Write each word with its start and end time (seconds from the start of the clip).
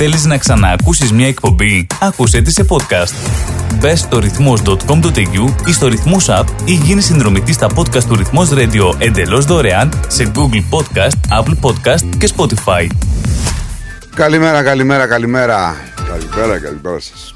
Θέλεις 0.00 0.24
να 0.24 0.38
ξαναακούσεις 0.38 1.12
μια 1.12 1.26
εκπομπή; 1.26 1.86
Άκουσέ 2.00 2.40
τη 2.40 2.50
σε 2.50 2.66
podcast. 2.68 3.14
Μπες 3.80 4.00
στο 4.00 4.18
ρυθμός.com.au 4.18 5.54
ή 5.66 5.72
στο 5.72 5.86
ρυθμός 5.86 6.26
app 6.30 6.44
ή 6.64 6.72
γίνεις 6.72 7.04
συνδρομητής 7.04 7.54
στα 7.54 7.68
podcast 7.76 8.04
του 8.04 8.16
ρυθμός 8.16 8.50
radio 8.52 8.94
εντελώς 8.98 9.44
δωρεάν 9.44 9.92
σε 10.08 10.32
Google 10.34 10.62
Podcast, 10.70 11.40
Apple 11.40 11.54
Podcast 11.62 12.16
και 12.18 12.30
Spotify. 12.36 12.86
Καλημέρα, 14.14 14.62
καλημέρα, 14.62 15.06
καλημέρα. 15.06 15.76
Καλημέρα, 16.08 16.58
καλημέρα 16.58 17.00
σας. 17.00 17.32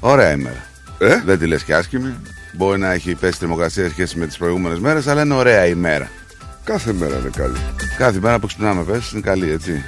Ωραία 0.00 0.32
ημέρα. 0.32 0.66
Ε; 0.98 1.22
Δεν 1.24 1.38
τη 1.38 1.46
λες 1.46 1.62
και 1.62 1.74
άσχημη. 1.74 2.14
Μπορεί 2.52 2.78
να 2.78 2.92
έχει 2.92 3.14
πέσει 3.14 3.38
θερμοκρασία 3.38 3.88
σχέση 3.90 4.18
με 4.18 4.26
τις 4.26 4.36
προηγούμενες 4.36 4.78
μέρες, 4.78 5.06
αλλά 5.06 5.22
είναι 5.22 5.34
ωραία 5.34 5.66
ημέρα. 5.66 6.10
Κάθε 6.68 6.92
μέρα 6.92 7.18
είναι 7.18 7.30
καλή. 7.36 7.56
Κάθε 7.98 8.18
μέρα 8.20 8.38
που 8.38 8.46
ξυπνάμε 8.46 8.82
πες 8.82 9.12
είναι 9.12 9.20
καλή, 9.20 9.50
έτσι. 9.50 9.84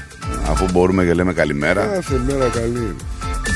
Αφού 0.50 0.66
μπορούμε 0.72 1.04
και 1.04 1.12
λέμε 1.12 1.32
καλημέρα. 1.32 1.86
Κάθε 1.86 2.20
μέρα 2.26 2.48
καλή 2.48 2.79
είναι. 2.79 2.94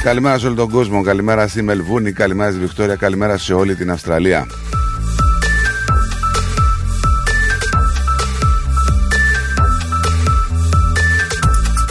Καλημέρα 0.03 0.39
σε 0.39 0.47
όλο 0.47 0.55
τον 0.55 0.71
κόσμο. 0.71 1.03
Καλημέρα 1.03 1.49
στη 1.49 1.63
Μελβούνη, 1.63 2.13
καλημέρα 2.13 2.51
στη 2.51 2.61
Βικτόρια, 2.61 2.97
καλημέρα 2.97 3.37
σε 3.37 3.55
όλη 3.55 3.75
την 3.75 3.91
Αυστραλία. 3.91 4.47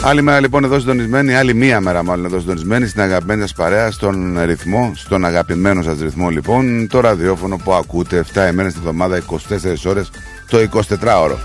Άλλη 0.06 0.22
μέρα 0.22 0.40
λοιπόν 0.40 0.64
εδώ 0.64 0.78
συντονισμένη, 0.80 1.34
άλλη 1.34 1.54
μία 1.54 1.80
μέρα 1.80 2.02
μάλλον 2.02 2.24
εδώ 2.24 2.40
συντονισμένη 2.40 2.86
στην 2.86 3.00
αγαπημένη 3.00 3.40
σας 3.40 3.52
παρέα, 3.52 3.90
στον 3.90 4.38
ρυθμό, 4.44 4.92
στον 4.94 5.24
αγαπημένο 5.24 5.82
σας 5.82 6.00
ρυθμό 6.00 6.28
λοιπόν, 6.28 6.86
το 6.88 7.00
ραδιόφωνο 7.00 7.56
που 7.56 7.72
ακούτε 7.72 8.24
7 8.34 8.48
ημέρες 8.50 8.72
την 8.72 8.82
εβδομάδα, 8.82 9.16
24 9.16 9.86
ώρες, 9.86 10.10
το 10.54 10.84
24ωρο. 11.00 11.36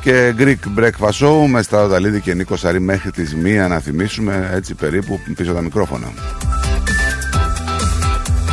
Και 0.00 0.34
Greek 0.38 0.78
Breakfast 0.78 1.10
Show 1.26 1.46
με 1.48 1.62
Σταυροδαλίδη 1.62 2.20
και 2.20 2.34
Νίκο 2.34 2.56
Σαρή 2.56 2.80
μέχρι 2.80 3.10
τις 3.10 3.36
1 3.44 3.68
να 3.68 3.78
θυμίσουμε 3.78 4.50
έτσι 4.54 4.74
περίπου 4.74 5.20
πίσω 5.36 5.52
τα 5.52 5.60
μικρόφωνα. 5.62 6.12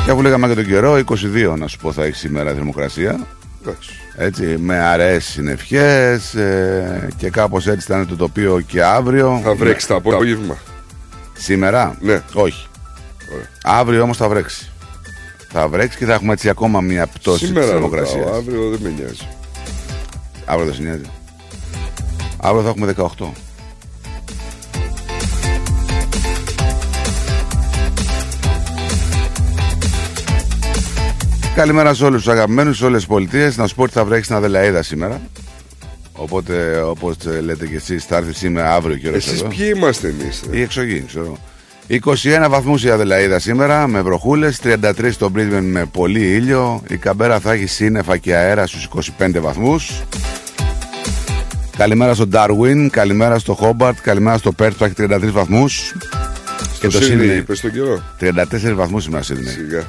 Και 0.06 0.12
αφού 0.12 0.22
λέγαμε 0.22 0.48
και 0.48 0.54
τον 0.54 0.66
καιρό, 0.66 0.94
22 1.06 1.56
να 1.58 1.68
σου 1.68 1.78
πω 1.78 1.92
θα 1.92 2.04
έχει 2.04 2.16
σήμερα 2.16 2.54
θερμοκρασία. 2.54 3.28
Εντάξει. 3.62 3.90
Έτσι, 4.16 4.44
με 4.60 4.78
αραιές 4.80 5.26
συννεφιές 5.26 6.34
ε, 6.34 7.08
και 7.18 7.30
κάπως 7.30 7.68
έτσι 7.68 7.88
θα 7.88 7.96
είναι 7.96 8.06
το 8.06 8.16
τοπίο 8.16 8.60
και 8.68 8.84
αύριο. 8.84 9.40
Θα 9.44 9.56
βρέξει 9.56 9.88
το 9.88 9.96
απόγευμα. 9.96 10.58
Σήμερα, 11.34 11.96
Ναι. 12.00 12.22
όχι. 12.34 12.68
Ωραία. 13.34 13.46
Αύριο 13.64 14.02
όμως 14.04 14.18
θα 14.18 14.30
βρέξει. 14.30 14.66
Θα 15.54 15.68
βρέξει 15.68 15.98
και 15.98 16.06
θα 16.06 16.14
έχουμε 16.14 16.34
έτσι 16.34 16.50
ακόμα 16.50 16.82
μια 16.82 17.08
πτώση 17.08 17.40
της 17.40 17.48
Σήμερα 17.48 17.66
θερμοκρασίας. 17.68 18.24
ρωτάω, 18.24 18.38
αύριο 18.40 18.70
δεν 18.70 18.80
με 18.84 18.90
νοιάζει. 18.98 19.28
Αύριο 20.52 20.66
δεν 20.66 20.74
συνέβη. 20.76 21.06
Αύριο 22.38 22.62
θα 22.64 22.70
έχουμε 22.70 22.96
18. 22.98 23.32
Καλημέρα 31.56 31.94
σε 31.94 32.06
όλους 32.06 32.24
τους 32.24 32.32
αγαπημένους, 32.34 32.78
σε 32.78 32.86
όλες 32.86 32.98
τις 33.00 33.08
πολιτείες. 33.08 33.58
Να 33.58 33.68
σου 33.68 33.76
πω 33.76 33.84
ότι 33.84 33.92
θα 33.92 34.06
βρέξει 34.06 34.24
στην 34.24 34.36
Αδελαίδα 34.36 34.84
σήμερα. 34.84 35.22
Οπότε, 36.14 36.82
όπως 36.82 37.16
λέτε 37.44 37.68
και 37.68 37.76
εσείς, 37.76 38.06
θα 38.06 38.16
έρθει 38.18 38.34
σήμερα, 38.34 38.74
αύριο 38.74 38.96
και 38.98 39.08
Εσείς 39.10 39.40
εδώ. 39.40 39.48
ποιοι 39.50 39.72
είμαστε 39.76 40.08
εμείς. 40.08 40.42
ε; 40.52 40.58
Η 40.58 40.62
εξωγή, 40.62 41.04
ξέρω. 41.08 41.38
21 41.88 42.48
βαθμούς 42.50 42.84
η 42.84 42.90
Αδελαίδα 42.90 43.40
σήμερα 43.40 43.88
με 43.88 44.02
βροχούλες, 44.02 44.60
33 44.64 45.12
στο 45.12 45.32
Brisbane 45.36 45.62
με 45.62 45.86
πολύ 45.86 46.34
ήλιο. 46.34 46.82
Η 46.90 46.98
Καμπέρα 46.98 47.40
θα 47.40 47.52
έχει 47.52 47.66
σύννεφα 47.66 48.18
και 48.18 48.36
αέρα 48.36 48.68
στους 48.68 48.84
25 48.84 49.40
βαθμούς. 49.42 50.02
Καλημέρα 51.82 52.14
στο 52.14 52.26
Darwin, 52.34 52.88
καλημέρα 52.92 53.40
στο 53.40 53.58
Hobart, 53.62 53.94
καλημέρα 54.02 54.38
στο 54.38 54.52
Perth 54.60 54.72
που 54.78 54.84
έχει 54.84 54.94
33 54.98 55.30
βαθμούς. 55.32 55.96
Και 56.80 56.90
Στο 56.90 57.00
το 57.00 57.06
Σίδνεϊ 57.06 57.28
Sydney 57.38 57.40
είπες 57.40 57.60
τον 57.60 57.72
καιρό. 57.72 58.04
34 58.20 58.74
βαθμούς 58.76 59.04
σήμερα 59.04 59.24
Sydney. 59.24 59.52
Σιγά. 59.56 59.84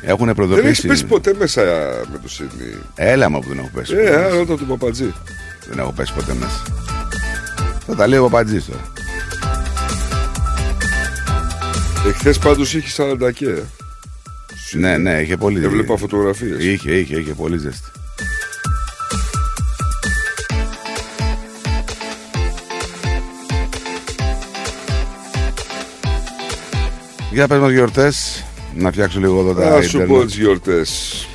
Έχουν 0.00 0.16
Δεν 0.16 0.28
έχεις 0.28 0.34
προειδοποιήσει. 0.34 0.86
πέσει 0.86 1.04
ποτέ 1.04 1.34
μέσα 1.38 1.60
με 2.12 2.18
το 2.22 2.28
Σίδνεϊ. 2.28 2.78
Έλα 2.94 3.30
μου 3.30 3.38
που 3.38 3.48
δεν 3.48 3.58
έχω 3.58 3.70
πέσει. 3.74 3.94
Ε, 3.96 4.14
α, 4.14 4.28
ρώτα 4.28 4.56
τον 4.56 4.66
Παπατζή. 4.66 5.14
Δεν 5.68 5.78
έχω 5.78 5.92
πέσει 5.92 6.12
ποτέ 6.14 6.34
μέσα. 6.34 6.62
Θα 7.86 7.94
τα 7.94 8.06
λέει 8.06 8.18
ο 8.18 8.22
Παπατζής 8.22 8.64
τώρα. 8.64 8.92
Εχθές 12.08 12.38
πάντως 12.38 12.74
είχε 12.74 13.02
40 13.02 13.32
και. 13.34 13.46
ε. 13.46 13.62
Ναι, 14.72 14.96
ναι, 14.96 15.20
είχε 15.20 15.36
πολύ. 15.36 15.64
Έβλεπα 15.64 15.96
φωτογραφίες. 15.96 16.64
Είχε, 16.64 16.92
είχε, 16.92 17.16
είχε 17.18 17.34
πολύ 17.34 17.58
ζέστη. 17.58 17.88
Για 27.34 27.48
πες 27.48 27.58
μας 27.58 27.72
γιορτές, 27.72 28.44
να 28.74 28.90
φτιάξω 28.90 29.18
λίγο 29.20 29.40
εδώ 29.40 29.54
τα 29.54 29.68
Να 29.70 29.82
σου 29.82 29.96
πω 29.96 30.02
ίντερνετ. 30.02 30.26
τις 30.26 30.36
γιορτές. 30.36 31.26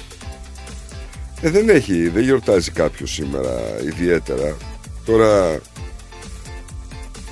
Ε, 1.42 1.50
δεν 1.50 1.70
έχει, 1.70 2.10
δεν 2.10 2.24
γιορτάζει 2.24 2.72
κάποιος 2.72 3.12
σήμερα 3.12 3.52
ιδιαίτερα. 3.86 4.58
Τώρα 5.06 5.60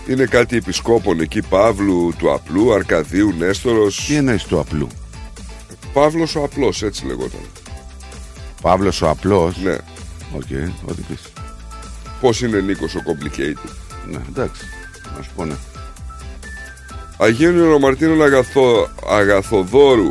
είναι 0.07 0.25
κάτι 0.25 0.55
επισκόπων 0.57 1.19
εκεί, 1.19 1.41
Παύλου 1.41 2.13
του 2.17 2.33
Απλού, 2.33 2.73
Αρκαδίου, 2.73 3.33
Νέστορος. 3.37 4.05
Τι 4.07 4.15
εννοείς 4.15 4.43
του 4.43 4.59
απλού; 4.59 4.87
Παύλος 5.93 6.35
ο 6.35 6.43
Απλός, 6.43 6.83
έτσι 6.83 7.05
λεγόταν. 7.05 7.41
Παύλος 8.61 9.01
ο 9.01 9.09
απλός; 9.09 9.57
Ναι. 9.57 9.75
Οκ, 10.35 10.71
ό,τι 10.85 11.01
πεις. 11.01 11.21
Πώς 12.21 12.41
είναι 12.41 12.59
Νίκος 12.59 12.95
ο 12.95 12.99
Complicated; 12.99 13.69
Ναι, 14.11 14.19
εντάξει, 14.29 14.61
να 15.17 15.23
σου 15.23 15.29
πω 15.35 15.45
ναι. 15.45 15.55
Αγίων 17.17 17.55
Ιερομαρτύρων 17.57 18.23
Αγαθο, 18.23 18.89
Αγαθοδώρου, 19.09 20.09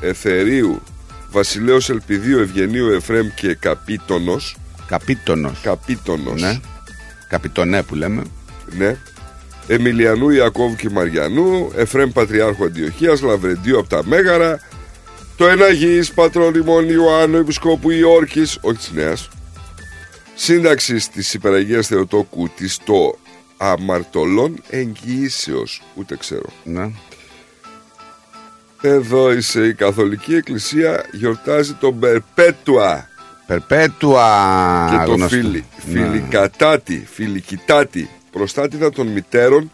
Εθερίου, 0.00 0.82
Βασιλέως 1.30 1.90
Ελπιδίου, 1.90 2.38
Ευγενίου, 2.38 2.88
Εφρέμ 2.88 3.28
και 3.34 3.54
Καπίτονος. 3.54 4.56
Καπίτονος. 4.86 5.60
Καπίτονος. 5.62 6.40
Ναι. 6.42 6.60
Καπιτονέ 7.28 7.82
που 7.82 7.94
λέμε. 7.94 8.22
Ναι. 8.78 8.96
Εμιλιανού 9.66 10.30
Ιακώβου 10.30 10.76
και 10.76 10.90
Μαριανού, 10.90 11.72
Εφρέμ 11.76 12.10
Πατριάρχου 12.10 12.64
Αντιοχίας, 12.64 13.20
Λαβρεντίου 13.20 13.78
από 13.78 13.88
τα 13.88 14.02
Μέγαρα, 14.04 14.60
το 15.36 15.48
Εναγής 15.48 16.12
Πατρόν 16.12 16.54
ημών 16.54 16.88
Ιωάννου 16.88 17.36
Επισκόπου 17.36 17.90
Ιόρκης, 17.90 18.58
όχι 18.60 18.76
της 18.76 18.90
Νέας, 18.92 19.28
σύνταξης 20.34 21.08
της 21.08 21.34
Υπεραγίας 21.34 21.86
Θεοτόκου 21.86 22.48
της 22.56 22.78
το 22.84 23.18
Αμαρτωλών 23.64 24.62
Εγγυήσεως, 24.70 25.82
ούτε 25.94 26.16
ξέρω. 26.16 26.48
Ναι. 26.64 26.90
Εδώ 28.80 29.32
είσαι 29.32 29.66
η 29.66 29.74
Καθολική 29.74 30.34
Εκκλησία 30.34 31.04
γιορτάζει 31.12 31.72
τον 31.74 31.98
Περπέτουα 31.98 33.08
Περπέτουα. 33.46 34.88
και 34.90 35.04
το 35.06 35.12
γνωστό. 35.14 35.36
φίλι, 35.36 35.64
Ναι. 35.86 35.92
φιλικατάτη, 35.92 37.06
φιλικιτάτη, 37.12 38.10
προστάτηδα 38.30 38.90
των 38.90 39.06
μητέρων, 39.06 39.70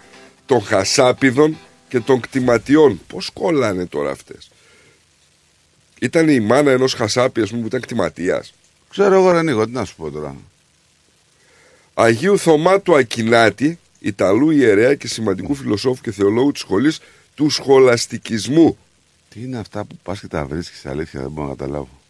των 0.46 0.62
χασάπιδων 0.62 1.56
και 1.88 2.00
των 2.00 2.20
κτηματιών. 2.20 3.00
Πώς 3.06 3.30
κολλάνε 3.34 3.86
τώρα 3.86 4.10
αυτές; 4.10 4.50
Ήταν 6.00 6.28
η 6.28 6.40
μάνα 6.40 6.70
ενός 6.70 6.94
χασάπι, 6.94 7.40
ας 7.40 7.48
πούμε, 7.48 7.60
που 7.60 7.66
ήταν 7.66 7.80
κτηματίας. 7.80 8.52
Ξέρω 8.90 9.14
εγώ 9.14 9.30
ρε 9.30 9.42
Νίκο, 9.42 9.64
τι 9.66 9.72
να 9.72 9.84
σου 9.84 9.96
πω 9.96 10.10
τώρα. 10.10 10.36
Αγίου 12.00 12.38
Θωμάτου 12.38 12.96
Ακινάτη, 12.96 13.78
Ιταλού 13.98 14.50
ιερέα 14.50 14.94
και 14.94 15.08
σημαντικού 15.08 15.54
φιλοσόφου 15.54 16.02
και 16.02 16.12
θεολόγου 16.12 16.52
της 16.52 16.60
σχολής 16.60 17.00
του 17.34 17.50
σχολαστικισμού. 17.50 18.78
Τι 19.28 19.42
είναι 19.42 19.58
αυτά 19.58 19.84
που 19.84 19.96
πας 20.02 20.20
και 20.20 20.26
τα 20.26 20.44
βρίσκεις 20.44 20.86
αλήθεια, 20.86 21.20
δεν 21.20 21.30
μπορώ 21.30 21.48
να 21.48 21.54
καταλάβω. 21.54 22.00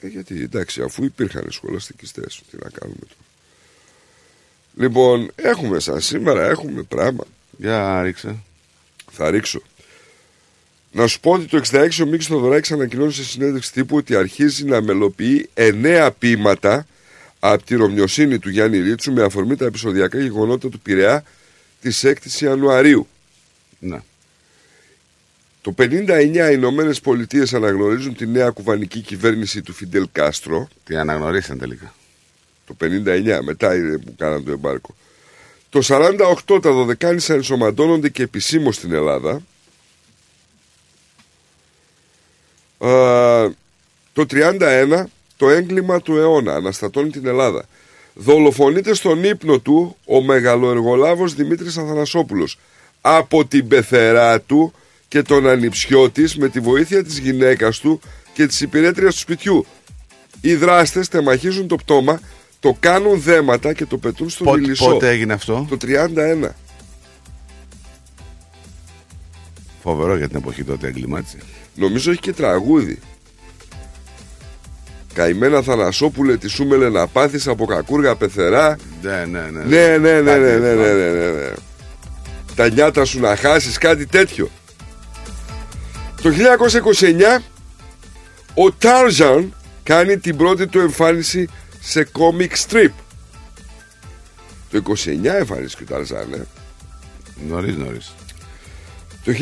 Ε, 0.00 0.06
γιατί 0.06 0.42
εντάξει, 0.42 0.82
αφού 0.82 1.04
υπήρχαν 1.04 1.46
σχολαστικιστές, 1.50 2.42
τι 2.50 2.56
να 2.62 2.70
κάνουμε 2.70 2.98
τώρα. 3.00 3.24
Λοιπόν, 4.74 5.30
έχουμε 5.34 5.80
σαν 5.80 6.00
σήμερα, 6.00 6.48
έχουμε 6.48 6.82
πράγμα. 6.82 7.24
Για 7.58 8.02
ρίξε. 8.02 8.36
Θα 9.10 9.30
ρίξω. 9.30 9.60
Να 10.92 11.06
σου 11.06 11.20
πω 11.20 11.30
ότι 11.30 11.46
το 11.46 11.60
66 11.70 11.88
ο 12.02 12.06
Μίκης 12.06 12.26
Θοδωράκης 12.26 12.72
ανακοινώνει 12.72 13.12
σε 13.12 13.24
συνέντευξη 13.24 13.72
τύπου 13.72 13.96
ότι 13.96 14.16
αρχίζει 14.16 14.64
να 14.64 14.82
μελοποιεί 14.82 15.48
εννέα 15.54 16.10
ποίηματα 16.10 16.86
από 17.46 17.64
τη 17.64 17.74
Ρωμιοσύνη 17.74 18.38
του 18.38 18.50
Γιάννη 18.50 18.78
Ρίτσου 18.78 19.12
με 19.12 19.22
αφορμή 19.22 19.56
τα 19.56 19.64
επεισοδιακά 19.64 20.18
γεγονότα 20.18 20.68
του 20.68 20.80
Πειραιά 20.80 21.24
της 21.80 22.04
6ης 22.06 22.40
Ιανουαρίου. 22.40 23.08
Ναι. 23.78 24.00
Το 25.60 25.74
59 25.78 26.08
οι 26.16 26.52
Ηνωμένες 26.52 27.00
Πολιτείες 27.00 27.54
αναγνωρίζουν 27.54 28.16
τη 28.16 28.26
νέα 28.26 28.50
κουβανική 28.50 29.00
κυβέρνηση 29.00 29.62
του 29.62 29.72
Φιντελ 29.72 30.08
Κάστρο. 30.12 30.68
Τι 30.84 30.96
αναγνωρίσαν 30.96 31.58
τελικά. 31.58 31.94
Το 32.66 32.76
59 32.80 33.38
μετά 33.42 33.74
είναι 33.74 33.98
που 33.98 34.14
κάναν 34.18 34.44
το 34.44 34.50
εμπάρκο. 34.50 34.94
Το 35.68 35.80
48 36.46 36.62
τα 36.62 36.72
Δωδεκάνησα 36.72 37.34
ενσωματώνονται 37.34 38.08
και 38.08 38.22
επισήμως 38.22 38.74
στην 38.74 38.92
Ελλάδα. 38.92 39.32
Α, 42.78 43.50
το 44.12 44.26
31 44.30 45.04
το 45.44 45.50
έγκλημα 45.50 46.00
του 46.00 46.16
αιώνα 46.16 46.54
αναστατώνει 46.54 47.10
την 47.10 47.26
Ελλάδα. 47.26 47.64
δολοφονείται 48.14 48.94
στον 48.94 49.24
ύπνο 49.24 49.58
του 49.58 49.96
ο 50.06 50.22
μεγαλοεργολάβος 50.22 51.34
Δημήτρης 51.34 51.76
Αθανασόπουλος 51.76 52.58
από 53.00 53.44
την 53.44 53.68
πεθερά 53.68 54.40
του 54.40 54.72
και 55.08 55.22
τον 55.22 55.48
ανιψιό 55.48 56.10
της 56.10 56.36
με 56.36 56.48
τη 56.48 56.60
βοήθεια 56.60 57.04
της 57.04 57.18
γυναίκας 57.18 57.78
του 57.78 58.00
και 58.32 58.46
της 58.46 58.60
υπηρέτριας 58.60 59.14
του 59.14 59.20
σπιτιού. 59.20 59.66
Οι 60.40 60.54
δράστες 60.54 61.08
τεμαχίζουν 61.08 61.68
το 61.68 61.76
πτώμα, 61.76 62.20
το 62.60 62.76
κάνουν 62.80 63.20
δέματα 63.20 63.72
και 63.72 63.86
το 63.86 63.98
πετούν 63.98 64.30
στο 64.30 64.44
Πότε, 64.44 64.60
Βιλισσό. 64.60 64.84
πότε 64.90 65.08
έγινε 65.08 65.32
αυτό; 65.32 65.66
Το 65.68 65.76
31. 65.76 66.54
Φοβερό 69.82 70.16
για 70.16 70.28
την 70.28 70.36
εποχή 70.36 70.64
τότε 70.64 70.86
εγκλημάτισε. 70.86 71.38
Νομίζω 71.74 72.10
έχει 72.10 72.20
και 72.20 72.32
τραγούδι. 72.32 72.98
Καημένα 75.14 75.62
Θανασόπουλε 75.62 76.36
τη 76.36 76.48
σούμελε 76.48 76.88
να 76.88 77.06
πάθεις 77.06 77.46
από 77.46 77.64
κακούργα 77.64 78.16
πεθερά 78.16 78.76
Ναι, 79.02 79.24
ναι, 79.30 79.40
ναι. 79.40 79.64
Ναι, 79.64 79.96
ναι, 79.98 80.20
ναι, 80.20 80.30
Κάτι 80.30 80.40
ναι, 80.40 80.56
ναι, 80.56 80.68
έτσι, 80.68 80.76
ναι, 80.76 80.92
ναι, 80.92 81.10
ναι, 81.10 81.30
ναι. 81.30 81.52
Τα 82.54 82.68
νιάτα 82.68 83.04
σου 83.04 83.20
να 83.20 83.36
χάσεις 83.36 83.78
κάτι 83.78 84.06
τέτοιο. 84.06 84.50
Το 86.22 86.30
1929 87.38 87.42
ο 88.54 88.72
Τάρζαν 88.72 89.54
κάνει 89.82 90.18
την 90.18 90.36
πρώτη 90.36 90.66
του 90.66 90.78
εμφάνιση 90.78 91.48
σε 91.80 92.08
comic 92.12 92.68
strip. 92.68 92.90
Το 94.70 94.82
29 95.04 95.24
εμφανίστηκε 95.24 95.82
ο 95.82 95.86
Τάρζαν, 95.94 96.32
ε. 96.32 96.46
Νωρίς, 97.48 97.76
νωρίς. 97.76 98.14
Το 99.24 99.32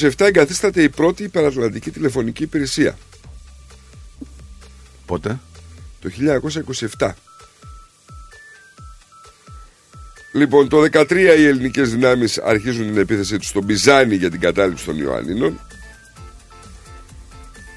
1927 0.00 0.26
εγκαθίσταται 0.26 0.82
η 0.82 0.88
πρώτη 0.88 1.22
υπερατλαντική 1.22 1.90
τηλεφωνική 1.90 2.42
υπηρεσία. 2.42 2.96
Πότε; 5.12 5.38
Το 6.00 6.10
1927. 6.98 7.10
Λοιπόν, 10.32 10.68
το 10.68 10.80
13 10.92 11.10
οι 11.38 11.46
ελληνικές 11.46 11.90
δυνάμεις 11.90 12.38
αρχίζουν 12.38 12.86
την 12.86 12.98
επίθεσή 12.98 13.38
τους 13.38 13.48
στο 13.48 13.62
Μπιζάνι 13.62 14.14
για 14.14 14.30
την 14.30 14.40
κατάληψη 14.40 14.84
των 14.84 14.98
Ιωαννίνων. 14.98 15.60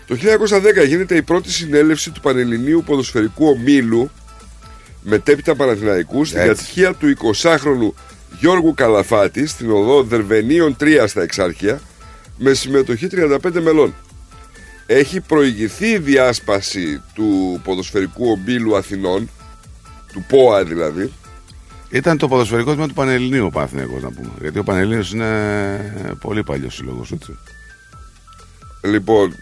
Το 0.07 0.15
1910 0.15 0.87
γίνεται 0.87 1.15
η 1.15 1.21
πρώτη 1.21 1.51
συνέλευση 1.51 2.11
του 2.11 2.21
Πανελληνίου 2.21 2.83
Ποδοσφαιρικού 2.85 3.47
Ομίλου 3.47 4.11
μετέπειτα 5.01 5.55
Παναθηναϊκούς 5.55 6.27
στην 6.27 6.39
Έτσι. 6.39 6.49
κατοικία 6.49 6.93
του 6.93 7.33
20χρονου 7.35 8.01
Γιώργου 8.39 8.73
Καλαφάτη 8.73 9.47
στην 9.47 9.71
οδό 9.71 10.03
Δερβενίων 10.03 10.75
3 10.79 11.03
στα 11.07 11.21
Εξάρχεια 11.21 11.81
με 12.38 12.53
συμμετοχή 12.53 13.07
35 13.11 13.38
μελών. 13.61 13.93
Έχει 14.85 15.21
προηγηθεί 15.21 15.87
η 15.87 15.97
διάσπαση 15.97 17.01
του 17.13 17.61
ποδοσφαιρικού 17.63 18.29
ομίλου 18.29 18.77
Αθηνών, 18.77 19.29
του 20.13 20.25
ΠΟΑ 20.27 20.63
δηλαδή, 20.63 21.11
Ήταν 21.89 22.17
το 22.17 22.27
ποδοσφαιρικό 22.27 22.71
τμήμα 22.71 22.87
του 22.87 22.93
Πανελληνίου 22.93 23.45
ο 23.45 23.49
Παναθηναϊκός 23.49 24.01
να 24.01 24.11
πούμε. 24.11 24.31
Γιατί 24.41 24.59
ο 24.59 24.63
Πανελλήνιος 24.63 25.11
είναι 25.11 26.17
πολύ 26.21 26.43
παλιός 26.43 26.75
σύλλογος, 26.75 27.11
έτσι. 27.11 27.37
Λοιπόν, 28.83 29.35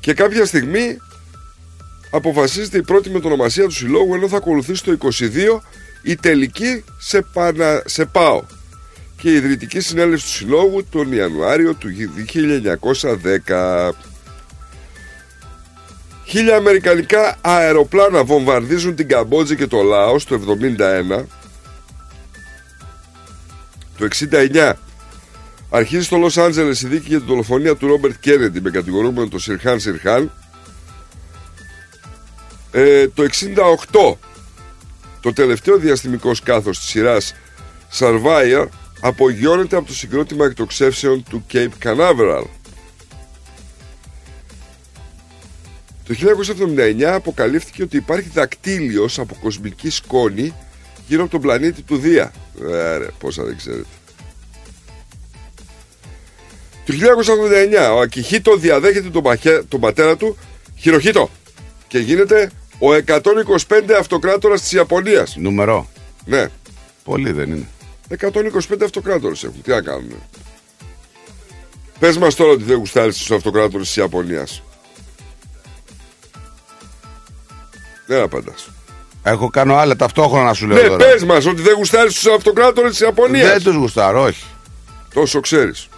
και 0.00 0.14
κάποια 0.14 0.44
στιγμή 0.44 0.98
αποφασίζεται 2.10 2.78
η 2.78 2.82
πρώτη 2.82 3.10
μετονομασία 3.10 3.64
του 3.64 3.74
συλλόγου 3.74 4.14
ενώ 4.14 4.28
θα 4.28 4.36
ακολουθήσει 4.36 4.84
το 4.84 4.98
22 5.00 5.60
η 6.02 6.16
τελική 6.16 6.84
σε, 6.98 7.22
πανα... 7.22 7.82
σε 7.84 8.04
ΠΑΟ 8.04 8.42
και 9.20 9.30
η 9.30 9.34
ιδρυτική 9.34 9.80
συνέλευση 9.80 10.24
του 10.24 10.32
συλλόγου 10.32 10.84
τον 10.90 11.12
Ιανουάριο 11.12 11.74
του 11.74 11.88
1910. 13.48 13.90
Χίλια 16.24 16.56
αμερικανικά 16.56 17.36
αεροπλάνα 17.40 18.24
βομβαρδίζουν 18.24 18.94
την 18.94 19.08
Καμπότζη 19.08 19.56
και 19.56 19.66
το 19.66 19.82
Λάος 19.82 20.24
το 20.24 20.40
71. 21.18 21.24
Το 23.98 24.08
69 24.30 24.72
Αρχίζει 25.70 26.04
στο 26.04 26.16
Λος 26.16 26.38
Άντζελες 26.38 26.82
η 26.82 26.86
δίκη 26.86 27.08
για 27.08 27.18
την 27.18 27.26
δολοφονία 27.26 27.76
του 27.76 27.86
Ρόμπερτ 27.86 28.14
Κέννεντι 28.20 28.60
με 28.60 28.70
κατηγορούμενο 28.70 29.28
τον 29.28 29.40
Σιρχάν 29.40 29.80
Σιρχάν. 29.80 30.32
Ε, 32.70 33.08
το 33.08 33.22
68 33.22 34.16
το 35.20 35.32
τελευταίο 35.32 35.76
διαστημικό 35.76 36.34
σκάθος 36.34 36.78
της 36.78 36.88
σειράς 36.88 37.34
Survivor 37.98 38.66
απογειώνεται 39.00 39.76
από 39.76 39.86
το 39.86 39.94
συγκρότημα 39.94 40.44
εκτοξεύσεων 40.44 41.22
του 41.30 41.44
Cape 41.52 41.68
Canaveral. 41.84 42.44
Το 46.06 46.14
1979 46.98 47.02
αποκαλύφθηκε 47.02 47.82
ότι 47.82 47.96
υπάρχει 47.96 48.28
δακτύλιος 48.34 49.18
από 49.18 49.36
κοσμική 49.42 49.90
σκόνη 49.90 50.54
γύρω 51.06 51.22
από 51.22 51.30
τον 51.30 51.40
πλανήτη 51.40 51.82
του 51.82 51.96
Δία. 51.96 52.32
Ε, 52.70 52.96
ρε, 52.96 53.06
πόσα 53.18 53.44
δεν 53.44 53.56
ξέρετε. 53.56 53.84
Το 56.86 56.94
1989 57.90 57.94
ο 57.94 58.00
Ακιχίτο 58.00 58.56
διαδέχεται 58.56 59.10
τον, 59.10 59.22
παχέ- 59.22 59.64
τον 59.68 59.80
πατέρα 59.80 60.16
του 60.16 60.36
Χειροχίτο 60.76 61.30
και 61.88 61.98
γίνεται 61.98 62.50
ο 62.78 62.92
125 62.94 63.92
αυτοκράτορας 63.98 64.60
της 64.60 64.72
Ιαπωνίας. 64.72 65.36
Νούμερο. 65.36 65.88
Ναι, 66.24 66.46
Πολύ 67.04 67.32
δεν 67.32 67.50
είναι. 67.50 67.66
125 68.08 68.84
αυτοκράτορες 68.84 69.44
έχουν. 69.44 69.62
Τι 69.62 69.70
να 69.70 69.80
κάνουν. 69.82 70.14
Πες 71.98 72.18
μας 72.18 72.34
τώρα 72.34 72.52
ότι 72.52 72.62
δεν 72.62 72.76
γουστάρεις 72.76 73.16
τους 73.16 73.30
αυτοκράτορες 73.30 73.86
της 73.86 73.96
Ιαπωνίας. 73.96 74.62
Δεν 78.06 78.22
απαντάς. 78.22 78.68
Έχω 79.22 79.50
κάνω 79.50 79.76
άλλα 79.76 79.96
ταυτόχρονα 79.96 80.44
να 80.44 80.52
σου 80.54 80.66
λέω 80.66 80.82
Ναι, 80.82 80.88
τώρα. 80.88 80.96
πες 80.96 81.24
μας 81.24 81.46
ότι 81.46 81.62
δεν 81.62 81.74
γουστάρεις 81.74 82.14
τους 82.14 82.26
αυτοκράτορες 82.26 82.90
της 82.90 83.00
Ιαπωνίας. 83.00 83.48
Δεν 83.52 83.62
τους 83.62 83.74
γουστάρω, 83.74 84.22
όχι. 84.22 84.44
Τόσο 85.14 85.40
ξέρεις. 85.40 85.88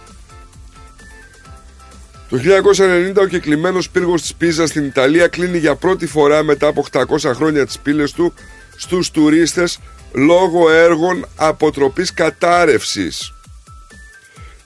Το 2.29 2.37
1990 2.37 3.21
ο 3.21 3.25
κεκλειμένος 3.25 3.89
πύργος 3.89 4.21
της 4.21 4.35
Πίζας 4.35 4.69
στην 4.69 4.85
Ιταλία 4.85 5.27
κλείνει 5.27 5.57
για 5.57 5.75
πρώτη 5.75 6.07
φορά 6.07 6.43
μετά 6.43 6.67
από 6.67 6.81
800 6.81 7.33
χρόνια 7.33 7.65
τις 7.65 7.79
πύλες 7.79 8.11
του 8.11 8.33
στους 8.77 9.11
τουρίστες 9.11 9.79
λόγω 10.13 10.69
έργων 10.71 11.25
αποτροπής 11.35 12.13
κατάρρευσης. 12.13 13.33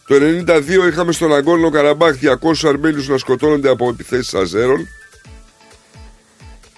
Το 0.07 0.15
92 0.47 0.88
είχαμε 0.89 1.12
στον 1.12 1.33
Αγκόρνο 1.36 1.69
Καραμπάχ 1.69 2.15
200 2.21 2.68
Αρμένιους 2.68 3.07
να 3.07 3.18
σκοτώνονται 3.18 3.69
από 3.69 3.89
επιθέσεις 3.89 4.33
Αζέρων. 4.33 4.88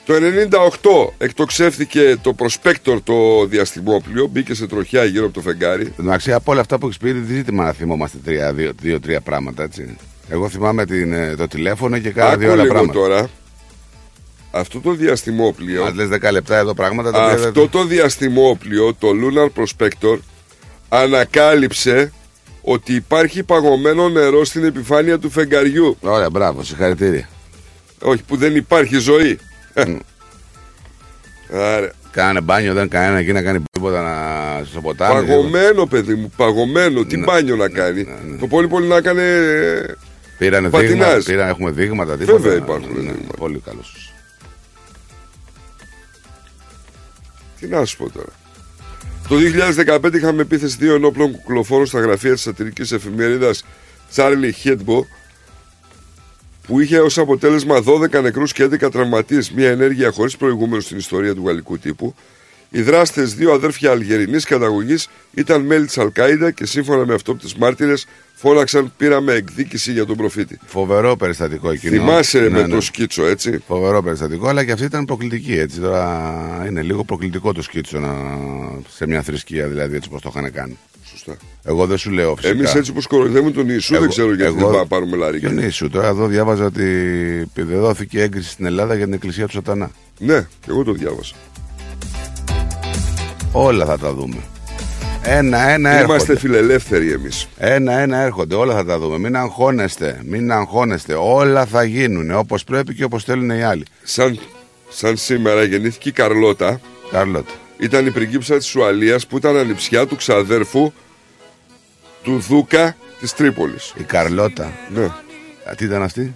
Το 0.05 0.13
98 0.13 1.13
εκτοξεύθηκε 1.17 2.17
το 2.21 2.33
Προσπέκτορ 2.33 3.01
το 3.01 3.45
διαστημόπλιο, 3.45 4.27
μπήκε 4.27 4.53
σε 4.53 4.67
τροχιά 4.67 5.03
γύρω 5.03 5.25
από 5.25 5.33
το 5.33 5.41
φεγγάρι. 5.41 5.93
Εντάξει, 5.99 6.33
από 6.33 6.51
όλα 6.51 6.61
αυτά 6.61 6.77
που 6.77 6.85
έχεις 6.85 6.97
πει, 6.97 7.11
δεν 7.11 7.25
ζήτημα 7.27 7.63
να 7.63 7.71
θυμόμαστε 7.71 8.17
τρία, 8.23 8.53
δύο- 8.53 8.71
δύο-τρία 8.81 9.21
πράγματα, 9.21 9.63
έτσι. 9.63 9.95
Εγώ 10.29 10.49
θυμάμαι 10.49 10.85
την, 10.85 11.13
ε, 11.13 11.35
το 11.35 11.47
τηλέφωνο 11.47 11.99
και 11.99 12.09
κάνα 12.09 12.35
δύο 12.37 12.47
Άκου 12.47 12.53
άλλα 12.53 12.61
λίγο 12.63 12.73
πράγματα. 12.73 12.99
τώρα. 12.99 13.29
Αυτό 14.51 14.79
το 14.79 14.91
διαστημόπλιο, 14.93 15.83
Μα 15.83 15.93
λες 15.93 16.07
10 16.07 16.31
λεπτά 16.31 16.57
εδώ 16.57 16.73
πράγματα 16.73 17.11
τα 17.11 17.23
οποία 17.23 17.37
δεν- 17.37 17.47
αυτό 17.47 17.67
το 17.67 17.83
διαστημόπλιο, 17.85 18.93
το 18.99 19.07
Lunar 19.21 19.61
Prospector, 19.61 20.17
ανακάλυψε 20.89 22.11
ότι 22.61 22.93
υπάρχει 22.93 23.43
παγωμένο 23.43 24.09
νερό 24.09 24.45
στην 24.45 24.63
επιφάνεια 24.63 25.19
του 25.19 25.29
φεγγαριού. 25.29 25.97
Ωραία, 26.01 26.29
μπράβο, 26.29 26.63
συγχαρητήρια. 26.63 27.29
Όχι, 28.01 28.23
που 28.23 28.35
δεν 28.37 28.55
υπάρχει 28.55 28.97
ζωή. 28.97 29.39
Άρα, 31.53 31.91
Κάνε 32.11 32.41
μπάνιο, 32.41 32.73
δεν 32.73 32.87
κανένα 32.89 33.17
εκεί 33.17 33.31
να 33.31 33.41
κάνει 33.41 33.63
τίποτα 33.71 34.01
να... 34.01 34.63
στο 34.65 34.81
ποτάμι. 34.81 35.25
παγωμένο 35.27 35.85
παιδί 35.85 36.13
μου, 36.15 36.31
παγωμένο. 36.37 37.03
Τι 37.05 37.17
Ναι, 37.17 37.25
μπάνιο 37.25 37.55
να 37.55 37.69
κάνει. 37.69 38.03
ναι, 38.03 38.31
ναι. 38.31 38.37
Το 38.37 38.47
πολύ 38.47 38.67
πολύ 38.67 38.87
να 38.87 39.01
κάνει. 39.01 39.21
Πήρανε 40.37 40.69
Πατινάζ. 40.69 40.97
δείγματα, 40.97 41.23
πήραν, 41.25 41.47
έχουμε 41.49 41.71
δείγματα. 41.71 42.17
Τίποτα. 42.17 42.37
Βέβαια 42.37 42.57
υπάρχουν 42.57 42.87
Ναι, 42.93 42.99
δείγματα. 43.01 43.37
Πολύ 43.37 43.61
καλός. 43.65 44.13
Τι 47.59 47.67
να 47.67 47.85
σου 47.85 47.97
πω 47.97 48.09
τώρα. 48.09 48.31
Το 49.27 49.35
2015 50.01 50.13
είχαμε 50.13 50.41
επίθεση 50.41 50.75
δύο 50.79 50.95
ενόπλων 50.95 51.31
κουκλοφόρων 51.31 51.85
στα 51.85 51.99
γραφεία 51.99 52.33
της 52.33 52.41
σατυρικής 52.41 52.91
εφημερίδας 52.91 53.63
Charlie 54.15 54.51
Hebdo 54.63 54.99
που 56.67 56.79
είχε 56.79 56.99
ως 56.99 57.17
αποτέλεσμα 57.17 57.83
12 57.85 58.21
νεκρούς 58.21 58.53
και 58.53 58.63
11 58.63 58.91
τραυματίες, 58.91 59.51
μια 59.51 59.69
ενέργεια 59.69 60.11
χωρίς 60.11 60.37
προηγούμενο 60.37 60.81
στην 60.81 60.97
ιστορία 60.97 61.35
του 61.35 61.45
γαλλικού 61.45 61.79
τύπου. 61.79 62.15
Οι 62.69 62.81
δράστες, 62.81 63.35
δύο 63.35 63.51
αδέρφια 63.53 63.91
αλγερινής 63.91 64.45
καταγωγής, 64.45 65.09
ήταν 65.33 65.61
μέλη 65.61 65.85
της 65.85 65.97
Αλκάιντα 65.97 66.51
και 66.51 66.65
σύμφωνα 66.65 67.05
με 67.05 67.13
αυτόπτες 67.13 67.55
μάρτυρες 67.55 68.05
φώναξαν 68.35 68.93
πήραμε 68.97 69.33
εκδίκηση 69.33 69.91
για 69.91 70.05
τον 70.05 70.17
προφήτη. 70.17 70.59
Φοβερό 70.65 71.15
περιστατικό 71.15 71.71
εκείνο. 71.71 71.91
Θυμάσαι 71.91 72.39
Ναι, 72.39 72.49
με 72.49 72.61
ναι. 72.61 72.67
το 72.67 72.81
σκίτσο 72.81 73.25
έτσι; 73.25 73.63
Φοβερό 73.67 74.03
περιστατικό, 74.03 74.47
αλλά 74.47 74.65
και 74.65 74.71
αυτή 74.71 74.85
ήταν 74.85 75.05
προκλητική. 75.05 75.53
Έτσι. 75.53 75.79
Τώρα 75.79 76.63
είναι 76.67 76.81
λίγο 76.81 77.03
προκλητικό 77.03 77.53
το 77.53 77.61
σκίτσο 77.61 77.99
να... 77.99 78.15
σε 78.89 79.07
μια 79.07 79.21
θρησκεία, 79.21 79.67
δηλαδή 79.67 79.95
έτσι 79.95 80.09
όπω 80.11 80.21
το 80.21 80.31
είχαν 80.35 80.51
κάνει. 80.51 80.77
Σωστά. 81.09 81.37
Εγώ 81.63 81.85
δεν 81.85 81.97
σου 81.97 82.11
λέω 82.11 82.35
φυσικά. 82.35 82.53
Εμείς 82.53 82.75
έτσι 82.75 82.93
που 82.93 83.01
σκορδεύουμε 83.01 83.51
τον 83.51 83.69
Ιησού 83.69 83.99
δεν 83.99 84.09
ξέρω 84.09 84.33
γιατί 84.33 84.53
δεν 84.53 84.63
πάμε 84.63 84.77
να 84.77 84.85
πάρουμε 84.85 85.17
λαρίκια. 85.17 85.49
Ποιον 85.49 85.63
Ιησού, 85.63 85.89
τώρα 85.89 86.07
εδώ 86.07 86.27
διάβαζα 86.27 86.65
ότι 86.65 87.51
δόθηκε 87.55 88.21
έγκριση 88.21 88.49
στην 88.49 88.65
Ελλάδα 88.65 88.95
για 88.95 89.05
την 89.05 89.13
εκκλησία 89.13 89.45
του 89.45 89.51
Σατανά. 89.51 89.91
Ναι, 90.19 90.39
και 90.41 90.67
εγώ 90.69 90.83
το 90.83 90.91
διάβασα. 90.91 91.35
Όλα 93.51 93.85
θα 93.85 93.97
τα 93.97 94.13
δούμε. 94.13 94.37
Ένα-ένα 95.23 95.89
Είμαστε 96.01 96.31
έρχονται. 96.31 96.39
φιλελεύθεροι 96.39 97.11
εμείς. 97.11 97.47
Ένα-ένα 97.57 98.17
έρχονται. 98.17 98.55
Όλα 98.55 98.73
θα 98.73 98.85
τα 98.85 98.99
δούμε. 98.99 99.17
Μην 99.17 99.35
αγχώνεστε. 99.37 100.21
Μην 100.25 100.51
αγχώνεστε. 100.51 101.13
Όλα 101.13 101.65
θα 101.65 101.83
γίνουν 101.83 102.31
όπως 102.31 102.63
πρέπει 102.63 102.93
και 102.95 103.03
όπως 103.03 103.23
θέλουν 103.23 103.49
οι 103.49 103.63
άλλοι. 103.63 103.85
Σαν, 104.03 104.39
σαν 104.89 105.17
σήμερα 105.17 105.63
γεννήθηκε 105.63 106.09
η 106.09 106.11
Καρλώτα. 106.11 106.79
Καρλώτα. 107.11 107.51
Ήταν 107.79 108.05
η 108.05 108.11
πριγκίψα 108.11 108.57
της 108.57 108.75
Ουαλίας 108.75 109.27
που 109.27 109.37
ήταν 109.37 109.57
ανιψιά 109.57 110.07
του 110.07 110.15
ξαδέρφου 110.15 110.91
του 112.23 112.39
Δούκα 112.39 112.95
της 113.19 113.33
Τρίπολης. 113.33 113.93
Η 113.97 114.03
Καρλώτα. 114.03 114.71
Ναι, 114.93 115.03
Α, 115.69 115.75
Τι 115.77 115.85
ήταν 115.85 116.01
αυτή; 116.03 116.33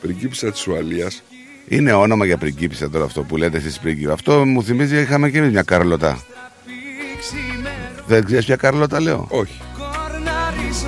πριγκίψα 0.00 0.52
της 0.52 0.66
Ουαλίας. 0.66 1.22
Είναι 1.68 1.92
όνομα 1.92 2.24
για 2.24 2.36
πριγκίπισσα 2.36 2.90
τώρα 2.90 3.04
αυτό 3.04 3.22
που 3.22 3.36
λέτε 3.36 3.56
εσείς 3.56 3.78
πριγκίπισσα. 3.78 4.12
Αυτό 4.12 4.44
μου 4.44 4.62
θυμίζει 4.62 4.96
είχαμε 5.00 5.30
και 5.30 5.38
εμείς 5.38 5.50
μια 5.50 5.62
Καρλώτα. 5.62 6.18
Δεν 8.06 8.24
ξέρεις 8.24 8.44
ποια 8.44 8.56
Καρλώτα 8.56 9.00
λέω; 9.00 9.26
Όχι, 9.30 9.60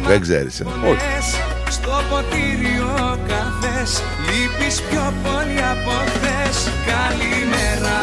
Δεν 0.07 0.21
ξέρεις. 0.21 0.61
ε; 0.61 0.65
όχι. 0.65 1.33
Στο 1.71 1.91
ποτήριο 2.11 3.19
καφές 3.29 4.03
Λείπεις 4.27 4.81
πιο 4.81 5.13
πολύ 5.23 5.59
από 5.73 5.91
χθες 6.07 6.71
Καλημέρα 6.87 7.99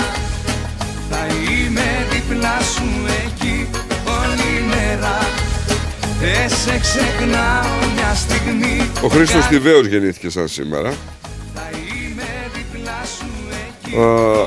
Θα 1.10 1.26
είμαι 1.28 2.06
δίπλα 2.12 2.60
σου 2.60 2.84
εκεί 3.26 3.68
Όλη 4.20 4.64
μέρα 4.70 5.18
Δεν 6.20 6.50
σε 6.50 6.80
ξεχνάω 6.80 7.78
μια 7.96 8.14
στιγμή 8.16 8.90
Ο 9.04 9.08
Χρήστος 9.08 9.48
Τιβαίος 9.48 9.86
γεννήθηκε 9.86 10.30
σαν 10.30 10.48
σήμερα. 10.48 10.94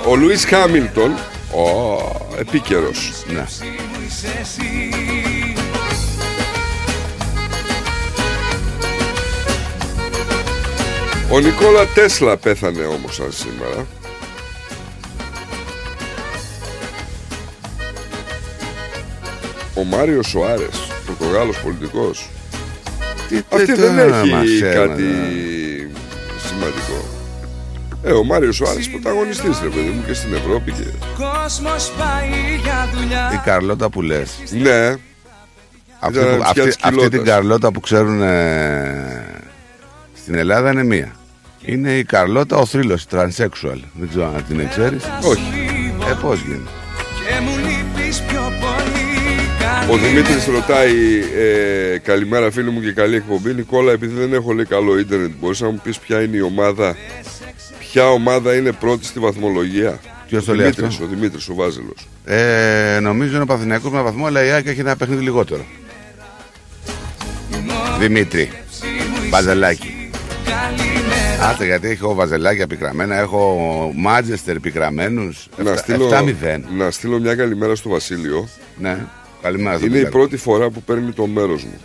Ο 0.06 0.14
Λουίς 0.16 0.44
Χάμιλτον, 0.44 1.10
ο, 1.52 1.64
επίκαιρος. 2.38 3.12
Ναι. 3.26 3.38
Μου 3.40 4.00
είσαι 4.06 4.38
εσύ 4.40 4.92
Ο 11.30 11.38
Νικόλα 11.40 11.86
Τέσλα 11.86 12.36
πέθανε 12.36 12.84
όμως 12.84 13.14
σαν 13.14 13.32
σήμερα. 13.32 13.86
Ο 19.74 19.84
Μάριο 19.84 20.22
Σοάρες, 20.22 20.76
Πορτογάλος 21.06 21.58
πολιτικός. 21.58 22.28
Τι, 23.28 23.36
Αυτή 23.52 23.64
τι- 23.66 23.80
δεν 23.80 23.94
τι 23.96 24.00
έχει 24.00 24.30
μας 24.30 24.48
έμαθα. 24.62 24.86
κάτι 24.86 25.04
σημαντικό. 26.46 27.17
Ε, 28.08 28.12
ο 28.12 28.24
Μάριος 28.24 28.56
Σοάρες 28.56 28.88
πρωταγωνιστής 28.88 29.60
ρε 29.62 29.68
παιδί 29.68 29.88
μου 29.88 30.04
και 30.06 30.12
στην 30.14 30.34
Ευρώπη 30.34 30.72
και... 30.72 30.82
Κόσμος 31.16 31.92
πάει 31.98 32.28
για 32.62 32.88
δουλειά 32.94 33.30
Η 33.34 33.36
Καρλώτα 33.44 33.90
που 33.90 34.02
λες. 34.02 34.30
Ναι, 34.50 34.86
Αυτή, 36.00 36.18
Ήταν 36.18 36.36
που- 36.36 36.42
ψιά 36.42 36.44
αυτή, 36.46 36.60
της 36.62 36.74
αυτή 36.74 36.88
κοιλώτας. 36.88 37.10
την 37.10 37.24
Καρλώτα 37.24 37.72
που 37.72 37.80
ξέρουν 37.80 38.22
ε, 38.22 39.24
στην 40.16 40.34
Ελλάδα 40.34 40.70
είναι 40.72 40.84
μία. 40.84 41.12
Είναι 41.64 41.92
η 41.92 42.04
Καρλώτα 42.04 42.56
ο 42.56 42.66
θρύλος, 42.66 43.04
transsexual. 43.10 43.78
Δεν 43.92 44.08
ξέρω 44.08 44.26
αν 44.26 44.44
την 44.48 44.68
ξέρεις. 44.68 45.04
όχι. 45.22 45.42
Ε, 46.10 46.14
πώς 46.20 46.40
γίνεται; 46.40 46.70
Και 47.26 47.40
μου 47.40 47.56
λείπεις 47.56 48.20
πιο 48.22 48.40
πολύ 48.40 49.06
Ο 49.90 49.96
Δημήτρης 49.96 50.46
ρωτάει 50.46 50.92
ε, 51.38 51.98
Καλημέρα 51.98 52.50
φίλοι 52.50 52.70
μου 52.70 52.80
και 52.80 52.92
καλή 52.92 53.16
εκπομπή 53.16 53.54
Νικόλα 53.54 53.92
επειδή 53.92 54.14
δεν 54.20 54.32
έχω 54.34 54.52
λέει 54.52 54.64
καλό 54.64 54.98
ίντερνετ 54.98 55.30
Μπορείς 55.40 55.60
να 55.60 55.68
μου 55.70 55.80
πεις 55.82 55.98
ποια 55.98 56.22
είναι 56.22 56.36
η 56.36 56.40
ομάδα 56.40 56.96
Ποια 57.92 58.08
ομάδα 58.10 58.54
είναι 58.56 58.72
πρώτη 58.72 59.04
στη 59.04 59.18
βαθμολογία; 59.20 60.00
Ποιος 60.28 60.42
Ο 60.42 60.46
το 60.46 60.54
λέει 60.54 60.62
Δημήτρης, 60.64 60.88
αυτό; 60.88 61.04
Ο 61.04 61.08
Δημήτρης 61.08 61.48
ο 61.48 61.54
Βάζελος 61.54 62.08
Ε, 62.24 62.98
νομίζω 63.02 63.32
είναι 63.34 63.42
ο 63.42 63.46
Παθηναϊκός 63.46 63.92
με 63.92 64.02
βαθμό, 64.02 64.26
αλλά 64.26 64.44
η 64.44 64.50
ΑΕΚ 64.50 64.66
έχει 64.66 64.80
ένα 64.80 64.96
παιχνίδι 64.96 65.22
λιγότερο. 65.22 65.64
Δημήτρη, 67.98 68.50
Βαζελάκη. 69.30 70.10
Άτε 71.50 71.64
γιατί 71.64 71.88
έχω 71.88 72.14
Βαζελάκια 72.14 72.66
πικραμένα, 72.66 73.18
έχω 73.18 73.56
Μάτζεστερ 73.96 74.58
πικραμένους. 74.60 75.48
να 75.64 75.76
στείλω, 75.76 76.08
7-0. 76.08 76.60
να 76.76 76.90
στείλω 76.90 77.18
μια 77.18 77.34
καλημέρα 77.34 77.74
στο 77.74 77.88
Βασίλειο 77.88 78.48
Ναι, 78.76 78.98
καλημέρα 79.42 79.76
στον 79.76 79.88
Είναι 79.88 79.96
η 79.98 80.00
Πικαρό. 80.04 80.18
πρώτη 80.18 80.36
φορά 80.36 80.70
που 80.70 80.82
παίρνει 80.82 81.10
το 81.12 81.26
μέρος 81.26 81.64
μου 81.64 81.80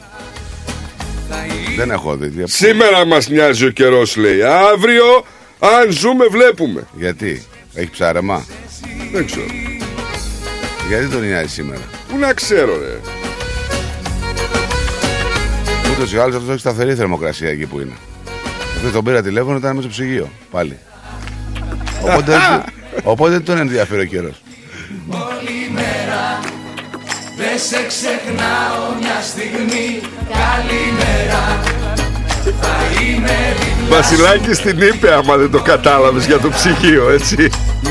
Δεν 1.77 1.91
έχω 1.91 2.15
δει. 2.15 2.27
δια- 2.27 2.47
Σήμερα 2.47 3.05
μας 3.05 3.29
νοιάζει 3.29 3.65
ο 3.65 3.69
καιρός 3.69 4.15
λέει 4.15 4.41
Αύριο 4.43 5.25
αν 5.63 5.91
ζούμε 5.91 6.25
βλέπουμε 6.27 6.87
Γιατί, 6.93 7.43
έχει 7.73 7.89
ψάρεμα; 7.89 8.45
Δεν 9.11 9.25
ξέρω 9.25 9.45
Γιατί 10.87 11.07
τον 11.07 11.21
νοιάζει 11.25 11.53
σήμερα; 11.53 11.81
Πού 12.09 12.17
να 12.17 12.33
ξέρω 12.33 12.77
ρε 12.79 12.99
Ούτως 15.93 16.13
ή 16.13 16.17
άλλως 16.17 16.35
αυτός 16.35 16.49
έχει 16.49 16.59
σταθερή 16.59 16.95
θερμοκρασία 16.95 17.49
εκεί 17.49 17.65
που 17.65 17.79
είναι. 17.79 17.93
Αυτός 18.75 18.91
τον 18.91 19.03
πήρα 19.03 19.21
τηλέφωνο 19.21 19.57
ήταν 19.57 19.75
μέσα 19.75 19.89
στο 19.89 20.03
ψυγείο 20.03 20.29
πάλι. 20.51 20.77
Οπότε, 22.01 22.35
οπότε 23.11 23.31
δεν 23.31 23.43
τον 23.43 23.57
ενδιαφέρει 23.57 24.01
ο 24.01 24.05
καιρός. 24.05 24.41
Δεν 27.37 27.59
σε 27.59 27.85
ξεχνάω 27.87 28.95
μια 28.99 29.21
στιγμή 29.21 30.01
Καλημέρα 30.29 31.59
Θα 32.61 33.01
είμαι 33.01 33.55
δίπλα 33.59 33.72
Βασιλάκη 33.89 34.53
στην 34.53 34.81
είπε 34.81 35.13
άμα 35.13 35.37
δεν 35.37 35.51
το 35.51 35.61
κατάλαβες 35.61 36.25
για 36.25 36.39
το 36.39 36.49
ψυγείο 36.49 37.09
έτσι 37.09 37.43
Η 37.43 37.49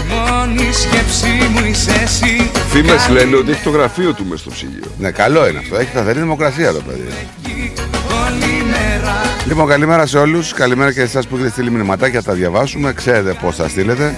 μόνη 0.09 0.73
σκέψη 0.73 1.49
μου 1.53 1.67
είσαι 1.71 2.01
εσύ 2.05 2.51
Φήμες 2.69 3.09
λένε 3.09 3.37
ότι 3.37 3.51
έχει 3.51 3.63
το 3.63 3.71
γραφείο 3.71 4.13
του 4.13 4.25
μες 4.25 4.41
στο 4.41 4.51
ψυγείο 4.51 4.85
Ναι, 4.99 5.11
καλό 5.11 5.49
είναι 5.49 5.59
αυτό. 5.59 5.77
Έχει 5.77 5.91
σταθερή 5.91 6.19
δημοκρασία 6.19 6.73
το 6.73 6.81
παιδί. 6.87 7.29
Όλη 8.25 8.65
μέρα 8.65 9.23
Λοιπόν, 9.47 9.69
καλημέρα 9.69 10.07
σε 10.07 10.19
όλους. 10.19 10.53
Καλημέρα 10.53 10.93
και 10.93 10.99
σε 10.99 11.05
εσάς 11.05 11.27
που 11.27 11.35
έχετε 11.35 11.51
στείλει 11.51 11.71
μηνυματάκια. 11.71 12.21
Θα 12.21 12.31
τα 12.31 12.37
διαβάσουμε. 12.37 12.93
Ξέρετε 12.93 13.37
πώς 13.41 13.57
θα 13.57 13.69
στείλετε. 13.69 14.15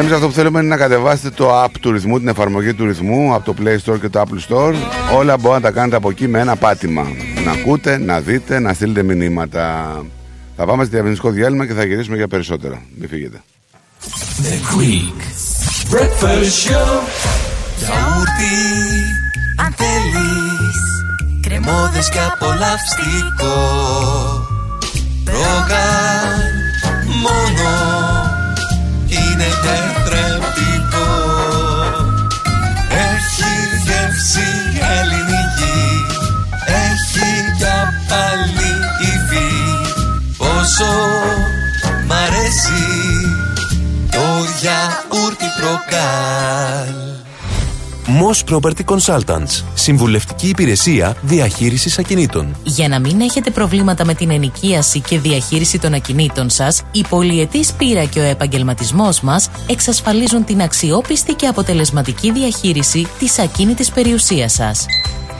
Θα 0.00 0.06
είμαι 0.06 0.14
Εμείς 0.14 0.24
αυτό 0.24 0.34
που 0.34 0.42
θέλουμε 0.42 0.60
είναι 0.60 0.68
να 0.68 0.82
κατεβάσετε 0.82 1.30
το 1.30 1.62
app 1.64 1.70
του 1.80 1.92
ρυθμού, 1.92 2.18
την 2.18 2.28
εφαρμογή 2.28 2.74
του 2.74 2.86
ρυθμού 2.86 3.34
από 3.34 3.44
το 3.44 3.54
Play 3.62 3.76
Store 3.84 4.00
και 4.00 4.08
το 4.08 4.20
Apple 4.20 4.48
Store. 4.48 4.74
Όλα 5.16 5.36
μπορείτε 5.36 5.60
να 5.60 5.60
τα 5.60 5.70
κάνετε 5.70 5.96
από 5.96 6.10
εκεί 6.10 6.28
με 6.28 6.38
ένα 6.38 6.56
πάτημα. 6.56 7.06
Να 7.44 7.50
ακούτε, 7.50 7.98
να 7.98 8.20
δείτε, 8.20 8.58
να 8.58 8.72
στείλετε 8.72 9.02
μηνύματα. 9.02 9.94
Θα 10.56 10.64
πάμε 10.64 10.84
στη 10.84 10.92
διαφημιστικό 10.92 11.30
διάλειμμα 11.30 11.66
και 11.66 11.72
θα 11.72 11.84
γυρίσουμε 11.84 12.16
για 12.16 12.28
περισσότερα. 12.28 12.82
Μην 12.98 13.08
φύγετε. 13.08 13.42
The 14.42 14.76
Greek 14.78 15.20
Breakfast 15.94 16.68
Show 16.68 17.00
Γιαούρτι 17.78 18.56
αν 19.64 19.74
θέλεις 19.76 21.04
Κρεμόδες 21.42 22.08
και 22.08 22.18
απολαυστικό 22.32 23.54
Ρόγαν 25.24 26.40
μόνο 27.22 28.09
Είναι 29.40 29.48
τετρεπτικό 29.48 31.08
Έχει 32.88 33.52
γεύση 33.84 34.48
ελληνική 34.98 36.06
Έχει 36.66 37.30
κι 37.58 37.64
πάλι 38.08 38.72
υφή 39.00 39.52
Πόσο 40.38 40.92
μ' 42.06 42.12
αρέσει 42.12 42.86
το 44.10 44.26
γιαούρτι 44.60 45.46
προκάλ. 45.60 47.19
Moss 48.18 48.54
Property 48.54 48.84
Consultants. 48.84 49.64
Συμβουλευτική 49.74 50.48
υπηρεσία 50.48 51.16
διαχείρισης 51.22 51.98
ακινήτων. 51.98 52.56
Για 52.64 52.88
να 52.88 53.00
μην 53.00 53.20
έχετε 53.20 53.50
προβλήματα 53.50 54.04
με 54.04 54.14
την 54.14 54.30
ενοικίαση 54.30 55.00
και 55.00 55.18
διαχείριση 55.18 55.78
των 55.78 55.94
ακινήτων 55.94 56.50
σας, 56.50 56.82
η 56.92 57.04
πολυετής 57.08 57.72
πείρα 57.72 58.04
και 58.04 58.18
ο 58.18 58.22
επαγγελματισμός 58.22 59.20
μας 59.20 59.50
εξασφαλίζουν 59.66 60.44
την 60.44 60.62
αξιόπιστη 60.62 61.34
και 61.34 61.46
αποτελεσματική 61.46 62.32
διαχείριση 62.32 63.06
της 63.18 63.38
ακίνητης 63.38 63.90
περιουσίας 63.90 64.52
σας. 64.52 64.86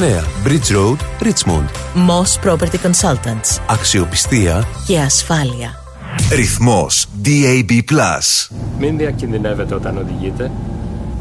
Bridge 0.00 0.70
Road, 0.72 0.98
Richmond. 1.20 1.68
Moss 1.94 2.38
Property 2.44 2.78
Consultants. 2.82 3.60
Αξιοπιστία 3.68 4.64
Και 4.86 4.98
ασφάλεια. 4.98 5.70
Ρυθμός 6.32 7.06
DAB+. 7.24 7.82
Μην 8.78 8.96
διακινδυνεύετε 8.96 9.74
όταν 9.74 9.98
οδηγείτε. 9.98 10.50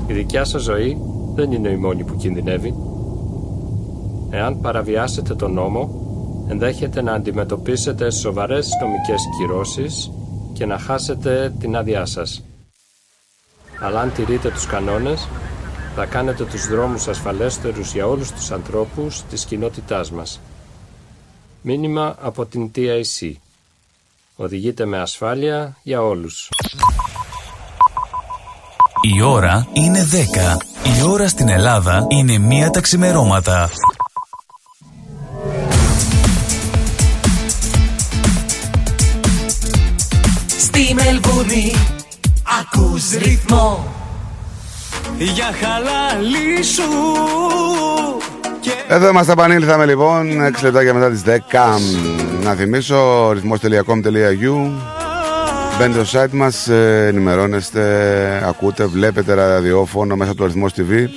Η 0.08 0.14
δικιά 0.14 0.44
σας 0.46 0.62
ζωή 0.62 0.98
δεν 1.36 1.52
είναι 1.52 1.70
η 1.70 1.76
μόνη 1.76 2.04
που 2.04 2.16
κινδυνεύει. 2.16 2.74
Εάν 4.30 4.62
παραβιάσετε 4.62 5.36
τον 5.36 5.54
νόμο, 5.54 5.90
ενδέχεται 6.50 7.02
να 7.02 7.14
αντιμετωπίσετε 7.14 8.12
σοβαρές 8.12 8.70
νομικές 8.82 9.22
κυρώσεις 9.38 10.12
και 10.54 10.66
να 10.66 10.80
χάσετε 10.80 11.54
την 11.60 11.76
άδειά 11.76 12.06
σας. 12.06 12.44
Αλλά 13.82 14.00
αν 14.00 14.12
τηρείτε 14.14 14.50
τους 14.50 14.66
κανόνες, 14.66 15.28
θα 16.02 16.06
κάνετε 16.06 16.46
τους 16.46 16.68
δρόμους 16.68 17.08
ασφαλέστερους 17.08 17.94
για 17.94 18.08
όλους 18.08 18.32
τους 18.32 18.52
ανθρώπους 18.52 19.24
της 19.30 19.46
κοινότητάς 19.46 20.12
μας. 20.12 20.40
Μήνυμα 21.62 22.16
από 22.22 22.46
την 22.46 22.72
TIC. 22.76 23.32
Οδηγείτε 24.36 24.86
με 24.86 25.00
ασφάλεια 25.00 25.78
για 25.84 26.02
όλους. 26.02 26.50
Η 29.18 29.22
ώρα 29.22 29.68
είναι 29.74 30.04
10. 30.04 30.58
Η 30.98 31.02
ώρα 31.04 31.28
στην 31.28 31.50
Ελλάδα 31.50 32.06
είναι 32.08 32.38
μία 32.38 32.70
τα 32.70 32.82
ξημερώματα. 32.82 33.70
Στη 40.58 40.94
Μελβούνι 40.94 41.74
ακούς 42.60 43.12
ρυθμό 43.12 43.99
Για 45.22 45.46
χαλάλη 45.62 46.64
σου 46.64 46.84
Εδώ 48.88 49.10
είμαστε, 49.10 49.32
επανήλθαμε 49.32 49.86
λοιπόν 49.86 50.30
6 50.58 50.64
λεπτάκια 50.64 50.94
μετά 50.94 51.10
τις 51.10 51.22
10 51.26 51.30
Να 52.44 52.54
θυμίσω 52.54 53.32
ρυθμός.com.au 53.32 54.72
Μπαίνετε 55.80 56.04
στο 56.04 56.20
site 56.20 56.32
μας, 56.32 56.68
ε, 56.68 57.08
ενημερώνεστε, 57.08 58.44
ακούτε, 58.48 58.86
βλέπετε 58.86 59.34
ραδιόφωνο 59.34 60.16
μέσα 60.16 60.32
από 60.32 60.40
το 60.40 60.46
ρυθμός 60.46 60.72
TV 60.78 61.08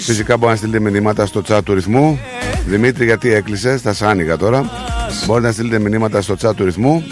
Φυσικά 0.00 0.36
μπορείτε 0.36 0.50
να 0.50 0.56
στείλετε 0.56 0.90
μηνύματα 0.90 1.26
στο 1.26 1.42
chat 1.48 1.60
του 1.64 1.74
ρυθμού. 1.74 2.18
Δημήτρη 2.66 3.04
γιατί 3.04 3.32
έκλεισες, 3.32 3.80
θα 3.80 3.92
σ' 3.92 4.02
άνοιγα 4.02 4.36
τώρα. 4.36 4.70
Μπορείτε 5.26 5.46
να 5.46 5.52
στείλετε 5.52 5.78
μηνύματα 5.78 6.22
στο 6.22 6.34
chat 6.40 6.54
του 6.56 6.64
ρυθμού. 6.64 7.04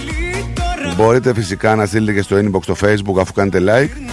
Μπορείτε 0.96 1.34
φυσικά 1.34 1.74
να 1.74 1.86
στείλετε 1.86 2.12
και 2.12 2.22
στο 2.22 2.36
inbox 2.36 2.62
στο 2.62 2.76
facebook 2.80 3.20
αφού 3.20 3.32
κάνετε 3.32 3.60
like 3.66 4.06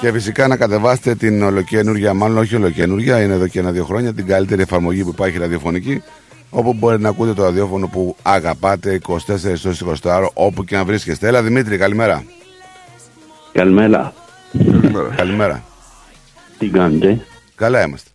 και 0.00 0.12
φυσικά 0.12 0.46
να 0.48 0.56
κατεβάσετε 0.56 1.14
την 1.14 1.42
ολοκένουργια, 1.42 2.14
μάλλον 2.14 2.38
όχι 2.38 2.56
ολοκένουργια, 2.56 3.22
είναι 3.22 3.34
εδώ 3.34 3.48
και 3.48 3.58
ένα-δύο 3.58 3.84
χρόνια, 3.84 4.14
την 4.14 4.26
καλύτερη 4.26 4.62
εφαρμογή 4.62 5.02
που 5.02 5.08
υπάρχει 5.08 5.38
ραδιοφωνική, 5.38 6.02
όπου 6.50 6.72
μπορείτε 6.72 7.02
να 7.02 7.08
ακούτε 7.08 7.32
το 7.32 7.42
ραδιόφωνο 7.42 7.86
που 7.88 8.16
αγαπάτε 8.22 9.00
24 9.08 9.18
ώρες 9.64 9.84
24 10.02 10.26
όπου 10.34 10.64
και 10.64 10.76
αν 10.76 10.86
βρίσκεστε. 10.86 11.28
Έλα 11.28 11.42
Δημήτρη, 11.42 11.76
καλημέρα. 11.76 12.24
Καλημέρα. 13.52 14.12
Καλημέρα. 14.64 15.14
Καλημέρα. 15.16 15.64
Τι 16.58 16.68
κάνετε; 16.68 17.20
Καλά 17.54 17.84
είμαστε. 17.84 18.10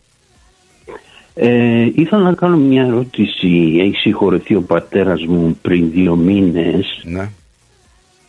Ε, 1.34 1.90
ήθελα 1.94 2.22
να 2.22 2.34
κάνω 2.34 2.56
μια 2.56 2.84
ερώτηση. 2.84 3.76
Έχει 3.80 3.96
συγχωρεθεί 3.96 4.54
ο 4.54 4.62
πατέρας 4.62 5.26
μου 5.26 5.58
πριν 5.62 5.90
δύο 5.90 6.16
μήνες. 6.16 7.02
Ναι. 7.04 7.30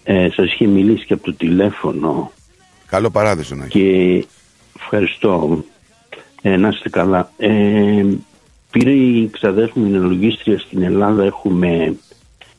Ε, 0.03 0.29
σας 0.29 0.53
είχε 0.53 0.67
μιλήσει 0.67 1.05
και 1.05 1.13
από 1.13 1.23
το 1.23 1.33
τηλέφωνο 1.33 2.31
Καλό 2.89 3.09
παράδεισο 3.09 3.55
να 3.55 3.65
έχει. 3.65 3.71
και 3.79 4.27
ευχαριστώ. 4.79 5.63
Ε, 6.41 6.55
να 6.55 6.67
είστε 6.67 6.89
καλά. 6.89 7.31
Ε, 7.37 8.05
πήρε 8.71 8.91
η 8.91 9.29
ξαδέρφη 9.31 9.79
μου, 9.79 9.85
είναι 9.87 9.97
λογίστρια 9.97 10.59
στην 10.59 10.81
Ελλάδα. 10.83 11.23
Έχουμε 11.23 11.95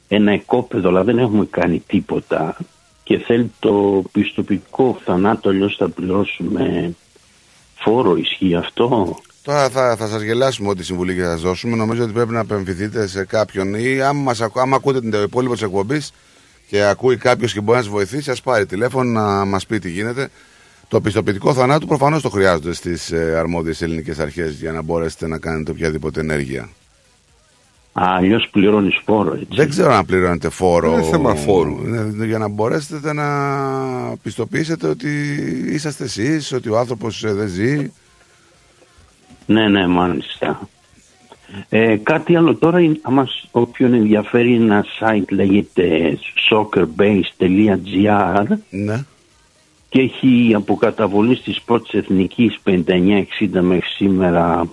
ένα 0.09 0.33
εκόπεδο, 0.33 0.89
αλλά 0.89 1.05
δεν 1.05 1.19
έχουμε 1.19 1.47
κάνει 1.51 1.83
τίποτα. 1.87 2.57
Και 3.03 3.19
θέλει 3.19 3.51
το 3.59 4.03
πιστοποιητικό 4.13 4.99
θανάτου, 5.05 5.49
αλλιώς 5.49 5.77
θα 5.77 5.89
πληρώσουμε 5.89 6.95
φόρο. 7.75 8.17
Ισχύει 8.17 8.55
αυτό; 8.55 9.17
Τώρα 9.43 9.69
θα, 9.71 9.97
θα 9.97 10.07
σας 10.07 10.23
γελάσουμε 10.23 10.69
ό,τι 10.69 10.85
συμβουλή 10.85 11.15
και 11.15 11.23
θα 11.23 11.31
σας 11.31 11.41
δώσουμε. 11.41 11.77
Νομίζω 11.77 12.03
ότι 12.03 12.13
πρέπει 12.13 12.33
να 12.33 12.41
απεμφηθείτε 12.41 13.07
σε 13.07 13.25
κάποιον 13.25 13.75
ή 13.75 14.01
άμα, 14.03 14.21
μας, 14.23 14.41
ακού- 14.41 14.61
άμα 14.61 14.77
ακούτε 14.77 15.01
την 15.01 15.13
υπόλοιπη 15.23 15.53
της 15.53 15.63
εκπομπής 15.63 16.13
και 16.67 16.83
ακούει 16.83 17.17
κάποιος 17.17 17.53
και 17.53 17.61
μπορεί 17.61 17.77
να 17.77 17.83
σας 17.83 17.93
βοηθήσει, 17.93 18.31
ας 18.31 18.41
πάρει 18.41 18.67
τηλέφωνο 18.67 19.21
να 19.21 19.45
μας 19.45 19.67
πει 19.67 19.79
τι 19.79 19.91
γίνεται. 19.91 20.29
Το 20.89 21.01
πιστοποιητικό 21.01 21.55
θανάτου 21.55 21.87
προφανώς 21.87 22.23
το 22.23 22.29
χρειάζονται 22.29 22.73
στις 22.73 23.13
ε, 23.13 23.35
αρμόδιες 23.39 23.83
ελληνικές 23.83 24.19
αρχές 24.19 24.55
για 24.55 24.73
να 24.73 24.83
μπορέσετε 24.83 25.27
να 25.27 25.39
κάνετε 25.39 25.71
οποιαδήποτε 25.71 26.21
ενέργεια. 26.21 26.69
Αλλιώς 27.93 28.49
πληρώνει 28.53 28.91
φόρο, 29.05 29.33
έτσι. 29.33 29.47
Δεν 29.51 29.69
ξέρω 29.69 29.93
αν 29.93 30.05
πληρώνετε 30.05 30.49
φόρο. 30.49 30.93
Είναι 30.93 31.03
θέμα 31.03 31.35
φόρου. 31.35 31.87
Είναι 31.87 32.25
Για 32.25 32.39
να 32.39 32.49
μπορέσετε 32.49 33.13
να 33.13 33.27
πιστοποιήσετε 34.23 34.89
ότι 34.89 35.09
είσαστε 35.69 36.05
εσείς, 36.05 36.53
ότι 36.53 36.69
ο 36.69 36.79
άνθρωπος 36.79 37.21
δεν 37.27 37.49
ζει. 37.49 37.93
Ναι, 39.47 39.69
ναι, 39.69 39.87
μάλιστα. 39.87 40.69
Ε, 41.69 41.97
κάτι 41.97 42.37
άλλο 42.37 42.55
τώρα, 42.57 42.81
είναι- 42.81 42.99
άμα 43.03 43.27
σ- 43.27 43.45
όποιον 43.51 43.93
ενδιαφέρει 43.95 44.55
ένα 44.55 44.85
site 45.01 45.29
λέγεται 45.29 46.19
soccerbase.gr 46.51 48.45
Ναι. 48.71 49.05
και 49.89 50.01
έχει 50.01 50.53
αποκαταβολή 50.55 51.35
στις 51.37 51.61
πρώτες 51.63 51.93
εθνικής 51.93 52.59
59-60 52.65 53.61
μέχρι 53.63 53.89
σήμερα 53.91 54.69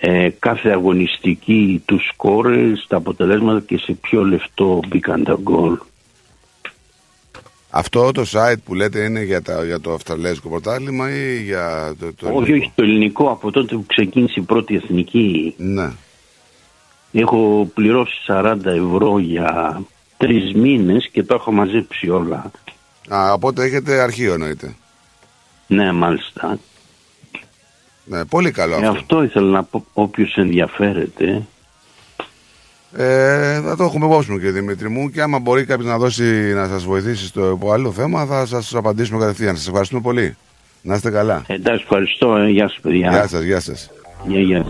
ε, 0.00 0.28
κάθε 0.38 0.70
αγωνιστική 0.70 1.82
του 1.86 1.98
σκόρες, 2.08 2.84
τα 2.88 2.96
αποτελέσματα 2.96 3.60
και 3.66 3.78
σε 3.78 3.92
ποιο 3.92 4.24
λεφτό 4.24 4.80
μπήκαν 4.88 5.24
τα 5.24 5.38
γκολ. 5.42 5.78
Αυτό 7.70 8.12
το 8.12 8.24
site 8.32 8.56
που 8.64 8.74
λέτε 8.74 9.04
είναι 9.04 9.22
για, 9.22 9.42
τα, 9.42 9.64
για 9.64 9.80
το 9.80 9.92
Αυστραλέζικο 9.92 10.48
πρωτάθλημα 10.48 11.10
ή 11.14 11.42
για 11.42 11.94
το. 11.98 12.12
το 12.14 12.30
όχι, 12.32 12.52
όχι, 12.52 12.72
το 12.74 12.82
ελληνικό 12.82 13.30
από 13.30 13.50
τότε 13.50 13.74
που 13.74 13.84
ξεκίνησε 13.86 14.40
η 14.40 14.42
πρώτη 14.42 14.74
εθνική 14.74 15.54
Ναι. 15.56 15.90
έχω 17.12 17.70
πληρώσει 17.74 18.14
40 18.28 18.56
ευρώ 18.64 19.18
για 19.18 19.80
τρεις 20.16 20.52
μήνες 20.54 21.08
και 21.12 21.22
το 21.22 21.34
έχω 21.34 21.52
μαζέψει 21.52 22.08
όλα. 22.08 22.50
Α, 23.08 23.32
οπότε 23.32 23.64
έχετε 23.64 24.00
αρχείο 24.00 24.32
εννοείται. 24.32 24.74
Ναι, 25.66 25.92
μάλιστα. 25.92 26.58
Ναι, 28.04 28.24
πολύ 28.24 28.50
καλό 28.50 28.74
Ε, 28.74 28.76
αυτό. 28.76 28.90
αυτό 28.90 29.22
ήθελα 29.22 29.50
να 29.50 29.62
πω, 29.64 29.84
όποιος 29.92 30.34
ενδιαφέρεται. 30.36 31.46
Ε, 33.00 33.60
θα 33.60 33.76
το 33.76 33.84
έχουμε 33.84 34.06
υπόψη 34.06 34.30
μου 34.30 34.36
κύριε 34.36 34.52
Δημήτρη 34.52 34.88
μου 34.88 35.10
και 35.10 35.22
άμα 35.22 35.38
μπορεί 35.38 35.64
κάποιος 35.64 35.86
να 35.86 35.98
δώσει 35.98 36.52
να 36.54 36.66
σας 36.66 36.84
βοηθήσει 36.84 37.26
στο 37.26 37.58
άλλο 37.72 37.92
θέμα 37.92 38.24
θα 38.24 38.46
σας 38.46 38.74
απαντήσουμε 38.74 39.18
κατευθείαν. 39.18 39.56
Σας 39.56 39.66
ευχαριστούμε 39.66 40.00
πολύ. 40.00 40.36
Να 40.82 40.94
είστε 40.94 41.10
καλά. 41.10 41.42
Εντάξει, 41.46 41.82
ευχαριστώ. 41.82 42.36
Ε, 42.36 42.48
γεια 42.48 42.68
σας, 42.68 42.78
παιδιά. 42.82 43.10
Γεια 43.10 43.28
σας, 43.28 43.42
γεια 43.42 43.60
σας. 43.60 43.90
Γεια, 44.26 44.40
γεια. 44.40 44.66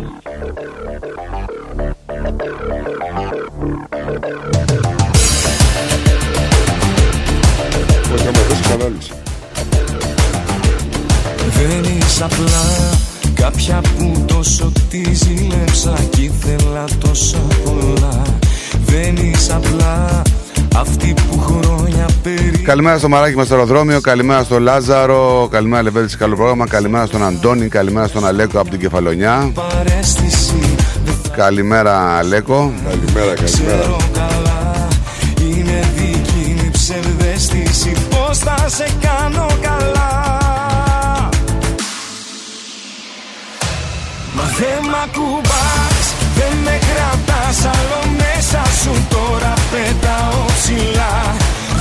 Όχι, 8.14 8.26
άμα 8.26 8.40
δώσει 8.48 8.62
κανάλιση. 8.68 9.12
Δεν 11.56 11.96
είσαι 11.96 12.24
απλά 12.24 13.07
κάποια 13.50 13.80
που 13.98 14.24
τόσο 14.26 14.72
τη 14.90 15.02
ζήλεψα 15.14 15.94
κι 16.10 16.22
ήθελα 16.22 16.84
τόσα 16.98 17.38
πολλά 17.64 18.22
Δεν 18.84 19.16
είσαι 19.16 19.54
απλά 19.54 20.22
αυτή 20.76 21.14
που 21.14 21.38
χρόνια 21.38 22.06
περί 22.22 22.58
Καλημέρα 22.58 22.98
στο 22.98 23.08
μαράκι 23.08 23.36
μας 23.36 23.46
στο 23.46 23.54
αεροδρόμιο, 23.54 24.00
καλημέρα 24.00 24.42
στο 24.42 24.58
Λάζαρο, 24.60 25.48
καλημέρα 25.50 25.82
Λεβέντη, 25.82 26.16
καλό 26.16 26.36
πρόγραμμα, 26.36 26.66
καλημέρα 26.66 27.06
στον 27.06 27.24
Αντώνη, 27.24 27.68
καλημέρα 27.68 28.06
στον 28.06 28.26
Αλέκο 28.26 28.60
από 28.60 28.70
την 28.70 28.80
Κεφαλονιά. 28.80 29.52
παρέστηση 29.54 30.76
Δεν 31.04 31.14
Καλημέρα 31.36 32.16
Αλέκο. 32.16 32.72
Καλημέρα, 32.88 33.34
καλημέρα. 33.34 33.46
ξέρω 33.46 33.96
καλά 34.12 34.88
Είναι 35.38 35.80
δική 35.96 36.54
μου 36.56 36.64
η 36.66 36.70
ψευδέστηση 36.70 37.92
Πώς 38.10 38.38
θα 38.38 38.68
σε 38.68 38.88
κάνω 39.00 39.47
δεν 44.60 44.80
μ' 44.90 44.98
ακουμπάς 45.04 46.06
Δεν 46.38 46.54
με 46.64 46.78
κρατάς 46.88 47.58
άλλο 47.64 48.00
μέσα 48.22 48.62
σου 48.82 48.92
Τώρα 49.08 49.52
πετάω 49.70 50.44
ψηλά. 50.56 51.14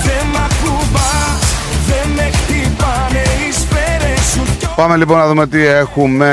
Δεν 0.05 0.25
μ' 0.33 0.41
ακουμπάς 0.47 1.43
Δεν 1.87 2.07
με 2.15 2.31
χτυπάνε 2.37 3.21
οι 3.21 3.51
σφαίρες 3.51 4.19
σου 4.33 4.41
Κι 4.59 4.67
Πάμε 4.75 4.95
λοιπόν 4.95 5.17
να 5.17 5.27
δούμε 5.27 5.47
τι 5.47 5.65
έχουμε 5.65 6.31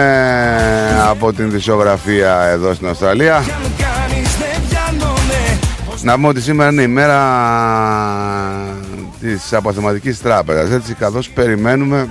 από 1.09 1.33
την 1.33 1.50
δισογραφία 1.50 2.40
εδώ 2.40 2.74
στην 2.74 2.88
Αυστραλία. 2.88 3.37
αν 3.37 3.44
κάνεις 3.44 4.37
δεν 4.38 4.61
πιάνομαι 4.68 5.59
Να 6.02 6.14
πούμε 6.14 6.28
ότι 6.28 6.40
σήμερα 6.40 6.70
είναι 6.70 6.83
η 6.83 6.87
μέρα 6.87 7.20
της 9.20 9.52
αποθεματικής 9.52 10.20
τράπεζας. 10.22 10.70
Έτσι 10.70 10.94
καθώς 10.94 11.30
περιμένουμε 11.30 12.09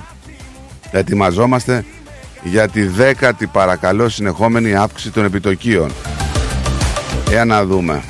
ετοιμαζόμαστε 0.90 1.84
για 2.44 2.68
τη 2.68 2.86
δέκατη 2.86 3.46
παρακαλώ 3.46 4.08
συνεχόμενη 4.08 4.74
αύξηση 4.74 5.12
των 5.12 5.24
επιτοκίων. 5.24 5.92
Για 7.28 7.44
να 7.44 7.64
δούμε. 7.64 8.02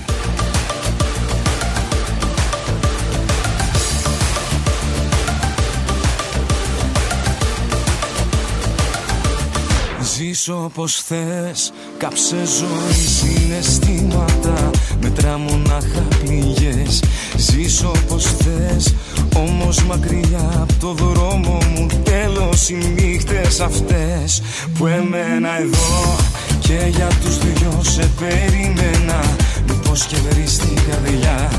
Ζήσω 10.16 10.64
όπως 10.64 11.02
θες 11.02 11.72
Κάψε 11.98 12.36
ζωή 12.36 12.92
συναισθήματα. 12.92 14.70
Μετρά 15.00 15.38
μονάχα 15.38 16.02
πληγές 16.24 17.02
Ζήσω 17.36 17.92
όπως 18.04 18.24
θες 18.24 18.94
Όμως 19.36 19.82
μακριά 19.82 20.50
από 20.60 20.72
το 20.80 20.92
δρόμο 20.92 21.58
μου 21.74 21.86
Τέλος 22.02 22.68
οι 22.68 22.94
νύχτες 22.96 23.60
αυτές 23.60 24.42
Που 24.78 24.86
έμενα 24.86 25.58
εδώ 25.60 26.16
Και 26.58 26.78
για 26.88 27.08
τους 27.22 27.38
δυο 27.38 27.80
σε 27.82 28.10
περίμενα. 28.20 29.20
Μήπως 29.66 30.04
και 30.04 30.16
βρεις 30.28 30.58
την 30.58 30.78
καρδιά 30.90 31.50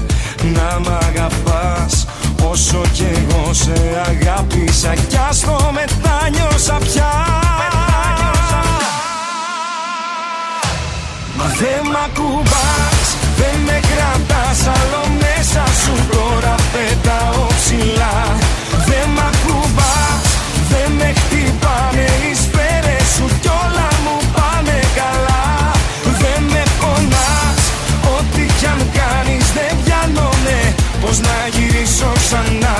Να 0.53 0.79
μ' 0.79 0.93
αγαπάς 1.07 2.05
Όσο 2.51 2.81
κι 2.93 3.03
εγώ 3.03 3.53
σε 3.53 3.73
αγάπησα. 4.05 4.93
Κι 4.93 5.17
ας 5.29 5.39
το 5.39 5.71
μετάνιωσα 5.71 6.77
πια. 6.77 7.11
Μα 11.37 11.45
δεν 11.45 11.91
μ' 11.91 11.95
ακουμπάς, 12.05 13.07
δεν 13.37 13.61
με 13.65 13.79
κρατάς 13.79 14.67
άλλο. 14.67 15.04
μέσα 15.04 15.04
σου 15.81 15.93
Τώρα 16.11 16.55
πετάω 16.73 17.45
ψηλά. 17.59 18.15
Δεν 18.89 19.07
μ' 19.15 19.23
ακουμπάς, 19.29 20.27
δεν 20.71 20.89
με 20.99 21.09
χτυπάνε 21.19 22.07
οι 22.23 22.33
σπέρες 22.43 23.07
σου 23.15 23.25
Κι 23.41 23.51
όλα 23.63 23.89
μου 24.03 24.17
πάνε 24.35 24.79
καλά. 24.99 25.45
Δεν 26.21 26.41
με 26.53 26.63
πονάς, 26.79 27.61
ό,τι 28.15 28.45
κι 28.59 28.67
αν 28.73 28.81
κάνεις 28.99 29.45
δεν 29.57 29.73
πιάνομαι 29.83 30.57
Πώς 31.01 31.17
να 31.27 31.37
γυρίσω 31.55 32.11
ξανά; 32.23 32.77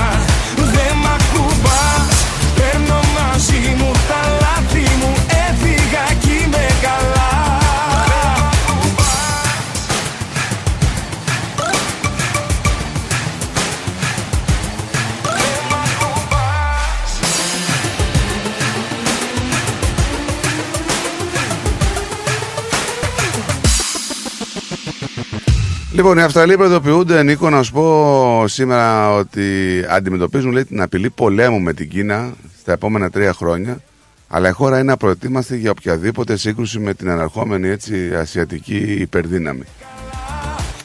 Λοιπόν, 25.96 26.18
οι 26.18 26.22
Αυστραλοί 26.22 26.56
προειδοποιούνται, 26.56 27.22
Νίκο, 27.22 27.50
να 27.50 27.62
σου 27.62 27.72
πω 27.72 28.44
σήμερα 28.48 29.14
ότι 29.14 29.44
αντιμετωπίζουν 29.88 30.52
λέει, 30.52 30.64
την 30.64 30.80
απειλή 30.80 31.10
πολέμου 31.10 31.60
με 31.60 31.72
την 31.72 31.88
Κίνα 31.88 32.34
στα 32.60 32.72
επόμενα 32.72 33.10
τρία 33.10 33.32
χρόνια. 33.32 33.80
Αλλά 34.28 34.48
η 34.48 34.52
χώρα 34.52 34.78
είναι 34.78 34.92
απροετοίμαστη 34.92 35.58
για 35.58 35.70
οποιαδήποτε 35.70 36.36
σύγκρουση 36.36 36.78
με 36.78 36.94
την 36.94 37.10
αναρχόμενη 37.10 37.68
έτσι, 37.68 38.14
ασιατική 38.14 38.96
υπερδύναμη. 38.98 39.62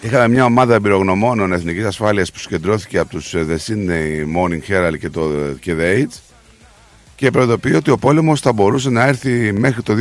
Είχαμε 0.01 0.27
μια 0.27 0.45
ομάδα 0.45 0.75
εμπειρογνωμόνων 0.75 1.53
εθνικής 1.53 1.85
ασφάλειας 1.85 2.31
που 2.31 2.39
συγκεντρώθηκε 2.39 2.97
από 2.97 3.09
τους 3.09 3.33
ε, 3.33 3.45
The 3.49 3.71
Sydney 3.71 4.37
Morning 4.37 4.71
Herald 4.71 4.97
και, 4.99 5.09
το, 5.09 5.29
και 5.59 5.75
The 5.79 5.99
Age 5.99 6.19
και 7.15 7.31
προειδοποιεί 7.31 7.73
ότι 7.75 7.91
ο 7.91 7.97
πόλεμος 7.97 8.41
θα 8.41 8.53
μπορούσε 8.53 8.89
να 8.89 9.07
έρθει 9.07 9.53
μέχρι 9.53 9.81
το 9.81 9.93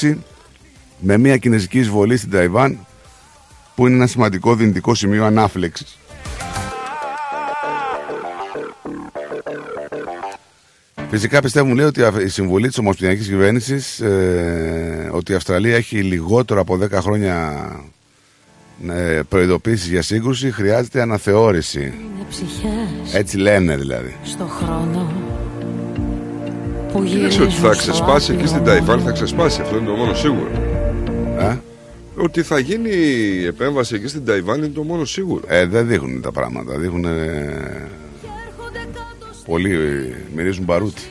2026 0.00 0.14
με 0.98 1.18
μια 1.18 1.36
κινέζικη 1.36 1.78
εισβολή 1.78 2.16
στην 2.16 2.30
Ταϊβάν 2.30 2.78
που 3.74 3.86
είναι 3.86 3.96
ένα 3.96 4.06
σημαντικό 4.06 4.54
δυνητικό 4.54 4.94
σημείο 4.94 5.24
ανάφλεξης. 5.24 5.96
Φυσικά 11.10 11.40
πιστεύουν 11.40 11.74
λέει 11.74 11.86
ότι 11.86 12.02
η 12.24 12.28
συμβουλή 12.28 12.68
της 12.68 12.78
Ομοσπονδιακής 12.78 13.26
Κυβέρνησης 13.26 14.00
ε, 14.00 15.10
ότι 15.12 15.32
η 15.32 15.34
Αυστραλία 15.34 15.76
έχει 15.76 16.02
λιγότερο 16.02 16.60
από 16.60 16.78
10 16.82 16.90
χρόνια 16.90 17.66
ε, 18.88 19.20
προειδοποίησεις 19.28 19.88
για 19.88 20.02
σύγκρουση 20.02 20.50
χρειάζεται 20.50 21.00
αναθεώρηση. 21.00 21.80
Είναι 21.80 22.26
ψυχές 22.28 23.14
Έτσι 23.14 23.36
λένε 23.36 23.76
δηλαδή. 23.76 24.16
στο 24.22 24.44
χρόνο 24.44 25.12
που 26.92 27.02
Κοίταξε 27.04 27.42
ότι 27.42 27.52
θα 27.54 27.70
ξεσπάσει 27.70 28.32
εκεί 28.32 28.46
στην 28.46 28.64
Ταϊβάν, 28.64 29.00
θα 29.00 29.10
ξεσπάσει. 29.10 29.60
Αυτό 29.60 29.76
είναι 29.76 29.86
το 29.86 29.92
μόνο 29.92 30.14
σίγουρο. 30.14 30.50
Ε; 31.38 31.56
Ότι 32.16 32.42
θα 32.42 32.58
γίνει 32.58 32.90
η 32.90 33.46
επέμβαση 33.46 33.94
εκεί 33.94 34.08
στην 34.08 34.24
Ταϊβάν 34.24 34.58
είναι 34.58 34.68
το 34.68 34.82
μόνο 34.82 35.04
σίγουρο. 35.04 35.42
Ε, 35.46 35.66
δεν 35.66 35.86
δείχνουν 35.86 36.20
τα 36.20 36.32
πράγματα. 36.32 36.78
Δείχνουν. 36.78 37.04
πολύ. 39.44 40.14
Μυρίζουν 40.34 40.64
μπαρούτι. 40.64 41.02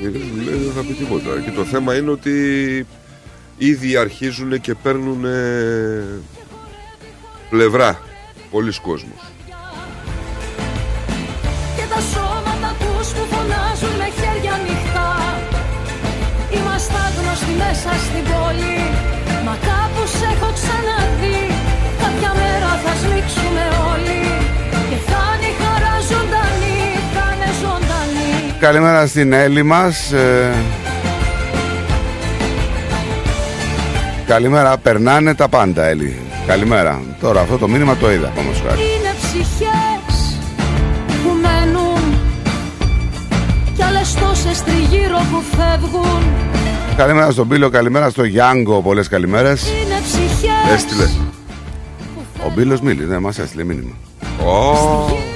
Γιατί 0.00 0.18
λέει, 0.18 0.54
δεν 0.54 0.72
θα 0.72 0.80
πει 0.80 0.92
τίποτα. 0.92 1.40
Και 1.44 1.50
το 1.50 1.64
θέμα 1.64 1.96
είναι 1.96 2.10
ότι 2.10 2.86
ήδη 3.58 3.96
αρχίζουν 3.96 4.60
και 4.60 4.74
παίρνουν 4.74 5.24
πλευρά 7.50 8.00
πολλοί 8.50 8.72
κόσμος. 8.82 9.32
Και 11.76 11.82
τα 11.94 12.00
σώματα 12.00 12.76
τους 12.78 13.08
που 13.08 13.24
φωνάζουν 13.30 13.96
με 13.98 14.08
χέρια 14.18 14.52
ανοιχτά 14.52 15.12
Είμαστε 16.50 16.94
άγνωστοι 17.06 17.52
μέσα 17.58 17.90
στην 18.04 18.24
πόλη 18.24 19.03
Καλημέρα 28.64 29.06
στην 29.06 29.32
Έλλη 29.32 29.62
μας. 29.62 30.12
Ε, 30.12 30.54
Καλημέρα, 34.26 34.78
περνάνε 34.78 35.34
τα 35.34 35.48
πάντα, 35.48 35.84
Έλλη. 35.84 36.16
Καλημέρα. 36.46 37.02
Τώρα 37.20 37.40
αυτό 37.40 37.58
το 37.58 37.68
μήνυμα 37.68 37.96
το 37.96 38.12
είδα, 38.12 38.32
όμως 38.38 38.62
χάρη. 38.66 38.80
Είναι 38.80 39.14
ψυχές 39.16 40.38
που 41.06 41.30
μένουν 41.42 42.18
Κι 43.74 43.82
άλλες 43.82 44.14
τόσες 44.14 44.62
τριγύρω 44.62 45.18
που 45.32 45.42
φεύγουν 45.56 46.22
Καλημέρα 46.96 47.30
στον 47.30 47.48
Πύλο, 47.48 47.68
καλημέρα 47.68 48.10
στο 48.10 48.24
Γιάνγκο, 48.24 48.82
πολλές 48.82 49.08
καλημέρες. 49.08 49.62
Είναι 49.62 50.00
ψυχές 50.02 50.74
Έστειλε. 50.74 51.08
Ο 52.46 52.52
Μπίλος 52.54 52.80
μίλη, 52.80 53.04
ναι, 53.04 53.18
μας 53.18 53.38
έστειλε 53.38 53.64
μήνυμα. 53.64 53.92
Ω, 54.44 55.33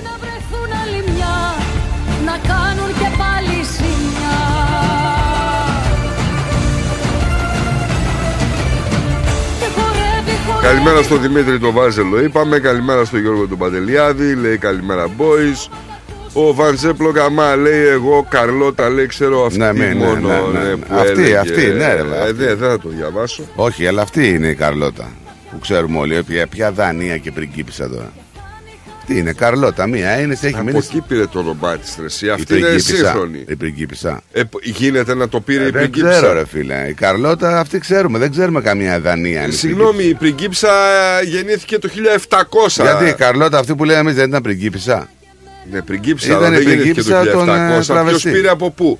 Καλημέρα 10.62 11.02
στον 11.02 11.20
Δημήτρη 11.20 11.58
τον 11.58 11.72
Βάζελο 11.72 12.20
είπαμε 12.22 12.58
Καλημέρα 12.58 13.04
στον 13.04 13.20
Γιώργο 13.20 13.46
τον 13.46 13.58
Παντελιάδη 13.58 14.34
Λέει 14.34 14.56
καλημέρα 14.58 15.06
boys 15.18 15.70
Ο 16.32 16.54
Βανζέπλο 16.54 17.12
Καμά 17.12 17.56
λέει 17.56 17.86
εγώ 17.86 18.26
Καρλώτα 18.28 18.88
λέει 18.88 19.06
ξέρω 19.06 19.44
αυτή 19.46 19.58
Ναι, 19.58 19.72
ναι, 19.72 19.86
ναι, 19.86 19.94
μόνο 19.94 20.28
ναι, 20.52 20.58
ναι. 20.58 20.76
που 20.76 20.94
Αυτή, 20.94 21.08
έλεγε. 21.10 21.36
αυτή, 21.36 21.66
ναι, 21.66 21.94
ρε, 21.94 22.00
Ε, 22.00 22.20
αυτή. 22.22 22.32
ναι, 22.44 22.54
δεν 22.54 22.58
θα 22.58 22.78
το 22.80 22.88
διαβάσω 22.88 23.42
Όχι, 23.54 23.86
αλλά 23.86 24.02
αυτή 24.02 24.28
είναι 24.28 24.46
η 24.48 24.54
Καρλώτα. 24.54 25.08
Που 25.50 25.58
ξέρουμε 25.58 25.98
όλοι. 25.98 26.22
Ποια, 26.22 26.46
ποια 26.46 26.72
Δανία 26.72 27.16
και 27.18 27.32
πριγκίπισσα 27.32 27.88
τώρα. 27.88 28.12
Τι 29.08 29.18
είναι, 29.18 29.32
Καρλώτα, 29.32 29.86
μία 29.86 30.20
είναι, 30.20 30.34
σε 30.34 30.46
έχει 30.46 30.54
Από 30.54 30.64
μείνει. 30.64 30.78
εκεί 30.78 31.00
πήρε 31.08 31.26
το 31.26 31.38
όνομά 31.38 31.76
της 31.78 31.96
ρε, 32.00 32.04
εσύ. 32.06 32.26
η 32.26 32.30
Αυτή 32.30 32.56
είναι 32.56 32.66
πριγκίπισσα. 32.66 32.94
σύγχρονη 32.96 33.44
Η 33.48 33.56
πριγκίπισσα. 33.56 34.20
ε, 34.32 34.42
π- 34.42 34.66
Γίνεται 34.66 35.14
να 35.14 35.28
το 35.28 35.40
πήρε 35.40 35.62
Ε, 35.64 35.66
η 35.66 35.70
δεν 35.70 35.80
πριγκίψα 35.90 36.10
ξέρω, 36.10 36.32
ρε 36.32 36.46
φίλε. 36.46 36.86
Η 36.88 36.92
Καρλώτα 36.92 37.58
αυτή 37.60 37.78
ξέρουμε. 37.78 38.18
Δεν 38.18 38.30
ξέρουμε 38.30 38.60
καμία 38.60 39.00
Δανία. 39.00 39.42
είναι 39.42 39.52
Συγγνώμη 39.52 40.04
η 40.04 40.14
πριγκίψα 40.14 40.68
γεννήθηκε 41.24 41.78
το 41.78 41.88
1700 41.88 42.82
Γιατί 42.82 43.04
η 43.04 43.12
Καρλώτα 43.14 43.58
αυτή 43.58 43.74
που 43.74 43.84
λέμε 43.84 43.98
εμείς 44.00 44.14
δεν 44.14 44.28
ήταν 44.28 44.42
πριγκίπισσα; 44.42 45.08
Ναι 45.70 45.82
πριγκίψα 45.82 46.26
Ήταν 46.26 46.44
αλλά 46.44 46.48
η 46.48 46.50
δεν 46.50 46.62
γεννήθηκε 46.62 47.02
το 47.02 47.10
πριγκίψα 47.10 47.32
των, 47.38 47.48
ε, 47.48 47.52
1700 47.68 47.72
Ποιος 47.72 47.86
τραβεστή. 47.86 48.30
πήρε 48.30 48.48
από 48.48 48.70
πού; 48.70 48.98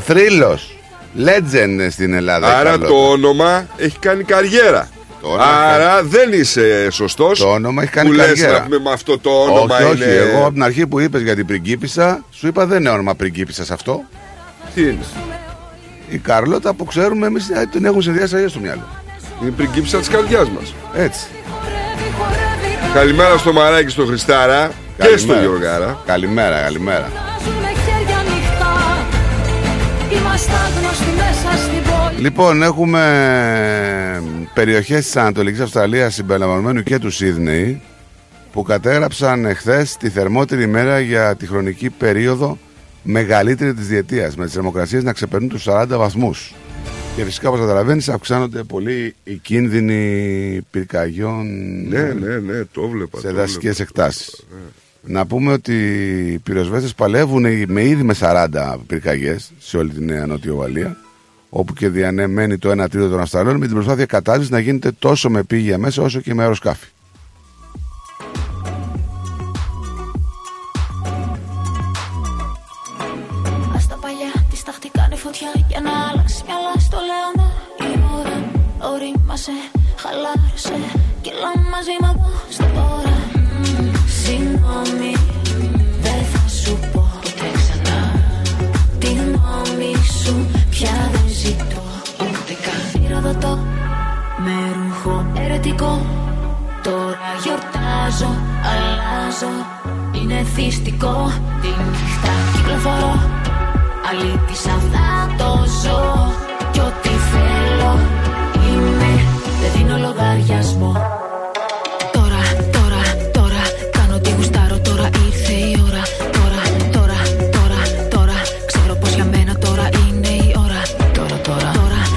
Θρύλος. 0.00 0.78
Legend 1.24 1.86
στην 1.90 2.12
Ελλάδα. 2.14 2.46
η 2.48 2.50
Άρα 2.50 2.62
Καρλώτα. 2.70 2.86
το 2.86 2.94
όνομα 3.10 3.66
έχει 3.76 3.98
κάνει 3.98 4.22
καριέρα. 4.24 4.88
Το 5.24 5.30
όνομα 5.30 5.44
Άρα 5.44 6.02
δεν 6.02 6.32
είσαι 6.32 6.90
σωστός. 6.90 7.38
Το 7.38 7.50
όνομα 7.50 7.82
έχει 7.82 7.90
κάνει 7.90 8.08
που 8.08 8.14
λες 8.14 8.26
καριέρα. 8.26 8.52
να 8.52 8.64
πούμε 8.64 8.78
με 8.78 8.90
αυτό 8.92 9.18
το 9.18 9.30
όνομα 9.30 9.76
όχι, 9.76 9.84
είναι. 9.84 10.04
όχι. 10.04 10.14
Εγώ 10.16 10.40
από 10.44 10.52
την 10.52 10.62
αρχή 10.62 10.86
που 10.86 11.00
είπες 11.00 11.22
για 11.22 11.34
την 11.34 11.46
πριγκίπισσα, 11.46 12.24
σου 12.30 12.46
είπα 12.46 12.66
δεν 12.66 12.80
είναι 12.80 12.88
όνομα 12.90 13.14
πριγκίπισσα 13.14 13.64
αυτό. 13.74 14.02
Τι 14.74 14.80
είναι; 14.82 14.98
Η 16.08 16.18
Καρλώτα 16.18 16.74
που 16.74 16.84
ξέρουμε 16.84 17.26
εμείς 17.26 17.50
την 17.70 17.84
έχουν 17.84 18.02
συνδυάσει 18.02 18.34
αλλιώς 18.34 18.50
στο 18.50 18.60
μυαλό. 18.60 18.86
Είναι 19.40 19.48
η 19.48 19.52
πριγκίψα 19.52 19.98
της 19.98 20.08
καρδιάς 20.08 20.48
μας. 20.48 20.74
Έτσι. 20.94 21.26
Καλημέρα 22.94 23.38
στο 23.38 23.52
Μαράκι, 23.52 23.90
στο 23.90 24.04
Χριστάρα 24.06 24.70
και 24.96 25.02
στο 25.04 25.10
Καλημέρα. 25.16 25.40
Γιωργάρα. 25.40 25.98
Καλημέρα, 26.06 26.60
καλημέρα. 26.60 27.08
Φωνάζουν 27.14 27.60
με 27.62 27.72
χέρια 27.84 28.16
ανοιχτά 28.18 28.74
Είμαστε 30.16 30.52
άγνωστοι 30.64 31.10
μέσα 31.16 31.32
στην 31.33 31.33
πόλη 31.33 31.33
Λοιπόν, 32.18 32.62
έχουμε 32.62 33.02
περιοχές 34.54 35.04
της 35.04 35.16
Ανατολικής 35.16 35.60
Αυστραλίας 35.60 36.14
συμπεριλαμβανομένου 36.14 36.82
και 36.82 36.98
του 36.98 37.10
Σίδνεϊ 37.10 37.80
που 38.52 38.62
κατέγραψαν 38.62 39.44
εχθές 39.44 39.96
τη 39.96 40.08
θερμότερη 40.08 40.62
ημέρα 40.62 41.00
για 41.00 41.34
τη 41.36 41.46
χρονική 41.46 41.90
περίοδο 41.90 42.58
μεγαλύτερη 43.02 43.74
της 43.74 43.86
διετίας. 43.86 44.36
Με 44.36 44.44
τις 44.44 44.54
θερμοκρασίες 44.54 45.02
να 45.04 45.12
ξεπερνούν 45.12 45.48
τους 45.48 45.64
40 45.68 45.86
βαθμούς. 45.88 46.54
Και 47.16 47.24
φυσικά, 47.24 47.48
όπως 47.48 47.60
καταλαβαίνεις, 47.60 48.08
αυξάνονται 48.08 48.62
πολύ 48.62 49.14
οι 49.24 49.34
κίνδυνοι 49.34 50.60
πυρκαγιών 50.70 51.46
Ναι, 51.88 52.02
ναι, 52.02 52.36
ναι, 52.38 52.64
το 52.72 52.88
βλέπα. 52.88 53.20
σε 53.20 53.28
το 53.28 53.34
δασικές 53.34 53.74
βλέπα. 53.76 53.82
εκτάσεις. 53.82 54.44
Να 55.06 55.26
πούμε 55.26 55.52
ότι 55.52 55.74
οι 56.32 56.38
πυροσβέστες 56.38 56.94
παλεύουν 56.94 57.46
με 57.68 57.84
ήδη 57.84 58.02
με 58.02 58.14
40 58.20 58.46
πυρκαγιές 58.86 59.52
σε 59.58 59.76
όλη 59.76 59.90
τη 59.90 60.04
Νέα 60.04 60.26
Νότιο 60.26 60.54
Ουαλία, 60.54 60.96
όπου 61.56 61.72
και 61.72 61.88
διανεμένει 61.88 62.58
το 62.58 62.70
1 62.70 62.90
τρίτο 62.90 63.08
των 63.08 63.20
Αυστραλών 63.20 63.56
με 63.56 63.66
την 63.66 63.74
προσπάθεια 63.74 64.06
κατάρτισης 64.06 64.50
να 64.50 64.58
γίνεται 64.58 64.92
τόσο 64.92 65.30
με 65.30 65.42
πήγια 65.42 65.78
μέσα 65.78 66.02
όσο 66.02 66.20
και 66.20 66.34
με 66.34 66.42
αεροσκάφη. 66.42 66.86
Ας 73.74 73.88
τα 73.88 73.96
παλιά 74.00 74.32
της 74.50 74.62
τα 74.62 74.72
χτυκάνει 74.72 75.16
φωτιά 75.16 75.48
Για 75.68 75.80
να 75.80 75.90
αλλάξει 76.10 76.42
μυαλά 76.46 76.74
στο 76.78 76.98
λέοντα 77.08 77.48
Η 77.84 78.00
ώρα 78.18 78.38
ορίμασε, 78.92 79.52
χαλάρωσε 79.96 80.76
Κι 81.20 81.28
έλα 81.28 81.68
μαζί 81.70 81.94
μου 82.00 82.08
εδώ 82.14 82.30
στο 82.50 82.64
τώρα 82.74 83.16
Μμμ, 83.34 83.92
Συγγνώμη, 84.22 85.12
δεν 86.00 86.22
θα 86.32 86.48
σου 86.48 86.78
πω 86.92 87.10
ποτέ 87.22 87.48
ξανά. 87.54 88.00
Τη 88.98 89.06
γνώμη 89.06 89.94
σου 90.22 90.46
πια 90.70 90.90
δεν 90.90 90.94
ζητώ 90.94 91.13
ούτε 91.13 91.13
καν 93.40 93.50
Ηρωδοτό, 93.50 93.58
με 94.44 94.72
ρούχο 94.74 95.26
ερετικό 95.36 96.06
Τώρα 96.82 97.30
γιορτάζω, 97.42 98.30
αλλάζω. 98.70 99.52
Είναι 100.12 100.42
θυστικό. 100.54 101.30
Τη 101.60 101.68
νύχτα 101.68 102.32
κυκλοφορώ. 102.52 103.14
Αλήτησα 104.08 104.74
θα 104.92 105.34
το 105.38 105.50
ζω. 105.82 106.32
Κι 106.72 106.80
ό,τι 106.80 107.08
θέλω 107.08 107.98
είμαι. 108.68 109.12
Δεν 109.60 109.70
δίνω 109.76 109.96
λογαριασμό 109.98 110.92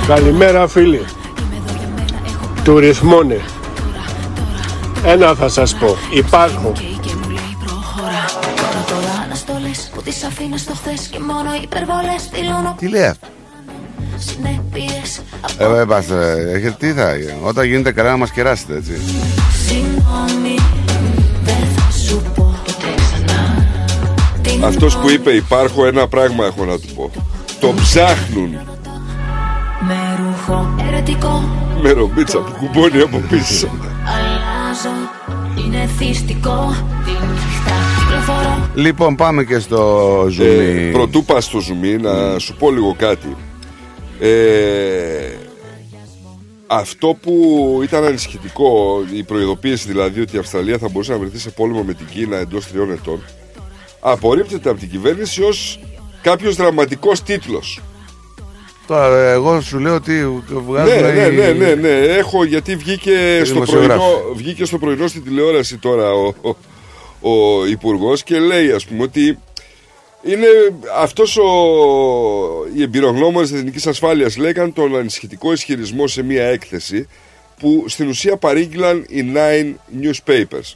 Καλημέρα 0.07 0.67
φίλοι. 0.67 1.05
Του 2.63 2.79
ρυθμόνε. 2.79 3.41
Ένα 5.05 5.33
θα 5.33 5.49
σας 5.49 5.75
πω. 5.75 5.95
Υπάρχουν. 6.13 6.73
και 6.73 7.13
μου 7.21 7.29
λέει 7.29 7.57
προχώρα 7.65 8.25
Τώρα, 8.41 8.85
τώρα 8.87 9.21
αναστολές 9.23 9.91
που 9.95 10.01
τις 10.01 10.23
αφήνω 10.23 10.57
στο 10.57 10.73
χθες 10.73 11.07
Και 11.07 11.19
μόνο 11.19 11.49
υπερβολές 11.63 12.29
δηλώνω 12.33 12.75
Τι 12.79 12.87
λέει 12.87 13.05
αυτό; 13.05 13.27
συνέπειες 14.17 15.21
Ε, 15.57 15.81
ε, 15.81 15.85
πάστε, 15.85 16.51
έχετε 16.55 16.75
τι 16.79 16.93
θα, 16.93 17.13
όταν 17.43 17.65
γίνεται 17.65 17.91
καλά 17.91 18.09
να 18.09 18.17
μας 18.17 18.31
κεράσετε, 18.31 18.75
έτσι. 18.75 19.01
Συγγνώμη, 19.67 20.55
δεν 21.43 21.67
θα 21.75 21.91
σου 21.97 22.21
πω 22.35 22.59
ποτέ 22.65 22.93
ξανά 22.95 23.65
Τι 24.41 24.59
Αυτός 24.63 24.97
που 24.97 25.09
είπε 25.09 25.31
υπάρχω 25.31 25.85
ένα 25.85 26.07
πράγμα 26.07 26.45
έχω 26.45 26.65
να 26.65 26.79
του 26.79 26.87
πω. 26.95 27.11
Το 27.59 27.73
ψάχνουν 27.73 28.57
Με 30.47 30.53
ρούχο 30.53 30.75
ερετικό 30.87 31.43
με 31.81 31.91
ρομπίτσα 31.91 32.39
που 32.39 32.51
κουμπώνει 32.51 33.01
από 33.01 33.21
πίσω. 33.29 33.69
Αλλάζω, 34.05 34.89
είναι 35.65 35.89
θυστικό 35.97 36.75
Τη 37.05 37.11
νύχτα 37.11 37.73
κυκλοφορώ 37.99 38.69
Λοιπόν, 38.75 39.15
πάμε 39.15 39.43
και 39.43 39.59
στο 39.59 40.21
zoom. 40.23 40.39
Ε, 40.39 40.89
πρωτού 40.91 41.25
πας 41.25 41.45
στο 41.45 41.59
zoom 41.59 42.01
να 42.01 42.39
σου 42.39 42.55
πω 42.55 42.71
λίγο 42.71 42.95
κάτι. 42.97 43.35
Ε, 44.19 45.35
αυτό 46.67 47.17
που 47.21 47.79
ήταν 47.83 48.03
ανησυχητικό, 48.03 49.03
η 49.13 49.23
προειδοποίηση 49.23 49.87
δηλαδή 49.87 50.21
ότι 50.21 50.35
η 50.35 50.39
Αυστραλία 50.39 50.77
θα 50.77 50.89
μπορούσε 50.91 51.11
να 51.11 51.17
βρεθεί 51.17 51.37
σε 51.39 51.49
πόλεμο 51.49 51.83
με 51.83 51.93
την 51.93 52.05
Κίνα 52.05 52.37
εντός 52.37 52.67
τριών 52.67 52.91
ετών, 52.91 53.23
απορρίπτεται 53.99 54.69
από 54.69 54.79
την 54.79 54.89
κυβέρνηση 54.89 55.43
ως 55.43 55.79
κάποιος 56.21 56.55
δραματικός 56.55 57.23
τίτλος. 57.23 57.81
Τώρα, 58.87 59.17
ε, 59.29 59.31
εγώ 59.31 59.61
σου 59.61 59.79
λέω 59.79 59.95
ότι 59.95 60.41
βγάζουν. 60.49 60.95
Ναι, 60.95 61.11
ναι, 61.11 61.21
οι- 61.21 61.35
ναι, 61.35 61.51
ναι, 61.53 61.73
ναι, 61.75 61.89
έχω 61.89 62.43
γιατί 62.43 62.75
βγήκε 62.75 63.41
στο, 63.43 63.53
δημοσιογράφοι. 63.53 63.99
πρωινό, 63.99 64.33
βγήκε 64.35 64.65
στο 64.65 64.77
πρωινό 64.77 65.07
στην 65.07 65.23
τηλεόραση 65.23 65.77
τώρα 65.77 66.11
ο, 66.13 66.33
ο, 66.41 66.55
ο 67.31 67.65
υπουργός 67.65 68.23
και 68.23 68.39
λέει 68.39 68.71
ας 68.71 68.85
πούμε 68.85 69.03
ότι 69.03 69.39
είναι 70.23 70.47
αυτός 70.97 71.37
ο, 71.37 71.43
οι 72.75 72.81
εμπειρογνώμονες 72.81 73.49
της 73.49 73.59
εθνικής 73.59 73.87
ασφάλειας 73.87 74.37
λέγαν 74.37 74.73
τον 74.73 74.95
ανησυχητικό 74.97 75.51
ισχυρισμό 75.51 76.07
σε 76.07 76.23
μια 76.23 76.43
έκθεση 76.43 77.07
που 77.59 77.85
στην 77.87 78.07
ουσία 78.07 78.37
παρήγγειλαν 78.37 79.05
οι 79.09 79.25
Nine 79.35 79.73
Newspapers. 80.03 80.73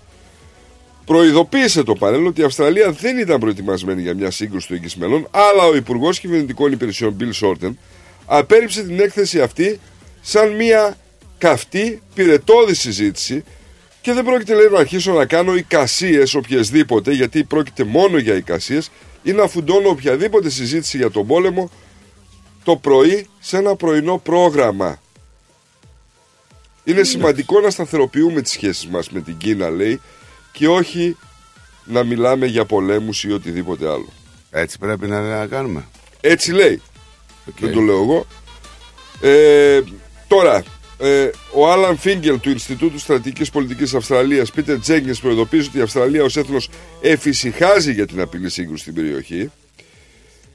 Προειδοποίησε 1.05 1.83
το 1.83 1.93
πανέλ 1.93 2.25
ότι 2.25 2.41
η 2.41 2.43
Αυστραλία 2.43 2.91
δεν 2.91 3.17
ήταν 3.17 3.39
προετοιμασμένη 3.39 4.01
για 4.01 4.15
μια 4.15 4.31
σύγκρουση 4.31 4.67
του 4.67 4.73
εγγύς 4.73 4.95
μέλλον, 4.95 5.27
αλλά 5.31 5.63
ο 5.65 5.75
Υπουργός 5.75 6.19
Κυβερνητικών 6.19 6.71
Υπηρεσιών 6.71 7.15
Bill 7.19 7.45
Shorten 7.45 7.71
απέρριψε 8.25 8.83
την 8.83 8.99
έκθεση 8.99 9.41
αυτή 9.41 9.79
σαν 10.21 10.55
μια 10.55 10.97
καυτή, 11.37 12.01
πυρετόδη 12.13 12.73
συζήτηση 12.73 13.43
και 14.01 14.13
δεν 14.13 14.23
πρόκειται 14.23 14.55
λέει 14.55 14.67
να 14.71 14.79
αρχίσω 14.79 15.13
να 15.13 15.25
κάνω 15.25 15.55
εικασίες 15.55 16.33
οποιασδήποτε 16.33 17.11
γιατί 17.13 17.43
πρόκειται 17.43 17.83
μόνο 17.83 18.17
για 18.17 18.35
εικασίες 18.35 18.91
ή 19.23 19.31
να 19.31 19.47
φουντώνω 19.47 19.89
οποιαδήποτε 19.89 20.49
συζήτηση 20.49 20.97
για 20.97 21.11
τον 21.11 21.27
πόλεμο 21.27 21.71
το 22.63 22.75
πρωί 22.75 23.27
σε 23.39 23.57
ένα 23.57 23.75
πρωινό 23.75 24.17
πρόγραμμα. 24.17 25.01
Είναι 26.83 27.03
σημαντικό 27.03 27.59
να 27.59 27.69
σταθεροποιούμε 27.69 28.41
τις 28.41 28.51
σχέσεις 28.51 28.87
μας 28.87 29.09
με 29.09 29.21
την 29.21 29.37
Κίνα 29.37 29.69
λέει 29.69 30.01
και 30.51 30.67
όχι 30.67 31.17
να 31.85 32.03
μιλάμε 32.03 32.45
για 32.45 32.65
πολέμους 32.65 33.23
ή 33.23 33.31
οτιδήποτε 33.31 33.89
άλλο. 33.89 34.09
Έτσι 34.51 34.77
πρέπει 34.77 35.07
να, 35.07 35.37
να 35.37 35.47
κάνουμε. 35.47 35.87
Έτσι 36.21 36.51
λέει. 36.51 36.81
Δεν 37.59 37.73
το 37.73 37.79
λέω 37.79 38.01
εγώ. 38.01 38.25
Ε, 39.21 39.81
τώρα, 40.27 40.63
ε, 40.97 41.29
ο 41.53 41.71
Άλαν 41.71 41.97
Φίγκελ 41.97 42.39
του 42.39 42.49
Ινστιτούτου 42.49 42.99
Στρατηγικής 42.99 43.49
Πολιτικής 43.49 43.93
Αυστραλίας, 43.93 44.51
Πίτερ 44.51 44.79
Τζέγκες, 44.79 45.19
προειδοποίησε 45.19 45.67
ότι 45.69 45.77
η 45.77 45.81
Αυστραλία 45.81 46.23
ως 46.23 46.37
έθνος 46.37 46.69
εφησυχάζει 47.01 47.93
για 47.93 48.07
την 48.07 48.21
απειλή 48.21 48.49
σύγκρουση 48.49 48.81
στην 48.81 48.93
περιοχή. 48.93 49.51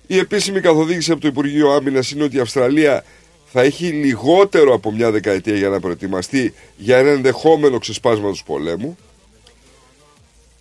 Η 0.06 0.18
επίσημη 0.18 0.60
καθοδήγηση 0.60 1.12
από 1.12 1.20
το 1.20 1.28
Υπουργείο 1.28 1.70
Άμυνας 1.70 2.10
είναι 2.10 2.24
ότι 2.24 2.36
η 2.36 2.40
Αυστραλία 2.40 3.04
θα 3.52 3.62
έχει 3.62 3.86
λιγότερο 3.86 4.74
από 4.74 4.92
μια 4.92 5.10
δεκαετία 5.10 5.56
για 5.56 5.68
να 5.68 5.80
προετοιμαστεί 5.80 6.54
για 6.76 6.98
ένα 6.98 7.10
ενδεχόμενο 7.10 7.78
ξεσπάσμα 7.78 8.30
του 8.30 8.38
πολέμου. 8.46 8.98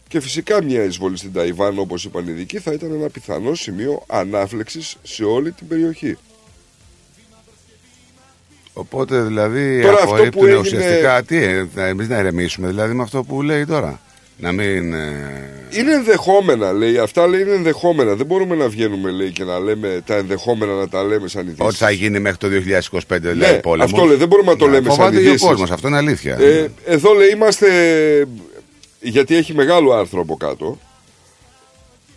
Και 0.08 0.20
φυσικά 0.20 0.64
μια 0.64 0.84
εισβολή 0.84 1.18
στην 1.18 1.34
Ταϊβάν, 1.34 1.80
όπως 1.80 2.06
είπαν 2.06 2.24
οι 2.28 2.32
ειδικοί, 2.32 2.60
θα 2.60 2.72
ήταν 2.72 2.94
ένα 2.94 3.10
πιθανό 3.10 3.54
σημείο 3.56 4.04
ανάφλεξης 4.08 4.96
σε 5.04 5.24
όλη 5.24 5.52
την 5.52 5.68
περιοχή. 5.68 6.18
Οπότε 8.74 9.22
δηλαδή 9.22 9.82
Τώρα 9.82 9.94
αυτό 9.94 10.06
απορρίπτουν 10.06 10.42
που 10.42 10.46
έγινε- 10.48 10.62
ουσιαστικά 10.62 11.24
τι, 11.24 11.38
ε, 11.44 11.68
να- 11.76 11.86
εμείς 11.86 12.08
να 12.08 12.20
ηρεμήσουμε 12.20 12.68
δηλαδή 12.68 12.94
με 12.94 13.04
αυτό 13.04 13.24
που 13.24 13.42
λέει 13.42 13.66
τώρα. 13.66 14.00
Να 14.38 14.52
μην. 14.52 14.94
ε, 14.94 15.50
Είναι 15.72 15.94
ενδεχόμενα, 15.94 16.72
λέει. 16.74 16.98
Αυτά 16.98 17.28
λέει 17.28 17.42
είναι 17.42 17.54
ενδεχόμενα. 17.54 18.16
Δεν 18.16 18.26
μπορούμε 18.26 18.56
να 18.56 18.70
βγαίνουμε, 18.70 19.12
λέει, 19.12 19.32
και 19.32 19.44
να 19.44 19.60
λέμε 19.60 20.02
τα 20.06 20.16
ενδεχόμενα 20.16 20.74
να 20.74 20.88
τα 20.90 21.04
λέμε 21.04 21.28
σαν 21.28 21.42
ειδήσεις. 21.42 21.66
Ότι 21.66 21.76
θα 21.76 21.92
γίνει 21.92 22.20
μέχρι 22.20 22.38
το 22.38 22.48
2025 22.48 23.30
δηλαδή 23.30 23.54
Ναι, 23.54 23.60
πόλεμος. 23.60 23.94
αυτό 23.94 24.06
λέει, 24.06 24.16
δεν 24.18 24.28
μπορούμε 24.28 24.52
να 24.52 24.58
το 24.58 24.66
λέμε 24.68 24.88
σαν 24.88 24.96
φοβάται 24.96 25.16
και 25.16 25.22
ο 25.22 25.28
ειδήσεις. 25.28 25.48
κόσμος, 25.48 25.72
αυτό 25.72 25.88
είναι 25.88 25.98
αλήθεια. 25.98 26.38
Ε, 26.40 26.68
εδώ 26.86 27.14
λέει 27.14 27.30
είμαστε. 27.30 27.68
Γιατί 29.08 29.36
έχει 29.36 29.54
μεγάλο 29.54 29.92
άρθρο 29.92 30.22
από 30.22 30.36
κάτω. 30.38 30.80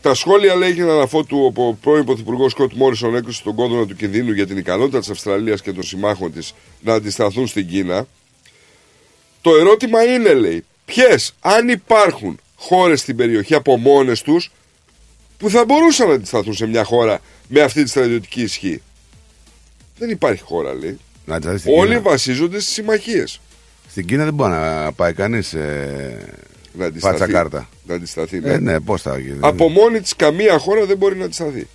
Τα 0.01 0.15
σχόλια 0.15 0.55
λέει 0.55 0.69
έγιναν 0.69 0.91
αναφότου 0.91 1.53
ο 1.57 1.73
πρώην 1.73 2.05
Πρωθυπουργός 2.05 2.53
Σκοτ 2.53 2.73
Μόρισον 2.73 3.15
έκρουσε 3.15 3.43
τον 3.43 3.55
κόδωνα 3.55 3.87
του 3.87 3.97
κινδύνου 3.97 4.33
για 4.33 4.47
την 4.47 4.57
ικανότητα 4.57 4.99
της 4.99 5.11
Αυστραλίας 5.11 5.63
και 5.63 5.73
των 5.73 5.83
συμμάχων 5.83 6.33
της 6.33 6.55
να 6.81 6.95
αντισταθούν 6.95 7.47
στην 7.47 7.69
Κίνα. 7.69 8.07
Το 9.41 9.57
ερώτημα 9.57 10.03
είναι, 10.05 10.35
λέει, 10.35 10.65
ποιες, 10.85 11.35
αν 11.41 11.69
υπάρχουν 11.69 12.41
χώρες 12.57 13.01
στην 13.01 13.17
περιοχή 13.17 13.55
από 13.55 13.77
μόνες 13.77 14.23
τους 14.23 14.51
που 15.39 15.51
θα 15.51 15.65
μπορούσαν 15.65 16.09
να 16.09 16.15
αντισταθούν 16.15 16.55
σε 16.55 16.67
μια 16.67 16.85
χώρα 16.85 17.21
με 17.49 17.61
αυτή 17.61 17.83
τη 17.83 17.89
στρατιωτική 17.89 18.43
ισχύ. 18.43 18.83
Δεν 19.99 20.11
υπάρχει 20.11 20.43
χώρα, 20.43 20.75
λέει. 20.75 20.99
Να 21.25 21.35
αντισταθεί 21.35 21.59
στην 21.61 21.73
Όλοι 21.73 21.89
Κίνα. 21.89 22.01
βασίζονται 22.01 22.61
στις 22.61 22.75
συμμαχίες. 22.75 23.41
Στην 23.91 24.07
Κίνα 24.07 24.25
δεν 24.25 24.35
μπορεί 24.35 24.51
να 24.51 24.93
πάει 24.93 25.13
κανείς 25.13 25.55
Να 26.79 26.85
αντισταθεί. 26.85 27.19
φάτσα 27.19 27.33
κάρτα. 27.33 27.69
Να 27.87 27.95
αντισταθεί, 27.95 28.41
ναι. 28.41 28.53
Ε, 28.53 28.59
ναι, 28.59 28.81
πώς 28.81 29.03
θα 29.03 29.19
γίνει. 29.19 29.39
Από 29.41 29.69
μόνη 29.69 30.01
της 30.01 30.17
καμία 30.17 30.59
χώρα 30.59 30.85
δεν 30.85 30.97
μπορεί 30.97 31.17
να 31.17 31.25
αντισταθεί. 31.25 31.69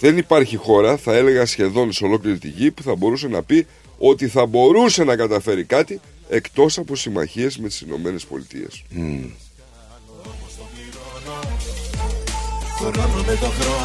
Δεν 0.00 0.16
υπάρχει 0.16 0.56
χώρα, 0.56 0.96
θα 0.96 1.14
έλεγα 1.14 1.46
σχεδόν 1.46 1.92
σε 1.92 2.04
ολόκληρη 2.04 2.38
τη 2.38 2.48
γη, 2.48 2.70
που 2.70 2.82
θα 2.82 2.94
μπορούσε 2.94 3.28
να 3.28 3.42
πει 3.42 3.66
ότι 3.98 4.28
θα 4.28 4.46
μπορούσε 4.46 5.04
να 5.04 5.16
καταφέρει 5.16 5.64
κάτι 5.64 6.00
εκτός 6.28 6.78
από 6.78 6.96
συμμαχίες 6.96 7.58
με 7.58 7.68
τις 7.68 7.80
Ηνωμένες 7.80 8.24
Πολιτείες. 8.24 8.84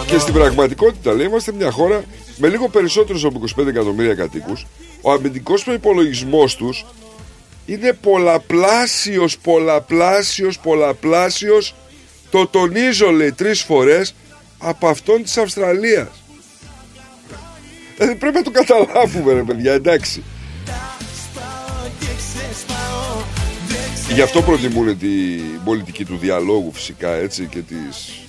Και 0.08 0.18
στην 0.18 0.34
πραγματικότητα, 0.34 1.14
λέει, 1.14 1.26
είμαστε 1.26 1.52
μια 1.52 1.72
χώρα 1.72 2.04
με 2.38 2.48
λίγο 2.48 2.70
περισσότερους 2.70 3.26
από 3.26 3.42
25 3.58 3.68
εκατομμύρια 3.68 4.14
κατοίκους. 4.14 4.66
Ο 5.02 5.12
αμυντικός 5.12 5.64
προϋπολογισμός 5.64 6.56
τους 6.56 6.86
είναι 7.68 7.94
πολλαπλάσιος, 7.94 9.38
πολλαπλάσιος, 9.38 10.60
πολλαπλάσιος. 10.60 11.76
Το 12.30 12.48
τονίζω 12.48 13.12
λέει 13.12 13.32
τρεις 13.32 13.62
φορές 13.62 14.16
από 14.58 14.88
αυτόν 14.88 15.24
της 15.24 15.38
Αυστραλίας. 15.38 16.08
Δηλαδή 17.98 18.16
πρέπει 18.16 18.36
να 18.36 18.44
το 18.44 18.52
καταλάβουμε 18.52 19.34
ρε 19.34 19.44
παιδιά 19.44 19.74
εντάξει. 19.74 20.24
Γι' 24.14 24.22
αυτό 24.22 24.42
προτιμούν 24.42 24.98
την 24.98 25.64
πολιτική 25.66 26.06
του 26.06 26.18
διαλόγου 26.18 26.72
φυσικά 26.74 27.12
έτσι 27.12 27.46
και 27.46 27.60
της 27.60 28.22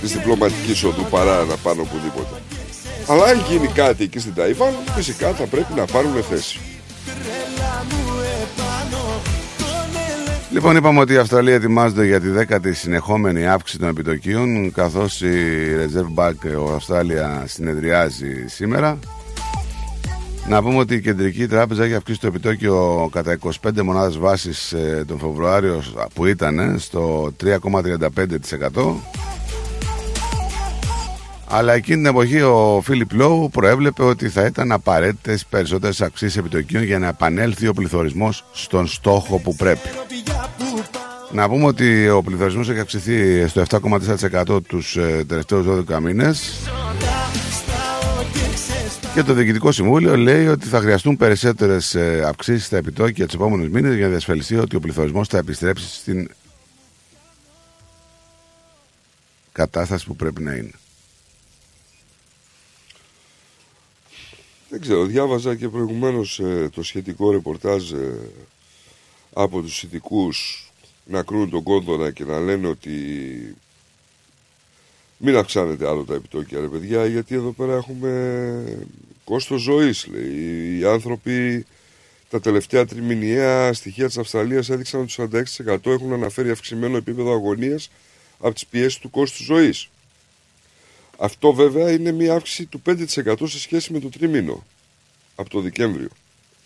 της 0.00 0.12
διπλωματικής 0.12 0.84
οδού 0.84 1.06
παρά 1.10 1.44
να 1.44 1.56
πάνε 1.56 1.80
οπουδήποτε. 1.80 2.42
Αλλά 3.06 3.24
αν 3.24 3.44
γίνει 3.48 3.66
κάτι 3.66 4.04
εκεί 4.04 4.18
στην 4.18 4.34
Ταϊβάν 4.34 4.74
φυσικά 4.94 5.32
θα 5.32 5.44
πρέπει 5.44 5.72
να 5.74 5.84
πάρουν 5.84 6.22
θέση 6.22 6.58
Λοιπόν, 10.58 10.76
είπαμε 10.76 11.00
ότι 11.00 11.12
η 11.12 11.16
Αυστραλία 11.16 11.54
ετοιμάζεται 11.54 12.06
για 12.06 12.20
τη 12.20 12.28
δέκατη 12.28 12.74
συνεχόμενη 12.74 13.46
αύξηση 13.46 13.78
των 13.78 13.88
επιτοκίων, 13.88 14.72
καθώς 14.72 15.20
η 15.20 15.34
Reserve 15.78 16.24
Bank 16.24 16.66
ο 16.66 16.72
Αυστράλια 16.72 17.44
συνεδριάζει 17.46 18.44
σήμερα. 18.46 18.98
Να 20.48 20.62
πούμε 20.62 20.78
ότι 20.78 20.94
η 20.94 21.00
Κεντρική 21.00 21.46
Τράπεζα 21.46 21.84
έχει 21.84 21.94
αυξήσει 21.94 22.20
το 22.20 22.26
επιτόκιο 22.26 23.08
κατά 23.12 23.38
25 23.62 23.82
μονάδες 23.82 24.18
βάσης 24.18 24.72
ε, 24.72 25.04
τον 25.06 25.18
Φεβρουάριο 25.18 25.82
που 26.14 26.26
ήταν 26.26 26.78
στο 26.78 27.32
3,35%. 27.44 28.94
Αλλά 31.50 31.72
εκείνη 31.72 31.96
την 31.96 32.06
εποχή 32.06 32.40
ο 32.40 32.80
Φίλιπ 32.84 33.12
Λόου 33.12 33.50
προέβλεπε 33.50 34.02
ότι 34.02 34.28
θα 34.28 34.44
ήταν 34.44 34.72
απαραίτητες 34.72 35.46
περισσότερες 35.46 36.00
αυξήσει 36.00 36.38
επιτοκίων 36.38 36.82
για 36.82 36.98
να 36.98 37.08
επανέλθει 37.08 37.68
ο 37.68 37.72
πληθωρισμός 37.72 38.44
στον 38.52 38.86
στόχο 38.86 39.38
που 39.38 39.54
πρέπει. 39.54 39.88
Να 41.30 41.48
πούμε 41.48 41.64
ότι 41.64 42.08
ο 42.08 42.22
πληθωρισμός 42.22 42.68
έχει 42.68 42.80
αυξηθεί 42.80 43.46
στο 43.48 43.62
7,4% 43.68 44.62
τους 44.66 44.96
ε, 44.96 45.24
τελευταίους 45.28 45.84
12 45.88 45.98
μήνες. 46.00 46.68
Και 49.14 49.22
το 49.22 49.32
Διοικητικό 49.32 49.72
Συμβούλιο 49.72 50.16
λέει 50.16 50.46
ότι 50.46 50.66
θα 50.66 50.80
χρειαστούν 50.80 51.16
περισσότερες 51.16 51.96
αυξήσεις 52.26 52.66
στα 52.66 52.76
επιτόκια 52.76 53.24
τους 53.24 53.34
επόμενους 53.34 53.68
μήνες 53.68 53.94
για 53.94 54.04
να 54.04 54.10
διασφαλιστεί 54.10 54.56
ότι 54.56 54.76
ο 54.76 54.80
πληθωρισμός 54.80 55.28
θα 55.28 55.38
επιστρέψει 55.38 55.94
στην 55.94 56.30
κατάσταση 59.52 60.06
που 60.06 60.16
πρέπει 60.16 60.42
να 60.42 60.52
είναι. 60.54 60.70
Δεν 64.68 64.80
ξέρω, 64.80 65.04
διάβαζα 65.04 65.54
και 65.54 65.68
προηγουμένως 65.68 66.40
ε, 66.40 66.68
το 66.74 66.82
σχετικό 66.82 67.30
ρεπορτάζ 67.30 67.92
ε, 67.92 68.18
από 69.32 69.62
τους 69.62 69.82
ειδικού 69.82 70.32
να 71.04 71.22
κρούν 71.22 71.50
τον 71.50 71.62
κόνδωνα 71.62 72.10
και 72.10 72.24
να 72.24 72.38
λένε 72.38 72.68
ότι 72.68 72.90
μην 75.18 75.36
αυξάνετε 75.36 75.88
άλλο 75.88 76.04
τα 76.04 76.14
επιτόκια 76.14 76.60
ρε 76.60 76.66
παιδιά 76.66 77.06
γιατί 77.06 77.34
εδώ 77.34 77.52
πέρα 77.52 77.74
έχουμε 77.74 78.88
κόστος 79.24 79.60
ζωής 79.60 80.06
λέει. 80.06 80.78
Οι 80.78 80.84
άνθρωποι 80.84 81.66
τα 82.30 82.40
τελευταία 82.40 82.86
τριμηνιαία 82.86 83.72
στοιχεία 83.72 84.06
της 84.06 84.18
Αυστραλίας 84.18 84.70
έδειξαν 84.70 85.00
ότι 85.00 85.14
το 85.14 85.28
46% 85.86 85.92
έχουν 85.92 86.12
αναφέρει 86.12 86.50
αυξημένο 86.50 86.96
επίπεδο 86.96 87.32
αγωνίας 87.32 87.90
από 88.38 88.54
τις 88.54 88.66
πιέσεις 88.66 88.98
του 88.98 89.10
κόστου 89.10 89.42
ζωής. 89.42 89.88
Αυτό 91.20 91.52
βέβαια 91.52 91.90
είναι 91.90 92.12
μια 92.12 92.34
αύξηση 92.34 92.64
του 92.66 92.82
5% 92.86 93.34
σε 93.44 93.58
σχέση 93.58 93.92
με 93.92 93.98
το 94.00 94.08
τρίμηνο 94.08 94.64
από 95.34 95.50
το 95.50 95.60
Δεκέμβριο. 95.60 96.08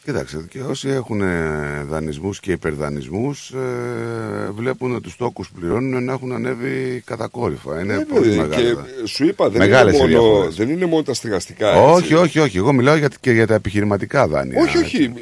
Κοιτάξτε, 0.04 0.44
και 0.50 0.60
όσοι 0.60 0.88
έχουν 0.88 1.20
ε, 1.20 1.82
δανεισμούς 1.88 2.40
και 2.40 2.52
υπερδανισμούς 2.52 3.50
ε, 3.50 4.50
βλέπουν 4.54 4.92
ότι 4.94 5.02
τους 5.02 5.16
τόκους 5.16 5.48
που 5.48 5.60
πληρώνουν 5.60 6.04
να 6.04 6.12
έχουν 6.12 6.32
ανέβει 6.32 7.02
κατακόρυφα. 7.06 7.80
Είναι 7.80 7.94
Ε, 7.94 7.98
πολύ 7.98 8.28
βέβαια, 8.28 8.46
μεγάλα. 8.46 8.82
και 9.00 9.06
σου 9.06 9.24
είπα, 9.26 9.48
δεν 9.48 9.54
είναι, 9.60 9.64
Μεγάλες 9.70 9.94
οι 9.94 9.96
μόνο, 9.96 10.08
διαφορές. 10.08 10.54
δεν 10.56 10.68
είναι 10.68 10.86
μόνο 10.86 11.02
τα 11.02 11.14
στεγαστικά. 11.14 11.68
έτσι. 11.72 11.82
Όχι, 11.92 12.14
όχι, 12.14 12.38
όχι. 12.38 12.56
Εγώ 12.56 12.72
μιλάω 12.72 12.96
για, 12.96 13.10
και 13.20 13.30
για 13.30 13.46
τα 13.46 13.54
επιχειρηματικά 13.54 14.26
δάνεια. 14.28 14.60
όχι, 14.62 14.76
όχι. 14.78 15.12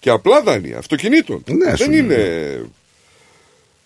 Και 0.00 0.10
απλά 0.10 0.42
δάνεια 0.42 0.78
αυτοκινήτων. 0.78 1.42
Ναι, 1.46 1.76
σου 1.76 1.84
δεν 1.90 1.90
λέω. 1.90 1.98
είναι. 2.04 2.64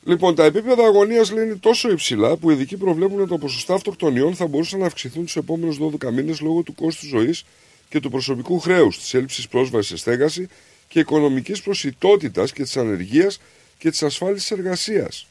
Λοιπόν, 0.04 0.34
τα 0.34 0.44
επίπεδα 0.44 0.84
αγωνίας 0.84 1.30
είναι 1.30 1.54
τόσο 1.54 1.90
υψηλά 1.90 2.36
που 2.36 2.50
οι 2.50 2.54
ειδικοί 2.54 2.76
προβλέπουν 2.76 3.20
ότι 3.20 3.30
τα 3.30 3.38
ποσοστά 3.38 3.74
αυτοκτονιών 3.74 4.34
θα 4.34 4.46
μπορούσαν 4.46 4.80
να 4.80 4.86
αυξηθούν 4.86 5.24
τους 5.24 5.36
επόμενους 5.36 5.78
12 5.80 6.10
μήνες 6.12 6.40
λόγω 6.40 6.62
του 6.62 6.74
κόστους 6.74 7.08
ζωής 7.08 7.44
και 7.88 8.00
του 8.00 8.10
προσωπικού 8.10 8.58
χρέους, 8.58 8.98
της 8.98 9.14
έλλειψης 9.14 9.48
πρόσβασης 9.48 9.88
σε 9.88 9.96
στέγαση 9.96 10.48
και 10.88 10.98
οικονομικής 10.98 11.62
προσιτότητας 11.62 12.52
και 12.52 12.62
της 12.62 12.76
ανεργίας 12.76 13.40
και 13.78 13.90
της 13.90 14.02
ασφάλισης 14.02 14.50
εργασίας. 14.50 15.26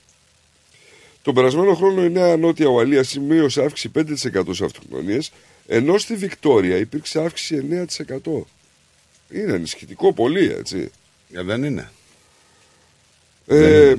Τον 1.21 1.33
περασμένο 1.33 1.75
χρόνο 1.75 2.03
η 2.03 2.09
Νέα 2.09 2.37
Νότια 2.37 2.67
Ουαλία 2.67 3.03
σημείωσε 3.03 3.61
αύξηση 3.63 3.89
5% 3.89 4.53
σε 4.53 4.65
αυτοκτονίες, 4.65 5.31
ενώ 5.67 5.97
στη 5.97 6.15
Βικτόρια 6.15 6.77
υπήρξε 6.77 7.19
αύξηση 7.19 7.55
9%. 7.55 8.47
Είναι 9.29 9.53
ενισχυτικό 9.53 10.13
πολύ, 10.13 10.51
έτσι. 10.51 10.91
Ε, 11.33 11.43
δεν 11.43 11.63
είναι. 11.63 11.91
Ε, 13.47 13.95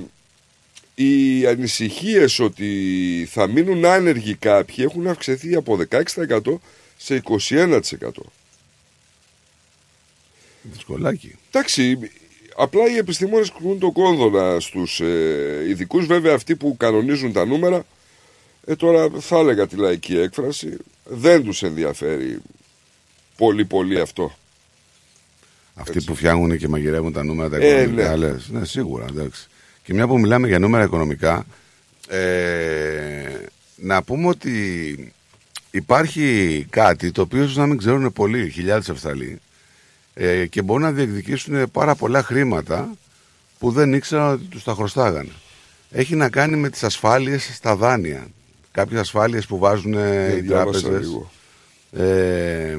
οι 1.02 1.46
ανησυχίες 1.46 2.38
ότι 2.38 3.28
θα 3.30 3.46
μείνουν 3.46 3.84
άνεργοι 3.84 4.34
κάποιοι 4.34 4.76
έχουν 4.78 5.06
αυξηθεί 5.06 5.54
από 5.54 5.78
16% 5.90 6.40
σε 6.96 7.22
21%. 7.24 7.80
Δυσκολάκι. 10.62 11.34
Εντάξει, 11.50 11.98
απλά 12.56 12.90
οι 12.90 12.96
επιστήμονες 12.96 13.52
κρούν 13.58 13.78
το 13.78 13.90
κόνδωνα 13.90 14.60
στους 14.60 15.00
ε, 15.00 15.64
ειδικούς, 15.68 16.06
βέβαια 16.06 16.34
αυτοί 16.34 16.56
που 16.56 16.76
κανονίζουν 16.76 17.32
τα 17.32 17.44
νούμερα, 17.44 17.84
ε, 18.66 18.76
τώρα 18.76 19.10
θα 19.20 19.38
έλεγα 19.38 19.66
τη 19.66 19.76
λαϊκή 19.76 20.18
έκφραση, 20.18 20.76
δεν 21.04 21.44
τους 21.44 21.62
ενδιαφέρει 21.62 22.38
πολύ 23.36 23.64
πολύ 23.64 24.00
αυτό. 24.00 24.34
Αυτοί 25.74 26.02
που 26.02 26.14
φτιάχνουν 26.14 26.58
και 26.58 26.68
μαγειρεύουν 26.68 27.12
τα 27.12 27.24
νούμερα 27.24 27.48
τα 27.48 27.56
Ε, 27.56 27.82
οικονομικά, 27.82 28.16
ναι. 28.16 28.16
λες. 28.16 28.48
Ναι, 28.48 28.64
σίγουρα. 28.64 29.04
Εντάξει. 29.08 29.49
Και 29.90 29.96
μια 29.96 30.06
που 30.06 30.18
μιλάμε 30.18 30.48
για 30.48 30.58
νούμερα 30.58 30.84
οικονομικά, 30.84 31.46
ε, 32.08 33.28
να 33.76 34.02
πούμε 34.02 34.28
ότι 34.28 35.12
υπάρχει 35.70 36.66
κάτι 36.70 37.10
το 37.10 37.22
οποίο 37.22 37.42
ίσως 37.42 37.56
να 37.56 37.66
μην 37.66 37.78
ξέρουν 37.78 38.12
πολλοί, 38.12 38.50
χιλιάδες 38.50 38.88
Αυστραλοί, 38.88 39.40
ε, 40.14 40.46
και 40.46 40.62
μπορούν 40.62 40.82
να 40.82 40.92
διεκδικήσουν 40.92 41.70
πάρα 41.70 41.94
πολλά 41.94 42.22
χρήματα 42.22 42.96
που 43.58 43.70
δεν 43.70 43.92
ήξεραν 43.92 44.32
ότι 44.32 44.44
τους 44.44 44.64
τα 44.64 44.74
χρωστάγανε. 44.74 45.32
Έχει 45.90 46.14
να 46.14 46.28
κάνει 46.28 46.56
με 46.56 46.70
τις 46.70 46.82
ασφάλειες 46.82 47.50
στα 47.54 47.76
δάνεια. 47.76 48.26
Κάποιες 48.72 49.00
ασφάλειες 49.00 49.46
που 49.46 49.58
βάζουν 49.58 49.94
ε, 49.94 50.34
οι 50.36 50.40
διάβασα 50.40 50.80
τράπεζες. 50.80 51.06
λίγο. 51.06 51.30
Ε, 51.92 52.78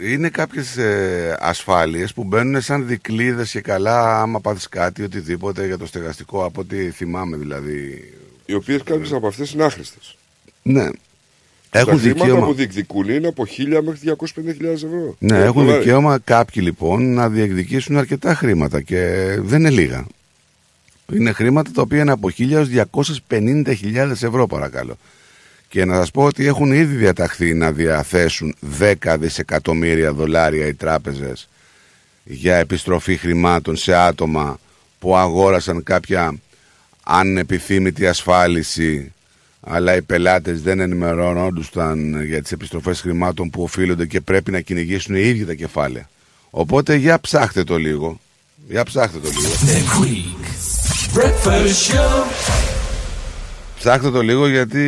είναι 0.00 0.28
κάποιες 0.28 0.76
ε, 0.76 1.36
ασφάλειες 1.40 2.12
που 2.12 2.24
μπαίνουν 2.24 2.60
σαν 2.60 2.86
δικλείδες 2.86 3.50
και 3.50 3.60
καλά 3.60 4.20
άμα 4.20 4.40
πάθεις 4.40 4.68
κάτι, 4.68 5.02
οτιδήποτε 5.02 5.66
για 5.66 5.78
το 5.78 5.86
στεγαστικό, 5.86 6.44
από 6.44 6.60
ό,τι 6.60 6.90
θυμάμαι 6.90 7.36
δηλαδή. 7.36 8.10
Οι 8.46 8.54
οποίες 8.54 8.82
κάποιες 8.82 9.12
από 9.12 9.26
αυτές 9.26 9.52
είναι 9.52 9.64
άχρηστες. 9.64 10.16
Ναι. 10.62 10.88
τα 11.70 11.78
Έχουν 11.78 11.98
χρήματα 11.98 12.24
δικαίωμα. 12.24 12.46
που 12.46 12.54
διεκδικούν 12.54 13.08
είναι 13.08 13.26
από 13.26 13.46
1000 13.46 13.80
μέχρι 13.84 14.14
250.000 14.18 14.64
ευρώ. 14.64 15.16
Ναι, 15.18 15.38
Ε, 15.38 15.42
έχουν 15.44 15.60
δολάρια. 15.62 15.78
δικαίωμα 15.78 16.18
κάποιοι 16.24 16.62
λοιπόν 16.66 17.14
να 17.14 17.28
διεκδικήσουν 17.28 17.96
αρκετά 17.96 18.34
χρήματα 18.34 18.80
και 18.80 18.98
δεν 19.40 19.60
είναι 19.60 19.70
λίγα. 19.70 20.06
Είναι 21.12 21.32
χρήματα 21.32 21.70
τα 21.74 21.82
οποία 21.82 22.00
είναι 22.00 22.10
από 22.12 22.28
1.000 22.38 22.50
έως 22.50 22.68
250.000 23.28 24.10
ευρώ 24.10 24.46
παρακαλώ. 24.46 24.96
Και 25.76 25.84
να 25.84 25.94
σας 25.94 26.10
πω 26.10 26.22
ότι 26.22 26.46
έχουν 26.46 26.72
ήδη 26.72 26.96
διαταχθεί 26.96 27.54
να 27.54 27.72
διαθέσουν 27.72 28.54
10 28.78 29.16
δισεκατομμύρια 29.18 30.12
δολάρια 30.12 30.66
οι 30.66 30.74
τράπεζες 30.74 31.48
για 32.24 32.56
επιστροφή 32.56 33.16
χρημάτων 33.16 33.76
σε 33.76 33.94
άτομα 33.94 34.58
που 34.98 35.16
αγόρασαν 35.16 35.82
κάποια 35.82 36.34
ανεπιθύμητη 37.02 38.06
ασφάλιση 38.06 39.12
αλλά 39.60 39.96
οι 39.96 40.02
πελάτες 40.02 40.62
δεν 40.62 40.80
ενημερώνονταν 40.80 42.24
για 42.24 42.42
τις 42.42 42.52
επιστροφές 42.52 43.00
χρημάτων 43.00 43.50
που 43.50 43.62
οφείλονται 43.62 44.06
και 44.06 44.20
πρέπει 44.20 44.50
να 44.50 44.60
κυνηγήσουν 44.60 45.14
οι 45.14 45.28
ίδιοι 45.28 45.44
τα 45.44 45.54
κεφάλαια. 45.54 46.08
Οπότε 46.50 46.94
για 46.94 47.20
ψάχτε 47.20 47.64
το 47.64 47.76
λίγο. 47.76 48.20
Για 48.68 48.84
ψάχτε 48.84 49.18
το 49.18 49.28
λίγο. 49.28 49.48
The 49.48 50.02
Greek 50.02 50.46
Breakfast 51.18 51.92
Show. 51.92 52.75
Ψάχτε 53.86 54.10
το 54.10 54.20
λίγο 54.20 54.48
γιατί 54.48 54.84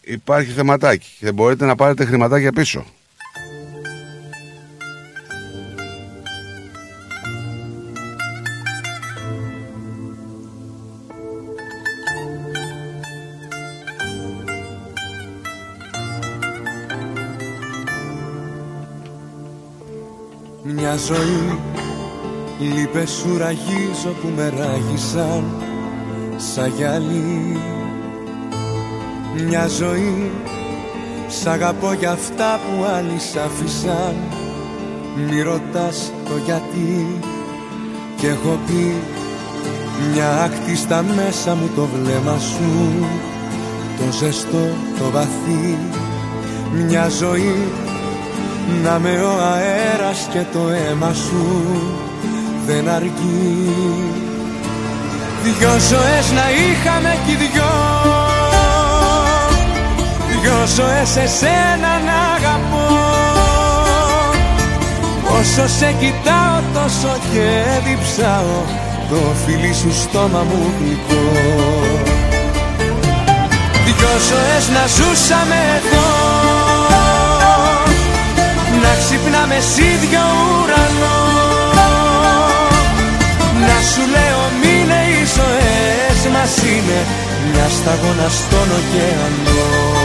υπάρχει 0.00 0.50
θεματάκι 0.50 1.08
δεν 1.20 1.34
μπορείτε 1.34 1.66
να 1.66 1.74
πάρετε 1.74 2.04
χρηματάκια 2.04 2.52
πίσω. 2.52 2.84
Μια 20.62 20.96
ζωή 20.96 21.58
λίπες 22.58 23.24
που 24.20 24.28
με 24.36 24.48
ράγισαν 24.48 25.71
Σαν 26.50 26.72
γυαλί. 26.76 27.60
Μια 29.46 29.66
ζωή 29.66 30.30
Σ' 31.28 31.46
αγαπώ 31.46 31.92
για 31.92 32.10
αυτά 32.10 32.60
που 32.62 32.84
άλλοι 32.84 33.18
σ' 33.18 33.36
άφησαν. 33.36 34.14
Μη 35.16 35.42
ρωτάς 35.42 36.12
το 36.24 36.36
γιατί. 36.44 37.18
Κι 38.16 38.26
έχω 38.26 38.58
πει 38.66 38.94
Μια 40.12 40.42
άκτη 40.42 40.76
στα 40.76 41.02
μέσα 41.02 41.54
μου 41.54 41.70
το 41.76 41.88
βλέμμα 41.94 42.38
σου. 42.38 42.92
Το 43.98 44.12
ζεστό, 44.12 44.68
το 44.98 45.10
βαθύ. 45.12 45.78
Μια 46.86 47.08
ζωή 47.08 47.68
Να 48.82 48.98
με 48.98 49.22
ο 49.22 49.40
αέρας 49.40 50.28
και 50.32 50.44
το 50.52 50.68
αίμα 50.68 51.12
σου. 51.12 51.46
Δεν 52.66 52.88
αρκεί 52.88 54.31
Δυο 55.44 55.70
ζωές 55.90 56.30
να 56.38 56.46
είχαμε 56.50 57.18
κι 57.26 57.34
δυο. 57.34 57.72
Δυο 60.28 60.66
ζωές 60.76 61.16
εσένα 61.16 61.92
να 62.06 62.18
αγαπώ. 62.36 62.86
Όσο 65.38 65.68
σε 65.78 65.94
κοιτάω 66.00 66.58
τόσο 66.74 67.16
και 67.32 67.46
διψάω. 67.84 68.58
Το 69.10 69.20
φιλί 69.46 69.74
σου 69.74 69.92
στόμα 70.02 70.42
μου 70.48 70.72
γλυκό. 70.78 71.24
Δυο 73.84 74.14
ζωές 74.28 74.64
να 74.76 74.86
ζούσαμε 74.86 75.58
εδώ. 75.76 76.08
Να 78.82 78.92
ξυπνάμε 79.00 79.58
σ' 79.72 79.78
ίδιο 79.78 80.22
ουρανό. 80.48 81.20
Να 83.66 83.78
σου 83.90 84.10
λέω 84.10 84.22
μείνε 84.22 84.30
οι 84.30 84.30
ζωές 84.30 84.31
μας 86.52 86.62
είναι 86.62 87.06
Μια 87.52 87.68
σταγόνα 87.68 88.28
στον 88.28 88.70
ωκεανό. 88.70 90.00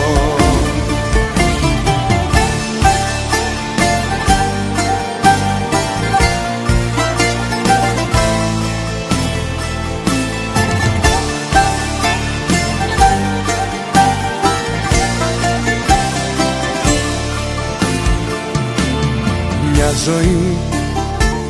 Μια 19.74 19.92
ζωή 20.06 20.58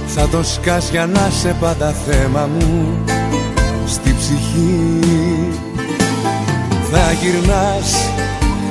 θα 0.08 0.28
το 0.28 0.44
σκάς 0.44 0.90
για 0.90 1.06
να 1.06 1.30
σε 1.42 1.56
πάντα 1.60 1.92
θέμα 1.92 2.50
μου. 2.60 3.04
Στη 3.06 3.17
ψυχή. 4.28 5.00
Θα 6.92 7.12
γυρνάς 7.12 8.10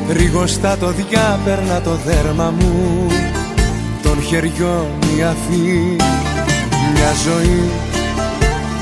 Ρίγοστα 0.09 0.77
το 0.77 0.93
διάπερνα 0.93 1.81
το 1.81 1.99
δέρμα 2.07 2.55
μου. 2.59 3.07
Των 4.03 4.23
χεριών 4.23 4.87
η 5.17 5.23
αφή. 5.23 5.97
Μια 6.93 7.13
ζωή 7.25 7.71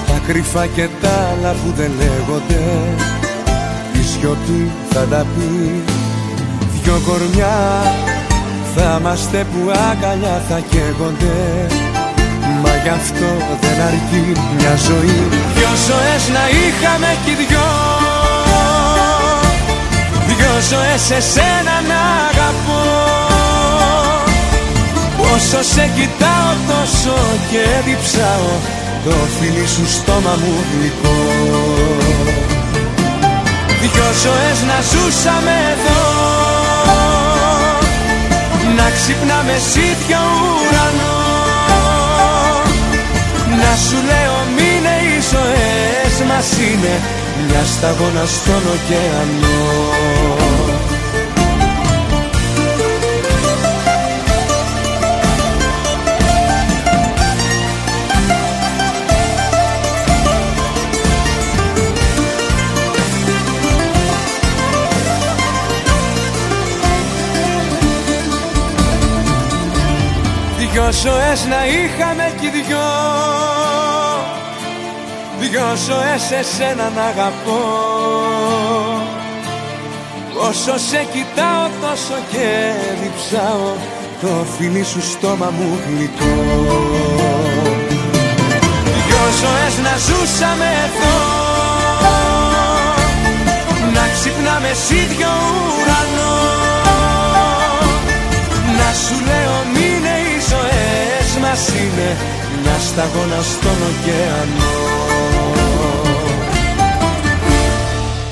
τα 0.06 0.20
κρυφά 0.26 0.66
και 0.66 0.88
τα 1.00 1.08
άλλα 1.08 1.52
που 1.52 1.72
δεν 1.76 1.90
λέγονται. 1.98 2.62
Η 3.92 4.02
σιωπή 4.02 4.70
θα 4.90 5.00
τα 5.00 5.26
πει. 5.34 5.82
Δυο 6.82 7.00
κορμιά 7.06 7.82
θα 8.74 8.98
είμαστε 9.00 9.46
που 9.52 9.70
αγκαλιά 9.70 10.42
θα 10.48 10.60
καίγονται. 10.70 11.66
Μα 11.70 11.83
γι' 12.84 12.96
αυτό 13.02 13.30
δεν 13.60 13.78
αρκεί 13.90 14.22
μια 14.56 14.74
ζωή. 14.88 15.20
Δυο 15.54 15.72
ζωές 15.88 16.22
να 16.36 16.44
είχαμε 16.60 17.10
κι 17.24 17.34
δυο. 17.40 17.68
Δυο 20.28 20.54
ζωές 20.70 21.04
εσένα 21.18 21.76
να 21.90 22.00
αγαπώ. 22.28 22.82
Όσο 25.32 25.62
σε 25.72 25.90
κοιτάω 25.96 26.52
τόσο 26.70 27.16
και 27.50 27.64
διψάω. 27.86 28.52
Το 29.04 29.16
φίλι 29.36 29.66
σου 29.74 29.86
στόμα 29.96 30.34
μου 30.40 30.54
γλυκό. 30.70 31.18
Δυο 33.80 34.08
ζωές 34.24 34.58
να 34.70 34.78
ζούσαμε 34.90 35.54
εδώ. 35.72 36.02
Να 38.76 38.86
ξυπνάμε 38.96 39.56
σ' 39.68 39.76
ίδιο 39.76 40.20
ουρανό 40.60 41.13
Να 43.64 43.76
σου 43.76 43.98
λέω 44.10 44.36
μείνε 44.56 44.94
οι 45.06 45.20
ζωές 45.32 46.14
μας 46.28 46.48
είναι 46.58 46.94
Μια 47.46 47.64
σταγόνα 47.64 48.24
στον 48.26 48.62
ωκεανό 48.74 50.03
Δυο 70.74 70.92
ζωές 70.92 71.46
να 71.46 71.66
είχαμε 71.66 72.32
κι 72.40 72.48
δυο. 72.48 72.90
Δυο 75.40 75.68
ζωές 75.86 76.30
εσένα 76.30 76.90
να 76.96 77.02
αγαπώ. 77.02 77.62
Όσο 80.48 80.78
σε 80.78 81.06
κοιτάω 81.12 81.66
τόσο 81.80 82.16
και 82.30 82.72
διψάω. 83.02 83.72
Το 84.20 84.46
φιλί 84.56 84.84
σου 84.84 85.02
στόμα 85.02 85.52
μου 85.58 85.78
γλυκό 85.86 86.34
Δυο 89.06 89.24
ζωές 89.40 89.74
να 89.86 89.96
ζούσαμε 90.06 90.68
εδώ. 90.84 91.16
Να 93.94 94.04
ξυπνάμε 94.12 94.72
σ' 94.86 94.90
ίδιο 94.90 95.28
ουρανό 95.80 96.73
μας 101.54 101.68
είναι 101.68 102.16
Μια 102.62 102.78
σταγόνα 102.78 103.42
στον 103.42 103.70
ωκεανό 103.70 104.72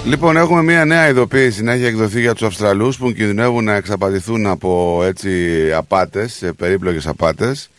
Λοιπόν, 0.04 0.36
έχουμε 0.36 0.62
μια 0.62 0.84
νέα 0.84 1.08
ειδοποίηση 1.08 1.62
να 1.62 1.72
έχει 1.72 1.84
εκδοθεί 1.84 2.20
για 2.20 2.32
τους 2.32 2.42
Αυστραλούς 2.42 2.96
που 2.96 3.12
κινδυνεύουν 3.12 3.64
να 3.64 3.74
εξαπατηθούν 3.74 4.46
από 4.46 5.00
έτσι 5.04 5.72
απάτες, 5.72 6.42
περίπλοκες 6.56 7.06
απάτες. 7.06 7.70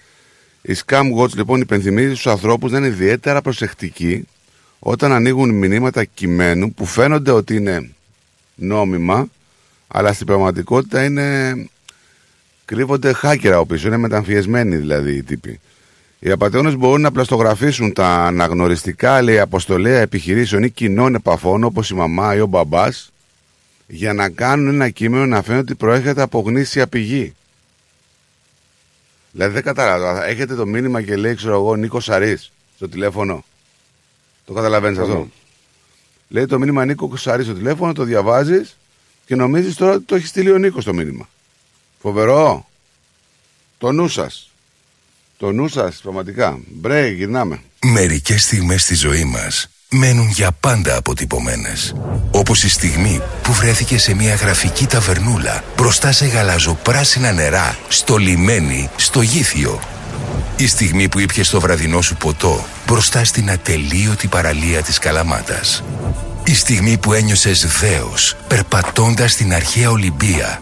Η 0.61 0.75
Scam 0.85 1.03
Watch 1.19 1.33
λοιπόν 1.35 1.61
υπενθυμίζει 1.61 2.09
στους 2.11 2.27
ανθρώπους 2.27 2.71
να 2.71 2.77
είναι 2.77 2.87
ιδιαίτερα 2.87 3.41
προσεκτικοί 3.41 4.27
όταν 4.79 5.11
ανοίγουν 5.11 5.49
μηνύματα 5.49 6.03
κειμένου 6.03 6.73
που 6.73 6.85
φαίνονται 6.85 7.31
ότι 7.31 7.55
είναι 7.55 7.89
νόμιμα, 8.55 9.27
αλλά 9.87 10.13
στην 10.13 10.25
πραγματικότητα 10.25 11.03
είναι 11.03 11.55
κρύβονται 12.65 13.13
χάκερα 13.13 13.55
από 13.55 13.65
πίσω, 13.65 13.87
είναι 13.87 13.97
μεταμφιεσμένοι 13.97 14.75
δηλαδή 14.75 15.15
οι 15.15 15.23
τύποι. 15.23 15.59
Οι 16.19 16.31
απαταιώνες 16.31 16.75
μπορούν 16.75 17.01
να 17.01 17.11
πλαστογραφήσουν 17.11 17.93
τα 17.93 18.07
αναγνωριστικά 18.07 19.21
λέει, 19.21 19.39
αποστολέα 19.39 19.99
επιχειρήσεων 19.99 20.63
ή 20.63 20.69
κοινών 20.69 21.15
επαφών 21.15 21.63
όπως 21.63 21.89
η 21.89 21.93
μαμά 21.93 22.35
ή 22.35 22.39
ο 22.39 22.45
μπαμπάς 22.45 23.11
για 23.87 24.13
να 24.13 24.29
κάνουν 24.29 24.73
ένα 24.73 24.89
κείμενο 24.89 25.25
να 25.25 25.41
φαίνεται 25.41 25.61
ότι 25.61 25.75
προέρχεται 25.75 26.21
από 26.21 26.39
γνήσια 26.39 26.87
πηγή. 26.87 27.33
Δηλαδή 29.31 29.53
δεν 29.53 29.63
κατάλαβα. 29.63 30.25
Έχετε 30.25 30.55
το 30.55 30.65
μήνυμα 30.65 31.01
και 31.01 31.15
λέει, 31.15 31.35
ξέρω 31.35 31.53
εγώ, 31.53 31.75
Νίκος 31.75 32.03
Σαρής 32.03 32.51
στο 32.75 32.89
τηλέφωνο. 32.89 33.45
Το 34.45 34.53
καταλαβαίνεις 34.53 34.97
αυτό; 34.97 35.27
Λέει 36.27 36.45
το 36.45 36.59
μήνυμα 36.59 36.85
Νίκος 36.85 37.21
Σαρής 37.21 37.45
στο 37.45 37.55
τηλέφωνο, 37.55 37.93
το 37.93 38.03
διαβάζεις 38.03 38.77
και 39.25 39.35
νομίζεις 39.35 39.75
τώρα 39.75 39.93
ότι 39.93 40.03
το 40.03 40.15
έχει 40.15 40.27
στείλει 40.27 40.51
ο 40.51 40.57
Νίκος 40.57 40.83
το 40.83 40.93
μήνυμα. 40.93 41.29
Φοβερό. 42.03 42.65
Το 43.77 43.91
νου 43.91 44.07
σας. 44.07 44.49
Το 45.37 45.51
νου 45.51 45.67
σας, 45.67 45.99
πραγματικά. 46.03 46.59
Μπρε, 46.67 47.07
γυρνάμε. 47.07 47.61
Μερικές 47.81 48.43
στιγμές 48.43 48.81
στη 48.81 48.95
ζωή 48.95 49.23
μας 49.23 49.67
μένουν 49.89 50.27
για 50.27 50.51
πάντα 50.51 50.97
αποτυπωμένες. 50.97 51.95
Όπως 52.31 52.63
η 52.63 52.69
στιγμή 52.69 53.21
που 53.43 53.53
βρέθηκε 53.53 53.97
σε 53.97 54.13
μια 54.13 54.35
γραφική 54.35 54.85
ταβερνούλα 54.85 55.63
μπροστά 55.75 56.11
σε 56.11 56.25
γαλαζοπράσινα 56.25 57.31
νερά, 57.31 57.77
στο 57.87 58.17
λιμένι, 58.17 58.89
στο 58.95 59.21
γήθιο. 59.21 59.79
Η 60.57 60.67
στιγμή 60.67 61.09
που 61.09 61.19
ήπιες 61.19 61.49
το 61.49 61.59
βραδινό 61.59 62.01
σου 62.01 62.15
ποτό 62.15 62.65
μπροστά 62.87 63.23
στην 63.23 63.51
ατελείωτη 63.51 64.27
παραλία 64.27 64.81
της 64.81 64.97
Καλαμάτας. 64.97 65.83
Η 66.43 66.55
στιγμή 66.55 66.97
που 66.97 67.13
ένιωσες 67.13 67.79
δέος 67.79 68.35
περπατώντας 68.47 69.31
στην 69.31 69.53
αρχαία 69.53 69.89
Ολυμπία, 69.89 70.61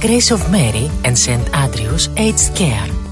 Grace 0.00 0.30
of 0.30 0.50
Mary 0.50 0.90
and 1.04 1.16
St. 1.16 1.54
Andrews 1.54 2.08
Aged 2.16 2.56
Care. 2.56 2.99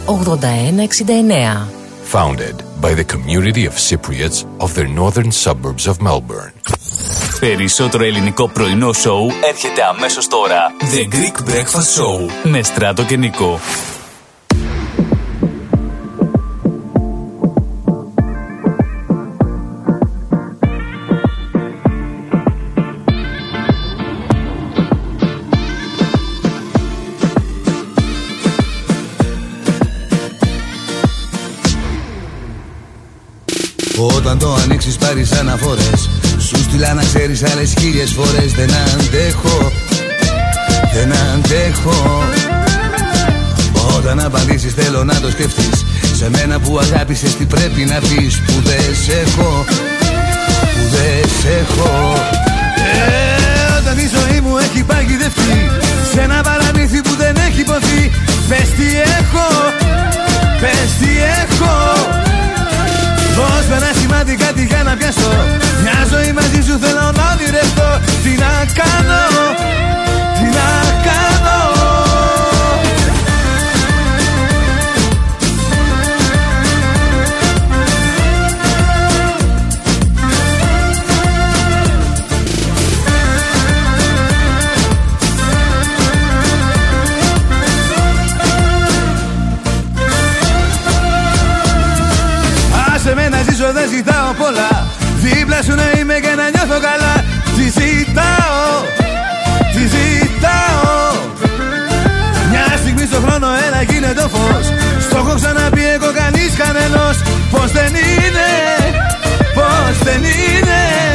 8169. 0.06 1.68
Founded 2.14 2.56
by 2.82 2.93
the 2.95 3.04
community 3.04 3.66
of 3.66 3.74
Cypriots 3.89 4.45
of 4.58 4.74
the 4.76 4.86
northern 5.00 5.32
suburbs 5.43 5.86
of 5.88 5.95
Melbourne. 6.08 6.54
Περισσότερο 7.39 8.04
ελληνικό 8.04 8.50
πρωινό 8.50 8.93
σοου 8.93 9.32
έρχεται 9.50 9.84
αμέσως 9.84 10.28
τώρα. 10.28 10.72
The 10.80 11.08
Greek 11.14 11.38
Breakfast 11.50 11.89
Show 11.97 12.30
με 12.43 12.64
Στράτο 12.64 13.04
και 13.04 13.18
Νικό. 13.18 13.60
Όταν 34.30 34.42
το 34.42 34.54
ανοίξεις 34.64 34.96
πάρεις 34.96 35.32
αναφορές. 35.32 36.10
Σου 36.38 36.58
στείλα 36.64 36.94
να 36.94 37.04
ξέρεις 37.04 37.44
άλλες 37.44 37.74
χίλιες 37.80 38.12
φορές. 38.12 38.52
Δεν 38.54 38.70
αντέχω 38.74 39.72
Δεν 40.94 41.14
αντέχω. 41.34 42.24
Όταν 43.98 44.20
απαντήσεις 44.20 44.74
θέλω 44.74 45.04
να 45.04 45.20
το 45.20 45.30
σκεφτείς. 45.30 45.86
Σε 46.18 46.30
μένα 46.30 46.60
που 46.60 46.80
αγάπησες 46.80 47.36
τι 47.36 47.46
πρέπει 47.46 47.86
να 47.86 48.00
πεις 48.00 48.42
Που 48.46 48.54
δεν 48.64 48.96
σε 49.06 49.12
έχω 49.26 49.66
Που 50.74 50.84
δεν 50.96 51.30
σε 51.42 51.50
έχω. 51.62 52.14
Ε, 52.96 53.78
Όταν 53.80 53.98
η 53.98 54.10
ζωή 54.16 54.40
μου 54.40 54.58
έχει 54.58 54.84
παγιδευτεί 54.84 55.72
Σε 56.14 56.22
ένα 56.22 56.42
παραμύθι 56.42 57.02
που 57.02 57.16
δεν 57.18 57.36
έχει 57.48 57.64
ποθεί. 57.64 58.12
Πες 58.50 58.70
τι 58.78 58.88
έχω 59.20 59.48
Πες 60.62 60.90
τι 61.00 61.10
έχω 61.42 62.29
Δώσ' 63.40 63.68
με 63.70 63.76
ένα 63.76 63.92
σημάδι 64.00 64.36
κάτι 64.36 64.64
για 64.66 64.84
να 64.84 64.94
πιάσω. 64.98 65.32
Μια 65.84 66.00
ζωή 66.12 66.32
μαζί 66.40 66.62
σου 66.68 66.76
θέλω 66.84 67.06
να 67.20 67.26
ονειρευτώ. 67.34 67.90
Τι 68.24 68.32
να 68.44 68.54
κάνω, 68.80 69.24
τι 70.38 70.46
να 70.58 70.70
κάνω 71.08 71.79
Δίπλα 95.60 95.76
σου 95.76 95.91
να 95.91 95.99
είμαι 95.99 96.14
και 96.20 96.34
να 96.36 96.49
νιώθω 96.49 96.80
καλά. 96.88 97.14
Τι 97.55 97.64
ζητάω, 97.80 98.72
τι 99.74 99.82
ζητάω. 99.95 101.12
Μια 102.51 102.78
στιγμή 102.78 103.05
στο 103.05 103.20
χρόνο 103.26 103.47
ένα 103.68 103.82
γίνε 103.82 104.14
το 104.14 104.30
φως. 104.34 104.66
Στο 105.05 105.18
έχω 105.18 105.34
ξαναπεί 105.36 105.84
εγώ 105.95 106.12
κανείς 106.22 106.51
κανένας 106.57 107.18
Πως 107.51 107.72
δεν 107.72 107.91
είναι, 107.95 108.49
πως 109.55 109.97
δεν 110.03 110.22
είναι 110.24 111.09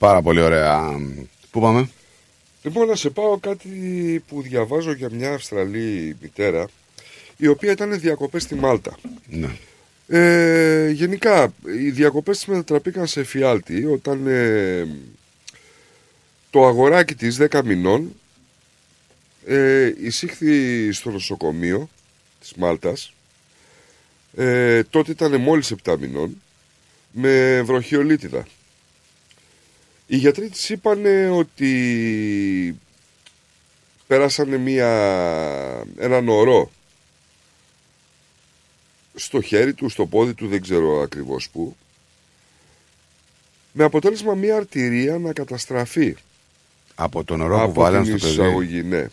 Πάρα 0.00 0.22
πολύ 0.22 0.40
ωραία. 0.40 1.00
Πού 1.50 1.60
πάμε; 1.60 1.88
Λοιπόν, 2.62 2.86
να 2.86 2.94
σε 2.94 3.10
πάω 3.10 3.38
κάτι 3.38 3.68
που 4.28 4.42
διαβάζω 4.42 4.92
για 4.92 5.10
μια 5.10 5.32
Αυστραλή 5.32 6.16
μητέρα, 6.20 6.68
η 7.36 7.46
οποία 7.46 7.72
ήταν 7.72 8.00
διακοπές 8.00 8.42
στη 8.42 8.54
Μάλτα. 8.54 8.96
Ναι. 9.26 9.56
Ε, 10.08 10.90
γενικά, 10.90 11.54
οι 11.78 11.90
διακοπές 11.90 12.36
της 12.36 12.46
μετατραπήκαν 12.46 13.06
σε 13.06 13.20
εφιάλτη 13.20 13.84
όταν 13.84 14.26
ε, 14.26 14.86
το 16.50 16.66
αγοράκι 16.66 17.14
της 17.14 17.38
10 17.50 17.60
μηνών 17.64 18.14
ε, 19.46 19.92
εισήχθη 20.00 20.92
στο 20.92 21.10
νοσοκομείο 21.10 21.88
της 22.40 22.52
Μάλτας. 22.54 23.12
Ε, 24.36 24.82
τότε 24.82 25.10
ήταν 25.10 25.40
μόλις 25.40 25.74
7 25.84 25.96
μηνών 25.98 26.42
με 27.10 27.62
βροχιολίτιδα. 27.62 28.46
Οι 30.12 30.16
γιατροί 30.16 30.48
της 30.48 30.68
είπαν 30.68 31.04
ότι 31.32 32.78
πέρασανε 34.06 34.56
μια, 34.56 34.88
έναν 35.98 36.28
ορό 36.28 36.70
στο 39.14 39.40
χέρι 39.40 39.74
του, 39.74 39.88
στο 39.88 40.06
πόδι 40.06 40.34
του, 40.34 40.48
δεν 40.48 40.60
ξέρω 40.60 41.00
ακριβώς 41.00 41.48
πού, 41.50 41.76
με 43.72 43.84
αποτέλεσμα 43.84 44.34
μια 44.34 44.56
αρτηρία 44.56 45.18
να 45.18 45.32
καταστραφεί. 45.32 46.16
Από 46.94 47.24
τον 47.24 47.40
ορό 47.40 47.56
που 47.56 47.62
από 47.62 47.72
βάλαν 47.80 48.04
την 48.04 48.18
στο 48.18 48.26
παιδί; 48.26 48.40
εισαγωγή, 48.40 48.82
ναι. 48.82 49.06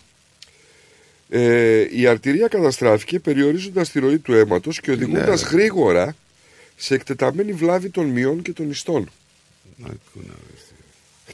Ε, 1.30 1.88
η 1.92 2.08
αρτηρία 2.08 2.48
καταστράφηκε 2.48 3.20
περιορίζοντας 3.20 3.90
τη 3.90 4.00
ροή 4.00 4.18
του 4.18 4.34
αίματος 4.34 4.80
και 4.80 4.92
οδηγώντας 4.92 5.42
Ναι. 5.44 5.50
γρήγορα 5.50 6.16
σε 6.76 6.94
εκτεταμένη 6.94 7.54
βλάβη 7.54 7.90
των 7.90 8.06
μειών 8.06 8.42
και 8.42 8.54
των 8.54 8.70
ιστών. 8.70 9.10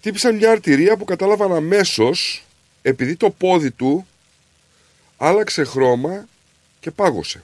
Χτύπησαν 0.04 0.36
μια 0.36 0.51
αρτηρία 0.51 0.97
που 0.97 1.06
κατάλαβαν 1.06 1.54
αμέσως 1.54 2.45
επειδή 2.82 3.16
το 3.16 3.30
πόδι 3.30 3.72
του 3.72 4.08
άλλαξε 5.18 5.64
χρώμα 5.64 6.28
και 6.80 6.91
πάγωσε. 6.91 7.41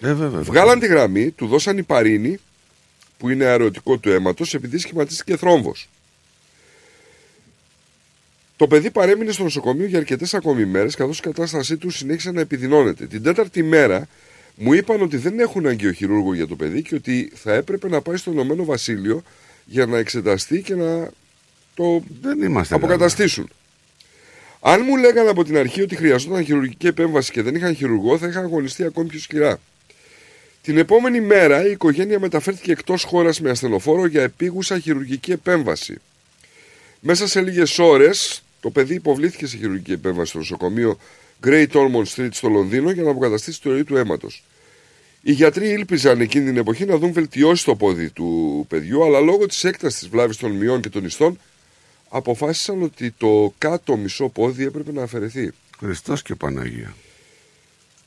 Ε, 0.00 0.12
βέβαια. 0.12 0.40
Βγάλαν 0.40 0.78
τη 0.78 0.86
γραμμή, 0.86 1.30
του 1.30 1.46
δώσαν 1.46 1.78
υπαρίνη 1.78 2.38
που 3.18 3.28
είναι 3.28 3.44
αερωτικό 3.44 3.98
του 3.98 4.10
αίματος 4.10 4.54
επειδή 4.54 4.78
σχηματίστηκε 4.78 5.36
θρόμβος. 5.36 5.88
Το 8.56 8.66
παιδί 8.66 8.90
παρέμεινε 8.90 9.32
στο 9.32 9.42
νοσοκομείο 9.42 9.86
για 9.86 9.98
αρκετές 9.98 10.34
ακόμη 10.34 10.64
μέρες, 10.64 10.94
καθώς 10.94 11.18
η 11.18 11.22
κατάστασή 11.22 11.76
του 11.76 11.90
συνέχισε 11.90 12.30
να 12.30 12.40
επιδεινώνεται. 12.40 13.06
Την 13.06 13.22
τέταρτη 13.22 13.62
μέρα 13.62 14.08
μου 14.54 14.72
είπαν 14.72 15.02
ότι 15.02 15.16
δεν 15.16 15.38
έχουν 15.38 15.66
αγκαιοχειρούργο 15.66 16.34
για 16.34 16.46
το 16.46 16.56
παιδί 16.56 16.82
και 16.82 16.94
ότι 16.94 17.32
θα 17.34 17.52
έπρεπε 17.52 17.88
να 17.88 18.00
πάει 18.00 18.16
στο 18.16 18.30
Ηνωμένο 18.30 18.64
Βασίλειο 18.64 19.22
για 19.64 19.86
να 19.86 19.98
εξεταστεί 19.98 20.62
και 20.62 20.74
να 20.74 21.10
το 21.74 22.02
Δεν 22.20 22.42
είμαστε 22.42 22.74
αποκαταστήσουν. 22.74 23.50
Αν 24.60 24.80
μου 24.84 24.96
λέγανε 24.96 25.30
από 25.30 25.44
την 25.44 25.56
αρχή 25.56 25.82
ότι 25.82 25.96
χρειαζόταν 25.96 26.44
χειρουργική 26.44 26.86
επέμβαση 26.86 27.32
και 27.32 27.42
δεν 27.42 27.54
είχαν 27.54 27.74
χειρουργό, 27.74 28.18
θα 28.18 28.26
είχα 28.26 28.40
αγωνιστεί 28.40 28.84
ακόμη 28.84 29.08
πιο 29.08 29.18
σκληρά. 29.18 29.60
Την 30.62 30.78
επόμενη 30.78 31.20
μέρα 31.20 31.66
η 31.66 31.70
οικογένεια 31.70 32.20
μεταφέρθηκε 32.20 32.72
εκτός 32.72 33.02
χώρας 33.02 33.40
με 33.40 33.50
ασθενοφόρο 33.50 34.06
για 34.06 34.22
επίγουσα 34.22 34.78
χειρουργική 34.78 35.32
επέμβαση. 35.32 36.00
Μέσα 37.00 37.26
σε 37.26 37.40
λίγες 37.40 37.78
ώρες 37.78 38.42
το 38.60 38.70
παιδί 38.70 38.94
υποβλήθηκε 38.94 39.46
σε 39.46 39.56
χειρουργική 39.56 39.92
επέμβαση 39.92 40.28
στο 40.28 40.38
νοσοκομείο 40.38 40.98
Great 41.44 41.70
Ormond 41.72 42.04
Street 42.14 42.28
στο 42.30 42.48
Λονδίνο 42.48 42.90
για 42.90 43.02
να 43.02 43.10
αποκαταστήσει 43.10 43.60
τη 43.60 43.68
ροή 43.68 43.84
του 43.84 43.96
αίματος. 43.96 44.44
Οι 45.20 45.32
γιατροί 45.32 45.68
ήλπιζαν 45.68 46.20
εκείνη 46.20 46.44
την 46.44 46.56
εποχή 46.56 46.84
να 46.84 46.96
δουν 46.96 47.12
βελτιώσεις 47.12 47.60
στο 47.60 47.76
πόδι 47.76 48.10
του 48.10 48.64
παιδιού, 48.68 49.04
αλλά 49.04 49.20
λόγω 49.20 49.46
της 49.46 49.64
έκτασης 49.64 49.98
της 49.98 50.08
βλάβης 50.08 50.36
των 50.36 50.50
μειών 50.50 50.80
και 50.80 50.88
των 50.88 51.04
ιστών 51.04 51.38
αποφάσισαν 52.16 52.82
ότι 52.82 53.10
το 53.10 53.54
κάτω 53.58 53.96
μισό 53.96 54.28
πόδι 54.28 54.64
έπρεπε 54.64 54.92
να 54.92 55.02
αφαιρεθεί. 55.02 55.52
Χριστός 55.78 56.22
και 56.22 56.34
Παναγία. 56.34 56.94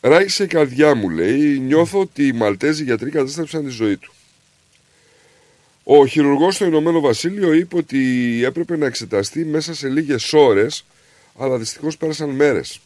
Ράγισε 0.01 0.43
η 0.43 0.47
καρδιά 0.47 0.95
μου, 0.95 1.09
λέει. 1.09 1.59
Νιώθω 1.59 1.99
ότι 1.99 2.27
οι 2.27 2.31
Μαλτέζοι 2.31 2.83
γιατροί 2.83 3.09
κατέστρεψαν 3.09 3.63
τη 3.63 3.69
ζωή 3.69 3.97
του. 3.97 4.13
Ο 5.83 6.05
χειρουργός 6.05 6.55
στο 6.55 6.65
Ηνωμένο 6.65 6.99
Βασίλειο 6.99 7.53
είπε 7.53 7.77
ότι 7.77 8.41
έπρεπε 8.43 8.77
να 8.77 8.85
εξεταστεί 8.85 9.45
μέσα 9.45 9.73
σε 9.73 9.89
λίγες 9.89 10.33
ώρες, 10.33 10.85
αλλά 11.37 11.57
δυστυχώς 11.57 11.97
πέρασαν 11.97 12.29
μέρες. 12.29 12.79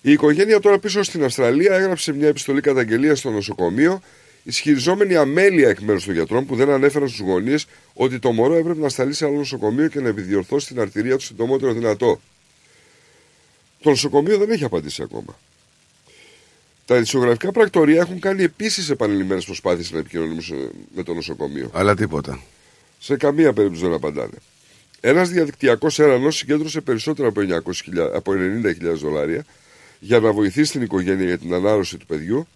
Η 0.00 0.12
οικογένεια 0.12 0.60
τώρα 0.60 0.78
πίσω 0.78 1.02
στην 1.02 1.24
Αυστραλία 1.24 1.74
έγραψε 1.74 2.12
μια 2.12 2.28
επιστολή 2.28 2.60
καταγγελίας 2.60 3.18
στο 3.18 3.30
νοσοκομείο, 3.30 4.02
ισχυριζόμενη 4.44 5.16
αμέλεια 5.16 5.68
εκ 5.68 5.80
μέρους 5.80 6.04
των 6.04 6.14
γιατρών 6.14 6.46
που 6.46 6.56
δεν 6.56 6.70
ανέφεραν 6.70 7.08
στους 7.08 7.20
γονείς 7.20 7.66
ότι 7.94 8.18
το 8.18 8.32
μωρό 8.32 8.54
έπρεπε 8.54 8.80
να 8.80 8.88
σταλεί 8.88 9.12
σε 9.12 9.24
άλλο 9.26 9.36
νοσοκομείο 9.36 9.88
και 9.88 10.00
να 10.00 10.08
επιδιορθώσει 10.08 10.66
την 10.66 10.80
αρτηρία 10.80 11.16
του 11.16 11.24
συντομότερο 11.24 11.72
δυνατό. 11.72 12.20
Το 13.80 13.90
νοσοκομείο 13.90 14.38
δεν 14.38 14.50
έχει 14.50 14.64
απαντήσει 14.64 15.02
ακόμα. 15.02 15.38
Τα 16.86 16.96
ειδησιογραφικά 16.96 17.52
πρακτορία 17.52 18.00
έχουν 18.00 18.20
κάνει 18.20 18.42
επίσης 18.42 18.90
επανειλημμένες 18.90 19.44
προσπάθειες 19.44 19.92
να 19.92 19.98
επικοινωνήσουν 19.98 20.70
με 20.94 21.02
το 21.02 21.14
νοσοκομείο. 21.14 21.70
Αλλά 21.72 21.94
τίποτα. 21.94 22.40
Σε 22.98 23.16
καμία 23.16 23.52
περίπτωση 23.52 23.82
δεν 23.82 23.92
απαντάνε. 23.92 24.36
Ένας 25.00 25.28
διαδικτυακός 25.28 25.98
έρανος 25.98 26.36
συγκέντρωσε 26.36 26.80
περισσότερα 26.80 27.28
από, 27.28 27.40
900.000 27.40 28.10
από 28.14 28.32
90.000 28.32 28.94
δολάρια 28.94 29.44
για 30.00 30.20
να 30.20 30.32
βοηθήσει 30.32 30.72
την 30.72 30.82
οικογένεια 30.82 31.24
για 31.24 31.38
την 31.38 31.54
ανάρρωση 31.54 31.96
του 31.96 32.06
παιδιού 32.06 32.46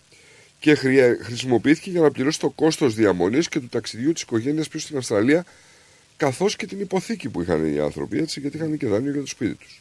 και 0.60 0.74
χρεια- 0.74 1.18
χρησιμοποιήθηκε 1.22 1.90
για 1.90 2.00
να 2.00 2.10
πληρώσει 2.10 2.38
το 2.38 2.50
κόστος 2.50 2.94
διαμονής 2.94 3.48
και 3.48 3.60
του 3.60 3.68
ταξιδιού 3.68 4.12
της 4.12 4.22
οικογένειας 4.22 4.68
πίσω 4.68 4.84
στην 4.84 4.96
Αυστραλία, 4.96 5.44
καθώς 6.16 6.56
και 6.56 6.66
την 6.66 6.80
υποθήκη 6.80 7.28
που 7.28 7.42
είχαν 7.42 7.74
οι 7.74 7.78
άνθρωποι, 7.78 8.18
έτσι, 8.18 8.40
γιατί 8.40 8.56
είχαν 8.56 8.76
και 8.76 8.86
δάνειο 8.86 9.12
για 9.12 9.20
το 9.20 9.26
σπίτι 9.26 9.54
τους. 9.54 9.80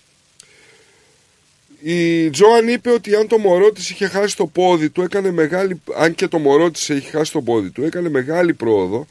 Η 1.82 2.30
Τζόαν 2.30 2.67
είπε 2.67 2.91
ότι 2.91 3.15
αν 3.15 3.28
το 3.28 3.38
μωρό 3.38 3.71
της 3.71 3.89
είχε 3.89 4.07
χάσει 4.07 4.36
το 4.36 4.47
πόδι 4.47 4.89
του, 4.89 5.01
έκανε 5.01 5.32
μεγάλη, 5.32 5.82
αν 5.95 6.15
και 6.15 6.28
το 6.28 6.39
μωρό 6.39 6.71
της 6.71 6.89
έχει 6.89 7.09
χάσει 7.09 7.32
το 7.32 7.41
πόδι 7.41 7.69
του, 7.69 7.84
έκανε 7.84 8.09
μεγάλη 8.09 8.53
πρόοδο 8.53 9.07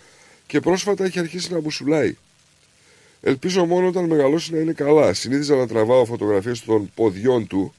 και 0.47 0.61
πρόσφατα 0.61 1.05
έχει 1.05 1.19
αρχίσει 1.19 1.53
να 1.53 1.61
μπουσουλάει. 1.61 2.17
Ελπίζω 3.21 3.65
μόνο 3.65 3.87
όταν 3.89 4.05
μεγαλώσει 4.05 4.53
να 4.53 4.59
είναι 4.59 4.73
καλά. 4.73 5.15
Συνήθιζα 5.15 5.57
να 5.57 5.67
τραβάω 5.67 6.05
φωτογραφίες 6.05 6.61
των 6.65 6.91
ποδιών 6.95 7.47
του 7.47 7.75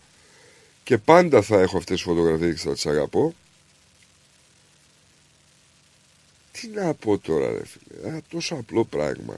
και 0.84 0.98
πάντα 0.98 1.42
θα 1.42 1.62
έχω 1.62 1.78
αυτές 1.78 1.96
τις 1.96 2.06
φωτογραφίες 2.06 2.54
και 2.62 2.68
θα 2.68 2.74
τις 2.74 2.86
αγαπώ. 2.86 3.36
Τι 6.62 6.68
να 6.68 6.94
πω 6.94 7.18
τώρα 7.18 7.52
ρε 7.52 7.62
φίλε, 7.66 8.16
Α, 8.16 8.22
τόσο 8.30 8.56
απλό 8.56 8.86
πράγμα. 8.86 9.36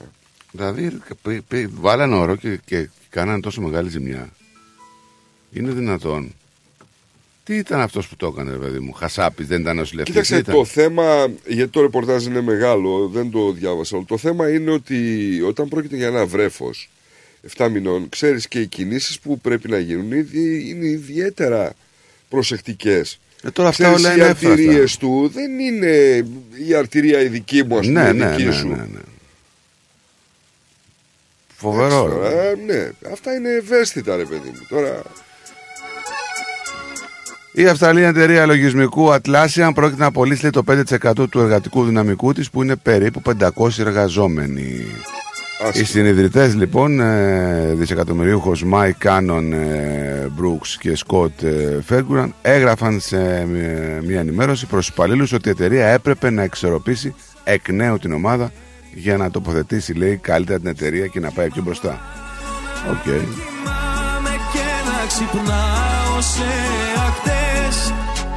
Δηλαδή, 0.52 0.98
π- 1.22 1.40
π- 1.48 1.68
βάλανε 1.70 2.14
όρο 2.14 2.36
και, 2.36 2.60
και 2.64 2.88
κάνανε 3.10 3.40
τόσο 3.40 3.60
μεγάλη 3.60 3.88
ζημιά. 3.88 4.32
Είναι 5.52 5.70
δυνατόν. 5.70 6.34
Τι 7.44 7.56
ήταν 7.56 7.80
αυτός 7.80 8.08
που 8.08 8.16
το 8.16 8.26
έκανε, 8.26 8.50
ρε 8.50 8.56
παιδί 8.56 8.78
μου. 8.78 8.92
Χασάπης, 8.92 9.46
δεν 9.46 9.60
ήταν 9.60 9.76
νοσηλευτής. 9.76 10.14
Κοίταξε 10.14 10.42
το 10.42 10.64
θέμα, 10.64 11.30
γιατί 11.46 11.72
το 11.72 11.80
ρεπορτάζ 11.80 12.26
είναι 12.26 12.40
μεγάλο, 12.40 13.08
δεν 13.08 13.30
το 13.30 13.52
διάβασα 13.52 13.96
όλο. 13.96 14.04
Το 14.08 14.18
θέμα 14.18 14.50
είναι 14.50 14.70
ότι 14.70 15.40
όταν 15.42 15.68
πρόκειται 15.68 15.96
για 15.96 16.06
ένα 16.06 16.26
βρέφος 16.26 16.90
7 17.56 17.68
μηνών, 17.70 18.08
ξέρεις 18.08 18.48
και 18.48 18.60
οι 18.60 18.66
κινήσεις 18.66 19.20
που 19.20 19.38
πρέπει 19.40 19.68
να 19.68 19.78
γίνουν 19.78 20.12
είναι, 20.12 20.26
είναι 20.40 20.86
ιδιαίτερα 20.88 21.72
προσεκτικές. 22.28 23.18
Ε, 23.42 23.50
τώρα 23.50 23.68
αυτά 23.68 23.84
Ξέρεις, 23.84 24.04
όλα 24.04 24.12
οι 24.12 24.16
είναι 24.18 24.28
εύθραυστα. 24.28 24.50
αρτηρίες 24.62 24.96
του 24.96 25.30
δεν 25.34 25.58
είναι 25.58 26.24
η 26.68 26.74
αρτηρία 26.74 27.20
η 27.22 27.28
δική 27.28 27.64
μου, 27.64 27.78
ας 27.78 27.86
πούμε, 27.86 28.02
Ναι, 28.02 28.08
η 28.08 28.12
ναι, 28.12 28.30
δική 28.30 28.44
ναι, 28.44 28.52
σου. 28.52 28.68
ναι, 28.68 28.74
ναι. 28.74 29.00
Φοβερό. 31.56 32.04
Εντάξει, 32.04 32.18
ρε. 32.18 32.30
τώρα, 32.30 32.54
ναι, 32.66 32.90
αυτά 33.12 33.34
είναι 33.34 33.48
ευαίσθητα 33.50 34.16
ρε 34.16 34.24
παιδί 34.24 34.48
μου. 34.48 34.66
Τώρα, 34.68 35.02
Η 37.52 37.66
αυστραλιανή 37.66 38.08
εταιρεία 38.08 38.46
λογισμικού 38.46 39.08
Atlassian 39.12 39.70
πρόκειται 39.74 40.00
να 40.00 40.06
απολύσει 40.06 40.42
λέει, 40.42 40.50
το 40.50 40.62
5% 40.68 41.28
του 41.30 41.40
εργατικού 41.40 41.84
δυναμικού 41.84 42.32
της 42.32 42.50
που 42.50 42.62
είναι 42.62 42.76
περίπου 42.76 43.22
500 43.56 43.78
εργαζόμενοι. 43.78 44.86
Οι 45.72 45.84
συνιδρυτές 45.84 46.54
λοιπόν, 46.54 47.00
ε, 47.00 47.74
δισεκατομμυριούχος 47.74 48.64
Mike 48.72 48.90
Cannon-Brookes 48.98 50.68
και 50.78 50.98
Scott 51.06 51.42
ε, 51.42 51.78
Ferguson 51.88 52.28
έγραφαν 52.42 53.00
σε 53.00 53.18
ε, 53.18 53.46
μια 54.06 54.20
ενημέρωση 54.20 54.66
προς 54.66 54.86
τους 54.86 54.94
υπαλλήλους 54.94 55.32
ότι 55.32 55.48
η 55.48 55.50
εταιρεία 55.50 55.86
έπρεπε 55.86 56.30
να 56.30 56.42
εξισορροπήσει 56.42 57.14
εκ 57.44 57.68
νέου 57.68 57.98
την 57.98 58.12
ομάδα 58.12 58.52
για 58.94 59.16
να 59.16 59.30
τοποθετήσει 59.30 59.92
λέει 59.92 60.16
καλύτερα 60.16 60.58
την 60.58 60.68
εταιρεία 60.68 61.06
και 61.06 61.20
να 61.20 61.30
πάει 61.30 61.48
πιο 61.50 61.62
μπροστά. 61.62 62.00
Οκ. 62.90 63.02
Κοιμάμαι 63.02 64.34
και 64.52 64.68
να 64.88 65.06
ξυπνάω 65.06 66.20
σε 66.20 66.50
ακτές 67.08 67.92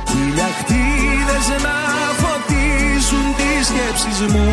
χίλιες 0.09 0.78
ακτίδες 0.78 1.47
να 1.63 1.77
φωτίζουν 2.21 3.25
τις 3.37 3.67
σκέψεις 3.67 4.33
μου 4.33 4.52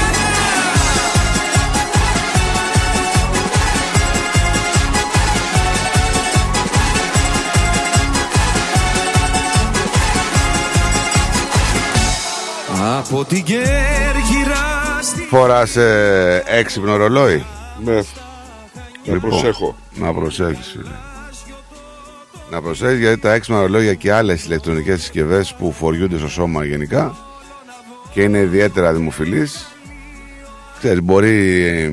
Από 12.83 13.25
την 13.25 13.43
Κέρκυρα 13.43 14.99
στη... 15.01 15.21
Φοράς 15.21 15.75
ε, 15.75 16.43
έξυπνο 16.45 16.95
ρολόι. 16.95 17.45
Ναι. 17.83 17.99
Να 19.05 19.19
προσέχω. 19.19 19.75
Να 19.95 20.13
προσέχεις 20.13 20.67
φίλε. 20.67 20.95
Να 22.51 22.61
προσέχεις 22.61 22.99
γιατί 22.99 23.21
τα 23.21 23.33
έξυπνα 23.33 23.59
ρολόγια 23.59 23.93
και 23.93 24.13
άλλες 24.13 24.45
ηλεκτρονικές 24.45 24.99
συσκευές 24.99 25.53
που 25.53 25.71
φοριούνται 25.71 26.17
στο 26.17 26.27
σώμα 26.27 26.65
γενικά 26.65 27.15
και 28.13 28.21
είναι 28.21 28.37
ιδιαίτερα 28.37 28.93
δημοφιλείς 28.93 29.75
Ξέρεις, 30.77 31.01
μπορεί 31.01 31.63
ε, 31.63 31.91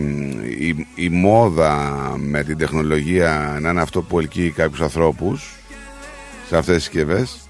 η, 0.67 0.87
η 0.95 1.09
μόδα 1.09 1.75
με 2.17 2.45
την 2.45 2.59
τεχνολογία 2.59 3.59
να 3.61 3.71
είναι 3.71 3.81
αυτό 3.81 4.03
που 4.03 4.19
ελκύει 4.19 4.51
κάποιους 4.51 4.81
ανθρώπους 4.81 5.55
σε 6.49 6.57
αυτές 6.57 6.75
τις 6.75 6.85
συσκευές 6.85 7.48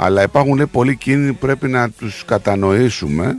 αλλά 0.00 0.22
υπάρχουν 0.22 0.56
λέει, 0.56 0.66
πολλοί 0.66 0.96
κίνδυνοι 0.96 1.32
που 1.32 1.38
πρέπει 1.38 1.68
να 1.68 1.90
τους 1.90 2.24
κατανοήσουμε 2.24 3.36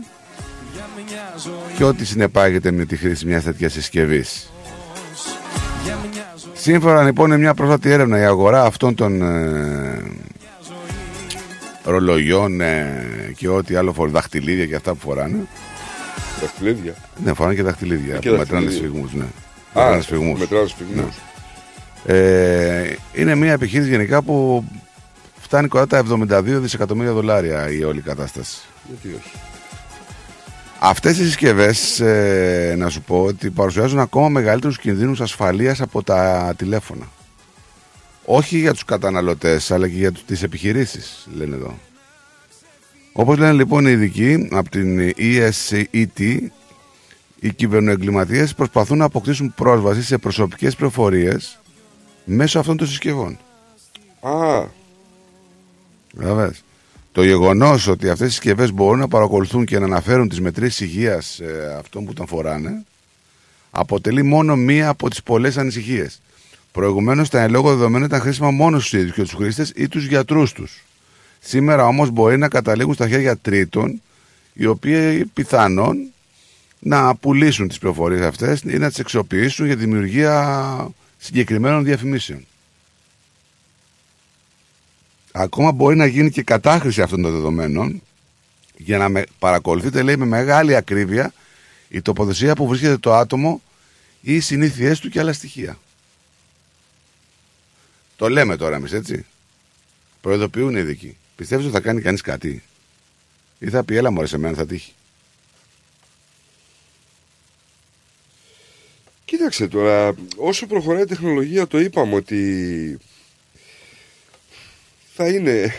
και 1.78 1.84
ό,τι 1.84 2.06
συνεπάγεται 2.06 2.72
με 2.72 2.86
τη 2.86 2.96
χρήση 2.96 3.26
μιας 3.26 3.44
τέτοιας 3.44 3.74
συσκευής. 3.74 4.52
Σύμφωνα 6.54 7.04
λοιπόν 7.04 7.28
είναι 7.28 7.38
μια 7.38 7.54
πρόσφατη 7.54 7.90
έρευνα 7.90 8.20
η 8.20 8.24
αγορά 8.24 8.64
αυτών 8.64 8.96
των 8.96 9.22
ε, 9.22 10.02
ρολογιών 11.84 12.62
ε, 12.62 13.34
και 13.36 13.48
ό,τι 13.50 13.76
άλλο 13.76 13.94
φορά, 13.94 14.12
δαχτυλίδια 14.12 14.66
και 14.66 14.76
αυτά 14.76 14.92
που 14.94 15.00
φοράνε. 15.00 15.38
Δαχτυλίδια. 16.42 16.94
Ναι, 17.24 17.34
φοράνε 17.34 17.56
και 17.56 17.64
δαχτυλίδια. 17.64 18.18
Και 18.18 18.30
που 18.30 18.38
μετράνε 18.38 18.66
δαχτυλίδια. 18.66 18.90
σφιγμούς, 18.90 19.14
ναι. 19.14 19.24
Α, 19.24 19.28
Μετράνε 19.84 20.02
σφιγμούς. 20.02 20.40
μετράνε 20.40 20.68
σφιγμούς. 20.68 21.16
Ναι. 22.06 22.16
Ε, 22.16 22.96
είναι 23.14 23.36
μια 23.36 23.52
επιχείρηση 23.52 23.90
γενικά 23.90 24.22
που 24.22 24.64
φτάνει 25.50 25.68
κοντά 25.68 25.88
τα 25.88 25.98
72 25.98 26.42
δισεκατομμύρια 26.44 27.12
δολάρια 27.14 27.70
η 27.72 27.84
όλη 27.84 28.02
κατάσταση. 28.02 28.58
Γιατί 28.88 29.08
όχι; 29.08 29.32
Αυτές 30.80 31.18
οι 31.18 31.24
συσκευές, 31.24 32.00
ε, 32.00 32.76
να 32.78 32.90
σου 32.90 33.02
πω, 33.02 33.24
ότι 33.24 33.50
παρουσιάζουν 33.50 34.00
ακόμα 34.00 34.30
μεγαλύτερους 34.30 34.80
κινδύνους 34.80 35.22
ασφαλείας 35.22 35.82
από 35.82 36.04
τα 36.04 36.54
τηλέφωνα. 36.58 37.06
Όχι 38.26 38.58
για 38.58 38.74
τους 38.74 38.86
καταναλωτές, 38.86 39.72
αλλά 39.72 39.88
και 39.88 39.96
για 39.96 40.12
τους- 40.12 40.26
τις 40.26 40.44
επιχειρήσεις, 40.44 41.28
λένε 41.36 41.56
εδώ. 41.56 41.78
Όπως 43.14 43.38
λένε 43.38 43.52
λοιπόν 43.54 43.86
οι 43.88 43.92
ειδικοί 43.92 44.48
από 44.52 44.70
την 44.70 45.00
E 45.18 45.50
ESCET, 45.50 46.38
οι 47.40 47.54
κυβερνοεγκληματίες 47.54 48.54
προσπαθούν 48.54 48.98
να 48.98 49.06
αποκτήσουν 49.06 49.54
πρόσβαση 49.56 50.04
σε 50.04 50.18
προσωπικές 50.18 50.76
πληροφορίες 50.76 51.60
μέσω 52.26 52.60
αυτών 52.60 52.78
των 52.78 52.88
συσκευών. 52.88 53.38
Α, 54.22 54.78
Καταλαβες. 56.18 56.64
Το 57.12 57.24
γεγονός 57.24 57.88
ότι 57.88 58.10
αυτές 58.10 58.28
οι 58.28 58.32
συσκευές 58.32 58.72
μπορούν 58.74 59.00
να 59.00 59.08
παρακολουθούν 59.08 59.66
και 59.66 59.80
να 59.80 59.86
αναφέρουν 59.86 60.30
τις 60.30 60.42
μετρήσεις 60.42 60.80
υγείας 60.80 61.40
αυτών 61.78 62.06
που 62.06 62.14
τον 62.14 62.28
φοράνε 62.28 62.84
αποτελεί 63.72 64.24
μόνο 64.24 64.56
μία 64.56 64.90
από 64.90 65.10
τις 65.10 65.24
πολλές 65.24 65.58
ανησυχίες. 65.58 66.22
Προηγουμένως 66.72 67.30
τα 67.30 67.42
εν 67.42 67.52
λόγω 67.52 67.70
δεδομένα 67.70 68.06
ήταν 68.06 68.20
χρήσιμα 68.22 68.52
μόνος 68.52 68.88
στου 68.88 68.98
ίδιους 68.98 69.14
και 69.14 69.22
τους 69.22 69.34
χρήστες 69.34 69.72
ή 69.76 69.88
τους 69.88 70.06
γιατρούς 70.06 70.52
τους. 70.52 70.84
Σήμερα 71.40 71.86
όμως 71.86 72.10
μπορεί 72.10 72.38
να 72.38 72.48
καταλήγουν 72.48 72.94
στα 72.94 73.08
χέρια 73.08 73.38
τρίτων, 73.38 74.02
οι 74.54 74.66
οποίοι 74.66 75.26
πιθανόν 75.26 76.12
να 76.80 77.16
πουλήσουν 77.16 77.68
τις 77.68 77.78
πληροφορίες 77.78 78.22
αυτές 78.22 78.62
ή 78.62 78.78
να 78.78 78.88
τις 78.88 79.00
εξοπλίσουν 79.00 79.66
για 79.66 79.76
τη 79.76 79.82
δημιουργία 79.82 80.92
συγκεκριμένων 81.18 81.84
διαφημίσεων. 81.84 82.46
Ακόμα 85.42 85.72
μπορεί 85.72 85.96
να 85.96 86.06
γίνει 86.06 86.32
και 86.32 86.44
κατάχρηση 86.44 87.02
αυτών 87.02 87.22
των 87.22 87.32
δεδομένων 87.32 88.02
για 88.78 88.98
να 88.98 89.10
με 89.10 89.24
παρακολουθείτε, 89.40 90.02
λέει, 90.02 90.18
με 90.18 90.26
μεγάλη 90.26 90.76
ακρίβεια 90.76 91.34
η 91.90 92.02
τοποθεσία 92.02 92.56
που 92.56 92.68
βρίσκεται 92.68 92.98
το 92.98 93.14
άτομο 93.14 93.62
ή 94.22 94.36
οι 94.36 94.40
συνήθειές 94.40 95.00
του 95.00 95.10
και 95.10 95.20
άλλα 95.20 95.34
στοιχεία. 95.34 95.80
Το 98.16 98.30
λέμε 98.30 98.56
τώρα 98.56 98.76
εμείς, 98.76 98.92
έτσι. 98.94 99.26
Προειδοποιούν 100.22 100.76
οι 100.76 100.80
ειδικοί. 100.80 101.18
Πιστεύεις 101.36 101.66
ότι 101.66 101.74
θα 101.74 101.80
κάνει 101.80 102.02
κανείς 102.02 102.22
κάτι; 102.22 102.64
Ή 103.60 103.70
θα 103.70 103.84
πει, 103.84 103.96
έλα 103.96 104.12
μωρέ 104.12 104.28
σε 104.28 104.38
μένα 104.38 104.56
θα 104.56 104.66
τύχει. 104.66 104.94
κοίταξε 109.26 109.68
τώρα, 109.68 110.16
όσο 110.36 110.68
προχωράει 110.68 111.02
η 111.02 111.06
τεχνολογία 111.06 111.68
το 111.68 111.80
είπαμε 111.80 112.16
ότι 112.16 112.98
θα 115.24 115.28
είναι, 115.28 115.74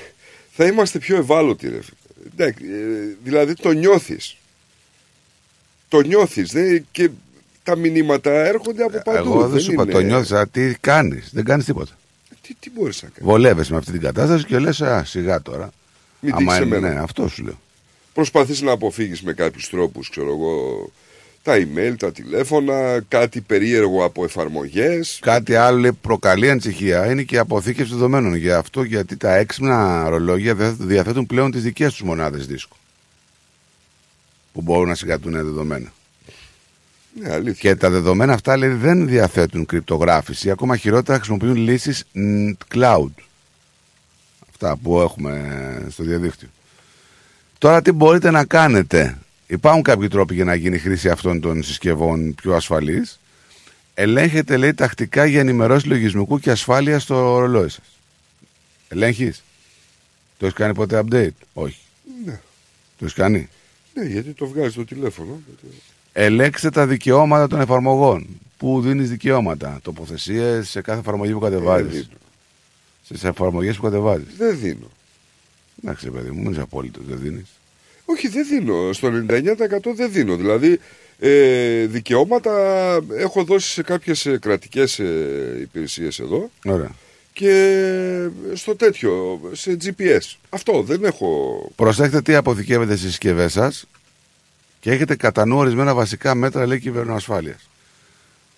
θα 0.51 0.67
είμαστε 0.67 0.99
πιο 0.99 1.17
ευάλωτοι 1.17 1.69
ρε 1.69 1.81
φίλε. 1.83 2.29
Εντάξει, 2.33 2.65
ε, 2.65 3.17
δηλαδή 3.25 3.55
το 3.55 3.71
νιώθεις. 3.73 4.37
Το 5.89 6.01
νιώθεις 6.01 6.51
δε, 6.53 6.79
και 6.91 7.11
τα 7.63 7.77
μηνύματα 7.77 8.31
έρχονται 8.31 8.83
από 8.83 9.03
παντού. 9.05 9.19
Εγώ 9.19 9.49
δεν 9.49 9.61
σου 9.61 9.73
είπα, 9.73 9.83
είναι- 9.83 9.93
το 9.93 10.01
νιώθεις, 10.01 10.33
αλλά 10.33 10.49
τι 10.49 10.75
κάνεις. 10.81 11.31
Δεν 11.33 11.45
κάνεις 11.45 11.65
τίποτα. 11.65 11.99
Τι, 12.43 12.55
τι 12.61 12.71
μπορείς 12.71 13.03
να 13.03 13.09
κάνεις. 13.09 13.25
Βολεύεσαι 13.33 13.73
με 13.73 13.79
αυτή 13.79 13.93
την 13.93 14.01
κατάσταση 14.01 14.45
και 14.45 14.59
λες, 14.59 14.81
α, 14.83 15.05
σιγά 15.05 15.43
τώρα. 15.43 15.71
Μην 16.21 16.35
Άμα 16.35 16.53
τύχει 16.53 16.67
είναι- 16.67 16.77
εμένα. 16.77 16.95
Ναι, 16.95 17.01
αυτό 17.01 17.29
σου 17.29 17.43
λέω. 17.45 17.61
Προσπαθείς 18.15 18.61
να 18.61 18.73
αποφύγεις 18.73 19.23
με 19.23 19.33
κάποιους 19.33 19.69
τρόπους, 19.69 20.11
ξέρω 20.11 20.29
εγώ, 20.29 20.91
τα 21.43 21.57
email, 21.57 21.95
τα 21.99 22.13
τηλέφωνα, 22.13 23.01
κάτι 23.09 23.41
περίεργο 23.41 24.05
από 24.05 24.25
εφαρμογές. 24.25 25.19
Κάτι 25.23 25.55
άλλο 25.55 25.79
λέει, 25.79 25.93
προκαλεί 25.93 26.51
ανησυχία 26.51 27.11
είναι 27.11 27.23
και 27.23 27.35
η 27.35 27.39
αποθήκευση 27.39 27.93
δεδομένων. 27.93 28.35
Γι' 28.35 28.53
αυτό 28.53 28.83
γιατί 28.83 29.17
τα 29.17 29.35
έξυπνα 29.35 30.09
ρολόγια 30.09 30.55
δεν 30.55 30.77
διαθέτουν 30.79 31.27
πλέον 31.27 31.51
τις 31.51 31.63
δικές 31.63 31.93
τους 31.93 32.03
μονάδες 32.03 32.47
δίσκου. 32.47 32.77
Που 34.53 34.63
μπορούν 34.63 34.89
να 34.89 34.95
συγκρατούν 34.95 35.33
δεδομένα. 35.33 35.93
Ναι, 37.15 37.33
αλήθεια. 37.33 37.71
Και 37.71 37.79
τα 37.79 37.91
δεδομένα 37.91 38.33
αυτά 38.33 38.57
λέει, 38.57 38.69
δεν 38.69 39.09
διαθέτουν 39.09 39.67
κρυπτογράφηση. 39.67 40.51
Ακόμα 40.51 40.77
χειρότερα 40.77 41.17
χρησιμοποιούν 41.17 41.57
λύσεις 41.57 42.05
cloud. 42.75 43.11
Αυτά 44.51 44.77
που 44.77 45.01
έχουμε 45.01 45.87
στο 45.91 46.03
διαδίκτυο. 46.03 46.49
Τώρα 47.59 47.83
τι 47.83 47.93
μπορείτε 47.93 48.31
να 48.31 48.45
κάνετε. 48.45 49.19
Υπάρχουν 49.51 49.83
κάποιοι 49.83 50.09
τρόποι 50.09 50.35
για 50.35 50.45
να 50.45 50.55
γίνει 50.55 50.77
η 50.77 50.79
χρήση 50.79 51.09
αυτών 51.09 51.41
των 51.41 51.63
συσκευών 51.63 52.35
πιο 52.35 52.55
ασφαλής. 52.55 53.21
Ελέγχετε, 53.95 54.57
λέει, 54.57 54.75
τακτικά 54.75 55.25
για 55.25 55.41
ενημερώσεις 55.41 55.89
λογισμικού 55.89 56.39
και 56.39 56.51
ασφάλεια 56.51 56.99
στο 56.99 57.39
ρολόι 57.39 57.69
σας. 57.69 57.85
Ελέγχεις. 58.89 59.43
Το 60.39 60.47
έχεις 60.47 60.59
κάνει 60.59 60.75
ποτέ 60.75 61.03
update; 61.05 61.45
Όχι. 61.53 61.79
Ναι. 62.25 62.41
Το 62.99 63.05
έχεις 63.05 63.13
κάνει; 63.15 63.49
ναι, 63.95 64.05
γιατί 64.05 64.33
το 64.33 64.47
βγάζει 64.47 64.75
το 64.75 64.85
τηλέφωνο. 64.85 65.41
Ελέγξτε 66.13 66.71
τα 66.71 66.87
δικαιώματα 66.87 67.47
των 67.47 67.61
εφαρμογών. 67.61 68.27
Πού 68.57 68.81
δίνεις 68.81 69.09
δικαιώματα; 69.09 69.79
Τοποθεσίες 69.83 70.69
σε 70.69 70.81
κάθε 70.81 71.01
εφαρμογή 71.01 71.33
που 71.33 71.41
κατεβάζεις. 71.41 71.91
δίνω. 71.91 72.19
Στι 73.05 73.27
εφαρμογές 73.27 73.77
που 73.77 73.83
κατεβάζεις. 73.83 74.37
Δεν 74.37 74.59
δίνω. 74.59 74.91
Εντάξει, 75.83 76.05
ρε 76.05 76.11
παιδί 76.11 76.31
μου, 76.31 76.41
μην 76.43 76.51
είσαι 76.51 76.61
απόλυτος. 76.61 77.05
Δεν 77.07 77.19
δίνεις. 77.19 77.47
Όχι, 78.13 78.29
δεν 78.29 78.47
δίνω. 78.47 78.93
Στο 78.93 79.09
99% 79.09 79.95
δεν 79.95 80.13
δίνω. 80.13 80.37
Δηλαδή, 80.37 80.81
ε, 81.19 81.87
δικαιώματα 81.87 82.53
έχω 83.17 83.45
δώσει 83.45 83.71
σε 83.71 83.83
κάποιες 83.83 84.27
ε, 84.27 84.39
κρατικές 84.39 84.99
ε, 84.99 85.59
υπηρεσίες 85.61 86.19
εδώ 86.19 86.51
Ωραία. 86.65 86.91
και 87.33 88.29
στο 88.55 88.77
τέτοιο, 88.77 89.41
σε 89.53 89.77
GPS. 89.85 90.37
Αυτό 90.49 90.83
δεν 90.83 91.05
έχω... 91.05 91.71
Προσέχετε 91.77 92.23
τι 92.23 92.35
αποθηκεύετε 92.35 92.97
στις 92.97 93.09
συσκευές 93.09 93.53
σας 93.53 93.85
και 94.81 94.91
έχετε 94.91 95.17
κατά 95.17 95.47
νου 95.47 95.57
ορισμένα 95.57 95.95
βασικά 95.95 96.35
μέτρα, 96.35 96.67
λέει 96.67 96.81
κυβερνοασφάλειας. 96.81 97.69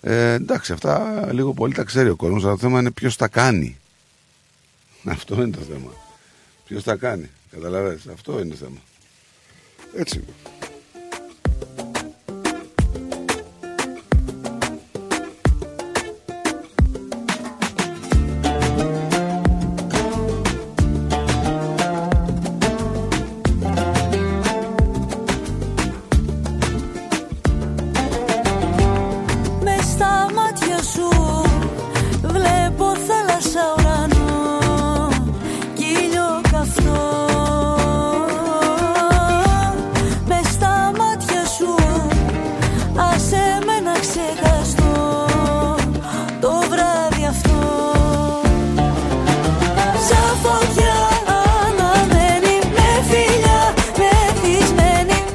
Ε, 0.01 0.33
εντάξει, 0.33 0.73
αυτά 0.73 1.27
λίγο 1.31 1.53
πολύ 1.53 1.73
τα 1.73 1.83
ξέρει 1.83 2.09
ο 2.09 2.15
κόσμος, 2.15 2.43
αλλά 2.43 2.53
το 2.53 2.59
θέμα 2.59 2.79
είναι 2.79 2.91
ποιος 2.91 3.15
τα 3.15 3.27
κάνει. 3.27 3.77
Αυτό 5.03 5.35
είναι 5.35 5.51
το 5.51 5.61
θέμα. 5.71 5.91
Ποιος 6.65 6.83
τα 6.83 6.95
κάνει. 6.95 7.29
Καταλαβαίνετε, 7.51 8.11
αυτό 8.11 8.39
είναι 8.39 8.49
το 8.49 8.55
θέμα. 8.55 8.77
Έτσι 9.95 10.23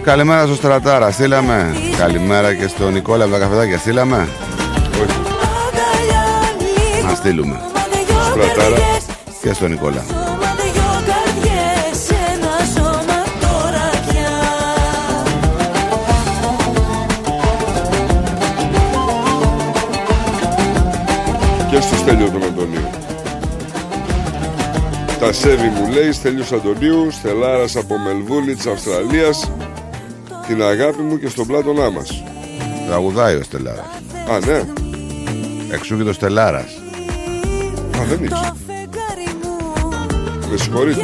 Καλημέρα 0.08 0.46
στο 0.46 0.54
Στρατάρα, 0.54 1.10
στείλαμε. 1.10 1.76
Καλημέρα 1.98 2.54
και 2.54 2.66
στον 2.66 2.92
Νικόλα 2.92 3.24
από 3.24 3.32
τα 3.32 3.38
καφεδάκια, 3.38 3.78
στείλαμε. 3.78 4.28
Να 7.08 7.14
στείλουμε. 7.14 7.60
Στρατάρα. 8.30 8.76
Και 9.42 9.52
στον 9.52 9.70
Νικόλα. 9.70 10.04
Σώμα 10.08 10.54
δυο 10.62 11.02
καρδιές, 11.06 12.10
ένα 12.10 12.56
σώμα 12.74 13.22
τώρα 13.40 13.90
πια 14.08 14.36
Και 21.70 21.80
στο 21.80 21.96
Στέλιο 21.96 22.30
τον 22.30 22.42
Αντωνίου. 22.42 22.90
Τα 25.20 25.32
σέβη 25.32 25.68
μου 25.68 25.92
λέει 25.92 26.12
Στέλιος 26.12 26.52
Αντωνίου, 26.52 27.10
Στελάρας 27.10 27.76
από 27.76 27.98
Μελβούρνη 27.98 28.54
της 28.54 28.66
Αυστραλίας, 28.66 29.50
την 30.48 30.62
αγάπη 30.62 31.02
μου 31.02 31.18
και 31.18 31.28
στον 31.28 31.46
πλάτωνά 31.46 31.90
μας. 31.90 32.22
Τραγουδάει 32.86 33.34
ο 33.34 33.42
Στελάρας. 33.42 33.86
Α, 34.30 34.38
ναι. 34.46 34.62
Εξού 35.70 35.96
και 35.96 36.02
το 36.02 36.12
Στελάρας. 36.12 36.80
Α, 37.98 38.04
δεν 38.08 38.24
ήξερα. 38.24 38.56
Με 40.50 40.56
συγχωρείτε. 40.56 41.00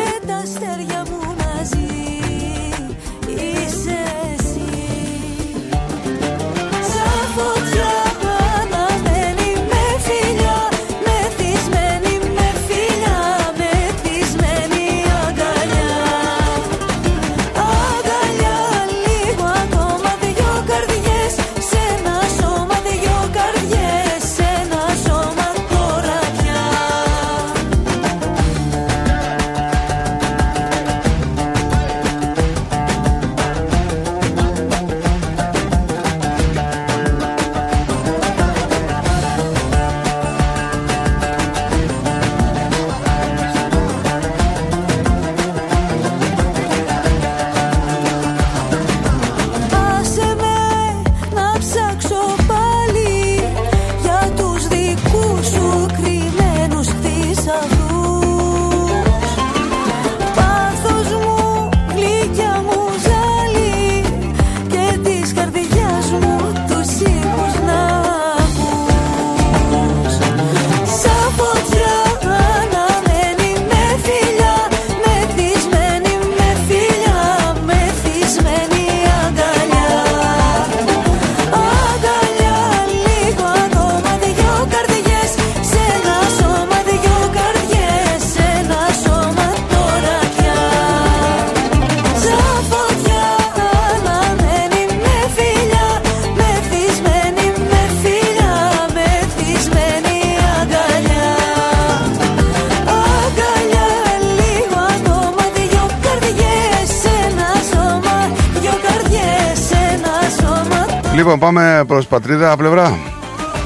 Προ 111.95 112.05
πατρίδα 112.09 112.57
πλευρά. 112.57 112.99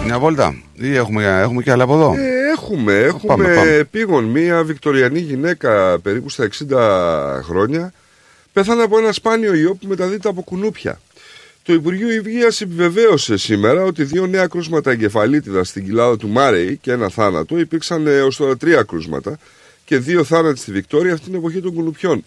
Μια 0.05 0.19
βόλτα. 0.19 0.63
Ή 0.75 0.97
έχουμε, 0.97 1.41
έχουμε 1.41 1.63
και 1.63 1.71
άλλα 1.71 1.83
από 1.83 1.95
εδώ; 1.95 2.15
Ε, 2.15 2.51
έχουμε, 2.53 2.93
έχουμε 2.93 3.23
Πάμε, 3.27 3.55
πάμε. 3.55 3.87
πήγον 3.91 4.25
μία 4.25 4.65
βικτοριανή 4.65 5.19
γυναίκα 5.19 5.99
περίπου 6.03 6.31
στα 6.31 6.49
60 6.69 7.43
χρόνια 7.43 7.93
πέθανε 8.53 8.83
από 8.83 8.99
ένα 8.99 9.13
σπάνιο 9.13 9.55
ιό 9.55 9.75
που 9.75 9.87
μεταδίδεται 9.87 10.29
από 10.29 10.43
κουνούπια. 10.43 11.01
Το 11.63 11.73
Υπουργείο 11.73 12.11
Υγείας 12.11 12.61
επιβεβαίωσε 12.61 13.37
σήμερα 13.37 13.83
ότι 13.83 14.05
δύο 14.05 14.27
νέα 14.27 14.47
κρούσματα 14.47 14.91
εγκεφαλίτιδας 14.91 15.69
στην 15.69 15.85
κοιλάδα 15.85 16.17
του 16.17 16.29
Μάρεϊ 16.29 16.79
και 16.83 16.93
ένα 16.93 17.09
θάνατο 17.09 17.59
υπήρξαν 17.59 18.07
έως 18.07 18.37
τώρα 18.37 18.57
τρία 18.57 18.83
κρούσματα 18.83 19.39
και 19.85 19.99
δύο 19.99 20.25
θάνατοι 20.25 20.59
στη 20.59 20.73
Βικτόρια 20.73 21.13
αυτή 21.13 21.25
την 21.25 21.35
εποχή 21.35 21.61
των 21.61 21.75
κουνουπιών. 21.75 22.25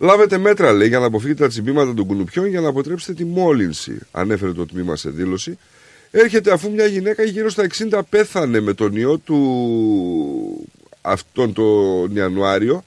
Λάβετε 0.00 0.38
μέτρα, 0.38 0.72
λέει, 0.72 0.88
για 0.88 0.98
να 0.98 1.06
αποφύγετε 1.06 1.42
τα 1.42 1.48
τσιμπήματα 1.48 1.94
των 1.94 2.06
κουνουπιών 2.06 2.46
για 2.46 2.60
να 2.60 2.68
αποτρέψετε 2.68 3.12
τη 3.12 3.24
μόλυνση, 3.24 3.98
ανέφερε 4.10 4.52
το 4.52 4.66
τμήμα 4.66 4.96
σε 4.96 5.10
δήλωση. 5.10 5.58
Έρχεται 6.10 6.52
αφού 6.52 6.70
μια 6.70 6.86
γυναίκα 6.86 7.22
γύρω 7.22 7.50
στα 7.50 7.66
60 7.90 8.00
πέθανε 8.08 8.60
με 8.60 8.74
τον 8.74 8.96
ιό 8.96 9.18
του 9.18 10.68
αυτόν 11.00 11.52
τον 11.52 12.16
Ιανουάριο. 12.16 12.84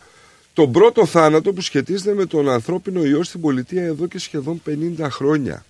Τον 0.53 0.71
πρώτο 0.71 1.05
θάνατο 1.05 1.53
που 1.53 1.61
σχετίζεται 1.61 2.13
με 2.13 2.25
τον 2.25 2.49
ανθρώπινο 2.49 3.03
ιό 3.03 3.23
στην 3.23 3.41
πολιτεία 3.41 3.83
εδώ 3.83 4.07
και 4.07 4.19
σχεδόν 4.19 4.61
50 4.99 5.07
χρόνια. 5.09 5.65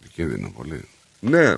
Επικίνδυνο 0.00 0.52
πολύ. 0.56 0.80
Ναι. 1.20 1.54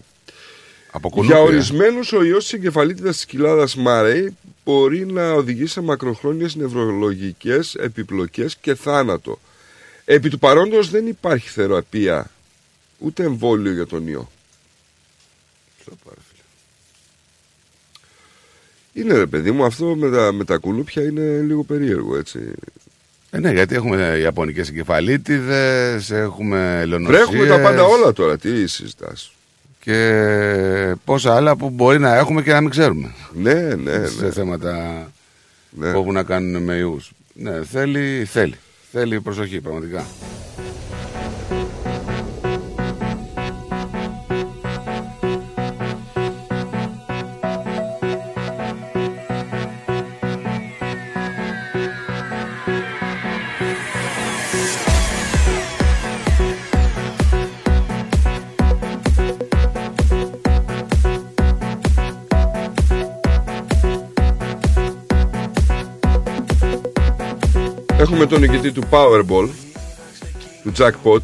Από 0.93 1.09
κουνούπια. 1.09 1.37
Για 1.37 1.45
ορισμένους, 1.45 2.13
ο 2.13 2.25
ιός 2.25 2.43
της 2.43 2.53
εγκεφαλίτιδας 2.53 3.15
της 3.15 3.25
κοιλάδας 3.25 3.77
Μάρεϊ 3.77 4.37
μπορεί 4.65 5.07
να 5.07 5.33
οδηγήσει 5.33 5.73
σε 5.73 5.81
μακροχρόνιες 5.81 6.55
νευρολογικές 6.55 7.75
επιπλοκές 7.75 8.57
και 8.57 8.75
θάνατο. 8.75 9.39
Επί 10.05 10.29
του 10.29 10.39
παρόντος 10.39 10.91
δεν 10.91 11.07
υπάρχει 11.07 11.49
θεραπεία 11.49 12.31
ούτε 12.99 13.23
εμβόλιο 13.23 13.73
για 13.73 13.87
τον 13.87 14.07
ιό. 14.07 14.31
Είναι 18.93 19.17
ρε 19.17 19.27
παιδί 19.27 19.51
μου, 19.51 19.65
αυτό 19.65 19.85
με 19.85 20.11
τα, 20.11 20.33
με 20.33 20.45
τα 20.45 20.57
κουνούπια 20.57 21.03
είναι 21.03 21.41
λίγο 21.41 21.63
περίεργο 21.63 22.17
έτσι. 22.17 22.53
Ε, 23.31 23.39
ναι, 23.39 23.53
γιατί 23.53 23.75
έχουμε 23.75 24.19
ιαπωνικές 24.21 24.69
εγκεφαλίτιδες, 24.69 26.11
έχουμε 26.11 26.85
λονοσίες. 26.87 27.19
Βρέχουμε 27.19 27.47
τα 27.47 27.61
πάντα 27.61 27.83
όλα 27.83 28.13
τώρα. 28.13 28.39
Τι 28.39 28.67
συζητάς. 28.67 29.33
Και 29.81 30.95
πόσα 31.05 31.35
άλλα 31.37 31.57
που 31.57 31.71
μπορεί 31.71 31.99
να 31.99 32.17
έχουμε 32.17 32.43
και 32.43 32.53
να 32.53 32.61
μην 32.61 32.71
ξέρουμε. 32.71 33.13
Ναι, 33.33 33.53
ναι, 33.75 34.07
Σε 34.07 34.25
ναι. 34.25 34.31
θέματα 34.31 35.03
Ναι. 35.71 35.93
που 35.93 35.99
έχουν 35.99 36.13
να 36.13 36.23
κάνουν 36.23 36.63
με 36.63 36.75
ιούς. 36.75 37.13
Ναι, 37.33 37.65
θέλει, 37.65 38.25
θέλει. 38.25 38.55
Θέλει 38.93 39.21
προσοχή, 39.21 39.61
πραγματικά. 39.61 40.05
Έχουμε 68.01 68.27
τον 68.27 68.41
νικητή 68.41 68.73
του 68.73 68.83
Powerball, 68.91 69.49
του 70.63 70.73
Jackpot. 70.79 71.21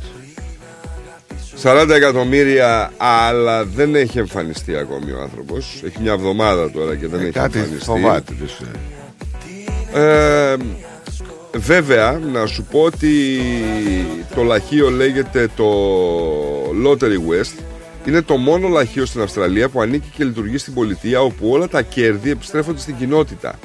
40 1.63 1.89
εκατομμύρια, 1.95 2.93
αλλά 2.97 3.65
δεν 3.65 3.95
έχει 3.95 4.19
εμφανιστεί 4.19 4.77
ακόμη 4.77 5.11
ο 5.13 5.21
άνθρωπος. 5.21 5.83
Έχει 5.85 6.01
μια 6.01 6.13
εβδομάδα 6.13 6.71
τώρα 6.71 6.97
και 6.97 7.07
δεν 7.07 7.21
Ε, 7.21 7.23
έχει 7.23 7.33
κάτι 7.33 7.59
εμφανιστεί. 7.59 7.85
φοβάται. 7.85 8.33
τους, 8.41 8.59
ε. 9.95 10.53
Ε, 10.53 10.57
βέβαια, 11.55 12.21
να 12.33 12.47
σου 12.47 12.63
πω 12.71 12.81
ότι 12.83 13.41
το 14.35 14.43
λαχείο 14.43 14.91
λέγεται 14.91 15.49
το 15.57 15.67
Lottery 16.85 17.31
West. 17.31 17.59
Είναι 18.07 18.23
το 18.23 18.37
μόνο 18.37 18.69
λαχείο 18.69 19.05
στην 19.07 19.21
Αυστραλία 19.21 19.69
που 19.69 19.81
ανήκει 19.81 20.09
και 20.17 20.25
λειτουργεί 20.25 20.59
στην 20.59 20.75
πολιτεία 20.75 21.21
όπου 21.23 21.49
όλα 21.51 21.69
τα 21.69 21.83
κέρδη 21.83 22.31
επιστρέφονται 22.31 22.81
στην 22.81 22.97
κοινότητα. 22.97 23.59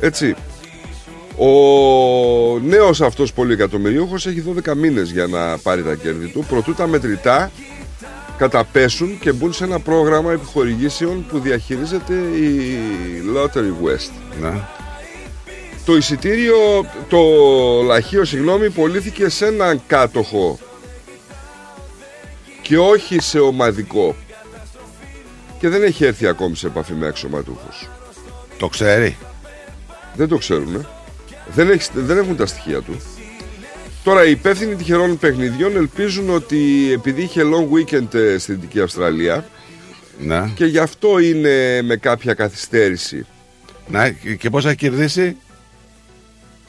Έτσι. 0.00 0.34
Ο 1.38 2.58
νέος 2.58 3.00
αυτός 3.00 3.32
πολυεκατομμυρίουχος 3.32 4.26
έχει 4.26 4.44
12 4.66 4.74
μήνες 4.76 5.10
για 5.10 5.26
να 5.26 5.58
πάρει 5.58 5.82
τα 5.82 5.94
κέρδη 5.94 6.26
του. 6.26 6.44
Προτού 6.48 6.74
τα 6.74 6.86
μετρητά 6.86 7.50
καταπέσουν 8.38 9.18
και 9.18 9.32
μπουν 9.32 9.52
σε 9.52 9.64
ένα 9.64 9.80
πρόγραμμα 9.80 10.32
επιχορηγήσεων 10.32 11.26
που 11.28 11.38
διαχειρίζεται 11.38 12.14
η 12.14 12.78
Lottery 13.34 13.86
West. 13.86 14.40
Ναι. 14.40 14.60
Το 15.84 15.96
εισιτήριο, 15.96 16.56
το 17.08 17.18
λαχείο, 17.84 18.24
συγγνώμη, 18.24 18.70
πωλήθηκε 18.70 19.28
σε 19.28 19.46
έναν 19.46 19.82
κάτοχο 19.86 20.58
και 22.62 22.78
όχι 22.78 23.20
σε 23.20 23.38
ομαδικό. 23.38 24.14
Και 25.58 25.68
δεν 25.68 25.82
έχει 25.82 26.04
έρθει 26.04 26.26
ακόμη 26.26 26.56
σε 26.56 26.66
επαφή 26.66 26.92
με 26.92 27.06
αξιωματούχους. 27.06 27.88
Το 28.58 28.68
ξέρει. 28.68 29.16
Δεν 30.14 30.28
το 30.28 30.36
ξέρουν. 30.36 30.86
Δεν, 31.54 31.70
έχει, 31.70 31.88
δεν 31.94 32.18
έχουν 32.18 32.36
τα 32.36 32.46
στοιχεία 32.46 32.80
του. 32.80 32.96
Τώρα 34.04 34.24
οι 34.26 34.30
υπεύθυνοι 34.30 34.74
τυχερών 34.74 35.18
παιχνιδιών 35.18 35.76
ελπίζουν 35.76 36.30
ότι 36.30 36.90
επειδή 36.92 37.22
είχε 37.22 37.42
long 37.44 37.74
weekend 37.76 38.14
ε, 38.14 38.38
στη 38.38 38.52
Δυτική 38.52 38.80
Αυστραλία 38.80 39.46
Ναι. 40.18 40.50
και 40.54 40.64
γι' 40.64 40.78
αυτό 40.78 41.18
είναι 41.18 41.82
με 41.82 41.96
κάποια 41.96 42.34
καθυστέρηση. 42.34 43.26
Να, 43.88 44.08
και 44.10 44.50
πώς 44.50 44.62
θα 44.62 44.68
έχει 44.68 44.78
κερδίσει; 44.78 45.36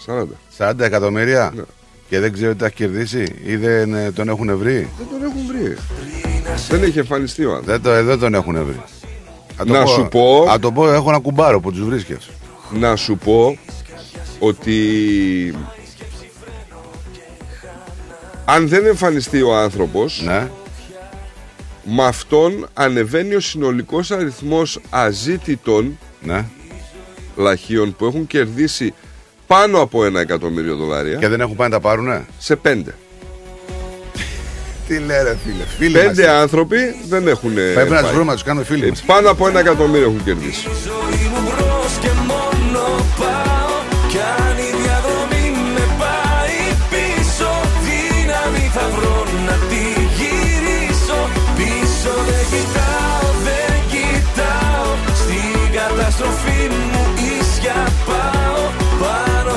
40. 0.06 0.24
40 0.58 0.80
εκατομμύρια 0.80 1.52
Ναι. 1.56 1.62
και 2.10 2.20
δεν 2.20 2.34
ξέρει 2.34 2.50
ότι 2.50 2.58
τα 2.58 2.66
έχει 2.66 2.76
κερδίσει 2.76 3.36
ή 3.46 3.56
δεν 3.56 3.94
ε, 3.94 4.12
τον 4.12 4.30
έχουν 4.30 4.58
βρει; 4.58 4.90
Δεν 4.98 5.08
τον 5.12 5.24
έχουν 5.24 5.42
βρει. 5.48 5.76
Δεν 6.70 6.84
έχει 6.84 7.00
εμφανιστεί 7.00 7.46
ο 7.46 7.54
άνθρωπος. 7.54 7.72
Δεν, 7.74 7.82
το, 7.82 7.92
ε, 7.92 8.04
δεν 8.04 8.20
τον 8.20 8.34
έχουν 8.34 8.64
βρει. 8.66 8.82
Θα 9.58 9.66
το 9.66 9.74
Να 9.74 9.86
σου 9.86 10.08
πω- 10.12 10.44
Θα 10.48 10.60
το 10.60 10.72
πω, 10.72 10.92
έχω 10.92 11.10
ένα 11.10 11.20
κουμπάρο 11.20 11.60
που 11.60 11.72
τους 11.72 11.84
βρίσκεις. 11.84 12.30
Να 12.74 12.96
σου 12.96 13.18
πω 13.18 13.58
ότι 14.40 14.78
αν 18.46 18.68
δεν 18.68 18.86
εμφανιστεί 18.86 19.42
ο 19.42 19.56
άνθρωπος 19.56 20.22
Ναι. 20.26 20.48
με 21.84 22.04
αυτόν 22.06 22.68
ανεβαίνει 22.74 23.36
ο 23.36 23.40
συνολικός 23.40 24.12
αριθμός 24.12 24.80
αζήτητων 24.90 25.98
Ναι. 26.22 26.46
λαχείων 27.36 27.96
που 27.96 28.06
έχουν 28.06 28.28
κερδίσει 28.28 28.94
πάνω 29.48 29.82
από 29.82 30.06
ένα 30.06 30.20
εκατομμύριο 30.20 30.76
δολάρια 30.76 31.16
Και 31.16 31.28
δεν 31.28 31.42
έχουν 31.42 31.56
πάει 31.56 31.68
να 31.70 31.74
τα 31.76 31.80
πάρουνε; 31.82 32.26
σε 32.38 32.56
πέντε. 32.56 32.96
Τι 34.88 34.98
λέει 35.00 35.24
ρε 35.24 35.38
φίλε. 35.46 35.64
Φίλοι 35.78 35.92
Πέντε 35.94 36.26
μας. 36.28 36.32
άνθρωποι 36.42 36.78
δεν 37.10 37.28
έχουν 37.28 37.54
Πρέπει 37.54 37.90
να 37.90 38.02
τους 38.02 38.10
βρούμε, 38.12 38.26
να 38.26 38.34
τους 38.34 38.44
κάνουμε 38.44 38.66
φίλοι 38.66 38.86
Ε, 38.86 38.90
μας. 38.90 39.02
Πάνω 39.02 39.30
από 39.30 39.48
ένα 39.48 39.60
εκατομμύριο 39.60 40.06
έχουν 40.08 40.24
κερδίσει. 40.24 40.68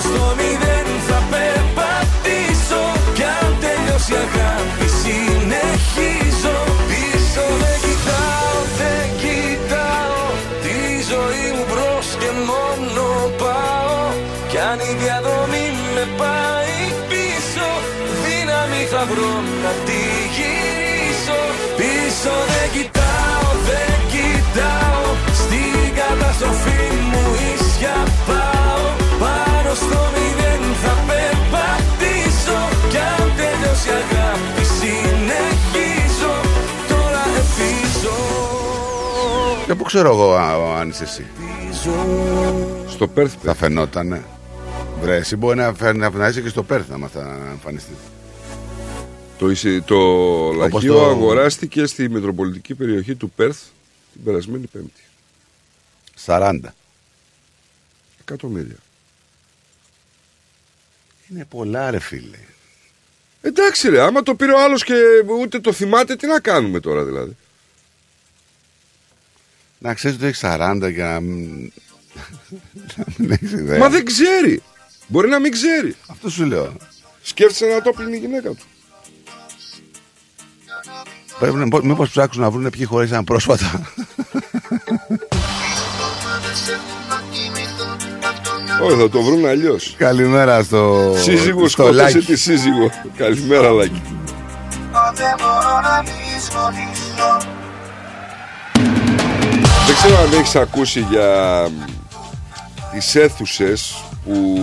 Πάνω 0.02 0.51
Και 39.72 39.78
πού 39.78 39.84
ξέρω 39.84 40.10
εγώ 40.10 40.34
α- 40.34 40.78
αν 40.80 40.88
είσαι 40.88 41.02
εσύ. 41.04 41.26
Στο 42.88 43.08
Πέρθ 43.08 43.34
Θα 43.42 43.54
φαινότανε. 43.54 44.24
Βρε, 45.00 45.16
εσύ 45.16 45.36
μπορεί 45.36 45.56
να, 45.56 45.74
φε- 45.74 45.96
να, 45.96 46.10
να 46.10 46.28
είσαι 46.28 46.40
και 46.40 46.48
στο 46.48 46.62
Πέρθ 46.62 46.88
να 46.88 47.08
θα 47.08 47.48
εμφανιστείς. 47.50 47.96
Το, 49.38 49.50
εισι- 49.50 49.82
το 49.84 49.96
λαχείο 50.52 50.94
το- 50.94 51.04
αγοράστηκε 51.06 51.86
στη 51.86 52.08
μετροπολιτική 52.08 52.74
περιοχή 52.74 53.14
του 53.14 53.30
Πέρθ 53.30 53.58
την 54.12 54.22
περασμένη 54.24 54.66
Πέμπτη. 54.66 55.00
40. 56.26 56.58
Εκατομμύρια. 58.20 58.76
Είναι 61.30 61.44
πολλά 61.50 61.90
ρε 61.90 61.98
φίλε. 62.00 62.38
Εντάξει 63.40 63.88
ρε, 63.88 64.00
άμα 64.00 64.22
το 64.22 64.34
πήρε 64.34 64.52
ο 64.52 64.62
άλλος 64.62 64.84
και 64.84 64.94
ούτε 65.40 65.60
το 65.60 65.72
θυμάται, 65.72 66.16
τι 66.16 66.26
να 66.26 66.40
κάνουμε 66.40 66.80
τώρα 66.80 67.04
δηλαδή. 67.04 67.36
Να 69.82 69.94
ξέρεις 69.94 70.16
ότι 70.16 70.26
έχει 70.26 70.40
40 70.44 70.92
και 70.94 71.02
να 71.02 71.20
μην, 71.20 71.72
να 72.96 73.04
μην 73.16 73.30
έχεις 73.30 73.52
ιδέα. 73.52 73.78
Μα 73.78 73.88
δεν 73.88 74.04
ξέρει. 74.04 74.62
Μπορεί 75.06 75.28
να 75.28 75.38
μην 75.38 75.52
ξέρει. 75.52 75.96
Αυτό 76.06 76.30
σου 76.30 76.44
λέω. 76.44 76.72
Σκέφτεσαι 77.22 77.66
να 77.66 77.82
το 77.82 77.92
πλύνει 77.92 78.16
η 78.16 78.18
γυναίκα 78.18 78.48
του. 78.48 78.64
Πρέπει 81.38 81.56
να, 81.56 81.66
μήπως 81.82 82.10
ψάξουν 82.10 82.42
να 82.42 82.50
βρουν 82.50 82.70
ποιοι 82.70 82.84
χωρίσαν 82.84 83.24
πρόσφατα. 83.24 83.92
Όχι, 88.82 88.96
θα 88.96 89.08
το 89.08 89.22
βρουν 89.22 89.46
αλλιώς. 89.46 89.94
Καλημέρα 89.98 90.62
στο, 90.62 91.14
Σύζυγο 91.16 91.68
στο 91.68 91.68
σκότωσε 91.68 92.02
Λάκη. 92.02 92.18
τη 92.18 92.36
σύζυγο. 92.36 92.90
Καλημέρα, 93.16 93.70
Λάκη. 93.70 94.02
Δεν 99.86 99.94
ξέρω 99.94 100.18
αν 100.18 100.32
έχεις 100.32 100.56
ακούσει 100.56 101.00
για 101.10 101.68
τις 102.92 103.14
αίθουσες 103.14 104.04
που 104.24 104.56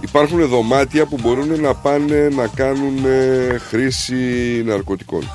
υπάρχουν 0.00 0.48
δωμάτια 0.48 1.06
που 1.06 1.18
μπορούν 1.20 1.60
να 1.60 1.74
πάνε 1.74 2.28
να 2.28 2.46
κάνουν 2.46 3.04
ε, 3.04 3.58
χρήση 3.58 4.62
ναρκωτικών. 4.66 5.30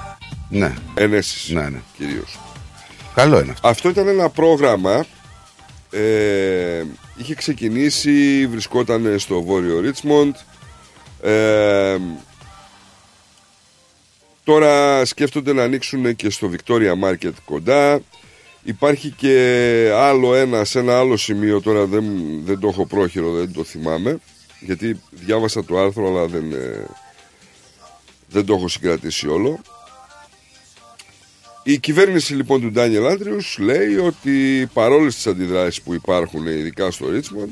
Ναι. 0.49 0.73
Ενέσεις 0.93 1.49
Ναι, 1.49 1.69
ναι. 1.69 1.81
κυρίως. 1.97 2.39
Καλό 3.15 3.39
είναι 3.39 3.51
αυτό. 3.51 3.67
Αυτό 3.67 3.89
ήταν 3.89 4.07
ένα 4.07 4.29
πρόγραμμα 4.29 5.05
ε, 5.91 6.83
είχε 7.15 7.35
ξεκινήσει, 7.35 8.47
βρισκόταν 8.47 9.19
στο 9.19 9.41
βόρειο 9.43 9.79
Ρίτσμοντ. 9.79 10.35
Ε, 11.21 11.97
τώρα 14.51 15.05
σκέφτονται 15.05 15.53
να 15.53 15.63
ανοίξουν 15.63 16.15
και 16.15 16.29
στο 16.29 16.51
Victoria 16.51 16.93
Market 17.03 17.31
κοντά. 17.45 18.01
Υπάρχει 18.63 19.09
και 19.09 19.91
άλλο 19.95 20.35
ένα 20.35 20.63
σε 20.63 20.79
ένα 20.79 20.99
άλλο 20.99 21.17
σημείο, 21.17 21.61
τώρα 21.61 21.85
δεν, 21.85 22.05
δεν 22.43 22.59
το 22.59 22.67
έχω 22.67 22.85
πρόχειρο, 22.85 23.31
δεν 23.31 23.53
το 23.53 23.63
θυμάμαι. 23.63 24.19
Γιατί 24.59 25.01
διάβασα 25.09 25.63
το 25.63 25.79
άρθρο 25.79 26.07
αλλά 26.07 26.25
δεν, 26.25 26.51
ε, 26.51 26.85
δεν 28.27 28.45
το 28.45 28.53
έχω 28.53 28.67
συγκρατήσει 28.67 29.27
όλο. 29.27 29.59
Η 31.63 31.77
κυβέρνηση 31.77 32.33
λοιπόν 32.33 32.61
του 32.61 32.71
Ντάνιελ 32.71 33.07
Άντριους 33.07 33.57
λέει 33.59 33.97
ότι 33.97 34.67
παρόλες 34.73 35.15
τις 35.15 35.27
αντιδράσεις 35.27 35.81
που 35.81 35.93
υπάρχουν 35.93 36.47
ειδικά 36.47 36.91
στο 36.91 37.09
Ρίτσμοντ 37.09 37.49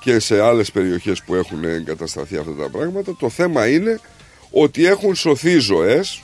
και 0.00 0.18
σε 0.18 0.42
άλλες 0.42 0.70
περιοχές 0.70 1.22
που 1.22 1.34
έχουν 1.34 1.64
εγκατασταθεί 1.64 2.36
αυτά 2.36 2.54
τα 2.54 2.68
πράγματα 2.70 3.16
το 3.16 3.28
θέμα 3.28 3.68
είναι 3.68 4.00
ότι 4.50 4.86
έχουν 4.86 5.14
σωθεί 5.14 5.58
ζωές 5.58 6.22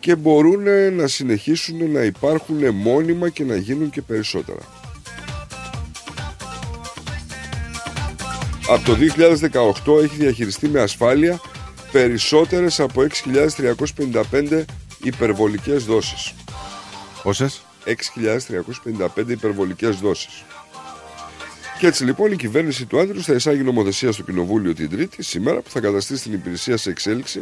και 0.00 0.16
μπορούν 0.16 0.94
να 0.94 1.06
συνεχίσουν 1.06 1.90
να 1.90 2.00
υπάρχουν 2.00 2.74
μόνιμα 2.74 3.28
και 3.28 3.44
να 3.44 3.56
γίνουν 3.56 3.90
και 3.90 4.02
περισσότερα. 4.02 4.60
Από 8.68 8.84
το 8.84 8.96
2018 9.86 10.02
έχει 10.02 10.16
διαχειριστεί 10.16 10.68
με 10.68 10.80
ασφάλεια 10.80 11.40
περισσότερες 11.92 12.80
από 12.80 13.02
6.355 13.02 14.64
υπερβολικές 15.02 15.84
δόσεις. 15.84 16.34
Πόσες; 17.22 17.62
6.355 17.84 19.28
υπερβολικές 19.28 19.96
δόσεις. 19.96 20.44
Και 21.84 21.90
έτσι 21.90 22.04
λοιπόν 22.04 22.32
η 22.32 22.36
κυβέρνηση 22.36 22.86
του 22.86 22.98
Άντρου 22.98 23.22
θα 23.22 23.32
εισάγει 23.34 23.62
νομοθεσία 23.62 24.12
στο 24.12 24.22
Κοινοβούλιο 24.22 24.74
την 24.74 24.90
Τρίτη, 24.90 25.22
σήμερα 25.22 25.60
που 25.60 25.70
θα 25.70 25.80
καταστήσει 25.80 26.22
την 26.22 26.32
υπηρεσία 26.32 26.76
σε 26.76 26.90
εξέλιξη 26.90 27.40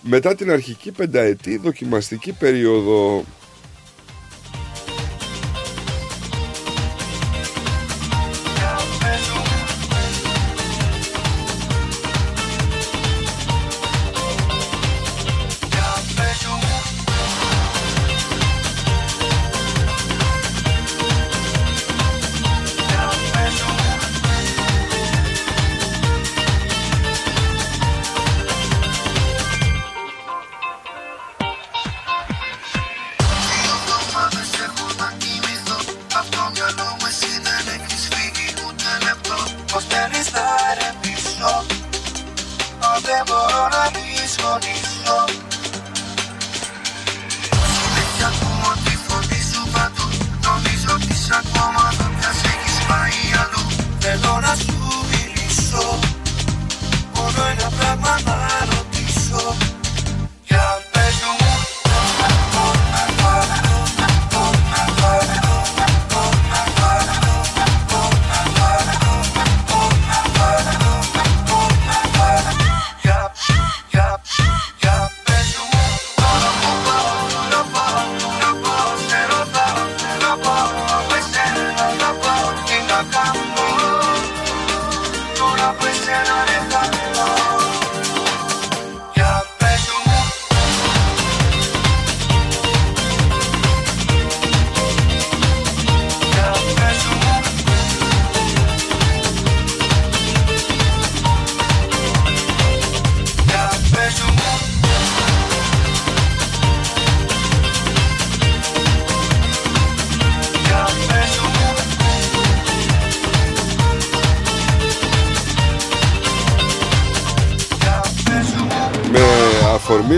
μετά 0.00 0.34
την 0.34 0.50
αρχική 0.50 0.90
πενταετή 0.92 1.56
δοκιμαστική 1.56 2.32
περίοδο. 2.32 3.24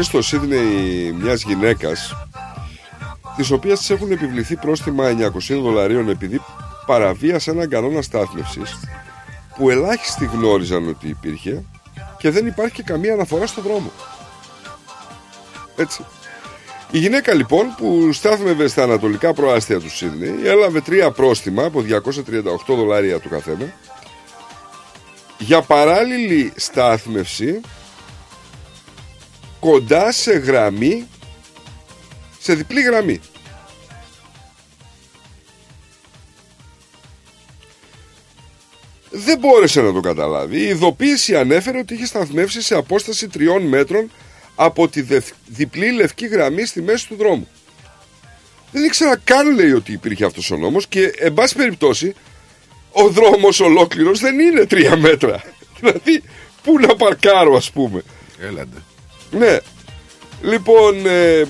Αφορμή 0.01 0.05
στο 0.05 0.23
Σίδνεϊ 0.23 1.13
μιας 1.13 1.43
γυναίκας 1.43 2.17
της 3.37 3.51
οποίας 3.51 3.79
της 3.79 3.91
έχουν 3.91 4.11
επιβληθεί 4.11 4.57
πρόστιμα 4.57 5.05
900 5.51 5.61
δολαρίων 5.63 6.09
επειδή 6.09 6.41
παραβίασε 6.87 7.51
έναν 7.51 7.69
κανόνα 7.69 8.03
στάθμευσης 8.03 8.79
που 9.57 9.71
ελάχιστοι 9.71 10.25
γνώριζαν 10.33 10.89
ότι 10.89 11.09
υπήρχε 11.09 11.65
και 12.19 12.31
δεν 12.31 12.47
υπάρχει 12.47 12.75
και 12.75 12.83
καμία 12.83 13.13
αναφορά 13.13 13.47
στο 13.47 13.63
δρόμο. 13.63 13.91
Έτσι. 15.77 16.05
Η 16.91 16.99
γυναίκα 16.99 17.35
λοιπόν 17.35 17.75
που 17.77 18.13
στάθμευε 18.13 18.69
στα 18.69 18.83
ανατολικά 18.83 19.33
προάστια 19.35 19.81
του 19.81 19.91
Σίδνεϊ 19.91 20.41
έλαβε 20.45 20.81
τρία 20.81 21.11
πρόστιμα 21.11 21.65
από 21.65 21.85
238 21.89 22.75
δολάρια 22.75 23.19
του 23.21 23.29
καθένα 23.29 23.73
για 25.39 25.63
παράλληλη 25.63 26.53
στάθμευση 26.57 27.61
κοντά 29.61 30.13
σε 30.13 30.33
γραμμή 30.33 31.07
σε 32.41 32.55
διπλή 32.55 32.81
γραμμή. 32.83 33.21
Δεν 39.11 39.39
μπόρεσε 39.39 39.81
να 39.81 39.93
το 39.93 40.01
καταλάβει. 40.01 40.59
Η 40.59 40.63
ειδοποίηση 40.69 41.37
ανέφερε 41.37 41.79
ότι 41.79 41.95
είχε 41.95 42.07
σταθμεύσει 42.07 42.63
σε 42.63 42.75
απόσταση 42.75 43.29
τριών 43.29 43.63
μέτρων 43.63 44.11
από 44.55 44.89
τη 44.89 45.01
δευ- 45.03 45.33
διπλή 45.47 45.93
λευκή 45.93 46.27
γραμμή 46.27 46.65
στη 46.65 46.83
μέση 46.83 47.09
του 47.09 47.17
δρόμου. 47.17 47.49
Δεν 48.73 48.85
ήξερα 48.85 49.17
καν 49.25 49.55
λέει 49.55 49.73
ότι 49.73 49.93
υπήρχε 49.93 50.25
αυτός 50.25 50.51
ο 50.51 50.57
νόμος 50.57 50.87
και 50.87 51.13
εν 51.19 51.35
πάση 51.35 51.57
περιπτώσει 51.57 52.15
ο 52.93 53.09
δρόμος 53.09 53.61
ολόκληρος 53.61 54.21
δεν 54.21 54.39
είναι 54.39 54.65
τρία 54.67 54.97
μέτρα. 54.97 55.43
Δηλαδή 55.81 56.23
πού 56.63 56.79
να 56.79 56.97
παρκάρω 56.97 57.57
ας 57.57 57.71
πούμε. 57.71 58.03
Έλαντε. 58.41 58.77
Ναι. 59.31 59.59
Λοιπόν, 60.43 61.07
ε, 61.07 61.45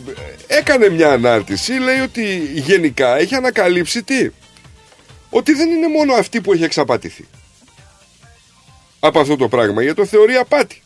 έκανε 0.46 0.88
μια 0.88 1.12
ανάρτηση, 1.12 1.72
λέει 1.72 2.00
ότι 2.00 2.36
γενικά 2.54 3.16
έχει 3.16 3.34
ανακαλύψει 3.34 4.02
τι; 4.02 4.30
Ότι 5.30 5.52
δεν 5.52 5.70
είναι 5.70 5.88
μόνο 5.88 6.14
αυτή 6.14 6.40
που 6.40 6.52
έχει 6.52 6.64
εξαπατηθεί. 6.64 7.28
Από 9.00 9.20
αυτό 9.20 9.36
το 9.36 9.48
πράγμα, 9.48 9.82
γιατί 9.82 9.96
το 9.96 10.06
θεωρεί 10.06 10.36
απάτη. 10.36 10.82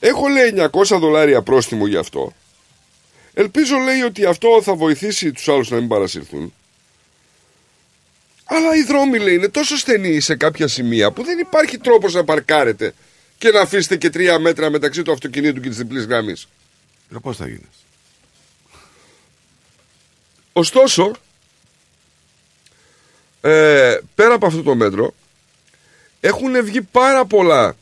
Έχω 0.00 0.28
λέει 0.28 0.54
900 0.72 0.98
δολάρια 0.98 1.42
πρόστιμο 1.42 1.86
γι' 1.86 1.96
αυτό. 1.96 2.32
Ελπίζω 3.34 3.76
λέει 3.76 4.00
ότι 4.00 4.24
αυτό 4.24 4.62
θα 4.62 4.74
βοηθήσει 4.74 5.32
τους 5.32 5.48
άλλους 5.48 5.70
να 5.70 5.76
μην 5.76 5.88
παρασυρθούν. 5.88 6.54
Αλλά 8.44 8.76
οι 8.76 8.82
δρόμοι 8.82 9.18
λέει 9.18 9.34
είναι 9.34 9.48
τόσο 9.48 9.76
στενοί 9.76 10.20
σε 10.20 10.36
κάποια 10.36 10.68
σημεία 10.68 11.10
που 11.10 11.24
δεν 11.24 11.38
υπάρχει 11.38 11.78
τρόπος 11.78 12.14
να 12.14 12.24
παρκάρετε 12.24 12.94
και 13.38 13.50
να 13.50 13.60
αφήσετε 13.60 13.96
και 13.96 14.10
τρία 14.10 14.38
μέτρα 14.38 14.70
μεταξύ 14.70 15.02
του 15.02 15.12
αυτοκινήτου 15.12 15.60
και 15.60 15.68
της 15.68 15.78
διπλής 15.78 16.04
γραμμής. 16.04 16.48
Ε, 17.14 17.16
Πώς 17.22 17.36
θα 17.36 17.46
γίνεις; 17.46 17.84
Ωστόσο, 20.52 21.12
ε, 23.40 23.98
πέρα 24.14 24.34
από 24.34 24.46
αυτό 24.46 24.62
το 24.62 24.74
μέτρο, 24.74 25.14
έχουν 26.20 26.64
βγει 26.64 26.82
πάρα 26.82 27.24
πολλά, 27.24 27.76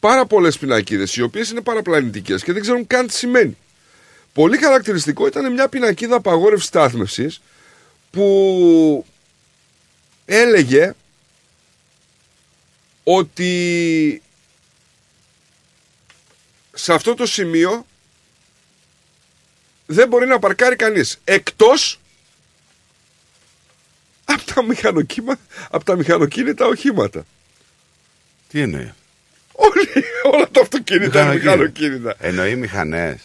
πάρα 0.00 0.26
πολλές 0.26 0.58
πινακίδες, 0.58 1.16
οι 1.16 1.22
οποίες 1.22 1.50
είναι 1.50 1.60
παραπλανητικές 1.60 2.42
και 2.42 2.52
δεν 2.52 2.62
ξέρουν 2.62 2.86
καν 2.86 3.06
τι 3.06 3.12
σημαίνει. 3.14 3.56
Πολύ 4.32 4.58
χαρακτηριστικό 4.58 5.26
ήταν 5.26 5.52
μια 5.52 5.68
πινακίδα 5.68 6.16
απαγόρευσης 6.16 6.68
στάθμευσης 6.68 7.40
που 8.10 9.06
έλεγε 10.24 10.94
ότι 13.04 14.22
σε 16.74 16.92
αυτό 16.92 17.14
το 17.14 17.26
σημείο 17.26 17.86
δεν 19.86 20.08
μπορεί 20.08 20.26
να 20.26 20.38
παρκάρει 20.38 20.76
κανείς 20.76 21.20
εκτός 21.24 22.00
από 24.24 24.42
τα, 24.54 24.62
μηχανοκύμα, 24.62 25.38
από 25.70 25.84
τα 25.84 25.96
μηχανοκίνητα 25.96 26.66
οχήματα. 26.66 27.26
Τι 28.48 28.60
εννοεί; 28.60 28.92
Όλοι, 29.52 29.88
όλα 30.32 30.48
τα 30.50 30.60
αυτοκίνητα 30.60 31.22
είναι 31.22 31.34
Μηχανοκίνητα. 31.34 31.56
μηχανοκίνητα. 31.56 32.14
Εννοεί 32.18 32.56
μηχανές. 32.56 33.20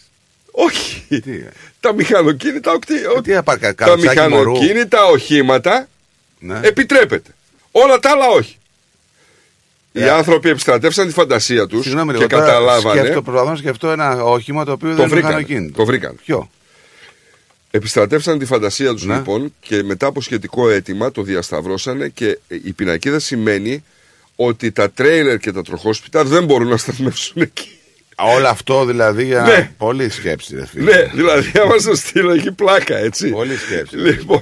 Όχι. 0.52 1.06
Τι, 1.22 1.32
ε, 1.32 1.50
Τα 1.80 1.94
μηχανοκίνητα, 1.94 2.72
οκτι- 2.72 3.22
τι 3.24 3.36
απαρκα, 3.36 3.68
τα 3.68 3.74
καροτσάκι 3.74 4.20
μωρού. 4.20 4.52
μηχανοκίνητα 4.52 5.06
οχήματα 5.06 5.88
Ναι. 6.40 6.60
επιτρέπεται. 6.64 7.32
Όλα 7.72 8.00
τα 8.00 8.12
άλλα 8.12 8.28
όχι. 8.28 8.58
Οι 10.00 10.04
Ε, 10.04 10.10
άνθρωποι 10.10 10.50
επιστρατεύσαν 10.50 11.08
τη 11.08 11.14
φαντασία 11.14 11.68
τους 11.68 11.84
Συγγνώμη 11.84 12.12
και 12.12 12.18
λίγο, 12.18 12.30
τώρα 12.30 12.46
καταλάβανε. 12.46 13.00
σκέφτο, 13.00 13.22
προσπαθώ 13.22 13.50
να 13.50 13.56
σκεφτώ 13.56 13.90
ένα 13.92 14.24
όχημα 14.24 14.66
το 14.66 14.72
οποίο 14.72 14.90
Το 14.90 14.96
δεν 14.96 15.06
είναι 15.06 15.14
βρήκανε. 15.14 15.36
μηχανοκίνητο. 15.36 15.78
Το 15.78 15.86
βρήκανε. 15.86 16.16
Ποιο; 16.26 16.50
Επιστρατεύσαν 17.72 18.40
τη 18.40 18.46
φαντασία 18.46 18.94
τους 18.94 19.06
Ναι. 19.06 19.16
λοιπόν 19.16 19.54
και 19.60 19.84
μετά 19.84 20.08
από 20.08 20.22
σχετικό 20.22 20.70
αίτημα 20.70 21.12
το 21.12 21.22
διασταυρώσανε 21.22 22.08
και 22.08 22.40
η 22.48 22.72
πινακίδα 22.74 23.20
σημαίνει 23.20 23.84
ότι 24.36 24.72
τα 24.72 24.92
τρέιλερ 24.92 25.38
και 25.38 25.52
τα 25.52 25.62
τροχόσπιτα 25.62 26.24
δεν 26.24 26.46
μπορούν 26.46 26.68
να 26.68 26.78
σταθμεύσουν 26.78 27.42
εκεί. 27.42 27.79
Α, 28.22 28.34
Όλο 28.36 28.48
αυτό 28.48 28.86
δηλαδή 28.86 29.24
για 29.26 29.42
Ναι. 29.42 29.72
πολύ 29.78 30.10
σκέψη. 30.10 30.56
Ρε, 30.56 30.66
φίλε. 30.66 30.92
Ναι, 30.96 31.04
δηλαδή 31.14 31.52
άμα 31.60 31.78
στο 31.78 31.96
στείλω 31.96 32.32
έχει 32.32 32.52
πλάκα, 32.52 32.98
έτσι. 32.98 33.30
Πολύ 33.30 33.56
σκέψη. 33.58 33.96
Λοιπόν, 33.98 34.42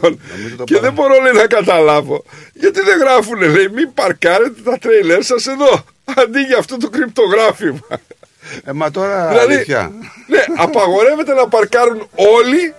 το 0.57 0.63
και 0.63 0.73
παρά- 0.73 0.79
δεν 0.85 0.93
μπορώ 0.93 1.21
λέει, 1.23 1.31
να 1.33 1.47
καταλάβω 1.47 2.23
γιατί 2.53 2.81
δεν 2.81 2.97
γράφουν, 2.99 3.39
λέει, 3.41 3.67
μην 3.73 3.93
παρκάρετε 3.93 4.61
τα 4.63 4.77
τρέιλερ 4.77 5.23
σας 5.23 5.47
εδώ. 5.47 5.83
Αντί 6.15 6.39
για 6.41 6.57
αυτό 6.57 6.77
το 6.77 6.89
κρυπτογράφημα. 6.89 7.79
Ε, 8.65 8.71
μα 8.71 8.91
τώρα 8.91 9.27
Δηλαδή, 9.27 9.53
αλήθεια. 9.53 9.91
ναι, 10.27 10.43
απαγορεύεται 10.57 11.33
να 11.33 11.47
παρκάρουν 11.47 12.07
όλοι 12.15 12.73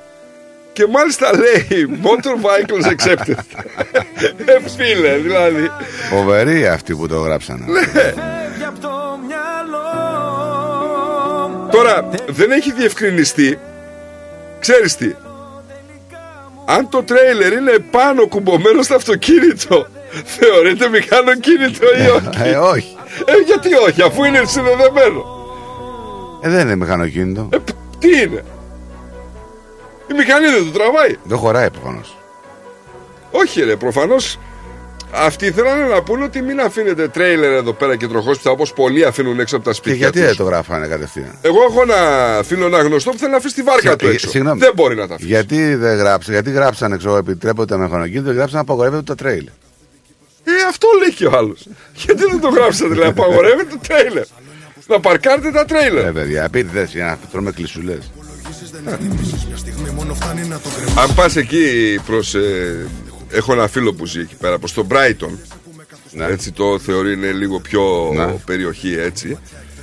και 0.73 0.87
μάλιστα 0.87 1.31
λέει 1.39 2.01
motor 2.03 2.45
vehicles 2.47 2.87
accepted. 2.93 3.39
ε, 4.47 4.69
φίλε, 4.77 5.17
δηλαδή. 5.17 5.71
Φοβεροί 6.11 6.67
αυτοί 6.67 6.95
που 6.95 7.09
το 7.09 7.17
γράψανε. 7.21 7.65
Ναι. 7.67 8.13
Τώρα 11.79 12.09
δεν 12.29 12.51
έχει 12.51 12.73
διευκρινιστεί 12.73 13.59
Ξέρεις 14.61 14.97
τι 14.97 15.15
Αν 16.67 16.89
το 16.89 17.03
τρέιλερ 17.03 17.53
είναι 17.53 17.79
πάνω 17.91 18.27
κουμπωμένο 18.27 18.83
στο 18.83 18.95
αυτοκίνητο 18.95 19.87
Θεωρείται 20.25 20.89
μηχανοκίνητο 20.89 21.87
ή 21.87 22.09
όχι; 22.09 22.49
Ε, 22.49 22.57
όχι. 22.57 22.97
ε, 23.25 23.33
Γιατί 23.47 23.75
όχι 23.75 24.03
αφού 24.03 24.25
είναι 24.25 24.43
συνδεδεμένο 24.47 25.25
Ε, 26.43 26.49
δεν 26.49 26.61
είναι 26.61 26.77
μηχανοκίνητο. 26.77 27.49
ε, 27.53 27.57
π- 27.59 27.71
Τι 27.99 28.09
είναι; 28.09 28.45
Η 30.11 30.15
μηχανή 30.15 30.47
δεν 30.49 30.65
το 30.73 30.79
τραβάει 30.79 31.17
Δεν 31.23 31.39
χωράει 31.39 31.71
προφανώς. 31.71 32.17
Όχι 33.31 33.63
ρε 33.63 33.77
προφανώς 33.77 34.39
αυτοί 35.13 35.51
θέλανε 35.51 35.85
να 35.85 36.03
πούνε 36.03 36.25
ότι 36.25 36.43
μην 36.43 36.61
αφήνετε 36.61 37.09
τρέιλερ 37.09 37.53
εδώ 37.53 37.73
πέρα 37.73 37.97
και 37.97 38.07
τροχόσπιτα 38.07 38.51
όπως 38.51 38.73
πολλοί 38.73 39.05
αφήνουν 39.05 39.41
έξω 39.41 39.57
από 39.57 39.65
τα 39.65 39.71
Και 39.71 39.77
σπίτια 39.77 39.97
γιατί 39.99 40.19
τους. 40.19 40.27
δεν 40.27 40.37
το 40.37 40.45
γράφανε 40.45 40.87
κατευθείαν; 40.87 41.39
Εγώ 41.43 41.59
έχω 41.71 41.83
ένα 41.83 42.43
φίλο 42.43 42.67
ένα 42.67 42.83
γνωστό 42.83 43.11
που 43.11 43.19
θέλει 43.19 43.31
να 43.31 43.37
αφήσει 43.37 43.55
τη 43.55 43.63
βάρκα 43.63 43.97
του 43.97 44.07
Ε, 44.07 44.11
έξω. 44.11 44.29
συγγνώμη. 44.29 44.59
Δεν 44.61 44.73
μπορεί 44.75 44.95
να 44.97 45.09
τα 45.09 45.15
αφήσει. 45.15 45.29
Γιατί 45.29 45.75
δεν 45.75 45.97
γράψανε, 45.97 46.37
γιατί 46.37 46.51
γράψανε, 46.59 46.97
ξέρω, 46.97 47.17
επιτρέπονται 47.17 47.75
τα 47.77 47.81
μηχανοκίνητα, 47.83 48.33
γράψανε 48.33 48.61
απαγορεύεται 48.61 49.03
τα 49.03 49.15
τρέιλ. 49.15 49.49
Ε, 50.45 50.51
αυτό 50.69 50.89
λέει 51.01 51.15
και 51.15 51.27
ο 51.27 51.31
άλλος. 51.37 51.67
Γιατί 51.95 52.25
δεν 52.31 52.41
το 52.41 52.49
γράψατε, 52.49 52.89
δηλαδή, 52.91 53.09
απαγορεύεται 53.11 53.69
το 53.71 53.79
τρέιλερ. 53.89 54.25
Να 54.87 55.01
παρκάρετε 55.01 55.51
τα 55.51 55.65
τρέιλερ. 55.65 56.07
Ε, 56.07 56.11
παιδιά, 56.13 56.45
επίτηδε 56.45 56.89
για 56.93 57.05
να 57.05 57.19
τρώμε 57.33 57.51
κλεισουλές. 57.51 58.11
Αν 60.99 61.15
πας 61.15 61.37
εκεί 61.37 61.99
προς. 62.07 62.35
Έχω 63.31 63.53
ένα 63.53 63.69
φίλο 63.69 63.95
που 63.95 64.07
ζει 64.07 64.21
εκεί 64.21 64.35
πέρα, 64.35 64.59
προ 64.59 64.69
τον 64.75 64.87
Brighton. 64.91 65.39
Έτσι 66.31 66.53
το 66.53 66.79
θεωρεί 66.79 67.13
είναι 67.13 67.33
λίγο 67.33 67.61
πιο 67.61 68.11
Ναι. 68.15 68.27
περιοχή 68.47 68.95
έτσι. 68.99 69.39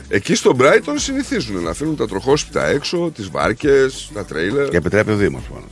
Εκεί 0.08 0.36
στο 0.36 0.56
Brighton 0.60 0.94
συνηθίζουν 0.96 1.64
να 1.64 1.70
αφήνουν 1.70 1.96
τα 1.96 2.08
τροχόσπιτα 2.08 2.66
έξω, 2.68 3.12
τις 3.16 3.30
βάρκες, 3.30 4.10
τα 4.14 4.26
τρέιλερ. 4.26 4.70
Και 4.70 4.78
επιτρέπει 4.78 5.12
ο 5.12 5.16
Δήμος 5.16 5.44
πάνω. 5.54 5.66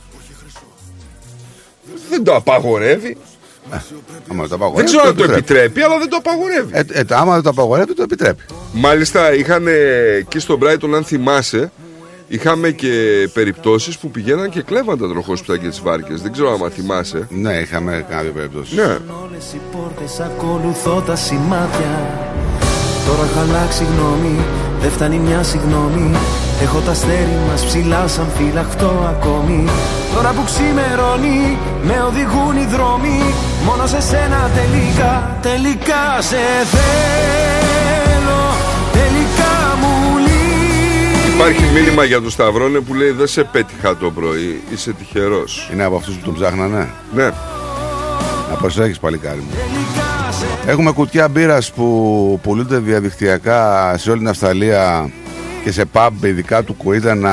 Δεν 2.10 2.24
το 2.24 2.34
απαγορεύει. 2.34 3.16
Άμα 4.30 4.42
το 4.42 4.48
Δεν 4.48 4.52
απαγορεύει. 4.52 4.84
ξέρω 4.88 5.08
αν 5.08 5.16
το 5.16 5.24
επιτρέπει, 5.24 5.80
αλλά 5.82 5.98
δεν 5.98 6.08
το 6.08 6.16
απαγορεύει. 6.16 6.70
Ε, 6.72 6.82
ε, 6.92 7.04
το- 7.04 7.14
άμα 7.14 7.34
δεν 7.34 7.42
το 7.42 7.48
απαγορεύει, 7.48 7.94
το 7.94 8.02
επιτρέπει. 8.02 8.42
Μάλιστα 8.72 9.34
είχαν 9.34 9.66
εκεί 10.18 10.38
στο 10.38 10.58
Brighton, 10.62 10.92
αν 10.94 11.04
θυμάσαι, 11.04 11.72
είχαμε 12.28 12.70
και 12.70 13.28
περιπτώσεις 13.32 13.98
που 13.98 14.10
πηγαίναν 14.10 14.50
και 14.50 14.62
κλέβαν 14.62 14.98
τα 14.98 15.08
τροχόσπιτα 15.08 15.58
και 15.58 15.68
τις 15.68 15.80
βάρκες. 15.80 16.22
Δεν 16.22 16.32
ξέρω 16.32 16.58
αν 16.64 16.70
θυμάσαι. 16.70 17.26
Ναι, 17.30 17.52
είχαμε 17.52 18.06
κάνει 18.08 18.22
δύο 18.22 18.32
περιπτώσει. 18.32 18.74
Ναι. 18.74 18.82
Όλες 18.82 19.52
οι 19.54 19.60
πόρτες 19.72 20.20
ακολουθώ 20.20 21.02
τα 21.06 21.16
σημάδια 21.16 22.32
Τώρα 23.06 23.22
έχω 23.30 23.40
αλλάξει 23.40 23.84
γνώμη, 23.84 24.38
δεν 24.80 24.90
φτάνει 24.90 25.18
μια 25.18 25.42
συγγνώμη 25.42 26.16
Έχω 26.62 26.78
τα 26.78 26.90
αστέρι 26.90 27.38
μας 27.48 27.64
ψηλά 27.64 28.08
σαν 28.08 28.26
φυλαχτό 28.36 29.14
ακόμη 29.16 29.68
Τώρα 30.14 30.30
που 30.32 30.44
ξημερώνει, 30.44 31.58
με 31.82 32.02
οδηγούν 32.08 32.56
οι 32.56 32.66
δρόμοι 32.66 33.34
Μόνο 33.64 33.86
σε 33.86 34.00
σένα 34.00 34.50
τελικά, 34.54 35.38
τελικά 35.42 36.20
σε 36.20 36.36
θέλω 36.72 37.53
Υπάρχει 41.34 41.64
μήνυμα 41.74 42.04
για 42.04 42.20
τον 42.20 42.30
Σταυρόνε 42.30 42.78
που 42.78 42.94
λέει 42.94 43.10
δεν 43.10 43.26
σε 43.26 43.44
πέτυχα 43.44 43.96
το 43.96 44.10
πρωί, 44.10 44.62
είσαι 44.72 44.92
τυχερός. 44.92 45.70
Είναι 45.72 45.84
από 45.84 45.96
αυτούς 45.96 46.14
που 46.14 46.24
τον 46.24 46.34
ψάχνανε; 46.34 46.88
Ναι. 47.14 47.24
Να 48.50 48.56
προσέχεις, 48.58 48.98
παλικάρι 48.98 49.38
μου. 49.38 49.50
Έχουμε 50.66 50.92
κουτιά 50.92 51.28
μπύρας 51.28 51.72
που 51.72 52.40
πουλούνται 52.42 52.78
διαδικτυακά 52.78 53.94
σε 53.98 54.10
όλη 54.10 54.18
την 54.18 54.28
Αυστραλία 54.28 55.10
και 55.64 55.72
σε 55.72 55.84
pub, 55.92 56.10
ειδικά 56.22 56.62
του 56.62 56.74
Κουίτα, 56.74 57.14
να 57.14 57.32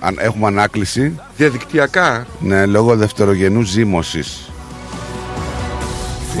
αν 0.00 0.16
έχουμε 0.18 0.46
ανάκληση. 0.46 1.20
Διαδικτυακά; 1.36 2.26
Ναι, 2.40 2.66
λόγω 2.66 2.96
δευτερογενούς 2.96 3.68
ζύμωσης. 3.68 4.50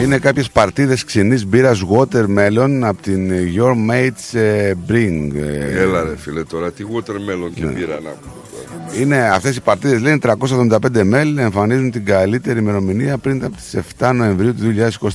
Είναι 0.00 0.18
κάποιες 0.18 0.50
παρτίδες 0.50 1.04
ξινής 1.04 1.46
μπύρας 1.46 1.82
watermelon 1.90 2.80
από 2.82 3.02
την 3.02 3.30
Your 3.56 3.90
Mates 3.90 4.38
ε, 4.38 4.72
Bring. 4.88 5.30
Ε, 5.34 5.80
Έλα 5.80 6.02
ρε 6.02 6.16
φίλε 6.16 6.44
τώρα, 6.44 6.72
τι 6.72 6.84
watermelon 6.94 7.50
και 7.54 7.66
πήρα 7.66 7.94
να 7.94 8.10
πούμε 8.10 8.34
τώρα. 8.52 9.00
Είναι 9.00 9.28
αυτές 9.28 9.56
οι 9.56 9.60
παρτίδες 9.60 10.00
λένε 10.00 10.18
375 10.22 10.78
ml 10.96 11.36
εμφανίζουν 11.36 11.90
την 11.90 12.04
καλύτερη 12.04 12.58
ημερομηνία 12.58 13.18
πριν 13.18 13.44
από 13.44 13.56
τις 13.56 13.76
7 13.98 14.12
Νοεμβρίου 14.14 14.54
του 14.54 14.74
2023. 15.00 15.08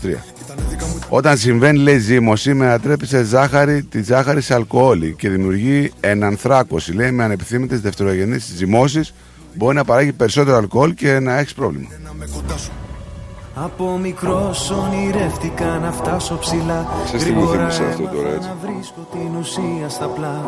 Όταν 1.09 1.37
συμβαίνει 1.37 1.77
λέει 1.77 1.97
ζύμωση 1.97 2.53
μετατρέπει 2.53 3.05
σε 3.05 3.23
ζάχαρη, 3.23 3.83
τη 3.83 4.03
ζάχαρη 4.03 4.41
σε 4.41 4.53
αλκοόλη 4.53 5.15
και 5.17 5.29
δημιουργεί 5.29 5.91
ενανθράκωση. 5.99 6.93
Λέει 6.93 7.11
με 7.11 7.23
ανεπιθύμητες 7.23 7.81
δευτερογενείς 7.81 8.53
ζυμώσεις 8.55 9.13
μπορεί 9.53 9.75
να 9.75 9.83
παράγει 9.83 10.11
περισσότερο 10.11 10.57
αλκοόλ 10.57 10.93
και 10.93 11.19
να 11.19 11.37
έχεις 11.37 11.53
πρόβλημα. 11.53 11.87
Από 13.55 13.97
μικρός 14.01 14.69
ονειρεύτηκα 14.71 15.65
να 15.65 15.91
φτάσω 15.91 16.37
ψηλά 16.37 16.87
Ξέρεις 17.05 17.23
τι 17.25 17.31
μου 17.31 17.39
Γρήγορα 17.39 17.69
θύμισε 17.69 17.83
αυτό 17.83 18.03
τώρα, 18.03 18.27
έμαθα 18.27 18.35
έτσι. 18.35 18.47
να 18.49 18.55
βρίσκω 18.73 19.07
την 19.11 19.35
ουσία 19.39 19.89
στα 19.89 20.05
πλά 20.05 20.41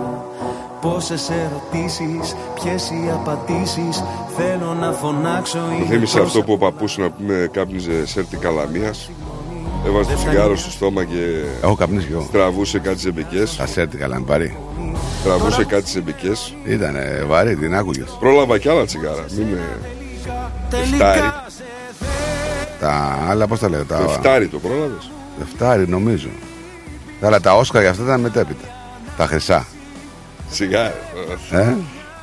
Πόσες 0.82 1.30
ερωτήσεις, 1.30 2.36
ποιες 2.54 2.90
οι 2.90 3.10
απαντήσεις 3.14 4.04
Θέλω 4.38 4.74
να 4.80 4.92
φωνάξω 4.92 5.58
Μου 5.58 5.76
είναι 5.78 5.86
θύμισε 5.86 6.18
τόσα 6.18 6.28
αυτό 6.28 6.44
που 6.44 6.54
ο 6.54 6.58
παππούς 6.58 6.98
να 6.98 7.10
πούμε 7.10 7.50
κάπνιζε 7.52 8.06
σέρτη 8.06 8.38
καλαμίας. 8.38 9.10
Έβαζε 9.86 10.10
το 10.12 10.16
τσιγάρο 10.18 10.56
στο 10.56 10.72
στόμα 10.72 11.04
και 11.04 11.44
Έχω 11.64 11.76
καπνίσει 11.76 12.06
κι 12.08 12.12
εγώ. 12.14 12.28
τραβούσε 12.32 12.80
κάτι 12.80 12.98
ζεμπικές. 13.00 13.60
Ασέρτη 13.60 13.98
καλά, 13.98 14.16
είναι 14.16 14.26
βαρύ. 14.28 14.58
Τραβούσε 15.24 15.64
κάτι 15.66 15.90
ζεμπικές. 15.90 16.56
Ήταν 16.66 16.96
βαρύ, 17.28 17.56
την 17.56 17.76
άκουγες. 17.76 18.18
Πρόλαβα 18.20 18.58
κι 18.58 18.70
άλλα 18.70 18.86
τσιγάρα. 18.86 19.26
Μην 19.38 19.48
με... 19.48 19.60
Εφτάρι. 20.82 21.20
Τα 22.86 23.26
άλλα 23.30 23.48
πώς 23.48 23.60
τα 23.60 23.70
λέω. 23.70 23.86
Τα... 23.86 23.98
Το 23.98 24.12
εφτάρι 24.12 24.48
το 24.48 24.60
πρόλαβες. 24.60 25.12
Εφτάρι 25.42 25.88
νομίζω. 25.88 26.30
Τα 27.20 27.28
άλλα 27.28 27.40
τα 27.40 27.56
Όσκα 27.56 27.82
για 27.82 27.90
αυτά 27.90 28.04
ήταν 28.04 28.20
μετέπειτα. 28.20 28.68
Τα 29.18 29.28
χρυσά. 29.28 29.66
Σιγά. 30.50 30.86
Ε; 31.52 31.76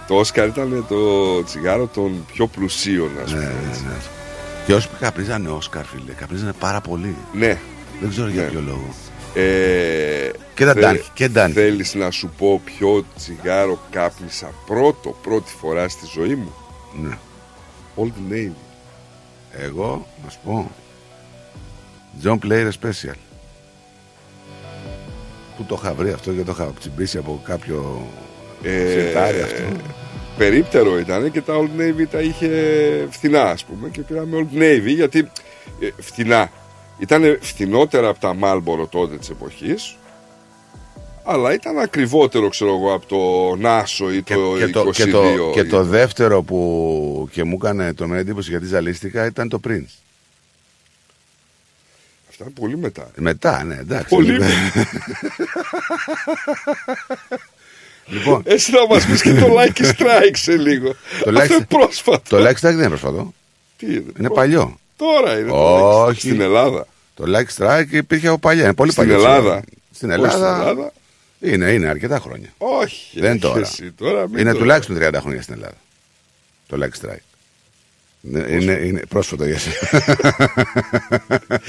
Το 0.08 0.14
Όσκαρ 0.14 0.46
ήταν 0.46 0.84
το 0.88 0.96
τσιγάρο 1.44 1.86
των 1.86 2.24
πιο 2.32 2.46
πλουσίων, 2.46 3.10
ας 3.24 3.30
πούμε. 3.30 3.42
Ναι, 3.44 3.52
έτσι. 3.68 3.82
Και 4.66 4.74
όσοι 4.74 4.88
καπνίζανε 5.00 5.48
Όσκαρ, 5.48 5.84
φίλε, 5.84 6.12
καπνίζανε 6.12 6.52
πάρα 6.58 6.80
πολύ. 6.80 7.16
Ναι. 7.32 7.58
Δεν 8.00 8.10
ξέρω 8.10 8.28
για 8.28 8.42
Ναι. 8.42 8.48
ποιο 8.48 8.60
λόγο. 8.66 8.94
Ε, 9.34 10.30
Και 10.54 10.64
Και 10.64 10.64
τα 10.64 10.74
Dunhill, 10.74 11.00
και 11.14 11.30
Dunhill. 11.34 11.50
Θέλεις 11.52 11.94
να 11.94 12.10
σου 12.10 12.30
πω 12.38 12.60
ποιο 12.64 13.04
τσιγάρο 13.16 13.78
κάπνισα 13.90 14.50
πρώτο, 14.66 15.16
πρώτη 15.22 15.52
φορά 15.60 15.88
στη 15.88 16.06
ζωή 16.14 16.34
μου; 16.34 16.52
Ναι. 17.02 17.18
Old 17.96 18.32
Navy. 18.32 18.52
Εγώ, 19.58 20.06
να 20.24 20.30
σου 20.30 20.38
πω. 20.44 20.70
John 22.24 22.38
Player 22.44 22.68
Special. 22.80 23.14
Πού 25.56 25.64
το 25.64 25.78
είχα 25.82 25.94
βρει 25.94 26.10
αυτό 26.12 26.32
και 26.32 26.42
το 26.42 26.52
είχα 26.52 26.72
τσιμπήσει 26.80 27.18
από 27.18 27.40
κάποιο 27.44 28.06
Ε, 28.62 28.90
σιρτάρι 28.90 29.40
αυτό. 29.40 29.62
περίπτερο 30.38 30.98
ήταν 30.98 31.30
και 31.30 31.40
τα 31.40 31.54
Old 31.56 31.80
Navy 31.80 32.06
τα 32.10 32.20
είχε 32.20 32.48
φθηνά 33.10 33.42
ας 33.42 33.64
πούμε 33.64 33.88
και 33.88 34.00
πήραμε 34.00 34.36
Old 34.52 34.56
Navy 34.58 34.94
γιατί 34.94 35.30
ε, 35.80 35.88
φθηνά 36.02 36.50
ήταν 36.98 37.38
φθηνότερα 37.40 38.08
από 38.08 38.18
τα 38.20 38.36
Marlboro 38.42 38.88
τότε 38.90 39.16
της 39.16 39.30
εποχής 39.30 39.96
αλλά 41.24 41.52
ήταν 41.52 41.78
ακριβότερο 41.78 42.48
ξέρω 42.48 42.70
εγώ 42.74 42.92
από 42.94 43.06
το 43.06 43.56
Νάσο 43.56 44.12
ή 44.12 44.22
το 44.22 44.34
και, 44.58 44.64
22 44.64 44.70
το, 44.72 44.90
και, 44.90 45.06
το, 45.06 45.50
και 45.54 45.60
ή 45.60 45.66
το 45.66 45.82
δεύτερο 45.84 46.42
που 46.42 47.28
και 47.32 47.44
μου 47.44 47.58
έκανε 47.62 47.94
το 47.94 48.14
εντύπωση 48.14 48.50
γιατί 48.50 48.66
ζαλίστηκα 48.66 49.26
ήταν 49.26 49.48
το 49.48 49.60
Prince. 49.68 49.92
Αυτά 52.28 52.44
είναι 52.44 52.52
πολύ 52.60 52.76
μετά 52.76 53.10
Μετά, 53.16 53.64
ναι, 53.64 53.74
εντάξει. 53.74 54.08
Πολύ 54.14 54.30
λοιπόν. 54.32 54.48
λοιπόν, 58.06 58.42
Εσύ 58.46 58.72
να 58.72 58.86
μας 58.86 59.06
πεις 59.06 59.22
και 59.22 59.34
το 59.34 59.46
Like 59.58 59.82
Strike 59.82 60.32
σε 60.32 60.56
λίγο 60.56 60.94
το 61.24 61.30
Αυτό 61.38 61.54
είναι 61.54 61.56
Like- 61.64 61.68
πρόσφατο 61.68 62.36
το 62.36 62.44
Like 62.48 62.50
Strike 62.54 62.56
δεν 62.60 62.72
είναι 62.78 62.88
πρόσφατο. 62.88 63.34
Τι 63.76 63.86
είναι, 63.86 64.04
Είναι 64.18 64.30
παλιό. 64.30 64.78
Τώρα 64.96 65.38
είναι 65.38 65.48
το 65.50 65.76
Like 65.76 65.80
Strike. 66.02 66.06
Όχι. 66.06 66.20
Στην 66.20 66.40
Ελλάδα 66.40 66.86
Το 67.14 67.24
Like 67.26 67.56
Strike 67.62 67.86
υπήρχε 67.90 68.28
από 68.28 68.38
παλιά. 68.38 68.64
Είναι 68.64 68.74
πολύ 68.74 68.90
Στην 68.92 69.02
παλιό. 69.08 69.18
Ελλάδα. 69.22 69.62
Στην 69.94 70.10
Όχι, 70.10 70.18
Ελλάδα. 70.20 70.36
στην 70.54 70.60
Ελλάδα. 70.68 70.92
Είναι, 71.42 71.72
είναι 71.72 71.88
αρκετά 71.88 72.18
χρόνια. 72.18 72.48
Όχι 72.58 73.20
Δεν 73.20 73.30
όχι 73.30 73.40
τώρα. 73.40 73.60
εσύ 73.60 73.90
τώρα, 73.96 74.28
μην 74.28 74.38
είναι 74.38 74.52
το- 74.52 74.58
τουλάχιστον 74.58 74.96
30 75.00 75.14
χρόνια 75.20 75.42
στην 75.42 75.54
Ελλάδα. 75.54 75.76
Το 76.66 76.78
Like 76.82 77.06
Strike. 77.06 77.16
Είναι, 78.22 78.46
είναι, 78.50 78.72
είναι 78.72 79.02
πρόσφατο 79.08 79.44
για 79.44 79.54
εσένα. 79.54 80.04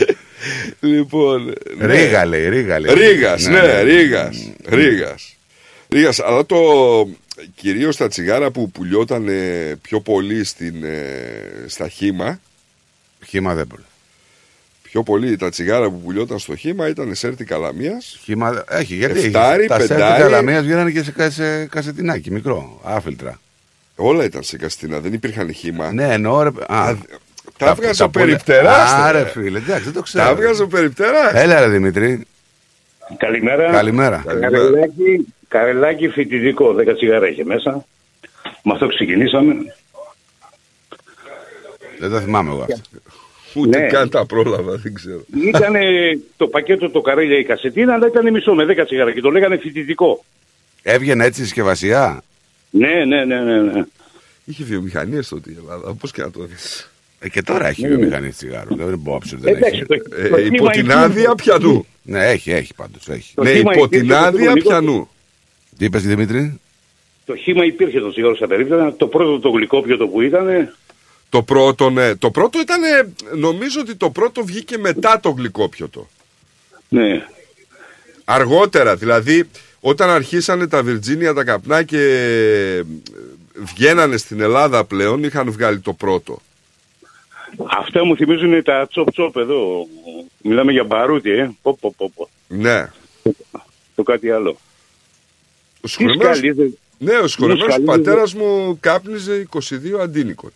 Λοιπόν. 0.80 1.54
ναι. 1.78 1.86
Ρίγα 1.86 2.26
λέει, 2.26 2.50
Ρίγας 2.50 2.80
λέει. 2.80 2.94
Ρίγας, 2.94 3.46
ναι, 3.48 3.82
Ρίγας. 3.82 4.50
Ρίγας. 4.66 5.36
Ρίγας, 5.90 6.20
αλλά 6.20 6.46
το 6.46 6.58
κυρίως 7.56 7.98
τα 7.98 8.08
τσιγάρα 8.08 8.52
που 8.52 8.72
πουλιόταν 8.72 9.28
ε, 9.28 9.76
πιο 9.82 10.00
πολύ 10.02 10.44
στην, 10.44 10.84
ε, 10.84 11.66
στα 11.68 11.88
χήμα. 11.90 12.40
Χήμα 13.26 13.54
δεν 13.54 13.68
πουλάει. 13.68 13.86
Πιο 14.94 15.04
πολύ 15.04 15.38
τα 15.38 15.50
τσιγάρα 15.50 15.90
που 15.90 16.00
πουλιόταν 16.02 16.40
στο 16.40 16.56
χήμα 16.56 16.88
ήταν 16.88 17.16
σέρτη 17.16 17.44
καλαμίας. 17.46 18.20
Χήμα, 18.24 18.64
έχει, 18.70 18.96
γιατί 18.96 19.20
Εφτάρι, 19.20 19.60
έχει. 19.60 19.68
Τα 19.68 19.76
σέρτη 19.80 19.94
πεντάρι. 19.94 20.22
καλαμίας 20.22 20.64
βγαίνανε 20.64 20.92
και 20.92 21.04
σε, 21.04 21.12
κα- 21.12 21.30
σε 21.30 21.66
κασετινάκι, 21.66 22.32
μικρό, 22.32 22.80
άφιλτρα. 22.84 23.40
Όλα 23.96 24.24
ήταν 24.24 24.44
σε 24.44 24.58
καστίνα, 24.58 25.00
δεν 25.00 25.14
υπήρχαν 25.14 25.54
χήμα. 25.54 25.92
Ναι, 25.94 26.14
εννοώ 26.14 26.44
ρε. 26.44 26.50
Α, 26.68 26.96
Τα 27.58 27.70
έβγαζε 27.70 28.04
ο 28.04 28.10
πολύ- 28.10 28.26
περιπτεράς. 28.26 28.92
Άρε 28.92 29.18
τώρα. 29.18 29.30
φίλε, 29.30 29.58
εντάξει, 29.58 29.84
δεν 29.84 29.94
το 29.94 30.02
ξέρω. 30.02 30.24
Τα 30.24 30.30
έβγαζε 30.30 30.64
ο 30.64 30.68
περιπτεράς. 30.68 31.34
Έλα 31.34 31.60
ρε 31.60 31.68
Δημήτρη. 31.68 32.26
Καλημέρα. 33.18 33.72
Καλημέρα. 33.72 34.24
Καρελάκι, 34.26 35.34
καρελάκι 35.48 36.10
φοιτητικό, 36.10 36.74
10 36.74 36.94
τσιγάρα 36.96 37.28
είχε 37.30 37.44
μέσα. 37.44 37.86
Με 38.64 38.74
αυτό 38.74 38.88
ξεκινήσαμε. 38.88 39.54
Δεν 42.00 42.10
το 42.10 42.20
θυμάμαι 42.20 42.50
εγώ 42.52 42.62
αυτό. 42.62 42.76
Ούτε 43.56 43.80
Ναι. 43.80 43.88
καν 43.88 44.10
τα 44.10 44.26
πρόλαβα, 44.26 44.76
δεν 44.78 44.94
ξέρω. 44.94 45.26
Ήταν 45.44 45.74
το 46.38 46.48
πακέτο 46.48 46.90
το 46.90 47.02
καρέλια 47.02 47.38
η 47.40 47.44
κασετίνα, 47.44 47.94
αλλά 47.94 48.08
ήταν 48.08 48.32
μισό 48.32 48.54
με 48.54 48.66
10 48.66 48.86
τσιγάρα 48.86 49.12
και 49.12 49.22
το 49.22 49.30
λέγανε 49.30 49.58
φοιτητικό. 49.58 50.24
Έβγαινε 50.84 51.26
έτσι 51.26 51.42
η 51.42 51.44
συσκευασία; 51.44 52.24
Ναι, 52.70 53.06
ναι, 53.06 53.26
ναι, 53.26 53.40
ναι. 53.42 53.62
ναι. 53.62 53.84
Είχε 54.46 54.64
βιομηχανίες 54.64 55.28
τότε 55.28 55.52
η 55.52 55.56
Ελλάδα, 55.60 55.94
πώς 55.94 56.12
και 56.12 56.22
να 56.22 56.32
το 56.32 56.44
δεις. 56.44 56.92
Ε, 57.20 57.30
και 57.30 57.42
τώρα 57.42 57.68
έχει 57.68 57.82
Ναι. 57.82 57.88
βιομηχανή 57.88 58.30
τσιγάρο. 58.30 58.76
Δεν 58.76 58.78
μπορώ 58.78 58.90
να 58.90 58.98
πω 59.04 59.14
ότι 59.16 59.36
δεν 59.36 59.56
Εντάξει, 59.56 59.76
έχει. 59.76 59.86
το- 59.86 59.94
Ε, 60.18 60.30
το 60.30 60.38
υπό 60.38 60.56
χήμα 60.56 60.70
την 60.72 60.80
υπήρχε. 60.80 61.00
άδεια 61.00 61.36
πιανού. 61.36 61.86
Ναι, 62.04 62.26
έχει, 62.30 62.52
έχει 62.52 62.74
πάντως. 62.74 63.08
Έχει. 63.10 63.34
Το 63.36 63.44
Ναι, 63.44 63.50
χήμα 63.54 63.72
υπό 63.74 63.84
υπήρχε 63.84 64.04
την 64.06 64.14
το 64.14 64.18
άδεια 64.20 64.52
γλυκό. 64.52 64.70
πιανού. 64.70 65.10
Τι 65.78 65.86
είπες 65.86 66.04
Δημήτρη; 66.04 66.60
Το 67.26 67.36
χήμα 67.36 67.66
υπήρχε 67.66 68.00
το 68.00 68.12
τσιγάρο 68.12 68.36
στα 68.36 68.48
περίπτωση. 68.48 68.96
Το 68.98 69.08
πρώτο 69.08 69.40
το 69.40 69.50
γλυκόπιο 69.50 69.98
που 70.08 70.22
ήταν. 70.22 70.74
Το 71.34 71.44
πρώτο, 71.44 71.90
ναι. 71.90 72.16
Το 72.16 72.32
πρώτο 72.32 72.60
ήταν, 72.60 72.82
νομίζω 73.36 73.80
ότι 73.80 73.96
το 73.96 74.10
πρώτο 74.10 74.46
βγήκε 74.46 74.78
μετά 74.78 75.20
το 75.20 75.30
γλυκόπιωτο. 75.30 76.08
Ναι. 76.90 77.26
Αργότερα, 78.24 78.96
δηλαδή, 78.96 79.50
όταν 79.80 80.10
αρχίσανε 80.10 80.68
τα 80.68 80.84
Βιρτζίνια 80.84 81.34
τα 81.34 81.44
καπνά 81.44 81.84
και 81.84 82.00
ε, 82.00 82.82
βγαίνανε 83.56 84.18
στην 84.18 84.40
Ελλάδα 84.42 84.86
πλέον, 84.86 85.24
είχαν 85.24 85.52
βγάλει 85.52 85.80
το 85.80 85.94
πρώτο. 85.94 86.42
Αυτά 87.80 88.06
μου 88.06 88.16
θυμίζουν 88.16 88.64
τα 88.64 88.88
τσοπ 88.88 89.12
τσοπ 89.12 89.38
εδώ. 89.38 89.88
Μιλάμε 90.42 90.72
για 90.72 90.84
μπαρούτι, 90.84 91.30
ε. 91.30 91.52
Πω, 91.62 91.78
πω, 91.82 91.94
πω, 91.98 92.12
πω. 92.16 92.30
Ναι. 92.48 92.92
Το 93.96 94.04
κάτι 94.04 94.32
άλλο. 94.32 94.50
Ο 94.50 94.58
Τι 95.82 95.90
συγχωρεμένος, 95.90 96.38
σκαλίζε. 96.38 96.78
ναι, 96.98 97.16
ο 97.18 97.28
συγχωρεμένος 97.28 97.74
σκαλίζε. 97.74 97.92
πατέρας 97.92 98.34
μου 98.34 98.78
κάπνιζε 98.80 99.48
22 99.52 100.00
αντίνικοτ. 100.02 100.52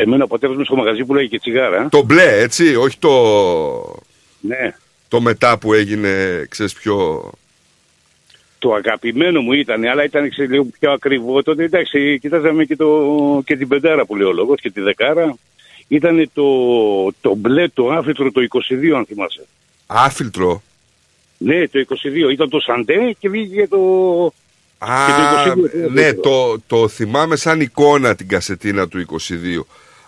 Εμένα 0.00 0.24
ο 0.24 0.26
πατέρας 0.26 0.56
μου 0.56 0.64
στο 0.64 0.76
μαγαζί 0.76 1.04
που 1.04 1.14
λέγει 1.14 1.28
και 1.28 1.38
τσιγάρα. 1.38 1.88
Το 1.90 2.02
μπλε, 2.02 2.40
έτσι, 2.40 2.74
όχι 2.76 2.98
το, 2.98 3.12
Ναι. 4.40 4.74
το 5.08 5.20
μετά 5.20 5.58
που 5.58 5.72
έγινε, 5.72 6.44
ξέρεις 6.48 6.72
πιο... 6.72 7.30
Το 8.58 8.74
αγαπημένο 8.74 9.40
μου 9.40 9.52
ήταν, 9.52 9.84
αλλά 9.84 10.04
ήταν 10.04 10.30
ξέρεις, 10.30 10.50
λίγο 10.50 10.66
πιο 10.80 10.90
ακριβό. 10.92 11.42
Τότε 11.42 11.64
εντάξει, 11.64 12.18
κοιτάζαμε 12.20 12.64
και, 12.64 12.76
το, 12.76 13.42
και 13.44 13.56
την 13.56 13.68
πεντάρα 13.68 14.06
που 14.06 14.16
λέει 14.16 14.26
ο 14.26 14.32
λόγος 14.32 14.60
και 14.60 14.70
τη 14.70 14.80
δεκάρα. 14.80 15.34
Ήταν 15.88 16.30
το, 16.34 16.44
το 17.20 17.34
μπλε, 17.34 17.68
το 17.68 17.88
άφητρο, 17.90 18.30
το 18.32 18.40
22 18.70 18.90
αν 18.96 19.06
θυμάσαι. 19.06 19.46
Άφιλτρο. 19.86 20.62
Ναι, 21.38 21.68
το 21.68 21.84
22. 22.28 22.32
Ήταν 22.32 22.48
το 22.48 22.60
σαντέ 22.60 23.14
και 23.18 23.28
βγήκε 23.28 23.68
το... 23.68 23.78
Α, 24.78 25.06
Και 25.06 25.12
το 25.12 25.86
22, 25.86 25.90
ναι, 25.90 26.14
το, 26.14 26.60
το 26.66 26.88
θυμάμαι 26.88 27.36
σαν 27.36 27.60
εικόνα 27.60 28.14
την 28.14 28.28
κασετίνα 28.28 28.88
του 28.88 29.06
22. 29.08 29.60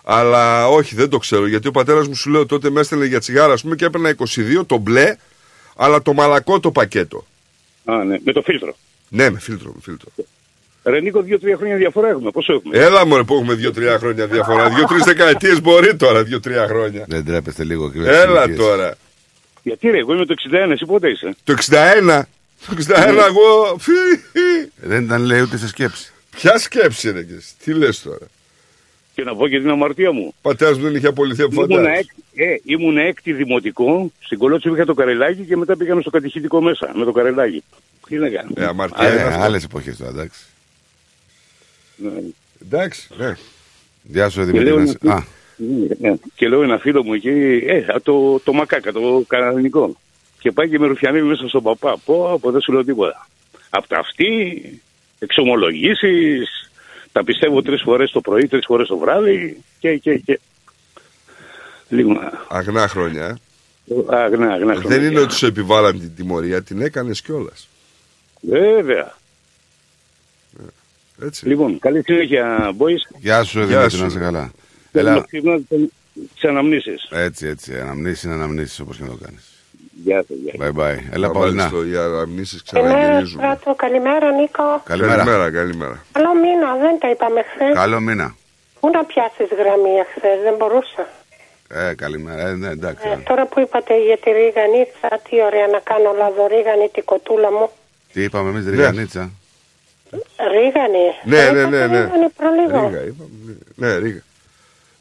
Αλλά 0.03 0.67
όχι, 0.67 0.95
δεν 0.95 1.09
το 1.09 1.17
ξέρω. 1.17 1.47
Γιατί 1.47 1.67
ο 1.67 1.71
πατέρας 1.71 2.07
μου 2.07 2.15
σου 2.15 2.29
λέει 2.29 2.45
τότε 2.45 2.69
με 2.69 2.79
έστελνε 2.79 3.05
για 3.05 3.19
τσιγάρα, 3.19 3.53
ας 3.53 3.61
πούμε, 3.61 3.75
και 3.75 3.85
έπαιρνα 3.85 4.15
22, 4.59 4.65
το 4.65 4.77
μπλε, 4.77 5.15
αλλά 5.75 6.01
το 6.01 6.13
μαλακό 6.13 6.59
το 6.59 6.71
πακέτο. 6.71 7.25
Α, 7.85 8.03
ναι, 8.03 8.17
με 8.25 8.31
το 8.33 8.41
φίλτρο. 8.41 8.75
Ναι, 9.09 9.29
με 9.29 9.39
φίλτρο, 9.39 9.71
με 9.75 9.79
φίλτρο. 9.83 10.09
Ρε 10.83 10.99
Νίκο, 10.99 11.21
δύο-τρία 11.21 11.57
χρόνια 11.57 11.75
διαφορά 11.75 12.07
έχουμε. 12.09 12.31
Πόσο 12.31 12.53
έχουμε; 12.53 12.77
Έλα 12.77 13.05
μωρέ 13.05 13.23
που 13.23 13.33
έχουμε 13.33 13.53
δύο-τρία 13.53 13.97
χρόνια 13.99 14.27
διαφορά. 14.27 14.69
Δύο-τρεις 14.69 15.03
δεκαετίες 15.03 15.61
μπορεί 15.61 15.95
τώρα, 15.95 16.23
δύο-τρία 16.23 16.67
χρόνια. 16.67 17.05
Δεν 17.07 17.25
τρέπεστε 17.25 17.63
λίγο 17.63 17.91
κύριε 17.91 18.21
Έλα 18.21 18.43
Ηλικίες. 18.43 18.57
τώρα. 18.67 18.95
Γιατί 19.63 19.89
ρε, 19.89 19.97
εγώ 19.97 20.13
είμαι 20.13 20.25
το 20.25 20.33
61, 20.51 20.71
εσύ 20.71 20.85
πότε 20.85 21.09
είσαι; 21.09 21.35
Το 21.43 21.53
61. 21.53 22.21
Το 22.67 22.75
61 22.87 22.93
εγώ. 23.27 23.77
φι, 23.79 23.91
φι. 24.31 24.71
Δεν 24.75 25.03
ήταν 25.03 25.21
λέει 25.21 25.41
ούτε 25.41 25.57
σε 25.57 25.67
σκέψη. 25.67 26.11
Ποια 26.29 26.57
σκέψη 26.57 27.11
ρε 27.11 27.23
και 27.23 27.33
εσύ, 27.33 27.51
τι 27.63 27.73
λες 27.73 28.01
τώρα; 28.01 28.27
Και 29.21 29.27
να 29.27 29.35
πω 29.35 29.47
και 29.47 29.59
την 29.59 29.69
αμαρτία 29.69 30.11
μου. 30.11 30.25
Ο 30.27 30.39
πατέρας 30.41 30.77
μου 30.77 30.83
δεν 30.83 30.95
είχε 30.95 31.07
απολυθεί 31.07 31.41
από 31.41 31.53
Ήμουν, 31.53 31.67
φαντάζομαι. 31.67 31.97
έκ, 31.97 32.05
ε, 32.35 32.55
ήμουν 32.63 32.97
έκτη 32.97 33.33
δημοτικό, 33.33 34.11
στην 34.19 34.37
Κολότσου 34.37 34.73
είχα 34.73 34.85
το 34.85 34.93
καρελάκι 34.93 35.41
και 35.43 35.57
μετά 35.57 35.77
πήγαμε 35.77 36.01
στο 36.01 36.09
κατηχητικό 36.09 36.61
μέσα 36.61 36.91
με 36.95 37.05
το 37.05 37.11
καρελάκι. 37.11 37.63
Τι 38.07 38.15
να 38.17 38.29
κάνω. 38.29 38.49
Ε, 38.55 38.65
αμαρτία 38.65 39.07
Ε, 39.07 39.11
είναι 39.11 39.21
αυτό. 39.21 39.41
άλλες 39.41 39.63
εποχές 39.63 39.97
τώρα, 39.97 40.09
εντάξει. 40.11 40.41
Ναι. 41.95 42.11
Εντάξει, 42.63 43.07
ναι. 43.17 43.35
Γεια 44.03 44.29
σου 44.29 44.39
Και 44.39 44.45
Δημήτρη. 44.45 44.65
λέω, 44.67 44.79
να 44.79 44.85
σε- 44.85 44.97
ένα, 45.01 45.13
Α, 45.13 45.23
ναι, 45.99 46.13
και 46.35 46.47
λέω 46.47 46.63
ένα 46.63 46.77
φίλο 46.77 47.03
μου 47.03 47.13
εκεί, 47.13 47.29
ε, 47.67 47.85
το, 48.03 48.39
το 48.39 48.53
μακάκα, 48.53 48.91
το 48.91 49.23
κανονικό. 49.27 49.95
Και 50.39 50.51
πάει 50.51 50.69
και 50.69 50.79
με 50.79 50.87
ρουφιανεύει 50.87 51.27
μέσα 51.27 51.47
στον 51.47 51.63
παπά. 51.63 51.97
Πω, 52.05 52.37
πω, 52.41 52.51
δεν 52.51 52.61
σου 52.61 52.71
λέω 52.71 52.83
τίποτα. 52.85 53.27
Απ' 53.69 53.87
τα 53.87 53.97
αυτή, 53.97 54.61
εξομολογήσεις, 55.19 56.60
τα 57.11 57.23
πιστεύω 57.23 57.61
τρεις 57.61 57.81
φορές 57.81 58.11
το 58.11 58.21
πρωί, 58.21 58.47
τρεις 58.47 58.65
φορές 58.65 58.87
το 58.87 58.97
βράδυ 58.97 59.63
και, 59.79 59.97
και, 59.97 60.17
και. 60.17 60.39
Λίγο, 61.89 62.19
Αγνά 62.49 62.87
χρόνια. 62.87 63.25
ε. 63.25 63.35
αγνά, 64.15 64.53
αγνά 64.53 64.75
χρόνια. 64.75 64.97
Δεν 64.97 65.03
είναι 65.11 65.19
ότι 65.19 65.33
σου 65.33 65.45
επιβάλλαν 65.45 65.99
την 65.99 66.15
τιμωρία, 66.15 66.63
την 66.63 66.81
έκανες 66.81 67.21
κιόλας. 67.21 67.67
Βέβαια. 68.41 69.15
Έτσι. 71.21 71.47
Λοιπόν, 71.47 71.79
καλή 71.79 72.01
συνέχεια, 72.03 72.75
boys. 72.77 73.15
Γεια 73.19 73.43
σου 73.43 73.57
Γεια 73.59 73.67
Δημήτρη, 73.67 73.91
σου. 73.91 73.99
να 74.01 74.05
είσαι 74.05 74.19
καλά. 74.19 74.51
Θέλω 74.91 75.07
Έλα. 75.09 75.17
να 75.17 75.23
ξυπνάτε 75.25 75.75
τις 76.33 76.43
αναμνήσεις. 76.43 77.07
Έτσι, 77.11 77.47
έτσι. 77.47 77.79
Αναμνήσεις 77.79 78.23
είναι 78.23 78.33
αναμνήσεις 78.33 78.79
όπως 78.79 78.97
και 78.97 79.03
να 79.03 79.09
το 79.09 79.17
κάνεις. 79.23 79.50
Γεια 79.91 80.23
σας, 80.27 80.37
γεια. 80.43 80.53
Bye 80.59 80.79
bye. 80.79 80.97
Έλα 81.11 81.27
Να 81.27 81.33
Παολινά. 81.33 81.69
βάλεις 81.69 81.91
το 81.91 81.91
οι 81.91 81.97
αναμνήσεις 82.03 82.63
Καλημέρα, 82.71 82.97
ξαναγυρίζουμε. 82.99 83.41
Στράτο. 83.43 83.75
Καλημέρα, 83.75 84.31
Νίκο. 84.31 84.81
Καλημέρα. 84.83 85.15
Καλημέρα, 85.15 85.51
καλημέρα. 85.51 86.03
Καλό 86.11 86.33
μήνα, 86.43 86.69
δεν 86.83 86.99
τα 86.99 87.09
είπαμε 87.09 87.41
χθες. 87.53 87.73
Καλό 87.73 87.99
μήνα. 87.99 88.35
Πού 88.79 88.89
να 88.93 89.03
πιάσεις 89.05 89.49
γραμμή 89.59 89.93
χθε, 90.15 90.31
δεν 90.43 90.55
μπορούσα. 90.57 91.03
Ε, 91.73 91.93
καλημέρα. 92.03 92.47
Ε, 92.47 92.51
ναι, 92.53 92.69
εντάξει. 92.69 93.07
Ε, 93.09 93.15
τώρα 93.29 93.45
που 93.45 93.59
είπατε 93.59 93.93
για 94.07 94.17
τη 94.17 94.29
ρίγανιτσα, 94.31 95.09
τι 95.29 95.35
ωραία 95.47 95.67
να 95.67 95.79
κάνω 95.89 96.09
λαδορίγανη 96.17 96.87
τη 96.93 97.01
κοτούλα 97.01 97.51
μου. 97.51 97.69
Τι 98.13 98.23
είπαμε 98.23 98.49
εμείς, 98.49 98.65
Ριγανίτσα. 98.69 99.29
Ρίγανη. 100.53 101.05
Ναι, 101.23 101.37
Ε, 101.39 101.51
ναι, 101.51 101.59
είπατε 101.59 101.77
ναι, 101.77 101.87
ναι. 101.87 102.01
Ρίγανη 102.03 102.27
προλίγο. 102.37 102.87
Ρίγα, 102.87 103.01
είπαμε. 103.09 103.57
Ναι, 103.75 103.95
Ρίγα. 103.97 104.21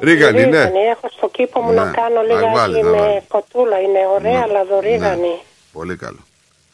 Ρίγανη, 0.01 0.39
ναι. 0.41 0.45
Ρίγανη, 0.47 0.79
έχω 0.79 1.09
στο 1.17 1.29
κήπο 1.29 1.61
μου 1.61 1.73
Ναι. 1.73 1.81
να 1.81 1.91
κάνω 1.91 2.15
Να 2.15 2.23
λίγα 2.23 2.51
βάλεις, 2.53 2.83
να 2.85 2.91
με 2.91 2.97
βάλεις. 2.99 3.23
κοτούλα. 3.29 3.81
Είναι 3.81 3.99
ωραία 4.15 4.47
Ναι. 4.47 4.53
λαδορίγανη. 4.53 5.35
Πολύ 5.73 5.97
καλό. 5.97 6.19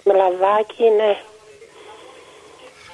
Με 0.04 0.12
λαδάκι, 0.12 0.82
ναι. 0.96 1.16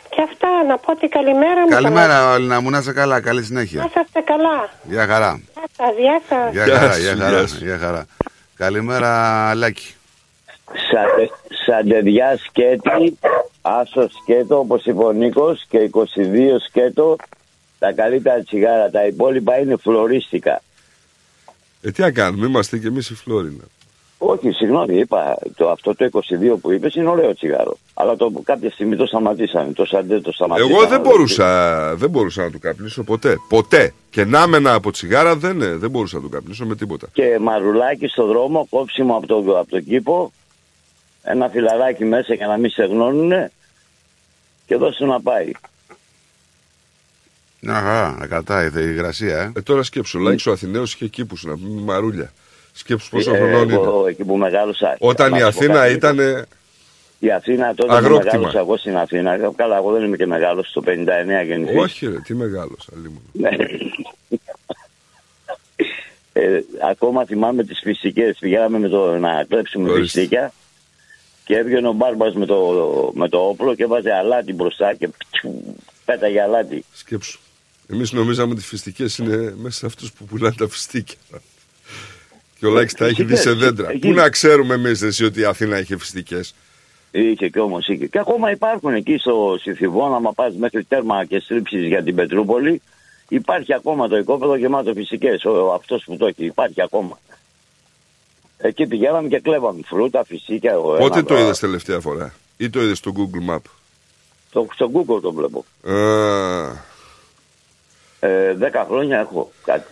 Και 0.08 0.22
αυτά, 0.22 0.48
να 0.68 0.78
πω 0.78 0.96
τη 0.96 1.08
καλημέρα 1.08 1.60
μου. 1.60 1.68
Καλημέρα, 1.68 2.32
Όλυνα 2.32 2.60
μου, 2.60 2.70
να 2.70 2.78
είσαι 2.78 2.92
καλά. 2.92 3.20
Καλή 3.20 3.38
Να 3.40 3.44
συνέχεια. 3.46 3.84
είσαστε 3.88 4.20
καλά. 4.20 4.68
Γεια 4.82 5.06
χαρά. 5.06 5.40
Γεια 5.54 5.68
σας, 5.76 5.94
γεια 5.98 6.20
σας. 6.28 6.52
Γεια 6.52 6.64
Γεια 6.64 6.76
χαρά, 6.78 6.92
σου, 6.92 7.00
γεια 7.00 7.12
γεια 7.12 7.24
χαρά. 7.24 7.46
σου. 7.46 7.64
Γεια 7.64 7.78
χαρά. 7.78 8.06
Καλημέρα, 8.56 9.10
Λάκη. 9.54 9.94
Σατε, 10.90 11.30
σαντεδιά 11.66 12.38
σκέτη, 12.48 13.18
άσος 13.62 14.12
σκέτο 14.22 14.58
όπως 14.58 14.84
είπε 14.84 15.04
ο 15.04 15.12
Νίκος 15.12 15.64
και 15.68 15.78
22 15.78 16.58
σκέτο 16.68 17.16
τα 17.82 17.92
καλύτερα 17.92 18.42
τσιγάρα. 18.42 18.90
Τα 18.90 19.06
υπόλοιπα 19.06 19.58
είναι 19.58 19.76
φλωρίστικα. 19.76 20.62
Ε, 21.82 21.90
τι 21.90 22.00
να 22.00 22.10
κάνουμε, 22.10 22.46
είμαστε 22.46 22.78
και 22.78 22.86
εμείς 22.86 23.10
η 23.10 23.14
Φλόρινα. 23.14 23.64
Όχι, 24.18 24.50
συγγνώμη, 24.50 24.98
είπα 24.98 25.38
το, 25.56 25.70
αυτό 25.70 25.94
το 25.94 26.08
22 26.12 26.56
που 26.60 26.72
είπες 26.72 26.94
είναι 26.94 27.08
ωραίο 27.08 27.34
τσιγάρο. 27.34 27.76
Αλλά 27.94 28.16
το, 28.16 28.32
κάποια 28.44 28.70
στιγμή 28.70 28.96
το 28.96 29.06
σταματήσαμε. 29.06 29.72
Το 29.72 29.84
σαντέ 29.84 30.20
το 30.20 30.32
σταματήσαμε. 30.32 30.74
Εγώ 30.74 30.86
δεν 30.86 31.00
μπορούσα, 31.00 31.46
δεν 31.96 32.10
μπορούσα 32.10 32.42
να 32.42 32.50
του 32.50 32.58
καπνίσω 32.58 33.02
ποτέ. 33.02 33.36
Ποτέ. 33.48 33.94
Και 34.10 34.24
να 34.24 34.46
μενα 34.46 34.74
από 34.74 34.90
τσιγάρα 34.90 35.36
δεν, 35.36 35.62
ε, 35.62 35.76
δεν 35.76 35.90
μπορούσα 35.90 36.16
να 36.16 36.22
του 36.22 36.28
καπνίσω 36.28 36.64
με 36.66 36.74
τίποτα. 36.74 37.06
Και 37.12 37.38
μαρουλάκι 37.40 38.06
στο 38.06 38.26
δρόμο, 38.26 38.66
κόψιμο 38.70 39.16
από 39.16 39.26
το, 39.26 39.58
από 39.58 39.70
το 39.70 39.80
κήπο, 39.80 40.32
ένα 41.22 41.48
φιλαράκι 41.48 42.04
μέσα 42.04 42.34
για 42.34 42.46
να 42.46 42.56
μην 42.56 42.70
στεγνώνουνε 42.70 43.52
και 44.66 44.76
δώσε 44.76 45.04
να 45.04 45.20
πάει. 45.20 45.50
Μια 47.64 47.74
χαρά, 47.74 48.16
να 48.18 48.26
κρατάει 48.26 48.66
η 48.66 48.70
υγρασία, 48.74 49.38
ε. 49.40 49.52
Ε, 49.56 49.60
τώρα 49.62 49.82
σκέψου, 49.82 50.18
ο 50.20 50.22
Λάκης 50.22 50.46
ο 50.46 50.52
Αθηναίος 50.52 50.94
είχε 50.94 51.06
κήπους 51.06 51.42
να 51.44 51.56
πούμε 51.56 51.80
μαρούλια. 51.82 52.32
Σκέψου 52.72 53.10
πόσο 53.10 53.34
Ε, 53.34 53.36
χρονών 53.36 53.70
εγώ, 53.70 53.98
είναι. 54.00 54.10
εκεί 54.10 54.24
που 54.24 54.36
μεγάλωσα. 54.36 54.96
Όταν 54.98 55.30
Να 55.30 55.36
η 55.36 55.40
σου 55.40 55.46
πω 55.46 55.48
Αθήνα 55.58 55.74
κάτι, 55.74 55.92
ήταν. 55.94 56.46
Η 57.18 57.30
Αθήνα 57.30 57.74
τότε 57.74 57.88
που 57.88 57.94
Αγρόκτημα. 57.94 58.32
μεγάλωσα 58.32 58.58
εγώ 58.58 58.76
στην 58.76 58.96
Αθήνα. 58.96 59.52
Καλά, 59.56 59.76
εγώ 59.76 59.92
δεν 59.92 60.04
είμαι 60.04 60.16
και 60.16 60.26
μεγάλος 60.26 60.70
το 60.72 60.82
59 60.86 61.44
γεννηθή. 61.46 61.76
Όχι, 61.78 62.06
ρε, 62.06 62.18
τι 62.20 62.34
μεγάλο, 62.34 62.76
αλλήμον. 62.96 63.22
Ναι. 63.32 63.48
ε, 66.32 66.60
ακόμα 66.90 67.24
θυμάμαι 67.24 67.64
τις 67.64 67.80
φυσικές. 67.82 68.36
Πηγαίναμε 68.40 68.78
με 68.78 68.88
το, 68.88 69.18
να 69.18 69.44
κλέψουμε 69.48 69.90
Ορίστε. 69.90 70.20
φυσικά 70.20 70.52
και 71.44 71.56
έβγαινε 71.56 71.88
ο 71.88 71.92
μπάρμπας 71.92 72.34
με 72.34 72.46
το, 72.46 72.56
με 73.14 73.28
το 73.28 73.38
όπλο 73.38 73.74
και 73.74 73.86
βάζε 73.86 74.12
αλάτι 74.12 74.52
μπροστά 74.52 74.94
και 74.94 75.08
πέταγε 76.04 76.40
αλάτι. 76.40 76.84
Σκέψου. 76.92 77.40
Εμείς 77.88 78.12
νομίζαμε 78.12 78.52
ότι 78.52 78.60
οι 78.60 78.64
φυστικέ 78.64 79.06
είναι 79.18 79.54
μέσα 79.56 79.78
σε 79.78 79.86
αυτούς 79.86 80.12
που 80.12 80.24
πουλάνε 80.24 80.54
τα 80.58 80.68
φυστίκια. 80.68 81.16
Και 82.58 82.66
ο 82.66 82.70
Λάκης 82.70 82.94
τα 82.94 83.06
έχει 83.06 83.24
δει 83.24 83.36
σε 83.36 83.42
Φυστικές, 83.42 83.64
δέντρα. 83.64 83.90
εκεί. 83.90 83.98
Πού 83.98 84.12
να 84.12 84.28
ξέρουμε 84.28 84.74
εμείς 84.74 85.02
εσύ 85.02 85.24
ότι 85.24 85.40
η 85.40 85.44
Αθήνα 85.44 85.78
είχε 85.78 85.96
φυστικέ. 85.98 86.40
Είχε 87.10 87.48
και 87.48 87.60
όμως 87.60 87.88
είχε. 87.88 88.06
Και 88.06 88.18
ακόμα 88.18 88.50
υπάρχουν 88.50 88.94
εκεί 88.94 89.16
στο 89.18 89.56
Συθιβόν, 89.60 90.14
άμα 90.14 90.32
πας 90.32 90.54
μέχρι 90.54 90.84
τέρμα 90.84 91.24
και 91.24 91.38
στρίψεις 91.38 91.86
για 91.86 92.02
την 92.02 92.14
Πετρούπολη, 92.14 92.82
υπάρχει 93.28 93.74
ακόμα 93.74 94.08
το 94.08 94.16
οικόπεδο 94.16 94.54
γεμάτο 94.56 94.92
φιστικιές. 94.94 95.44
Ο, 95.44 95.72
αυτός 95.72 96.02
που 96.04 96.16
το 96.16 96.26
έχει, 96.26 96.44
υπάρχει 96.44 96.82
ακόμα. 96.82 97.18
Εκεί 98.58 98.86
πηγαίναμε 98.86 99.28
και 99.28 99.38
κλέβαμε 99.40 99.80
φρούτα, 99.84 100.24
φυσικά. 100.24 100.78
ο 100.78 100.96
Πότε 100.96 101.18
ένα, 101.18 101.24
το 101.28 101.38
είδες 101.38 101.58
τελευταία 101.58 102.00
φορά, 102.00 102.34
ή 102.56 102.70
το 102.70 102.82
είδες 102.82 102.98
στο 102.98 103.12
Google 103.16 103.50
Map; 103.54 103.60
Το, 104.50 104.66
στο 104.74 104.90
Google 104.94 105.20
το 105.22 105.32
βλέπω. 105.32 105.64
Α, 105.82 105.94
Ε, 108.24 108.54
δέκα 108.54 108.86
χρόνια 108.88 109.18
έχω 109.18 109.50
κάτι. 109.64 109.84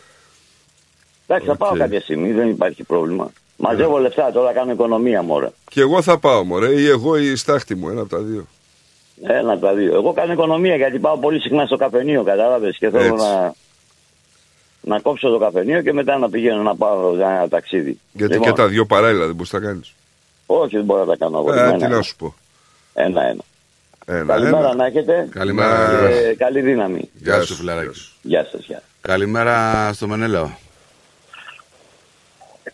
Εντάξει, 1.27 1.48
θα 1.48 1.57
πάω 1.57 1.70
Οκ. 1.70 1.77
κάποια 1.77 2.01
στιγμή, 2.01 2.32
δεν 2.32 2.48
υπάρχει 2.48 2.82
πρόβλημα. 2.85 3.32
Μαζεύω 3.57 3.98
λεφτά, 3.98 4.32
τώρα 4.32 4.52
κάνω 4.52 4.73
οικονομία 4.73 5.23
μωρέ. 5.23 5.48
και 5.69 5.81
εγώ 5.81 6.02
θα 6.02 6.19
πάω, 6.19 6.44
μωρέ, 6.44 6.81
ή 6.81 6.89
εγώ 6.89 7.16
ή 7.16 7.31
η 7.31 7.36
στάχτη 7.36 7.74
μου, 7.74 7.89
ένα 7.89 8.01
από 8.01 8.11
τα 8.11 8.19
δύο. 8.19 8.47
Ένα 9.23 9.52
από 9.52 9.61
τα 9.61 9.74
δύο. 9.74 9.94
Εγώ 9.94 10.12
κάνω 10.12 10.32
οικονομία 10.32 10.77
γιατί 10.77 10.98
πάω 10.98 11.19
πολύ 11.19 11.40
συχνά 11.40 11.66
στο 11.66 11.77
καφενείο, 11.77 12.23
κατάλαβες 12.23 12.77
και 12.77 12.90
θέλω 12.90 13.15
Έτσι. 13.15 13.27
να, 13.27 13.55
να 14.81 15.01
κόψω 15.01 15.31
το 15.31 15.39
καφενείο 15.39 15.82
και 15.82 15.93
μετά 15.93 16.19
να 16.19 16.31
πηγαίνω 16.31 16.62
να 16.62 16.77
πάω 16.77 17.15
για 17.15 17.28
ένα 17.31 17.48
ταξίδι. 17.48 18.01
Γιατί 18.12 18.32
Λοιπόν, 18.32 18.48
και 18.48 18.55
τα 18.55 18.69
δύο 18.69 18.86
παράλληλα 18.86 19.27
δεν 19.27 19.35
μπορείς 19.35 19.52
να 19.52 19.61
τα 19.61 19.66
κάνεις. 19.66 19.94
Όχι, 20.47 20.77
δεν 20.77 20.85
μπορώ 20.85 21.01
να 21.01 21.07
τα 21.07 21.16
κάνω 21.16 21.39
εγώ. 21.39 21.52
Ε, 21.52 21.61
ένα, 21.61 21.77
τι 21.77 21.85
ένα. 21.85 21.97
να 21.97 22.02
σου 22.02 22.16
πω. 22.16 22.35
Ένα, 22.94 23.36
ένα. 24.11 24.19
Ένα, 24.19 24.32
Καλημέρα 24.35 24.59
ένα. 24.59 24.74
να 24.74 24.87
έχετε. 24.87 25.28
Καλημέρα. 25.31 26.09
Και 26.09 26.35
καλή 26.35 26.61
δύναμη. 26.61 27.11
Γεια 27.15 27.43
σου, 27.43 27.55
φιλαράκι. 27.55 28.01
Γεια 28.23 28.45
σας, 28.51 28.65
γεια. 28.65 28.82
Καλημέρα 29.01 29.91
στο 29.93 30.09
Μενέλαο. 30.09 30.49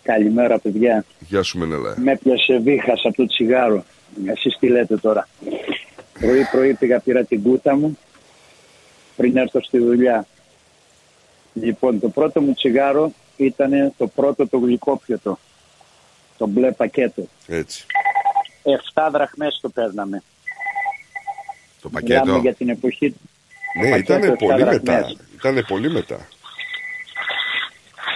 Καλημέρα, 0.03 0.59
παιδιά. 0.59 1.05
Γεια 1.19 1.43
σου, 1.43 1.59
Μενέλα. 1.59 1.95
Με 1.99 2.17
πιάσε 2.17 2.59
βήχας 2.59 3.01
από 3.05 3.17
το 3.17 3.27
τσιγάρο. 3.27 3.85
Εσείς 4.27 4.57
τι 4.59 4.69
λέτε 4.69 4.97
τώρα. 4.97 5.29
Πρωί-πρωί 6.21 6.75
πήγα 6.75 7.01
πήρα 7.01 7.25
την 7.25 7.43
κούτα 7.43 7.77
μου 7.77 7.99
πριν 9.17 9.37
έρθω 9.37 9.63
στη 9.63 9.79
δουλειά. 9.79 10.27
Λοιπόν, 11.53 12.01
το 12.01 12.09
πρώτο 12.09 12.41
μου 12.41 12.53
τσιγάρο 12.55 13.13
ήταν 13.37 13.93
το 13.97 14.07
πρώτο 14.07 14.49
το 14.49 14.59
γλυκόπιωτο. 14.59 15.39
Το 16.39 16.47
μπλε 16.47 16.73
πακέτο. 16.73 17.27
Έτσι. 17.47 17.87
7 18.95 19.09
δραχμές 19.13 19.59
το 19.63 19.69
παίρναμε. 19.69 20.23
Το 21.93 22.01
Μιλάμε 22.03 22.39
για 22.39 22.55
την 22.55 22.69
εποχή. 22.69 23.15
Ναι, 23.83 23.91
πακέτο 23.91 24.15
ήταν 24.15 24.33
7 24.33 24.39
πολύ 24.39 24.63
δραχμές. 24.63 24.77
μετά. 24.77 25.07
Ήταν 25.35 25.65
πολύ 25.69 25.91
μετά. 25.91 26.29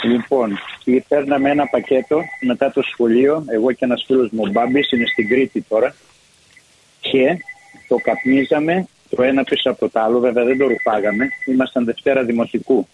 Λοιπόν, 0.02 0.58
ή 0.84 1.00
παίρναμε 1.00 1.50
ένα 1.50 1.66
πακέτο 1.66 2.20
μετά 2.40 2.70
το 2.70 2.82
σχολείο, 2.92 3.44
εγώ 3.46 3.72
και 3.72 3.84
ένας 3.84 4.04
φίλος 4.06 4.30
μου 4.30 4.42
ο 4.46 4.50
Μπάμπης, 4.50 4.90
είναι 4.90 5.04
στην 5.12 5.28
Κρήτη 5.28 5.60
τώρα, 5.68 5.94
και 7.00 7.36
το 7.88 7.96
καπνίζαμε 7.96 8.86
το 9.08 9.22
ένα 9.22 9.42
πίσω 9.42 9.70
από 9.70 9.88
το 9.88 10.00
άλλο, 10.00 10.18
βέβαια 10.18 10.44
δεν 10.44 10.58
το 10.58 10.66
ρουφάγαμε, 10.66 11.28
ήμασταν 11.46 11.84
Δευτέρα 11.84 12.24
Δημοτικού. 12.24 12.88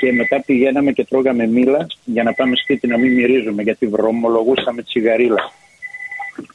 Και 0.00 0.12
μετά 0.12 0.42
πηγαίναμε 0.46 0.92
και 0.92 1.04
τρώγαμε 1.04 1.46
μήλα 1.46 1.86
για 2.04 2.22
να 2.22 2.32
πάμε 2.32 2.56
σπίτι 2.56 2.86
να 2.86 2.98
μην 2.98 3.12
μυρίζουμε, 3.12 3.62
γιατί 3.62 3.86
βρωμολογούσαμε 3.86 4.82
τσιγαρίλα. 4.82 5.52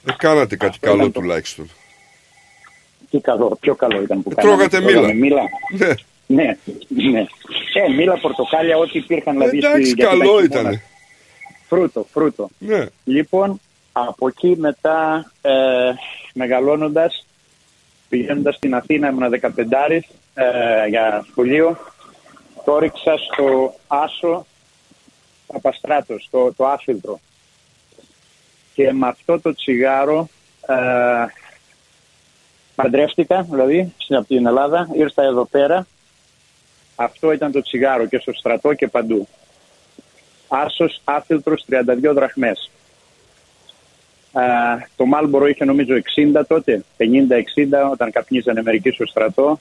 Δεν 0.03 0.15
κάνατε 0.17 0.55
κάτι 0.55 0.79
καλό 0.79 1.09
τουλάχιστον. 1.09 1.69
Τι 3.11 3.19
καλό, 3.19 3.57
πιο 3.59 3.75
καλό 3.75 4.01
ήταν 4.01 4.23
που 4.23 4.29
Ε, 4.31 4.35
κάναμε. 4.35 4.55
τρώγατε 4.67 4.79
Τρώγαμε 4.91 5.13
μήλα. 5.13 5.41
μήλα. 5.77 5.93
Ναι. 6.27 6.43
Ναι, 6.43 6.57
ναι. 7.11 7.19
Ε, 7.73 7.89
μήλα, 7.95 8.17
πορτοκάλια, 8.19 8.77
ό,τι 8.77 8.97
υπήρχαν 8.97 9.33
δηλαδή. 9.33 9.57
στη- 9.57 9.67
Εντάξει, 9.67 9.83
γιατί 9.93 10.01
τα 10.01 10.07
καλό 10.07 10.23
χειμώνα- 10.23 10.43
ήταν. 10.43 10.81
Φρούτο, 11.67 12.05
φρούτο. 12.11 12.49
Ναι. 12.57 12.85
Λοιπόν, 13.03 13.59
από 13.91 14.27
εκεί 14.27 14.55
μετά 14.59 15.31
ε, 15.41 15.51
μεγαλώνοντας, 16.33 17.25
πηγαίνοντας 18.09 18.55
στην 18.55 18.75
Αθήνα, 18.75 19.09
ήμουν 19.09 19.29
15 19.29 20.05
ε, 20.33 20.87
για 20.87 21.25
σχολείο, 21.31 21.77
το 22.65 22.77
ρίξα 22.79 23.17
στο 23.17 23.73
Άσο 23.87 24.45
Παπαστράτος, 25.47 26.27
το, 26.31 26.53
το 26.53 26.65
άθιλτρο. 26.67 27.19
Και 28.73 28.93
με 28.93 29.07
αυτό 29.07 29.39
το 29.39 29.53
τσιγάρο 29.55 30.27
ε, 30.67 30.73
παντρεύτηκα, 32.81 33.41
δηλαδή, 33.49 33.93
στην- 33.97 34.15
από 34.15 34.27
την 34.27 34.45
Ελλάδα, 34.45 34.89
ήρθα 34.93 35.23
εδώ 35.23 35.45
πέρα. 35.45 35.87
Αυτό 36.95 37.31
ήταν 37.31 37.51
το 37.51 37.61
τσιγάρο 37.61 38.05
και 38.05 38.17
στο 38.17 38.33
στρατό 38.33 38.73
και 38.73 38.87
παντού. 38.87 39.27
Άσος 40.47 41.01
άθιλτρος 41.03 41.65
32 41.67 42.13
δραχμές. 42.13 42.69
Α, 44.31 44.43
το 44.95 45.05
Μάλμπορο 45.05 45.47
είχε 45.47 45.65
νομίζω 45.65 45.93
60 45.95 46.45
τότε, 46.47 46.83
50-60 46.97 47.89
όταν 47.91 48.11
καπνίζανε 48.11 48.61
μερικοί 48.61 48.89
στο 48.91 49.05
στρατό. 49.05 49.59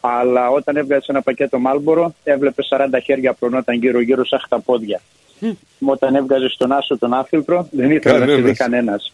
Αλλά 0.00 0.48
όταν 0.50 0.76
έβγαζε 0.76 1.04
ένα 1.08 1.22
πακέτο 1.22 1.58
Μάλμπορο 1.58 2.14
έβλεπε 2.24 2.62
40 2.62 3.00
χέρια 3.04 3.32
προνόταν 3.32 3.74
γύρω 3.76 4.00
γύρω 4.00 4.24
σαν 4.26 4.38
χταπόδια. 4.44 5.00
Όταν 5.86 6.14
έβγαζε 6.14 6.48
στον 6.48 6.72
Άσο 6.72 6.98
τον 6.98 7.14
άθιλτρο 7.14 7.68
δεν 7.70 7.90
ήθελε 7.90 8.18
να 8.18 8.24
τη 8.26 8.32
δει 8.42 8.52
Κανένας. 8.52 9.12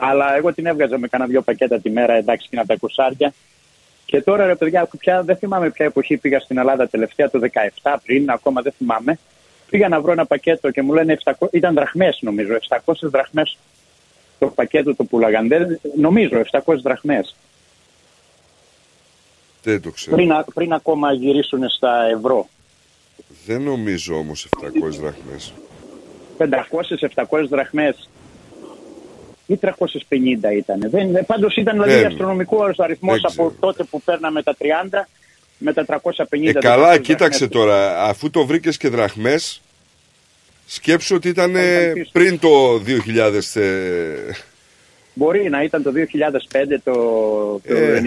Κανένα. 0.00 0.22
Αλλά 0.22 0.36
εγώ 0.36 0.52
την 0.54 0.66
έβγαζα 0.66 0.98
με 0.98 1.08
κάνα 1.08 1.26
δυο 1.26 1.42
πακέτα 1.42 1.80
τη 1.80 1.90
μέρα, 1.90 2.12
εντάξει, 2.14 2.48
και 2.48 2.56
να 2.56 2.66
τα 2.66 2.76
κουσάρια. 2.76 3.32
Και 4.06 4.22
τώρα 4.22 4.46
ρε 4.46 4.54
παιδιά, 4.54 4.88
πια, 4.98 5.22
δεν 5.22 5.36
θυμάμαι 5.36 5.70
ποια 5.70 5.86
εποχή 5.86 6.16
πήγα 6.16 6.40
στην 6.40 6.58
Ελλάδα 6.58 6.88
τελευταία, 6.88 7.30
το 7.30 7.40
17 7.82 7.96
πριν, 8.04 8.30
ακόμα 8.30 8.62
δεν 8.62 8.72
θυμάμαι. 8.78 9.18
Πήγα 9.70 9.88
να 9.88 10.00
βρω 10.00 10.12
ένα 10.12 10.26
πακέτο 10.26 10.70
και 10.70 10.82
μου 10.82 10.92
λένε 10.92 11.18
700, 11.24 11.48
ήταν 11.50 11.74
δραχμές 11.74 12.18
νομίζω, 12.20 12.58
700 12.68 12.94
δραχμές 13.00 13.58
το 14.38 14.46
πακέτο 14.46 14.94
το 14.94 15.04
πουλάγαν. 15.04 15.48
Δεν, 15.48 15.80
νομίζω 15.96 16.42
700 16.50 16.60
δραχμές. 16.82 17.36
Δεν 19.62 19.80
το 19.82 19.90
ξέρω. 19.90 20.16
Πριν, 20.16 20.32
α- 20.32 20.44
πριν 20.54 20.72
ακόμα 20.72 21.12
γυρίσουν 21.12 21.68
στα 21.68 22.06
ευρώ. 22.16 22.48
Δεν 23.46 23.62
νομίζω 23.62 24.14
όμως 24.14 24.48
700 24.60 24.70
δραχμές. 25.00 25.52
500-700 26.38 27.46
δραχμές 27.48 28.08
ή 29.46 29.58
350 29.62 29.68
ήταν. 30.56 30.90
Δεν, 30.90 31.26
πάντως 31.26 31.56
ήταν 31.56 31.74
δηλαδή 31.74 32.00
Ναι. 32.00 32.06
αστρονομικός 32.06 32.78
αριθμός 32.78 33.20
Δεν 33.20 33.30
από 33.32 33.54
τότε 33.60 33.84
που 33.84 34.02
παίρναμε 34.02 34.42
τα 34.42 34.56
30 34.58 34.64
με 35.58 35.72
τα 35.72 35.84
350. 35.84 36.46
Ε, 36.46 36.52
καλά, 36.52 36.98
κοίταξε 36.98 37.48
τώρα, 37.48 38.02
αφού 38.04 38.30
το 38.30 38.46
βρήκες 38.46 38.76
και 38.76 38.88
δραχμές, 38.88 39.60
σκέψου 40.66 41.14
ότι 41.14 41.28
ήταν 41.28 41.56
ε, 41.56 41.92
πριν 42.12 42.38
το 42.38 42.82
2000... 42.86 43.60
ε, 43.60 44.14
Μπορεί 45.18 45.48
να 45.50 45.62
ήταν 45.62 45.82
το 45.82 45.92
2005, 45.94 46.76
το, 46.84 46.92
το 47.68 47.74
Ε. 47.74 48.00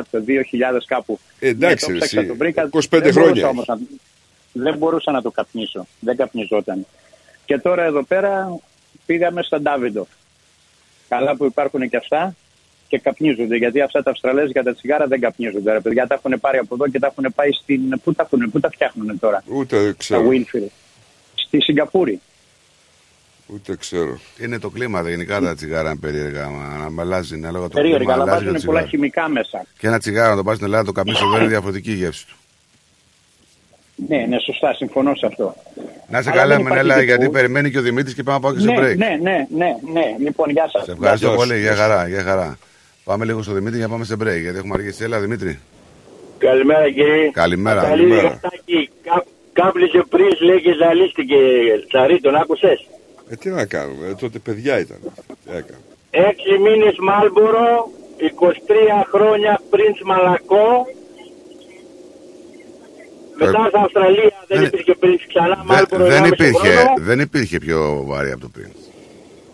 99, 0.00 0.04
το 0.10 0.24
2000 0.26 0.80
κάπου. 0.86 1.18
Ε, 1.38 1.48
εντάξει, 1.48 1.86
Ναι, 1.86 1.92
το 1.92 1.98
ψάξα, 1.98 2.18
εσύ, 2.20 2.28
το 2.28 2.36
βρήκα. 2.36 2.68
25 2.72 2.80
δεν 2.90 3.12
χρόνια 3.12 3.22
μπορούσα 3.22 3.48
όμως 3.48 3.66
να, 3.66 3.78
δεν 4.52 4.76
μπορούσα 4.76 5.10
να 5.12 5.22
το 5.22 5.30
καπνίσω. 5.30 5.86
Δεν 6.00 6.16
καπνιζόταν. 6.16 6.86
Και 7.44 7.58
τώρα 7.58 7.84
εδώ 7.84 8.02
πέρα 8.02 8.58
πήγαμε 9.06 9.42
στα 9.42 9.60
Ντάβιντο. 9.60 10.06
Καλά 11.08 11.36
που 11.36 11.44
υπάρχουν 11.44 11.88
και 11.88 11.96
αυτά 11.96 12.34
και 12.88 12.98
καπνίζονται. 12.98 13.56
Γιατί 13.56 13.80
αυτά 13.80 14.02
τα 14.02 14.10
Αυστραλέζικα 14.10 14.62
τα 14.62 14.74
τσιγάρα 14.74 15.06
δεν 15.06 15.20
καπνίζονται. 15.20 15.72
Ρε 15.72 15.80
παιδιά 15.80 16.06
τα 16.06 16.14
έχουν 16.14 16.40
πάρει 16.40 16.58
από 16.58 16.74
εδώ 16.74 16.88
και 16.88 16.98
τα 16.98 17.06
έχουν 17.06 17.32
πάει 17.34 17.52
στην. 17.52 18.00
Πού 18.04 18.14
τα, 18.14 18.22
έχουν, 18.32 18.50
πού 18.50 18.60
τα 18.60 18.70
φτιάχνουν 18.70 19.18
τώρα, 19.18 19.42
Ούτε 19.46 19.86
τα 19.86 19.94
ξέρω. 19.96 20.28
Winfield. 20.30 20.68
Στη 21.34 21.60
Σιγκαπούρη. 21.62 22.20
Ούτε 23.46 23.76
ξέρω. 23.76 24.18
Είναι 24.40 24.58
το 24.58 24.70
κλίμα 24.70 25.02
τα 25.02 25.08
γενικά 25.08 25.40
τα 25.40 25.54
τσιγάρα 25.54 25.90
είναι 25.90 25.98
περίεργα. 25.98 26.48
Μα, 26.48 26.90
να 26.90 27.02
αλλάζει, 27.02 27.34
ανάλογα 27.34 27.68
το 27.68 27.74
Περίεργα, 27.74 27.98
κλίμα, 27.98 28.12
αλλά 28.12 28.22
αλλάζει 28.22 28.44
το 28.44 28.50
βάζουν 28.50 28.66
πολλά 28.66 28.82
τσιγάρο. 28.82 29.02
χημικά 29.02 29.28
μέσα. 29.28 29.66
Και 29.78 29.86
ένα 29.86 29.98
τσιγάρο 29.98 30.30
να 30.30 30.36
το 30.36 30.42
πας 30.42 30.54
στην 30.54 30.66
Ελλάδα, 30.66 30.84
το 30.84 30.92
καπνίσει 30.92 31.22
εδώ 31.24 31.38
είναι 31.38 31.48
διαφορετική 31.48 31.90
η 31.90 31.94
γεύση 31.94 32.26
του. 32.26 32.36
Ναι, 34.08 34.26
ναι, 34.28 34.38
σωστά, 34.38 34.74
συμφωνώ 34.74 35.14
σε 35.14 35.26
αυτό. 35.26 35.54
Να 36.08 36.18
είσαι 36.18 36.30
Αλλά 36.30 36.40
καλά, 36.40 36.54
δεν 36.56 36.60
υπάρχει 36.64 36.76
Μενέλα, 36.84 36.94
δικού. 36.94 37.06
γιατί 37.06 37.28
περιμένει 37.28 37.70
και 37.70 37.78
ο 37.78 37.82
Δημήτρης 37.82 38.14
και 38.14 38.22
πάμε 38.22 38.36
να 38.38 38.42
πάω 38.42 38.52
και 38.54 38.60
σε 38.60 38.66
Ναι, 38.66 38.78
break. 38.78 38.96
ναι, 38.96 39.18
ναι, 39.22 39.46
ναι, 39.56 39.76
ναι. 39.92 40.04
Λοιπόν, 40.18 40.50
γεια 40.50 40.68
σας. 40.72 40.84
Σε 40.84 40.92
ευχαριστώ 40.92 41.26
Γεια 41.28 41.36
σας. 41.38 41.46
πολύ, 41.46 41.60
για 41.60 41.74
χαρά, 41.74 42.08
για 42.08 42.22
χαρά. 42.22 42.58
Πάμε 43.04 43.24
λίγο 43.24 43.42
στο 43.42 43.52
Δημήτρη 43.52 43.76
για 43.78 43.86
να 43.86 43.92
πάμε 43.92 44.04
σε 44.04 44.14
break, 44.14 44.40
γιατί 44.40 44.58
έχουμε 44.58 44.74
αργήσει. 44.74 45.04
Έλα, 45.04 45.20
Δημήτρη. 45.20 45.58
Καλημέρα 46.38 46.90
κύριε. 46.90 47.30
Καλημέρα. 47.32 47.80
Καλή 47.80 47.90
Καλημέρα. 47.90 48.22
γατάκι. 48.28 48.90
Κα- 49.02 49.24
Κάμπλησε 49.52 50.02
πριν 50.08 50.26
λέει 50.40 50.60
και 50.60 50.72
ζαλίστηκε. 50.82 51.36
Τσαρί, 51.88 52.20
τον 52.20 52.34
άκουσες; 52.36 52.86
Ε, 53.30 53.34
τι 53.36 53.48
να 53.48 53.64
κάνουμε, 53.66 54.06
ε, 54.08 54.14
τότε 54.14 54.38
παιδιά 54.38 54.78
ήταν. 54.80 54.98
Τι 55.44 55.50
να 55.52 55.60
κάνουμε. 55.68 55.86
Έξι 56.10 56.58
μήνες 56.58 56.96
Μάλμπορο, 56.98 57.90
23 58.18 59.04
χρόνια 59.12 59.60
πρινς 59.70 60.00
Μαλακό. 60.04 60.86
Μετά 63.38 63.64
στην 63.66 63.78
Αυστραλία 63.84 64.30
δεν 64.46 64.62
υπήρχε 64.64 64.94
πριν 64.94 65.18
ξανά 65.28 65.56
Δε- 65.66 65.72
Μάλμπορο. 65.74 66.04
δεν, 66.04 66.22
1,5 66.24 66.26
υπήρχε, 66.32 66.68
χρόνο. 66.68 66.94
δεν 66.98 67.20
υπήρχε 67.20 67.58
πιο 67.58 68.02
βαρύ 68.06 68.30
από 68.30 68.40
το 68.40 68.48
πριν. 68.52 68.68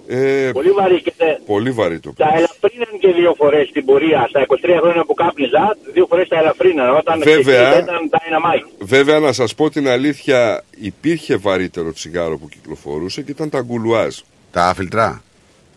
Ε, 0.07 0.51
Πολύ 0.53 0.71
βαρύ 0.71 1.03
και 1.03 1.13
τε- 1.17 1.39
Πολύ 1.47 1.71
βαρύ 1.71 2.01
το 2.01 2.13
τα 2.17 2.27
ελαφρύναν 2.35 2.99
και 3.01 3.09
δύο 3.13 3.35
φορές 3.37 3.69
στην 3.69 3.85
πορεία. 3.85 4.27
Στα 4.29 4.41
23 4.41 4.79
χρόνια 4.81 5.05
που 5.05 5.15
κάπνιζα, 5.15 5.77
δύο 5.93 6.07
φορές 6.09 6.29
τα 6.29 6.39
ελαφρύναν. 6.39 6.97
Όταν 6.97 7.21
Βέβαια. 7.25 7.41
ξεκίνησα 7.41 7.79
ήταν 7.79 8.11
dynamite. 8.11 8.67
Βέβαια, 8.79 9.19
να 9.19 9.33
σας 9.33 9.55
πω 9.55 9.71
την 9.71 9.89
αλήθεια, 9.89 10.65
υπήρχε 10.81 11.37
βαρύτερο 11.37 11.93
τσιγάρο 11.93 12.39
που 12.39 12.49
κυκλοφορούσε 12.49 13.23
και 13.23 13.31
ήταν 13.31 13.51
τα 13.51 13.61
γκουλουάζ. 13.61 14.17
Τα 14.53 14.67
άφιλτρα. 14.67 15.23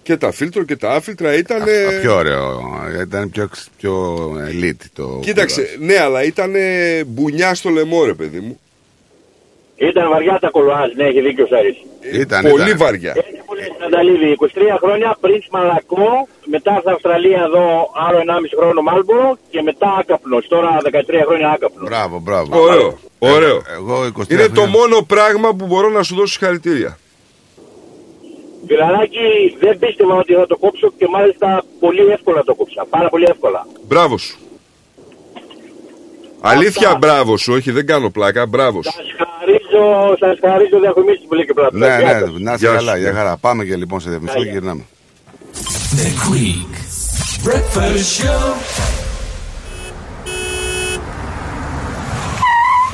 Και 0.05 0.17
τα 0.17 0.31
φίλτρο 0.31 0.63
και 0.63 0.75
τα 0.75 0.89
άφιλτρα 0.91 1.33
ήταν. 1.37 1.61
Α, 1.61 1.65
πιο 2.01 2.15
ωραίο. 2.15 2.61
Ήταν 3.01 3.29
πιο, 3.29 3.49
πιο 3.77 3.93
elite 4.51 4.85
το. 4.93 5.19
Κοίταξε, 5.21 5.75
ναι, 5.79 5.97
αλλά 5.99 6.23
ήταν 6.23 6.53
μπουνιά 7.05 7.55
στο 7.55 7.69
λαιμό, 7.69 8.05
ρε 8.05 8.13
παιδί 8.13 8.39
μου. 8.39 8.59
Ήταν 9.75 10.09
βαριά 10.09 10.37
τα 10.41 10.49
κολουάζ, 10.49 10.89
ναι, 10.95 11.03
έχει 11.03 11.21
δίκιο 11.21 11.43
ο 11.43 11.47
Σάρης. 11.47 11.75
Ήταν, 12.13 12.41
Πολύ 12.49 12.63
ήταν. 12.63 12.77
βαριά. 12.77 13.13
Νανταλίδη, 13.79 14.35
23 14.39 14.77
χρόνια 14.83 15.17
πριν 15.21 15.41
Μαλακό, 15.51 16.27
μετά 16.45 16.77
στην 16.79 16.91
Αυστραλία 16.91 17.41
εδώ 17.47 17.65
άλλο 18.07 18.17
1,5 18.19 18.55
χρόνο 18.59 18.81
Μάλμπορο 18.81 19.37
και 19.49 19.61
μετά 19.61 19.95
άκαπνος. 19.99 20.47
Τώρα 20.47 20.77
13 20.83 21.23
χρόνια 21.27 21.49
άκαπνος. 21.49 21.87
Μπράβο, 21.89 22.19
μπράβο. 22.19 22.59
Ωραίο, 22.61 22.97
ωραίο. 23.19 23.61
Εγώ 23.77 24.05
23 24.05 24.29
Είναι 24.29 24.47
το 24.47 24.61
χρόνια- 24.61 24.79
μόνο 24.79 25.01
πράγμα 25.01 25.55
που 25.55 25.65
μπορώ 25.65 25.89
να 25.89 26.03
σου 26.03 26.15
δώσω 26.15 26.33
συγχαρητήρια. 26.33 26.97
Φιλαράκι, 28.67 29.27
δεν 29.59 29.79
πίστευα 29.79 30.15
ότι 30.15 30.33
θα 30.33 30.47
το 30.47 30.57
κόψω 30.57 30.91
και 30.97 31.07
μάλιστα 31.11 31.63
πολύ 31.79 32.05
εύκολα 32.11 32.43
το 32.43 32.55
κόψα. 32.55 32.85
Πάρα 32.89 33.09
πολύ 33.09 33.25
εύκολα. 33.29 33.67
Μπράβο 33.87 34.17
σου. 34.17 34.37
Αλήθεια, 36.41 36.95
μπράβο 36.99 37.37
σου, 37.37 37.53
όχι, 37.53 37.71
δεν 37.71 37.85
κάνω 37.85 38.09
πλάκα, 38.09 38.45
μπράβο 38.45 38.83
σου. 38.83 38.91
Χαρίζω, 39.17 40.15
σας 40.19 40.37
χαρίζω 40.41 40.79
διαφημίσεις 40.79 41.25
που 41.27 41.33
λέει 41.33 41.45
και 41.45 41.53
πλάτη. 41.53 41.77
Ναι, 41.77 41.87
ναι, 41.87 42.19
να 42.37 42.53
είσαι 42.53 42.65
Γεια 42.65 42.69
σου. 42.69 42.75
καλά, 42.85 42.97
για 42.97 43.13
χαρά. 43.13 43.37
Πάμε 43.37 43.63
και 43.65 43.75
λοιπόν 43.75 43.99
σε 43.99 44.09
διαφημιστικό 44.09 44.43
και 44.43 44.49
γυρνάμε. 44.51 44.85
The 45.95 46.09
Greek 46.25 46.73
Breakfast 47.47 48.05
Show. 48.17 49.14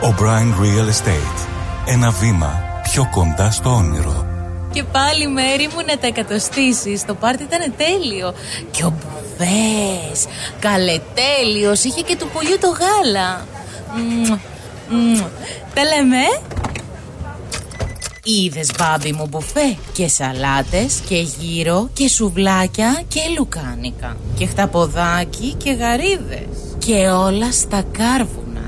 O'Brien 0.00 0.54
Real 0.62 0.88
Estate. 0.88 1.48
Ένα 1.86 2.10
βήμα 2.10 2.62
πιο 2.82 3.08
κοντά 3.10 3.50
στο 3.50 3.70
όνειρο. 3.70 4.26
Και 4.72 4.84
πάλι 4.84 5.28
μέρη 5.28 5.68
μου 5.74 5.80
να 5.86 5.98
τα 5.98 6.06
εκατοστήσεις. 6.06 7.04
Το 7.04 7.14
πάρτι 7.14 7.42
ήταν 7.42 7.74
τέλειο. 7.76 8.34
Και 8.70 8.84
ο 8.84 8.92
Μπουβές, 8.98 10.26
καλετέλειος, 10.60 11.84
είχε 11.84 12.00
και 12.00 12.16
του 12.16 12.28
πουλιού 12.32 12.58
το 12.60 12.68
γάλα. 12.68 13.46
Μμμ, 13.96 14.38
μμμ. 14.90 15.20
Τα 15.74 15.82
λέμε. 15.84 16.40
Είδες 18.24 18.70
μπάμπι 18.78 19.12
μου 19.12 19.26
μπουφέ; 19.26 19.76
Και 19.92 20.08
σαλάτες 20.08 21.00
και 21.08 21.16
γύρο 21.16 21.88
και 21.92 22.08
σουβλάκια 22.08 23.02
και 23.08 23.20
λουκάνικα 23.38 24.16
και 24.38 24.46
χταποδάκι 24.46 25.54
και 25.54 25.70
γαρίδες 25.70 26.76
και 26.78 27.08
όλα 27.08 27.52
στα 27.52 27.84
κάρβουνα. 27.98 28.67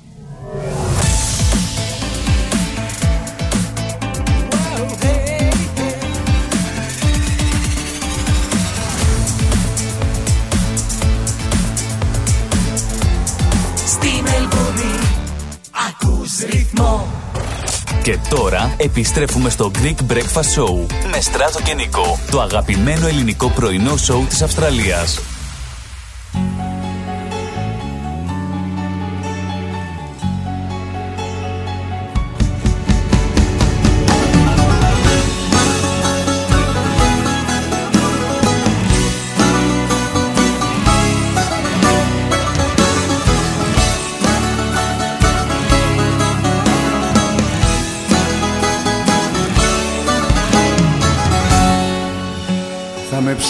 Και 18.03 18.17
τώρα 18.29 18.73
επιστρέφουμε 18.77 19.49
στο 19.49 19.71
Greek 19.75 20.11
Breakfast 20.11 20.55
Show 20.55 20.85
με 21.11 21.21
Στράτο 21.21 21.61
και 21.61 21.73
Νικό, 21.73 22.19
το 22.31 22.41
αγαπημένο 22.41 23.07
ελληνικό 23.07 23.49
πρωινό 23.49 23.97
σοου 23.97 24.25
της 24.29 24.41
Αυστραλίας. 24.41 25.30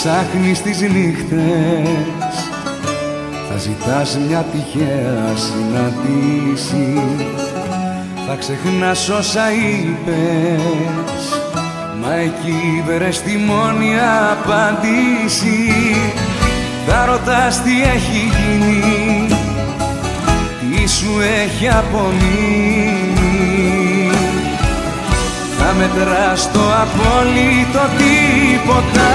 Ψάχνεις 0.04 0.62
τις 0.62 0.80
νύχτες. 0.80 2.34
Θα 3.48 3.56
ζητάς 3.58 4.18
μια 4.28 4.44
τυχαία 4.52 5.36
συναντήση 5.36 7.00
Θα 8.26 8.36
ξεχνάς 8.36 9.08
όσα 9.08 9.52
είπες. 9.52 11.22
Μα 12.00 12.14
εκεί 12.14 12.82
βρες 12.86 13.20
τη 13.22 13.36
μόνη 13.36 13.90
απάντηση. 14.32 15.72
Θα 16.86 17.04
ρωτάς 17.04 17.62
τι 17.62 17.82
έχει 17.82 18.30
γίνει. 18.36 19.26
Τι 20.60 20.88
σου 20.88 21.20
έχει 21.44 21.68
απομείνει 21.68 23.01
θα 25.72 25.78
μετράς 25.78 26.50
το 26.52 26.60
απόλυτο 26.82 27.84
τίποτα. 27.98 29.10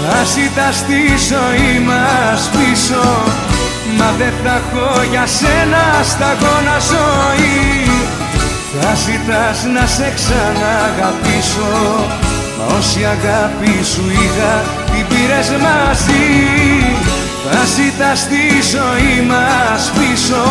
Θα 0.00 0.24
ζητάς 0.24 0.84
τη 0.84 1.02
ζωή 1.30 1.78
μας 1.88 2.50
πίσω 2.52 3.04
Μα 3.98 4.12
δεν 4.18 4.32
θα 4.44 4.54
έχω 4.54 5.02
για 5.10 5.26
σένα 5.26 5.84
σταγόνα 6.02 6.78
ζωή. 6.92 7.90
Θα 8.80 8.94
ζητάς 8.94 9.64
να 9.74 9.86
σε 9.86 10.12
ξαναγαπήσω 10.18 11.74
Μα 12.58 12.76
όση 12.78 13.04
αγάπη 13.04 13.84
σου 13.84 14.04
είχα 14.10 14.54
την 14.92 15.06
πήρες 15.08 15.48
μαζί. 15.50 16.26
Θα 17.50 17.64
ζητάς 17.76 18.28
τη 18.28 18.44
ζωή 18.74 19.26
μας 19.26 19.92
πίσω 19.94 20.44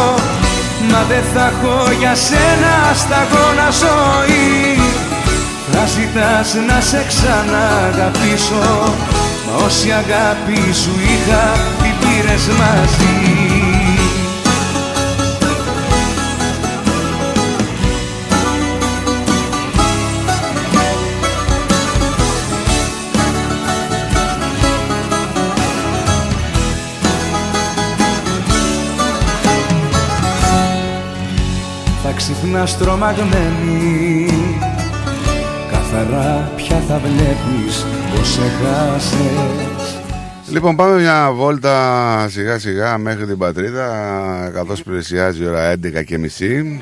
Μα 0.91 1.03
δεν 1.09 1.23
θα 1.33 1.45
έχω 1.51 1.91
για 1.99 2.15
σένα 2.15 2.73
σταγόνα 3.01 3.69
ζωή. 3.83 4.79
Θα 5.71 5.85
ζητάς 5.85 6.53
να 6.67 6.81
σε 6.81 7.05
ξαναγαπήσω 7.07 8.93
Μα 9.45 9.65
όση 9.65 9.91
αγάπη 9.91 10.73
σου 10.73 10.93
είχα 11.11 11.51
την 11.81 11.93
πήρες 11.99 12.47
μαζί 12.47 13.42
ξυπνάς 32.23 32.77
τρομαγμένη 32.77 34.27
Καθαρά 35.71 36.51
πια 36.55 36.79
θα 36.79 36.99
βλέπεις 36.99 37.85
πως 38.15 38.27
σε 38.27 38.41
χάσες 38.41 39.97
Λοιπόν, 40.49 40.75
πάμε 40.75 40.99
μια 40.99 41.31
βόλτα 41.33 42.27
σιγά 42.29 42.59
σιγά 42.59 42.97
μέχρι 42.97 43.25
την 43.25 43.37
πατρίδα 43.37 44.51
καθώς 44.53 44.83
πλησιάζει 44.83 45.43
η 45.43 45.47
ώρα 45.47 45.73
11 45.73 46.03
και 46.05 46.17
μισή. 46.17 46.79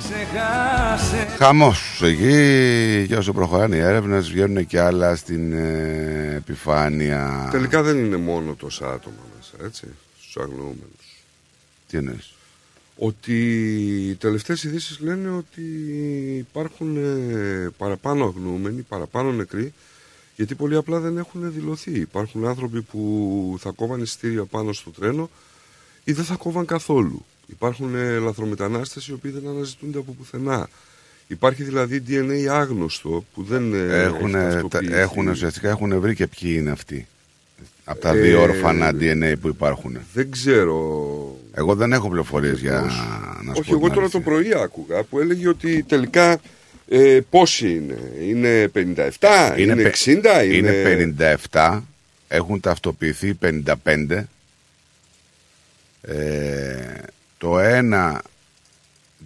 Χαμός 1.38 2.02
εκεί 2.04 3.06
και 3.08 3.16
όσο 3.16 3.34
προχωράνε 3.34 3.76
οι 3.76 3.80
έρευνες 3.80 4.30
βγαίνουν 4.30 4.66
και 4.66 4.80
άλλα 4.80 5.16
στην 5.16 5.54
ε, 5.54 6.34
επιφάνεια. 6.36 7.48
Τελικά 7.52 7.82
δεν 7.82 7.98
είναι 7.98 8.18
μόνο 8.18 8.54
τόσα 8.54 8.86
άτομα 8.86 9.16
μέσα, 9.38 9.66
έτσι, 9.66 9.88
στους 10.20 10.38
αγνοούμενους. 10.44 11.24
Τι 11.88 11.98
εννοείς; 11.98 12.31
Ότι 13.04 13.36
οι 14.10 14.16
τελευταίες 14.16 14.64
ειδήσεις 14.64 15.00
λένε 15.00 15.30
ότι 15.30 15.62
υπάρχουν 16.38 16.98
ε, 16.98 17.70
παραπάνω 17.78 18.26
αγνοούμενοι, 18.26 18.82
παραπάνω 18.82 19.32
νεκροί, 19.32 19.74
γιατί 20.36 20.56
πολύ 20.56 20.76
απλά 20.76 21.00
δεν 21.00 21.18
έχουν 21.18 21.54
δηλωθεί. 21.54 21.92
Υπάρχουν 22.00 22.46
άνθρωποι 22.46 22.82
που 22.82 23.56
θα 23.60 23.72
κόβαν 23.76 24.02
εισιτήρια 24.02 24.44
πάνω 24.46 24.74
στο 24.74 24.90
τρένο 24.90 25.30
ή 26.04 26.12
δεν 26.12 26.26
θα 26.26 26.36
κόβαν 26.36 26.66
καθόλου. 26.66 27.26
Υπάρχουν 27.48 27.96
ε, 27.96 28.18
λαθρομετανάστες 28.18 29.08
οι 29.08 29.14
οποίοι 29.14 29.32
δεν 29.32 29.48
αναζητούνται 29.48 29.98
από 30.00 30.12
πουθενά. 30.12 30.70
Υπάρχει 31.28 31.64
δηλαδή 31.64 32.04
DNA 32.08 32.46
άγνωστο 32.46 33.26
που 33.34 33.44
δεν 33.44 33.74
ε, 33.74 34.04
Έχουν, 34.04 34.36
έχει 34.36 34.44
τα- 34.46 34.50
ταυτοποιηθεί. 34.52 34.94
έχουν, 34.94 35.28
ουσιαστικά 35.28 35.70
έχουν 35.70 36.00
βρει 36.00 36.16
και 36.16 36.28
ποιοι 36.28 36.56
είναι 36.58 36.72
αυτοί. 36.72 37.08
Από 37.92 38.00
τα 38.02 38.10
Ε, 38.10 38.20
δύο 38.22 38.42
όρφανα 38.42 38.92
DNA 39.00 39.34
που 39.42 39.48
υπάρχουν. 39.48 39.98
Δεν 40.14 40.32
ξέρω. 40.32 40.76
Εγώ 41.54 41.76
δεν 41.76 41.94
έχω 41.94 42.08
πληροφορίες 42.08 42.60
για 42.60 42.82
να 43.44 43.54
σου 43.54 43.60
Όχι, 43.62 43.70
πω 43.70 43.76
εγώ 43.76 43.86
την 43.86 43.94
τώρα 43.94 44.00
αλήθεια. 44.02 44.10
το 44.10 44.20
πρωί 44.20 44.54
άκουγα 44.64 45.04
που 45.04 45.20
έλεγε 45.20 45.48
ότι 45.48 45.84
τελικά 45.84 46.40
ε, 46.88 47.20
πόσοι 47.30 47.70
είναι. 47.76 47.98
Είναι 48.28 48.72
57, 48.74 49.58
είναι, 49.58 49.76
πε- 49.76 49.96
60, 49.96 50.08
είναι... 50.52 50.70
είναι 50.70 51.14
57, 51.52 51.80
έχουν 52.28 52.60
ταυτοποιηθεί 52.60 53.38
55 53.42 54.24
ε, 56.02 57.02
το 57.38 57.60
ένα 57.60 58.22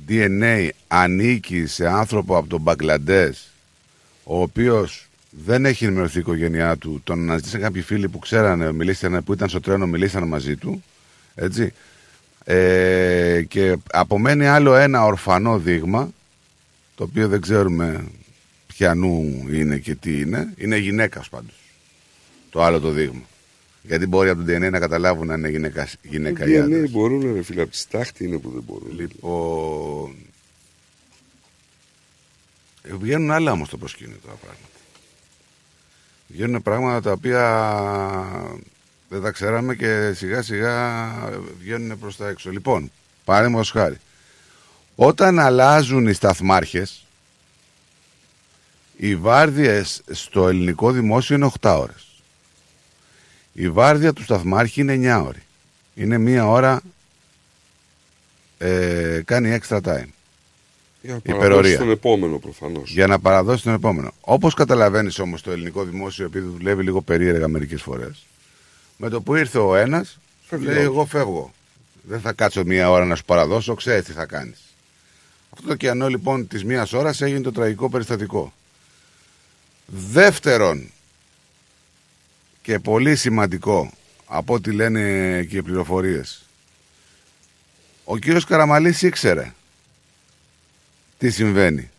DNA 0.09 0.69
ανήκει 0.87 1.65
σε 1.65 1.87
άνθρωπο 1.87 2.37
από 2.37 2.47
τον 2.47 2.61
Μπαγκλαντές 2.61 3.47
ο 4.23 4.41
οποίος 4.41 5.04
δεν 5.43 5.65
έχει 5.65 5.85
ενημερωθεί 5.85 6.17
η 6.17 6.19
οικογένειά 6.19 6.77
του, 6.77 7.01
τον 7.03 7.19
αναζητήσαν 7.19 7.61
κάποιοι 7.61 7.81
φίλοι 7.81 8.09
που 8.09 8.19
ξέρανε, 8.19 8.71
μιλήσανε, 8.71 9.21
που 9.21 9.33
ήταν 9.33 9.49
στο 9.49 9.59
τρένο, 9.59 9.85
μιλήσαν 9.87 10.27
μαζί 10.27 10.55
του. 10.55 10.83
Έτσι. 11.35 11.73
Ε, 12.43 13.41
και 13.47 13.75
απομένει 13.91 14.47
άλλο 14.47 14.75
ένα 14.75 15.05
ορφανό 15.05 15.59
δείγμα, 15.59 16.11
το 16.95 17.03
οποίο 17.03 17.27
δεν 17.27 17.41
ξέρουμε 17.41 18.03
ποιανού 18.67 19.45
είναι 19.51 19.77
και 19.77 19.95
τι 19.95 20.19
είναι. 20.19 20.53
Είναι 20.57 20.77
γυναίκας 20.77 21.29
πάντως. 21.29 21.55
Το 22.49 22.63
άλλο 22.63 22.79
το 22.79 22.91
δείγμα. 22.91 23.21
Γιατί 23.81 24.05
μπορεί 24.07 24.29
από 24.29 24.43
το 24.43 24.53
DNA 24.55 24.69
να 24.71 24.79
καταλάβουν 24.79 25.31
αν 25.31 25.39
είναι 25.39 25.49
γυναίκα, 25.49 25.87
γυναίκα 26.01 26.45
ή 26.47 26.51
Οι 26.51 26.57
άντρας. 26.57 26.81
DNA 26.81 26.89
μπορούν, 26.91 27.33
ρε 27.33 27.41
φίλε, 27.43 27.61
από 27.61 27.71
τη 27.71 27.77
στάχτη 27.77 28.23
είναι 28.25 28.37
που 28.37 28.49
δεν 28.49 28.63
μπορούν. 28.67 28.95
Λοιπόν. 28.99 30.15
ε, 32.81 32.93
Βγαίνουν 32.99 33.31
άλλα 33.31 33.51
όμως 33.51 33.69
το 33.69 33.77
προσκήνιο 33.77 34.17
τώρα 34.23 34.35
πράγματα. 34.35 34.67
Βγαίνουν 36.27 36.61
πράγματα 36.61 37.01
τα 37.01 37.11
οποία 37.11 37.43
δεν 39.09 39.21
τα 39.21 39.31
ξέραμε 39.31 39.75
και 39.75 40.13
σιγά 40.13 40.41
σιγά 40.41 41.13
βγαίνουν 41.59 41.99
προς 41.99 42.17
τα 42.17 42.27
έξω. 42.27 42.49
Λοιπόν, 42.49 42.91
παραδείγματος 43.23 43.71
χάρη. 43.71 43.97
Όταν 44.95 45.39
αλλάζουν 45.39 46.07
οι 46.07 46.13
σταθμάρχες, 46.13 47.05
οι 48.97 49.15
βάρδιες 49.15 50.01
στο 50.11 50.47
ελληνικό 50.47 50.91
δημόσιο 50.91 51.35
είναι 51.35 51.51
8 51.61 51.77
ώρες. 51.79 52.07
Η 53.53 53.69
βάρδια 53.69 54.13
του 54.13 54.23
σταθμάρχη 54.23 54.81
είναι 54.81 54.93
9 54.93 55.23
ώρες. 55.25 55.41
Είναι 55.93 56.17
μία 56.17 56.47
ώρα 56.47 56.81
ε, 58.57 59.21
κάνει 59.25 59.57
extra 59.61 59.81
time. 59.81 60.07
Για 61.05 61.13
να 61.13 61.19
παραδώσει 61.19 61.47
Υπερορία. 61.47 61.77
τον 61.77 61.89
επόμενο 61.89 62.37
προφανώς. 62.37 62.91
Για 62.91 63.07
να 63.07 63.19
παραδώσει 63.19 63.63
τον 63.63 63.73
επόμενο. 63.73 64.11
Όπως 64.21 64.53
καταλαβαίνεις 64.53 65.19
όμως 65.19 65.41
το 65.41 65.51
ελληνικό 65.51 65.83
δημόσιο, 65.83 66.25
επειδή 66.25 66.47
δουλεύει 66.47 66.83
λίγο 66.83 67.01
περίεργα 67.01 67.47
μερικές 67.47 67.81
φορές, 67.81 68.25
με 68.97 69.09
το 69.09 69.21
που 69.21 69.35
ήρθε 69.35 69.57
ο 69.57 69.75
ένας, 69.75 70.19
Φεύγει 70.47 70.65
λέει: 70.65 70.75
ο 70.75 70.79
άλλος. 70.79 70.93
Εγώ 70.93 71.05
φεύγω. 71.05 71.53
Δεν 72.01 72.19
θα 72.19 72.33
κάτσω 72.33 72.63
μία 72.65 72.89
ώρα 72.89 73.05
να 73.05 73.15
σου 73.15 73.25
παραδώσω, 73.25 73.73
ξέρεις 73.73 74.05
τι 74.05 74.11
θα 74.11 74.25
κάνεις. 74.25 74.59
Αυτό 75.49 75.67
το 75.67 75.75
κενό 75.75 76.07
λοιπόν 76.07 76.47
της 76.47 76.63
μίας 76.63 76.93
ώρας 76.93 77.21
έγινε 77.21 77.41
το 77.41 77.51
τραγικό 77.51 77.89
περιστατικό. 77.89 78.53
Δεύτερον, 79.85 80.91
και 82.61 82.79
πολύ 82.79 83.15
σημαντικό 83.15 83.91
από 84.25 84.53
ό,τι 84.53 84.71
λένε 84.71 85.43
και 85.43 85.57
οι 85.57 85.61
πληροφορίες, 85.61 86.45
ο 88.03 88.17
κύριος 88.17 88.45
Καραμαλής 88.45 89.01
ήξερε 89.01 89.53
τι 91.17 91.29
συμβαίνει. 91.29 91.89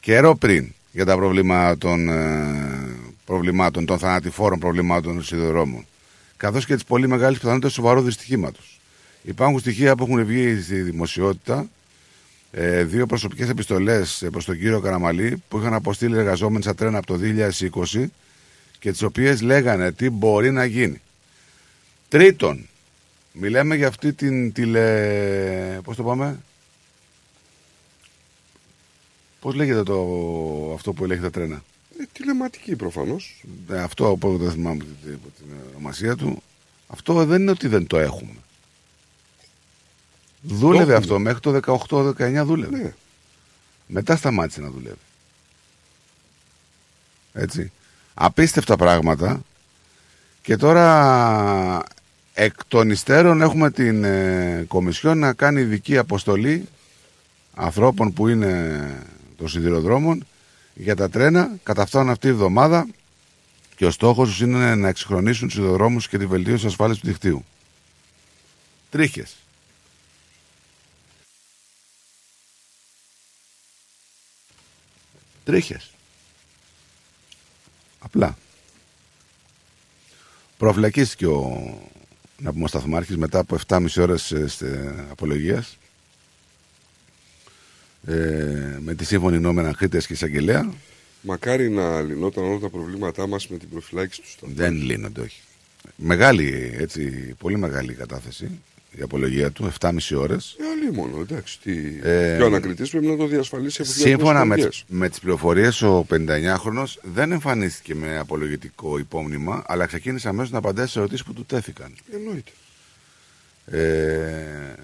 Καιρό 0.00 0.34
πριν 0.34 0.72
για 0.92 1.04
τα 1.04 1.16
προβλήματα 1.16 1.78
των, 1.78 2.08
ε, 2.08 2.96
προβλημάτων, 3.24 3.86
των 3.86 3.98
θανατηφόρων 3.98 4.58
προβλημάτων 4.58 5.14
των 5.14 5.22
σιδηροδρόμων. 5.22 5.86
Καθώς 6.36 6.66
και 6.66 6.74
τις 6.74 6.84
πολύ 6.84 7.08
μεγάλες 7.08 7.38
πιθανότητες 7.38 7.72
σοβαρού 7.72 8.00
δυστυχήματος. 8.00 8.80
Υπάρχουν 9.22 9.58
στοιχεία 9.58 9.96
που 9.96 10.04
έχουν 10.04 10.24
βγει 10.24 10.60
στη 10.60 10.80
δημοσιότητα. 10.80 11.68
Ε, 12.52 12.84
δύο 12.84 13.06
προσωπικές 13.06 13.48
επιστολές 13.48 14.26
προς 14.30 14.44
τον 14.44 14.58
κύριο 14.58 14.80
Καραμαλή 14.80 15.42
που 15.48 15.58
είχαν 15.58 15.74
αποστείλει 15.74 16.16
εργαζόμενοι 16.16 16.62
στα 16.62 16.74
τρένα 16.74 16.98
από 16.98 17.06
το 17.06 17.16
2020 17.16 18.10
και 18.78 18.90
τις 18.90 19.02
οποίες 19.02 19.40
λέγανε 19.42 19.92
τι 19.92 20.10
μπορεί 20.10 20.50
να 20.50 20.64
γίνει. 20.64 21.00
Τρίτον, 22.08 22.68
μιλάμε 23.32 23.76
για 23.76 23.88
αυτή 23.88 24.12
την 24.12 24.52
τηλε. 24.52 25.78
Πώς 25.84 25.96
το 25.96 26.02
πάμε, 26.02 26.38
Πώς 29.40 29.54
λέγεται 29.54 29.82
το, 29.82 30.72
αυτό 30.74 30.92
που 30.92 31.04
ελέγχει 31.04 31.22
τα 31.22 31.30
τρένα; 31.30 31.62
Ε, 32.00 32.04
τηλεματική 32.12 32.76
προφανώς. 32.76 33.44
Ε, 33.70 33.80
αυτό 33.80 34.08
από 34.08 34.36
δεν 34.36 34.50
θυμάμαι 34.50 34.84
την, 34.84 35.18
την 35.36 35.46
ονομασία 35.70 36.16
του. 36.16 36.42
Αυτό 36.86 37.24
δεν 37.24 37.40
είναι 37.40 37.50
ότι 37.50 37.68
δεν 37.68 37.86
το 37.86 37.98
έχουμε. 37.98 38.34
Δούλευε 40.42 40.82
έχουμε. 40.82 40.96
αυτό 40.96 41.18
μέχρι 41.18 41.40
το 41.40 41.60
18-19 41.88 42.42
δούλευε. 42.44 42.76
Ναι. 42.76 42.94
Μετά 43.86 44.16
σταμάτησε 44.16 44.60
να 44.60 44.70
δουλεύει. 44.70 44.96
Έτσι. 47.32 47.72
Απίστευτα 48.14 48.76
πράγματα. 48.76 49.42
Και 50.42 50.56
τώρα 50.56 51.82
εκ 52.34 52.64
των 52.68 52.90
υστέρων 52.90 53.42
έχουμε 53.42 53.70
την 53.70 54.04
ε, 54.04 54.64
Κομισιόν 54.68 55.18
να 55.18 55.32
κάνει 55.32 55.60
ειδική 55.60 55.98
αποστολή 55.98 56.68
ανθρώπων 57.54 58.12
που 58.12 58.28
είναι 58.28 58.80
των 59.40 59.48
σιδηροδρόμων 59.48 60.26
για 60.74 60.96
τα 60.96 61.08
τρένα 61.10 61.50
κατά 61.62 61.82
αυτόν 61.82 62.10
αυτή 62.10 62.26
η 62.26 62.30
εβδομάδα 62.30 62.86
και 63.76 63.86
ο 63.86 63.90
στόχος 63.90 64.28
τους 64.28 64.40
είναι 64.40 64.74
να 64.74 64.88
εξυγχρονίσουν 64.88 65.46
τους 65.48 65.56
σιδηροδρόμους 65.56 66.08
και 66.08 66.18
τη 66.18 66.26
βελτίωση 66.26 66.56
της 66.56 66.66
ασφάλειας 66.66 66.98
του 66.98 67.06
δικτύου. 67.06 67.44
Τρίχες. 68.90 69.36
Τρίχες. 75.44 75.90
Απλά. 77.98 78.36
Προφυλακίστηκε 80.58 81.26
ο 81.26 81.74
να 82.40 82.52
πούμε 82.52 82.64
ο 82.64 82.68
σταθμάρχης 82.68 83.16
μετά 83.16 83.38
από 83.38 83.56
7,5 83.66 83.86
ώρες 83.98 84.32
ε, 84.32 84.48
στε- 84.48 85.10
απολογίας 85.10 85.76
ε, 88.06 88.78
με 88.80 88.94
τη 88.94 89.04
σύμφωνη 89.04 89.38
νόμενα 89.38 89.72
Χρήτες 89.76 90.06
και 90.06 90.12
εισαγγελέα 90.12 90.72
Μακάρι 91.22 91.70
να 91.70 92.00
λυνόταν 92.00 92.44
όλα 92.44 92.58
τα 92.58 92.68
προβλήματά 92.68 93.26
μας 93.26 93.48
με 93.48 93.56
την 93.58 93.68
προφυλάκηση 93.68 94.20
του 94.20 94.28
σταθμού. 94.28 94.54
δεν 94.56 94.74
λύνονται 94.74 95.20
όχι. 95.20 95.40
Μεγάλη, 95.96 96.74
έτσι, 96.78 97.34
πολύ 97.38 97.58
μεγάλη 97.58 97.90
η 97.92 97.94
κατάθεση 97.94 98.60
η 98.98 99.02
απολογία 99.02 99.50
του, 99.50 99.72
7,5 99.80 99.90
ώρες 100.16 100.56
Ε, 100.60 100.64
αλλή 100.70 100.92
μόνο, 100.96 101.20
εντάξει. 101.20 101.60
Τι... 101.60 101.72
Ε, 102.02 102.34
και 102.36 102.42
ο 102.42 102.46
ανακριτής 102.46 102.90
πρέπει 102.90 103.06
να 103.06 103.16
το 103.16 103.26
διασφαλίσει 103.26 103.82
από 103.82 103.90
Σύμφωνα 103.90 104.44
με, 104.44 104.54
τις 104.56 104.66
τις- 104.66 104.84
με 104.88 105.08
τις 105.08 105.18
πληροφορίες 105.20 105.82
ο 105.82 106.06
59χρονος 106.10 106.98
δεν 107.02 107.32
εμφανίστηκε 107.32 107.94
με 107.94 108.18
απολογητικό 108.18 108.98
υπόμνημα 108.98 109.62
αλλά 109.66 109.86
ξεκίνησε 109.86 110.28
αμέσως 110.28 110.50
να 110.50 110.58
απαντάει 110.58 110.86
σε 110.86 110.98
ερωτήσεις 110.98 111.24
που 111.24 111.32
του 111.32 111.44
τέθηκαν. 111.44 111.94
Εννοείται. 112.12 112.50
Ε, 113.66 114.74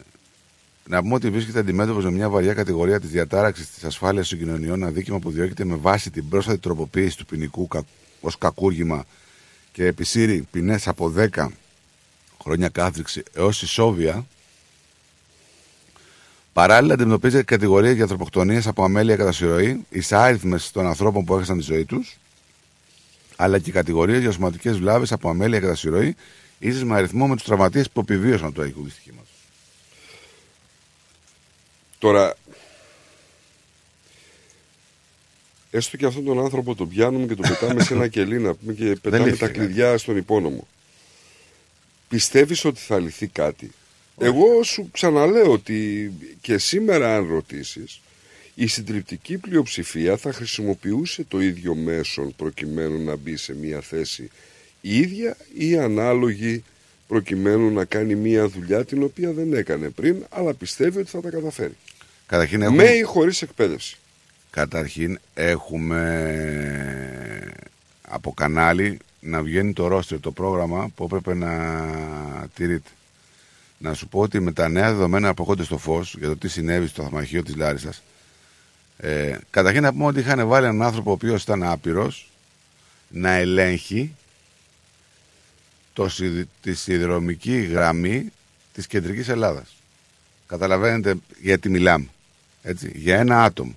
να 0.88 1.00
πούμε 1.02 1.14
ότι 1.14 1.30
βρίσκεται 1.30 1.58
αντιμέτωπος 1.58 2.04
με 2.04 2.10
μια 2.10 2.28
βαριά 2.28 2.54
κατηγορία 2.54 3.00
της 3.00 3.10
διατάραξης 3.10 3.70
της 3.70 3.84
ασφάλειας 3.84 4.28
των 4.28 4.38
κοινωνιών, 4.38 4.84
αδίκημα 4.84 5.18
που 5.18 5.30
διώκεται 5.30 5.64
με 5.64 5.74
βάση 5.74 6.10
την 6.10 6.28
πρόσφατη 6.28 6.58
τροποποίηση 6.58 7.16
του 7.16 7.26
ποινικού 7.26 7.68
κα, 7.68 7.84
ως 8.20 8.38
κακούργημα 8.38 9.04
και 9.72 9.86
επισύρει 9.86 10.46
ποινές 10.50 10.88
από 10.88 11.12
10 11.16 11.46
χρόνια 12.42 12.68
κάθριξη 12.68 13.22
έως 13.32 13.62
ισόβια. 13.62 14.26
Παράλληλα, 16.52 16.94
αντιμετωπίζει 16.94 17.44
κατηγορία 17.44 17.92
για 17.92 18.02
ανθρωποκτονίες 18.02 18.66
από 18.66 18.84
αμέλεια 18.84 19.16
κατά 19.16 19.32
συρροή, 19.32 19.84
εισάριθμες 19.88 20.70
των 20.70 20.86
ανθρώπων 20.86 21.24
που 21.24 21.34
έχασαν 21.34 21.58
τη 21.58 21.62
ζωή 21.62 21.84
τους, 21.84 22.16
αλλά 23.36 23.58
και 23.58 23.72
κατηγορίες 23.72 24.20
για 24.20 24.32
σωματικές 24.32 24.78
βλάβες 24.78 25.12
από 25.12 25.28
αμέλεια 25.28 25.60
κατά 25.60 25.74
συρροή, 25.74 26.16
ίσε 26.58 26.84
με 26.84 26.96
αριθμό 26.96 27.26
με 27.26 27.34
τους 27.34 27.44
τραυματίες 27.44 27.90
που 27.90 28.00
επιβίωσαν 28.00 28.46
το 28.46 28.52
τραγικό 28.52 28.80
δυστυχήμα. 28.82 29.25
Τώρα, 32.06 32.36
έστω 35.70 35.96
και 35.96 36.06
αυτόν 36.06 36.24
τον 36.24 36.40
άνθρωπο 36.40 36.74
τον 36.74 36.88
πιάνουμε 36.88 37.26
και 37.26 37.34
τον 37.34 37.48
πετάμε 37.48 37.82
σε 37.82 37.94
ένα 37.94 38.08
κελί 38.16 38.38
να 38.38 38.54
πούμε 38.54 38.72
και 38.72 38.96
πετάμε 39.02 39.24
λύθηκε, 39.24 39.44
τα 39.44 39.52
κλειδιά 39.52 39.98
στον 39.98 40.16
υπόνομο. 40.16 40.66
Πιστεύεις 42.08 42.64
ότι 42.64 42.80
θα 42.80 42.98
λυθεί 42.98 43.26
κάτι; 43.26 43.70
Εγώ 44.18 44.62
σου 44.62 44.88
ξαναλέω 44.92 45.52
ότι 45.52 46.12
και 46.40 46.58
σήμερα 46.58 47.16
αν 47.16 47.28
ρωτήσεις 47.28 48.00
η 48.54 48.66
συντριπτική 48.66 49.38
πλειοψηφία 49.38 50.16
θα 50.16 50.32
χρησιμοποιούσε 50.32 51.24
το 51.24 51.40
ίδιο 51.40 51.74
μέσον 51.74 52.34
προκειμένου 52.36 53.04
να 53.04 53.16
μπει 53.16 53.36
σε 53.36 53.54
μια 53.54 53.80
θέση 53.80 54.30
η 54.80 54.98
ίδια 54.98 55.36
ή 55.54 55.78
ανάλογη 55.78 56.64
προκειμένου 57.08 57.70
να 57.70 57.84
κάνει 57.84 58.14
μια 58.14 58.48
δουλειά 58.48 58.84
την 58.84 59.02
οποία 59.02 59.32
δεν 59.32 59.52
έκανε 59.52 59.88
πριν 59.88 60.26
αλλά 60.28 60.54
πιστεύει 60.54 60.98
ότι 60.98 61.10
θα 61.10 61.20
τα 61.20 61.30
καταφέρει. 61.30 61.76
Καταρχήν 62.26 62.62
έχουμε, 62.62 62.82
Με 62.82 62.88
ή 62.90 63.02
χωρίς 63.02 63.42
εκπαίδευση. 63.42 63.96
καταρχήν 64.50 65.18
έχουμε 65.34 66.02
από 68.08 68.32
κανάλι 68.32 68.98
να 69.20 69.42
βγαίνει 69.42 69.72
το 69.72 69.86
ρόστερ, 69.86 70.20
το 70.20 70.32
πρόγραμμα 70.32 70.88
που 70.94 71.04
έπρεπε 71.04 71.34
να 71.34 72.48
τηρείται. 72.54 72.90
Να 73.78 73.94
σου 73.94 74.08
πω 74.08 74.20
ότι 74.20 74.40
με 74.40 74.52
τα 74.52 74.68
νέα 74.68 74.90
δεδομένα 74.92 75.34
που 75.34 75.42
έρχονται 75.42 75.64
στο 75.64 75.78
φως 75.78 76.14
για 76.18 76.28
το 76.28 76.36
τι 76.36 76.48
συνέβη 76.48 76.86
στο 76.86 77.02
θαυμαρχείο 77.02 77.42
της 77.42 77.54
Λάρισας, 77.56 78.02
ε, 78.96 79.36
καταρχήν 79.50 79.82
να 79.82 79.92
πούμε 79.92 80.04
ότι 80.04 80.20
είχαν 80.20 80.48
βάλει 80.48 80.66
έναν 80.66 80.82
άνθρωπο 80.82 81.10
ο 81.10 81.12
οποίος 81.12 81.42
ήταν 81.42 81.62
άπειρος 81.62 82.30
να 83.08 83.30
ελέγχει 83.30 84.14
το, 85.92 86.08
σιδη- 86.08 86.48
τη 86.62 86.74
σιδηρομική 86.74 87.58
γραμμή 87.60 88.32
της 88.72 88.86
κεντρικής 88.86 89.28
Ελλάδας. 89.28 89.76
Καταλαβαίνετε 90.46 91.14
γιατί 91.40 91.68
μιλάμε. 91.68 92.06
Έτσι, 92.68 92.92
για 92.94 93.18
ένα 93.18 93.42
άτομο. 93.42 93.74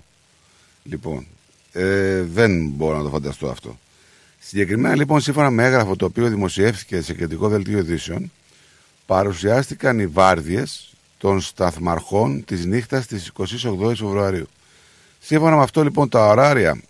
Λοιπόν, 0.82 1.26
ε, 1.72 2.22
δεν 2.22 2.68
μπορώ 2.68 2.96
να 2.96 3.02
το 3.02 3.08
φανταστώ 3.08 3.48
αυτό. 3.48 3.78
Συγκεκριμένα 4.38 4.94
λοιπόν 4.96 5.20
σύμφωνα 5.20 5.50
με 5.50 5.64
έγγραφο 5.64 5.96
το 5.96 6.04
οποίο 6.04 6.28
δημοσιεύθηκε 6.28 7.00
σε 7.00 7.14
κεντρικό 7.14 7.48
δελτίο 7.48 7.78
ειδήσεων 7.78 8.32
παρουσιάστηκαν 9.06 9.98
οι 9.98 10.06
βάρδιες 10.06 10.92
των 11.18 11.40
σταθμαρχών 11.40 12.44
της 12.44 12.64
νύχτας 12.64 13.06
της 13.06 13.32
28 13.38 13.46
Φεβρουαρίου. 13.96 14.48
Σύμφωνα 15.20 15.56
με 15.56 15.62
αυτό 15.62 15.82
λοιπόν 15.82 16.08
τα 16.08 16.26
ωράρια 16.28 16.80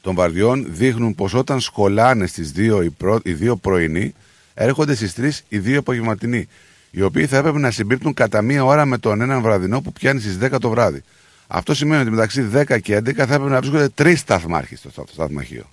των 0.00 0.14
βαρδιών 0.14 0.66
δείχνουν 0.68 1.14
πως 1.14 1.34
όταν 1.34 1.60
σκολάνε 1.60 2.26
στις 2.26 2.52
δύο 2.52 2.82
οι, 2.82 2.90
πρω... 2.90 3.20
οι 3.24 3.32
δύο 3.32 3.56
πρωινοί 3.56 4.14
έρχονται 4.54 4.94
στις 4.94 5.14
3 5.16 5.30
οι 5.48 5.58
δύο 5.58 5.78
απογευματινοί 5.78 6.48
οι 6.94 7.02
οποίοι 7.02 7.26
θα 7.26 7.36
έπρεπε 7.36 7.58
να 7.58 7.70
συμπίπτουν 7.70 8.14
κατά 8.14 8.42
μία 8.42 8.64
ώρα 8.64 8.84
με 8.84 8.98
τον 8.98 9.20
έναν 9.20 9.42
βραδινό 9.42 9.80
που 9.80 9.92
πιάνει 9.92 10.20
στις 10.20 10.38
10 10.40 10.56
το 10.60 10.70
βράδυ. 10.70 11.02
Αυτό 11.46 11.74
σημαίνει 11.74 12.00
ότι 12.02 12.10
μεταξύ 12.10 12.48
10 12.54 12.80
και 12.82 12.96
11 12.96 13.14
θα 13.14 13.22
έπρεπε 13.22 13.48
να 13.48 13.58
βρίσκονται 13.58 13.88
τρεις 13.88 14.20
σταθμάρχοι 14.20 14.76
στο 14.76 14.90
σταθ- 14.90 15.12
σταθμαρχείο. 15.12 15.70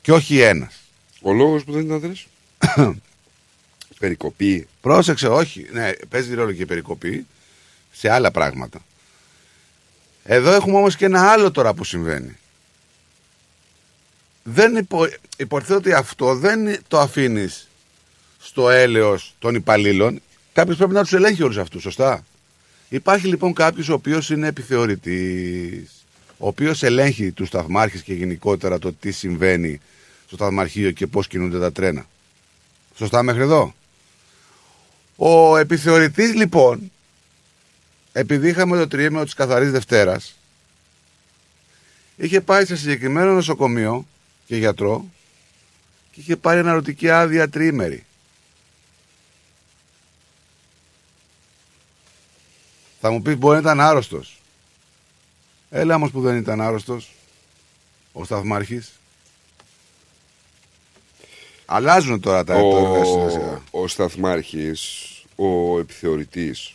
Και 0.00 0.12
όχι 0.12 0.40
ένας. 0.40 0.74
Ο 1.22 1.32
λόγος 1.32 1.64
που 1.64 1.72
δεν 1.72 1.82
ήταν 1.82 2.00
τρεις; 2.00 2.26
Περικοπή. 3.98 4.68
Πρόσεξε, 4.80 5.28
όχι. 5.28 5.66
Ναι, 5.72 5.92
παίζει 6.08 6.34
ρόλο 6.34 6.52
και 6.52 6.62
η 6.62 6.66
περικοπή 6.66 7.26
σε 7.92 8.10
άλλα 8.10 8.30
πράγματα. 8.30 8.78
Εδώ 10.24 10.52
έχουμε 10.52 10.76
όμως 10.76 10.96
και 10.96 11.04
ένα 11.04 11.30
άλλο 11.30 11.50
τώρα 11.50 11.74
που 11.74 11.84
συμβαίνει. 11.84 12.36
Δεν 14.42 14.76
υπο... 14.76 15.06
Υποθέτω 15.36 15.74
ότι 15.74 15.92
αυτό 15.92 16.34
δεν 16.34 16.78
το 16.88 16.98
αφήνεις 17.00 17.68
στο 18.50 18.70
έλεος 18.70 19.34
των 19.38 19.54
υπαλλήλων. 19.54 20.22
Κάποιος 20.52 20.76
πρέπει 20.76 20.92
να 20.92 21.02
τους 21.02 21.12
ελέγχει 21.12 21.42
όλους 21.42 21.56
αυτούς, 21.56 21.82
σωστά; 21.82 22.24
Υπάρχει 22.88 23.26
λοιπόν 23.26 23.52
κάποιος 23.52 23.88
ο 23.88 23.92
οποίος 23.92 24.30
είναι 24.30 24.46
επιθεωρητής, 24.46 26.04
ο 26.38 26.46
οποίος 26.46 26.82
ελέγχει 26.82 27.32
τους 27.32 27.48
σταθμάρχες 27.48 28.02
και 28.02 28.14
γενικότερα 28.14 28.78
το 28.78 28.92
τι 28.92 29.10
συμβαίνει 29.10 29.80
στο 30.26 30.36
σταθμαρχείο 30.36 30.90
και 30.90 31.06
πώς 31.06 31.26
κινούνται 31.26 31.58
τα 31.58 31.72
τρένα. 31.72 32.06
Σωστά 32.96 33.22
μέχρι 33.22 33.42
εδώ; 33.42 33.74
Ο 35.16 35.56
επιθεωρητής 35.56 36.34
λοιπόν, 36.34 36.92
επειδή 38.12 38.48
είχαμε 38.48 38.76
το 38.76 38.88
τριήμερο 38.88 39.24
της 39.24 39.34
καθαρής 39.34 39.70
Δευτέρας, 39.70 40.36
είχε 42.16 42.40
πάει 42.40 42.64
σε 42.64 42.76
συγκεκριμένο 42.76 43.32
νοσοκομείο 43.32 44.06
και 44.46 44.56
γιατρό 44.56 45.04
και 46.12 46.20
είχε 46.20 46.36
πάρει 46.36 46.58
αναρωτική 46.58 47.10
άδεια 47.10 47.48
τριήμερη. 47.48 48.04
Θα 53.00 53.10
μου 53.10 53.22
πεις 53.22 53.36
μπορεί 53.36 53.54
να 53.54 53.60
ήταν 53.60 53.80
άρρωστος. 53.80 54.40
Έλα 55.70 55.94
όμως 55.94 56.10
που 56.10 56.20
δεν 56.20 56.36
ήταν 56.36 56.60
άρρωστος 56.60 57.10
ο 58.12 58.24
σταθμάρχης. 58.24 58.92
Αλλάζουν 61.66 62.20
τώρα 62.20 62.44
τα 62.44 62.54
έργα 62.54 63.04
σιγά 63.04 63.30
σιγά. 63.30 63.62
Ο, 63.70 63.82
ο 63.82 63.88
σταθμάρχης, 63.88 65.06
ο 65.36 65.78
επιθεωρητής, 65.78 66.72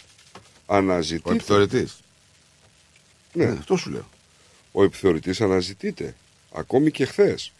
αναζητείται. 0.65 1.29
Ο 1.29 1.33
επιθεωρητής. 1.33 1.99
Ναι. 3.33 3.45
Ναι, 3.45 3.51
αυτό 3.51 3.77
σου 3.77 3.89
λέω. 3.89 4.09
Ο 4.71 4.83
επιθεωρητής 4.83 5.41
αναζητείται. 5.41 6.15
Ακόμη 6.51 6.91
και 6.91 7.05
χθες. 7.05 7.51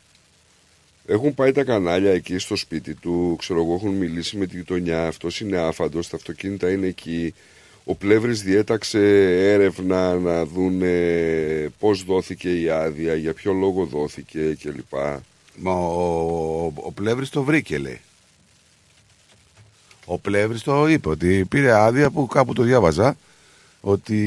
Έχουν 1.07 1.33
πάει 1.33 1.51
τα 1.51 1.63
κανάλια 1.63 2.11
εκεί 2.11 2.37
στο 2.37 2.55
σπίτι 2.55 2.93
του, 2.93 3.35
ξέρω 3.39 3.61
εγώ, 3.61 3.73
έχουν 3.73 3.91
μιλήσει 3.91 4.37
με 4.37 4.45
τη 4.45 4.57
γειτονιά. 4.57 5.07
Αυτός 5.07 5.39
είναι 5.39 5.57
άφαντος, 5.57 6.07
τα 6.07 6.15
αυτοκίνητα 6.15 6.71
είναι 6.71 6.87
εκεί. 6.87 7.33
Ο 7.87 7.95
Πλεύρης 7.95 8.41
διέταξε 8.43 8.99
έρευνα 9.53 10.13
να 10.15 10.45
δουν 10.45 10.81
πώς 11.79 12.03
δόθηκε 12.03 12.61
η 12.61 12.69
άδεια, 12.69 13.15
για 13.15 13.33
ποιο 13.33 13.53
λόγο 13.53 13.85
δόθηκε 13.85 14.57
κλπ. 14.61 14.93
Μα 15.57 15.71
ο, 15.71 16.65
ο, 16.65 16.73
ο 16.75 16.91
Πλεύρης 16.91 17.29
το 17.29 17.43
βρήκε 17.43 17.77
λέει. 17.77 17.99
Ο 20.05 20.17
Πλεύρης 20.19 20.61
το 20.61 20.87
είπε 20.87 21.09
ότι 21.09 21.45
πήρε 21.49 21.71
άδεια 21.73 22.09
που 22.09 22.25
κάπου 22.27 22.53
το 22.53 22.63
διάβαζα 22.63 23.17
ότι 23.81 24.19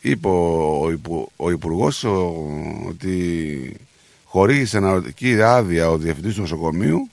είπε 0.00 0.28
ο, 0.28 0.80
ο, 0.80 0.90
υπου, 0.90 1.30
ο 1.36 1.50
Υπουργός 1.50 2.04
ο- 2.04 2.84
ότι 2.88 3.76
χορήγησε 4.24 4.76
αναρωτική 4.76 5.42
άδεια 5.42 5.90
ο 5.90 5.98
Διευθυντής 5.98 6.34
του 6.34 6.40
Νοσοκομείου 6.40 7.08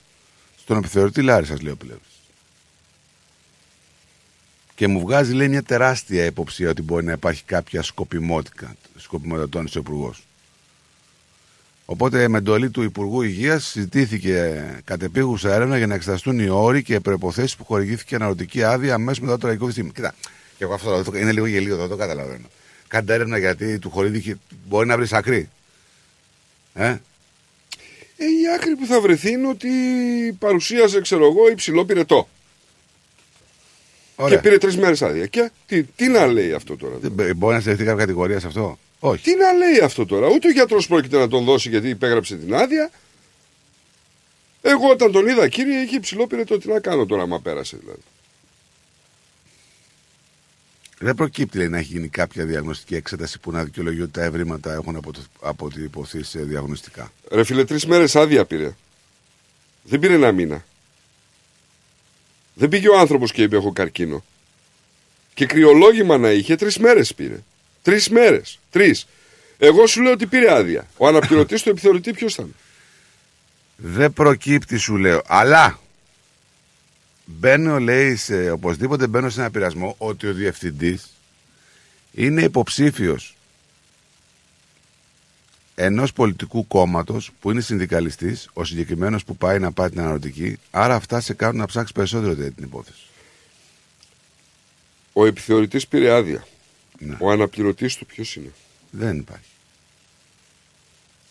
στον 0.58 0.76
επιθεωρητή 0.76 1.22
Λάρισας 1.22 1.60
λέει 1.60 1.72
ο 1.72 1.76
Πλεύρης. 1.76 2.11
Και 4.82 4.88
μου 4.88 5.00
βγάζει 5.00 5.32
λέει 5.32 5.48
μια 5.48 5.62
τεράστια 5.62 6.24
υποψία 6.24 6.70
ότι 6.70 6.82
μπορεί 6.82 7.04
να 7.04 7.12
υπάρχει 7.12 7.42
κάποια 7.44 7.82
σκοπιμότητα, 7.82 8.74
σκοπιμότητα 8.96 9.48
τόνισε 9.48 9.78
ο 9.78 9.80
Υπουργός. 9.80 10.26
Οπότε 11.84 12.28
με 12.28 12.38
εντολή 12.38 12.70
του 12.70 12.82
Υπουργού 12.82 13.22
Υγείας 13.22 13.64
συζητήθηκε 13.64 14.62
κατεπίγουσα 14.84 15.54
έρευνα 15.54 15.76
για 15.76 15.86
να 15.86 15.94
εξεταστούν 15.94 16.38
οι 16.38 16.48
όροι 16.48 16.82
και 16.82 16.94
οι 16.94 17.00
προποθέσει 17.00 17.56
που 17.56 17.64
χορηγήθηκε 17.64 18.14
αναρωτική 18.14 18.62
άδεια 18.62 18.94
αμέσως 18.94 19.20
μετά 19.20 19.32
το 19.32 19.38
τραγικό 19.38 19.66
δυστύχημα. 19.66 19.92
Κοίτα, 19.92 20.14
και 20.58 20.64
εγώ 20.64 20.74
αυτό 20.74 21.02
το- 21.02 21.18
είναι 21.18 21.32
λίγο 21.32 21.46
γελίο, 21.46 21.76
δεν 21.76 21.88
το 21.88 21.96
καταλαβαίνω. 21.96 22.46
Κάντε 22.88 23.14
έρευνα 23.14 23.38
γιατί 23.38 23.78
του 23.78 23.90
χορηγήθηκε. 23.90 24.36
Μπορεί 24.68 24.86
να 24.86 24.96
βρεις 24.96 25.12
άκρη. 25.12 25.48
Ε; 26.74 26.86
Ε, 28.16 28.24
η 28.24 28.54
άκρη 28.56 28.76
που 28.76 28.86
θα 28.86 29.00
βρεθεί 29.00 29.30
είναι 29.30 29.48
ότι 29.48 29.68
παρουσίαζε, 30.38 31.00
ξέρω 31.00 31.24
εγώ, 31.24 31.50
υψηλό 31.50 31.84
πυρετό. 31.84 32.28
Ωραία. 34.22 34.36
Και 34.36 34.42
πήρε 34.42 34.58
τρεις 34.58 34.76
μέρες 34.76 35.02
άδεια. 35.02 35.26
Και 35.26 35.50
τι, 35.66 35.82
τι 35.82 36.08
να 36.08 36.26
λέει 36.26 36.52
αυτό 36.52 36.76
τώρα; 36.76 36.96
Δεν 37.00 37.10
μπο- 37.12 37.34
Μπορεί 37.34 37.54
να 37.54 37.60
στεφτεί 37.60 37.84
κάποια 37.84 37.98
κατηγορία 38.00 38.40
σε 38.40 38.46
αυτό; 38.46 38.78
Όχι. 38.98 39.22
Τι 39.22 39.36
να 39.36 39.52
λέει 39.52 39.78
αυτό 39.84 40.06
τώρα; 40.06 40.26
Ούτε 40.28 40.48
ο 40.48 40.50
γιατρός 40.50 40.86
πρόκειται 40.86 41.18
να 41.18 41.28
τον 41.28 41.44
δώσει 41.44 41.68
γιατί 41.68 41.88
υπέγραψε 41.88 42.36
την 42.36 42.54
άδεια. 42.54 42.90
Εγώ 44.62 44.88
όταν 44.90 45.12
τον 45.12 45.26
είδα, 45.26 45.48
κύριε, 45.48 45.80
είχε 45.80 45.96
υψηλό 45.96 46.26
πυρετό. 46.26 46.58
Τι 46.58 46.68
να 46.68 46.80
κάνω 46.80 47.06
τώρα, 47.06 47.22
άμα 47.22 47.40
πέρασε 47.40 47.76
δηλαδή. 47.80 48.00
Δεν 50.98 51.14
προκύπτει 51.14 51.58
λέει, 51.58 51.68
να 51.68 51.78
έχει 51.78 51.92
γίνει 51.92 52.08
κάποια 52.08 52.44
διαγνωστική 52.44 52.94
εξέταση 52.94 53.38
που 53.40 53.50
να 53.50 53.64
δικαιολογεί 53.64 54.00
ότι 54.00 54.10
τα 54.10 54.22
ευρήματα 54.22 54.72
έχουν 54.72 54.96
αποτ- 54.96 55.16
αποτυπωθεί 55.40 56.22
σε 56.22 56.40
διαγνωστικά. 56.42 57.12
Ρε 57.30 57.44
φίλε, 57.44 57.64
τρεις 57.64 57.86
μέρες 57.86 58.16
άδεια 58.16 58.44
πήρε. 58.44 58.74
Δεν 59.82 59.98
πήρε 59.98 60.14
ένα 60.14 60.32
μήνα. 60.32 60.64
Δεν 62.54 62.68
πήγε 62.68 62.88
ο 62.88 62.98
άνθρωπος 62.98 63.32
και 63.32 63.42
είπε: 63.42 63.56
Έχω 63.56 63.72
καρκίνο. 63.72 64.24
Και 65.34 65.46
κρυολόγημα 65.46 66.18
να 66.18 66.30
είχε, 66.30 66.56
τρεις 66.56 66.78
μέρες 66.78 67.14
πήρε. 67.14 67.42
Τρεις 67.82 68.08
μέρες. 68.08 68.58
Τρεις. 68.70 69.06
Εγώ 69.58 69.86
σου 69.86 70.02
λέω 70.02 70.12
ότι 70.12 70.26
πήρε 70.26 70.52
άδεια. 70.54 70.86
Ο 70.96 71.06
αναπληρωτής 71.06 71.62
του 71.62 71.68
επιθεωρητή 71.68 72.12
ποιος 72.12 72.32
ήταν; 72.34 72.54
Δεν 73.76 74.12
προκύπτει, 74.12 74.76
σου 74.76 74.96
λέω. 74.96 75.22
Αλλά 75.26 75.80
μπαίνω, 77.24 77.80
λέει, 77.80 78.16
σε, 78.16 78.50
οπωσδήποτε 78.50 79.06
μπαίνω 79.06 79.30
σε 79.30 79.40
ένα 79.40 79.50
πειρασμό 79.50 79.94
ότι 79.98 80.26
ο 80.26 80.32
διευθυντής 80.32 81.10
είναι 82.12 82.42
υποψήφιος 82.42 83.36
ενός 85.74 86.12
πολιτικού 86.12 86.66
κόμματος 86.66 87.30
που 87.40 87.50
είναι 87.50 87.60
συνδικαλιστής, 87.60 88.48
ο 88.52 88.64
συγκεκριμένος 88.64 89.24
που 89.24 89.36
πάει 89.36 89.58
να 89.58 89.72
πάει 89.72 89.88
την 89.88 90.00
αναρωτική. 90.00 90.58
Άρα 90.70 90.94
αυτά 90.94 91.20
σε 91.20 91.34
κάνουν 91.34 91.56
να 91.56 91.66
ψάξεις 91.66 91.92
περισσότερο 91.92 92.32
για 92.32 92.50
την 92.50 92.64
υπόθεση. 92.64 93.02
Ο 95.12 95.26
επιθεωρητής 95.26 95.88
πήρε 95.88 96.10
άδεια. 96.10 96.46
Ναι. 96.98 97.16
Ο 97.18 97.30
αναπληρωτής 97.30 97.96
του 97.96 98.06
ποιος 98.06 98.36
είναι; 98.36 98.52
Δεν 98.90 99.18
υπάρχει. 99.18 99.50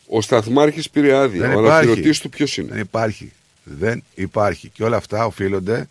Ο 0.08 0.22
σταθμάρχης 0.22 0.90
πήρε 0.90 1.16
άδεια. 1.16 1.42
Δεν 1.42 1.50
ο 1.50 1.60
υπάρχει. 1.60 1.72
αναπληρωτής 1.72 2.20
του 2.20 2.30
ποιος 2.30 2.58
είναι; 2.58 2.72
Δεν 2.72 2.80
υπάρχει. 2.80 3.32
Δεν 3.64 4.04
υπάρχει. 4.16 4.70
Και 4.70 4.84
όλα 4.84 4.98
αυτά 4.98 5.26
οφείλονται, 5.26 5.90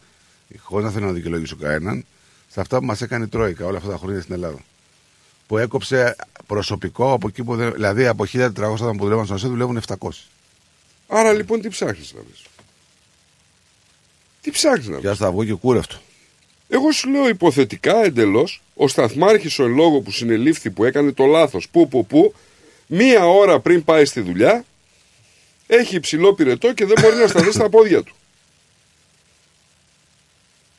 χωρίς 0.58 0.86
να 0.86 0.92
θέλω 0.92 1.06
να 1.06 1.12
δικαιολογήσω 1.12 1.56
κανέναν, 1.56 2.04
σε 2.48 2.60
αυτά 2.60 2.78
που 2.78 2.84
μας 2.84 3.02
έκανε 3.02 3.24
η 3.24 3.28
Τρόικα 3.28 3.66
όλα 3.66 3.78
αυτά 3.78 3.90
τα 3.90 3.96
χρόνια 3.96 4.20
στην 4.20 4.34
Ελλάδα. 4.34 4.58
Που 5.50 5.58
έκοψε 5.58 6.16
προσωπικό 6.46 7.12
από 7.12 7.28
εκεί 7.28 7.44
που 7.44 7.56
δεν. 7.56 7.72
Δηλαδή 7.72 8.06
από 8.06 8.24
1400 8.32 8.46
άτομα 8.48 8.92
που 8.92 9.04
δουλεύαν 9.04 9.24
στον 9.24 9.36
ΑΣΕ 9.36 9.48
δουλεύουν 9.48 9.80
700. 9.86 10.08
Άρα 11.06 11.32
λοιπόν 11.32 11.60
τι 11.60 11.68
ψάχνεις 11.68 12.12
να 12.14 12.20
βρει. 12.20 12.34
Τι 14.40 14.50
ψάχνεις 14.50 14.86
να 14.86 14.92
βρει. 14.92 15.02
Και 15.02 15.08
α 15.08 15.16
τα 15.16 15.30
βγω 15.30 15.44
και 15.44 15.52
κούρευτο. 15.52 15.96
Εγώ 16.68 16.92
σου 16.92 17.10
λέω 17.10 17.28
υποθετικά 17.28 18.04
εντελώς, 18.04 18.62
ο 18.74 18.88
σταθμάρχης 18.88 19.58
ο 19.58 19.64
εν 19.64 19.74
λόγω 19.74 20.00
που 20.00 20.10
συνελήφθη 20.10 20.70
που 20.70 20.84
έκανε 20.84 21.12
το 21.12 21.24
λάθος, 21.24 21.68
που, 21.68 21.88
που, 21.88 22.06
που, 22.06 22.34
μία 22.86 23.26
ώρα 23.26 23.60
πριν 23.60 23.84
πάει 23.84 24.04
στη 24.04 24.20
δουλειά, 24.20 24.64
έχει 25.66 25.96
υψηλό 25.96 26.34
πυρετό 26.34 26.72
και 26.72 26.86
δεν 26.86 26.96
μπορεί 27.00 27.16
να 27.16 27.26
σταθεί 27.26 27.52
στα 27.52 27.68
πόδια 27.68 28.02
του. 28.02 28.14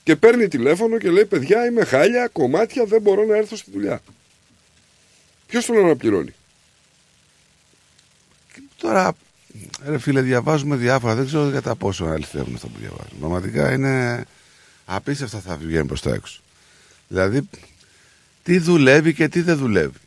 Και 0.03 0.15
παίρνει 0.15 0.47
τηλέφωνο 0.47 0.97
και 0.97 1.09
λέει: 1.09 1.25
Παιδιά, 1.25 1.65
είμαι 1.65 1.83
χάλια, 1.83 2.27
κομμάτια, 2.27 2.85
δεν 2.85 3.01
μπορώ 3.01 3.25
να 3.25 3.35
έρθω 3.35 3.55
στη 3.55 3.71
δουλειά. 3.71 4.01
Ποιος 5.51 5.65
τον 5.65 5.77
αναπληρώνει; 5.77 6.33
Τώρα 8.77 9.15
Ρε 9.85 9.97
φίλε, 9.97 10.21
διαβάζουμε 10.21 10.75
διάφορα. 10.75 11.15
Δεν 11.15 11.25
ξέρω 11.25 11.51
κατά 11.51 11.75
πόσο 11.75 12.05
αληθεύουν 12.05 12.55
αυτά 12.55 12.67
που 12.67 12.79
διαβάζουμε. 12.79 13.19
Πραγματικά 13.19 13.71
είναι 13.73 14.25
απίστευτα 14.85 15.39
θα 15.39 15.57
βγαίνει 15.57 15.85
προς 15.85 16.01
τα 16.01 16.13
έξω. 16.13 16.41
Δηλαδή, 17.07 17.49
τι 18.43 18.57
δουλεύει 18.57 19.13
και 19.13 19.27
τι 19.27 19.41
δεν 19.41 19.57
δουλεύει. 19.57 19.97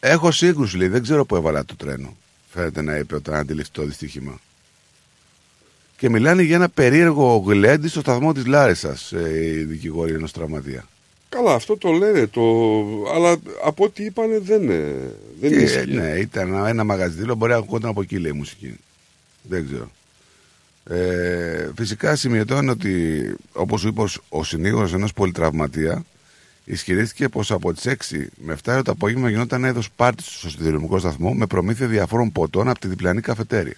Έχω 0.00 0.30
σύγκρουση, 0.30 0.76
λέει. 0.76 0.88
Δεν 0.88 1.02
ξέρω 1.02 1.24
πού 1.24 1.36
έβαλα 1.36 1.64
το 1.64 1.76
τρένο. 1.76 2.16
Φαίνεται 2.50 2.82
να 2.82 2.96
είπε 2.96 3.14
όταν 3.14 3.34
αντιληφθεί 3.34 3.72
το 3.72 3.84
δυστύχημα. 3.84 4.40
Και 5.96 6.08
μιλάνε 6.08 6.42
για 6.42 6.56
ένα 6.56 6.68
περίεργο 6.68 7.36
γλέντι 7.46 7.88
στο 7.88 8.00
σταθμό 8.00 8.32
της 8.32 8.46
Λάρισας, 8.46 9.12
ε, 9.12 9.44
οι 9.44 9.64
δικηγόροι 9.64 10.12
ενός 10.12 10.32
τραυματία. 10.32 10.88
Καλά, 11.28 11.54
αυτό 11.54 11.76
το 11.76 11.90
λένε, 11.90 12.26
το... 12.26 12.42
αλλά 13.14 13.36
από 13.64 13.84
ό,τι 13.84 14.04
είπανε 14.04 14.38
δεν, 14.38 14.62
είναι- 14.62 15.14
δεν 15.40 15.50
Και, 15.50 15.56
ίσχυε. 15.56 15.84
ναι, 15.84 16.08
ήταν 16.18 16.48
ένα- 16.52 16.68
ένα 16.68 16.84
μαγαζίδι, 16.84 17.32
μπορεί 17.34 17.52
να 17.52 17.58
ακούγονταν 17.58 17.90
από 17.90 18.00
εκεί 18.02 18.18
λέει 18.18 18.30
η 18.34 18.36
μουσική. 18.36 18.76
Δεν 19.42 19.66
ξέρω. 19.66 19.90
Ε, 20.90 21.70
φυσικά 21.76 22.16
σημειωτώνει 22.16 22.70
ότι, 22.70 23.34
όπως 23.52 23.80
σου 23.80 23.88
είπες, 23.88 24.16
ο- 24.16 24.22
ο 24.28 24.44
συνήγορος 24.44 24.92
ενός 24.92 25.12
πολυτραυματία 25.12 26.04
ισχυρίστηκε 26.64 27.28
πως 27.28 27.50
από 27.50 27.72
τις 27.74 27.86
6 27.86 28.28
με 28.36 28.52
7 28.52 28.72
ώρα 28.72 28.82
το 28.82 28.90
απόγευμα 28.90 29.30
γινόταν 29.30 29.64
έδο 29.64 29.80
πάρτι 29.96 30.22
στο 30.22 30.50
σιδηροδρομικό 30.50 30.98
σταθμό 30.98 31.32
με 31.34 31.46
προμήθεια 31.46 31.86
διαφόρων 31.86 32.32
ποτών 32.32 32.68
από 32.68 32.78
τη 32.78 32.88
διπλανή 32.88 33.20
καφετέρια. 33.20 33.76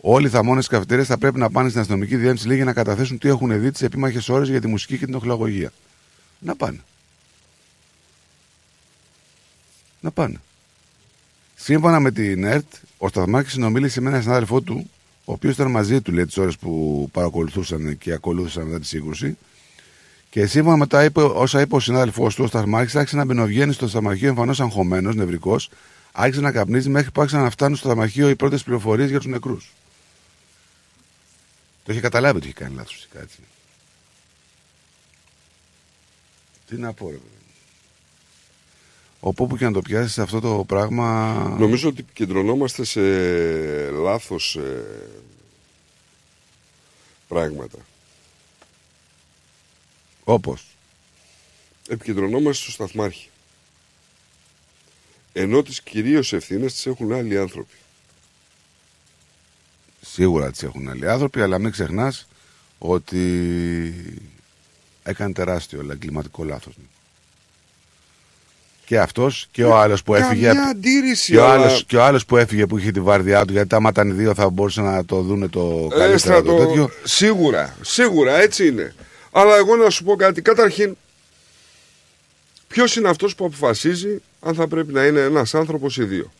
Όλοι 0.00 0.26
οι 0.26 0.30
θαμώνες 0.30 0.64
τη 0.64 0.70
καφετέρια 0.70 1.04
θα 1.04 1.18
πρέπει 1.18 1.38
να 1.38 1.50
πάνε 1.50 1.68
στην 1.68 1.80
αστυνομική 1.80 2.16
διεύθυνση 2.16 2.46
λέει, 2.46 2.56
για 2.56 2.64
να 2.64 2.72
καταθέσουν 2.72 3.18
τι 3.18 3.28
έχουν 3.28 3.60
δει 3.60 3.70
τις 3.70 3.82
επίμαχες 3.82 4.28
ώρες 4.28 4.48
για 4.48 4.60
τη 4.60 4.66
μουσική 4.66 4.98
και 4.98 5.04
την 5.04 5.14
οχλαγωγία. 5.14 5.72
Να 6.38 6.56
πάνε. 6.56 6.80
Να 10.00 10.10
πάνε. 10.10 10.40
Σύμφωνα 11.54 12.00
με 12.00 12.10
την 12.10 12.44
ΕΡΤ, 12.44 12.72
ο 12.98 13.08
Σταθμάκης 13.08 13.52
συνομίλησε 13.52 14.00
με 14.00 14.08
έναν 14.08 14.22
συνάδελφό 14.22 14.60
του, 14.60 14.90
ο 15.24 15.32
οποίος 15.32 15.54
ήταν 15.54 15.70
μαζί 15.70 16.00
του 16.00 16.12
λέει, 16.12 16.26
τις 16.26 16.36
ώρες 16.36 16.58
που 16.58 17.08
παρακολουθούσαν 17.12 17.98
και 17.98 18.12
ακολούθησαν 18.12 18.66
μετά 18.66 18.80
τη 18.80 18.86
σύγκρουση. 18.86 19.36
Και 20.30 20.46
σύμφωνα 20.46 20.76
με 20.76 20.86
τα 20.86 21.04
είπε, 21.04 21.20
όσα 21.22 21.60
είπε 21.60 21.74
ο 21.74 21.80
συνάδελφός 21.80 22.34
του, 22.34 22.44
ο 22.44 22.46
Σταθμάκης 22.46 22.96
άρχισε 22.96 23.16
να 23.16 23.24
μπαινοβγαίνει 23.24 23.72
στο 23.72 23.88
σταμαρχείο 23.88 24.28
εμφανώς 24.28 24.60
αγχωμένος, 24.60 25.14
νευρικός, 25.14 25.70
άρχισε 26.12 26.40
να 26.40 26.52
καπνίζει 26.52 26.88
μέχρι 26.88 27.10
που 27.10 27.20
άρχισαν 27.20 27.42
να 27.42 27.50
φτάνουν 27.50 27.76
στο 27.76 27.86
σταμαρχείο 27.86 28.28
οι 28.28 28.36
πρώτες 28.36 28.62
πληροφορίες 28.62 29.10
για 29.10 29.18
τους 29.18 29.28
νεκρούς. 29.28 29.72
Το 31.84 31.92
είχε 31.92 32.00
καταλάβει 32.00 32.36
ότι 32.36 32.46
είχε 32.46 32.54
κάνει 32.54 32.74
λάθος 32.74 32.92
φυσικά 32.94 33.20
έτσι. 33.20 33.38
Τι 36.66 36.76
να 36.76 36.92
πω, 36.92 37.06
ρε. 37.10 37.16
παιδί. 37.16 37.24
Όπου 39.20 39.46
που 39.46 39.56
και 39.56 39.64
να 39.64 39.72
το 39.72 39.80
πιάσεις 39.80 40.18
αυτό 40.18 40.40
το 40.40 40.64
πράγμα. 40.64 41.32
Νομίζω 41.58 41.88
ότι 41.88 42.00
επικεντρωνόμαστε 42.00 42.84
σε 42.84 43.00
λάθος 43.90 44.56
ε, 44.56 44.84
πράγματα. 47.28 47.78
Όπως; 50.24 50.64
Επικεντρωνόμαστε 51.88 52.62
στο 52.62 52.70
σταθμάρχη. 52.70 53.28
Ενώ 55.32 55.62
τις 55.62 55.82
κυρίως 55.82 56.32
ευθύνες 56.32 56.72
τις 56.72 56.86
έχουν 56.86 57.12
άλλοι 57.12 57.38
άνθρωποι. 57.38 57.74
Σίγουρα 60.00 60.50
τι 60.50 60.66
έχουν 60.66 60.88
άλλοι 60.88 61.08
άνθρωποι, 61.08 61.42
αλλά 61.42 61.58
μην 61.58 61.70
ξεχνάς 61.70 62.26
ότι 62.78 63.24
έκανε 65.02 65.32
τεράστιο 65.32 65.80
αλλά 65.80 65.92
εγκληματικό 65.92 66.44
λάθος. 66.44 66.74
Και 68.84 68.98
αυτός 68.98 69.48
και 69.50 69.64
ο 69.64 69.76
άλλος 69.76 70.02
που 70.02 70.14
έφυγε. 70.14 70.46
Καμιά 70.46 70.62
αντίρρηση, 70.62 71.32
Και 71.32 71.38
ο, 71.38 71.44
αλλά- 71.50 71.66
άλλος, 71.66 71.84
και 71.84 71.96
ο 71.96 72.04
άλλος 72.04 72.26
που 72.26 72.36
έφυγε 72.36 72.66
που 72.66 72.78
είχε 72.78 72.90
τη 72.90 73.00
βάρδιά 73.00 73.44
του, 73.44 73.52
γιατί 73.52 73.74
άμα 73.74 73.88
ήταν 73.88 74.08
οι 74.08 74.12
δύο 74.12 74.34
θα 74.34 74.50
μπορούσαν 74.50 74.84
να 74.84 75.04
το 75.04 75.20
δούνε 75.20 75.48
το 75.48 75.86
καλύτερο. 75.90 76.12
Έστρα 76.12 76.42
το 76.42 76.56
το... 76.56 76.66
τέτοιο. 76.66 76.90
Σίγουρα, 77.04 77.76
σίγουρα 77.82 78.36
έτσι 78.40 78.66
είναι. 78.66 78.94
Αλλά 79.30 79.56
εγώ 79.56 79.76
να 79.76 79.90
σου 79.90 80.04
πω 80.04 80.16
κάτι. 80.16 80.42
Καταρχήν, 80.42 80.96
ποιος 82.68 82.96
είναι 82.96 83.08
αυτός 83.08 83.34
που 83.34 83.44
αποφασίζει 83.44 84.22
αν 84.40 84.54
θα 84.54 84.68
πρέπει 84.68 84.92
να 84.92 85.04
είναι 85.06 85.20
ένας 85.20 85.54
άνθρωπος 85.54 85.96
ή 85.96 86.04
δύο; 86.04 86.32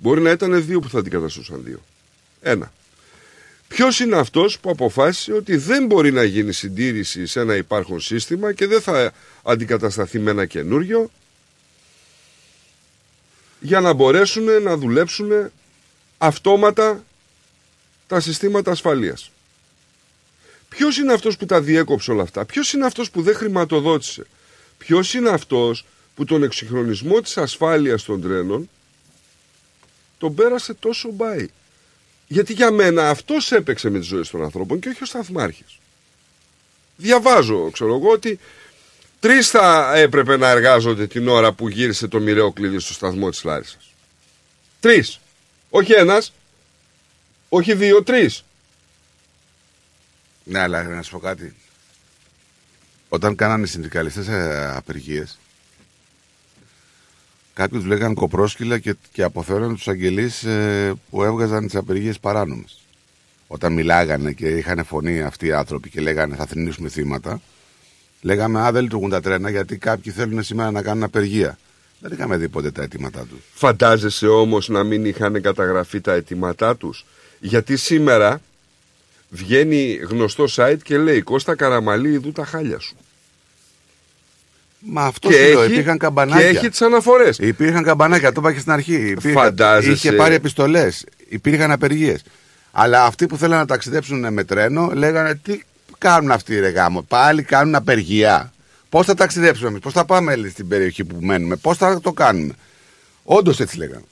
Μπορεί 0.00 0.20
να 0.20 0.30
ήταν 0.30 0.64
δύο 0.64 0.80
που 0.80 0.88
θα 0.88 0.98
αντικαταστούσαν 0.98 1.64
δύο. 1.64 1.82
Ένα. 2.40 2.72
Ποιος 3.68 4.00
είναι 4.00 4.16
αυτός 4.16 4.58
που 4.58 4.70
αποφάσισε 4.70 5.32
ότι 5.32 5.56
δεν 5.56 5.86
μπορεί 5.86 6.12
να 6.12 6.24
γίνει 6.24 6.52
συντήρηση 6.52 7.26
σε 7.26 7.40
ένα 7.40 7.56
υπάρχον 7.56 8.00
σύστημα 8.00 8.52
και 8.52 8.66
δεν 8.66 8.80
θα 8.80 9.12
αντικατασταθεί 9.42 10.18
με 10.18 10.30
ένα 10.30 10.46
καινούριο; 10.46 11.10
Για 13.60 13.80
να 13.80 13.92
μπορέσουν 13.92 14.62
να 14.62 14.76
δουλέψουν 14.76 15.50
αυτόματα 16.18 17.04
τα 18.06 18.20
συστήματα 18.20 18.70
ασφαλείας. 18.70 19.30
Ποιος 20.68 20.98
είναι 20.98 21.12
αυτός 21.12 21.36
που 21.36 21.46
τα 21.46 21.60
διέκοψε 21.60 22.10
όλα 22.10 22.22
αυτά, 22.22 22.44
ποιος 22.44 22.72
είναι 22.72 22.86
αυτός 22.86 23.10
που 23.10 23.22
δεν 23.22 23.34
χρηματοδότησε, 23.34 24.26
ποιος 24.78 25.14
είναι 25.14 25.28
αυτός 25.28 25.86
που 26.14 26.24
τον 26.24 26.42
εξυγχρονισμό 26.42 27.20
της 27.20 27.36
ασφάλειας 27.36 28.02
των 28.02 28.20
τρένων 28.22 28.68
τον 30.20 30.34
πέρασε 30.34 30.74
τόσο 30.74 31.10
μπάι. 31.10 31.48
Γιατί 32.26 32.52
για 32.52 32.70
μένα 32.70 33.08
αυτός 33.08 33.52
έπαιξε 33.52 33.90
με 33.90 33.98
τις 33.98 34.08
ζωές 34.08 34.30
των 34.30 34.42
ανθρώπων 34.42 34.80
και 34.80 34.88
όχι 34.88 35.02
ο 35.02 35.06
σταθμάρχης. 35.06 35.78
Διαβάζω, 36.96 37.70
ξέρω 37.70 37.94
εγώ, 37.94 38.10
ότι 38.10 38.38
τρεις 39.20 39.50
θα 39.50 39.94
έπρεπε 39.96 40.36
να 40.36 40.48
εργάζονται 40.48 41.06
την 41.06 41.28
ώρα 41.28 41.52
που 41.52 41.68
γύρισε 41.68 42.08
το 42.08 42.20
μοιραίο 42.20 42.52
κλειδί 42.52 42.78
στο 42.78 42.92
σταθμό 42.92 43.30
της 43.30 43.44
Λάρισας. 43.44 43.92
Τρεις. 44.80 45.20
Όχι 45.70 45.92
ένας, 45.92 46.32
όχι 47.48 47.74
δύο, 47.74 48.02
τρεις. 48.02 48.44
Ναι, 50.44 50.58
αλλά 50.58 50.82
να 50.82 51.02
σου 51.02 51.10
πω 51.10 51.18
κάτι. 51.18 51.54
Όταν 53.08 53.36
κάνανε 53.36 53.64
οι 53.64 53.66
συνδικαλιστές 53.66 54.28
ε, 54.28 54.72
απεργίες, 54.76 55.38
κάποιοι 57.52 57.80
του 57.80 57.86
λέγανε 57.86 58.14
κοπρόσκυλα 58.14 58.78
και, 58.78 58.96
και 59.12 59.22
αποθεώναν 59.22 59.74
τους 59.74 59.88
αγγελείς 59.88 60.44
ε, 60.44 60.94
που 61.10 61.22
έβγαζαν 61.22 61.64
τις 61.64 61.74
απεργίες 61.74 62.18
παράνομες. 62.18 62.80
Όταν 63.46 63.72
μιλάγανε 63.72 64.32
και 64.32 64.48
είχαν 64.48 64.84
φωνή 64.84 65.22
αυτοί 65.22 65.46
οι 65.46 65.52
άνθρωποι 65.52 65.90
και 65.90 66.00
λέγανε 66.00 66.34
θα 66.34 66.46
θρυνήσουμε 66.46 66.88
θύματα, 66.88 67.40
λέγαμε 68.20 68.60
Α, 68.60 68.72
δεν 68.72 68.82
λειτουργούν 68.82 69.10
τα 69.10 69.20
τρένα 69.20 69.50
γιατί 69.50 69.76
κάποιοι 69.76 70.12
θέλουν 70.12 70.42
σήμερα 70.42 70.70
να 70.70 70.82
κάνουν 70.82 71.02
απεργία. 71.02 71.58
Δεν 72.00 72.12
είχαμε 72.12 72.36
δει 72.36 72.48
ποτέ 72.48 72.70
τα 72.70 72.82
αιτήματά 72.82 73.26
τους. 73.26 73.38
Φαντάζεσαι 73.54 74.26
όμως 74.26 74.68
να 74.68 74.84
μην 74.84 75.04
είχαν 75.04 75.42
καταγραφεί 75.42 76.00
τα 76.00 76.12
αιτήματά 76.12 76.76
τους. 76.76 77.06
Γιατί 77.40 77.76
σήμερα 77.76 78.40
βγαίνει 79.28 79.94
γνωστό 79.94 80.44
site 80.56 80.78
και 80.82 80.98
λέει 80.98 81.22
Κώστα 81.22 81.54
Καραμαλή 81.54 82.12
ειδού 82.12 82.32
τα 82.32 82.44
χάλια 82.44 82.78
σου. 82.78 82.96
Μα 84.80 85.02
αυτό 85.04 85.28
Και 85.28 85.34
σου 85.34 85.40
λέω, 85.40 85.62
έχει- 85.62 85.72
υπήρχαν 85.72 85.98
καμπανάκια. 85.98 86.50
και 86.50 86.56
έχει 86.58 86.68
τις 86.68 86.82
αναφορές. 86.82 87.38
Υπήρχαν 87.38 87.82
καμπανάκια, 87.82 88.32
το 88.32 88.40
είπα 88.40 88.52
και 88.52 88.58
στην 88.60 88.72
αρχή. 88.72 88.94
Υπήρχαν, 88.94 89.32
Φαντάζεσαι. 89.32 89.90
Είχε 89.92 90.12
πάρει 90.12 90.34
επιστολές, 90.34 91.04
υπήρχαν 91.28 91.70
απεργίες. 91.70 92.22
Αλλά 92.72 93.04
αυτοί 93.04 93.26
που 93.26 93.36
θέλανε 93.36 93.60
να 93.60 93.66
ταξιδέψουν 93.66 94.32
με 94.32 94.44
τρένο 94.44 94.90
λέγανε 94.94 95.34
τι 95.34 95.60
κάνουν 95.98 96.30
αυτοί 96.30 96.60
ρε 96.60 96.68
γάμο. 96.68 97.02
Πάλι 97.02 97.42
κάνουν 97.42 97.74
απεργία. 97.74 98.52
Πώς 98.88 99.06
θα 99.06 99.14
ταξιδέψουμε 99.14 99.68
εμείς, 99.68 99.80
πώς 99.80 99.92
θα 99.92 100.04
πάμε 100.04 100.36
λέει, 100.36 100.50
στην 100.50 100.68
περιοχή 100.68 101.04
που 101.04 101.16
μένουμε, 101.20 101.56
πώς 101.56 101.76
θα 101.76 102.00
το 102.00 102.12
κάνουμε. 102.12 102.52
Όντως 103.24 103.60
έτσι 103.60 103.76
λέγανε. 103.78 104.04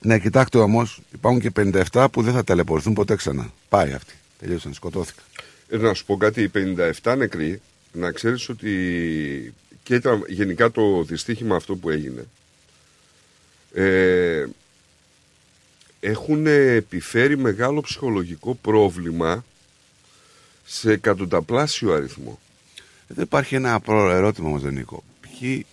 Ναι, 0.00 0.18
κοιτάξτε 0.18 0.58
όμως, 0.58 1.00
υπάρχουν 1.14 1.40
και 1.40 1.50
57 1.50 2.08
που 2.12 2.22
δεν 2.22 2.34
θα 2.34 2.44
ταλαιπωρηθούν 2.44 2.92
ποτέ 2.92 3.16
ξανά. 3.16 3.52
Πάει 3.68 3.92
αυτοί. 3.92 4.12
Τελείωσαν, 4.40 4.72
σκοτώθηκαν. 4.74 5.24
Ε, 5.68 5.76
να 5.76 5.94
σου 5.94 6.04
πω 6.04 6.16
κάτι, 6.16 6.42
οι 6.42 6.48
57 6.48 7.16
νεκροί, 7.16 7.60
να 7.92 8.10
ξέρεις 8.10 8.48
ότι 8.48 8.70
και 9.88 9.94
ήταν 9.94 10.24
γενικά 10.28 10.70
το 10.70 11.02
δυστύχημα 11.02 11.56
αυτό 11.56 11.76
που 11.76 11.90
έγινε. 11.90 12.26
Ε, 13.72 14.46
έχουν 16.00 16.46
επιφέρει 16.46 17.36
μεγάλο 17.36 17.80
ψυχολογικό 17.80 18.54
πρόβλημα 18.54 19.44
σε 20.64 20.92
εκατονταπλάσιο 20.92 21.92
αριθμό. 21.92 22.38
Δεν 23.06 23.24
υπάρχει 23.24 23.54
ένα 23.54 23.74
απλό 23.74 24.10
ερώτημα 24.10 24.48
όμως, 24.48 24.62
Νίκο. 24.62 25.04
Ποιοι 25.20 25.66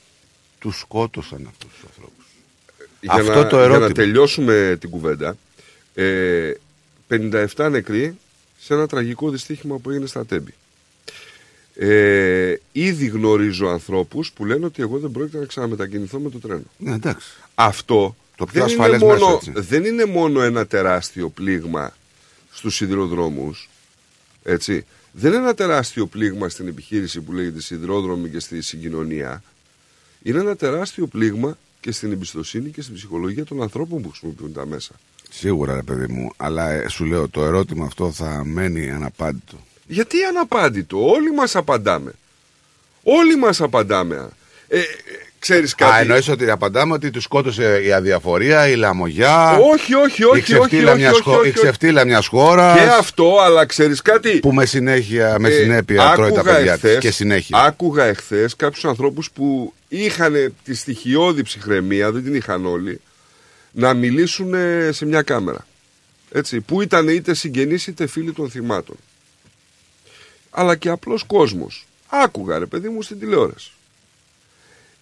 τους 0.59 0.79
σκότωσαν 0.79 1.47
αυτούς 1.47 1.73
τους 1.73 1.83
ανθρώπους; 1.83 2.25
Για 3.01 3.13
Αυτό 3.13 3.33
να, 3.33 3.47
το 3.47 3.55
Για 3.55 3.65
ερώτημα. 3.65 3.87
να 3.87 3.93
τελειώσουμε 3.93 4.77
την 4.79 4.89
κουβέντα, 4.89 5.37
ε, 5.93 6.51
57 7.07 7.69
νεκροί 7.69 8.17
σε 8.59 8.73
ένα 8.73 8.87
τραγικό 8.87 9.29
δυστύχημα 9.29 9.77
που 9.77 9.89
έγινε 9.89 10.05
στα 10.05 10.25
Τέμπη. 10.25 10.53
Ε, 11.77 12.55
ήδη 12.71 13.05
γνωρίζω 13.05 13.67
ανθρώπους 13.67 14.31
που 14.31 14.45
λένε 14.45 14.65
ότι 14.65 14.81
εγώ 14.81 14.97
δεν 14.97 15.11
πρόκειται 15.11 15.37
να 15.37 15.45
ξαναμετακινηθώ 15.45 16.19
με 16.19 16.29
το 16.29 16.39
τρένο. 16.39 16.63
Ναι, 16.77 16.93
εντάξει. 16.93 17.27
Αυτό 17.55 18.15
Το 18.35 18.45
πιο 18.45 18.65
δεν, 18.65 18.73
είναι 18.73 18.83
ασφαλές 18.83 19.01
μέσο, 19.01 19.25
μόνο, 19.25 19.35
έτσι. 19.35 19.51
δεν 19.55 19.85
είναι 19.85 20.05
μόνο 20.05 20.41
ένα 20.41 20.65
τεράστιο 20.67 21.29
πλήγμα 21.29 21.93
στους 22.51 22.75
σιδηροδρόμους, 22.75 23.69
έτσι. 24.43 24.85
Δεν 25.11 25.31
είναι 25.31 25.41
ένα 25.41 25.53
τεράστιο 25.53 26.05
πλήγμα 26.05 26.49
στην 26.49 26.67
επιχείρηση 26.67 27.21
που 27.21 27.33
λέγεται 27.33 27.61
σιδηρόδρομη 27.61 28.29
και 28.29 28.39
στη 28.39 28.61
συγκοινωνία. 28.61 29.43
Είναι 30.23 30.39
ένα 30.39 30.55
τεράστιο 30.55 31.07
πλήγμα 31.07 31.57
και 31.79 31.91
στην 31.91 32.11
εμπιστοσύνη 32.11 32.69
και 32.69 32.81
στην 32.81 32.93
ψυχολογία 32.93 33.45
των 33.45 33.61
ανθρώπων 33.61 34.01
που 34.01 34.09
χρησιμοποιούν 34.09 34.53
τα 34.53 34.65
μέσα. 34.65 34.91
Σίγουρα, 35.29 35.75
ρε 35.75 35.81
παιδί 35.81 36.13
μου. 36.13 36.31
Αλλά 36.37 36.71
ε, 36.71 36.87
σου 36.87 37.05
λέω, 37.05 37.29
το 37.29 37.43
ερώτημα 37.43 37.85
αυτό 37.85 38.11
θα 38.11 38.43
μένει 38.45 38.91
αναπάντητο. 38.91 39.57
Γιατί 39.87 40.23
αναπάντητο, 40.23 41.07
όλοι 41.09 41.31
μας 41.33 41.55
απαντάμε. 41.55 42.11
Όλοι 43.03 43.35
μας 43.35 43.61
απαντάμε. 43.61 44.29
Ε, 44.67 44.79
ε, 44.79 44.83
ξέρεις 45.39 45.75
κάτι; 45.75 45.93
Α, 45.95 45.99
εννοείς 45.99 46.27
ότι 46.27 46.49
απαντάμε 46.49 46.93
ότι 46.93 47.09
τους 47.11 47.23
σκότωσε 47.23 47.81
η 47.85 47.91
αδιαφορία, 47.91 48.67
η 48.67 48.75
λαμογιά. 48.75 49.51
Όχι, 49.73 49.93
όχι, 49.93 50.23
όχι, 50.23 50.37
η 50.39 50.41
ξεφτύλα, 50.41 50.91
όχι, 50.91 50.99
μιας, 50.99 51.13
όχι, 51.13 51.21
χω- 51.23 51.33
όχι, 51.37 51.47
η 51.47 51.49
όχι. 51.49 51.59
ξεφτύλα 51.59 52.05
μιας 52.05 52.27
χώρας 52.27 52.79
Και 52.79 52.85
αυτό, 52.85 53.37
αλλά 53.41 53.65
ξέρεις 53.65 54.01
κάτι; 54.01 54.39
που 54.39 54.53
με, 54.53 54.65
συνέχεια, 54.65 55.39
με 55.39 55.49
Ε, 55.49 55.51
συνέπεια 55.51 56.11
τρώει 56.15 56.31
τα 56.31 56.39
άκουγα 56.39 56.55
παιδιά 56.55 56.73
εχθές- 56.73 56.91
της 56.91 56.99
και 57.09 57.11
συνέχεια. 57.11 57.57
Άκουγα 57.59 58.03
εχθές 58.03 58.55
κάποιους 58.55 58.85
ανθρώπους 58.85 59.31
που 59.31 59.73
είχαν 59.87 60.53
τη 60.63 60.75
στοιχειώδη 60.75 61.43
ψυχραιμία, 61.43 62.11
δεν 62.11 62.23
την 62.23 62.35
είχαν 62.35 62.65
όλοι, 62.65 63.01
να 63.71 63.93
μιλήσουν 63.93 64.53
ε, 64.53 64.89
σε 64.91 65.05
μια 65.05 65.21
κάμερα. 65.21 65.67
Έτσι, 66.31 66.61
που 66.61 66.81
ήταν 66.81 67.07
είτε 67.07 67.33
συγγενείς 67.33 67.87
είτε 67.87 68.07
φίλοι 68.07 68.31
των 68.31 68.49
θυμάτων. 68.49 68.95
Αλλά 70.57 70.75
και 70.75 70.89
απλός 70.89 71.23
κόσμος. 71.23 71.85
Άκουγα 72.07 72.59
ρε 72.59 72.65
παιδί 72.65 72.89
μου 72.89 73.01
στην 73.01 73.19
τηλεόραση. 73.19 73.71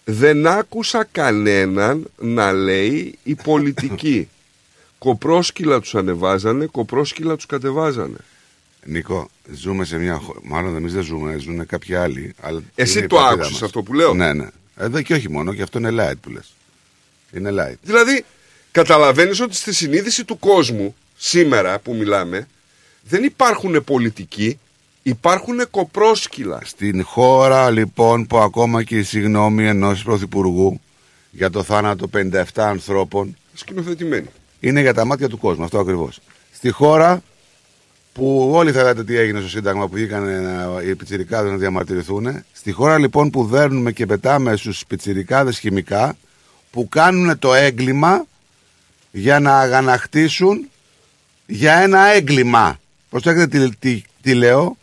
Δεν 0.04 0.46
άκουσα 0.46 1.04
κανέναν 1.12 2.10
να 2.18 2.52
λέει 2.52 3.18
η 3.22 3.34
πολιτική. 3.34 4.28
κοπρόσκυλα 4.98 5.80
τους 5.80 5.94
ανεβάζανε, 5.94 6.66
κοπρόσκυλα 6.66 7.36
τους 7.36 7.46
κατεβάζανε. 7.46 8.16
Νίκο, 8.84 9.30
ζούμε 9.54 9.84
σε 9.84 9.98
μια 9.98 10.14
χώρα. 10.18 10.38
Μάλλον 10.42 10.76
εμείς 10.76 10.92
δεν 10.92 11.02
ζούμε, 11.02 11.38
ζουν 11.38 11.66
κάποιοι 11.66 11.94
άλλοι. 11.94 12.34
Αλλά 12.40 12.62
Εσύ 12.74 12.96
είναι 12.96 13.04
η 13.04 13.08
το 13.08 13.16
πατρίδα 13.16 13.34
άκουσες 13.34 13.52
μας. 13.52 13.62
αυτό 13.62 13.82
που 13.82 13.92
λέω; 13.94 14.14
Ναι, 14.14 14.32
ναι. 14.32 14.48
Εδώ 14.76 15.02
και 15.02 15.14
όχι 15.14 15.30
μόνο, 15.30 15.54
και 15.54 15.62
αυτό 15.62 15.78
είναι 15.78 15.90
light 15.92 16.16
που 16.20 16.30
λες. 16.30 16.54
Είναι 17.32 17.50
light. 17.50 17.78
Δηλαδή, 17.82 18.24
καταλαβαίνεις 18.70 19.40
ότι 19.40 19.54
στη 19.54 19.74
συνείδηση 19.74 20.24
του 20.24 20.38
κόσμου, 20.38 20.94
σήμερα 21.16 21.78
που 21.78 21.94
μιλάμε, 21.94 22.48
δεν 23.02 23.24
υπάρχουν 23.24 23.84
πολιτικοί, 23.84 24.58
υπάρχουν 25.06 25.70
κοπρόσκυλα. 25.70 26.60
Στην 26.64 27.04
χώρα 27.04 27.70
λοιπόν 27.70 28.26
που 28.26 28.38
ακόμα 28.38 28.82
και 28.82 28.98
η 28.98 29.02
συγγνώμη 29.02 29.66
ενός 29.66 30.02
πρωθυπουργού 30.02 30.80
για 31.30 31.50
το 31.50 31.62
θάνατο 31.62 32.10
57 32.16 32.42
ανθρώπων 32.54 33.36
Σκηνοθετημένοι. 33.54 34.26
είναι 34.60 34.80
για 34.80 34.94
τα 34.94 35.04
μάτια 35.04 35.28
του 35.28 35.38
κόσμου. 35.38 35.64
Αυτό 35.64 35.78
ακριβώς. 35.78 36.20
Στη 36.52 36.70
χώρα 36.70 37.22
που 38.12 38.50
όλοι 38.52 38.72
θα 38.72 38.80
είδατε 38.80 39.04
τι 39.04 39.16
έγινε 39.16 39.40
στο 39.40 39.48
Σύνταγμα 39.48 39.86
που 39.88 39.94
βγήκαν 39.94 40.42
να- 40.42 40.82
οι 40.82 40.94
πιτσιρικάδες 40.94 41.50
να 41.50 41.56
διαμαρτυρηθούν. 41.56 42.44
Στη 42.52 42.72
χώρα 42.72 42.98
λοιπόν 42.98 43.30
που 43.30 43.44
δέρνουμε 43.44 43.92
και 43.92 44.06
πετάμε 44.06 44.56
στους 44.56 44.84
πιτσιρικάδες 44.86 45.58
χημικά 45.58 46.16
που 46.70 46.88
κάνουν 46.88 47.38
το 47.38 47.54
έγκλημα 47.54 48.26
για 49.10 49.40
να 49.40 49.58
αγανακτήσουν 49.58 50.68
για 51.46 51.74
ένα 51.74 52.06
έγκλημα. 52.06 52.78
Προσέξτε 53.10 53.46
τι, 53.46 53.76
τι, 53.76 54.02
τι 54.22 54.34
λέω. 54.34 54.76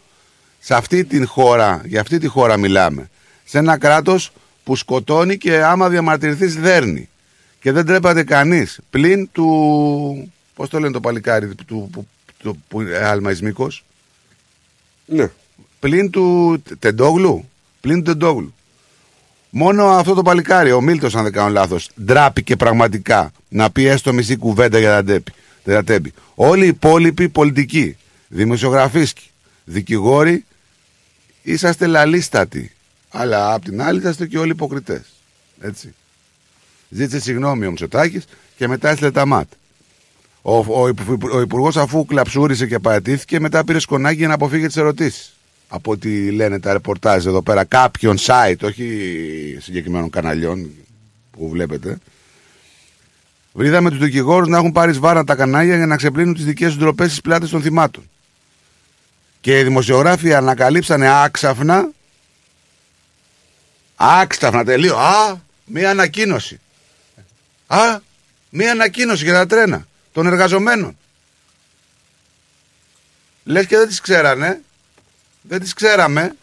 Σε 0.63 0.75
αυτή 0.75 1.05
την 1.05 1.27
χώρα, 1.27 1.81
για 1.85 2.01
αυτή 2.01 2.17
τη 2.17 2.27
χώρα 2.27 2.57
μιλάμε. 2.57 3.09
Σε 3.43 3.57
ένα 3.57 3.77
κράτος 3.77 4.31
που 4.63 4.75
σκοτώνει 4.75 5.37
και 5.37 5.63
άμα 5.63 5.89
διαμαρτυρηθείς 5.89 6.55
δέρνει. 6.55 7.09
Και 7.61 7.71
δεν 7.71 7.85
τρέπεται 7.85 8.23
κανείς. 8.23 8.79
Πλην 8.89 9.29
του... 9.31 10.31
Πώς 10.55 10.69
το 10.69 10.79
λένε 10.79 10.93
το 10.93 10.99
παλικάρι 10.99 11.55
του, 11.55 11.65
του, 11.65 12.07
του, 12.37 12.63
που 12.67 12.81
είναι 12.81 12.97
αλμαϊσμίκος. 12.97 13.83
Ναι. 15.05 15.29
Πλην 15.79 16.09
του 16.09 16.57
Τεντόγλου; 16.79 17.49
Πλην 17.81 17.97
του 17.97 18.11
Τεντόγλου. 18.11 18.53
Μόνο 19.49 19.85
αυτό 19.85 20.13
το 20.13 20.21
παλικάρι, 20.21 20.71
ο 20.71 20.81
Μίλτος 20.81 21.15
αν 21.15 21.23
δεν 21.23 21.31
κάνω 21.31 21.49
λάθος, 21.49 21.89
ντράπηκε 22.03 22.55
πραγματικά 22.55 23.31
να 23.49 23.71
πει 23.71 23.85
έστω 23.85 24.13
μισή 24.13 24.35
κουβέντα 24.35 24.79
για 24.79 24.89
τα 24.89 25.03
τέμπη. 25.03 25.31
για 25.63 25.73
τα 25.73 25.83
τέμπη. 25.83 26.13
Όλοι 26.35 26.63
οι 26.63 26.67
υπόλοιποι 26.67 27.29
πολιτικοί, 27.29 27.97
δημοσιογραφίσκοι, 28.27 29.29
δικηγόροι, 29.63 30.45
είσαστε 31.41 31.87
λαλίστατοι. 31.87 32.71
Αλλά 33.09 33.53
απ' 33.53 33.63
την 33.63 33.81
άλλη 33.81 33.99
είσαστε 33.99 34.25
και 34.25 34.37
όλοι 34.37 34.51
υποκριτές. 34.51 35.01
Έτσι. 35.61 35.93
Ζήτησε 36.89 37.19
συγγνώμη 37.19 37.65
ο 37.65 37.69
Μητσοτάκης 37.69 38.25
και 38.57 38.67
μετά 38.67 38.89
έστειλε 38.89 39.11
τα 39.11 39.25
μάτ. 39.25 39.47
Ο, 40.41 40.81
ο, 40.81 40.87
υπου- 40.87 41.33
ο 41.33 41.41
υπουργός 41.41 41.77
αφού 41.77 42.05
κλαψούρισε 42.05 42.67
και 42.67 42.79
παρατήθηκε, 42.79 43.39
μετά 43.39 43.63
πήρε 43.63 43.79
σκονάκι 43.79 44.17
για 44.17 44.27
να 44.27 44.33
αποφύγει 44.33 44.65
τις 44.67 44.77
ερωτήσεις. 44.77 45.33
Από 45.67 45.91
ό,τι 45.91 46.31
λένε 46.31 46.59
τα 46.59 46.73
ρεπορτάζ 46.73 47.25
εδώ 47.25 47.41
πέρα, 47.41 47.63
κάποιων 47.63 48.17
site, 48.19 48.55
όχι 48.61 49.57
συγκεκριμένων 49.61 50.09
καναλιών 50.09 50.69
που 51.31 51.49
βλέπετε. 51.49 51.97
Βρήκαμε 53.53 53.89
τους 53.89 53.99
δικηγόρους 53.99 54.47
να 54.47 54.57
έχουν 54.57 54.71
πάρει 54.71 54.93
σβάρα 54.93 55.23
τα 55.23 55.35
κανάλια 55.35 55.75
για 55.75 55.85
να 55.85 55.95
ξεπλύνουν 55.95 56.33
τις 56.33 56.45
δικές 56.45 56.67
τους 56.67 56.77
ντροπές 56.77 57.07
στις 57.07 57.21
πλάτες 57.21 57.49
των 57.49 57.61
θυμάτων. 57.61 58.03
Και 59.41 59.59
οι 59.59 59.63
δημοσιογράφοι 59.63 60.33
ανακαλύψανε 60.33 61.23
άξαφνα. 61.23 61.89
Άξαφνα 63.95 64.63
τελείω. 64.63 64.97
Α, 64.97 65.35
μία 65.65 65.89
ανακοίνωση. 65.89 66.59
Α, 67.67 67.99
μία 68.49 68.71
ανακοίνωση 68.71 69.23
για 69.23 69.33
τα 69.33 69.45
τρένα 69.45 69.87
των 70.11 70.27
εργαζομένων. 70.27 70.97
Λες 73.43 73.65
και 73.65 73.77
δεν 73.77 73.87
τις 73.87 74.01
ξέρανε. 74.01 74.61
Δεν 75.41 75.59
τις 75.59 75.73
ξέραμε. 75.73 76.35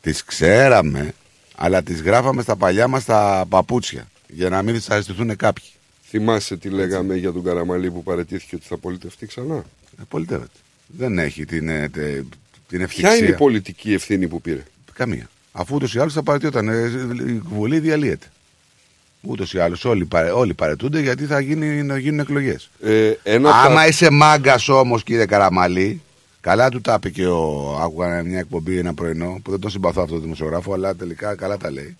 Τις 0.00 0.24
ξέραμε, 0.24 1.14
αλλά 1.56 1.82
τις 1.82 2.02
γράφαμε 2.02 2.42
στα 2.42 2.56
παλιά 2.56 2.88
μας 2.88 3.04
τα 3.04 3.44
παπούτσια. 3.48 4.08
Για 4.28 4.48
να 4.48 4.62
μην 4.62 4.74
δυσαρεστηθούν 4.74 5.36
κάποιοι. 5.36 5.64
Θυμάσαι 6.08 6.56
τι 6.56 6.68
λέγαμε 6.68 7.14
για 7.14 7.32
τον 7.32 7.44
Καραμαλή 7.44 7.90
που 7.90 8.02
παρετήθηκε 8.02 8.54
ότι 8.54 8.66
θα 8.66 8.76
πολιτευτεί 8.76 9.26
ξανά; 9.26 9.64
Ε, 10.00 10.02
πολιτεύεται. 10.08 10.58
Δεν 10.96 11.18
έχει 11.18 11.44
την, 11.44 11.68
ε, 11.68 11.88
τε- 11.88 12.14
την 12.14 12.26
Ποια 12.68 12.80
ευθυξία. 12.82 13.16
είναι 13.16 13.26
η 13.28 13.32
πολιτική 13.32 13.92
ευθύνη 13.92 14.28
που 14.28 14.40
πήρε; 14.40 14.62
Καμία. 14.92 15.28
Αφού 15.52 15.74
ούτως 15.74 15.94
ή 15.94 15.98
άλλως 15.98 16.12
θα 16.12 16.22
παρετιόταν. 16.22 16.68
ε, 16.68 16.90
Η 17.28 17.42
Βουλή 17.48 17.78
διαλύεται. 17.80 18.26
Ούτως 19.20 19.52
ή 19.52 19.58
άλλως 19.58 19.84
όλοι, 19.84 20.04
παρε- 20.04 20.32
όλοι 20.32 20.54
παρετούνται 20.54 21.00
γιατί 21.00 21.24
θα 21.24 21.40
γίνει, 21.40 21.82
να 21.82 21.98
γίνουν 21.98 22.18
εκλογές. 22.20 22.70
Ε, 22.82 23.12
ένα 23.22 23.48
από 23.48 23.58
Άμα 23.58 23.74
τα- 23.74 23.86
είσαι 23.86 24.10
μάγκας 24.10 24.68
όμως, 24.68 25.02
κύριε 25.02 25.26
Καραμαλή, 25.26 26.02
καλά 26.40 26.68
του 26.68 26.80
τα 26.80 26.94
είπε 26.94 27.10
και 27.10 27.26
ο. 27.26 27.76
Άκουγα 27.82 28.22
μια 28.22 28.38
εκπομπή 28.38 28.78
ένα 28.78 28.94
πρωινό 28.94 29.40
που 29.44 29.50
δεν 29.50 29.60
τον 29.60 29.70
συμπαθώ 29.70 30.02
αυτό 30.02 30.14
το 30.14 30.20
δημοσιογράφο, 30.20 30.72
αλλά 30.72 30.94
τελικά 30.94 31.34
καλά 31.34 31.56
τα 31.56 31.70
λέει. 31.70 31.96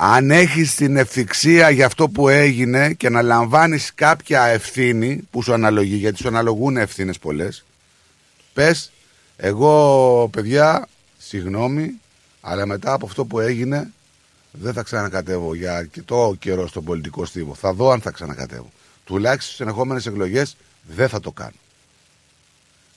Αν 0.00 0.30
έχεις 0.30 0.74
την 0.74 0.96
ευθυξία 0.96 1.70
για 1.70 1.86
αυτό 1.86 2.08
που 2.08 2.28
έγινε 2.28 2.92
και 2.92 3.08
να 3.08 3.22
λαμβάνεις 3.22 3.94
κάποια 3.94 4.44
ευθύνη 4.44 5.28
που 5.30 5.42
σου 5.42 5.52
αναλογεί, 5.52 5.94
γιατί 5.94 6.18
σου 6.18 6.28
αναλογούν 6.28 6.76
ευθύνες 6.76 7.18
πολλές, 7.18 7.64
πες, 8.52 8.92
εγώ 9.36 10.28
παιδιά, 10.32 10.88
συγγνώμη, 11.18 12.00
αλλά 12.40 12.66
μετά 12.66 12.92
από 12.92 13.06
αυτό 13.06 13.24
που 13.24 13.40
έγινε 13.40 13.90
δεν 14.50 14.72
θα 14.72 14.82
ξανακατεύω 14.82 15.54
για 15.54 15.76
αρκετό 15.76 16.36
καιρό 16.38 16.66
στον 16.66 16.84
πολιτικό 16.84 17.24
στίβο. 17.24 17.54
Θα 17.54 17.72
δω 17.72 17.90
αν 17.90 18.00
θα 18.00 18.10
ξανακατεύω. 18.10 18.70
Τουλάχιστον 19.04 19.54
στις 19.54 19.60
ενεχόμενες 19.60 20.06
εκλογές 20.06 20.56
δεν 20.82 21.08
θα 21.08 21.20
το 21.20 21.32
κάνω. 21.32 21.58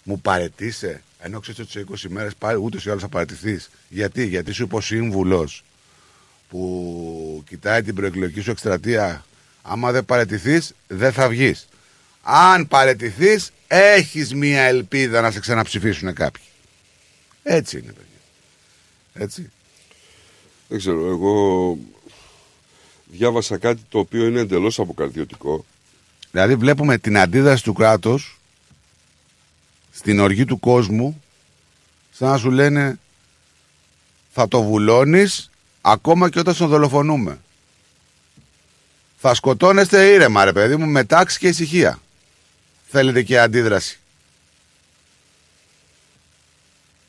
Μου 0.04 0.20
παρετήσε, 0.20 1.02
ενώ 1.20 1.40
ξέρεις 1.40 1.60
ότι 1.60 1.72
σε 1.72 2.08
20 2.08 2.10
μέρες 2.10 2.36
πάλι 2.36 2.60
ούτε 2.62 2.78
ή 2.78 2.90
άλλως 2.90 3.02
θα 3.02 3.10
παρετηθείς. 3.10 3.70
Γιατί, 3.90 4.26
γιατί 4.26 4.52
σου 4.52 4.64
είπε 4.64 4.76
ο 4.76 4.82
σύμβουλο 4.82 5.50
που 6.52 7.44
κοιτάει 7.48 7.82
την 7.82 7.96
προεκλογική 7.96 8.42
σου 8.42 8.52
εκστρατεία. 8.52 9.26
Άμα 9.62 9.92
δεν 9.92 10.06
παρετηθείς, 10.06 10.74
δεν 10.88 11.14
θα 11.14 11.30
βγεις. 11.30 11.68
Αν 12.22 12.68
παρετηθείς, 12.68 13.52
έχεις 13.68 14.34
μία 14.34 14.62
ελπίδα 14.62 15.22
να 15.22 15.32
σε 15.32 15.40
ξαναψηφίσουν 15.40 16.14
κάποιοι. 16.14 16.44
Έτσι 17.44 17.78
είναι, 17.78 17.92
παιδιά. 17.92 18.20
Έτσι. 19.14 19.52
Δεν 20.68 20.78
ξέρω, 20.78 21.10
εγώ 21.10 21.78
διάβασα 23.06 23.58
κάτι 23.58 23.82
το 23.90 24.00
οποίο 24.00 24.26
είναι 24.26 24.40
εντελώς 24.40 24.80
αποκαρδιωτικό. 24.80 25.66
Δηλαδή 26.32 26.56
βλέπουμε 26.56 26.98
την 26.98 27.18
αντίδραση 27.18 27.64
του 27.64 27.74
κράτους 27.74 28.40
στην 29.92 30.20
οργή 30.20 30.46
του 30.46 30.60
κόσμου 30.60 31.24
σαν 32.12 32.30
να 32.30 32.38
σου 32.38 32.52
λένε 32.52 33.00
θα 34.32 34.48
το 34.48 34.62
βουλώνεις 34.62 35.51
ακόμα 35.82 36.30
και 36.30 36.40
όταν 36.40 36.58
τον 36.58 36.68
δολοφονούμε. 36.68 37.40
Θα 39.18 39.34
σκοτώνεστε 39.34 40.06
ήρεμα 40.06 40.46
ρε 40.46 40.54
παιδί 40.54 40.76
μου 40.76 40.86
με 40.86 41.04
τάξη 41.04 41.40
και 41.40 41.48
ησυχία. 41.48 42.00
Θέλετε 42.88 43.22
και 43.22 43.40
αντίδραση. 43.40 44.00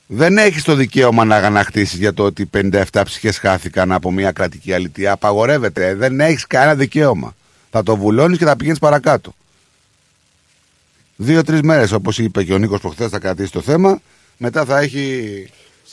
Δεν 0.07 0.39
έχεις 0.39 0.63
το 0.63 0.75
δικαίωμα 0.75 1.25
να 1.25 1.37
αγανακτήσεις 1.37 1.99
για 1.99 2.15
το 2.15 2.25
ότι 2.25 2.51
57 2.53 2.83
ψυχές 3.05 3.39
χάθηκαν 3.39 3.93
από 3.93 4.11
μια 4.11 4.33
κρατική 4.33 4.73
αλητία. 4.73 5.13
Απαγορεύεται. 5.13 5.95
Δεν 5.95 6.21
έχεις 6.21 6.47
κανένα 6.47 6.75
δικαίωμα. 6.75 7.35
Θα 7.71 7.83
το 7.83 7.97
βουλώνεις 7.97 8.39
και 8.39 8.45
θα 8.45 8.57
πηγαίνεις 8.57 8.79
παρακάτω. 8.79 9.35
Δύο-τρεις 11.17 11.61
μέρες 11.61 11.93
όπως 11.93 12.19
είπε 12.19 12.45
και 12.45 12.53
ο 12.53 12.59
Νίκος 12.59 12.81
προχθές 12.81 13.11
θα 13.11 13.19
κρατήσει 13.19 13.53
το 13.53 13.61
θέμα. 13.61 14.01
Μετά 14.37 14.65
θα 14.65 14.79
έχει 14.79 15.51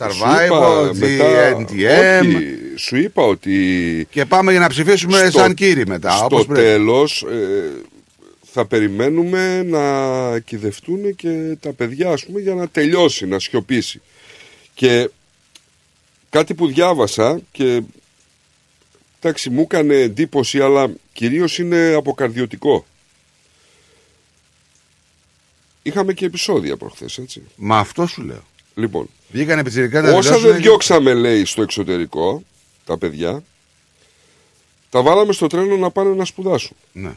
Σου 0.10 0.20
Survival, 0.24 0.46
είπα, 0.46 0.92
μετά- 0.94 1.66
GNTM, 1.70 2.26
όχι, 2.26 2.58
σου 2.76 2.96
είπα 2.98 3.24
ότι. 3.24 4.08
Και 4.10 4.26
πάμε 4.26 4.52
για 4.52 4.60
να 4.60 4.70
ψηφίσουμε 4.70 5.30
σαν 5.30 5.54
κύριοι 5.54 5.86
μετά. 5.88 6.12
Στο 6.12 6.26
όπως 6.26 6.46
πρέπει. 6.46 6.62
τέλος 6.62 7.26
θα 8.52 8.66
περιμένουμε 8.66 9.64
να 9.64 10.40
κυδευτούν 10.40 11.16
και 11.16 11.58
τα 11.60 11.74
παιδιά, 11.74 12.10
ας 12.10 12.26
πούμε, 12.26 12.40
για 12.40 12.54
να 12.56 12.68
τελειώσει, 12.68 13.26
να 13.26 13.40
σιωπήσει. 13.40 14.02
Και 14.74 15.10
κάτι 16.30 16.54
που 16.54 16.68
διάβασα 16.68 17.40
και 17.52 17.82
εντάξει 19.20 19.50
μου 19.50 19.62
έκανε 19.62 19.96
εντύπωση 19.96 20.62
αλλά 20.62 20.90
κυρίως 21.14 21.60
είναι 21.60 21.94
αποκαρδιωτικό. 21.94 22.86
Είχαμε 25.84 26.14
και 26.14 26.26
επεισόδια 26.26 26.78
προχθές 26.78 27.18
έτσι. 27.18 27.42
Μα 27.56 27.78
αυτό 27.78 28.06
σου 28.08 28.22
λέω. 28.22 28.44
Λοιπόν, 28.76 29.10
Βγήκανε 29.32 29.64
πιτσιρικά 29.64 30.02
να 30.02 30.12
όσα 30.12 30.30
δηλώσουν 30.30 30.52
δεν 30.52 30.62
διώξαμε 30.62 31.14
λέει 31.14 31.46
στο 31.46 31.62
εξωτερικό 31.62 32.44
τα 32.86 32.98
παιδιά 32.98 33.44
τα 34.90 35.02
βάλαμε 35.02 35.34
στο 35.34 35.48
τρένο 35.48 35.78
να 35.78 35.92
πάνε 35.92 36.16
να 36.16 36.26
σπουδάσουν. 36.26 36.76
Ναι. 36.92 37.16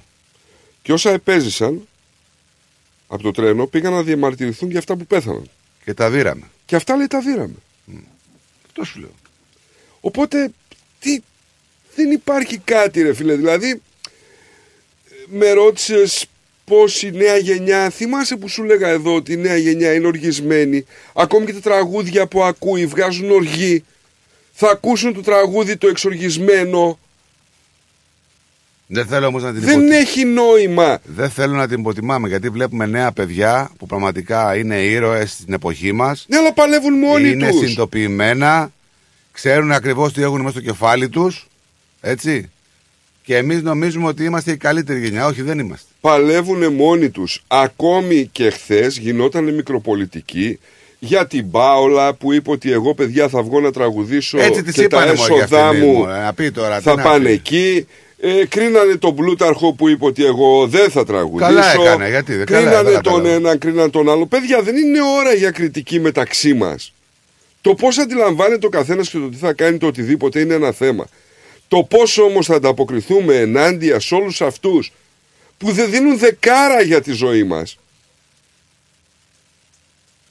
Και 0.83 0.93
όσα 0.93 1.11
επέζησαν 1.11 1.89
από 3.07 3.23
το 3.23 3.31
τρένο 3.31 3.67
πήγαν 3.67 3.93
να 3.93 4.03
διαμαρτυρηθούν 4.03 4.71
για 4.71 4.79
αυτά 4.79 4.97
που 4.97 5.07
πέθαναν. 5.07 5.51
Και 5.85 5.95
τα 5.95 6.11
δίραμε. 6.11 6.51
Και 6.67 6.77
αυτά 6.77 6.97
λέει 6.97 7.07
τα 7.07 7.21
δίραμε. 7.21 7.55
Αυτό 8.67 8.85
σου 8.85 9.01
λέω. 9.01 9.15
Οπότε 10.01 10.53
τι, 10.99 11.21
δεν 11.95 12.11
υπάρχει 12.11 12.59
κάτι 12.59 13.03
ρε 13.03 13.15
φίλε. 13.15 13.35
Δηλαδή 13.35 13.83
με 15.27 15.51
ρώτησες 15.51 16.27
πώς 16.65 17.03
η 17.03 17.11
νέα 17.11 17.37
γενιά, 17.37 17.91
θυμάσαι 17.91 18.37
που 18.37 18.49
σου 18.49 18.63
λέγα 18.63 18.89
εδώ 18.89 19.15
ότι 19.15 19.33
η 19.33 19.37
νέα 19.37 19.57
γενιά 19.57 19.95
είναι 19.95 20.07
οργισμένη. 20.07 20.85
Ακόμη 21.13 21.47
και 21.47 21.53
τα 21.53 21.61
τραγούδια 21.61 22.27
που 22.27 22.43
ακούει 22.43 22.87
βγάζουν 22.87 23.31
οργή. 23.31 23.85
Θα 24.53 24.71
ακούσουν 24.71 25.15
το 25.15 25.21
τραγούδι 25.21 25.77
το 25.77 25.87
εξοργισμένο. 25.89 26.99
Δεν 28.87 29.07
θέλω 29.07 29.27
όμως 29.27 29.43
να 29.43 29.53
την 29.53 29.61
Δεν 29.61 29.71
υποτιμάμε. 29.71 29.97
έχει 29.97 30.25
νόημα. 30.25 30.99
Δεν 31.05 31.31
θέλω 31.31 31.55
να 31.55 31.69
την 31.69 31.79
υποτιμάμε 31.81 32.29
γιατί 32.29 32.49
βλέπουμε 32.49 32.87
νέα 32.87 33.13
παιδιά 33.13 33.71
που 33.79 33.87
πραγματικά 33.87 34.57
είναι 34.57 34.83
ήρωες 34.83 35.31
στην 35.31 35.53
εποχή 35.55 35.93
μας. 35.93 36.25
Ναι, 36.29 36.37
αλλά 36.37 36.53
παλεύουν 36.53 36.99
μόνοι 36.99 37.29
είναι 37.29 37.49
τους. 37.49 37.57
συνειδητοποιημένα, 37.59 38.73
ξέρουν 39.33 39.73
ακριβώς 39.73 40.13
τι 40.13 40.23
έχουν 40.23 40.41
μέσα 40.41 40.51
στο 40.51 40.61
κεφάλι 40.61 41.09
τους. 41.09 41.49
Έτσι. 42.01 42.51
Και 43.25 43.37
εμείς 43.37 43.63
νομίζουμε 43.63 44.07
ότι 44.09 44.25
είμαστε 44.25 44.51
η 44.53 44.57
καλύτερη 44.57 45.01
γενιά. 45.01 45.27
Όχι, 45.27 45.43
δεν 45.43 45.59
είμαστε. 45.59 45.87
Παλεύουν 46.01 46.73
μόνοι 46.73 47.11
τους. 47.11 47.43
Ακόμη 47.47 48.29
και 48.33 48.51
χθες 48.51 48.99
γινόταν 48.99 49.55
μικροπολιτική 49.55 50.59
για 50.99 51.27
την 51.27 51.51
Πάολα 51.51 52.15
που 52.15 52.33
είπε 52.33 52.51
ότι 52.51 52.73
εγώ 52.73 52.95
παιδιά 52.95 53.29
θα 53.29 53.43
βγω 53.43 53.61
να 53.61 53.71
τραγουδήσω 53.73 54.39
Έτσι 54.39 54.63
της 54.63 54.75
και 54.75 54.89
τα 54.89 54.97
είπανε 55.03 55.19
μωρέ, 55.19 55.35
έσοδά 55.43 55.67
αυτή, 55.69 55.81
μου 55.81 55.93
μωρέ, 55.93 56.21
να 56.21 56.33
πει 56.33 56.51
τώρα, 56.51 56.77
τι 56.77 56.83
θα 56.83 56.95
να 56.95 57.03
πάνε 57.03 57.25
πει. 57.25 57.33
εκεί. 57.33 57.87
Ε, 58.25 58.47
κρίνανε 58.47 58.95
τον 58.97 59.15
Πλούταρχο 59.15 59.73
που 59.73 59.89
είπε 59.89 60.05
ότι 60.05 60.25
εγώ 60.25 60.67
δεν 60.67 60.91
θα 60.91 61.05
τραγουδήσω. 61.05 61.49
Καλά 61.51 61.73
έκανε, 61.73 62.09
γιατί 62.09 62.35
δεν- 62.35 62.47
καλά, 62.47 62.61
Κρίνανε 62.61 62.91
δεν 62.91 63.01
τον 63.03 63.13
κατάλαβα. 63.13 63.35
έναν, 63.35 63.59
κρίνανε 63.59 63.91
τον 63.91 64.11
άλλο. 64.11 64.27
Παιδιά, 64.27 64.63
δεν 64.63 64.77
είναι 64.77 64.99
ώρα 65.21 65.33
για 65.35 65.51
κριτική 65.51 66.01
μεταξύ 66.01 66.55
μας. 66.55 66.93
Το 67.61 67.75
πώς 67.75 67.99
αντιλαμβάνεται 67.99 68.67
ο 68.67 68.69
καθένας 68.69 69.09
και 69.11 69.19
το 69.19 69.29
τι 69.29 69.37
θα 69.37 69.53
κάνει 69.53 69.79
το 69.79 69.87
οτιδήποτε 69.87 70.41
είναι 70.41 70.55
ένα 70.55 70.73
θέμα. 70.73 71.07
Το 71.73 71.83
πώ 71.83 72.23
όμως 72.23 72.47
θα 72.47 72.55
ανταποκριθούμε 72.55 73.37
ενάντια 73.37 74.01
σε 74.01 74.15
όλους 74.15 74.41
αυτούς 74.41 74.93
που 75.59 75.73
δεν 75.73 75.91
δίνουν 75.91 76.19
δεκάρα 76.19 76.83
για 76.83 77.01
τη 77.01 77.13
ζωή 77.13 77.45
μας; 77.45 77.79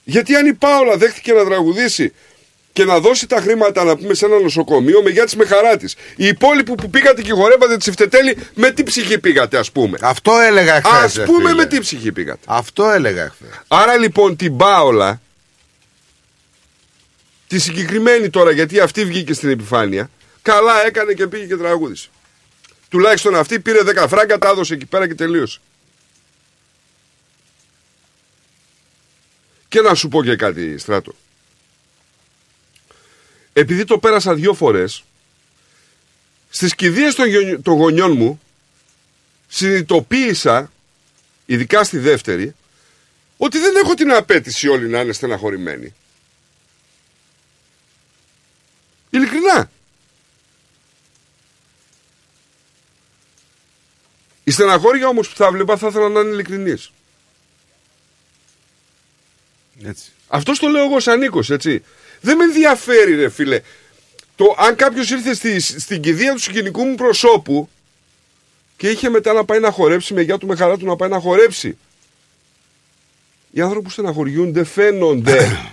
Γιατί 0.04 0.36
αν 0.36 0.46
η 0.48 0.54
Πάολα 0.54 0.98
δέχτηκε 0.98 1.34
να 1.34 1.46
τραγουδήσει 1.46 2.14
και 2.74 2.86
να 2.86 3.00
δώσει 3.00 3.28
τα 3.28 3.42
χρήματα 3.42 3.84
να 3.84 3.98
πούμε 3.98 4.14
σε 4.14 4.26
ένα 4.26 4.40
νοσοκομείο, 4.40 5.02
με 5.02 5.10
γεια 5.10 5.24
της 5.24 5.36
με 5.36 5.46
χαρά 5.46 5.78
της. 5.78 5.96
Οι 6.16 6.28
υπόλοιποι 6.28 6.76
που 6.76 6.90
πήγατε 6.90 7.22
και 7.22 7.32
χορεύατε 7.32 7.78
τη 7.78 7.92
Φτετέλη, 7.92 8.38
με 8.54 8.72
τι 8.72 8.84
ψυχή 8.84 9.20
πήγατε, 9.20 9.58
ας 9.58 9.72
πούμε; 9.72 9.98
Αυτό 10.02 10.40
έλεγα 10.40 10.76
εχθέ. 10.76 11.22
Α 11.22 11.26
πούμε 11.26 11.54
με 11.54 11.66
τι 11.66 11.80
ψυχή 11.80 12.12
πήγατε; 12.12 12.42
Αυτό 12.46 12.90
έλεγα 12.90 13.24
εχθέ. 13.24 13.46
Άρα 13.68 13.98
λοιπόν 13.98 14.36
την 14.36 14.58
Πάολα, 14.58 15.22
τη 17.48 17.60
συγκεκριμένη 17.60 18.30
τώρα, 18.30 18.52
γιατί 18.52 18.80
αυτή 18.80 19.06
βγήκε 19.06 19.34
στην 19.34 19.50
επιφάνεια, 19.50 20.10
καλά 20.42 20.86
έκανε 20.86 21.14
και 21.14 21.28
πήγε 21.28 21.46
και 21.46 21.58
τραγούδισε. 21.58 22.10
Τουλάχιστον 22.90 23.36
αυτή 23.36 23.60
πήρε 23.60 23.80
10 24.04 24.06
φράγκα, 24.08 24.38
τα 24.38 24.50
έδωσε 24.50 24.74
εκεί 24.74 24.86
πέρα 24.86 25.08
και 25.08 25.16
τελείωσε. 25.16 25.60
Και 29.68 29.82
να 29.82 29.96
σου 29.96 30.08
πω 30.08 30.24
και 30.24 30.36
κάτι, 30.36 30.78
Στράτο. 30.78 31.16
Επειδή 33.54 33.84
το 33.84 33.98
πέρασα 33.98 34.36
δύο 34.36 34.54
φορές, 34.54 35.04
στις 36.50 36.76
κηδείες 36.76 37.16
των, 37.16 37.28
γιο- 37.28 37.62
των 37.62 37.74
γονιών 37.74 38.12
μου, 38.12 38.42
συνειδητοποίησα, 39.48 40.72
ειδικά 41.46 41.84
στη 41.84 41.98
δεύτερη, 41.98 42.56
ότι 43.38 43.60
δεν 43.60 43.76
έχω 43.76 43.94
την 43.94 44.12
απέτηση 44.12 44.68
όλοι 44.68 44.88
να 44.90 45.00
είναι 45.00 45.14
στεναχωρημένοι. 45.14 45.94
Ειλικρινά. 49.10 49.72
Η 54.44 54.52
στεναχώρια 54.52 55.08
όμως 55.08 55.30
που 55.30 55.36
θα 55.36 55.52
βλέπα 55.52 55.78
θα 55.78 55.88
ήθελα 55.88 56.10
να 56.10 56.20
είναι 56.20 56.30
ειλικρινής. 56.30 56.92
Έτσι. 59.84 60.12
Αυτός 60.28 60.60
το 60.60 60.68
λέω 60.68 60.86
εγώ 60.86 61.00
σαν 61.00 61.20
Νίκος, 61.20 61.50
έτσι. 61.50 61.84
Δεν 62.22 62.38
με 62.38 62.44
ενδιαφέρει, 62.44 63.16
ρε 63.16 63.30
φίλε. 63.30 63.62
Το 64.36 64.56
αν 64.58 64.76
κάποιος 64.76 65.10
ήρθε 65.10 65.34
στη, 65.34 65.60
στην 65.60 66.02
κηδεία 66.02 66.34
του 66.34 66.40
συγγενικού 66.40 66.84
μου 66.84 66.96
προσώπου 66.96 67.70
και 68.78 68.90
είχε 68.90 69.10
μετά 69.10 69.34
να 69.34 69.46
πάει 69.46 69.60
να 69.60 69.72
χορέψει, 69.72 70.14
με 70.14 70.22
γεια 70.22 70.38
του 70.38 70.48
με 70.48 70.56
χαρά 70.56 70.78
του 70.78 70.86
να 70.86 70.96
πάει 70.96 71.10
να 71.10 71.20
χορέψει. 71.20 71.78
Οι 73.52 73.62
άνθρωποι 73.62 73.84
που 73.84 73.92
στεναχωριούνται 73.92 74.64
φαίνονται. 74.64 75.72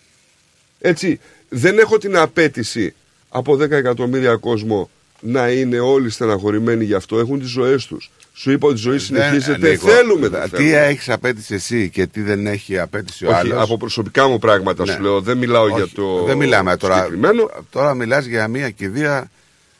Έτσι. 0.80 1.20
Δεν 1.48 1.78
έχω 1.78 1.98
την 1.98 2.16
απέτηση 2.16 2.94
από 3.28 3.52
10 3.52 3.70
εκατομμύρια 3.70 4.36
κόσμο 4.36 4.90
να 5.20 5.48
είναι 5.50 5.78
όλοι 5.78 6.10
στεναχωρημένοι 6.10 6.84
γι' 6.84 6.94
αυτό. 6.94 7.18
Έχουν 7.18 7.38
τις 7.40 7.48
ζωές 7.48 7.86
τους. 7.86 8.10
Σου 8.32 8.50
είπα 8.52 8.66
ότι 8.68 8.76
η 8.76 8.82
ζωή 8.82 8.98
συνεχίζεται. 8.98 9.58
Δεν- 9.58 9.70
Νίκο, 9.70 9.88
θέλουμε, 9.88 10.28
δεν 10.28 10.42
Τι 10.42 10.48
θέλουμε. 10.56 10.76
έχεις 10.86 11.08
απέτηση 11.08 11.54
εσύ 11.54 11.88
και 11.90 12.06
τι 12.06 12.20
δεν 12.22 12.46
έχει 12.46 12.78
απέτηση 12.78 13.26
ο 13.26 13.28
Όχι, 13.28 13.38
άλλος; 13.38 13.62
από 13.62 13.76
προσωπικά 13.76 14.28
μου 14.28 14.38
πράγματα 14.38 14.86
σου 14.86 15.00
λέω. 15.02 15.20
Δεν 15.20 15.36
μιλάω 15.36 15.68
για 15.68 15.88
το. 15.94 16.22
Δεν 16.26 16.36
μιλάμε 16.36 16.76
τώρα. 16.76 16.94
συγκεκριμένο. 16.94 17.50
Τώρα 17.70 17.94
μιλάς 17.94 18.24
για 18.24 18.48
μια 18.48 18.70
κηδεία 18.70 19.30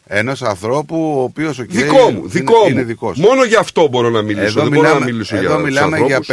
ενός 0.06 0.42
ανθρώπου 0.42 1.14
ο 1.18 1.22
οποίος. 1.22 1.60
Δικό 1.68 2.10
μου, 2.10 2.28
δικό 2.28 2.58
μου. 2.64 2.68
Είναι 2.70 2.82
δικός 2.82 3.16
σου. 3.16 3.22
Μόνο 3.22 3.44
γι' 3.44 3.56
αυτό 3.56 3.88
μπορώ 3.88 4.10
να 4.10 4.22
μιλήσω. 4.22 4.44
Εδώ 4.46 4.60
δεν 4.62 4.70
μιλάμε, 4.70 4.88
μπορώ 4.88 4.98
να 4.98 5.04
μιλήσω 5.04 5.36
εδώ 5.36 5.46
για 5.46 5.54
τους 5.56 5.64
μιλάμε 5.64 5.96
για 5.98 6.16
ανθρώπους. 6.16 6.26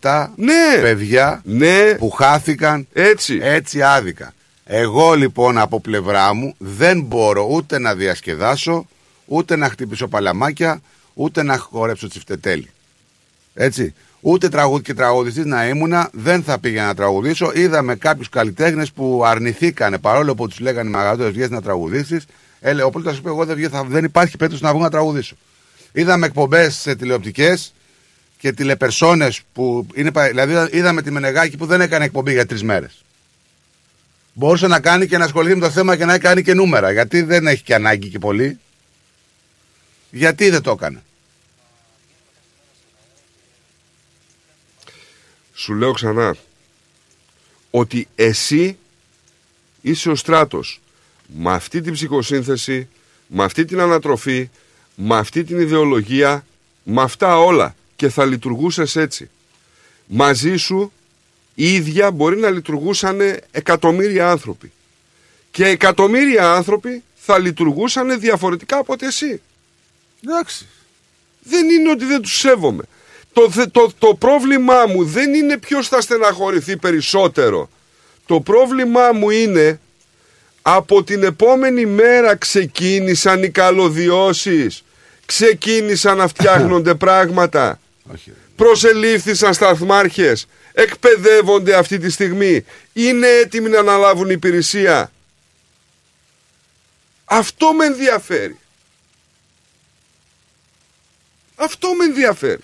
57 0.00 0.32
Ναι. 0.36 0.80
παιδιά 0.82 1.40
Ναι. 1.44 1.94
που 1.98 2.10
χάθηκαν 2.10 2.86
έτσι. 2.92 3.38
έτσι 3.42 3.82
άδικα. 3.82 4.32
Εγώ 4.72 5.14
λοιπόν 5.14 5.58
από 5.58 5.80
πλευρά 5.80 6.34
μου 6.34 6.54
δεν 6.58 7.00
μπορώ 7.02 7.46
ούτε 7.50 7.78
να 7.78 7.94
διασκεδάσω, 7.94 8.86
ούτε 9.26 9.56
να 9.56 9.68
χτυπήσω 9.68 10.08
παλαμάκια, 10.08 10.80
ούτε 11.14 11.42
να 11.42 11.58
χορέψω 11.58 12.08
τσιφτετέλη. 12.08 12.70
Έτσι. 13.54 13.94
Ούτε 14.20 14.48
τραγούδι 14.48 14.82
και 14.82 14.94
τραγουδιστής 14.94 15.44
να 15.44 15.68
ήμουνα, 15.68 16.10
δεν 16.12 16.42
θα 16.42 16.58
πήγαινα 16.58 16.86
να 16.86 16.94
τραγουδήσω. 16.94 17.52
Είδαμε 17.54 17.94
κάποιους 17.94 18.28
καλλιτέχνες 18.28 18.92
που 18.92 19.22
αρνηθήκανε 19.24 19.98
παρόλο 19.98 20.34
που 20.34 20.48
τους 20.48 20.58
λέγανε 20.60 20.88
οι 20.88 20.92
μεγαλύτερες 20.92 21.32
βγαίνει 21.32 21.50
να 21.50 21.62
τραγουδήσεις. 21.62 22.24
Έλεγε 22.60 22.86
ο 22.86 22.90
Πολίτα 22.90 23.12
είπε: 23.12 23.28
Εγώ 23.28 23.44
δεν, 23.44 23.56
βγαίνω, 23.56 23.70
θα- 23.70 23.84
δεν 23.84 24.04
υπάρχει 24.04 24.36
περίπτωση 24.36 24.64
να 24.64 24.72
βγω 24.72 24.82
να 24.82 24.90
τραγουδήσω. 24.90 25.34
Είδαμε 25.92 26.26
εκπομπές 26.26 26.74
σε 26.74 26.94
τηλεοπτικές 26.94 27.74
και 28.38 28.52
τηλεπερσόνες 28.52 29.40
που 29.52 29.86
είναι. 29.94 30.12
πα- 30.12 30.28
Δηλαδή, 30.28 30.76
είδαμε 30.76 31.02
τη 31.02 31.10
Μενεγάκη 31.10 31.56
που 31.56 31.66
δεν 31.66 31.80
έκανε 31.80 32.04
εκπομπή 32.04 32.32
για 32.32 32.46
τρεις 32.46 32.62
μέρες. 32.62 33.04
Μπορούσε 34.32 34.66
να 34.66 34.80
κάνει 34.80 35.06
και 35.06 35.18
να 35.18 35.24
ασχοληθεί 35.24 35.54
με 35.54 35.60
το 35.60 35.70
θέμα 35.70 35.96
και 35.96 36.04
να 36.04 36.18
κάνει 36.18 36.42
και 36.42 36.54
νούμερα. 36.54 36.92
Γιατί 36.92 37.22
δεν 37.22 37.46
έχει 37.46 37.62
και 37.62 37.74
ανάγκη 37.74 38.08
και 38.08 38.18
πολύ. 38.18 38.58
Γιατί 40.10 40.50
δεν 40.50 40.62
το 40.62 40.70
έκανε. 40.70 41.02
Σου 45.54 45.74
λέω 45.74 45.92
ξανά 45.92 46.36
ότι 47.70 48.08
εσύ 48.14 48.78
είσαι 49.80 50.10
ο 50.10 50.14
στράτος 50.14 50.80
με 51.26 51.52
αυτή 51.52 51.80
την 51.80 51.92
ψυχοσύνθεση, 51.92 52.88
με 53.26 53.44
αυτή 53.44 53.64
την 53.64 53.80
ανατροφή, 53.80 54.50
με 54.94 55.16
αυτή 55.16 55.44
την 55.44 55.60
ιδεολογία, 55.60 56.46
με 56.82 57.02
αυτά 57.02 57.38
όλα 57.38 57.74
και 57.96 58.08
θα 58.08 58.24
λειτουργούσες 58.24 58.96
έτσι. 58.96 59.30
Μαζί 60.06 60.56
σου 60.56 60.92
οι 61.60 61.74
ίδια 61.74 62.10
μπορεί 62.10 62.36
να 62.36 62.50
λειτουργούσαν 62.50 63.20
εκατομμύρια 63.50 64.30
άνθρωποι. 64.30 64.72
Και 65.50 65.66
εκατομμύρια 65.66 66.52
άνθρωποι 66.52 67.02
θα 67.16 67.38
λειτουργούσαν 67.38 68.20
διαφορετικά 68.20 68.76
από 68.76 68.92
ότι 68.92 69.06
εσύ. 69.06 69.40
Εντάξει. 70.24 70.66
Δεν 71.42 71.68
είναι 71.68 71.90
ότι 71.90 72.04
δεν 72.04 72.22
τους 72.22 72.38
σέβομαι. 72.38 72.82
Το, 73.32 73.50
θε- 73.50 73.70
το, 73.70 73.92
το 73.98 74.14
πρόβλημά 74.14 74.86
μου 74.86 75.04
δεν 75.04 75.34
είναι 75.34 75.58
ποιος 75.58 75.88
θα 75.88 76.00
στεναχωρηθεί 76.00 76.76
περισσότερο. 76.76 77.70
Το 78.26 78.40
πρόβλημά 78.40 79.12
μου 79.12 79.30
είναι 79.30 79.80
Από 80.62 81.02
την 81.04 81.22
επόμενη 81.22 81.86
μέρα 81.86 82.36
ξεκίνησαν 82.36 83.42
οι 83.42 83.50
καλωδιώσεις. 83.50 84.84
Ξεκίνησαν 85.26 86.16
να 86.16 86.26
φτιάχνονται 86.28 86.94
πράγματα. 87.04 87.80
Προσελήφθησαν 88.56 89.54
σταθμάρχες. 89.54 90.46
Εκπαιδεύονται 90.80 91.76
αυτή 91.76 91.98
τη 91.98 92.10
στιγμή. 92.10 92.64
Είναι 92.92 93.26
έτοιμοι 93.28 93.68
να 93.68 93.78
αναλάβουν 93.78 94.30
υπηρεσία. 94.30 95.12
Αυτό 97.24 97.72
με 97.72 97.84
ενδιαφέρει. 97.84 98.58
Αυτό 101.56 101.94
με 101.94 102.04
ενδιαφέρει. 102.04 102.60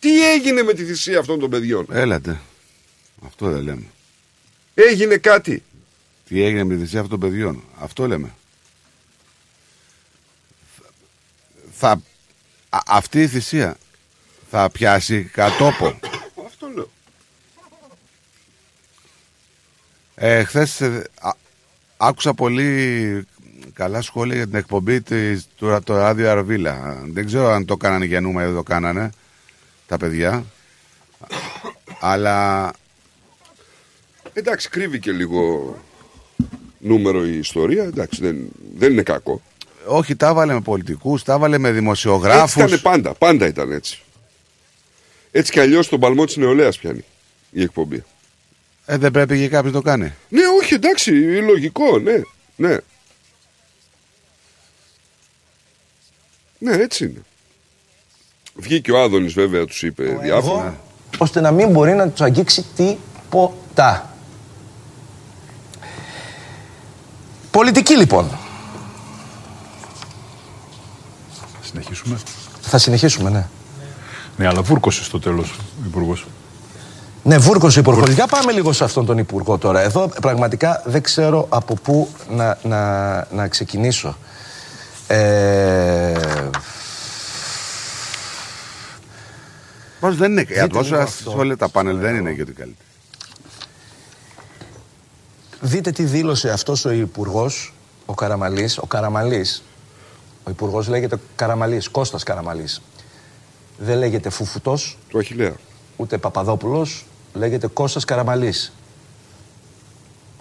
Τι 0.00 0.30
έγινε 0.30 0.62
με 0.62 0.72
τη 0.74 0.84
θυσία 0.84 1.18
αυτών 1.18 1.40
των 1.40 1.50
παιδιών; 1.50 1.86
Έλατε. 1.90 2.40
Αυτό 3.26 3.50
δεν 3.50 3.62
λέμε. 3.62 3.86
Έγινε 4.74 5.16
κάτι; 5.16 5.62
Τι 6.28 6.42
έγινε 6.42 6.64
με 6.64 6.74
τη 6.74 6.80
θυσία 6.80 7.00
αυτών 7.00 7.20
των 7.20 7.28
παιδιών; 7.30 7.64
Αυτό 7.78 8.06
λέμε. 8.06 8.34
Θα, 11.72 11.90
α- 12.68 12.82
αυτή 12.86 13.22
η 13.22 13.28
θυσία 13.28 13.76
θα 14.50 14.70
πιάσει 14.70 15.22
κατόπο. 15.22 15.98
Αυτό 16.46 16.66
λέω. 16.74 16.90
Ε, 20.14 20.44
Χθες 20.44 20.82
άκουσα 21.96 22.34
πολύ 22.34 23.26
καλά 23.72 24.02
σχόλια 24.02 24.34
για 24.36 24.46
την 24.46 24.54
εκπομπή 24.54 25.00
της, 25.00 25.46
του 25.56 25.78
το 25.84 25.96
ράδιο 25.96 26.30
Αρβίλα. 26.30 27.02
Δεν 27.12 27.26
ξέρω 27.26 27.50
αν 27.50 27.64
το 27.64 27.76
κάνανε 27.76 28.04
για 28.04 28.20
νούμερο, 28.20 28.46
δεν 28.46 28.56
το 28.56 28.62
κάνανε 28.62 29.10
τα 29.86 29.96
παιδιά. 29.96 30.44
Αλλά 32.00 32.72
Εντάξει, 34.32 34.68
κρύβει 34.68 34.98
και 34.98 35.12
λίγο 35.12 35.74
νούμερο 36.78 37.24
η 37.26 37.38
ιστορία. 37.38 37.82
Εντάξει, 37.84 38.20
δεν, 38.22 38.36
δεν 38.76 38.92
είναι 38.92 39.02
κακό. 39.02 39.40
όχι, 39.86 40.16
τα 40.16 40.28
έβαλε 40.28 40.52
με 40.52 40.60
πολιτικούς, 40.60 41.22
τα 41.22 41.32
έβαλε 41.34 41.58
με 41.58 41.68
Έτσι 41.68 41.80
δημοσιογράφους. 41.80 42.54
ήταν 42.64 42.80
πάντα. 42.80 43.14
Πάντα 43.14 43.46
ήταν 43.46 43.72
έτσι. 43.72 44.00
Έτσι 45.36 45.52
κι 45.52 45.60
αλλιώς 45.60 45.88
τον 45.88 46.00
παλμό 46.00 46.24
της 46.24 46.36
νεολαίας 46.36 46.78
πιάνει 46.78 47.04
η 47.50 47.62
εκπομπή. 47.62 48.04
Ε, 48.86 48.96
δεν 48.96 49.10
πρέπει 49.10 49.38
και 49.38 49.48
κάποιος 49.48 49.72
το 49.72 49.80
κάνει. 49.80 50.14
Ναι, 50.28 50.40
όχι, 50.62 50.74
εντάξει, 50.74 51.10
λογικό, 51.40 51.98
ναι. 51.98 52.20
Ναι, 52.56 52.76
ναι 56.58 56.72
έτσι 56.72 57.04
είναι. 57.04 57.22
Βγήκε 58.54 58.92
ο 58.92 59.02
Άδωνης 59.02 59.32
βέβαια, 59.32 59.64
τους 59.66 59.82
είπε 59.82 60.18
διάφορα. 60.22 60.80
ώστε 61.18 61.40
να 61.40 61.50
μην 61.50 61.70
μπορεί 61.70 61.92
να 61.92 62.08
τους 62.08 62.20
αγγίξει 62.20 62.64
τίποτα. 62.76 64.14
Πολιτική 67.50 67.96
λοιπόν. 67.96 68.38
Συνεχίσουμε. 71.62 72.18
Θα 72.60 72.78
συνεχίσουμε, 72.78 73.30
ναι. 73.30 73.46
Ναι, 74.36 74.46
αλλά 74.46 74.62
βούρκωσε 74.62 75.04
στο 75.04 75.18
τέλος 75.20 75.50
ο 75.52 75.82
Υπουργός. 75.86 76.26
Ναι, 77.22 77.38
βούρκος 77.38 77.76
ο 77.76 77.80
υπουργό. 77.80 78.10
Για 78.10 78.26
πάμε 78.26 78.52
λίγο 78.52 78.72
σε 78.72 78.84
αυτόν 78.84 79.06
τον 79.06 79.18
υπουργό 79.18 79.58
τώρα. 79.58 79.80
Εδώ 79.80 80.08
πραγματικά 80.20 80.82
δεν 80.84 81.02
ξέρω 81.02 81.46
από 81.48 81.74
πού 81.74 82.08
να, 82.30 82.58
να, 82.62 83.14
να 83.32 83.48
ξεκινήσω. 83.48 84.16
Ε, 85.06 86.48
Πώς 90.00 90.16
δεν 90.16 90.30
είναι. 90.30 90.40
Η 90.40 90.44
Δείτε 90.44 90.60
ατμόσφαιρα 90.60 90.96
λίγο 90.98 91.10
σε 91.10 91.22
αυτό. 91.28 91.38
όλα 91.38 91.56
τα 91.56 91.68
πάνελ 91.68 91.98
δεν 91.98 92.14
είναι 92.16 92.32
και 92.32 92.42
ότι 92.42 92.52
καλύτερη. 92.52 92.88
δείτε 95.60 95.90
τι 95.90 96.02
δήλωσε 96.02 96.50
αυτός 96.50 96.84
ο 96.84 96.90
υπουργός, 96.90 97.74
ο 98.06 98.14
Καραμαλής. 98.14 98.78
Ο 98.78 98.86
Καραμαλής, 98.86 99.62
ο 100.44 100.50
υπουργός 100.50 100.88
λέγεται 100.88 101.16
Καραμαλής, 101.36 101.88
Κώστας 101.88 102.22
Καραμαλής. 102.22 102.82
Δεν 103.78 103.98
λέγεται 103.98 104.30
Φουφουτός. 104.30 104.98
Του 105.08 105.18
Αχιλέα. 105.18 105.54
Ούτε 105.96 106.18
Παπαδόπουλος, 106.18 107.04
λέγεται 107.34 107.66
Κώστας 107.66 108.04
Καραμαλής. 108.04 108.72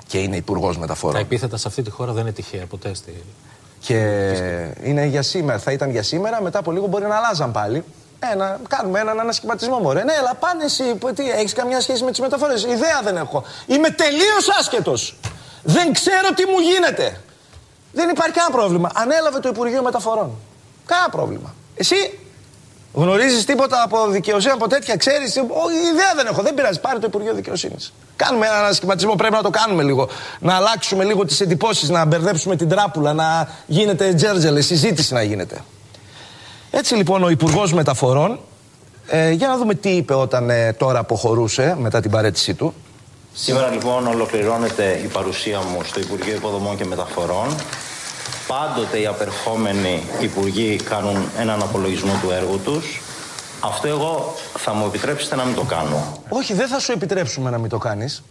Και 0.07 0.17
είναι 0.17 0.35
υπουργός 0.35 0.77
μεταφορών. 0.77 1.15
Τα 1.15 1.21
επίθετα 1.21 1.57
σε 1.57 1.67
αυτή 1.67 1.81
τη 1.81 1.89
χώρα 1.89 2.11
δεν 2.11 2.21
είναι 2.21 2.31
τυχαία 2.31 2.65
ποτέ. 2.65 2.93
Στη... 2.93 3.23
Και 3.79 3.97
είναι 4.83 5.05
για 5.05 5.21
σήμερα, 5.21 5.59
θα 5.59 5.71
ήταν 5.71 5.89
για 5.91 6.03
σήμερα, 6.03 6.41
μετά 6.41 6.59
από 6.59 6.71
λίγο 6.71 6.87
μπορεί 6.87 7.05
να 7.05 7.15
αλλάζαν 7.15 7.51
πάλι. 7.51 7.83
Ε, 8.31 8.35
να 8.35 8.59
κάνουμε 8.67 8.99
έναν 8.99 9.19
ανασχηματισμό, 9.19 9.79
μωρέ. 9.79 10.03
Ναι, 10.03 10.13
αλλά 10.19 10.35
πάνε 10.39 10.63
εσύ, 10.63 10.95
που- 10.95 11.13
τι, 11.13 11.29
έχεις 11.29 11.53
καμιά 11.53 11.81
σχέση 11.81 12.03
με 12.03 12.09
τις 12.11 12.19
μεταφορές; 12.19 12.63
Ιδέα 12.63 13.01
δεν 13.03 13.17
έχω. 13.17 13.43
Είμαι 13.65 13.89
τελείως 13.89 14.49
άσχετος. 14.59 15.15
Δεν 15.63 15.93
ξέρω 15.93 16.33
τι 16.35 16.45
μου 16.45 16.59
γίνεται. 16.59 17.21
Δεν 17.93 18.09
υπάρχει 18.09 18.31
κανένα 18.33 18.55
πρόβλημα. 18.55 18.91
Ανέλαβε 18.93 19.39
το 19.39 19.49
Υπουργείο 19.49 19.83
Μεταφορών. 19.83 20.31
Κανένα 20.85 21.09
πρόβλημα. 21.09 21.53
Εσύ 21.75 22.19
γνωρίζεις 22.95 23.45
τίποτα 23.45 23.83
από 23.83 24.07
δικαιοσύνη, 24.07 24.53
από 24.53 24.67
τέτοια, 24.67 24.95
ξέρεις. 24.95 25.37
Όχι, 25.37 25.77
ιδέα 25.93 26.13
δεν 26.15 26.25
έχω. 26.25 26.41
Δεν 26.41 26.53
πειράζει. 26.53 26.79
Πάρε 26.79 26.99
το 26.99 27.05
Υπουργείο 27.07 27.33
Δικαιοσύνης. 27.33 27.93
Κάνουμε 28.15 28.45
έναν 28.45 28.59
ανασχηματισμό. 28.59 29.15
Πρέπει 29.15 29.33
να 29.33 29.41
το 29.41 29.49
κάνουμε 29.49 29.83
λίγο. 29.83 30.09
Να 30.39 30.55
αλλάξουμε 30.55 31.03
λίγο 31.03 31.25
τις 31.25 31.41
εντυπώσεις, 31.41 31.89
να 31.89 32.05
μπερδέψουμε 32.05 32.55
την 32.55 32.69
τράπουλα, 32.69 33.13
να 33.13 33.49
γίνεται 33.65 34.13
τζέρτζελε, 34.13 34.61
συζήτηση 34.61 35.13
να 35.13 35.21
γίνεται. 35.21 35.61
Έτσι 36.71 36.95
λοιπόν 36.95 37.23
ο 37.23 37.29
Υπουργός 37.29 37.73
Μεταφορών, 37.73 38.39
ε, 39.07 39.31
για 39.31 39.47
να 39.47 39.57
δούμε 39.57 39.73
τι 39.73 39.89
είπε 39.89 40.13
όταν 40.13 40.49
ε, 40.49 40.73
τώρα 40.73 40.99
αποχωρούσε 40.99 41.75
μετά 41.79 42.01
την 42.01 42.11
παρέτησή 42.11 42.53
του. 42.53 42.73
Σήμερα 43.33 43.69
λοιπόν 43.69 44.07
ολοκληρώνεται 44.07 44.99
η 45.03 45.07
παρουσία 45.07 45.59
μου 45.59 45.83
στο 45.83 45.99
Υπουργείο 45.99 46.35
Υποδομών 46.35 46.77
και 46.77 46.85
Μεταφορών. 46.85 47.55
Πάντοτε 48.47 48.99
οι 48.99 49.05
απερχόμενοι 49.05 50.03
υπουργοί 50.19 50.75
κάνουν 50.75 51.29
έναν 51.37 51.61
απολογισμό 51.61 52.19
του 52.21 52.31
έργου 52.31 52.59
τους. 52.59 53.01
Αυτό 53.59 53.87
εγώ 53.87 54.35
θα 54.57 54.73
μου 54.73 54.85
επιτρέψετε 54.85 55.35
να 55.35 55.43
μην 55.43 55.55
το 55.55 55.63
κάνω. 55.63 56.21
Όχι, 56.29 56.53
δεν 56.53 56.67
θα 56.67 56.79
σου 56.79 56.91
επιτρέψουμε 56.91 57.49
να 57.49 57.57
μην 57.57 57.69
το 57.69 57.77
κάνεις. 57.77 58.23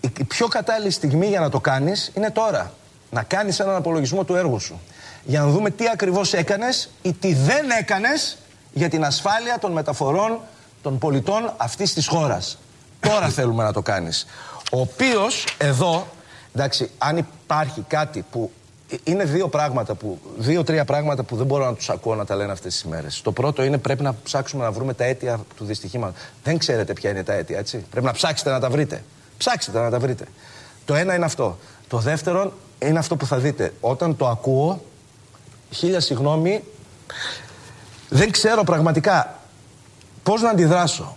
Η 0.00 0.12
η 0.18 0.24
πιο 0.24 0.46
κατάλληλη 0.46 0.90
στιγμή 0.90 1.26
για 1.26 1.40
να 1.40 1.50
το 1.50 1.60
κάνεις 1.60 2.10
είναι 2.14 2.30
τώρα. 2.30 2.72
Να 3.10 3.22
κάνεις 3.22 3.60
έναν 3.60 3.76
απολογισμό 3.76 4.24
του 4.24 4.34
έργου 4.34 4.60
σου. 4.60 4.80
Για 5.24 5.40
να 5.40 5.46
δούμε 5.46 5.70
τι 5.70 5.88
ακριβώς 5.88 6.32
έκανες 6.32 6.90
ή 7.02 7.12
τι 7.12 7.34
δεν 7.34 7.70
έκανες 7.78 8.38
για 8.72 8.88
την 8.88 9.04
ασφάλεια 9.04 9.58
των 9.58 9.72
μεταφορών 9.72 10.40
των 10.82 10.98
πολιτών 10.98 11.52
αυτής 11.56 11.92
της 11.92 12.06
χώρας. 12.06 12.58
Τώρα 13.00 13.28
θέλουμε 13.28 13.62
να 13.62 13.72
το 13.72 13.82
κάνεις. 13.82 14.26
Ο 14.72 14.80
οποίος 14.80 15.44
εδώ, 15.58 16.06
εντάξει, 16.54 16.90
αν 16.98 17.16
υπάρχει 17.16 17.84
κάτι 17.88 18.24
που 18.30 18.50
ε, 18.50 18.63
είναι 19.04 19.24
δύο 19.24 19.48
πράγματα 19.48 19.94
που, 19.94 20.18
δύο-τρία 20.36 20.84
πράγματα 20.84 21.22
που 21.22 21.36
δεν 21.36 21.46
μπορώ 21.46 21.64
να 21.64 21.74
τους 21.74 21.90
ακούω 21.90 22.14
να 22.14 22.24
τα 22.24 22.34
λένε 22.34 22.52
αυτές 22.52 22.72
τις 22.72 22.84
μέρες. 22.84 23.20
Το 23.22 23.32
πρώτο 23.32 23.62
είναι 23.62 23.78
πρέπει 23.78 24.02
να 24.02 24.14
ψάξουμε 24.24 24.64
να 24.64 24.72
βρούμε 24.72 24.94
τα 24.94 25.04
αίτια 25.04 25.40
του 25.56 25.64
δυστυχήματος. 25.64 26.22
Δεν 26.42 26.58
ξέρετε 26.58 26.92
ποια 26.92 27.10
είναι 27.10 27.22
τα 27.22 27.32
αίτια, 27.32 27.58
έτσι. 27.58 27.84
Πρέπει 27.90 28.06
να 28.06 28.12
ψάξετε 28.12 28.50
να 28.50 28.60
τα 28.60 28.70
βρείτε. 28.70 29.04
Ψάξτε 29.38 29.80
να 29.80 29.90
τα 29.90 29.98
βρείτε. 29.98 30.24
Το 30.84 30.94
ένα 30.94 31.14
είναι 31.14 31.24
αυτό. 31.24 31.58
Το 31.88 31.98
δεύτερο 31.98 32.52
είναι 32.78 32.98
αυτό 32.98 33.16
που 33.16 33.26
θα 33.26 33.38
δείτε. 33.38 33.72
Όταν 33.80 34.16
το 34.16 34.28
ακούω, 34.28 34.84
χίλια 35.70 36.00
συγγνώμη, 36.00 36.64
δεν 38.08 38.30
ξέρω 38.30 38.64
πραγματικά 38.64 39.38
πώς 40.22 40.42
να 40.42 40.50
αντιδράσω. 40.50 41.16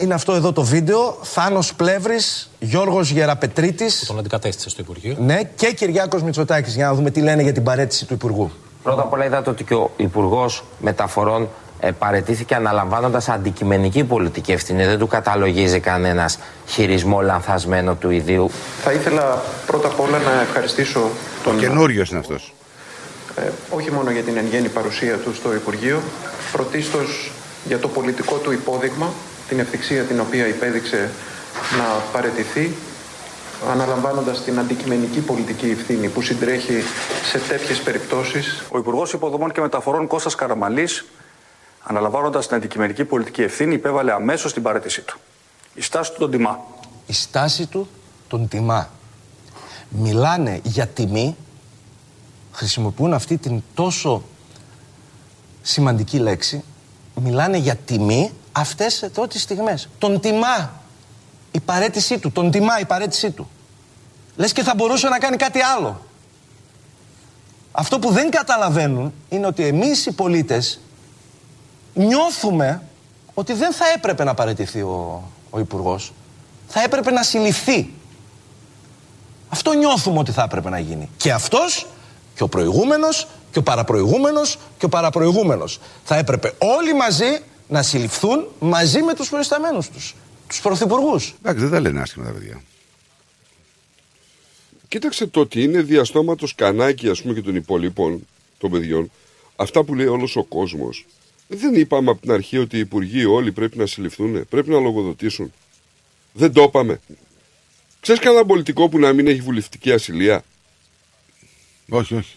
Είναι 0.00 0.14
αυτό 0.14 0.32
εδώ 0.32 0.52
το 0.52 0.62
βίντεο. 0.62 1.18
Θάνος 1.22 1.74
Πλεύρης, 1.74 2.50
Γιώργος 2.58 3.10
Γεραπετρίτης. 3.10 4.04
Τον 4.06 4.18
αντικατέστησε 4.18 4.68
στο 4.68 4.80
Υπουργείο. 4.82 5.16
Ναι, 5.18 5.40
και 5.56 5.72
Κυριάκος 5.72 6.22
Μητσοτάκης. 6.22 6.74
Για 6.74 6.86
να 6.86 6.94
δούμε 6.94 7.10
τι 7.10 7.20
λένε 7.20 7.42
για 7.42 7.52
την 7.52 7.62
παρέτηση 7.62 8.04
του 8.04 8.14
Υπουργού. 8.14 8.50
Πρώτα 8.82 9.02
απ' 9.02 9.12
όλα 9.12 9.24
είδατε 9.24 9.50
ότι 9.50 9.64
και 9.64 9.74
ο 9.74 9.90
Υπουργός 9.96 10.64
Μεταφορών 10.80 11.48
ε, 11.80 11.90
παρετήθηκε 11.90 12.54
αναλαμβάνοντας 12.54 13.28
αντικειμενική 13.28 14.04
πολιτική 14.04 14.52
ευθύνη. 14.52 14.84
Δεν 14.84 14.98
του 14.98 15.06
καταλογίζει 15.06 15.80
κανένας 15.80 16.38
χειρισμό 16.66 17.20
λανθασμένο 17.20 17.94
του 17.94 18.10
ιδίου. 18.10 18.50
Θα 18.82 18.92
ήθελα 18.92 19.42
πρώτα 19.66 19.88
απ' 19.88 20.00
όλα 20.00 20.18
να 20.18 20.40
ευχαριστήσω 20.40 21.00
τον 21.44 21.58
Καινούριος 21.58 22.10
είναι 22.10 22.18
αυτός. 22.18 22.54
ε, 23.36 23.42
όχι 23.70 23.90
μόνο 23.90 24.10
για 24.10 24.22
την 24.22 24.36
εν 24.36 24.46
γέννη 24.50 24.68
παρουσία 24.68 25.16
του 25.16 25.34
στο 25.34 25.54
Υπουργείο, 25.54 26.00
πρωτίστως 26.52 27.32
για 27.66 27.78
το 27.78 27.88
πολιτικό 27.88 28.36
του 28.36 28.52
υπόδειγμα, 28.52 29.12
την 29.48 29.58
ευθυξία 29.58 30.02
την 30.02 30.20
οποία 30.20 30.46
υπέδειξε 30.46 31.10
να 31.78 31.84
παρετηθεί, 32.12 32.74
αναλαμβάνοντας 33.70 34.44
την 34.44 34.58
αντικειμενική 34.58 35.20
πολιτική 35.20 35.70
ευθύνη 35.70 36.08
που 36.08 36.22
συντρέχει 36.22 36.82
σε 37.24 37.38
τέτοιες 37.38 37.80
περιπτώσεις. 37.80 38.62
Ο 38.70 38.78
Υπουργός 38.78 39.12
Υποδομών 39.12 39.52
και 39.52 39.60
Μεταφορών 39.60 40.06
Κώστας 40.06 40.34
Καραμαλής, 40.34 41.04
αναλαμβάνοντας 41.82 42.46
την 42.46 42.56
αντικειμενική 42.56 43.04
πολιτική 43.04 43.42
ευθύνη, 43.42 43.74
υπέβαλε 43.74 44.12
αμέσως 44.12 44.52
την 44.52 44.62
παρέτησή 44.62 45.00
του. 45.00 45.18
Η 45.74 45.82
στάση 45.82 46.12
του 46.12 46.18
τον 46.18 46.30
τιμά. 46.30 46.60
Η 47.06 47.12
στάση 47.12 47.66
του 47.66 47.88
τον 48.28 48.48
τιμά. 48.48 48.90
Μιλάνε 49.88 50.60
για 50.62 50.86
τιμή, 50.86 51.36
χρησιμοποιούν 52.52 53.14
αυτή 53.14 53.36
την 53.36 53.62
τόσο 53.74 54.22
σημαντική 55.62 56.18
λέξη, 56.18 56.64
μιλάνε 57.20 57.56
για 57.56 57.76
τιμή 57.76 58.32
αυτές 58.56 59.02
εδώ 59.02 59.26
τις 59.26 59.42
στιγμές. 59.42 59.88
Τον 59.98 60.20
τιμά 60.20 60.72
η 61.50 61.60
παρέτησή 61.60 62.18
του, 62.18 62.32
τον 62.32 62.50
τιμά 62.50 62.78
η 62.80 62.84
παρέτησή 62.84 63.30
του. 63.30 63.48
Λες 64.36 64.52
και 64.52 64.62
θα 64.62 64.74
μπορούσε 64.74 65.08
να 65.08 65.18
κάνει 65.18 65.36
κάτι 65.36 65.60
άλλο. 65.60 66.00
Αυτό 67.72 67.98
που 67.98 68.10
δεν 68.10 68.30
καταλαβαίνουν 68.30 69.12
είναι 69.28 69.46
ότι 69.46 69.66
εμείς 69.66 70.06
οι 70.06 70.12
πολίτες 70.12 70.80
νιώθουμε 71.94 72.82
ότι 73.34 73.52
δεν 73.52 73.72
θα 73.72 73.84
έπρεπε 73.96 74.24
να 74.24 74.34
παραιτηθεί 74.34 74.80
ο, 74.80 75.22
ο 75.50 75.58
Υπουργός. 75.58 76.12
Θα 76.68 76.82
έπρεπε 76.82 77.10
να 77.10 77.22
συλληφθεί. 77.22 77.92
Αυτό 79.48 79.72
νιώθουμε 79.72 80.18
ότι 80.18 80.32
θα 80.32 80.42
έπρεπε 80.42 80.70
να 80.70 80.78
γίνει. 80.78 81.08
Και 81.16 81.32
αυτός 81.32 81.86
και 82.34 82.42
ο 82.42 82.48
προηγούμενος 82.48 83.28
και 83.52 83.58
ο 83.58 83.62
παραπροηγούμενος 83.62 84.58
και 84.78 84.84
ο 84.84 84.88
παραπροηγούμενος. 84.88 85.80
Θα 86.04 86.16
έπρεπε 86.16 86.54
όλοι 86.58 86.94
μαζί 86.94 87.42
να 87.68 87.82
συλληφθούν 87.82 88.46
μαζί 88.58 89.02
με 89.02 89.14
τους 89.14 89.28
προϊσταμένους 89.28 89.88
τους. 89.90 90.14
Τους 90.48 90.60
πρωθυπουργούς. 90.60 91.34
Εντάξει, 91.38 91.62
δεν 91.62 91.70
τα 91.70 91.80
λένε 91.80 92.00
άσχημα 92.00 92.24
τα 92.24 92.32
παιδιά. 92.32 92.62
Κοίταξε 94.88 95.26
το 95.26 95.40
ότι 95.40 95.62
είναι 95.62 95.82
διαστόματος 95.82 96.54
κανάκι 96.54 97.08
ας 97.08 97.22
πούμε 97.22 97.34
και 97.34 97.42
των 97.42 97.54
υπολείπων 97.54 98.26
των 98.58 98.70
παιδιών. 98.70 99.10
Αυτά 99.56 99.84
που 99.84 99.94
λέει 99.94 100.06
όλος 100.06 100.36
ο 100.36 100.44
κόσμος. 100.44 101.06
Δεν 101.48 101.74
είπαμε 101.74 102.10
από 102.10 102.20
την 102.20 102.32
αρχή 102.32 102.58
ότι 102.58 102.76
οι 102.76 102.80
υπουργοί 102.80 103.24
όλοι 103.24 103.52
πρέπει 103.52 103.78
να 103.78 103.86
συλληφθούν, 103.86 104.48
πρέπει 104.48 104.70
να 104.70 104.80
λογοδοτήσουν. 104.80 105.52
Δεν 106.32 106.52
το 106.52 106.62
είπαμε. 106.62 107.00
Ξέρεις 108.00 108.20
κανένα 108.20 108.44
πολιτικό 108.44 108.88
που 108.88 108.98
να 108.98 109.12
μην 109.12 109.26
έχει 109.26 109.40
βουλευτική 109.40 109.92
ασυλία; 109.92 110.44
Όχι, 111.88 112.14
όχι. 112.14 112.36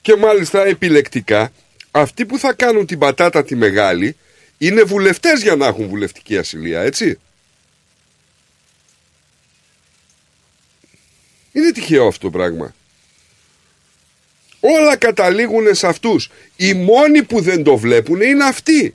Και 0.00 0.16
μάλιστα 0.16 0.64
επιλεκτικά 0.64 1.52
αυτοί 1.90 2.26
που 2.26 2.38
θα 2.38 2.52
κάνουν 2.52 2.86
την 2.86 2.98
πατάτα 2.98 3.44
τη 3.44 3.56
μεγάλη 3.56 4.16
είναι 4.58 4.82
βουλευτές 4.82 5.42
για 5.42 5.56
να 5.56 5.66
έχουν 5.66 5.88
βουλευτική 5.88 6.38
ασυλία, 6.38 6.80
έτσι. 6.80 7.18
Είναι 11.52 11.72
τυχαίο 11.72 12.06
αυτό 12.06 12.30
το 12.30 12.38
πράγμα. 12.38 12.74
Όλα 14.60 14.96
καταλήγουν 14.96 15.74
σε 15.74 15.86
αυτούς. 15.86 16.30
Οι 16.56 16.74
μόνοι 16.74 17.22
που 17.22 17.40
δεν 17.40 17.62
το 17.62 17.76
βλέπουν 17.76 18.20
είναι 18.20 18.44
αυτοί. 18.44 18.94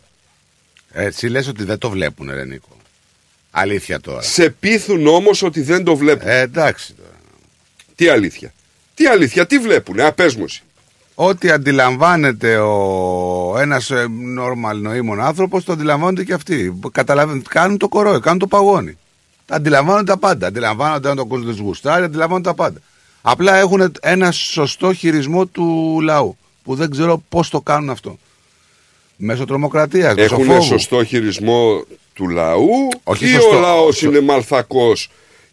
Έτσι 0.92 1.28
λες 1.28 1.48
ότι 1.48 1.64
δεν 1.64 1.78
το 1.78 1.90
βλέπουν, 1.90 2.32
ρε 2.34 2.46
Νίκο. 2.46 2.78
Αλήθεια 3.52 4.00
τώρα. 4.00 4.22
Σε 4.22 4.50
πείθουν 4.50 5.08
όμως 5.08 5.42
ότι 5.42 5.62
δεν 5.62 5.84
το 5.84 5.96
βλέπουν. 5.96 6.28
Ε, 6.28 6.40
εντάξει 6.40 6.94
τώρα. 6.94 7.20
Τι 7.96 8.08
αλήθεια. 8.08 8.54
Τι 8.96 9.08
αλήθεια, 9.08 9.46
τι 9.46 9.60
βλέπουνε, 9.60 10.04
απέσμωση. 10.04 10.64
Ό,τι 11.16 11.50
αντιλαμβάνεται 11.52 12.58
ο 12.58 13.56
ένας 13.60 13.90
ε, 13.92 14.06
normal 14.40 14.76
νοήμων 14.82 15.22
άνθρωπος, 15.22 15.64
το 15.64 15.72
αντιλαμβάνονται 15.72 16.24
και 16.24 16.34
αυτοί. 16.34 16.80
Καταλαβαίνουν, 16.92 17.44
κάνουν 17.50 17.78
το 17.78 17.88
κορόι, 17.88 18.20
κάνουν 18.20 18.40
το 18.40 18.48
παγόνι. 18.48 18.98
Αντιλαμβάνονται 19.48 20.04
τα 20.12 20.18
πάντα. 20.18 20.48
Αντιλαμβάνονται 20.48 21.10
αν 21.10 21.16
το 21.16 21.26
κόσμος 21.26 21.56
δεν 21.56 21.66
γουστάρει, 21.66 22.04
αντιλαμβάνονται 22.04 22.50
τα 22.50 22.56
πάντα. 22.56 22.80
Απλά 23.22 23.56
έχουν 23.56 23.92
ένα 24.02 24.32
σωστό 24.32 24.94
χειρισμό 24.94 25.46
του 25.46 26.00
λαού. 26.04 26.38
Που 26.64 26.76
δεν 26.76 26.90
ξέρω 26.92 27.24
πώς 27.30 27.50
το 27.50 27.62
κάνουν 27.62 27.90
αυτό. 27.90 28.18
Μέσω 29.16 29.46
τρομοκρατίας. 29.46 30.16
Έχουν 30.18 30.62
σωστό 30.62 31.04
χειρισμό 31.04 31.84
του 32.14 32.30
λαού 32.30 32.68
Όχι 33.04 33.26
ή 33.26 33.30
σωστό. 33.34 33.58
ο 33.58 33.60
λαός 33.60 33.96
Σω- 33.98 34.10
είναι 34.10 34.22
μαλθακός 34.22 35.10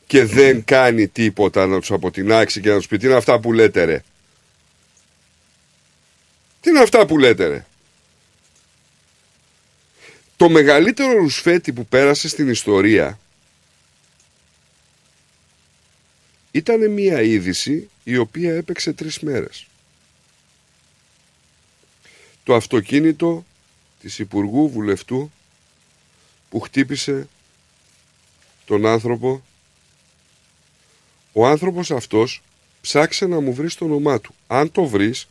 και 0.07 0.25
δεν 0.25 0.65
κάνει 0.65 1.09
τίποτα 1.09 1.67
να 1.67 1.79
τους 1.81 1.91
αποτινάξει 1.91 2.61
και 2.61 2.71
να 2.71 2.77
τους 2.77 2.87
πει 2.87 2.97
τι 2.99 3.07
είναι 3.07 3.15
αυτά 3.17 3.39
που 3.41 3.53
λέτε 3.53 3.85
ρε. 3.85 4.03
Τι 6.61 6.71
είναι 6.71 6.81
αυτά 6.81 7.07
που 7.07 7.19
λέτε 7.19 7.47
ρε; 7.47 7.67
Το 10.37 10.49
μεγαλύτερο 10.49 11.13
ρουσφέτη 11.13 11.73
που 11.73 11.87
πέρασε 11.87 12.29
στην 12.29 12.49
ιστορία 12.49 13.19
ήταν 16.51 16.91
μια 16.91 17.23
είδηση 17.23 17.91
η 18.05 18.17
οποία 18.17 18.55
έπαιξε 18.55 18.93
τρεις 18.93 19.21
μέρες. 19.21 19.67
Το 22.45 22.55
αυτοκίνητο 22.55 23.45
της 24.01 24.19
Υπουργού 24.19 24.71
Βουλευτού 24.71 25.31
που 26.51 26.61
χτύπησε 26.61 27.29
τον 28.65 28.87
άνθρωπο 28.87 29.43
ο 31.33 31.47
άνθρωπος 31.47 31.91
αυτός 31.91 32.43
ψάξε 32.81 33.27
να 33.27 33.41
μου 33.41 33.55
βρει 33.55 33.73
το 33.73 33.85
όνομά 33.85 34.21
του. 34.21 34.35
Αν 34.47 34.73
το 34.73 34.85
βρεις, 34.85 35.29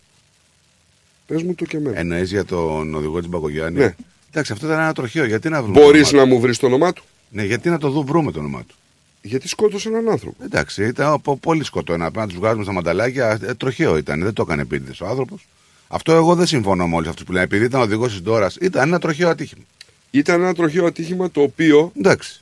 πες 1.29 1.43
μου 1.43 1.55
το 1.55 1.65
και 1.65 1.77
εμένα. 1.77 1.99
Εννοείς 1.99 2.29
για 2.29 2.45
τον 2.45 2.95
οδηγό 2.95 3.19
της 3.19 3.29
Μπακογιάννη; 3.29 3.79
Ναι. 3.79 3.95
Εντάξει, 4.29 4.51
αυτό 4.51 4.65
ήταν 4.65 4.79
ένα 4.79 4.93
τροχείο. 4.93 5.25
Γιατί 5.25 5.49
να 5.49 5.61
βρούμε. 5.63 5.79
Μπορείς 5.79 6.09
το 6.09 6.15
όνομα 6.15 6.27
να 6.29 6.33
μου 6.33 6.41
βρεις 6.41 6.57
το 6.57 6.65
όνομά 6.65 6.93
του; 6.93 7.01
του. 7.01 7.07
Ναι, 7.29 7.43
γιατί 7.43 7.69
να 7.69 7.77
το 7.77 7.89
δω, 7.89 8.01
βρούμε 8.01 8.31
το 8.31 8.39
όνομά 8.39 8.63
του. 8.67 8.75
Γιατί 9.21 9.47
σκότωσε 9.47 9.89
έναν 9.89 10.09
άνθρωπο. 10.09 10.43
Εντάξει, 10.43 10.83
ήταν 10.83 11.11
από 11.11 11.37
πολύ 11.37 11.63
σκοτώνα. 11.63 12.03
Πρέπει 12.03 12.17
να 12.17 12.27
τους 12.27 12.35
βγάζουμε 12.35 12.63
στα 12.63 12.73
μανταλάκια. 12.73 13.39
Ε, 13.41 13.53
τροχαίο 13.53 13.97
ήταν. 13.97 14.23
Δεν 14.23 14.33
το 14.33 14.41
έκανε 14.41 14.61
επίτηδες 14.61 15.01
ο 15.01 15.05
άνθρωπος. 15.05 15.47
Αυτό 15.87 16.11
εγώ 16.11 16.35
δεν 16.35 16.45
συμφωνώ 16.45 16.87
με 16.87 16.95
όλους 16.95 17.07
αυτούς 17.07 17.23
που 17.23 17.31
λένε. 17.31 17.43
Επειδή 17.43 17.65
ήταν 17.65 17.81
οδηγός 17.81 18.11
της 18.11 18.21
Ντόρας, 18.21 18.55
ήταν 18.55 18.87
ένα 18.87 18.99
τροχαίο 18.99 19.29
ατύχημα. 19.29 19.63
Ήταν 20.11 20.41
ένα 20.41 20.53
τροχαίο 20.53 20.85
ατύχημα 20.85 21.31
το 21.31 21.41
οποίο. 21.41 21.91
Εντάξει. 21.97 22.41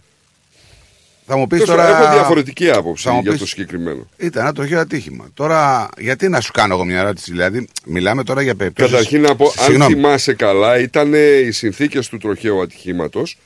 Θα 1.30 1.38
μου 1.38 1.48
πεις 1.48 1.60
Τέλος 1.60 1.76
τώρα. 1.76 1.90
πάντων, 1.91 2.06
Έχω 2.06 2.14
διαφορετική 2.14 2.70
άποψη 2.70 3.04
θα 3.08 3.14
μου 3.14 3.20
για 3.22 3.32
πεις- 3.32 3.40
το 3.40 3.48
συγκεκριμένο. 3.48 4.08
Ήταν 4.18 4.44
ένα 4.44 4.54
τροχαίο 4.54 4.80
ατύχημα. 4.80 5.30
Τώρα, 5.34 5.90
γιατί 5.98 6.30
να 6.30 6.40
σου 6.40 6.52
κάνω 6.52 6.74
εγώ 6.74 6.86
μια 6.86 6.99
ερώτηση, 6.99 7.32
δηλαδή, 7.32 7.68
μιλάμε 7.86 8.24
τώρα 8.24 8.41
για 8.41 8.56
περιπτώσει. 8.56 8.90
Καταρχήν 8.91 9.22
να 9.22 9.36
πω, 9.36 9.45
αν 9.45 9.52
Συγγνώμη. 9.66 9.94
θυμάσαι 9.94 10.34
καλά, 10.34 10.80
ήταν 10.80 11.14
οι 11.48 11.52
συνθήκες 11.52 12.08
του 12.08 12.18
τροχαίου 12.18 12.62
ατυχήματος. 12.62 13.38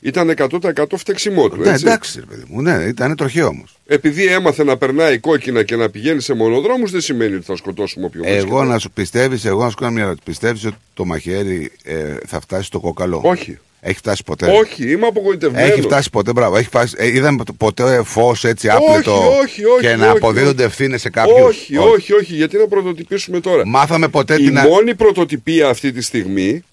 Ήταν 0.00 0.30
100% 0.30 0.96
φταίξιμό 0.96 1.48
του. 1.48 1.56
Ναι, 1.60 1.70
έτσι. 1.70 1.84
εντάξει, 1.86 2.20
ρε 2.20 2.26
παιδί 2.26 2.44
μου, 2.48 2.62
ναι, 2.62 2.72
ήταν 2.88 3.16
τροχαίο 3.16 3.46
όμως. 3.46 3.76
Επειδή 3.86 4.26
έμαθε 4.26 4.64
να 4.64 4.76
περνάει 4.76 5.18
κόκκινα 5.18 5.62
και 5.62 5.76
να 5.76 5.90
πηγαίνει 5.90 6.20
σε 6.20 6.34
μονοδρόμους, 6.34 6.90
δεν 6.90 7.00
σημαίνει 7.00 7.34
ότι 7.34 7.44
θα 7.44 7.56
σκοτώσουμε 7.56 8.06
όποιον 8.06 8.24
Εγώ 8.26 8.34
βρίσκεται. 8.40 8.64
να 8.64 8.78
σου 8.78 8.90
πιστεύεις, 8.90 9.44
εγώ 9.44 9.62
να 9.64 9.70
σου 9.70 9.76
κάνω 9.76 9.92
μια 9.92 10.02
ερώτηση. 10.02 10.22
Πιστεύεις 10.24 10.64
ότι 10.64 10.76
το 10.94 11.04
μαχαίρι 11.04 11.72
ε, 11.84 12.14
θα 12.26 12.40
φτάσει 12.40 12.62
στο 12.64 12.80
κόκαλο; 12.80 13.20
Όχι. 13.24 13.58
Έχει 13.80 13.96
φτάσει 13.98 14.22
ποτέ; 14.24 14.46
Όχι, 14.46 14.90
είμαι 14.90 15.06
απογοητευμένος. 15.06 15.70
Έχει 15.70 15.80
φτάσει 15.80 16.10
ποτέ, 16.10 16.32
μπράβο. 16.32 16.56
Έχει 16.56 16.66
φτάσει, 16.66 16.94
ε, 16.98 17.06
είδαμε 17.06 17.42
ποτέ 17.56 18.02
φως 18.04 18.44
έτσι 18.44 18.68
άπλετο 18.68 19.28
όχι, 19.42 19.64
όχι, 19.64 19.80
και 19.80 19.96
να 19.96 20.08
όχι, 20.08 20.16
αποδίδονται 20.16 20.62
όχι. 20.62 20.70
ευθύνες 20.70 21.00
σε 21.00 21.10
κάποιους; 21.10 21.40
Όχι, 21.40 21.76
όχι, 21.76 22.12
όχι, 22.12 22.34
γιατί 22.34 22.56
να 22.56 22.66
πρωτοτυπήσουμε 22.66 23.40
τώρα; 23.40 23.66
Μάθαμε 23.66 24.08
ποτέ 24.08 24.34
Η 24.34 24.36
την. 24.44 24.58
α- 24.58 24.62
μόνη 24.62 24.94
πρωτοτυπία 24.94 25.68
αυτή 25.68 25.92
τη 25.92 26.02
στιγμή, 26.02 26.64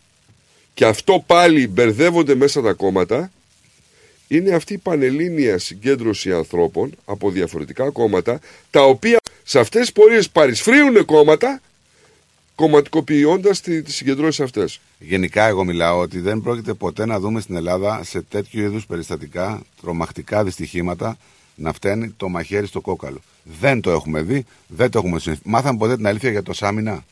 και 0.74 0.86
αυτό 0.86 1.24
πάλι 1.28 1.68
μπερδεύονται 1.68 2.36
μέσα 2.36 2.62
τα 2.62 2.74
κόμματα, 2.74 3.32
είναι 4.28 4.56
αυτή 4.56 4.74
η 4.74 4.78
πανελλήνια 4.78 5.58
συγκέντρωση 5.58 6.32
ανθρώπων 6.32 6.92
από 7.06 7.30
διαφορετικά 7.30 7.90
κόμματα, 7.90 8.40
τα 8.70 8.82
οποία 8.84 9.18
σε 9.44 9.60
αυτές 9.60 9.82
τις 9.82 9.92
πορείες 9.92 10.30
παρισφρίουν 10.30 11.06
κόμματα, 11.06 11.62
κομματικοποιώντας 12.56 13.62
τι- 13.62 13.82
τις 13.82 13.96
συγκεντρώσεις 13.96 14.40
αυτές. 14.40 14.80
Γενικά, 15.00 15.46
εγώ 15.46 15.64
μιλάω 15.64 16.00
ότι 16.00 16.20
δεν 16.20 16.42
πρόκειται 16.42 16.74
ποτέ 16.74 17.06
να 17.06 17.20
δούμε 17.20 17.42
στην 17.42 17.56
Ελλάδα 17.56 18.04
σε 18.04 18.22
τέτοιου 18.22 18.62
είδους 18.62 18.86
περιστατικά, 18.86 19.62
τρομακτικά 19.82 20.44
δυστυχήματα, 20.44 21.18
να 21.56 21.74
φταίνει 21.74 22.10
το 22.18 22.30
μαχαίρι 22.30 22.68
στο 22.68 22.82
κόκαλο. 22.82 23.18
Δεν 23.60 23.82
το 23.82 23.92
έχουμε 23.92 24.22
δει, 24.22 24.46
δεν 24.68 24.90
το 24.90 24.98
έχουμε 24.98 25.20
συνηθίσει. 25.20 25.50
Μάθαμε 25.50 25.78
ποτέ 25.78 25.96
την 25.96 26.08
αλήθεια 26.08 26.30
για 26.32 26.44
το 26.44 26.54
Σάμινα. 26.54 27.04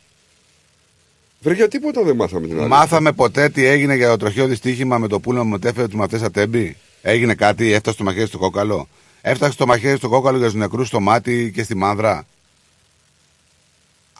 Βρε 1.41 1.53
για 1.53 1.67
τίποτα 1.67 2.03
δεν 2.03 2.15
μάθαμε 2.15 2.47
την 2.47 2.59
άλλη. 2.59 2.67
Μάθαμε 2.67 3.11
ποτέ 3.11 3.49
τι 3.49 3.65
έγινε 3.65 3.95
για 3.95 4.09
το 4.09 4.17
τροχαίο 4.17 4.47
δυστύχημα 4.47 4.97
με 4.97 5.07
το 5.07 5.19
πούλμα 5.19 5.41
που 5.41 5.47
μετέφερε 5.47 5.87
του 5.87 5.97
μαθητέ 5.97 6.25
Ατέμπη. 6.25 6.75
Έγινε 7.01 7.33
κάτι, 7.35 7.71
έφτασε 7.71 7.97
το 7.97 8.03
μαχαίρι 8.03 8.27
στο 8.27 8.37
κόκαλο. 8.37 8.87
Έφτασε 9.21 9.57
το 9.57 9.65
μαχαίρι 9.65 9.97
στο 9.97 10.09
κόκαλο 10.09 10.37
για 10.37 10.45
τους 10.45 10.55
νεκρούς 10.55 10.87
στο 10.87 10.99
μάτι 10.99 11.51
και 11.55 11.63
στη 11.63 11.75
μάνδρα. 11.75 12.25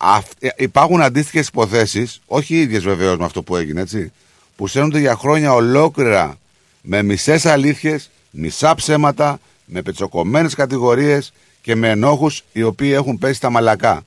Αυτ- 0.06 0.44
ε, 0.44 0.50
υπάρχουν 0.58 1.02
αντίστοιχες 1.02 1.48
υποθέσεις, 1.48 2.22
όχι 2.26 2.56
οι 2.56 2.60
ίδιες 2.62 2.84
βεβαίως 2.84 3.18
με 3.18 3.26
αυτό 3.26 3.44
που 3.44 3.56
έγινε, 3.56 3.82
έτσι, 3.82 4.12
που 4.56 4.68
σέρνονται 4.68 5.00
για 5.00 5.16
χρόνια 5.16 5.54
ολόκληρα 5.54 6.36
με 6.82 7.04
μισές 7.04 7.46
αλήθειες, 7.46 8.10
μισά 8.32 8.76
ψέματα, 8.76 9.40
με 9.66 9.82
πετσοκομμένες 9.82 10.54
κατηγορίες 10.56 11.34
και 11.62 11.76
με 11.76 11.90
ενόχους 11.90 12.44
οι 12.52 12.64
οποίοι 12.64 12.92
έχουν 12.94 13.18
πέσει 13.18 13.34
στα 13.34 13.50
μαλακά. 13.50 14.04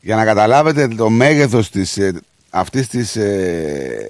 Για 0.00 0.16
να 0.16 0.24
καταλάβετε 0.24 0.88
το 0.88 1.10
μέγεθος 1.10 1.70
της, 1.70 1.96
ε, 1.96 2.20
αυτής 2.50 2.88
της 2.88 3.16
ε, 3.16 4.08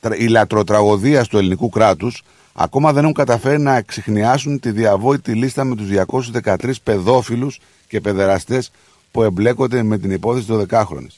τρα- 0.00 0.16
ηλατροτραγωδίας 0.16 1.28
του 1.28 1.38
ελληνικού 1.38 1.68
κράτους 1.68 2.22
ακόμα 2.52 2.92
δεν 2.92 3.02
έχουν 3.02 3.14
καταφέρει 3.14 3.60
να 3.60 3.76
εξηχνιάσουν 3.76 4.60
τη 4.60 4.70
διαβόητη 4.70 5.32
λίστα 5.34 5.64
με 5.64 5.74
τους 5.76 5.86
213 5.88 6.80
παιδόφιλους 6.82 7.58
και 7.88 8.00
παιδεραστές 8.00 8.70
που 9.10 9.22
εμπλέκονται 9.22 9.82
με 9.82 9.98
την 9.98 10.10
υπόθεση 10.10 10.46
του 10.46 10.66
12χρονης. 10.70 11.16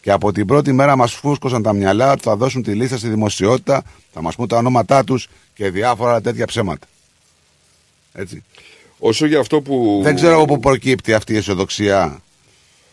Και 0.00 0.10
από 0.10 0.32
την 0.32 0.46
πρώτη 0.46 0.72
μέρα 0.72 0.96
μας 0.96 1.12
φούσκωσαν 1.12 1.62
τα 1.62 1.72
μυαλά 1.72 2.12
ότι 2.12 2.22
θα 2.22 2.36
δώσουν 2.36 2.62
τη 2.62 2.74
λίστα 2.74 2.96
στη 2.96 3.08
δημοσιότητα, 3.08 3.82
θα 4.12 4.22
μας 4.22 4.34
πούν 4.34 4.48
τα 4.48 4.56
ονόματά 4.56 5.04
τους 5.04 5.28
και 5.54 5.70
διάφορα 5.70 6.10
άλλα 6.10 6.20
τέτοια 6.20 6.46
ψέματα. 6.46 6.86
Έτσι. 8.12 8.44
Όσο 8.98 9.26
για 9.26 9.40
αυτό 9.40 9.60
που... 9.60 10.00
Δεν 10.02 10.14
ξέρω 10.14 10.42
από 10.42 10.54
πού 10.54 10.60
προκύπτει 10.60 11.14
αυτή 11.14 11.32
η 11.32 11.36
αισιοδοξία. 11.36 12.22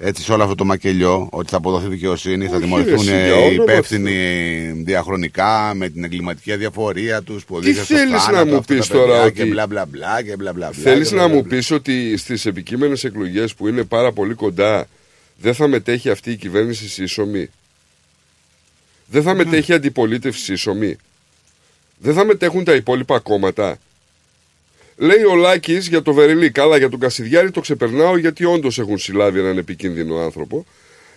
Έτσι 0.03 0.23
σε 0.23 0.32
όλο 0.34 0.44
αυτό 0.44 0.56
το 0.56 0.65
μακελιό 0.65 1.28
ότι 1.32 1.49
θα 1.49 1.57
αποδοθεί 1.57 1.88
δικαιοσύνη, 1.88 2.45
θα 2.48 2.56
Όχι, 2.56 2.64
τιμωρηθούν 2.64 3.06
ρε, 3.06 3.11
εσύ, 3.11 3.28
για 3.28 3.36
οι 3.38 3.48
όνομα 3.48 3.64
υπεύθυνοι 3.64 4.72
διαχρονικά 4.84 5.72
με 5.76 5.90
την 5.90 6.03
εγκληματική 6.03 6.52
αδιαφορία 6.52 7.22
τους 7.22 7.45
που 7.45 7.56
οδήγησαν 7.56 7.86
στο 7.86 7.95
θέλεις 7.95 8.23
θάνατο 8.23 8.45
να 8.45 8.52
μου 8.52 8.57
αυτά 8.57 8.73
τα 8.73 8.80
πεις 8.80 8.88
τώρα 8.88 9.06
παιδιά 9.06 9.23
ότι- 9.23 9.34
Και 9.34 9.45
μπλα 9.45 9.68
μπλα 9.68 9.86
μπλα 9.86 10.22
και 10.23 10.36
μπλα 10.36 10.53
μπλα 10.53 10.69
μπλα. 10.73 10.84
Θέλεις 10.84 11.10
και 11.10 11.15
να 11.15 11.26
μπλα 11.28 11.36
μου 11.36 11.41
μπλα. 11.41 11.56
πεις 11.56 11.72
ότι 11.72 12.18
στις 12.18 12.45
επικείμενες 12.45 13.03
εκλογές 13.03 13.53
που 13.53 13.68
είναι 13.68 13.84
πάρα 13.84 14.11
πολύ 14.11 14.34
κοντά 14.34 14.88
δεν 15.38 15.53
θα 15.53 15.68
μετέχει 15.68 16.10
αυτή 16.10 16.32
η 16.32 16.36
κυβέρνηση 16.36 16.90
σύσσωμη; 16.90 17.49
Δεν 19.06 19.23
θα 19.23 19.34
μετέχει 19.34 19.73
αντιπολίτευση 19.73 20.44
σύσσωμη; 20.44 20.95
Δεν 21.98 22.14
θα 22.14 22.26
μετέχουν 22.26 22.64
τα 22.64 22.73
υπόλοιπα 22.76 23.19
κόμματα; 23.19 23.78
Λέει 24.95 25.23
ο 25.23 25.35
Λάκης 25.35 25.88
για 25.88 26.01
το 26.01 26.13
Βερελί. 26.13 26.51
Καλά, 26.51 26.77
για 26.77 26.89
τον 26.89 26.99
Κασιδιάρη 26.99 27.51
το 27.51 27.59
ξεπερνάω 27.59 28.18
γιατί 28.18 28.45
όντως 28.45 28.80
έχουν 28.80 28.97
συλλάβει 28.97 29.39
έναν 29.39 29.57
επικίνδυνο 29.57 30.18
άνθρωπο. 30.18 30.65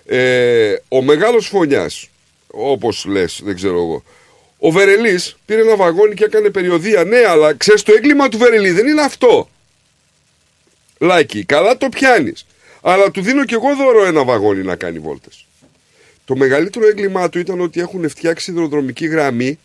Ε, 0.06 0.74
ο 0.88 1.02
μεγάλος 1.02 1.46
φωνιάς, 1.46 2.08
όπως 2.46 3.04
λες, 3.04 3.40
δεν 3.44 3.54
ξέρω 3.54 3.76
εγώ. 3.76 4.02
Ο 4.58 4.70
Βερελή 4.70 5.20
πήρε 5.44 5.60
ένα 5.60 5.76
βαγόνι 5.76 6.14
και 6.14 6.24
έκανε 6.24 6.50
περιοδία. 6.50 7.04
Ναι, 7.04 7.24
αλλά 7.28 7.54
ξέρεις, 7.54 7.82
το 7.82 7.92
έγκλημα 7.92 8.28
του 8.28 8.38
Βερελή 8.38 8.70
δεν 8.70 8.86
είναι 8.86 9.02
αυτό. 9.02 9.48
Λάκη, 10.98 11.44
καλά 11.44 11.76
το 11.76 11.88
πιάνεις. 11.88 12.46
Αλλά 12.82 13.10
του 13.10 13.22
δίνω 13.22 13.44
κι 13.44 13.54
εγώ 13.54 13.76
δώρο 13.76 14.04
ένα 14.04 14.24
βαγόνι 14.24 14.62
να 14.62 14.76
κάνει 14.76 14.98
βόλτες. 14.98 15.46
Το 16.24 16.36
μεγαλύτερο 16.36 16.86
έγκλημά 16.86 17.28
του 17.28 17.38
ήταν 17.38 17.60
ότι 17.60 17.80
έχουν 17.80 18.08
φτιάξει 18.08 18.50
υδροδρομική 18.50 19.06
γραμμή 19.06 19.58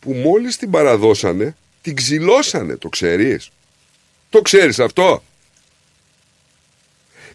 που 0.00 0.12
μόλις 0.12 0.56
την 0.56 0.70
παραδώσανε, 0.70 1.56
την 1.88 1.96
ξυλώσανε, 1.96 2.76
το 2.76 2.88
ξέρεις. 2.88 3.50
Το 4.30 4.40
ξέρεις 4.40 4.78
αυτό. 4.78 5.22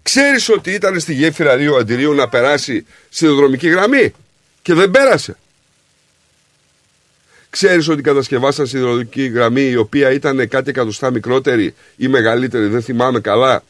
Ξέρεις 0.01 0.49
ότι 0.49 0.71
ήταν 0.71 0.99
στη 0.99 1.13
γέφυρα 1.13 1.55
Ρίου 1.55 1.77
Αντιρίου 1.77 2.13
να 2.13 2.29
περάσει 2.29 2.85
στη 3.09 3.25
υδροδρομική 3.25 3.67
γραμμή 3.69 4.13
και 4.61 4.73
δεν 4.73 4.91
πέρασε. 4.91 5.37
Ξέρεις 7.49 7.87
ότι 7.87 8.01
κατασκευάσαν 8.01 8.67
σιδηροδρομική 8.67 9.25
γραμμή 9.25 9.61
η 9.61 9.75
οποία 9.75 10.11
ήταν 10.11 10.47
κάτι 10.47 10.69
εκατοστά 10.69 11.11
μικρότερη 11.11 11.73
ή 11.95 12.07
μεγαλύτερη, 12.07 12.67
δεν 12.67 12.81
θυμάμαι 12.81 13.19
καλά. 13.19 13.63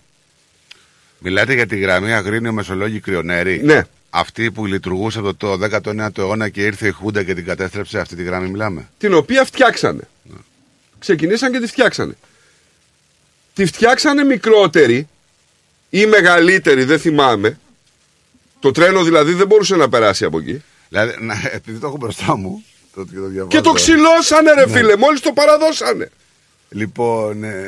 Μιλάτε 1.20 1.54
για 1.54 1.68
τη 1.68 1.78
γραμμή 1.78 2.14
Αγρίνιο 2.14 2.52
Μεσολόγγι 2.54 3.00
Κρυονέρη. 3.00 3.62
Ναι. 3.64 3.82
Αυτή 4.10 4.52
που 4.52 4.66
λειτουργούσε 4.66 5.20
από 5.20 5.34
το 5.34 5.60
19ο 5.84 6.18
αιώνα 6.18 6.50
και 6.50 6.62
ήρθε 6.62 6.88
η 6.88 6.92
Χούντα 6.92 7.24
και 7.24 7.34
την 7.34 7.46
κατέστρεψε, 7.46 8.00
αυτή 8.00 8.16
τη 8.16 8.24
γραμμή 8.24 8.48
μιλάμε. 8.50 8.90
την 8.98 9.14
οποία 9.14 9.46
φτιάξανε. 9.46 10.08
Ξεκινήσαν 11.04 11.52
και 11.52 11.60
τη 11.60 11.68
φτιάξανε. 11.68 12.14
Τη 13.54 13.66
φτιάξανε 13.66 14.24
μικρότερη 14.24 15.08
ή 15.90 16.06
μεγαλύτερη, 16.06 16.84
δεν 16.84 17.00
θυμάμαι. 17.00 17.60
Το 18.60 18.72
τρένο 18.72 19.04
δηλαδή 19.04 19.34
δεν 19.34 19.48
μπορούσε 19.48 19.76
να 19.76 19.90
περάσει 19.90 20.26
από 20.26 20.40
εκεί. 20.40 20.64
Δηλαδή, 20.90 21.16
να, 21.20 21.36
επειδή 21.52 21.80
το 21.80 21.88
έχω 21.88 21.98
μπροστά 21.98 22.38
μου. 22.38 22.64
Το, 22.96 23.04
και 23.04 23.16
το, 23.16 23.26
διαβάζω. 23.26 23.48
Και 23.48 23.62
το 23.62 23.72
ξυλώσανε 23.72 24.54
ρε 24.54 24.66
Ναι. 24.66 24.72
φίλε, 24.72 24.98
μόλις 24.98 25.22
το 25.22 25.32
παραδώσανε. 25.32 26.10
Λοιπόν, 26.70 27.44
ε, 27.44 27.68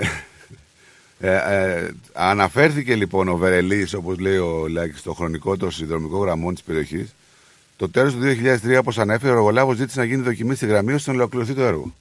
ε, 1.19 1.35
ε, 1.35 1.91
αναφέρθηκε 2.13 2.95
λοιπόν 2.95 3.27
ο 3.27 3.37
Βερελής, 3.37 3.93
όπως 3.93 4.19
λέει 4.19 4.37
ο 4.37 4.67
Λάκης, 4.67 4.99
στο 4.99 5.13
χρονικό 5.13 5.57
των 5.57 5.71
συνδρομικών 5.71 6.21
γραμμών 6.21 6.53
της 6.53 6.63
περιοχής. 6.63 7.15
Το 7.77 7.89
τέλος 7.89 8.13
του 8.13 8.19
2003, 8.19 8.77
όπως 8.79 8.97
ανέφερε, 8.97 9.31
ο 9.31 9.35
εργολάβος 9.35 9.77
ζήτησε 9.77 9.99
να 9.99 10.05
γίνει 10.05 10.21
δοκιμή 10.21 10.55
στη 10.55 10.65
γραμμή 10.65 10.93
ώστε 10.93 11.11
να 11.11 11.17
ολοκληρωθεί 11.17 11.53
το 11.53 11.61
έργο. 11.63 11.93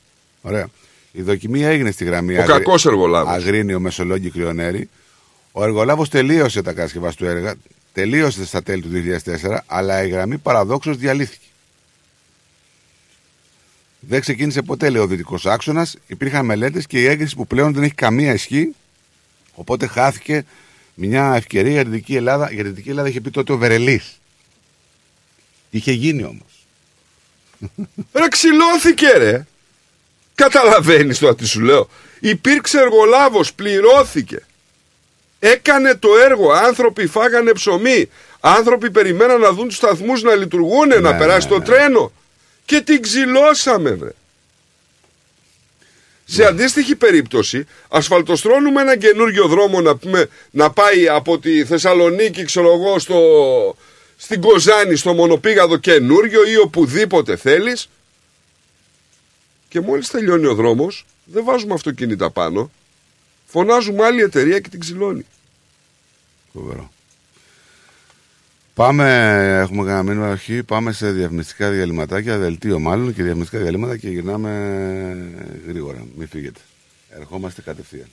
Ωραία. 0.42 0.68
Η 1.16 1.22
δοκιμή 1.22 1.64
έγινε 1.64 1.90
στη 1.90 2.04
γραμμή 2.04 2.38
Ο 2.38 2.44
κακός 2.44 2.86
εργολάβος. 2.86 3.32
Αγρίνιο 3.32 3.80
Μεσολόγγι 3.80 4.30
Κρυονέρη. 4.30 4.88
Ο 5.52 5.64
εργολάβος 5.64 6.08
τελείωσε 6.08 6.62
τα 6.62 6.72
κατασκευάς 6.72 7.14
του 7.14 7.24
έργα, 7.24 7.54
τελείωσε 7.92 8.46
στα 8.46 8.62
τέλη 8.62 8.82
του 8.82 8.90
2004, 9.24 9.58
αλλά 9.66 10.04
η 10.04 10.08
γραμμή 10.08 10.38
παραδόξως 10.38 10.96
διαλύθηκε. 10.96 11.46
Δεν 14.00 14.20
ξεκίνησε 14.20 14.62
ποτέ, 14.62 14.90
λέει 14.90 15.02
ο 15.02 15.06
δυτικός 15.06 15.46
άξονας. 15.46 15.96
Υπήρχαν 16.06 16.44
μελέτες 16.44 16.86
και 16.86 17.00
η 17.00 17.06
έγκριση 17.06 17.36
που 17.36 17.46
πλέον 17.46 17.72
δεν 17.72 17.82
έχει 17.82 17.94
καμία 17.94 18.32
ισχύ. 18.32 18.74
Οπότε 19.54 19.86
χάθηκε 19.86 20.44
μια 20.94 21.34
ευκαιρία 21.34 21.72
για 21.72 21.82
την 21.82 21.90
Δυτική 21.90 22.16
Ελλάδα. 22.16 22.50
Για 22.52 22.62
την 22.62 22.70
Δυτική 22.70 22.90
Ελλάδα 22.90 23.08
είχε 23.08 23.20
πει 23.20 23.30
τότε 23.30 23.52
ο 23.52 23.56
Βερελής. 23.56 24.20
Είχε 25.70 25.92
γίνει 25.92 26.24
όμως. 26.24 26.66
Ρε 28.12 28.28
ξυλώθηκε 28.28 29.08
ρε. 29.08 29.46
Καταλαβαίνεις 30.34 31.18
τώρα 31.18 31.34
τι 31.34 31.46
σου 31.46 31.60
λέω. 31.60 31.88
Υπήρξε 32.20 32.78
εργολάβος, 32.80 33.54
πληρώθηκε. 33.54 34.46
Έκανε 35.38 35.94
το 35.94 36.08
έργο, 36.24 36.52
άνθρωποι 36.52 37.06
φάγανε 37.06 37.52
ψωμί. 37.52 38.10
Άνθρωποι 38.40 38.90
περιμέναν 38.90 39.40
να 39.40 39.52
δουν 39.52 39.68
τους 39.68 39.76
σταθμούς 39.76 40.22
να 40.22 40.34
λειτουργούν, 40.34 40.88
να 40.88 41.00
Ναι, 41.00 41.18
περάσει 41.18 41.46
ναι, 41.46 41.52
το 41.52 41.58
ναι. 41.58 41.64
τρένο. 41.64 42.12
Και 42.64 42.80
την 42.80 43.02
ξυλώσαμε 43.02 43.90
βρε. 43.90 44.10
Σε 46.24 46.44
αντίστοιχη 46.44 46.96
περίπτωση, 46.96 47.66
ασφαλτοστρώνουμε 47.88 48.80
ένα 48.80 48.96
καινούριο 48.96 49.46
δρόμο 49.46 49.80
να, 49.80 49.96
πούμε, 49.96 50.28
να 50.50 50.70
πάει 50.70 51.08
από 51.08 51.38
τη 51.38 51.64
Θεσσαλονίκη, 51.64 52.44
ξέρω 52.44 52.72
εγώ, 52.72 52.98
στο, 52.98 53.20
στην 54.16 54.40
Κοζάνη, 54.40 54.96
στο 54.96 55.12
Μονοπήγαδο 55.12 55.76
καινούριο 55.76 56.44
ή 56.44 56.56
οπουδήποτε 56.56 57.36
θέλεις. 57.36 57.88
Και 59.74 59.80
μόλις 59.80 60.10
τελειώνει 60.10 60.46
ο 60.46 60.54
δρόμος, 60.54 61.06
δεν 61.24 61.44
βάζουμε 61.44 61.74
αυτοκίνητα 61.74 62.30
πάνω. 62.30 62.70
Φωνάζουμε 63.46 64.04
άλλη 64.04 64.22
εταιρεία 64.22 64.60
και 64.60 64.68
την 64.68 64.80
ξυλώνει. 64.80 65.26
Φοβερό. 66.52 66.90
Πάμε, 68.74 69.06
έχουμε 69.60 69.84
κανένα 69.84 70.02
μήνυμα 70.02 70.30
αρχή, 70.30 70.62
πάμε 70.62 70.92
σε 70.92 71.10
διαφημιστικά 71.10 71.70
διαλυματάκια, 71.70 72.38
δελτίο 72.38 72.78
μάλλον 72.78 73.14
και 73.14 73.22
διαφημιστικά 73.22 73.62
διαλύματα 73.62 73.96
και 73.96 74.08
γυρνάμε 74.08 74.50
γρήγορα. 75.68 76.06
Μην 76.16 76.28
φύγετε. 76.28 76.60
Ερχόμαστε 77.08 77.62
κατευθείαν. 77.62 78.08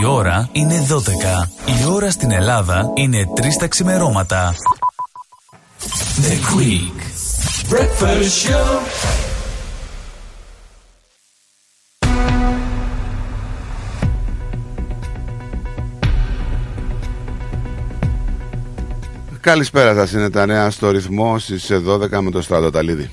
Η 0.00 0.04
ώρα 0.04 0.48
είναι 0.52 0.86
12. 0.90 1.80
Η 1.80 1.84
ώρα 1.90 2.10
στην 2.10 2.30
Ελλάδα 2.30 2.90
είναι 2.94 3.24
3 3.36 3.56
τα 3.58 3.68
ξημερώματα. 3.68 4.54
The 5.84 6.36
Quick. 6.50 6.96
Breakfast 7.68 8.32
Show. 8.44 8.80
Καλησπέρα 19.40 19.94
σας, 19.94 20.12
είναι 20.12 20.30
τα 20.30 20.46
νέα 20.46 20.70
στο 20.70 20.90
ρυθμό 20.90 21.38
στις 21.38 21.70
12 21.86 22.20
με 22.20 22.30
το 22.30 22.42
Στρατοταλίδη. 22.42 23.10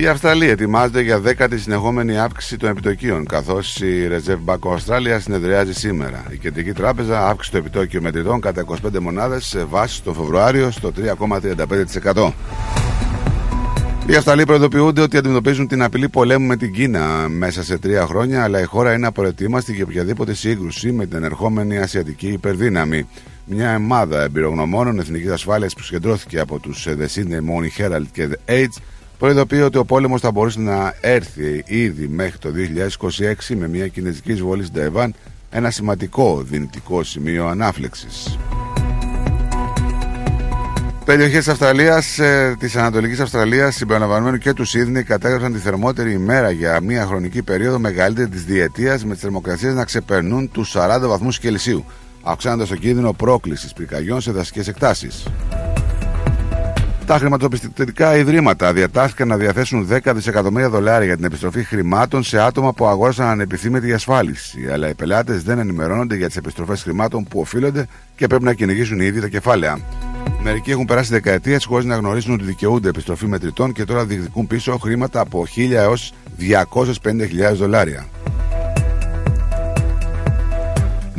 Η 0.00 0.06
Αυστραλία 0.06 0.50
ετοιμάζεται 0.50 1.00
για 1.00 1.20
δέκατη 1.20 1.58
συνεχόμενη 1.58 2.18
αύξηση 2.18 2.56
των 2.56 2.68
επιτοκίων, 2.68 3.26
καθώς 3.26 3.80
η 3.80 4.08
Reserve 4.10 4.52
Bank 4.52 4.58
of 4.58 4.76
Australia 4.76 5.16
συνεδριάζει 5.20 5.72
σήμερα. 5.72 6.24
Η 6.30 6.36
Κεντρική 6.36 6.72
Τράπεζα 6.72 7.28
αύξησε 7.28 7.52
το 7.52 7.58
επιτόκιο 7.58 8.02
μετρητών 8.02 8.40
κατά 8.40 8.64
25 8.64 8.98
μονάδες 9.00 9.46
σε 9.46 9.64
βάση 9.64 10.02
τον 10.02 10.14
Φεβρουάριο 10.14 10.70
στο 10.70 10.92
3,35%. 12.12 12.32
Οι 14.06 14.14
Αυστραλοί 14.14 14.44
προειδοποιούνται 14.44 15.00
ότι 15.00 15.16
αντιμετωπίζουν 15.16 15.68
την 15.68 15.82
απειλή 15.82 16.08
πολέμου 16.08 16.46
με 16.46 16.56
την 16.56 16.72
Κίνα 16.72 17.28
μέσα 17.28 17.62
σε 17.62 17.78
τρία 17.78 18.06
χρόνια, 18.06 18.42
αλλά 18.42 18.60
η 18.60 18.64
χώρα 18.64 18.92
είναι 18.92 19.06
απροετοίμαστη 19.06 19.72
για 19.72 19.84
οποιαδήποτε 19.84 20.34
σύγκρουση 20.34 20.92
με 20.92 21.06
την 21.06 21.22
ερχόμενη 21.22 21.78
ασιατική 21.78 22.28
υπερδύναμη. 22.28 23.08
Μια 23.44 23.74
ομάδα 23.76 24.22
εμπειρογνωμόνων 24.22 24.98
εθνικής 24.98 25.30
ασφάλειας 25.30 25.74
που 25.74 25.82
συγκεντρώθηκε 25.82 26.38
από 26.38 26.58
τους 26.58 26.86
The 26.88 27.18
Sydney 27.18 27.38
Morning 27.38 27.82
Herald 27.82 28.06
και 28.12 28.28
The 28.30 28.52
Age 28.52 28.82
προειδοποιεί 29.18 29.60
ότι 29.64 29.78
ο 29.78 29.84
πόλεμος 29.84 30.20
θα 30.20 30.30
μπορούσε 30.30 30.60
να 30.60 30.94
έρθει 31.00 31.64
ήδη 31.66 32.08
μέχρι 32.08 32.38
το 32.38 32.48
2026 33.48 33.54
με 33.56 33.68
μια 33.68 33.88
κινέζικη 33.88 34.32
εισβολή 34.32 34.62
στην 34.62 34.74
Ταϊβάν, 34.74 35.14
ένα 35.50 35.70
σημαντικό 35.70 36.42
δυνητικό 36.42 37.02
σημείο 37.02 37.46
ανάφλεξης. 37.46 38.38
Περιοχές 41.04 41.38
της 41.38 41.48
Αυστραλίας, 41.48 42.18
ε, 42.18 42.56
της 42.58 42.76
Ανατολικής 42.76 43.20
Αυστραλίας, 43.20 43.74
συμπεριλαμβανομένου 43.74 44.38
και 44.38 44.52
του 44.52 44.64
Σίδνey, 44.66 45.02
κατέγραψαν 45.04 45.52
τη 45.52 45.58
θερμότερη 45.58 46.12
ημέρα 46.12 46.50
για 46.50 46.80
μια 46.80 47.06
χρονική 47.06 47.42
περίοδο 47.42 47.78
μεγαλύτερη 47.78 48.28
της 48.28 48.44
διετίας, 48.44 49.04
με 49.04 49.12
τις 49.12 49.22
θερμοκρασίες 49.22 49.74
να 49.74 49.84
ξεπερνούν 49.84 50.50
τους 50.50 50.70
40 50.70 51.08
βαθμούς 51.08 51.38
Κελσίου, 51.38 51.84
αυξάνοντας 52.22 52.68
το 52.68 52.76
κίνδυνο 52.76 53.12
πρόκλησης 53.12 53.72
πυρκαγιών 53.72 54.20
σε 54.20 54.30
δασικές 54.30 54.68
εκτάσεις. 54.68 55.26
Τα 57.08 57.18
χρηματοπιστωτικά 57.18 58.16
ιδρύματα 58.16 58.72
διατάχθηκαν 58.72 59.28
να 59.28 59.36
διαθέσουν 59.36 59.88
10 59.90 60.12
δισεκατομμύρια 60.14 60.68
δολάρια 60.68 61.06
για 61.06 61.16
την 61.16 61.24
επιστροφή 61.24 61.64
χρημάτων 61.64 62.22
σε 62.22 62.40
άτομα 62.40 62.72
που 62.72 62.86
αγόρασαν 62.86 63.26
ανεπιθύμητη 63.26 63.92
ασφάλιση. 63.92 64.68
Αλλά 64.72 64.88
οι 64.88 64.94
πελάτες 64.94 65.42
δεν 65.42 65.58
ενημερώνονται 65.58 66.16
για 66.16 66.26
τις 66.26 66.36
επιστροφές 66.36 66.82
χρημάτων 66.82 67.24
που 67.24 67.40
οφείλονται 67.40 67.86
και 68.16 68.26
πρέπει 68.26 68.44
να 68.44 68.52
κυνηγήσουν 68.52 69.00
ήδη 69.00 69.20
τα 69.20 69.28
κεφάλαια. 69.28 69.78
Μερικοί 70.42 70.70
έχουν 70.70 70.84
περάσει 70.84 71.10
δεκαετίες 71.12 71.64
χωρίς 71.64 71.84
να 71.84 71.96
γνωρίζουν 71.96 72.34
ότι 72.34 72.44
δικαιούνται 72.44 72.88
επιστροφή 72.88 73.26
μετρητών 73.26 73.72
και 73.72 73.84
τώρα 73.84 74.04
διεκδικούν 74.04 74.46
πίσω 74.46 74.78
χρήματα 74.78 75.20
από 75.20 75.46
1.000 75.56 75.70
έως 75.70 76.12
250.000 76.40 77.54
δολάρια. 77.54 78.06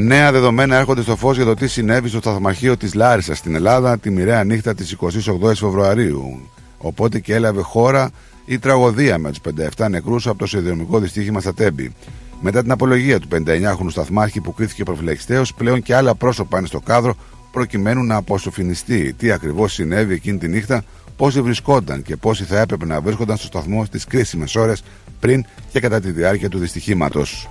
Νέα 0.02 0.32
δεδομένα 0.32 0.76
έρχονται 0.76 1.02
στο 1.02 1.16
φως 1.16 1.36
για 1.36 1.46
το 1.46 1.54
τι 1.54 1.68
συνέβη 1.68 2.10
στο 2.10 2.18
σταθμαρχείο 2.20 2.78
της 2.78 2.94
Λάρισας 2.94 3.38
στην 3.38 3.56
Ελλάδα 3.56 3.98
τη 3.98 4.10
μοιραία 4.10 4.44
νύχτα 4.44 4.76
της 4.76 4.98
28 5.02 5.12
Φεβρουαρίου. 5.56 6.50
Οπότε 6.78 7.20
και 7.20 7.34
έλαβε 7.34 7.62
χώρα 7.62 8.10
η 8.46 8.60
τραγωδία 8.60 9.18
με 9.18 9.30
τους 9.30 9.40
57 9.78 9.90
νεκρούς 9.90 10.28
από 10.28 10.38
το 10.38 10.46
σιδηρομικό 10.46 11.00
δυστύχημα 11.00 11.40
στα 11.40 11.54
Τέμπη. 11.54 11.94
Μετά 12.42 12.62
την 12.62 12.72
απολογία 12.72 13.20
του 13.20 13.28
59χρονου 13.32 13.90
σταθμάρχη 13.90 14.42
που 14.42 14.54
κρίθηκε 14.54 14.84
προφυλακιστέως, 14.84 15.54
πλέον 15.54 15.82
και 15.82 15.96
άλλα 15.96 16.16
πρόσωπα 16.16 16.58
είναι 16.58 16.68
στο 16.68 16.80
κάδρο 16.80 17.16
προκειμένου 17.52 18.04
να 18.04 18.16
αποσοφινιστεί 18.16 19.14
τι 19.14 19.32
ακριβώς 19.32 19.74
συνέβη 19.74 20.14
εκείνη 20.14 20.38
τη 20.38 20.48
νύχτα, 20.48 20.84
πόσοι 21.18 21.42
βρισκόταν 21.42 22.02
και 22.02 22.16
πόσοι 22.16 22.44
θα 22.44 22.60
έπρεπε 22.60 22.86
να 22.86 23.02
βρίσκονταν 23.02 23.38
στο 23.38 23.46
σταθμό 23.46 23.86
στις 23.86 24.06
κρίσιμες 24.06 24.56
ώρες 24.56 24.84
πριν 25.20 25.46
και 25.72 25.80
κατά 25.80 26.00
τη 26.00 26.12
διάρκεια 26.12 26.50
του 26.50 26.58
δυστυχήματος. 26.58 27.50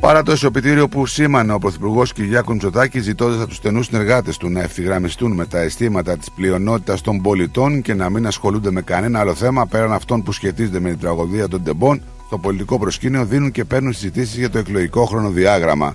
Παρά 0.00 0.22
το 0.22 0.32
ισοπητήριο 0.32 0.88
που 0.88 1.06
σήμανε 1.06 1.52
ο 1.52 1.58
Πρωθυπουργός 1.58 2.12
Κυριάκος 2.12 2.52
Μητσοτάκης, 2.52 3.02
ζητώντας 3.02 3.38
από 3.38 3.48
τους 3.48 3.56
στενούς 3.56 3.86
συνεργάτες 3.86 4.36
του 4.36 4.48
να 4.48 4.62
ευθυγραμμιστούν 4.62 5.32
με 5.32 5.46
τα 5.46 5.58
αισθήματα 5.58 6.16
της 6.16 6.30
πλειονότητας 6.30 7.00
των 7.00 7.22
πολιτών 7.22 7.82
και 7.82 7.94
να 7.94 8.10
μην 8.10 8.26
ασχολούνται 8.26 8.70
με 8.70 8.82
κανένα 8.82 9.20
άλλο 9.20 9.34
θέμα 9.34 9.66
πέραν 9.66 9.92
αυτών 9.92 10.22
που 10.22 10.32
σχετίζονται 10.32 10.80
με 10.80 10.88
την 10.88 10.98
τραγωδία 10.98 11.48
των 11.48 11.62
τεμπών, 11.62 12.02
στο 12.26 12.38
πολιτικό 12.38 12.78
προσκήνιο 12.78 13.24
δίνουν 13.24 13.50
και 13.50 13.64
παίρνουν 13.64 13.92
συζητήσεις 13.92 14.36
για 14.36 14.50
το 14.50 14.58
εκλογικό 14.58 15.04
χρονοδιάγραμμα. 15.04 15.94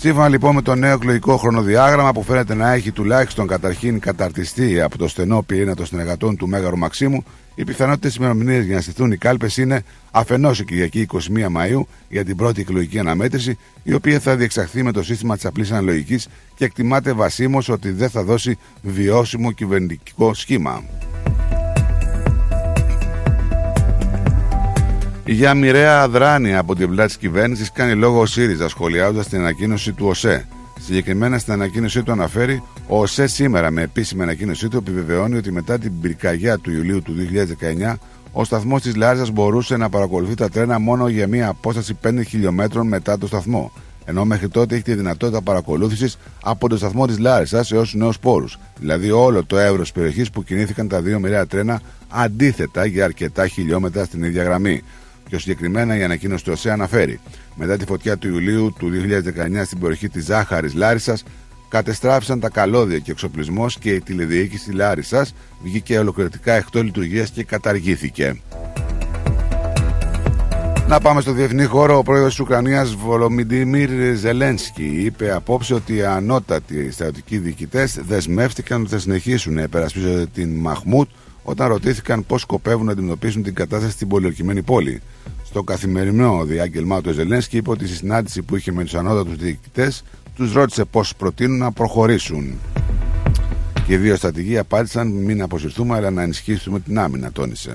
Σύμφωνα 0.00 0.28
λοιπόν 0.28 0.54
με 0.54 0.62
το 0.62 0.74
νέο 0.74 0.94
εκλογικό 0.94 1.36
χρονοδιάγραμμα 1.36 2.12
που 2.12 2.22
φαίνεται 2.22 2.54
να 2.54 2.72
έχει 2.72 2.92
τουλάχιστον 2.92 3.46
καταρχήν 3.46 4.00
καταρτιστεί 4.00 4.80
από 4.80 4.98
το 4.98 5.08
στενό 5.08 5.42
πυρήνα 5.42 5.74
των 5.74 5.86
συνεργατών 5.86 6.36
του 6.36 6.48
Μέγαρου 6.48 6.78
Μαξίμου, 6.78 7.24
οι 7.54 7.64
πιθανότητες 7.64 8.14
ημερομηνίε 8.14 8.60
για 8.60 8.74
να 8.74 8.80
στηθούν 8.80 9.12
οι 9.12 9.16
κάλπες 9.16 9.56
είναι 9.56 9.82
αφενός 10.10 10.60
η 10.60 10.64
Κυριακή 10.64 11.06
21 11.12 11.18
Μαου 11.50 11.88
για 12.08 12.24
την 12.24 12.36
πρώτη 12.36 12.60
εκλογική 12.60 12.98
αναμέτρηση, 12.98 13.58
η 13.82 13.94
οποία 13.94 14.20
θα 14.20 14.36
διεξαχθεί 14.36 14.82
με 14.82 14.92
το 14.92 15.02
σύστημα 15.02 15.34
της 15.34 15.44
απλής 15.44 15.70
αναλογικής 15.70 16.28
και 16.54 16.64
εκτιμάται 16.64 17.12
βασίμως 17.12 17.68
ότι 17.68 17.90
δεν 17.90 18.10
θα 18.10 18.22
δώσει 18.22 18.58
βιώσιμο 18.82 19.52
κυβερνητικό 19.52 20.34
σχήμα. 20.34 20.82
Για 25.30 25.54
μοιραία 25.54 26.00
αδράνεια 26.00 26.58
από 26.58 26.74
την 26.74 26.90
πλάτη 26.90 27.08
της 27.08 27.16
κυβέρνησης 27.16 27.72
κάνει 27.72 27.94
λόγο 27.94 28.20
ο 28.20 28.26
ΣΥΡΙΖΑ 28.26 28.68
σχολιάζοντας 28.68 29.28
την 29.28 29.38
ανακοίνωση 29.38 29.92
του 29.92 30.06
ΟΣΕ. 30.06 30.46
Συγκεκριμένα 30.80 31.38
στην 31.38 31.52
ανακοίνωσή 31.52 32.02
του 32.02 32.12
αναφέρει, 32.12 32.62
ο 32.86 33.00
ΟΣΕ 33.00 33.26
σήμερα 33.26 33.70
με 33.70 33.82
επίσημη 33.82 34.22
ανακοίνωσή 34.22 34.68
του 34.68 34.76
επιβεβαιώνει 34.76 35.36
ότι 35.36 35.52
μετά 35.52 35.78
την 35.78 36.00
πυρκαγιά 36.00 36.58
του 36.58 36.70
Ιουλίου 36.70 37.02
του 37.02 37.14
2019, 37.90 37.94
ο 38.32 38.44
σταθμός 38.44 38.82
της 38.82 38.96
Λάρισα 38.96 39.26
μπορούσε 39.32 39.76
να 39.76 39.88
παρακολουθεί 39.88 40.34
τα 40.34 40.48
τρένα 40.48 40.78
μόνο 40.78 41.08
για 41.08 41.26
μια 41.26 41.48
απόσταση 41.48 41.98
5 42.04 42.20
χιλιόμετρων 42.26 42.86
μετά 42.86 43.18
το 43.18 43.26
σταθμό. 43.26 43.72
Ενώ 44.04 44.24
μέχρι 44.24 44.48
τότε 44.48 44.74
έχει 44.74 44.84
τη 44.84 44.94
δυνατότητα 44.94 45.42
παρακολούθησης 45.42 46.18
από 46.42 46.68
το 46.68 46.76
σταθμό 46.76 47.06
της 47.06 47.18
Λάρισας 47.18 47.72
έως 47.72 47.90
του 47.90 47.98
νέους 47.98 48.18
πόρους, 48.18 48.58
δηλαδή 48.80 49.10
όλο 49.10 49.44
το 49.44 49.58
εύρος 49.58 49.92
περιοχής 49.92 50.30
που 50.30 50.44
κινήθηκαν 50.44 50.88
τα 50.88 51.00
δύο 51.00 51.18
μοιραία 51.18 51.46
τρένα 51.46 51.80
αντίθετα 52.08 52.84
για 52.84 53.04
αρκετά 53.04 53.46
χιλιόμετρα 53.46 54.04
στην 54.04 54.22
ίδια 54.22 54.42
γραμμή. 54.42 54.82
Πιο 55.28 55.38
συγκεκριμένα, 55.38 55.96
η 55.96 56.02
ανακοίνωση 56.02 56.44
του 56.44 56.52
ΟΣΕ 56.54 56.70
αναφέρει: 56.70 57.20
Μετά 57.54 57.76
τη 57.76 57.84
φωτιά 57.84 58.16
του 58.16 58.28
Ιουλίου 58.28 58.74
του 58.78 58.90
2019 58.90 59.62
στην 59.64 59.78
περιοχή 59.78 60.08
της 60.08 60.24
Ζάχαρης 60.24 60.74
Λάρισας, 60.74 61.24
κατεστράφησαν 61.68 62.40
τα 62.40 62.48
καλώδια 62.48 62.98
και 62.98 63.10
εξοπλισμός 63.10 63.78
και 63.78 63.90
η 63.90 64.00
τηλεδιοίκηση 64.00 64.72
Λάρισας 64.72 65.34
βγήκε 65.62 65.98
ολοκληρωτικά 65.98 66.52
εκτός 66.52 66.82
λειτουργίας 66.82 67.30
και 67.30 67.44
καταργήθηκε. 67.44 68.40
Να 70.88 71.00
πάμε 71.00 71.20
στο 71.20 71.32
διεθνή 71.32 71.64
χώρο. 71.64 71.98
Ο 71.98 72.02
πρόεδρος 72.02 72.30
της 72.30 72.40
Ουκρανίας, 72.40 72.94
Βολομιντιμίρ 72.94 73.90
Ζελένσκι, 74.14 75.02
είπε 75.04 75.32
απόψε 75.32 75.74
ότι 75.74 75.94
οι 75.94 76.04
ανώτατοι 76.04 76.90
στρατιωτικοί 76.90 77.38
διοικητές 77.38 77.98
δεσμεύτηκαν 78.06 78.80
ότι 78.80 78.90
θα 78.90 78.98
συνεχίσουν 78.98 79.54
να 79.54 79.62
υπερασπίζονται 79.62 80.26
την 80.26 80.54
Μαχμούτ 80.54 81.08
όταν 81.48 81.68
ρωτήθηκαν 81.68 82.26
πώς 82.26 82.40
σκοπεύουν 82.40 82.86
να 82.86 82.92
αντιμετωπίσουν 82.92 83.42
την 83.42 83.54
κατάσταση 83.54 83.92
στην 83.92 84.08
πολιορκημένη 84.08 84.62
πόλη. 84.62 85.00
Στο 85.44 85.62
καθημερινό 85.62 86.44
διάγγελμά 86.44 87.00
του, 87.00 87.08
ο 87.10 87.12
Ζελένσκι 87.12 87.56
είπε 87.56 87.70
ότι 87.70 87.86
στη 87.86 87.96
συνάντηση 87.96 88.42
που 88.42 88.56
είχε 88.56 88.72
με 88.72 88.84
τους 88.84 88.94
ανώτατους 88.94 89.36
διοικητές, 89.36 90.04
τους 90.36 90.52
ρώτησε 90.52 90.84
πώς 90.84 91.16
προτείνουν 91.16 91.58
να 91.58 91.72
προχωρήσουν. 91.72 92.54
Και 93.86 93.92
οι 93.92 93.96
δύο 93.96 94.16
στρατηγοί 94.16 94.58
απάντησαν 94.58 95.08
μην 95.08 95.42
αποσυρθούμε 95.42 95.96
αλλά 95.96 96.10
να 96.10 96.22
ενισχύσουμε 96.22 96.80
την 96.80 96.98
άμυνα, 96.98 97.32
τόνισε. 97.32 97.72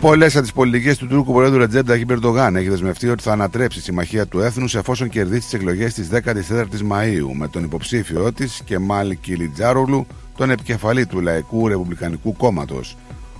Πολλές 0.00 0.34
από 0.34 0.42
τις 0.42 0.52
πολιτικές 0.52 0.98
του 0.98 1.06
Τούρκου 1.06 1.32
Προέδρου 1.32 1.58
Ρετζέντα 1.58 1.96
Χιμπερντογάν 1.96 2.56
έχει 2.56 2.68
δεσμευτεί 2.68 3.08
ότι 3.08 3.22
θα 3.22 3.32
ανατρέψει 3.32 3.78
τη 3.78 3.84
συμμαχία 3.84 4.26
του 4.26 4.40
έθνους 4.40 4.74
εφόσον 4.74 5.08
κερδίσει 5.08 5.40
τις 5.40 5.52
εκλογές 5.52 5.94
της 5.94 6.08
14ης 6.12 6.82
Μαου 6.84 7.34
με 7.34 7.48
τον 7.48 7.64
υποψήφιό 7.64 8.32
της 8.32 8.62
Κεμάλ 8.64 9.16
Κιλιτζάρολου 9.20 10.06
τον 10.36 10.50
επικεφαλή 10.50 11.06
του 11.06 11.20
Λαϊκού 11.20 11.68
Ρεπουμπλικανικού 11.68 12.36
Κόμματος. 12.36 12.96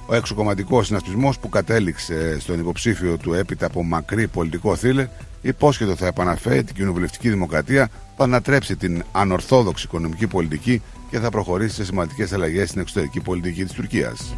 Ο 0.07 0.15
εξοκομματικό 0.15 0.83
συνασπισμός 0.83 1.39
που 1.39 1.49
κατέληξε 1.49 2.41
στον 2.41 2.59
υποψήφιο 2.59 3.17
του 3.17 3.35
έπειτα 3.35 3.67
από 3.67 3.83
μακρύ 3.83 4.27
πολιτικό 4.27 4.77
θύλε 4.77 5.09
υπόσχεται 5.43 5.91
ότι 5.91 6.01
θα 6.01 6.07
επαναφέρει 6.07 6.65
την 6.65 6.75
κοινοβουλευτική 6.75 7.29
δημοκρατία, 7.29 7.89
θα 8.17 8.25
ανατρέψει 8.25 8.77
την 8.77 9.05
ανορθόδοξη 9.13 9.85
οικονομική 9.87 10.27
πολιτική 10.27 10.83
και 11.11 11.19
θα 11.19 11.31
προχωρήσει 11.31 11.75
σε 11.75 11.85
σημαντικές 11.85 12.33
αλλαγές 12.33 12.69
στην 12.69 12.81
εξωτερική 12.81 13.21
πολιτική 13.21 13.65
της 13.65 13.73
Τουρκίας. 13.73 14.35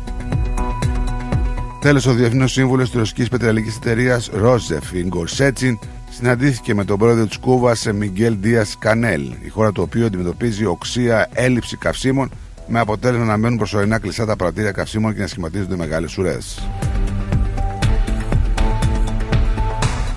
Τέλος, 1.81 2.07
ο 2.07 2.12
Διεθνή 2.12 2.49
Σύμβουλος 2.49 2.91
της 2.91 2.99
Ρωσικής 2.99 3.28
Πετρελαϊκής 3.28 3.76
Εταιρείας 3.76 4.31
Ρόζεφ 4.33 4.92
Ιγκορσέτσιν 4.92 5.78
συναντήθηκε 6.10 6.74
με 6.74 6.84
τον 6.84 6.99
πρόεδρο 6.99 7.26
της 7.26 7.39
Κούβας 7.39 7.86
Μιγγέλ 7.92 8.36
Δίας 8.41 8.76
Κανέλ, 8.78 9.34
η 9.44 9.49
χώρα 9.49 9.73
του 9.73 9.83
οποίου 9.83 10.07
αντιμετωπίζει 10.07 10.65
οξία 10.65 11.28
έλλειψη 11.33 11.76
καυσίμων 11.76 12.31
με 12.67 12.81
αποτέλεσμα 12.81 13.25
να 13.25 13.36
μένουν 13.36 13.59
προσωρινά 13.59 13.99
κλειστά 13.99 14.26
τα 14.26 14.36
πρατήρια 14.36 14.73
καυσίμων 14.73 15.15
και 15.15 15.20
να 15.20 15.26
σχηματίζονται 15.26 15.76
μεγάλες 15.76 16.18
ουρέ. 16.18 16.39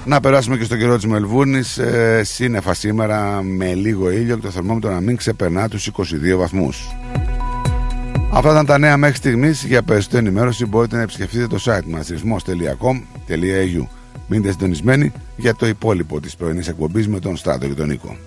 Να 0.05 0.19
περάσουμε 0.19 0.57
και 0.57 0.63
στο 0.63 0.77
καιρό 0.77 0.95
της 0.95 1.05
Μελβούρνης. 1.05 1.77
Ε, 1.77 2.21
σύννεφα 2.23 2.73
σήμερα 2.73 3.41
με 3.41 3.73
λίγο 3.73 4.11
ήλιο 4.11 4.35
και 4.35 4.41
το 4.41 4.49
θερμόμετρο 4.51 4.91
να 4.91 4.99
μην 4.99 5.15
ξεπερνά 5.15 5.69
τους 5.69 5.87
22 5.87 6.37
βαθμούς. 6.37 6.95
Αυτά 8.31 8.51
ήταν 8.51 8.65
τα 8.65 8.77
νέα 8.77 8.97
μέχρι 8.97 9.15
στιγμής. 9.15 9.63
Για 9.63 9.83
περισσότερη 9.83 10.25
ενημέρωση 10.25 10.65
μπορείτε 10.65 10.95
να 10.95 11.01
επισκεφτείτε 11.01 11.47
το 11.47 11.57
site 11.65 11.85
μας 11.85 12.07
ρυθμό.com.au. 12.07 13.87
Μείνετε 14.27 14.51
συντονισμένοι 14.51 15.11
για 15.35 15.55
το 15.55 15.67
υπόλοιπο 15.67 16.19
της 16.19 16.35
πρωινής 16.35 16.67
εκπομπής 16.67 17.07
με 17.07 17.19
τον 17.19 17.37
Στράτο 17.37 17.67
και 17.67 17.73
τον 17.73 17.87
Νίκο. 17.87 18.17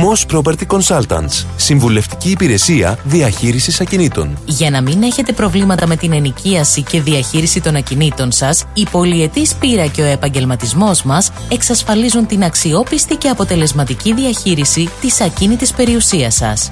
Moss 0.00 0.36
Property 0.36 0.66
Consultants. 0.66 1.46
Συμβουλευτική 1.56 2.30
υπηρεσία 2.30 2.98
διαχείρισης 3.04 3.80
ακινήτων. 3.80 4.38
Για 4.44 4.70
να 4.70 4.82
μην 4.82 5.02
έχετε 5.02 5.32
προβλήματα 5.32 5.86
με 5.86 5.96
την 5.96 6.12
ενοικίαση 6.12 6.82
και 6.82 7.00
διαχείριση 7.00 7.60
των 7.60 7.76
ακινήτων 7.76 8.32
σας, 8.32 8.64
η 8.74 8.86
πολυετής 8.90 9.54
πείρα 9.54 9.86
και 9.86 10.02
ο 10.02 10.04
επαγγελματισμός 10.04 11.02
μας 11.02 11.30
εξασφαλίζουν 11.48 12.26
την 12.26 12.44
αξιόπιστη 12.44 13.16
και 13.16 13.28
αποτελεσματική 13.28 14.14
διαχείριση 14.14 14.88
της 15.00 15.20
ακίνητης 15.20 15.72
περιουσίας 15.72 16.34
σας 16.34 16.68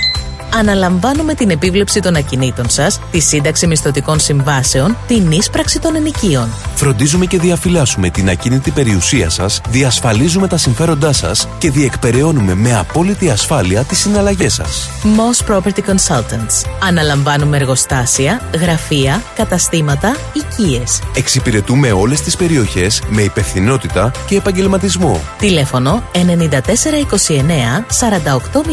αναλαμβάνουμε 0.55 1.35
την 1.35 1.51
επίβλεψη 1.51 2.01
των 2.01 2.17
ακινήτων 2.17 2.69
σας, 2.69 3.01
τη 3.11 3.21
σύνταξη 3.21 3.67
μισθωτικών 3.67 4.21
συμβάσεων, 4.21 4.97
την 5.07 5.31
ίσπραξη 5.31 5.79
των 5.79 5.95
ενοικίων. 5.95 6.49
Φροντίζουμε 6.75 7.27
και 7.27 7.39
διαφυλάσσουμε 7.39 8.11
την 8.11 8.29
ακίνητη 8.29 8.71
περιουσία 8.71 9.29
σας, 9.29 9.61
διασφαλίζουμε 9.69 10.47
τα 10.49 10.57
συμφέροντά 10.57 11.13
σας 11.13 11.49
και 11.59 11.71
διεκπεραιώνουμε 11.71 12.55
με 12.55 12.79
απόλυτη 12.79 13.10
ασφάλεια 13.31 13.85
τις 13.85 13.99
συναλλαγές 13.99 14.55
σας. 14.55 14.91
Moss 15.03 15.53
Property 15.53 15.81
Consultants. 15.89 16.71
Αναλαμβάνουμε 16.83 17.57
εργοστάσια, 17.57 18.41
γραφεία, 18.61 19.23
καταστήματα, 19.35 20.17
οικίες. 20.33 21.01
Εξυπηρετούμε 21.15 21.93
όλες 21.93 22.21
τις 22.21 22.37
περιοχές 22.37 23.03
με 23.09 23.23
υπευθυνότητα 23.23 24.11
και 24.27 24.37
επαγγελματισμό. 24.37 25.21
Τηλέφωνο 25.39 26.03
9429 26.13 27.85
4800 28.01 28.71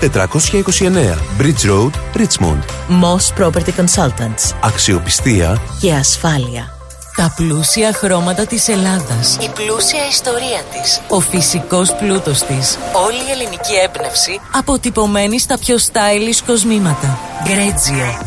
429 0.00 1.18
Bridge 1.38 1.64
Road, 1.70 1.92
Richmond. 2.16 2.62
Moss 2.88 3.32
Property 3.38 3.72
Consultants. 3.76 4.54
Αξιοπιστία 4.60 5.62
και 5.80 5.92
ασφάλεια. 5.92 6.73
Τα 7.16 7.32
πλούσια 7.36 7.92
χρώματα 7.92 8.46
της 8.46 8.68
Ελλάδας. 8.68 9.36
Η 9.40 9.48
πλούσια 9.48 10.06
ιστορία 10.10 10.62
της. 10.72 11.00
Ο 11.08 11.20
φυσικός 11.20 11.94
πλούτος 11.94 12.42
της. 12.42 12.78
Όλη 13.06 13.16
η 13.16 13.30
ελληνική 13.30 13.74
έμπνευση 13.84 14.40
αποτυπωμένη 14.52 15.38
στα 15.38 15.58
πιο 15.58 15.76
stylish 15.76 16.42
κοσμήματα. 16.46 17.18
Γκρέτζιο. 17.44 18.18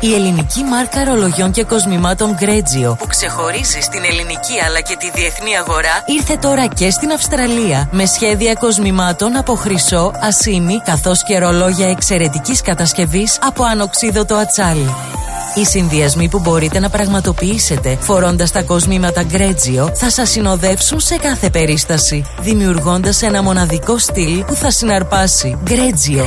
Η 0.00 0.14
ελληνική 0.14 0.62
μάρκα 0.62 1.04
ρολογιών 1.04 1.50
και 1.50 1.64
κοσμημάτων 1.64 2.36
Grezio 2.40 2.98
που 2.98 3.06
ξεχωρίζει 3.06 3.80
στην 3.80 4.04
ελληνική 4.04 4.60
αλλά 4.66 4.80
και 4.80 4.96
τη 4.98 5.10
διεθνή 5.10 5.56
αγορά 5.56 6.02
ήρθε 6.06 6.36
τώρα 6.36 6.66
και 6.66 6.90
στην 6.90 7.12
Αυστραλία 7.12 7.88
με 7.92 8.06
σχέδια 8.06 8.54
κοσμημάτων 8.54 9.36
από 9.36 9.54
χρυσό, 9.54 10.12
ασίμι 10.20 10.80
καθώς 10.84 11.22
και 11.24 11.38
ρολόγια 11.38 11.88
εξαιρετικής 11.88 12.60
κατασκευής 12.60 13.38
από 13.42 13.64
ανοξίδωτο 13.64 14.34
ατσάλι. 14.34 14.94
Οι 15.54 15.64
συνδυασμοί 15.64 16.28
που 16.28 16.38
μπορείτε 16.38 16.78
να 16.78 16.90
πραγματοποιήσετε 16.90 17.98
φορώντας 18.00 18.50
τα 18.50 18.62
κοσμήματα 18.62 19.24
Grezio 19.32 19.94
θα 19.94 20.10
σας 20.10 20.30
συνοδεύσουν 20.30 21.00
σε 21.00 21.16
κάθε 21.16 21.50
περίσταση, 21.50 22.24
δημιουργώντας 22.40 23.22
ένα 23.22 23.42
μοναδικό 23.42 23.98
στυλ 23.98 24.44
που 24.44 24.54
θα 24.54 24.70
συναρπάσει. 24.70 25.58
Grezio. 25.66 26.24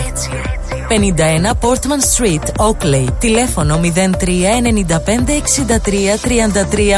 51 0.92 1.52
Portman 1.62 2.02
Street, 2.16 2.66
Oakley. 2.68 3.06
Τηλέφωνο 3.20 3.61
03 3.64 4.62
95 4.62 5.42
63 5.44 6.18
33 6.22 6.98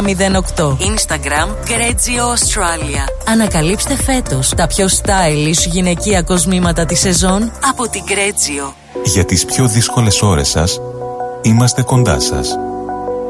08. 0.57 0.77
Instagram 0.79 1.47
Grezio 1.65 2.23
Australia. 2.35 3.31
Ανακαλύψτε 3.31 3.95
φέτος 3.95 4.49
τα 4.49 4.67
πιο 4.67 4.85
stylish 5.01 5.67
γυναικεία 5.71 6.21
κοσμήματα 6.21 6.85
της 6.85 6.99
σεζόν 6.99 7.51
από 7.69 7.89
την 7.89 8.01
Grezio. 8.07 8.73
Για 9.03 9.25
τις 9.25 9.45
πιο 9.45 9.67
δύσκολες 9.67 10.21
ώρες 10.21 10.49
σας, 10.49 10.79
είμαστε 11.41 11.81
κοντά 11.81 12.19
σας. 12.19 12.57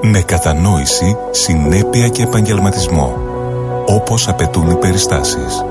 Με 0.02 0.22
κατανόηση, 0.22 1.18
συνέπεια 1.32 2.08
και 2.08 2.22
επαγγελματισμό. 2.22 3.18
Όπως 3.86 4.28
απαιτούν 4.28 4.70
οι 4.70 4.76
περιστάσεις. 4.76 5.64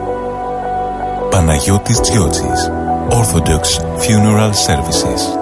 Παναγιώτης 1.30 2.00
Τζιότσης. 2.00 2.70
Orthodox 3.10 3.64
Funeral 4.02 4.52
Services. 4.66 5.41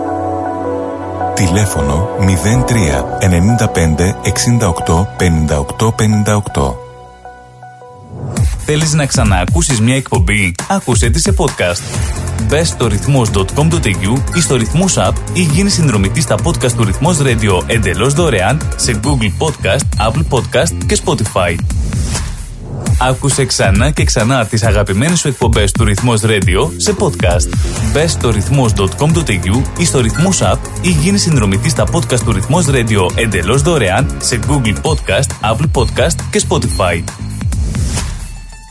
Τηλέφωνο 1.47 2.09
03 2.19 2.75
95 3.21 4.15
68 4.87 5.07
58 5.19 5.89
58. 6.57 6.75
Θέλεις 8.65 8.93
να 8.93 9.07
ξαναακούσεις 9.07 9.81
μια 9.81 9.97
εκπομπή; 9.97 10.55
Άκουσέ 10.69 11.11
τη 11.11 11.21
σε 11.21 11.35
podcast. 11.37 11.83
Μπες 12.49 12.69
στο 12.69 12.87
ρυθμός.com.au 12.87 14.23
ή 14.35 14.41
στο 14.41 14.57
ρυθμός 14.57 14.97
app 14.99 15.13
ή 15.33 15.41
γίνεις 15.41 15.73
συνδρομητής 15.73 16.23
στα 16.23 16.37
podcast 16.45 16.73
του 16.73 16.85
ρυθμός 16.85 17.19
radio 17.23 17.63
εντελώς 17.67 18.15
δωρεάν 18.15 18.61
σε 18.77 19.01
Google 19.05 19.47
Podcast, 19.47 20.09
Apple 20.09 20.25
Podcast 20.31 20.85
και 20.87 20.99
Spotify. 21.05 21.57
Άκουσε 23.03 23.45
ξανά 23.45 23.91
και 23.91 24.05
ξανά 24.05 24.47
τις 24.47 24.65
αγαπημένες 24.65 25.19
σου 25.19 25.29
εκπομπές 25.29 25.73
του 25.73 25.85
Ρυθμός 25.85 26.21
Radio 26.25 26.71
σε 26.77 26.97
podcast. 26.99 27.49
Μπες 27.93 28.11
στο 28.11 28.31
ρυθμός.com.au 28.31 29.63
ή 29.79 29.85
στο 29.85 30.01
Ρυθμός 30.01 30.41
App 30.43 30.59
ή 30.83 30.89
γίνει 30.91 31.19
συνδρομητής 31.19 31.73
στα 31.73 31.85
podcast 31.93 32.21
του 32.21 32.33
Ρυθμός 32.33 32.67
Radio 32.69 33.11
εντελώς 33.15 33.63
δωρεάν 33.63 34.17
σε 34.19 34.39
Google 34.49 34.75
Podcast, 34.83 35.53
Apple 35.53 35.71
Podcast 35.81 36.15
και 36.31 36.43
Spotify. 36.49 37.03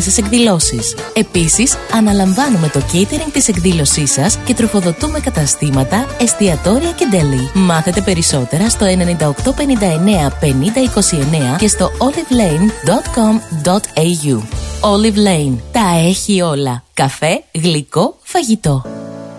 σας 0.00 0.18
εκδηλώσεις. 0.18 0.94
Επίσης, 1.12 1.76
αναλαμβάνουμε 1.92 2.68
το 2.68 2.80
catering 2.92 3.30
της 3.32 3.48
εκδήλωσής 3.48 4.12
σας 4.12 4.38
και 4.44 4.54
τροφοδοτούμε 4.54 5.20
καταστήματα, 5.20 6.06
εστιατόρια 6.20 6.90
και 6.90 7.06
deli. 7.12 7.50
Μάθετε 7.54 8.00
περισσότερα 8.00 8.68
στο 8.68 8.86
9859 8.86 10.32
5029 10.40 11.56
και 11.58 11.68
στο 11.68 11.90
olivelane.com.au. 11.98 14.42
Olive 14.80 15.16
Lane. 15.16 15.56
Τα 15.72 15.98
έχει 16.08 16.40
όλα. 16.40 16.82
Καφέ, 16.94 17.42
γλυκό, 17.52 18.16
φαγητό. 18.22 18.84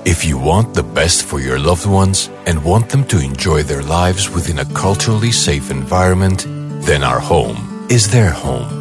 If 0.04 0.26
you 0.26 0.40
want 0.40 0.74
the 0.74 0.84
best 0.84 1.24
for 1.30 1.40
your 1.40 1.60
loved 1.60 1.86
ones 1.86 2.30
and 2.48 2.64
want 2.64 2.90
them 2.90 3.04
to 3.12 3.20
enjoy 3.20 3.62
their 3.62 3.84
lives 3.84 4.32
within 4.36 4.58
a 4.60 4.66
culturally 4.66 5.32
safe 5.32 5.70
environment, 5.70 6.48
then 6.88 7.04
our 7.04 7.20
home 7.20 7.86
is 7.88 8.10
their 8.10 8.32
home. 8.32 8.81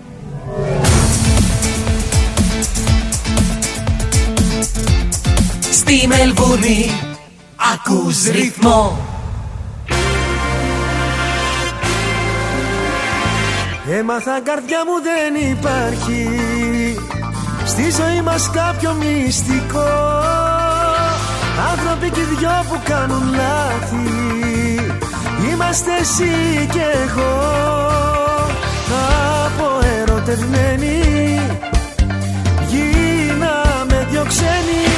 Στη 5.91 6.07
Μελβούνι 6.07 6.91
ακούς 7.73 8.23
ρυθμό. 8.23 8.97
Έμαθα 13.99 14.41
καρδιά 14.43 14.77
μου 14.85 15.01
δεν 15.01 15.49
υπάρχει 15.51 16.29
Στη 17.65 17.81
ζωή 17.81 18.21
μας 18.21 18.49
κάποιο 18.49 18.93
μυστικό. 18.93 19.89
Άνθρωποι 21.71 22.09
και 22.09 22.21
δυο 22.23 22.65
που 22.69 22.79
κάνουν 22.83 23.35
λάθη 23.35 24.09
Είμαστε 25.51 25.91
εσύ 25.99 26.67
και 26.71 26.85
εγώ. 27.03 27.39
Αποερωτευμένοι 29.45 30.99
Γίναμε 32.69 34.07
δυο 34.09 34.25
ξένοι 34.27 34.90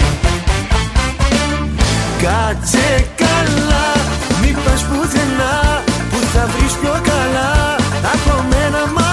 Κάτσε 2.23 3.05
καλά 3.15 3.87
Μη 4.41 4.55
πας 4.65 4.81
πουθενά 4.83 5.83
Που 6.09 6.19
θα 6.33 6.45
βρεις 6.45 6.73
πιο 6.73 6.91
καλά. 6.91 7.75
Από 8.13 8.45
μένα 8.49 8.81
μακριά 8.93 9.12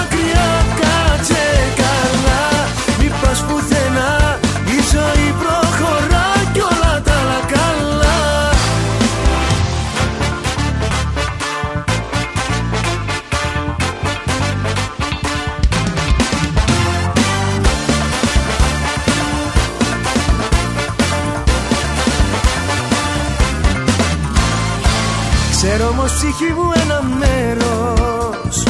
ψυχή 26.05 26.53
μου 26.57 26.71
ένα 26.83 27.01
μέρος 27.19 28.63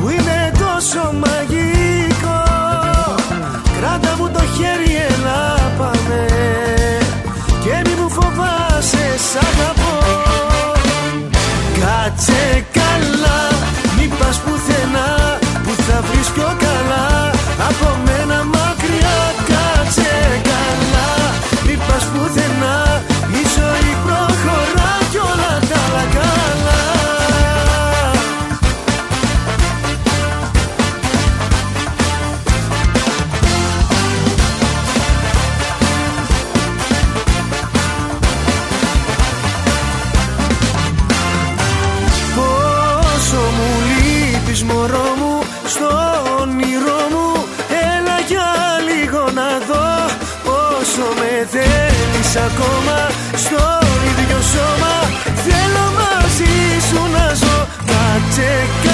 που 0.00 0.08
είναι 0.08 0.52
τόσο 0.58 1.12
μαγικό. 1.12 2.42
Κράτα 3.80 4.16
μου 4.18 4.30
το 4.30 4.40
χέρι 4.56 4.92
έλα 5.08 5.70
πάμε 5.78 6.26
και 7.64 7.82
μη 7.84 7.94
μου 8.00 8.08
φοβάσαι 8.10 9.06
σ' 9.28 9.36
αγαπώ. 9.48 9.96
Κάτσε 11.80 12.66
καλά 12.72 13.40
μη 13.96 14.06
πας 14.18 14.38
πουθενά. 14.38 14.67
Κάτσε 58.38 58.87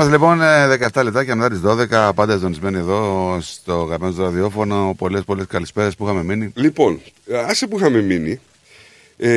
Εδώ 0.00 0.08
μας 0.08 0.18
λοιπόν 0.18 0.42
ε, 0.42 0.88
17 0.94 1.02
λεπτάκια 1.04 1.36
μετά 1.36 1.48
τις 1.50 1.60
12 1.64 2.10
πάντα 2.14 2.36
ζωνισμένοι 2.36 2.78
εδώ 2.78 3.38
στο 3.40 3.72
αγαπημένο 3.82 4.14
του 4.14 4.22
ραδιόφωνο 4.22 4.94
πολλές 4.98 5.22
πολλές 5.24 5.46
καλησπέρες 5.46 5.94
που 5.94 6.04
είχαμε 6.04 6.22
μείνει 6.22 6.52
Λοιπόν, 6.54 7.00
άσε 7.46 7.66
που 7.66 7.78
είχαμε 7.78 8.00
μείνει. 8.02 8.40
Ε, 9.16 9.30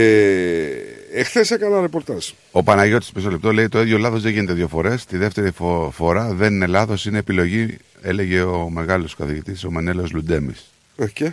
Εχθές 1.14 1.52
έκανα 1.52 1.82
ρεπορτάζ. 1.82 2.26
Ο 2.52 2.64
Παναγιώτης 2.64 3.12
πίσω 3.12 3.30
λεπτό 3.30 3.52
λέει 3.54 3.68
το 3.68 3.82
ίδιο 3.82 3.98
λάθος 3.98 4.22
δεν 4.22 4.32
γίνεται 4.32 4.54
δύο 4.54 4.68
φορές 4.68 5.06
τη 5.06 5.18
δεύτερη 5.18 5.52
φο- 5.52 5.92
φορά 5.96 6.34
δεν 6.34 6.54
είναι 6.54 6.66
λάθος 6.68 7.06
είναι 7.06 7.18
επιλογή 7.18 7.78
έλεγε 8.02 8.42
ο 8.42 8.70
μεγάλος 8.70 9.16
καθηγητής 9.16 9.64
ο 9.64 9.72
Μενέλαος 9.72 10.12
Λουντέμης 10.12 10.66
Ε, 10.98 11.06
και; 11.08 11.32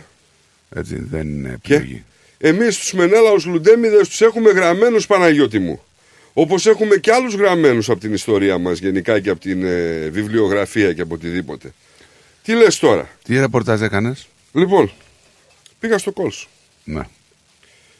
έτσι 0.69 1.01
δεν 1.09 1.27
είναι 1.27 1.59
επιλογή 1.63 2.03
Εμείς 2.37 2.77
τους 2.77 2.93
Μενέλαους 2.93 3.45
Λουντέμιδες 3.45 4.07
τους 4.07 4.21
έχουμε 4.21 4.49
γραμμένους 4.51 5.05
Παναγιώτη 5.07 5.59
μου. 5.59 5.81
Όπως 6.33 6.65
έχουμε 6.65 6.95
και 6.97 7.11
άλλους 7.11 7.33
γραμμένους 7.33 7.89
από 7.89 7.99
την 7.99 8.13
ιστορία 8.13 8.57
μας 8.57 8.79
γενικά 8.79 9.19
και 9.19 9.29
από 9.29 9.39
την 9.39 9.63
ε, 9.65 10.09
βιβλιογραφία 10.09 10.93
και 10.93 11.01
από 11.01 11.13
οτιδήποτε. 11.13 11.73
Τι 12.43 12.53
λες 12.53 12.79
τώρα; 12.79 13.09
Τι 13.23 13.39
ρεπορτάζ 13.39 13.81
έκανες; 13.81 14.27
Λοιπόν, 14.53 14.91
πήγα 15.79 15.97
στο 15.97 16.11
Κόλσο. 16.11 16.47
Ναι. 16.83 17.01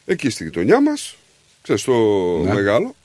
Εκεί 0.06 0.30
στη 0.30 0.44
γειτονιά 0.44 0.82
μας, 0.82 1.16
ξέρεις 1.62 1.84
το 1.84 1.94
Ναι. 2.44 2.54
μεγάλο. 2.54 2.96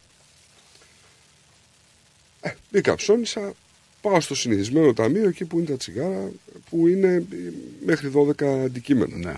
Ε, 2.40 2.50
μπήκα, 2.70 2.94
ψώνισα, 2.94 3.52
πάω 4.00 4.20
στο 4.20 4.34
συνηθισμένο 4.34 4.92
ταμείο 4.92 5.28
εκεί 5.28 5.44
που 5.44 5.58
είναι 5.58 5.66
τα 5.66 5.76
τσιγάρα, 5.76 6.30
που 6.70 6.86
είναι 6.86 7.08
ε, 7.32 7.52
μέχρι 7.84 8.10
12 8.14 8.44
αντικείμενα. 8.64 9.16
Ναι. 9.16 9.34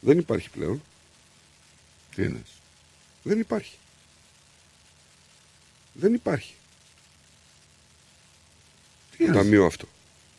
Δεν 0.00 0.18
υπάρχει 0.18 0.50
πλέον. 0.50 0.82
Τι 2.14 2.22
είναι. 2.22 2.42
Δεν 3.22 3.38
υπάρχει. 3.40 3.72
Δεν 5.94 6.14
υπάρχει. 6.14 6.54
Τι 9.16 9.26
το 9.26 9.32
ταμείο 9.32 9.64
αυτό; 9.64 9.88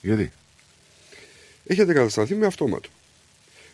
Γιατί; 0.01 0.31
Έχει 1.65 1.81
αντικατασταθεί 1.81 2.35
με 2.35 2.45
αυτόματο. 2.45 2.89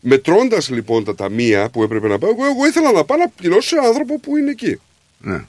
Μετρώντας 0.02 0.70
λοιπόν 0.70 1.04
τα 1.04 1.16
ταμεία 1.16 1.70
που 1.70 1.84
έπρεπε 1.84 2.08
να 2.08 2.18
πάω, 2.20 2.30
εγώ, 2.30 2.46
εγώ 2.46 2.66
ήθελα 2.68 2.92
να 2.92 3.06
πάω 3.06 3.18
να 3.18 3.30
πληρώσω 3.30 3.68
σε 3.68 3.78
άνθρωπο 3.88 4.20
που 4.20 4.38
είναι 4.38 4.52
εκεί. 4.52 4.80
Ναι. 5.20 5.46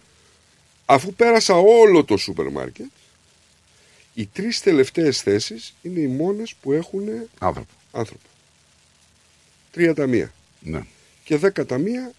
Αφού 0.86 1.14
πέρασα 1.14 1.54
όλο 1.54 2.04
το 2.04 2.16
σούπερ 2.16 2.48
μάρκετ, 2.50 2.90
οι 4.14 4.26
τρεις 4.26 4.60
τελευταίες 4.60 5.22
θέσεις 5.22 5.74
είναι 5.82 6.00
οι 6.00 6.06
μόνες 6.06 6.54
που 6.60 6.72
έχουν 6.72 7.08
άνθρωπο. 7.38 7.70
άνθρωπο. 7.92 8.22
Τρία 9.70 9.94
ταμεία. 9.94 10.32
Ναι. 10.60 10.82
Και 11.24 11.36
δέκα 11.36 11.66
ταμεία 11.66 12.12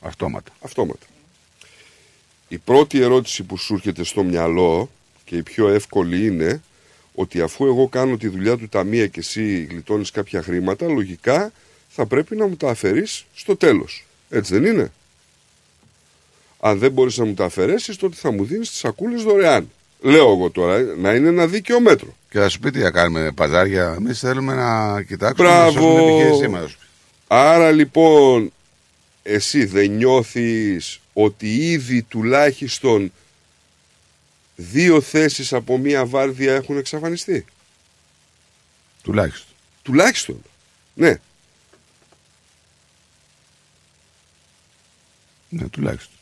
Αυτόματα. 0.00 0.52
αυτόματα. 0.60 1.06
Η 2.52 2.58
πρώτη 2.58 3.00
ερώτηση 3.00 3.42
που 3.42 3.56
σου 3.56 3.74
έρχεται 3.74 4.04
στο 4.04 4.22
μυαλό 4.22 4.90
και 5.24 5.36
η 5.36 5.42
πιο 5.42 5.68
εύκολη 5.68 6.26
είναι 6.26 6.62
ότι 7.14 7.40
αφού 7.40 7.66
εγώ 7.66 7.88
κάνω 7.88 8.16
τη 8.16 8.28
δουλειά 8.28 8.56
του 8.56 8.68
ταμεία 8.68 9.06
και 9.06 9.20
εσύ 9.20 9.66
γλιτώνεις 9.70 10.10
κάποια 10.10 10.42
χρήματα, 10.42 10.86
λογικά 10.88 11.52
θα 11.88 12.06
πρέπει 12.06 12.36
να 12.36 12.46
μου 12.46 12.56
τα 12.56 12.70
αφαιρείς 12.70 13.24
στο 13.34 13.56
τέλος. 13.56 14.04
Έτσι 14.30 14.58
δεν 14.58 14.72
είναι; 14.72 14.92
Αν 16.60 16.78
δεν 16.78 16.92
μπορείς 16.92 17.16
να 17.18 17.24
μου 17.24 17.34
τα 17.34 17.44
αφαιρέσεις, 17.44 17.96
τότε 17.96 18.16
θα 18.16 18.30
μου 18.30 18.44
δίνεις 18.44 18.70
τις 18.70 18.78
σακούλες 18.78 19.22
δωρεάν. 19.22 19.70
Λέω 20.00 20.32
εγώ 20.32 20.50
τώρα, 20.50 20.74
ε, 20.76 20.94
να 20.98 21.14
είναι 21.14 21.28
ένα 21.28 21.46
δίκαιο 21.46 21.80
μέτρο. 21.80 22.16
Και 22.30 22.38
θα 22.38 22.48
σου 22.48 22.58
πει 22.58 22.70
τι 22.70 22.80
θα 22.80 22.90
κάνουμε 22.90 23.30
παζάρια. 23.34 23.94
Εμείς 23.98 24.18
θέλουμε 24.18 24.54
να 24.54 25.02
κοιτάξουμε 25.02 25.48
να 25.48 25.54
Μπράβο. 25.54 25.72
σώσουμε 25.72 26.00
την 26.00 26.08
επιχείρησή 26.08 26.48
μας. 26.48 26.76
Άρα 27.26 27.70
λοιπόν, 27.70 28.52
εσύ 29.22 29.64
δεν 29.64 29.90
νιώθεις 29.90 30.99
ότι 31.12 31.70
ήδη 31.70 32.02
τουλάχιστον 32.02 33.12
δύο 34.56 35.00
θέσεις 35.00 35.52
από 35.52 35.78
μία 35.78 36.06
βάρδια 36.06 36.54
έχουν 36.54 36.78
εξαφανιστεί. 36.78 37.44
Τουλάχιστον. 39.02 39.54
Τουλάχιστον. 39.82 40.42
Ναι. 40.94 41.20
Ναι, 45.48 45.68
τουλάχιστον. 45.68 46.14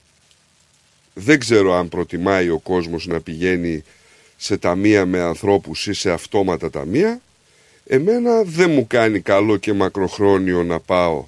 Δεν 1.15 1.39
ξέρω 1.39 1.75
αν 1.75 1.89
προτιμάει 1.89 2.49
ο 2.49 2.59
κόσμος 2.59 3.07
να 3.07 3.21
πηγαίνει 3.21 3.85
σε 4.37 4.57
ταμεία 4.57 5.07
με 5.07 5.21
ανθρώπους 5.21 5.87
ή 5.87 5.93
σε 5.93 6.11
αυτόματα 6.11 6.71
ταμεία. 6.71 7.21
Εμένα 7.87 8.43
δεν 8.43 8.71
μου 8.71 8.87
κάνει 8.87 9.21
καλό 9.21 9.57
και 9.57 9.73
μακροχρόνιο 9.73 10.63
να 10.63 10.81
πάω 10.81 11.27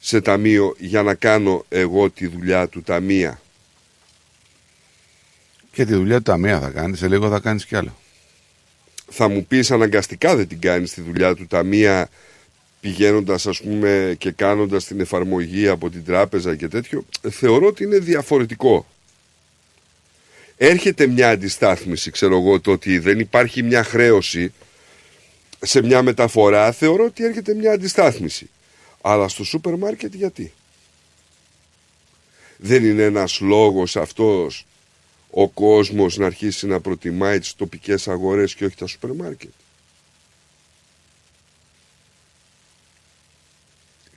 σε 0.00 0.20
ταμείο 0.20 0.74
για 0.78 1.02
να 1.02 1.14
κάνω 1.14 1.64
εγώ 1.68 2.10
τη 2.10 2.26
δουλειά 2.26 2.68
του 2.68 2.82
ταμεία. 2.82 3.40
Και 5.72 5.84
τη 5.84 5.94
δουλειά 5.94 6.16
του 6.16 6.22
ταμεία 6.22 6.60
θα 6.60 6.70
κάνεις, 6.70 6.98
σε 6.98 7.08
λίγο 7.08 7.28
θα 7.28 7.40
κάνεις 7.40 7.66
κι 7.66 7.76
άλλο. 7.76 7.96
θα 9.08 9.28
μου 9.28 9.46
πεις 9.46 9.70
αναγκαστικά 9.70 10.36
δεν 10.36 10.48
την 10.48 10.60
κάνεις 10.60 10.92
τη 10.92 11.00
δουλειά 11.00 11.34
του 11.34 11.46
ταμεία 11.46 12.08
πηγαίνοντας 12.80 13.46
ας 13.46 13.60
πούμε 13.60 14.14
και 14.18 14.30
κάνοντας 14.30 14.84
την 14.84 15.00
εφαρμογή 15.00 15.68
από 15.68 15.90
την 15.90 16.04
τράπεζα 16.04 16.56
και 16.56 16.68
τέτοιο 16.68 17.04
θεωρώ 17.30 17.66
ότι 17.66 17.84
είναι 17.84 17.98
διαφορετικό 17.98 18.86
έρχεται 20.56 21.06
μια 21.06 21.30
αντιστάθμιση 21.30 22.10
ξέρω 22.10 22.36
εγώ 22.36 22.60
το 22.60 22.70
ότι 22.70 22.98
δεν 22.98 23.18
υπάρχει 23.18 23.62
μια 23.62 23.84
χρέωση 23.84 24.52
σε 25.60 25.82
μια 25.82 26.02
μεταφορά 26.02 26.72
θεωρώ 26.72 27.04
ότι 27.04 27.24
έρχεται 27.24 27.54
μια 27.54 27.72
αντιστάθμιση 27.72 28.50
αλλά 29.00 29.28
στο 29.28 29.44
σούπερ 29.44 29.76
μάρκετ 29.76 30.14
γιατί; 30.14 30.52
Δεν 32.56 32.84
είναι 32.84 33.02
ένας 33.02 33.40
λόγος 33.40 33.96
αυτός 33.96 34.66
ο 35.30 35.48
κόσμος 35.48 36.16
να 36.16 36.26
αρχίσει 36.26 36.66
να 36.66 36.80
προτιμάει 36.80 37.38
τις 37.38 37.54
τοπικές 37.54 38.08
αγορές 38.08 38.54
και 38.54 38.64
όχι 38.64 38.76
τα 38.76 38.86
σούπερ 38.86 39.12
μάρκετ; 39.12 39.50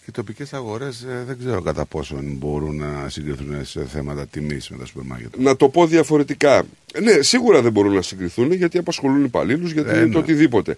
Οι 0.08 0.12
τοπικές 0.12 0.54
αγορές 0.54 1.06
δεν 1.26 1.38
ξέρω 1.40 1.62
κατά 1.62 1.86
πόσο 1.86 2.20
μπορούν 2.22 2.76
να 2.76 3.10
συγκριθούν 3.10 3.66
σε 3.66 3.86
θέματα 3.86 4.28
τιμής 4.28 4.70
με 4.70 4.78
τα 4.78 4.86
σούπερ 4.86 5.04
μάρκετ. 5.04 5.36
Να 5.38 5.56
το 5.56 5.70
πω 5.70 5.88
διαφορετικά. 5.88 6.64
Ναι, 7.02 7.22
σίγουρα 7.22 7.62
δεν 7.62 7.72
μπορούν 7.72 7.94
να 7.94 8.02
συγκριθούν 8.02 8.52
γιατί 8.52 8.78
απασχολούν 8.78 9.24
υπαλλήλους, 9.24 9.72
γιατί 9.72 9.90
Ε, 9.90 9.94
είναι 9.94 10.06
ναι. 10.06 10.12
το 10.12 10.20
οτιδήποτε. 10.20 10.78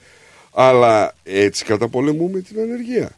Αλλά 0.52 1.16
έτσι 1.24 1.66
καταπολεμούμε 1.66 2.40
την 2.40 2.60
ανεργία. 2.60 3.18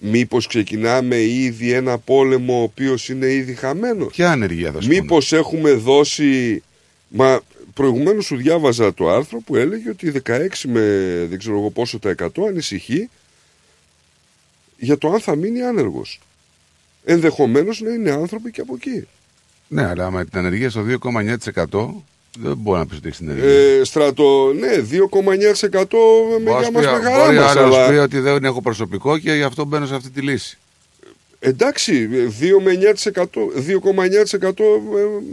Μήπως 0.00 0.46
ξεκινάμε 0.46 1.20
ήδη 1.20 1.72
ένα 1.72 1.98
πόλεμο 1.98 2.58
ο 2.58 2.62
οποίος 2.62 3.08
είναι 3.08 3.26
ήδη 3.26 3.54
χαμένος; 3.54 4.12
Ποια 4.12 4.30
ανεργία 4.30 4.72
θα 4.72 4.80
σου 4.80 4.88
Μήπως 4.88 5.32
έχουμε 5.32 5.72
δώσει 5.72 6.62
Μα 7.08 7.40
προηγουμένως 7.74 8.24
σου 8.24 8.36
διάβαζα 8.36 8.94
το 8.94 9.08
άρθρο 9.08 9.40
που 9.40 9.56
έλεγε 9.56 9.90
ότι 9.90 10.12
16 10.24 10.48
με 10.64 10.80
δεν 11.28 11.38
ξέρω 11.38 11.58
εγώ 11.58 11.70
πόσο 11.70 11.98
τα 11.98 12.14
100 12.18 12.28
ανησυχεί 12.48 13.08
για 14.78 14.98
το 14.98 15.08
αν 15.08 15.20
θα 15.20 15.36
μείνει 15.36 15.62
άνεργος. 15.62 16.20
Ενδεχομένως 17.04 17.80
να 17.80 17.90
είναι 17.90 18.10
άνθρωποι 18.10 18.50
και 18.50 18.60
από 18.60 18.74
εκεί. 18.74 19.06
Ναι, 19.68 19.86
αλλά 19.86 20.10
με 20.10 20.24
την 20.24 20.38
ανεργία 20.38 20.70
στο 20.70 20.84
2,9% 21.00 21.90
δεν 22.38 22.56
μπορεί 22.56 22.78
να 22.78 22.86
πει 22.86 22.94
ότι 22.94 23.06
έχεις 23.06 23.18
την 23.18 23.28
ενεργεία. 23.28 23.78
Ε, 23.80 23.84
στρατό, 23.84 24.52
ναι, 24.52 24.68
2,9% 24.90 25.22
με 26.44 26.50
για 26.60 26.70
μας 26.70 26.70
με 26.70 26.82
χαρά 26.82 27.24
μπορεί 27.24 27.36
μας. 27.36 27.56
άλλος 27.56 27.76
Αλλά... 27.76 27.88
πει 27.88 27.94
ότι 27.94 28.18
δεν 28.18 28.44
έχω 28.44 28.62
προσωπικό 28.62 29.18
και 29.18 29.32
γι' 29.32 29.42
αυτό 29.42 29.64
μπαίνω 29.64 29.86
σε 29.86 29.94
αυτή 29.94 30.10
τη 30.10 30.20
λύση. 30.20 30.58
Εντάξει, 31.38 32.08
2 32.40 32.62
με 32.62 32.78
9%, 33.12 33.24
2,9% 34.42 34.52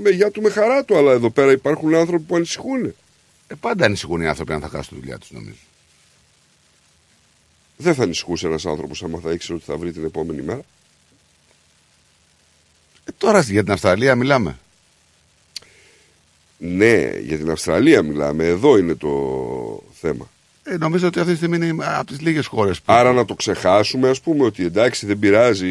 με 0.04 0.10
γεια 0.10 0.32
του 0.32 0.42
με 0.42 0.50
χαρά 0.50 0.84
του, 0.84 0.98
αλλά 0.98 1.12
εδώ 1.12 1.30
πέρα 1.30 1.52
υπάρχουν 1.52 1.96
άνθρωποι 1.96 2.24
που 2.24 2.36
ανησυχούν. 2.36 2.86
Ε, 3.48 3.56
πάντα 3.60 3.86
ανησυχούν 3.86 4.22
οι 4.22 4.28
άνθρωποι 4.28 4.54
αν 4.54 4.62
θα 4.62 4.70
χάσουν 4.70 4.94
τη 4.94 5.00
δουλειά 5.00 5.18
τους, 5.18 5.32
νομίζω. 5.32 5.58
Δεν 7.78 7.96
θα 7.96 8.04
ανησυχούσε 8.04 8.48
ένας 8.48 8.66
άνθρωπος 8.66 9.04
άμα 9.04 9.20
θα 9.20 9.32
ήξερε 9.32 9.54
ότι 9.54 9.64
θα 9.66 9.78
βρει 9.78 9.92
την 9.92 10.06
επόμενη 10.06 10.42
μέρα. 10.42 10.62
Ε, 13.06 13.12
τώρα 13.18 13.42
για 13.42 13.64
την 13.64 13.72
Αυστραλία 13.72 14.16
μιλάμε. 14.16 14.58
Ναι, 16.58 17.12
για 17.26 17.38
την 17.38 17.50
Αυστραλία 17.52 18.02
μιλάμε. 18.04 18.46
Εδώ 18.46 18.78
είναι 18.78 18.96
το 18.96 19.10
θέμα. 20.00 20.30
Ε, 20.64 20.78
νομίζω 20.78 21.08
ότι 21.08 21.20
αυτή 21.20 21.32
τη 21.32 21.38
στιγμή 21.38 21.56
είναι 21.68 21.86
από 21.98 22.06
τις 22.06 22.22
λίγες 22.22 22.46
χώρες 22.46 22.78
που. 22.78 22.84
Άρα 22.94 23.14
να 23.14 23.26
το 23.26 23.34
ξεχάσουμε, 23.34 24.10
ας 24.10 24.22
πούμε, 24.22 24.44
ότι 24.44 24.66
εντάξει 24.66 25.06
δεν 25.06 25.20
πειράζει, 25.20 25.68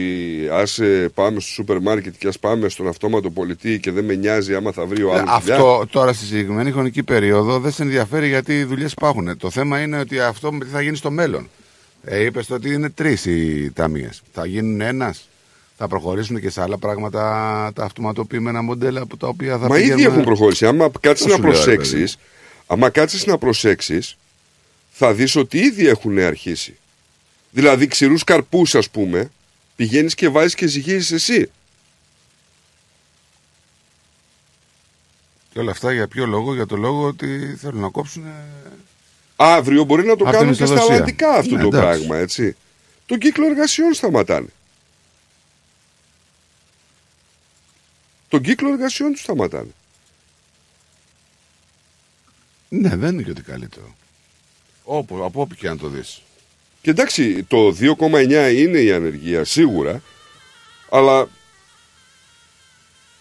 ας 0.51 0.81
πάμε 1.15 1.41
στο 1.41 1.51
σούπερ 1.51 1.81
μάρκετ 1.81 2.15
και 2.19 2.29
ας 2.29 2.39
πάμε 2.39 2.69
στον 2.69 2.89
αυτόματο 2.89 3.31
πολιτή 3.31 3.81
και 3.81 3.91
δεν 3.91 4.05
με 4.05 4.15
νοιάζει 4.15 4.55
άμα 4.55 4.73
θα 4.73 4.87
βρει 4.87 5.03
ο 5.03 5.09
Ε, 5.15 5.19
άλλος. 5.19 5.31
αυτό 5.31 5.87
τώρα 5.91 6.13
στη 6.13 6.25
συγκεκριμένη 6.25 6.71
χρονική 6.71 7.03
περίοδο 7.03 7.59
δεν 7.61 7.73
σε 7.73 7.83
ενδιαφέρει 7.83 8.29
γιατί 8.29 8.59
οι 8.59 8.65
δουλειές 8.65 8.93
υπάρχουν. 8.93 9.37
Το 9.39 9.51
θέμα 9.51 9.81
είναι 9.81 9.99
ότι 9.99 10.21
αυτό 10.21 10.51
τι 10.59 10.67
θα 10.67 10.81
γίνει 10.81 10.97
στο 10.97 11.11
μέλλον. 11.11 11.49
Ε, 12.05 12.25
Είπες 12.25 12.51
ότι 12.51 12.73
είναι 12.73 12.91
τρεις 12.91 13.25
οι 13.25 13.71
ταμείες. 13.75 14.23
Θα 14.33 14.47
γίνουν 14.47 14.81
ένας; 14.81 15.29
Θα 15.79 15.89
προχωρήσουν 15.89 16.41
και 16.41 16.51
σε 16.51 16.63
άλλα 16.63 16.79
πράγματα 16.79 17.21
τα 17.75 17.85
αυτοματοποιημένα 17.85 18.63
μοντέλα 18.63 19.07
που 19.07 19.17
τα 19.17 19.29
οποία 19.29 19.59
θα 19.59 19.69
Μα 19.69 19.79
ήδη 19.79 19.89
πηγαίνουν- 19.91 20.13
έχουν 20.13 20.25
προχωρήσει. 20.25 20.67
Άμα 20.67 20.91
κάτσεις 21.01 21.27
Αυτό 21.27 21.29
να 21.29 21.35
σου 21.37 21.43
λέω, 21.43 21.65
ρε 21.65 21.75
προσέξει, 21.75 21.93
παιδί. 21.97 22.13
άμα 22.67 22.91
κάτσεις 22.91 23.27
να 23.27 23.39
προσέξεις, 23.39 24.17
θα 24.91 25.13
δεις 25.15 25.37
ότι 25.37 25.59
ήδη 25.59 25.87
έχουν 25.87 26.19
αρχίσει. 26.19 26.77
Δηλαδή, 27.51 27.87
ξηρούς 27.87 28.25
καρπούς, 28.25 28.75
ας 28.75 28.91
πούμε, 28.91 29.31
πηγαίνεις 29.77 30.15
και 30.15 30.29
βάζεις 30.29 30.55
και 30.55 30.67
ζυγίζεις 30.67 31.13
εσύ. 31.13 31.51
Και 35.53 35.59
όλα 35.59 35.71
αυτά 35.71 35.93
για 35.93 36.09
ποιο 36.09 36.27
λόγο, 36.27 36.55
για 36.55 36.67
το 36.67 36.77
λόγο 36.77 37.07
ότι 37.07 37.57
θέλουν 37.61 37.81
να 37.81 37.89
κόψουν. 37.89 38.25
Αύριο 39.37 39.85
μπορεί 39.85 40.05
να 40.07 40.17
το 40.17 40.25
Απ' 40.25 40.31
την 40.31 40.39
κάνουν 40.39 40.55
και 40.57 40.65
στα 40.65 40.65
μισθοδοσία. 40.65 40.95
αλλαντικά 40.97 41.29
αυτό 41.31 41.55
Ναι, 41.55 41.61
το 41.63 41.67
εντάξει. 41.67 41.87
πράγμα, 41.99 42.17
έτσι. 42.17 42.57
Τον 43.07 43.19
κύκλο 43.19 43.47
εργασιών 43.47 43.95
σταματάνε. 43.95 44.47
Τον 48.29 48.43
κύκλο 48.43 48.69
εργασιών 48.73 49.13
τους 49.13 49.21
σταματάνε. 49.21 49.71
Ναι, 52.69 52.97
δεν 52.97 53.13
είναι 53.13 53.23
και 53.23 53.31
ότι 53.31 53.43
καλύτερο. 53.43 53.97
Όπου, 54.85 55.25
από 55.25 55.41
όπου 55.41 55.55
και 55.55 55.69
αν 55.69 55.79
το 55.79 55.89
δεις. 55.89 56.23
Και 56.83 56.91
εντάξει, 56.91 57.43
το 57.43 57.77
2,9 57.81 58.53
είναι 58.55 58.79
η 58.79 58.93
ανεργία 58.93 59.45
σίγουρα, 59.45 60.03
αλλά 60.91 61.29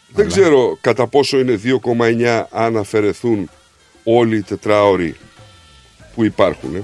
δεν 0.08 0.28
ξέρω 0.28 0.78
κατά 0.82 1.08
πόσο 1.08 1.40
είναι 1.40 1.60
2,9 1.64 2.44
αν 2.50 2.78
αφαιρεθούν 2.78 3.50
όλοι 4.04 4.38
οι 4.38 4.42
τετράωροι 4.42 5.16
που 6.16 6.24
υπάρχουν. 6.24 6.76
ε. 6.76 6.84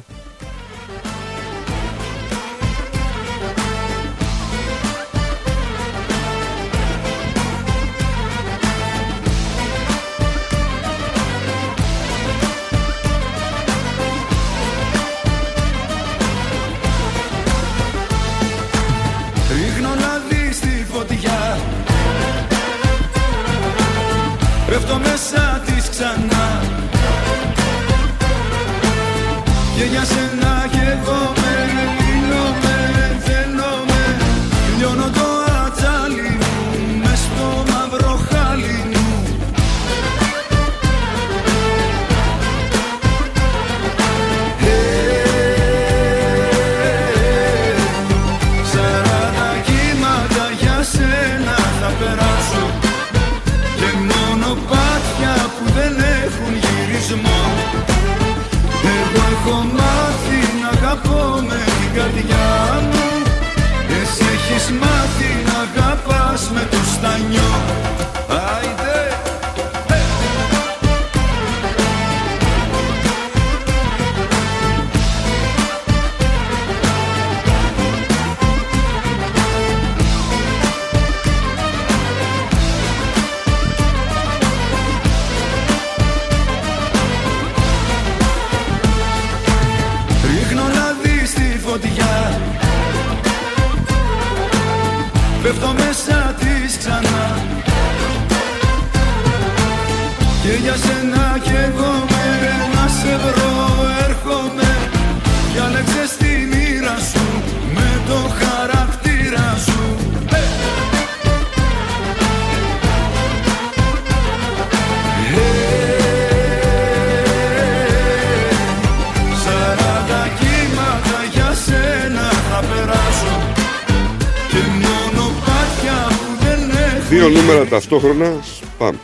Δύο 127.11 127.29
νούμερα 127.29 127.65
ταυτόχρονα, 127.65 128.39
πάμε. 128.77 128.97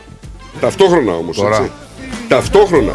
Ταυτόχρονα 0.60 1.12
όμως, 1.12 1.36
Τώρα. 1.36 1.56
έτσι. 1.56 1.70
Ταυτόχρονα. 2.28 2.92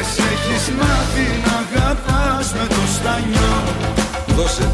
Εσύ 0.00 0.22
έχεις 0.32 0.70
μάθει 0.78 1.26
να 1.44 1.78
αγαπάς 1.80 2.52
με 2.52 2.66
το 2.68 2.74
στανιό 2.94 3.62
Δώσε 4.36 4.72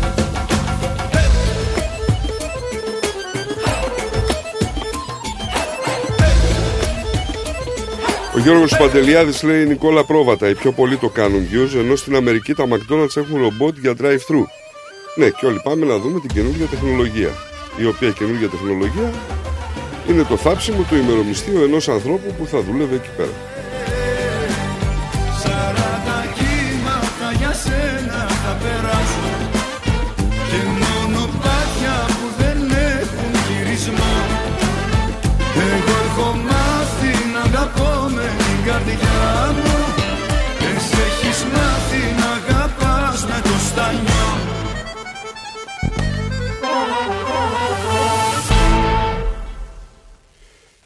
Ο 8.35 8.39
Γιώργος 8.39 8.77
Παντελιάδης 8.77 9.43
λέει 9.43 9.67
Νικόλα 9.67 10.05
πρόβατα, 10.05 10.49
οι 10.49 10.55
πιο 10.55 10.73
πολλοί 10.73 10.97
το 10.97 11.09
κάνουν 11.09 11.49
use, 11.53 11.77
ενώ 11.79 11.97
στην 11.97 12.17
Αμερική 12.17 12.55
τα 12.55 12.65
McDonald's 12.65 13.17
έχουν 13.17 13.41
ρομπότ 13.41 13.77
για 13.79 13.95
drive-thru. 14.01 14.45
Ναι, 15.17 15.29
και 15.29 15.47
όλοι 15.47 15.61
πάμε 15.65 15.87
να 15.87 15.99
δούμε 15.99 16.21
την 16.21 16.31
καινούργια 16.31 16.67
τεχνολογία 16.67 17.31
η 17.77 17.87
οποία 17.87 18.11
καινούργια 18.11 18.49
τεχνολογία 18.49 19.13
είναι 20.09 20.23
το 20.23 20.37
θάψιμο 20.37 20.83
του 20.89 20.97
ημερομυστίου 20.97 21.63
ενός 21.63 21.89
ανθρώπου 21.89 22.35
που 22.39 22.47
θα 22.47 22.63
δουλεύει 22.63 22.95
εκεί 22.95 23.11
πέρα. 23.17 23.31
για 27.39 27.53
σένα 27.53 28.27
θα 28.43 28.53
περάσω. 28.63 29.27
Και 30.51 30.61
μόνο 30.83 31.27
που 32.17 32.27
δεν 32.39 32.59
έχουν 33.01 33.33
γυρισμό. 33.49 34.15
Εγώ 35.71 35.97
έχω 36.07 36.37
μάθει 36.37 37.13
να 37.33 37.41
αγαπώ 37.41 38.09
με 38.09 38.27
την 38.39 38.67
καρδιά 38.67 39.53
μου. 39.55 39.62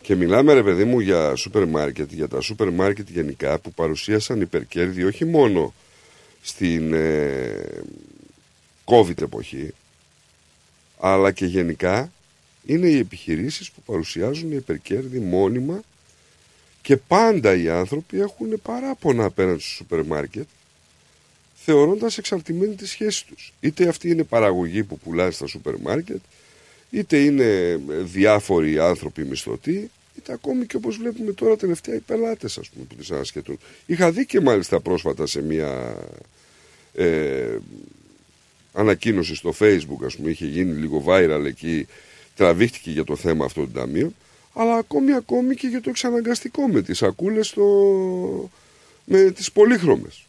Και 0.07 0.15
μιλάμε 0.15 0.53
ρε 0.53 0.63
παιδί 0.63 0.85
μου 0.85 1.01
για 1.01 1.35
σούπερ 1.35 1.67
μάρκετ, 1.67 2.13
για 2.13 2.29
τα 2.29 2.41
σούπερ 2.41 2.71
μάρκετ 2.71 3.09
γενικά 3.09 3.59
που 3.59 3.73
παρουσίασαν 3.73 4.41
υπερκέρδη 4.41 5.05
όχι 5.05 5.25
μόνο 5.25 5.75
στην 6.43 6.93
ε, 6.93 7.83
COVID 8.85 9.23
εποχή 9.23 9.75
αλλά 10.99 11.33
και 11.33 11.47
γενικά 11.47 12.13
είναι 12.67 12.89
οι 12.89 12.99
επιχειρήσεις 12.99 13.71
που 13.71 13.83
παρουσιάζουν 13.83 14.53
υπερκέρδη 14.53 15.19
μόνιμα 15.19 15.83
και 16.83 16.97
πάντα 16.97 17.55
οι 17.55 17.69
άνθρωποι 17.69 18.21
έχουν 18.21 18.61
παράπονα 18.63 19.25
απέναντι 19.25 19.61
στο 19.61 19.71
σούπερ 19.71 20.05
μάρκετ 20.05 20.47
θεωρώντας 21.55 22.19
εξαρτημένη 22.19 22.75
τη 22.75 22.87
σχέση 22.87 23.27
τους. 23.27 23.53
Είτε 23.61 23.89
αυτή 23.89 24.11
είναι 24.11 24.25
παραγωγή 24.25 24.83
που 24.83 24.99
πουλάει 24.99 25.31
στα 25.31 25.47
σούπερ 25.47 25.77
μάρκετ, 25.77 26.21
είτε 26.91 27.19
είναι 27.19 27.81
διάφοροι 28.03 28.79
άνθρωποι 28.79 29.25
μισθωτοί, 29.25 29.91
είτε 30.27 30.35
ακόμη 30.35 30.67
και 30.67 30.77
όπως 30.77 30.97
βλέπουμε 30.97 31.33
τώρα 31.33 31.57
τελευταία 31.57 31.95
οι 31.95 31.99
πελάτες 31.99 32.59
ας 32.59 32.69
πούμε, 32.69 32.85
που 32.85 32.95
τις 32.95 33.11
ανασχετούν. 33.11 33.59
Είχα 33.87 34.11
δει 34.11 34.27
και 34.27 34.41
μάλιστα 34.41 34.81
πρόσφατα 34.81 35.27
σε 35.27 35.43
μια 35.43 35.97
ε, 36.95 37.59
ανακοίνωση 38.73 39.35
στο 39.35 39.55
facebook 39.59 40.05
ας 40.05 40.17
πούμε, 40.17 40.31
είχε 40.31 40.47
γίνει 40.47 40.73
λίγο 40.73 41.05
viral 41.07 41.43
εκεί, 41.47 41.87
τραβήχτηκε 42.35 42.91
για 42.91 43.05
το 43.05 43.17
θέμα 43.17 43.45
αυτό 43.45 43.61
του 43.63 43.71
ταμείου, 43.71 44.15
αλλά 44.53 44.75
ακόμη 44.75 45.13
ακόμη 45.13 45.55
και 45.55 45.67
για 45.67 45.81
το 45.81 45.91
εξαναγκαστικό 45.91 46.69
με 46.69 46.83
τις 46.83 46.99
σακούλες 46.99 47.47
στο... 47.47 48.51
με 49.05 49.31
τις 49.31 49.53
πολύχρωμες. 49.53 50.27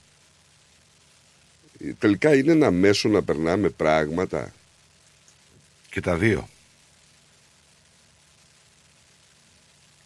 Τελικά 1.99 2.35
είναι 2.35 2.51
ένα 2.51 2.71
μέσο 2.71 3.09
να 3.09 3.23
περνάμε 3.23 3.69
πράγματα. 3.69 4.53
Και 5.89 6.01
τα 6.01 6.15
δύο. 6.17 6.49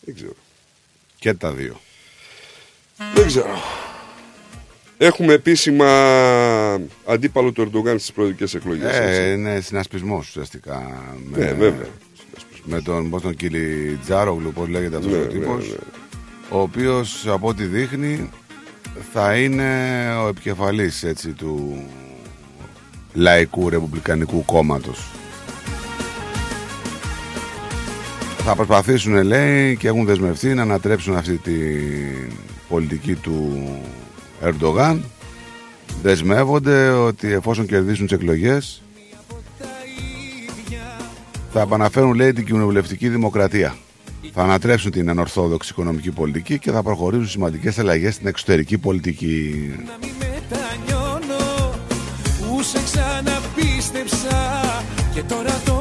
Δεν 0.02 0.16
ξέρω. 0.16 0.34
Και 1.20 1.34
τα 1.34 1.52
δύο. 1.52 1.80
Δεν 3.14 3.28
ξέρω. 3.28 3.62
Έχουμε 4.98 5.34
επίσημα 5.34 5.88
αντίπαλο 7.06 7.52
του 7.52 7.62
Ερντογάν 7.62 8.00
στις 8.00 8.12
προεδρικές 8.12 8.54
εκλογές. 8.54 8.94
Ε, 8.98 9.04
έτσι. 9.10 9.34
είναι 9.34 9.60
συνασπισμός 9.60 10.28
ουσιαστικά. 10.28 11.04
Ναι, 11.32 11.54
βέβαια. 11.54 11.88
Με 12.64 12.82
τον, 12.82 13.10
πώς 13.10 13.22
τον 13.22 13.36
Κίλι 13.36 14.00
Τζάρογλου, 14.04 14.54
πώς 14.54 14.68
λέγεται 14.68 14.96
αυτός 14.96 15.12
Ναι, 15.12 15.18
ο 15.18 15.22
ναι, 15.22 15.28
τύπος, 15.28 15.68
ναι. 15.70 15.76
ο 16.50 16.60
οποίος 16.60 17.28
από 17.28 17.48
ό,τι 17.48 17.64
δείχνει 17.66 18.30
θα 19.14 19.36
είναι 19.36 19.70
ο 20.24 20.28
επικεφαλής 20.28 21.04
έτσι, 21.04 21.30
του 21.30 21.84
Λαϊκού 23.14 23.70
Ρεπουμπλικανικού 23.70 24.46
Κόμματος. 24.46 25.12
Θα 28.44 28.56
προσπαθήσουν, 28.56 29.24
λέει, 29.24 29.76
και 29.76 29.88
έχουν 29.88 30.06
δεσμευτεί 30.06 30.54
να 30.54 30.62
ανατρέψουν 30.62 31.16
αυτή 31.16 31.38
την 31.38 32.32
πολιτική 32.70 33.16
του 33.16 33.68
Ερντογάν. 34.42 35.04
Δεσμεύονται 36.02 36.90
ότι 36.90 37.32
εφόσον 37.32 37.66
κερδίσουν 37.66 38.08
τις 38.08 38.16
εκλογές 38.16 38.82
θα 41.54 41.62
επαναφέρουν, 41.62 42.14
λέει, 42.14 42.34
την 42.34 42.46
κοινοβουλευτική 42.46 43.10
δημοκρατία. 43.10 43.76
Θα 44.34 44.44
ανατρέψουν 44.44 44.92
την 44.92 45.10
ανορθόδοξη 45.10 45.70
οικονομική 45.72 46.12
πολιτική 46.12 46.60
και 46.60 46.72
θα 46.72 46.84
προχωρήσουν 46.84 47.28
σημαντικές 47.28 47.80
αλλαγές 47.80 48.14
στην 48.14 48.28
εξωτερική 48.28 48.78
πολιτική. 48.78 49.70
μετανιώνω 50.20 51.74
Που 52.40 52.64
σε 52.64 52.80
ξαναπίστεψα 52.84 54.62
και 55.14 55.24
τώρα 55.24 55.62
το 55.66 55.81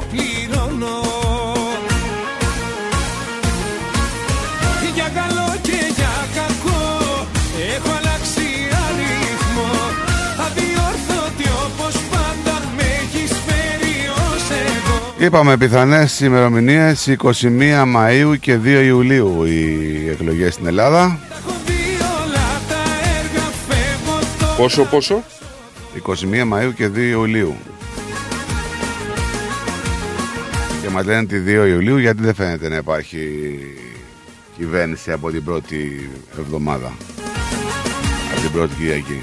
Είπαμε 15.21 15.57
πιθανές 15.57 16.21
ημερομηνίες 16.21 17.17
21 17.23 17.85
Μαΐου 17.97 18.35
και 18.41 18.59
2 18.65 18.67
Ιουλίου 18.85 19.45
οι 19.45 20.09
εκλογές 20.11 20.55
στην 20.55 20.67
Ελλάδα. 20.67 21.19
Πόσο, 24.57 24.85
πόσο; 24.85 25.23
21 26.07 26.53
Μαΐου 26.53 26.75
και 26.75 26.87
2 26.87 26.97
Ιουλίου. 26.97 27.55
Και 30.83 30.89
μας 30.89 31.05
λένε 31.05 31.27
τη 31.27 31.39
2 31.47 31.69
Ιουλίου 31.69 31.97
γιατί 31.99 32.23
δεν 32.23 32.35
φαίνεται 32.35 32.69
να 32.69 32.77
υπάρχει 32.77 33.29
κυβέρνηση 34.57 35.13
από 35.13 35.31
την 35.31 35.45
πρώτη 35.45 36.11
εβδομάδα. 36.39 36.93
Από 38.33 38.41
την 38.41 38.51
πρώτη 38.51 38.75
Κυριακή. 38.75 39.21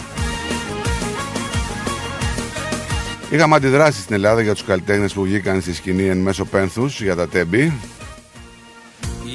Είχαμε 3.30 3.56
αντιδράσεις 3.56 4.04
στην 4.04 4.16
Ελλάδα 4.16 4.42
για 4.42 4.54
τους 4.54 4.64
καλλιτέχνες 4.64 5.14
που 5.14 5.22
βγήκαν 5.22 5.62
στη 5.62 5.74
σκηνή 5.74 6.04
εν 6.04 6.18
μέσω 6.18 6.46
πένθους 6.46 7.02
για 7.02 7.16
τα 7.16 7.28
τέμπη. 7.28 7.74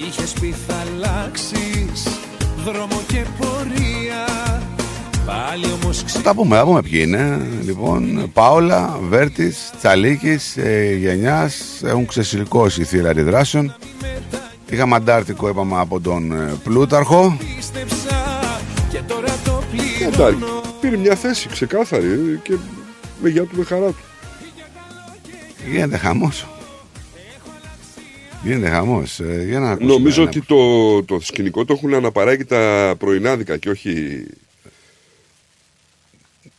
Είχες 0.07 0.33
πει 0.41 0.55
θα 0.67 0.75
αλλάξεις 0.75 2.09
δρόμο 2.65 3.03
και 3.07 3.25
πορεία 3.39 4.27
Πάλι 5.27 5.65
όμως 5.83 5.99
Θα 5.99 6.05
ξε... 6.05 6.21
τα 6.21 6.35
πούμε, 6.35 6.57
θα 6.57 6.65
πούμε 6.65 6.83
ποιοι 6.83 7.01
είναι. 7.07 7.47
Λοιπόν, 7.65 8.31
Πάολα, 8.33 8.99
Βέρτης, 9.09 9.71
Τσαλίκης, 9.79 10.57
ε, 10.57 10.95
Γενιάς 10.95 11.81
έχουν 11.85 12.07
ξεσηκώσει 12.07 12.81
η 12.81 12.85
θύρα 12.85 13.11
αντιδράσεων. 13.11 13.75
Είχαμε 14.71 14.97
αντάρτικο, 14.97 15.49
είπαμε, 15.49 15.81
από 15.81 16.01
τον 16.01 16.33
ε, 16.33 16.55
Πλούταρχο. 16.65 17.37
πίστεψα 17.57 18.23
και 18.91 18.99
τώρα 19.07 19.35
το 19.45 19.63
Εντάξει, 20.01 20.37
πληρώνω 20.37 20.61
πήρε 20.81 20.97
μια 20.97 21.15
θέση 21.15 21.49
ξεκάθαρη 21.49 22.41
και 22.43 22.55
με 23.23 23.29
γεια 23.29 23.43
του 23.45 23.57
με 23.57 23.65
χαρά 23.65 23.87
του. 23.87 23.97
Γίνεται 25.71 25.97
χαμός. 25.97 26.47
Γίνεται 28.43 28.69
χαμός. 28.69 29.21
Ε, 29.21 29.45
για 29.49 29.61
να 29.61 29.71
ακούσουμε 29.71 29.93
Νομίζω 29.93 30.21
ένα- 30.23 30.31
ότι 30.31 30.41
το, 30.43 31.03
το 31.05 31.21
σκηνικό 31.21 31.65
το 31.65 31.73
έχουν 31.73 31.95
αναπαράγει 31.95 32.45
τα 32.45 32.95
πρωινάδικα 32.99 33.57
και 33.57 33.71
όχι. 33.71 34.25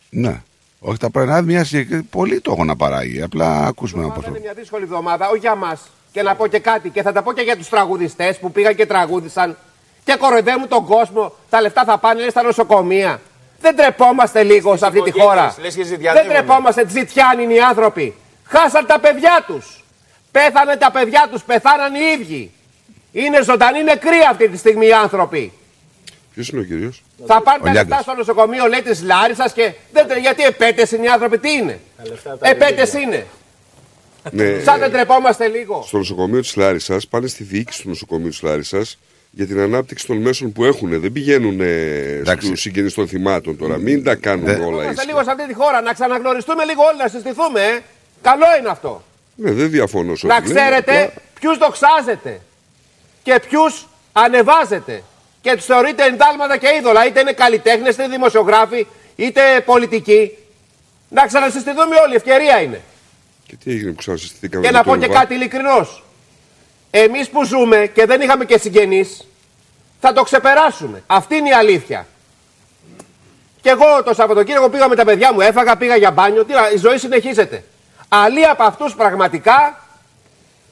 Ναι. 0.09 0.42
Όχι 0.80 0.98
τα 0.98 1.09
πρωινά, 1.09 1.42
μια 1.42 1.64
συγκεκριμένη. 1.64 2.08
Πολλοί 2.09 2.42
το 2.42 2.51
έχουν 2.51 2.66
να 2.66 2.75
παράγει. 2.75 3.22
Απλά 3.22 3.66
ακούσουμε 3.66 4.03
ένα 4.03 4.14
Είναι 4.16 4.25
πόσο. 4.27 4.40
μια 4.42 4.53
δύσκολη 4.53 4.83
εβδομάδα, 4.83 5.30
όχι 5.30 5.40
για 5.40 5.56
μας. 5.56 5.82
Και 6.11 6.22
να 6.22 6.35
πω 6.35 6.48
και 6.48 6.59
κάτι, 6.59 6.90
και 6.90 7.01
θα 7.01 7.11
τα 7.11 7.22
πω 7.24 7.33
και 7.33 7.42
για 7.42 7.58
τους 7.58 7.69
τραγουδιστές 7.69 8.38
που 8.38 8.51
πήγαν 8.51 8.75
και 8.75 8.85
τραγούδισαν 8.85 9.58
και 10.03 10.16
κοροϊδεύουν 10.19 10.67
τον 10.67 10.85
κόσμο. 10.85 11.33
Τα 11.50 11.61
λεφτά 11.61 11.83
θα 11.83 11.98
πάνε 11.98 12.19
λέει, 12.19 12.30
στα 12.30 12.42
νοσοκομεία. 12.43 13.22
Δεν 13.64 13.75
τρεπόμαστε 13.75 14.43
λίγο 14.43 14.77
σε 14.77 14.85
αυτή 14.85 15.01
τη 15.01 15.09
οικογένειες, 15.09 15.35
χώρα. 15.35 15.56
λες 15.61 15.74
και 15.75 15.82
Δεν 15.83 15.92
ζητιανεύουμε. 15.92 16.33
τρεπόμαστε, 16.33 16.85
ζητιάνοι 16.90 17.43
είναι 17.43 17.53
οι 17.53 17.59
άνθρωποι. 17.61 18.14
Χάσαν 18.43 18.85
τα 18.85 19.00
παιδιά 19.00 19.43
τους. 19.48 19.83
Πέθανε 20.32 20.75
τα 20.75 20.92
παιδιά 20.92 21.27
τους, 21.32 21.43
πεθάναν 21.43 21.93
οι 21.95 22.00
ίδιοι. 22.19 22.51
Είναι 23.11 23.43
ζωντανοί 23.43 23.83
νεκροί 23.83 24.17
αυτή 24.32 24.50
τη 24.50 24.58
στιγμή 24.58 24.85
οι 24.88 24.93
άνθρωποι. 24.93 25.51
Ποιος 26.33 26.50
είναι 26.50 26.61
ο 26.61 26.64
κύριος; 26.64 27.03
Θα 27.27 27.42
πάνε 27.42 27.58
Ο 27.61 27.64
τα 27.66 27.72
Λιάγκας. 27.72 27.90
λεφτά 27.90 28.01
στο 28.03 28.14
νοσοκομείο, 28.16 28.66
λέει 28.67 28.82
της 28.82 29.01
Λάρισας 29.03 29.53
και. 29.53 29.74
Δεν, 29.92 30.08
τρε- 30.08 30.19
γιατί 30.19 30.43
επέτες 30.43 30.92
είναι 30.92 31.06
οι 31.06 31.09
άνθρωποι, 31.09 31.38
τι 31.38 31.51
είναι; 31.51 31.80
Επέτες 32.42 32.93
είναι. 32.93 33.25
Ναι, 34.32 34.59
Σαν 34.64 34.80
δεν 34.80 34.92
τρεπόμαστε 34.92 35.48
λίγο. 35.48 35.83
στο 35.88 35.98
νοσοκομείο 35.98 36.42
της 36.42 36.56
Λάρισας 36.56 37.08
πάνε 37.08 37.27
στη 37.27 37.43
διοίκηση 37.43 37.82
του 37.82 37.90
νοσοκομείου 37.90 38.30
της 38.30 38.42
Λάρισας 38.42 38.98
για 39.35 39.45
την 39.47 39.59
ανάπτυξη 39.59 40.05
των 40.07 40.17
μέσων 40.17 40.51
που 40.51 40.63
έχουν. 40.65 40.99
Δεν 41.01 41.11
πηγαίνουν 41.11 41.61
στους 42.39 42.61
συγγενείς 42.61 42.93
των 42.93 43.07
θυμάτων 43.07 43.57
τώρα. 43.57 43.77
Μην 43.77 44.03
τα 44.03 44.15
κάνουν 44.15 44.47
όλα 44.49 44.57
Είμαστε 44.59 44.89
ίσια. 44.91 45.03
λίγο 45.05 45.23
σε 45.23 45.31
αυτή 45.31 45.47
τη 45.47 45.53
χώρα, 45.53 45.81
να 45.81 45.93
ξαναγνωριστούμε 45.93 46.63
λίγο 46.63 46.83
όλοι, 46.83 46.97
να 46.97 47.07
συστηθούμε. 47.07 47.61
Ε. 47.61 47.79
Καλό 48.21 48.45
είναι 48.59 48.69
αυτό. 48.69 49.03
Ναι, 49.35 49.51
δεν 49.51 49.69
διαφωνώ 49.69 50.15
σε 50.15 50.27
να 50.27 50.35
ό,τι 50.35 50.47
λέτε, 50.47 50.59
ξέρετε 50.59 50.91
απλά- 51.03 51.13
ποιους 51.39 51.57
δοξάζετε 51.57 52.41
και 53.23 53.39
ποιους 53.49 53.87
ανεβάζετε. 54.13 55.03
Και 55.41 55.55
τους 55.55 55.65
θεωρείτε 55.65 56.03
εντάλματα 56.03 56.57
και 56.57 56.67
είδωλα. 56.79 57.05
Είτε 57.07 57.19
είναι 57.19 57.31
καλλιτέχνες, 57.33 57.93
είτε 57.93 58.07
δημοσιογράφοι, 58.07 58.87
είτε 59.15 59.41
πολιτικοί. 59.65 60.31
Να 61.09 61.25
ξανασυστηθούμε 61.27 61.95
όλοι, 62.05 62.15
ευκαιρία 62.15 62.61
είναι. 62.61 62.81
Και 63.47 63.55
τι 63.63 63.71
έγινε 63.71 63.89
που 63.89 63.95
ξανασυστηθήκαμε 63.97 64.65
Και 64.65 64.71
με 64.71 64.77
να 64.77 64.83
το 64.83 64.89
πω 64.91 64.97
και 64.97 65.05
Λουβά; 65.05 65.19
κάτι 65.19 65.33
ειλικρινώς. 65.33 66.03
Εμείς 66.95 67.30
που 67.30 67.43
ζούμε 67.45 67.91
και 67.93 68.05
δεν 68.05 68.22
είχαμε 68.22 68.45
και 68.45 68.57
συγγενείς, 68.57 69.27
θα 69.99 70.13
το 70.13 70.23
ξεπεράσουμε. 70.23 71.03
Αυτή 71.07 71.35
είναι 71.35 71.49
η 71.49 71.53
αλήθεια. 71.53 72.07
Και 73.61 73.69
εγώ 73.69 74.03
το 74.03 74.13
Σαββατοκύριακο 74.13 74.69
πήγα 74.69 74.88
με 74.88 74.95
τα 74.95 75.03
παιδιά 75.05 75.33
μου, 75.33 75.41
έφαγα, 75.41 75.77
πήγα 75.77 75.95
για 75.95 76.11
μπάνιο. 76.11 76.45
Τι, 76.45 76.53
να- 76.53 76.72
η 76.72 76.77
ζωή 76.77 76.97
συνεχίζεται. 76.97 77.63
Αλλοί 78.07 78.45
από 78.45 78.63
αυτούς 78.63 78.95
πραγματικά 78.95 79.85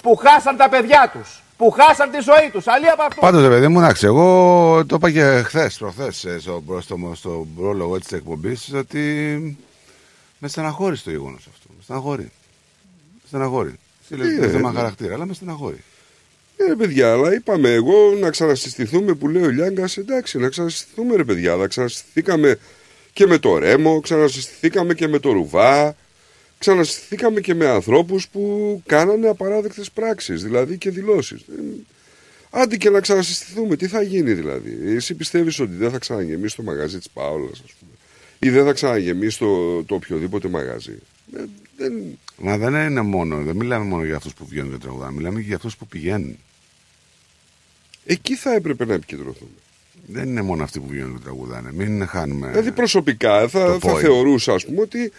που 0.02 0.16
χάσαν 0.16 0.58
τα 0.58 0.70
παιδιά 0.70 1.10
τους, 1.14 1.42
που 1.58 1.70
χάσαν 1.72 2.12
τη 2.12 2.18
ζωή 2.20 2.50
τους. 2.52 2.68
Αλλή 2.68 2.90
από 2.90 3.04
αυτό. 3.04 3.22
Πάντως, 3.22 3.48
παιδί 3.48 3.68
μου, 3.68 3.80
εντάξει, 3.80 4.06
εγώ 4.06 4.86
το 4.86 4.96
είπα 4.96 5.12
και 5.12 5.42
χθες, 5.46 5.78
προχθές, 5.78 6.26
στο, 6.40 6.64
στο, 6.82 7.12
στο 7.16 7.48
πρόλογο 7.58 8.00
της 8.00 8.12
εκπομπής, 8.12 8.74
ότι 8.76 9.58
με 10.38 10.48
στεναχώρησε 10.48 11.04
το 11.04 11.10
γεγονός 11.10 11.48
αυτό. 11.54 11.68
Με 11.78 11.84
στεναχώρη. 11.84 12.32
Με 13.14 13.28
στεναχώρη. 13.28 13.80
Τι 14.10 14.16
Ε, 14.16 14.18
λέει, 14.18 14.50
θέμα 14.50 14.72
ναι. 14.72 14.78
χαρακτήρα, 14.78 15.14
αλλά 15.14 15.26
με 15.26 15.34
στεναχώρη. 15.34 15.84
Ε, 16.66 16.68
ρε 16.68 16.76
παιδιά, 16.76 17.12
αλλά 17.12 17.34
είπαμε 17.34 17.74
εγώ 17.74 18.16
να 18.20 18.30
ξανασυστηθούμε 18.30 19.14
που 19.14 19.28
λέει 19.30 19.44
ο 19.44 19.50
Λιάγκας. 19.50 19.98
Εντάξει, 19.98 20.38
να 20.38 20.50
ξανασυστηθούμε, 20.50 21.16
ρε 21.16 21.24
παιδιά. 21.24 21.52
Αλλά 21.52 21.68
ξανασυστηθήκαμε 21.68 22.58
και 23.14 23.28
με 23.28 23.38
το 23.38 23.58
Ρέμο, 23.58 24.00
ξανασυστηθήκαμε 24.00 24.94
και 24.94 25.08
με 25.08 25.20
το 25.20 25.32
Ρουβά. 25.32 25.96
Ξανασυστηθήκαμε 26.58 27.42
και 27.42 27.54
με 27.54 27.68
ανθρώπους 27.68 28.28
που 28.28 28.82
κάνανε 28.86 29.28
απαράδεκτες 29.28 29.92
πράξεις, 29.92 30.44
δηλαδή 30.44 30.78
και 30.78 30.90
δηλώσεις. 30.90 31.46
Άντε 32.50 32.78
και 32.78 32.90
να 32.90 33.00
ξανασυστηθούμε, 33.00 33.76
τι 33.76 33.88
θα 33.88 34.02
γίνει 34.02 34.34
δηλαδή. 34.34 34.78
Εσύ 34.86 35.14
πιστεύεις 35.14 35.60
ότι 35.60 35.74
δεν 35.74 35.92
θα 35.92 35.98
ξαναγεμίσει 35.98 36.56
το 36.56 36.64
μαγαζί 36.64 36.98
της 36.98 37.10
Πάολας, 37.10 37.62
ας 37.66 37.74
πούμε, 37.80 37.92
ή 38.40 38.50
δεν 38.50 38.66
θα 38.66 38.74
ξαναγεμίσει 38.74 39.38
το, 39.40 39.84
το 39.84 39.96
οποιοδήποτε 39.96 40.48
μαγαζί. 40.48 40.98
Ε, 41.36 41.44
δεν... 41.78 41.94
Μα 42.38 42.58
δεν 42.58 42.74
είναι 42.74 43.02
μόνο, 43.02 43.38
δεν 43.44 43.56
μιλάμε 43.56 43.86
μόνο 43.86 44.04
για 44.04 44.16
αυτούς 44.16 44.34
που 44.34 44.46
βγαίνουν 44.46 44.72
και 44.72 44.78
τραγουδάνε, 44.78 45.12
μιλάμε 45.12 45.40
και 45.40 45.46
για 45.46 45.56
αυτούς 45.56 45.78
που 45.78 45.88
πηγαίνουν. 45.88 46.38
Εκεί 48.06 48.36
θα 48.36 48.54
έπρεπε 48.54 48.86
να 48.86 48.94
επικεντρωθούμε. 48.94 49.52
Δεν 50.06 50.28
είναι 50.28 50.42
μόνο 50.42 50.64
αυτοί 50.64 50.80
που 50.80 50.88
βγαίνουν 50.88 51.18
και 51.18 51.24
τραγουδάνε. 51.24 51.72
Μην 51.72 52.08
χάνουμε. 52.08 52.48
Δηλαδή 52.48 52.72
προσωπικά 52.72 53.48
θα, 53.48 53.66
το 53.66 53.80
θα 53.80 53.94
point. 53.94 54.00
θεωρούσα 54.00 54.54
ας 54.54 54.66
πούμε 54.66 54.82
ότι 54.82 55.12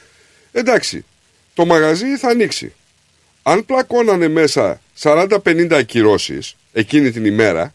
εντάξει 0.53 1.05
το 1.55 1.67
μαγαζί 1.67 2.17
θα 2.17 2.29
ανοίξει. 2.29 2.73
Αν 3.43 3.65
πλακώνανε 3.65 4.29
μέσα 4.29 4.81
40-50 4.99 5.73
ακυρώσεις 5.73 6.57
εκείνη 6.73 7.11
την 7.11 7.25
ημέρα 7.25 7.73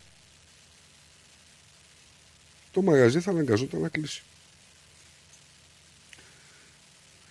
το 2.71 2.81
μαγαζί 2.81 3.19
θα 3.19 3.31
αναγκαζόταν 3.31 3.81
να 3.81 3.89
κλείσει. 3.89 4.21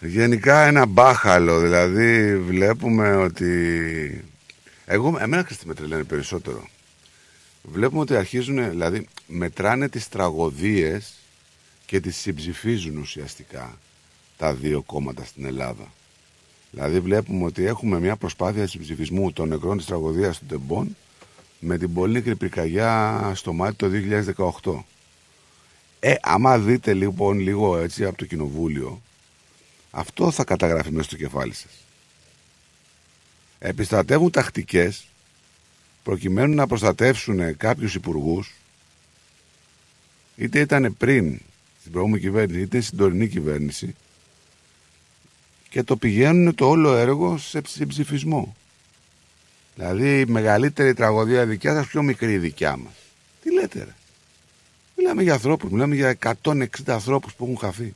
Γενικά 0.01 0.67
ένα 0.67 0.87
μπάχαλο, 0.87 1.61
δηλαδή 1.61 2.39
βλέπουμε 2.39 3.17
ότι... 3.17 4.25
Εγώ, 4.87 5.17
εμένα 5.21 5.45
Χριστί 5.45 5.67
με 5.67 5.75
τρελαίνει 5.75 6.05
περισσότερο. 6.05 6.69
Βλέπουμε 7.69 8.01
ότι 8.01 8.17
αρχίζουν, 8.17 8.71
δηλαδή 8.71 9.09
μετράνε 9.27 9.89
τις 9.89 10.09
τραγωδίες 10.09 11.15
και 11.87 12.01
τις 12.01 12.17
συμψηφίζουν 12.17 12.97
ουσιαστικά 12.97 13.79
τα 14.37 14.55
δύο 14.55 14.83
κόμματα 14.83 15.25
στην 15.25 15.45
Ελλάδα. 15.45 15.93
Δηλαδή 16.71 17.01
βλέπουμε 17.01 17.45
ότι 17.45 17.65
έχουμε 17.65 18.01
μια 18.01 18.17
προσπάθεια 18.17 18.67
συμψηφισμού 18.67 19.33
των 19.33 19.49
νεκρών 19.49 19.77
της 19.77 19.87
τραγωδίας 19.87 20.39
του 20.39 20.45
Τεμπών 20.47 20.97
με 21.59 21.79
την 21.79 21.93
πολύ 21.95 22.13
μικρή 22.13 22.37
πυρκαγιά 22.37 23.33
στο 23.35 23.53
Μάτι 23.53 23.77
το 23.77 23.91
2018. 24.63 24.83
Ε, 26.01 26.15
άμα 26.23 26.59
δείτε 26.59 26.95
λοιπόν 26.95 27.39
λίγο 27.39 27.77
έτσι 27.77 28.05
από 28.05 28.17
το 28.17 28.25
κοινοβούλιο, 28.27 29.03
αυτό 29.91 30.31
θα 30.31 30.45
καταγραφεί 30.45 30.91
μέσα 30.91 31.03
στο 31.09 31.17
κεφάλι 31.17 31.55
σας. 31.55 31.73
Επιστρατεύουν 33.59 34.31
τακτικές 34.31 35.07
προκειμένου 36.07 36.55
να 36.55 36.67
προστατεύσουν 36.67 37.57
κάποιους 37.57 37.95
υπουργούς 37.95 38.55
είτε 40.37 40.61
ήταν 40.61 40.97
πριν 40.97 41.41
στην 41.81 41.93
προηγούμενη 41.93 42.23
κυβέρνηση 42.23 42.61
είτε 42.61 42.81
στην 42.81 42.99
τωρινή 42.99 43.29
κυβέρνηση 43.29 43.95
και 45.69 45.83
το 45.83 45.97
πηγαίνουν 45.97 46.55
το 46.55 46.69
όλο 46.69 46.97
έργο 46.97 47.39
σε 47.39 47.61
ψ- 47.61 47.87
ψηφισμό. 47.87 48.57
Δηλαδή 49.75 50.21
η 50.21 50.25
μεγαλύτερη 50.27 50.95
τραγωδία 50.95 51.47
δικιά 51.47 51.75
σας 51.75 51.87
πιο 51.87 52.03
μικρή 52.03 52.33
η 52.33 52.39
δικιά 52.39 52.77
μας. 52.77 52.93
Τι 53.43 53.53
λέτε 53.53 53.79
ρε; 53.79 53.95
Μιλάμε 54.97 55.23
για 55.23 55.33
ανθρώπους, 55.33 55.71
μιλάμε 55.71 55.95
για 55.95 56.09
160 56.43 56.67
ανθρώπους 56.87 57.35
που 57.35 57.45
έχουν 57.45 57.59
χαθεί. 57.59 57.95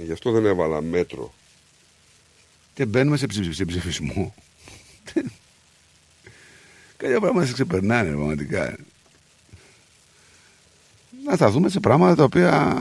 Ε, 0.00 0.04
γι' 0.04 0.12
αυτό 0.12 0.30
δεν 0.30 0.46
έβαλα 0.46 0.82
μέτρο. 0.82 1.34
Και 2.74 2.84
μπαίνουμε 2.84 3.16
σε, 3.16 3.26
ψηφι- 3.26 3.54
σε 3.54 3.64
ψηφισμό. 3.64 4.34
Κάποια 7.00 7.20
πράγματα 7.20 7.46
σε 7.46 7.52
ξεπερνάνε 7.52 8.10
πραγματικά. 8.10 8.76
Να 11.24 11.34
σταθούμε 11.34 11.68
σε 11.68 11.80
πράγματα 11.80 12.14
τα 12.14 12.24
οποία 12.24 12.76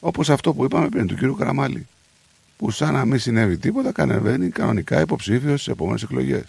όπως 0.00 0.30
αυτό 0.30 0.54
που 0.54 0.64
είπαμε 0.64 0.88
πριν 0.88 1.06
του 1.06 1.14
κύριου 1.14 1.34
Καραμάλη 1.34 1.86
που 2.56 2.70
σαν 2.70 2.94
να 2.94 3.04
μην 3.04 3.18
συνέβη 3.18 3.56
τίποτα 3.56 3.92
κανεβαίνει 3.92 4.48
κανονικά 4.50 5.00
υποψήφιος 5.00 5.60
στις 5.60 5.72
επόμενες 5.72 6.02
εκλογές. 6.02 6.44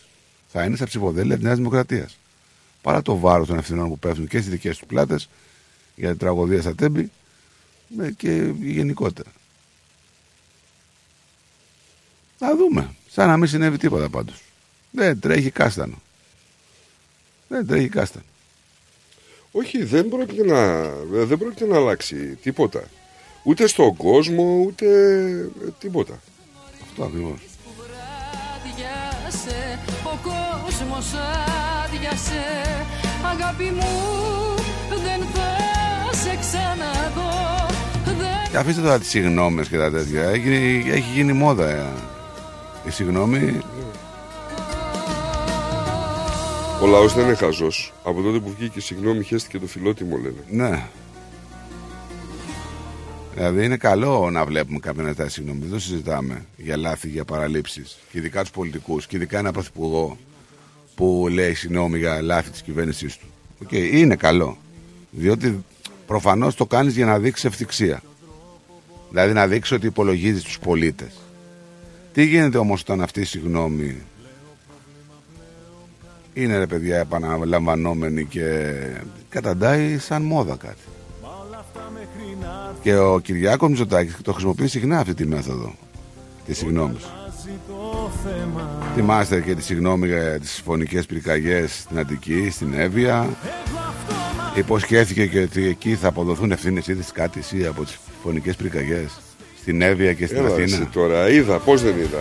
Θα 0.48 0.64
είναι 0.64 0.76
στα 0.76 0.86
ψηφοδέλτια 0.86 1.36
της 1.36 1.44
Νέας 1.44 1.58
Δημοκρατίας. 1.58 2.18
Παρά 2.82 3.02
το 3.02 3.18
βάρος 3.18 3.48
των 3.48 3.58
ευθυνών 3.58 3.90
που 3.90 4.00
πέφτουν 4.00 4.28
και 4.28 4.38
στις 4.38 4.50
δικές 4.50 4.78
τους 4.78 4.88
πλάτες 4.88 5.30
για 5.96 6.10
την 6.10 6.18
τραγωδία 6.18 6.62
στα 6.62 6.76
τέμπη 6.76 7.12
ε, 8.00 8.12
και 8.12 8.54
γενικότερα. 8.62 9.30
Θα 12.38 12.56
δούμε. 12.56 12.90
Σαν 13.10 13.28
να 13.28 13.38
μην 13.38 13.48
συνέβη 13.48 13.78
τίποτα 13.78 14.10
πάντως. 14.10 14.42
Δεν 14.92 15.20
τρέχει 15.20 15.50
κάστανο. 15.50 16.02
Δεν 17.50 17.68
τρέχει 17.68 17.90
κάστανο. 17.90 18.26
Όχι, 19.52 19.84
δεν 19.84 20.10
πρόκειται 20.10 20.46
να, 20.46 20.90
δεν 21.26 21.38
πρόκειται 21.38 21.66
να 21.66 21.76
αλλάξει 21.76 22.16
τίποτα. 22.42 22.84
Ούτε 23.44 23.68
στον 23.68 23.96
κόσμο, 23.96 24.64
ούτε 24.66 24.86
ε, 25.66 25.70
τίποτα. 25.80 26.20
Αυτό 26.84 27.04
ακριβώς. 27.04 27.40
Άδειασε, 28.56 29.80
ο 30.04 30.18
κόσμος 30.24 31.08
άδειασε 31.84 32.44
Αγάπη 33.32 33.64
μου 33.64 33.92
δεν 34.90 35.28
θα 35.34 35.50
σε 36.18 36.38
ξαναδώ 36.40 37.66
Δεν 38.06 38.16
Και 38.52 38.58
αφήστε 38.58 38.82
τώρα 38.82 39.00
τις 39.00 39.10
συγγνώμες 39.10 39.68
και 39.68 39.78
τα 39.78 39.92
τέτοια. 39.92 40.22
Έχει, 40.24 40.84
έχει 40.92 41.12
γίνει 41.14 41.34
μόδα 41.34 41.70
ε, 41.70 41.86
η 42.88 42.90
συγγνώμη. 42.90 43.62
Ο 46.82 46.86
λαός 46.88 47.14
δεν 47.14 47.26
είναι 47.26 47.34
χαζός. 47.36 47.94
Από 48.04 48.22
τότε 48.22 48.40
που 48.40 48.54
βγήκε 48.58 48.82
συγγνώμη, 48.82 49.24
χέστηκε 49.24 49.60
το 49.60 49.68
φιλότιμο, 49.68 50.18
λένε. 50.18 50.44
Ναι. 50.50 50.84
Δηλαδή 53.34 53.66
είναι 53.66 53.78
καλό 53.78 54.30
να 54.30 54.46
βλέπουμε 54.46 54.80
κάποιον 54.80 55.06
να 55.06 55.12
ζητάει 55.12 55.30
συγγνώμη. 55.30 55.60
Δεν 55.60 55.70
το 55.70 55.80
συζητάμε 55.80 56.46
για 56.58 56.78
λάθη, 56.78 57.10
για 57.10 57.26
παραλείψεις. 57.26 57.98
Και 58.12 58.18
ειδικά 58.18 58.42
τους 58.42 58.52
πολιτικούς. 58.52 59.08
Και 59.08 59.16
ειδικά 59.16 59.38
ένα 59.38 59.52
πρωθυπουργό 59.52 60.18
που 60.96 61.28
λέει 61.32 61.54
συγγνώμη 61.54 61.98
για 61.98 62.22
λάθη 62.22 62.50
της 62.50 62.62
κυβέρνησής 62.62 63.18
του. 63.18 63.26
Οκ, 63.64 63.72
είναι 63.72 64.16
καλό. 64.16 64.58
Διότι 65.12 65.64
προφανώς 66.08 66.56
το 66.56 66.66
κάνεις 66.66 66.96
για 66.96 67.06
να 67.06 67.20
δείξεις 67.20 67.46
ευθιξία. 67.46 68.02
Δηλαδή 69.10 69.34
να 69.34 69.48
δείξεις 69.48 69.76
ότι 69.76 69.86
υπολογίζεις 69.86 70.44
τους 70.44 70.60
πολίτες. 70.60 71.12
Τι 72.14 72.26
γίνεται 72.26 72.58
όμως 72.58 72.82
όταν 72.82 73.02
αυτή 73.02 73.22
η 73.22 73.26
συγγνώμη 73.26 74.02
είναι 76.44 76.58
ρε 76.58 76.68
παιδιά 76.68 76.98
επαναλαμβανόμενη 76.98 78.26
και 78.26 78.74
καταντάει 79.30 79.98
σαν 79.98 80.22
μόδα 80.22 80.56
κάτι. 80.56 80.82
Και 82.82 82.98
ο 82.98 83.20
Κυριάκος 83.20 83.70
Μητσοτάκης 83.70 84.18
το 84.22 84.32
χρησιμοποιεί 84.32 84.68
συχνά 84.68 85.00
αυτή 85.00 85.14
τη 85.14 85.26
μέθοδο 85.26 85.76
τη 86.46 86.54
συγγνώμη. 86.54 86.98
Θυμάστε 88.96 89.42
και 89.42 89.56
τη 89.56 89.64
συγγνώμη 89.64 90.08
για 90.08 90.40
τις 90.40 90.62
φωνικές 90.66 91.06
πυρκαγιές 91.06 91.80
στην 91.80 92.00
Αττική, 92.00 92.50
στην 92.50 92.74
Εύβοια. 92.74 93.30
Υποσχέθηκε 94.56 95.26
και 95.28 95.42
ότι 95.42 95.68
εκεί 95.68 95.96
θα 95.96 96.08
αποδοθούν 96.08 96.52
ευθύνες 96.52 96.88
είδε 96.88 97.04
κάτι 97.14 97.40
εσύ 97.40 97.66
από 97.66 97.84
τις 97.84 98.00
φωνικές 98.24 98.56
πυρκαγιές 98.56 99.20
στην 99.70 99.82
Εύβοια 99.82 100.14
και 100.14 100.26
στην 100.26 100.38
Έλα 100.38 100.48
Αθήνα. 100.48 100.64
εσύ 100.64 100.88
τώρα, 100.94 101.30
είδα, 101.30 101.58
πώς 101.58 101.82
δεν 101.84 101.94
είδα; 101.98 102.18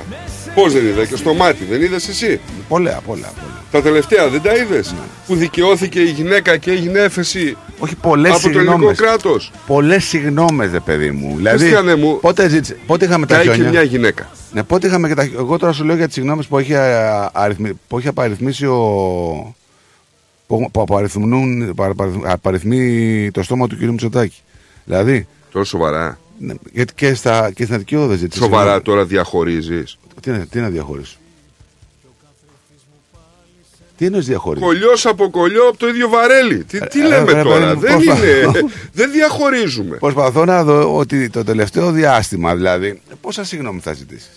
Πώς 0.54 0.72
δεν 0.72 0.86
είδα 0.86 1.04
και 1.04 1.16
στο 1.16 1.34
μάτι, 1.34 1.64
δεν 1.64 1.82
είδες 1.82 2.08
εσύ; 2.08 2.40
Πολλά, 2.68 2.90
πολλά, 3.06 3.26
πολλά. 3.40 3.62
Τα 3.70 3.82
τελευταία 3.82 4.28
δεν 4.28 4.42
τα 4.42 4.54
είδες; 4.56 4.94
Που 5.26 5.34
δικαιώθηκε 5.34 6.00
η 6.00 6.10
γυναίκα 6.10 6.56
και 6.56 6.70
έγινε 6.70 6.98
έφεση 6.98 7.56
Όχι 7.78 7.96
πολλές 7.96 8.32
από 8.32 8.40
το 8.42 8.48
ελληνικό 8.48 8.70
συγγνώμες. 8.72 8.98
κράτος. 8.98 9.52
Πολλές 9.66 10.04
συγγνώμες 10.04 10.72
ρε 10.72 10.80
παιδί 10.80 11.10
μου. 11.10 11.34
Δηλαδή, 11.36 11.58
Χριστιανέ 11.58 11.94
μου, 11.94 12.18
πότε, 12.20 12.48
ζήτησε, 12.48 12.76
πότε 12.86 13.04
είχαμε 13.04 13.26
τα 13.26 13.34
Κάει 13.34 13.44
και 13.46 13.52
χιόνια; 13.52 13.70
μια 13.70 13.82
γυναίκα. 13.82 14.30
Ναι, 14.52 14.62
πότε 14.62 14.86
είχαμε 14.86 15.08
και 15.08 15.14
τα 15.14 15.22
Εγώ 15.22 15.58
τώρα 15.58 15.72
σου 15.72 15.84
λέω 15.84 15.96
για 15.96 16.04
τις 16.06 16.14
συγγνώμες 16.14 16.46
που 16.46 16.58
έχει, 16.58 16.74
α, 16.74 17.30
αριθμι- 17.32 17.76
που 17.88 17.98
έχει 17.98 18.08
απαριθμίσει 18.08 18.66
ο... 18.66 18.76
που, 20.46 20.68
που 20.72 20.80
απαριθμούν, 20.80 21.74
παρα- 21.74 21.94
παρα- 21.94 22.12
απαριθμεί 22.24 23.30
το 23.30 23.42
στόμα 23.42 23.66
του 23.66 23.76
κ. 23.76 23.80
Μητσοτάκη. 23.82 24.36
Δηλαδή... 24.84 25.26
Τώρα 25.52 25.64
σοβαρά. 25.64 26.18
Ναι, 26.38 26.54
γιατί 26.72 26.92
και, 26.94 27.14
στα, 27.14 27.50
και 27.54 27.62
στην 27.62 27.74
Αττική 27.74 27.96
Όδο 27.96 28.14
ζήτησε. 28.14 28.38
Σοβαρά 28.42 28.60
συγγνώμη. 28.62 28.82
τώρα 28.82 29.04
διαχωρίζεις. 29.04 29.98
Τι, 30.20 30.30
είναι- 30.30 30.46
τι 30.50 30.58
να 30.60 30.68
διαχωρίσω; 30.68 31.16
Τι 33.96 34.04
εννοείς 34.06 34.26
διαχωρίζω. 34.26 34.64
Κολλιός 34.66 35.06
από 35.06 35.30
κολλιό 35.30 35.68
από 35.68 35.76
το 35.78 35.88
ίδιο 35.88 36.08
βαρέλι. 36.08 36.64
Τι, 36.64 36.78
τι 36.78 37.00
Ε, 37.00 37.06
λέμε 37.08 37.32
ρε, 37.32 37.42
τώρα, 37.42 37.58
παιδί 37.66 37.74
μου, 37.74 37.80
δεν 37.80 37.94
προσπαθώ. 37.96 38.24
είναι. 38.58 38.68
δεν 38.92 39.10
διαχωρίζουμε. 39.12 39.96
Προσπαθώ 39.96 40.44
να 40.44 40.64
δω 40.64 40.96
ότι 40.96 41.30
το 41.30 41.44
τελευταίο 41.44 41.90
διάστημα, 41.92 42.54
δηλαδή, 42.56 43.00
πόσα 43.20 43.44
συγγνώμη 43.44 43.80
θα 43.80 43.92
ζητήσεις; 43.92 44.30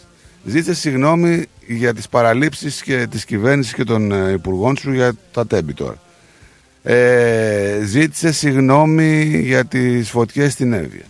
Ζήτησε 0.45 0.73
συγγνώμη 0.73 1.45
για 1.67 1.93
τις 1.93 2.09
παραλήψεις 2.09 2.81
και 2.81 3.07
της 3.11 3.25
κυβέρνησης 3.25 3.73
και 3.73 3.83
των 3.83 4.11
ε, 4.11 4.31
υπουργών 4.31 4.77
σου 4.77 4.93
για 4.93 5.13
τα 5.31 5.47
τέμπη 5.47 5.73
τώρα. 5.73 6.01
Ε, 6.83 7.79
ζήτησε 7.83 8.31
συγγνώμη 8.31 9.39
για 9.43 9.65
τις 9.65 10.09
φωτιές 10.09 10.51
στην 10.53 10.73
Εύβοια. 10.73 11.05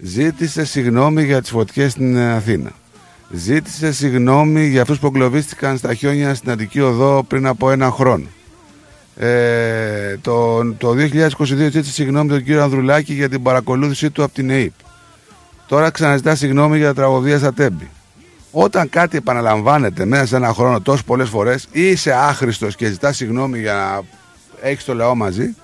Ζήτησε 0.00 0.64
συγγνώμη 0.64 1.24
για 1.24 1.40
τις 1.40 1.50
φωτιές 1.50 1.92
στην 1.92 2.16
ε, 2.16 2.32
Αθήνα. 2.32 2.70
Ζήτησε 3.30 3.92
συγγνώμη 3.92 4.66
για 4.66 4.82
αυτούς 4.82 4.98
που 4.98 5.06
εγκλωβίστηκαν 5.06 5.78
στα 5.78 5.94
χιόνια 5.94 6.34
στην 6.34 6.50
Αττική 6.50 6.80
Οδό 6.80 7.22
πριν 7.22 7.46
από 7.46 7.70
ένα 7.70 7.90
χρόνο. 7.90 8.26
Ε, 9.16 10.16
το, 10.16 10.64
το 10.74 10.90
2022 10.90 11.44
ζήτησε 11.44 11.92
συγγνώμη 11.92 12.28
τον 12.28 12.44
κύριο 12.44 12.62
Ανδρουλάκη 12.62 13.12
για 13.12 13.28
την 13.28 13.42
παρακολούθησή 13.42 14.10
του 14.10 14.22
από 14.22 14.34
την 14.34 14.50
ΕΕΠ. 14.50 14.72
Τώρα 15.66 15.90
ξαναζητά 15.90 16.34
συγγνώμη 16.34 16.76
για 16.76 16.86
τα 16.86 16.94
τραγωδία 16.94 17.38
στα 17.38 17.52
Τέμπη. 17.52 17.90
Όταν 18.50 18.88
κάτι 18.88 19.16
επαναλαμβάνεται 19.16 20.04
μέσα 20.04 20.26
σε 20.26 20.36
ένα 20.36 20.52
χρόνο 20.52 20.80
τόσο 20.80 21.02
πολλές 21.04 21.28
φορές, 21.28 21.68
ή 21.72 21.88
είσαι 21.88 22.12
άχρηστος 22.12 22.76
και 22.76 22.88
ζητάς 22.88 23.16
συγγνώμη 23.16 23.58
για 23.58 23.74
να 23.74 24.00
έχεις 24.68 24.84
το 24.84 24.94
λαό 24.94 25.14
μαζί, 25.14 25.54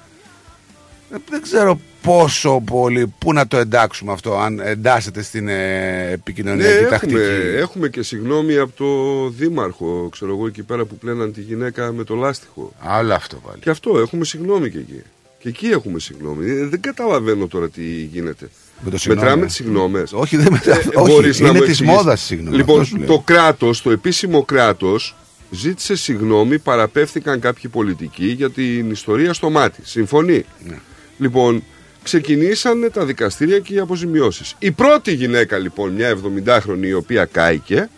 ε, 1.11 1.17
δεν 1.31 1.43
ξέρω 1.43 1.81
πόσο 2.05 2.63
πολύ, 2.67 3.13
πού 3.19 3.33
να 3.33 3.47
το 3.47 3.57
εντάξουμε 3.57 4.13
αυτό, 4.13 4.39
αν 4.39 4.61
εντάσσεται 4.61 5.23
στην 5.23 5.49
ε, 5.49 6.11
επικοινωνιακή 6.13 6.83
Ναι, 6.83 6.89
τακτική; 6.89 7.15
έχουμε, 7.15 7.59
έχουμε 7.59 7.89
και 7.89 8.03
συγγνώμη 8.03 8.57
από 8.57 8.73
το 8.77 9.29
δήμαρχο, 9.29 10.09
ξέρω 10.13 10.33
εγώ, 10.33 10.47
εκεί 10.47 10.63
πέρα 10.63 10.85
που 10.85 10.97
πλέναν 10.97 11.33
τη 11.33 11.41
γυναίκα 11.41 11.93
με 11.93 12.05
το 12.05 12.15
λάστιχο. 12.15 12.73
Άλλο 12.81 13.15
αυτό 13.15 13.37
πάλι. 13.47 13.59
Και 13.61 13.71
αυτό, 13.71 13.99
έχουμε 13.99 14.25
συγγνώμη 14.25 14.71
και 14.71 14.79
εκεί. 14.79 15.03
Και 15.39 15.49
εκεί 15.49 15.67
έχουμε 15.67 15.99
συγγνώμη. 15.99 16.51
Ε, 16.51 16.67
Δεν 16.67 16.81
καταλαβαίνω 16.81 17.47
τώρα 17.47 17.69
τι 17.69 17.83
γίνεται. 17.83 18.49
Με 18.81 18.91
το 18.91 18.99
συγγνώμη. 18.99 19.21
Μετράμε 19.27 19.47
τις 19.47 19.55
συγγνώμες. 19.55 20.13
Όχι, 20.13 20.37
δεν 20.37 20.53
μετράμε. 20.53 20.83
Όχι, 20.95 21.45
είναι 21.45 21.61
της 21.61 21.81
μόδας 21.83 22.23
η 22.23 22.25
συγγνώμη, 22.27 22.57
Λοιπόν, 22.57 22.81
αυτό 22.81 22.89
σου 22.91 22.97
λέω. 22.97 23.07
το 23.07 23.19
κράτος, 23.25 23.83
το 23.83 23.91
επίσημο 23.91 24.43
κράτος, 24.45 25.17
ζήτησε 25.51 25.97
συγγνώμη, 25.97 26.59
παραπέφθηκαν 26.59 27.41
κάποιοι 27.41 27.71
πολιτικοί 27.71 28.27
για 28.27 28.51
την 28.51 28.91
ιστορία 28.91 29.33
στο 29.33 29.51
μάτι. 29.51 29.81
Συμφωνεί; 29.85 30.45
Ναι. 30.69 30.79
Λοιπόν, 31.19 31.63
ξεκινήσανε 32.05 32.91
τα 32.91 33.05
δικαστήρια 33.05 33.59
και 33.59 33.75
οι 33.75 33.79
αποζημιώσεις. 33.79 34.55
Η 34.59 34.71
πρώτη 34.71 35.13
γυναίκα 35.13 35.59
λοιπόν, 35.59 35.93
μια 35.93 36.19
70χρονη 36.23 36.83
η 36.83 36.93
οποία 36.93 37.25
κάηκε, 37.25 37.91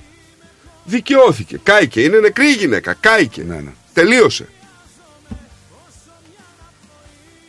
δικαιώθηκε. 0.84 1.60
Κάηκε, 1.62 2.02
είναι 2.02 2.18
νεκρή 2.18 2.46
η 2.46 2.52
γυναίκα, 2.54 2.94
κάηκε. 2.94 3.42
Ναι, 3.42 3.54
ναι. 3.54 3.72
Τελείωσε. 3.92 4.48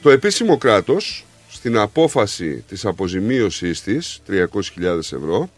Το 0.02 0.10
επίσημο 0.10 0.58
κράτος 0.58 1.26
στην 1.50 1.78
απόφαση 1.78 2.64
της 2.68 2.86
αποζημίωσής 2.86 3.82
της 3.82 4.22
300.000 4.28 4.98
ευρώ 4.98 5.50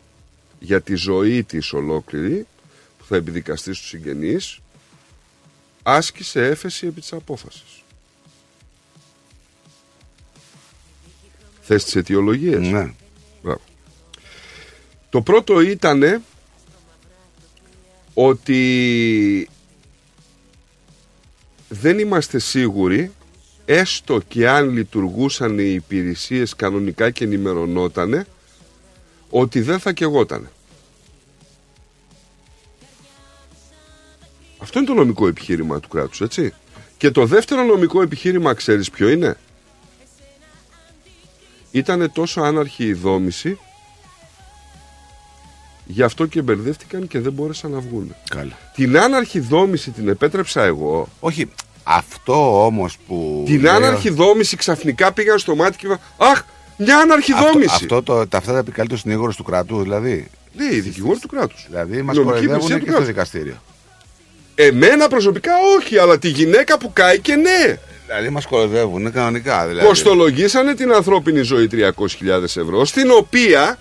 για 0.59 0.81
τη 0.81 0.95
ζωή 0.95 1.43
της 1.43 1.73
ολόκληρη 1.73 2.47
που 2.97 3.05
θα 3.05 3.15
επιδικαστεί 3.15 3.73
στους 3.73 3.87
συγγενείς 3.87 4.59
άσκησε 5.83 6.45
έφεση 6.45 6.87
επί 6.87 6.99
της 6.99 7.13
απόφασης. 7.13 7.78
Θες 11.71 11.83
τις 11.83 11.95
αιτιολογίες. 11.95 12.67
Ναι. 12.67 12.93
Μπράβο. 13.43 13.61
Το 15.09 15.21
πρώτο 15.21 15.61
ήτανε 15.61 16.21
ότι 18.13 19.49
δεν 21.69 21.99
είμαστε 21.99 22.39
σίγουροι 22.39 23.11
έστω 23.65 24.19
και 24.27 24.49
αν 24.49 24.69
λειτουργούσαν 24.69 25.59
οι 25.59 25.71
υπηρεσίες 25.73 26.55
κανονικά 26.55 27.09
και 27.09 27.23
ενημερωνότανε 27.23 28.25
ότι 29.29 29.61
δεν 29.61 29.79
θα 29.79 29.91
κεγότανε. 29.91 30.51
Αυτό 34.57 34.79
είναι 34.79 34.87
το 34.87 34.93
νομικό 34.93 35.27
επιχείρημα 35.27 35.79
του 35.79 35.87
κράτους, 35.87 36.21
έτσι. 36.21 36.53
Και 36.97 37.11
το 37.11 37.25
δεύτερο 37.25 37.63
νομικό 37.63 38.01
επιχείρημα, 38.01 38.53
ξέρεις 38.53 38.89
ποιο 38.89 39.09
είναι; 39.09 39.37
Ήτανε 41.71 42.07
τόσο 42.07 42.41
άναρχη 42.41 42.83
η 42.85 42.93
δόμηση, 42.93 43.59
γι' 45.85 46.03
αυτό 46.03 46.25
και 46.25 46.41
μπερδεύτηκαν 46.41 47.07
και 47.07 47.19
δεν 47.19 47.31
μπόρεσαν 47.31 47.71
να 47.71 47.79
βγουν. 47.79 48.15
Καλά. 48.29 48.57
Την 48.75 48.97
άναρχη 48.99 49.39
δόμηση 49.39 49.91
την 49.91 50.07
επέτρεψα 50.09 50.63
εγώ. 50.63 51.07
Όχι, 51.19 51.49
αυτό 51.83 52.65
όμως 52.65 52.97
που... 53.07 53.43
Την 53.45 53.61
λέω- 53.61 53.73
άναρχη 53.73 54.09
δόμηση 54.09 54.55
ξαφνικά 54.55 55.11
πήγαν 55.11 55.39
στο 55.39 55.55
μάτι 55.55 55.77
και 55.77 55.85
είπα, 55.85 55.99
Αχ, 56.17 56.43
μια 56.77 56.97
άναρχη 56.97 57.31
Αυτό, 57.33 57.45
δόμηση. 57.51 57.69
αυτό 57.73 58.03
το, 58.03 58.27
τα, 58.27 58.37
αυτά 58.37 58.51
τα 58.51 58.57
επικαλεί 58.57 58.89
το 58.89 58.97
συνήγορος 58.97 59.35
του 59.35 59.43
κρατού, 59.43 59.81
δηλαδή. 59.81 60.27
Ναι, 60.55 60.75
οι 60.75 60.79
δικηγόροι 60.79 61.19
του 61.19 61.27
κράτους. 61.27 61.65
Δηλαδή 61.69 62.01
μας 62.01 62.15
Νομική 62.15 62.23
κοροϊδεύουν 62.33 62.55
υπηρεσία 62.55 62.75
και 62.77 62.79
του 62.79 62.85
στο 62.85 62.91
κράτους. 62.91 63.07
δικαστήριο. 63.07 63.61
Εμένα 64.55 65.07
προσωπικά 65.07 65.51
όχι, 65.77 65.97
αλλά 65.97 66.17
τη 66.19 66.27
γυναίκα 66.29 66.77
που 66.77 66.93
κάει 66.93 67.19
και 67.19 67.35
ναι. 67.35 67.77
Δηλαδή 68.09 68.29
μας 68.29 68.45
κοροϊδεύουν 68.45 69.11
κανονικά. 69.11 69.67
Δηλαδή. 69.67 69.87
Κοστολογήσανε 69.87 70.73
την 70.73 70.93
ανθρώπινη 70.93 71.41
ζωή 71.41 71.69
300.000 71.71 72.43
ευρώ, 72.43 72.85
στην 72.85 73.11
οποία 73.11 73.79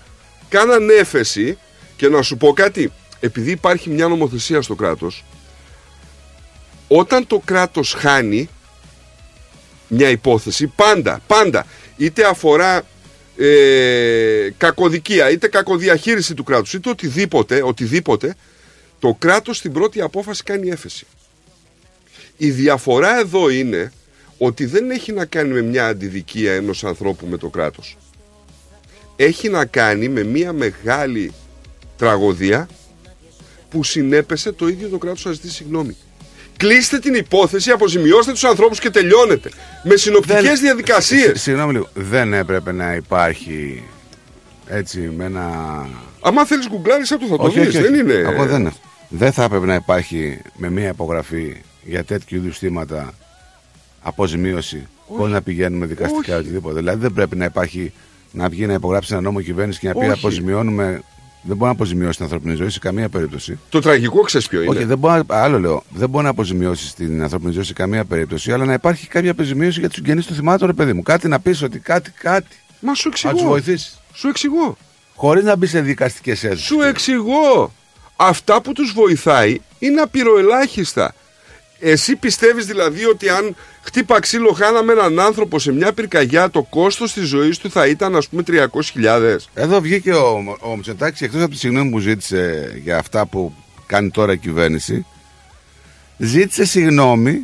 κάναν 0.49 0.89
έφεση 0.89 1.57
και 1.95 2.07
να 2.07 2.21
σου 2.21 2.37
πω 2.37 2.53
κάτι, 2.53 2.91
επειδή 3.19 3.51
υπάρχει 3.51 3.89
μια 3.89 4.07
νομοθεσία 4.07 4.61
στο 4.61 4.75
κράτος, 4.75 5.23
όταν 6.87 7.27
το 7.27 7.41
κράτος 7.45 7.93
χάνει 7.93 8.49
μια 9.87 10.09
υπόθεση, 10.09 10.67
πάντα, 10.67 11.21
πάντα, 11.27 11.65
είτε 11.97 12.25
αφορά 12.25 12.81
ε, 13.37 14.49
κακοδικία, 14.57 15.29
είτε 15.29 15.47
κακοδιαχείριση 15.47 16.33
του 16.33 16.43
κράτους, 16.43 16.73
είτε 16.73 16.89
οτιδήποτε, 16.89 17.61
οτιδήποτε, 17.63 18.35
το 18.99 19.15
κράτος 19.19 19.57
στην 19.57 19.71
πρώτη 19.71 20.01
απόφαση 20.01 20.43
κάνει 20.43 20.69
έφεση. 20.69 21.05
Η 22.37 22.49
διαφορά 22.49 23.19
εδώ 23.19 23.49
είναι 23.49 23.91
ότι 24.41 24.65
δεν 24.65 24.91
έχει 24.91 25.11
να 25.11 25.25
κάνει 25.25 25.53
με 25.53 25.61
μια 25.61 25.87
αντιδικία 25.87 26.53
ενός 26.53 26.83
ανθρώπου 26.83 27.27
με 27.27 27.37
το 27.37 27.49
κράτος. 27.49 27.97
Έχει 29.15 29.49
να 29.49 29.65
κάνει 29.65 30.09
με 30.09 30.23
μια 30.23 30.53
μεγάλη 30.53 31.31
τραγωδία 31.97 32.67
που 33.69 33.83
συνέπεσε 33.83 34.51
το 34.51 34.67
ίδιο 34.67 34.87
το 34.87 34.97
κράτος 34.97 35.25
να 35.25 35.31
ζητήσει 35.31 35.53
συγγνώμη. 35.53 35.95
Κλείστε 36.57 36.99
την 36.99 37.13
υπόθεση, 37.13 37.71
αποζημιώστε 37.71 38.31
τους 38.31 38.43
ανθρώπους 38.43 38.79
και 38.79 38.89
τελειώνετε. 38.89 39.49
Με 39.83 39.95
συνοπτικές 39.95 40.59
διαδικασίες. 40.59 41.21
Συ- 41.25 41.37
Συγγνώμη 41.37 41.71
λίγο. 41.71 41.89
Δεν 41.93 42.33
έπρεπε 42.33 42.71
να 42.71 42.95
υπάρχει 42.95 43.83
έτσι 44.67 44.99
με 44.99 45.25
ένα. 45.25 45.45
Άμα 46.21 46.45
θέλεις 46.45 46.67
γκουγκλάρεις 46.69 47.11
αυτό 47.11 47.27
θα 47.27 47.37
το 47.37 47.49
δεις, 47.49 47.79
δεν 47.79 47.93
είναι... 47.93 48.13
Ακόμα 48.13 48.45
δεν 48.45 48.59
είναι. 48.59 48.71
Δεν 49.09 49.31
θα 49.31 49.43
έπρεπε 49.43 49.65
να 49.65 49.75
υπάρχει 49.75 50.41
με 50.55 50.69
μία 50.69 50.87
υπογραφή 50.89 51.55
για 51.83 52.03
τέτοιου 52.03 52.37
είδους 52.37 52.57
θύματα 52.57 53.13
αποζημίωση 54.01 54.87
χωρίς 55.07 55.33
να 55.33 55.41
πηγαίνουμε 55.41 55.85
δικαστικά 55.85 56.19
Όχι. 56.19 56.31
οτιδήποτε. 56.31 56.75
Δηλαδή 56.75 56.99
δεν 57.01 57.13
πρέπει 57.13 57.35
να 57.35 57.45
υπάρχει 57.45 57.91
να 58.31 58.49
βγει 58.49 58.65
να 58.65 58.73
υπογράψει 58.73 59.13
ένα 59.13 59.21
νόμο 59.21 59.41
κυβέρνηση 59.41 59.79
και 59.79 59.87
να 59.87 59.93
πει 59.93 59.99
Όχι. 59.99 60.09
αποζημιώνουμε. 60.11 61.01
Δεν 61.41 61.55
μπορεί 61.55 61.65
να 61.65 61.75
αποζημιώσει 61.75 62.15
την 62.15 62.23
ανθρώπινη 62.23 62.55
ζωή 62.55 62.69
σε 62.69 62.79
καμία 62.79 63.09
περίπτωση. 63.09 63.59
Το 63.69 63.79
τραγικό 63.79 64.21
ξέρεις 64.21 64.47
ποιο 64.47 64.61
είναι. 64.61 64.69
Όχι, 64.75 64.83
δεν 64.83 64.97
μπορεί, 64.97 65.21
να- 65.27 65.41
άλλο 65.41 65.59
λέω. 65.59 65.83
Δεν 65.89 66.09
μπορεί 66.09 66.23
να 66.23 66.29
αποζημιώσει 66.29 66.95
την 66.95 67.21
ανθρώπινη 67.23 67.51
ζωή 67.51 67.63
σε 67.63 67.73
καμία 67.73 68.05
περίπτωση, 68.05 68.51
αλλά 68.51 68.65
να 68.65 68.73
υπάρχει 68.73 69.07
κάποια 69.07 69.31
αποζημίωση 69.31 69.79
για 69.79 69.87
τους 69.89 69.97
συγγενείς 69.97 70.25
των 70.25 70.35
θυμάτων, 70.35 70.67
ρε 70.67 70.73
παιδί 70.73 70.93
μου. 70.93 71.01
Κάτι 71.01 71.27
να 71.27 71.39
πεις 71.39 71.61
ότι 71.61 71.79
κάτι, 71.79 72.11
κάτι. 72.11 72.55
Μα 72.79 72.93
σου 72.93 73.07
εξηγώ. 73.07 73.33
Να 73.33 73.39
τους 73.39 73.47
βοηθήσεις. 73.47 73.99
Σου 74.13 74.27
εξηγώ. 74.27 74.77
Χωρίς 75.15 75.43
να 75.43 75.55
μπει 75.55 75.65
σε 75.67 75.81
δικαστικές 75.81 76.43
αίθουσες. 76.43 76.65
Σου 76.65 76.81
εξηγώ. 76.81 77.73
Αυτά 78.15 78.61
που 78.61 78.73
τους 78.73 78.91
βοηθάει 78.93 79.57
είναι 79.79 80.01
απειροελάχιστα. 80.01 81.13
Εσύ 81.79 82.15
πιστεύεις 82.15 82.65
δηλαδή 82.65 83.05
ότι 83.05 83.29
αν 83.29 83.55
χτύπα 83.81 84.19
ξύλο 84.19 84.51
χάναμε 84.51 84.91
έναν 84.91 85.19
άνθρωπο 85.19 85.59
σε 85.59 85.71
μια 85.71 85.93
πυρκαγιά 85.93 86.49
το 86.49 86.61
κόστος 86.69 87.13
της 87.13 87.27
ζωής 87.27 87.57
του 87.57 87.71
θα 87.71 87.87
ήταν 87.87 88.15
ας 88.15 88.27
πούμε 88.27 88.43
300.000. 88.47 89.35
Εδώ 89.53 89.81
βγήκε 89.81 90.13
ο, 90.13 90.57
ο 90.61 90.75
Μητσοτάκης 90.75 91.21
εκτός 91.21 91.41
από 91.41 91.51
τη 91.51 91.57
συγγνώμη 91.57 91.89
που 91.91 91.99
ζήτησε 91.99 92.71
για 92.83 92.97
αυτά 92.97 93.25
που 93.25 93.53
κάνει 93.85 94.09
τώρα 94.09 94.33
η 94.33 94.37
κυβέρνηση 94.37 95.05
ζήτησε 96.17 96.65
συγγνώμη 96.65 97.39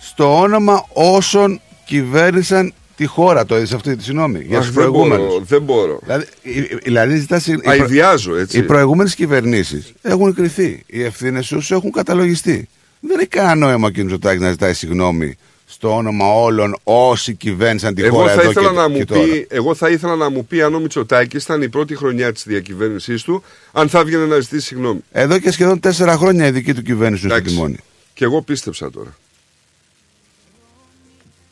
στο 0.00 0.38
όνομα 0.40 0.84
όσων 0.92 1.60
κυβέρνησαν 1.86 2.72
τη 2.96 3.06
χώρα 3.06 3.46
το 3.46 3.56
είδες 3.56 3.72
αυτή 3.72 3.96
τη 3.96 4.02
συγγνώμη 4.02 4.44
για 4.48 4.58
Αχ, 4.58 4.64
τους 4.66 4.74
δεν 4.74 4.90
μπορώ, 4.90 5.06
προηγούμενους 5.08 5.48
δεν 5.48 5.62
μπορώ. 5.62 5.98
Δηλαδή, 6.02 6.24
ε, 6.42 6.58
ε, 6.58 6.76
δηλαδή 6.82 7.16
ζητά 7.16 7.38
συγγ- 7.38 7.68
Αηδιάζω, 7.68 8.36
έτσι. 8.36 8.58
Οι 8.58 8.62
προηγούμενες 8.62 9.14
κυβερνήσεις 9.14 9.92
έχουν 10.02 10.34
κρυθεί. 10.34 10.82
Οι 10.86 11.02
ευθύνες 11.02 11.46
τους 11.46 11.70
έχουν 11.70 11.90
καταλογιστεί. 11.92 12.68
Δεν 13.08 13.18
έχει 13.18 13.28
κανένα 13.28 13.54
νόημα 13.54 13.86
ο 13.86 13.90
κ. 13.90 13.96
Μητσοτάκη 13.96 14.40
να 14.42 14.50
ζητάει 14.50 14.72
συγγνώμη 14.74 15.36
στο 15.66 15.96
όνομα 15.96 16.26
όλων 16.26 16.76
όσοι 16.82 17.34
κυβέρνησαν 17.34 17.94
τη 17.94 18.02
Εγώ 18.02 18.16
χώρα 18.16 18.34
θα, 18.34 18.40
εδώ 18.40 18.50
ήθελα 18.50 18.68
και, 18.68 18.74
να 18.74 18.86
και 18.86 18.98
μου 18.98 19.04
τώρα. 19.04 19.22
πει, 19.22 19.46
εγώ 19.50 19.74
θα 19.74 19.90
ήθελα 19.90 20.16
να 20.16 20.30
μου 20.30 20.44
πει 20.46 20.62
αν 20.62 20.74
ο 20.74 20.78
Μητσοτάκης 20.78 21.44
ήταν 21.44 21.62
η 21.62 21.68
πρώτη 21.68 21.96
χρονιά 21.96 22.32
της 22.32 22.44
διακυβέρνησής 22.46 23.22
του 23.22 23.42
αν 23.72 23.88
θα 23.88 23.98
έβγαινε 23.98 24.26
να 24.26 24.40
ζητήσει 24.40 24.66
συγγνώμη. 24.66 25.00
Εδώ 25.12 25.38
και 25.38 25.50
σχεδόν 25.50 25.80
τέσσερα 25.80 26.16
χρόνια 26.16 26.46
η 26.46 26.50
δική 26.50 26.74
του 26.74 26.82
κυβέρνηση 26.82 27.22
είναι 27.22 27.32
στο 27.32 27.38
Εντάξει. 27.40 27.54
τιμόνι. 27.54 27.76
Και 28.14 28.24
εγώ 28.24 28.42
πίστεψα 28.42 28.90
τώρα. 28.90 29.16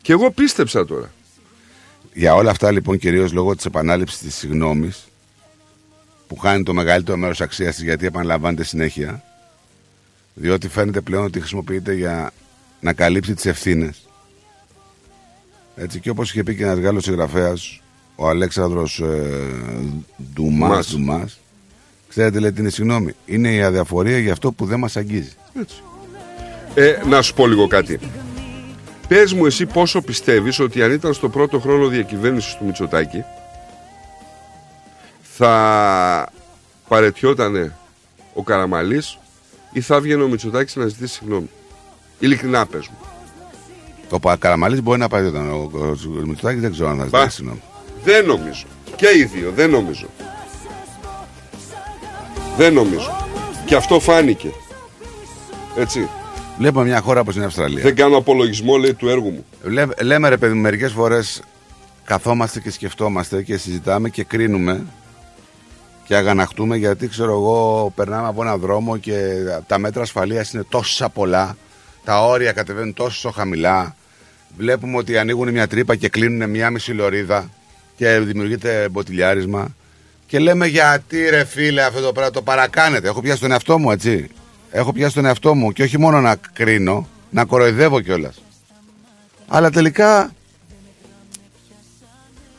Και 0.01 0.11
εγώ 0.11 0.31
πίστεψα 0.31 0.85
τώρα. 0.85 1.11
Για 2.13 2.35
όλα 2.35 2.51
αυτά 2.51 2.71
λοιπόν 2.71 2.97
κυρίως 2.97 3.33
λόγω 3.33 3.55
της 3.55 3.65
επανάληψης 3.65 4.17
της 4.17 4.35
συγγνώμης 4.35 5.03
που 6.27 6.37
χάνει 6.37 6.63
το 6.63 6.73
μεγαλύτερο 6.73 7.17
μέρος 7.17 7.41
αξίας 7.41 7.75
της 7.75 7.83
γιατί 7.83 8.05
επαναλαμβάνεται 8.05 8.63
συνέχεια 8.63 9.23
Διότι 10.33 10.67
φαίνεται 10.67 11.01
πλέον 11.01 11.23
ότι 11.23 11.39
χρησιμοποιείται 11.39 11.93
για 11.93 12.31
να 12.79 12.93
καλύψει 12.93 13.33
τις 13.33 13.45
ευθύνες. 13.45 14.07
Έτσι 15.75 15.99
και 15.99 16.09
όπως 16.09 16.29
είχε 16.29 16.43
πει 16.43 16.55
και 16.55 16.63
ένας 16.63 16.79
Γάλλος 16.79 17.03
συγγραφέας, 17.03 17.81
ο 18.15 18.29
Αλέξανδρος 18.29 18.99
ε, 18.99 19.05
Ντουμάς, 20.33 20.69
Ντουμάς. 20.69 20.91
Ντουμάς, 20.91 21.39
ξέρετε 22.07 22.39
λέει 22.39 22.51
τι 22.51 22.61
είναι 22.61 22.69
συγγνώμη, 22.69 23.15
είναι 23.25 23.53
η 23.53 23.61
αδιαφορία 23.61 24.17
για 24.17 24.31
αυτό 24.31 24.51
που 24.51 24.65
δεν 24.65 24.79
μας 24.79 24.97
αγγίζει. 24.97 25.31
Έτσι. 25.59 25.75
Ε, 26.73 26.99
να 27.07 27.21
σου 27.21 27.33
πω 27.33 27.47
λίγο 27.47 27.67
κάτι. 27.67 27.99
Πες 29.07 29.33
μου 29.33 29.45
εσύ 29.45 29.65
πόσο 29.65 30.01
πιστεύεις 30.01 30.59
ότι 30.59 30.83
αν 30.83 30.91
ήταν 30.91 31.13
στο 31.13 31.29
πρώτο 31.29 31.59
χρόνο 31.59 31.87
διακυβέρνησης 31.87 32.55
του 32.55 32.65
Μητσοτάκη 32.65 33.23
θα 35.21 36.31
παρετιότανε 36.87 37.75
ο 38.33 38.43
Καραμαλής 38.43 39.17
ή 39.73 39.81
θα 39.81 39.95
έβγαινε 39.95 40.23
ο 40.23 40.27
Μητσοτάκης 40.27 40.75
να 40.75 40.87
ζητήσει 40.87 41.13
συγγνώμη. 41.13 41.49
Ειλικρινά 42.19 42.65
πες 42.65 42.87
μου. 42.87 42.97
Το 44.09 44.19
πα- 44.19 44.35
Καραμαλής 44.35 44.81
μπορεί 44.81 44.99
να 44.99 45.07
πάει 45.07 45.25
όταν 45.25 45.49
ο, 45.51 45.69
ο, 45.73 45.77
ο 46.21 46.25
Μητσοτάκης 46.25 46.61
δεν 46.61 46.71
ξέρω 46.71 46.89
αν 46.89 46.97
θα 46.97 47.05
Μπα. 47.05 47.19
ζητήσει 47.19 47.35
συγγνώμη. 47.35 47.61
Δεν 48.03 48.25
νομίζω. 48.25 48.65
Και 48.95 49.07
οι 49.17 49.23
δύο, 49.23 49.51
δεν 49.55 49.69
νομίζω. 49.69 50.07
Δεν 52.57 52.73
νομίζω. 52.73 53.27
Και 53.65 53.75
αυτό 53.75 53.99
φάνηκε. 53.99 54.51
Έτσι. 55.75 56.09
Βλέπουμε 56.57 56.85
μια 56.85 56.99
χώρα 57.01 57.19
όπως 57.19 57.35
είναι 57.35 57.43
η 57.43 57.47
Αυστραλία. 57.47 57.83
Δεν 57.83 57.95
κάνω 57.95 58.17
απολογισμό, 58.17 58.77
λέει, 58.77 58.93
του 58.93 59.09
έργου 59.09 59.29
μου. 59.29 59.45
Λέ, 59.63 59.85
λέμε 60.01 60.29
ρε 60.29 60.37
παιδί 60.37 60.53
μου, 60.53 60.61
μερικές 60.61 60.91
φορές 60.91 61.41
καθόμαστε 62.03 62.59
και 62.59 62.71
σκεφτόμαστε 62.71 63.41
και 63.43 63.57
συζητάμε 63.57 64.09
και 64.09 64.23
κρίνουμε 64.23 64.85
και 66.05 66.15
αγαναχτούμε 66.15 66.77
γιατί 66.77 67.07
ξέρω 67.07 67.31
εγώ 67.31 67.91
περνάμε 67.95 68.27
από 68.27 68.41
έναν 68.41 68.59
δρόμο 68.59 68.97
και 68.97 69.17
τα 69.67 69.77
μέτρα 69.77 70.01
ασφαλείας 70.01 70.53
είναι 70.53 70.63
τόσα 70.69 71.09
πολλά, 71.09 71.57
τα 72.03 72.25
όρια 72.25 72.51
κατεβαίνουν 72.51 72.93
τόσο 72.93 73.31
χαμηλά, 73.31 73.95
βλέπουμε 74.57 74.97
ότι 74.97 75.17
ανοίγουν 75.17 75.51
μια 75.51 75.67
τρύπα 75.67 75.95
και 75.95 76.09
κλείνουν 76.09 76.49
μια 76.49 76.69
μισή 76.69 76.91
λωρίδα 76.91 77.49
και 77.95 78.19
δημιουργείται 78.19 78.87
μποτιλιάρισμα 78.91 79.75
και 80.33 80.39
λέμε 80.39 80.67
γιατί 80.67 81.29
ρε 81.29 81.45
φίλε 81.45 81.83
αυτό 81.83 82.01
το 82.01 82.11
πράγμα 82.11 82.31
το 82.31 82.41
παρακάνετε. 82.41 83.07
Έχω 83.07 83.21
πιάσει 83.21 83.41
τον 83.41 83.51
εαυτό 83.51 83.79
μου 83.79 83.91
έτσι. 83.91 84.29
Έχω 84.71 84.93
πιάσει 84.93 85.15
τον 85.15 85.25
εαυτό 85.25 85.55
μου 85.55 85.71
και 85.71 85.83
όχι 85.83 85.99
μόνο 85.99 86.21
να 86.21 86.35
κρίνω, 86.53 87.07
να 87.29 87.45
κοροϊδεύω 87.45 88.01
κιόλας. 88.01 88.43
Αλλά 89.47 89.69
τελικά 89.69 90.33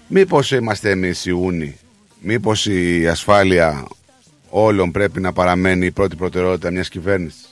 μήπως 0.09 0.51
είμαστε 0.51 0.91
εμείς 0.91 1.25
οι 1.25 1.31
ούνοι, 1.31 1.79
μήπως 2.25 2.67
η 2.67 3.09
ασφάλεια 3.09 3.86
όλων 4.51 4.91
πρέπει 4.91 5.20
να 5.20 5.33
παραμένει 5.33 5.86
η 5.86 5.91
πρώτη 5.91 6.17
προτεραιότητα 6.17 6.70
μιας 6.70 6.89
κυβέρνησης; 6.89 7.49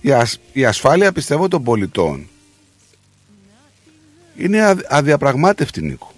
Η, 0.00 0.12
ασ- 0.12 0.40
η 0.52 0.64
ασφάλεια 0.64 1.12
πιστεύω 1.12 1.48
των 1.48 1.62
πολιτών 1.62 2.28
είναι 4.36 4.62
αδ- 4.64 4.84
αδιαπραγμάτευτη 4.88 5.82
Νίκο. 5.82 6.12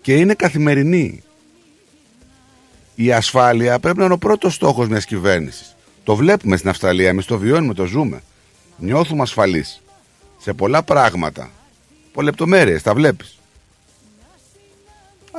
Και 0.00 0.14
είναι 0.16 0.34
καθημερινή. 0.34 1.22
Η 2.94 3.12
ασφάλεια 3.12 3.78
πρέπει 3.78 3.98
να 3.98 4.04
είναι 4.04 4.14
ο 4.14 4.18
πρώτος 4.18 4.54
στόχος 4.54 4.88
μιας 4.88 5.04
κυβέρνησης. 5.04 5.76
Το 6.04 6.16
βλέπουμε 6.16 6.56
στην 6.56 6.68
Αυστραλία, 6.68 7.08
εμείς 7.08 7.24
το 7.24 7.38
βιώνουμε, 7.38 7.74
το 7.74 7.84
ζούμε. 7.84 8.22
Νιώθουμε 8.76 9.22
ασφαλείς 9.22 9.82
σε 10.38 10.52
πολλά 10.52 10.82
πράγματα. 10.82 11.50
Πολλεπτομέρειες, 12.14 12.82
τα 12.82 12.94
βλέπεις. 12.94 13.38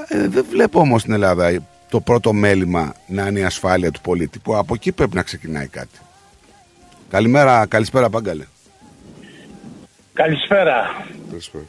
Ε, 0.08 0.28
δεν 0.28 0.46
βλέπω 0.50 0.80
όμως 0.80 1.02
στην 1.02 1.14
Ελλάδα 1.14 1.62
το 1.90 2.00
πρώτο 2.00 2.34
μέλημα 2.34 2.96
να 3.08 3.28
είναι 3.28 3.40
η 3.40 3.44
ασφάλεια 3.44 3.92
του 3.92 4.02
πολίτη, 4.02 4.40
που 4.40 4.56
από 4.56 4.74
εκεί 4.74 4.92
πρέπει 4.92 5.16
να 5.16 5.24
ξεκινάει 5.24 5.68
κάτι. 5.68 6.00
Καλημέρα, 7.10 7.66
καλησπέρα 7.66 8.10
Πάγκαλε. 8.10 8.46
Καλησπέρα. 10.14 11.06
Καλησπέρα. 11.30 11.64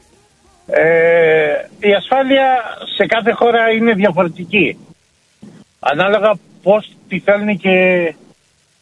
Ε, 0.66 1.68
η 1.78 1.92
ασφάλεια 1.94 2.62
σε 2.96 3.06
κάθε 3.06 3.32
χώρα 3.32 3.70
είναι 3.70 3.92
διαφορετική. 3.92 4.78
Ανάλογα 5.80 6.34
πώς 6.62 6.90
τη 7.08 7.18
θέλουν 7.18 7.58
και 7.58 8.14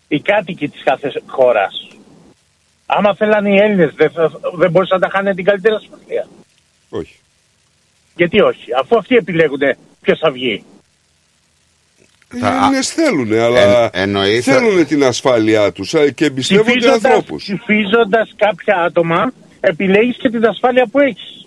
οι 0.09 0.21
κάτοικοι 0.21 0.69
της 0.69 0.83
κάθε 0.83 1.13
χώρας. 1.27 1.89
Άμα 2.87 3.15
θέλανε 3.15 3.51
οι 3.51 3.57
Έλληνες 3.57 3.93
δεν, 3.95 4.11
θα- 4.11 4.41
δεν 4.57 4.71
μπορούσαν 4.71 5.01
να 5.01 5.07
τα 5.09 5.13
χάνε 5.17 5.35
την 5.35 5.45
καλύτερη 5.45 5.75
ασφάλεια. 5.75 6.29
Όχι. 6.89 7.17
Γιατί 8.17 8.41
όχι, 8.41 8.65
αφού 8.81 8.97
αυτοί 8.97 9.17
επιλέγουν 9.17 9.61
ποιος 10.01 10.19
θα 10.19 10.31
βγει. 10.31 10.65
Οι 12.35 12.39
Έλληνες 12.45 12.89
θέλουν, 12.93 13.33
αλλά 13.33 13.91
εννοείται- 13.93 14.41
θέλουν 14.53 14.87
την 14.87 15.05
ασφάλειά 15.05 15.73
τους 15.73 15.95
ε, 15.95 16.11
και 16.11 16.25
εμπιστεύονται 16.25 16.71
Ψηφίζοντας- 16.71 17.05
ανθρώπους. 17.05 17.43
Ψηφίζοντας 17.43 18.33
κάποια 18.37 18.77
άτομα 18.83 19.33
επιλέγεις 19.61 20.17
και 20.17 20.31
την 20.31 20.47
ασφάλεια 20.47 20.87
που 20.87 20.99
έχεις. 21.01 21.47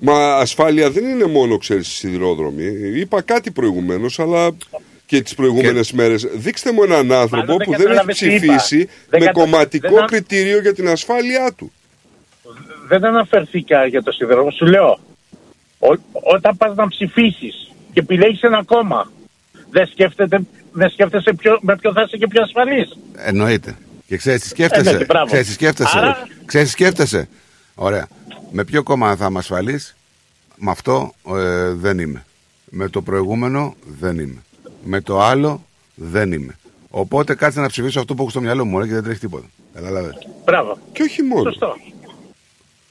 Μα 0.00 0.34
ασφάλεια 0.34 0.90
δεν 0.90 1.04
είναι 1.04 1.26
μόνο, 1.26 1.56
ξέρεις, 1.58 1.88
σιδηρόδρομοι. 1.88 2.64
Είπα 2.94 3.22
κάτι 3.22 3.50
προηγουμένως, 3.50 4.18
αλλά 4.18 4.50
και 5.12 5.22
τις 5.22 5.34
προηγούμενες 5.34 5.92
μέρες. 5.92 6.26
Δείξτε 6.34 6.72
μου 6.72 6.82
έναν 6.82 7.12
άνθρωπο 7.12 7.36
Μάλλον 7.36 7.56
δεν 7.58 7.66
που 7.66 7.70
δεν 7.70 7.80
έχει 7.80 7.82
κατάλαβες 7.88 8.18
τι 8.18 8.26
είπα. 8.26 8.36
ψηφίσει 8.56 8.76
Δεν 9.08 9.20
με 9.20 9.26
κατα- 9.26 9.32
κομματικό 9.40 9.88
δεν 9.94 10.02
α- 10.02 10.06
κριτήριο 10.06 10.60
για 10.60 10.74
την 10.74 10.88
ασφάλειά 10.88 11.52
του. 11.56 11.72
δεν 12.88 13.04
αναφερθήκα 13.04 13.86
για 13.86 14.02
το 14.02 14.12
σιδηρόδρομο. 14.12 14.50
Σου 14.50 14.66
λέω, 14.66 14.98
ό- 15.78 15.98
όταν 16.34 16.56
πας 16.56 16.74
να 16.74 16.88
ψηφίσεις 16.88 17.70
και 17.92 18.00
επιλέγεις 18.00 18.42
ένα 18.42 18.62
κόμμα, 18.64 19.10
δεν, 19.70 19.86
σκέφτεται, 19.86 20.40
δεν 20.72 20.90
σκέφτεσαι 20.90 21.32
ποιο, 21.32 21.58
με 21.62 21.76
ποιο 21.76 21.92
θα 21.92 22.02
είσαι 22.02 22.16
και 22.16 22.26
πιο 22.26 22.42
ασφαλής. 22.42 22.96
Εννοείται. 23.16 23.76
Και 24.06 24.16
ξέρεις 24.16 24.40
τι 24.40 24.48
σκέφτεσαι; 24.48 24.80
Εννοείται, 24.88 25.04
μπράβο. 25.04 25.26
ξέρεις 25.26 25.46
τι 25.46 25.52
σκέφτεσαι; 25.52 25.98
Άρα- 25.98 26.28
Ξέρεις 26.44 26.66
τι 26.66 26.72
σκέφτεσαι; 26.72 27.28
Ωραία. 27.74 28.08
Με 28.50 28.64
ποιο 28.64 28.82
κόμμα 28.82 29.16
θα 29.16 29.26
είμαι 29.28 29.38
ασφαλής, 29.38 29.96
με 30.56 30.70
αυτό 30.70 31.12
ε, 31.36 31.72
δεν 31.72 31.98
είμαι. 31.98 32.24
Με 32.74 32.88
το 32.88 33.02
προηγούμενο 33.02 33.74
δεν 34.00 34.18
είμαι. 34.18 34.42
Με 34.84 35.00
το 35.00 35.20
άλλο 35.20 35.64
δεν 35.94 36.32
είμαι. 36.32 36.56
Οπότε 36.90 37.34
κάτσε 37.34 37.60
να 37.60 37.68
ψηφίσω 37.68 38.00
αυτό 38.00 38.14
που 38.14 38.22
έχω 38.22 38.30
στο 38.30 38.40
μυαλό 38.40 38.64
μου 38.64 38.78
ρε, 38.78 38.86
και 38.86 38.92
δεν 38.92 39.02
τρέχει 39.02 39.20
τίποτα. 39.20 39.46
Κατάλαβε. 39.74 40.14
Μπράβο. 40.44 40.78
Και 40.92 41.02
όχι 41.02 41.22
μόνο. 41.22 41.42
Σωστό. 41.42 41.76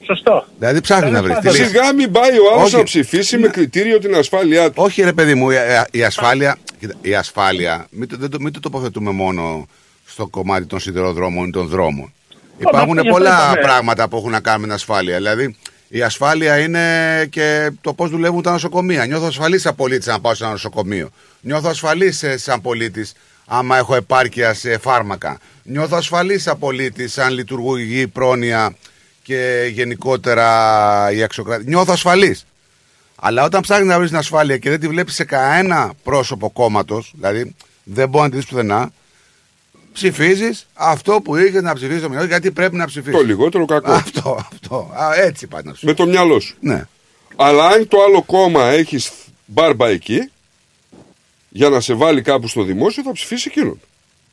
Σωστό. 0.04 0.46
Δηλαδή 0.58 0.80
ψάχνει 0.80 1.10
να 1.10 1.22
βρεις. 1.22 1.36
Σιγά 1.54 1.92
μην 1.94 2.12
πάει 2.12 2.38
ο 2.38 2.58
άλλος 2.58 2.72
να 2.72 2.82
ψηφίσει 2.82 3.38
με 3.38 3.48
κριτήριο 3.48 3.98
την 3.98 4.14
ασφάλειά 4.14 4.70
του. 4.70 4.82
Όχι, 4.82 5.02
ρε 5.02 5.12
παιδί 5.12 5.34
μου, 5.34 5.50
η, 5.50 5.56
η 5.90 6.04
ασφάλεια, 6.04 6.58
κοίτα, 6.78 6.94
η 7.00 7.14
ασφάλεια 7.14 7.86
μην, 7.90 8.08
το, 8.08 8.16
δεν 8.16 8.30
το, 8.30 8.40
μην 8.40 8.52
το 8.52 8.60
τοποθετούμε 8.60 9.10
μόνο 9.10 9.66
στο 10.06 10.26
κομμάτι 10.26 10.66
των 10.66 10.80
σιδηροδρόμων 10.80 11.48
ή 11.48 11.50
των 11.50 11.66
δρόμων. 11.66 12.12
Υπάρχουν 12.58 12.98
αυτό 12.98 13.10
πολλά 13.10 13.42
είπαμε. 13.42 13.60
πράγματα 13.60 14.08
που 14.08 14.16
έχουν 14.16 14.30
να 14.30 14.40
κάνουν 14.40 14.60
με 14.60 14.66
την 14.66 14.74
ασφάλεια. 14.74 15.16
Δηλαδή, 15.16 15.56
η 15.88 16.02
ασφάλεια 16.02 16.58
είναι 16.58 17.26
και 17.30 17.70
το 17.80 17.92
πώς 17.92 18.10
δουλεύουν 18.10 18.42
τα 18.42 18.50
νοσοκομεία. 18.50 19.06
Νιώθω 19.06 19.26
ασφαλής 19.26 19.62
σαν 19.62 19.74
πολίτη 19.74 20.10
αν 20.10 20.20
πάω 20.20 20.34
σε 20.34 20.42
ένα 20.44 20.52
νοσοκομείο. 20.52 21.10
Νιώθω 21.44 21.68
ασφαλής 21.68 22.24
σαν 22.34 22.60
πολίτης 22.60 23.12
άμα 23.46 23.76
έχω 23.76 23.94
επάρκεια 23.94 24.54
σε 24.54 24.78
φάρμακα. 24.78 25.38
Νιώθω 25.62 25.96
ασφαλής 25.96 26.42
σαν 26.42 26.58
πολίτης 26.58 27.18
αν 27.18 27.32
λειτουργεί 27.32 28.00
η 28.00 28.06
πρόνοια 28.06 28.76
και 29.22 29.70
γενικότερα 29.72 31.08
η 31.12 31.22
αξιοκρατία. 31.22 31.68
Νιώθω 31.68 31.92
ασφαλής. 31.92 32.46
Αλλά 33.16 33.44
όταν 33.44 33.60
ψάχνεις 33.60 33.88
να 33.88 33.96
βρεις 33.96 34.08
την 34.08 34.18
ασφάλεια 34.18 34.58
και 34.58 34.70
δεν 34.70 34.80
τη 34.80 34.88
βλέπεις 34.88 35.14
σε 35.14 35.24
κανένα 35.24 35.92
πρόσωπο 36.02 36.50
κόμματος, 36.50 37.12
δηλαδή 37.14 37.54
δεν 37.82 38.08
μπορεί 38.08 38.24
να 38.24 38.30
τη 38.30 38.36
δεις 38.36 38.46
πουθενά, 38.46 38.92
ψηφίζεις 39.92 40.66
αυτό 40.74 41.20
που 41.20 41.36
είχες 41.36 41.62
να 41.62 41.74
ψηφίσεις 41.74 42.02
το 42.02 42.08
μυαλό 42.08 42.26
γιατί 42.26 42.50
πρέπει 42.50 42.76
να 42.76 42.86
ψηφίσεις. 42.86 43.18
Το 43.20 43.26
λιγότερο 43.26 43.64
κακό. 43.64 43.92
Αυτό, 43.92 44.46
αυτό. 44.52 44.90
Α, 44.94 45.14
έτσι 45.14 45.46
πάει 45.46 45.62
να 45.64 45.72
ψηφίσεις. 45.72 45.98
Με 45.98 46.04
το 46.04 46.10
μυαλό 46.10 46.40
σου. 46.40 46.56
Ναι. 46.60 46.84
Αλλά 47.36 47.66
αν 47.66 47.88
το 47.88 48.02
άλλο 48.02 48.22
κόμμα 48.22 48.64
έχεις 48.64 49.10
μπάρμπα 49.44 49.88
εκεί, 49.88 50.30
για 51.52 51.68
να 51.68 51.80
σε 51.80 51.94
βάλει 51.94 52.22
κάπου 52.22 52.48
στο 52.48 52.62
δημόσιο, 52.62 53.02
θα 53.02 53.12
ψηφίσει 53.12 53.48
εκείνον. 53.50 53.80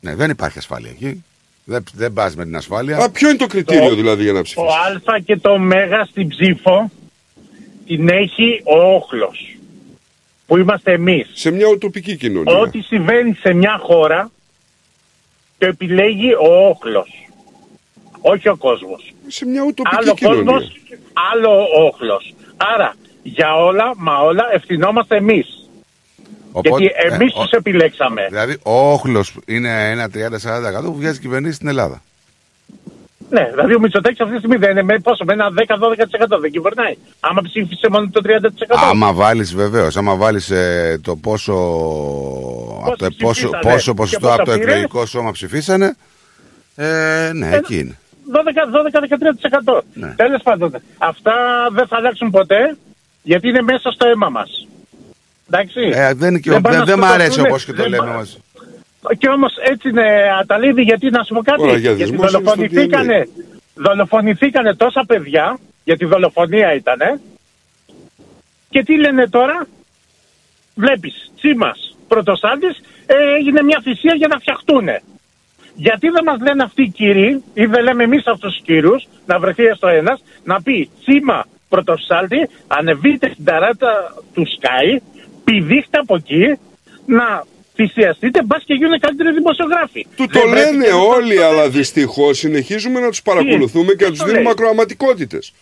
Ναι, 0.00 0.14
δεν 0.14 0.30
υπάρχει 0.30 0.58
ασφάλεια 0.58 0.90
εκεί. 0.90 1.24
Δεν, 1.64 1.84
δεν 1.94 2.12
πας 2.12 2.36
με 2.36 2.44
την 2.44 2.56
ασφάλεια. 2.56 2.96
Α, 2.96 3.10
ποιο 3.10 3.28
είναι 3.28 3.38
το 3.38 3.46
κριτήριο 3.46 3.88
Το- 3.88 3.94
δηλαδή 3.94 4.22
για 4.22 4.32
να 4.32 4.38
Το 4.38 4.44
ψηφίσει. 4.44 4.66
α 5.04 5.18
και 5.24 5.36
το 5.36 5.58
μέγα 5.58 6.04
στην 6.04 6.28
ψήφο 6.28 6.90
την 7.86 8.08
έχει 8.08 8.60
ο 8.64 8.94
όχλος. 8.94 9.54
Που 10.46 10.56
είμαστε 10.58 10.92
εμείς. 10.92 11.30
Σε 11.32 11.50
μια 11.50 11.66
ουτοπική 11.66 12.16
κοινωνία. 12.16 12.56
Ό,τι 12.58 12.80
συμβαίνει 12.80 13.34
σε 13.34 13.52
μια 13.52 13.78
χώρα 13.82 14.30
το 15.58 15.66
επιλέγει 15.66 16.32
ο 16.34 16.68
όχλος. 16.68 17.28
Όχι 18.20 18.48
ο 18.48 18.56
κόσμος. 18.56 19.14
Σε 19.26 19.46
μια 19.46 19.62
ουτοπική 19.62 19.96
Άλλο 19.96 20.14
κοινωνία. 20.14 20.42
κόσμος, 20.42 20.72
άλλο 21.32 21.50
ο 21.50 21.84
όχλος. 21.86 22.34
Άρα 22.56 22.94
για 23.22 23.54
όλα, 23.56 23.92
μα 23.96 24.18
όλα 24.18 24.44
ευθυνόμαστε 24.52 25.16
εμείς. 25.16 25.59
Οπότε, 26.52 26.68
Γιατί 26.68 26.94
εμείς 27.14 27.34
ε, 27.34 27.38
ο- 27.38 27.42
τους 27.42 27.50
επιλέξαμε. 27.50 28.26
Δηλαδή, 28.28 28.58
ο 28.62 28.92
όχλος 28.92 29.34
είναι 29.46 29.90
ένα 29.90 30.08
30-40% 30.14 30.84
που 30.84 30.94
βγάζει 30.96 31.20
κυβερνήσεις 31.20 31.56
στην 31.56 31.68
Ελλάδα. 31.68 32.02
Ναι, 33.30 33.48
δηλαδή 33.50 33.74
ο 33.74 33.78
Μητσοτάκης 33.80 34.20
αυτή 34.20 34.32
τη 34.32 34.38
στιγμή 34.38 34.56
δεν 34.56 34.70
είναι 34.70 34.82
με 34.82 34.98
πόσο, 34.98 35.24
με 35.24 35.32
ένα 35.32 35.48
10-12% 35.54 36.40
δεν 36.40 36.50
κυβερνάει. 36.50 36.94
Άμα 37.20 37.42
ψήφισε 37.42 37.88
μόνο 37.90 38.08
το 38.12 38.20
30%. 38.24 38.30
Άμα 38.90 39.12
βάλεις 39.12 39.54
βεβαίως, 39.54 39.96
άμα 39.96 40.14
βάλεις 40.16 40.52
το 41.02 41.16
πόσο, 41.16 41.52
από 42.84 42.96
το, 42.96 43.06
πόσο, 43.18 43.32
ψηφίσανε 43.32 43.62
πόσο 43.72 43.90
και 43.90 43.96
ποσοστό 43.96 44.20
πόσα 44.20 44.34
από 44.34 44.44
το 44.44 44.52
πήρε. 44.52 44.62
εκλογικό 44.70 45.06
σώμα 45.06 45.30
ψηφίσανε, 45.32 45.96
ε, 46.76 47.30
ναι, 47.34 47.50
εκεί 47.56 47.78
είναι. 47.78 47.98
12-13%. 48.32 49.80
Ναι. 49.94 50.12
Τέλος 50.16 50.42
πάντων, 50.42 50.74
αυτά 50.98 51.32
δεν 51.72 51.86
θα 51.86 51.96
αλλάξουν 51.96 52.30
ποτέ 52.30 52.76
γιατί 53.22 53.48
είναι 53.48 53.62
μέσα 53.62 53.90
στο 53.90 54.08
αίμα 54.08 54.28
μας. 54.28 54.66
Εντάξει. 55.50 55.80
Ε, 55.92 56.14
δεν, 56.14 56.28
είναι 56.28 56.38
και- 56.38 56.50
Δεν 56.50 56.60
πάνε 56.60 56.76
δεν, 56.76 56.86
να 56.86 56.90
δεν 56.92 56.98
μ' 56.98 57.04
αρέσει 57.04 57.22
σκοτωθούνε. 57.30 57.48
όπως 57.48 57.64
και 57.64 57.72
το 57.72 57.82
Δεν 57.82 57.90
λέμε 57.90 58.06
πά- 58.06 58.14
μας. 58.14 58.38
Και 59.18 59.28
όμως 59.28 59.52
έτσι 59.70 59.88
είναι 59.88 60.06
αταλίδη, 60.40 60.82
γιατί 60.82 61.10
να 61.10 61.22
σου 61.24 61.34
πω 61.34 61.42
κάτι. 61.42 61.62
Ο 61.62 61.64
γιατί 61.66 61.82
λαγιαδισμός 61.82 62.18
είναι 62.18 62.28
στο 62.28 62.38
δολοφονηθήκανε, 62.40 63.28
δολοφονηθήκανε 63.74 64.74
τόσα 64.74 65.04
παιδιά, 65.06 65.58
γιατί 65.84 66.04
δολοφονία 66.04 66.74
ήτανε. 66.74 67.20
Και 68.70 68.82
τι 68.82 68.96
λένε 68.98 69.28
τώρα, 69.28 69.66
βλέπεις, 70.74 71.30
Τσίμας, 71.36 71.96
πρωτοσάλτης, 72.08 72.76
ε, 73.06 73.14
έγινε 73.38 73.62
μια 73.62 73.80
θυσία 73.82 74.14
για 74.14 74.28
να 74.28 74.38
φτιαχτούνε. 74.38 75.02
Γιατί 75.74 76.08
δεν 76.08 76.24
μας 76.24 76.40
λένε 76.40 76.62
αυτοί 76.62 76.82
οι 76.82 76.88
κύριοι, 76.88 77.42
ή 77.54 77.64
δεν 77.66 77.82
λέμε 77.82 78.02
εμείς 78.04 78.26
αυτούς 78.26 78.52
τους 78.54 78.62
κύριους, 78.64 79.08
να 79.26 79.38
βρεθεί 79.38 79.64
έστω 79.64 79.88
ένας, 79.88 80.22
να 80.44 80.62
πει 80.62 80.90
Τσίμα, 81.00 81.44
πρωτοσάλτη, 81.68 82.48
ανεβείτε 82.66 83.30
στην 83.32 83.44
ταράτα 83.44 84.14
του 84.34 84.44
Sky, 84.46 85.00
πηδήχτε 85.50 85.98
από 85.98 86.16
εκεί, 86.16 86.58
να 87.06 87.44
θυσιαστείτε, 87.74 88.42
μπας 88.42 88.62
και 88.66 88.74
γίνουν 88.74 89.00
καλύτεροι 89.00 89.32
δημοσιογράφοι. 89.32 90.06
Του 90.16 90.26
Δεν 90.26 90.42
το 90.42 90.48
πρέπει 90.48 90.54
λένε 90.70 90.84
και 90.84 90.90
να 90.90 90.96
όλοι, 90.96 91.42
αλλά 91.42 91.68
δυστυχώς 91.68 92.38
συνεχίζουμε 92.38 93.00
να 93.00 93.08
τους 93.08 93.22
παρακολουθούμε 93.22 93.92
και 93.92 94.04
να 94.04 94.04
Τι 94.04 94.10
τους 94.10 94.18
το 94.18 94.24
δίνουμε 94.24 94.42
λέει. 94.42 94.52
ακροαματικότητες. 94.52 95.52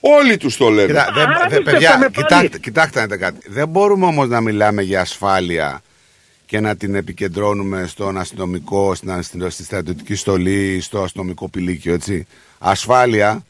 Όλοι 0.00 0.36
τους 0.36 0.56
το 0.56 0.68
λένε. 0.68 0.86
Κοιτά, 0.86 1.10
δεν- 1.14 1.22
Άρα 1.28 1.46
δεν- 1.48 1.62
μην 1.62 1.72
παιδιά, 1.72 1.88
φταίμε 1.90 2.08
πάλι. 2.10 2.26
κοιτάξτε, 2.26 2.58
κοιτάξτε 2.58 2.98
να 3.00 3.04
δείτε 3.06 3.16
κάτι. 3.16 3.38
Δεν 3.50 3.68
μπορούμε 3.68 4.06
όμως 4.06 4.28
να 4.28 4.40
μιλάμε 4.40 4.82
για 4.82 5.00
ασφάλεια 5.00 5.82
και 6.46 6.60
να 6.60 6.76
την 6.76 6.94
επικεντρώνουμε 6.94 7.86
στον 7.86 8.18
αστυνομικό, 8.18 8.94
στην, 8.94 9.10
αστυνο- 9.10 9.50
στη 9.50 9.64
στρατιωτική 9.64 10.14
στολή, 10.14 10.80
στο 10.80 11.02
αστυνομικό 11.02 11.48
πηλίκιο, 11.48 11.94
έτσι. 11.94 12.26
Ασφάλεια 12.58 13.44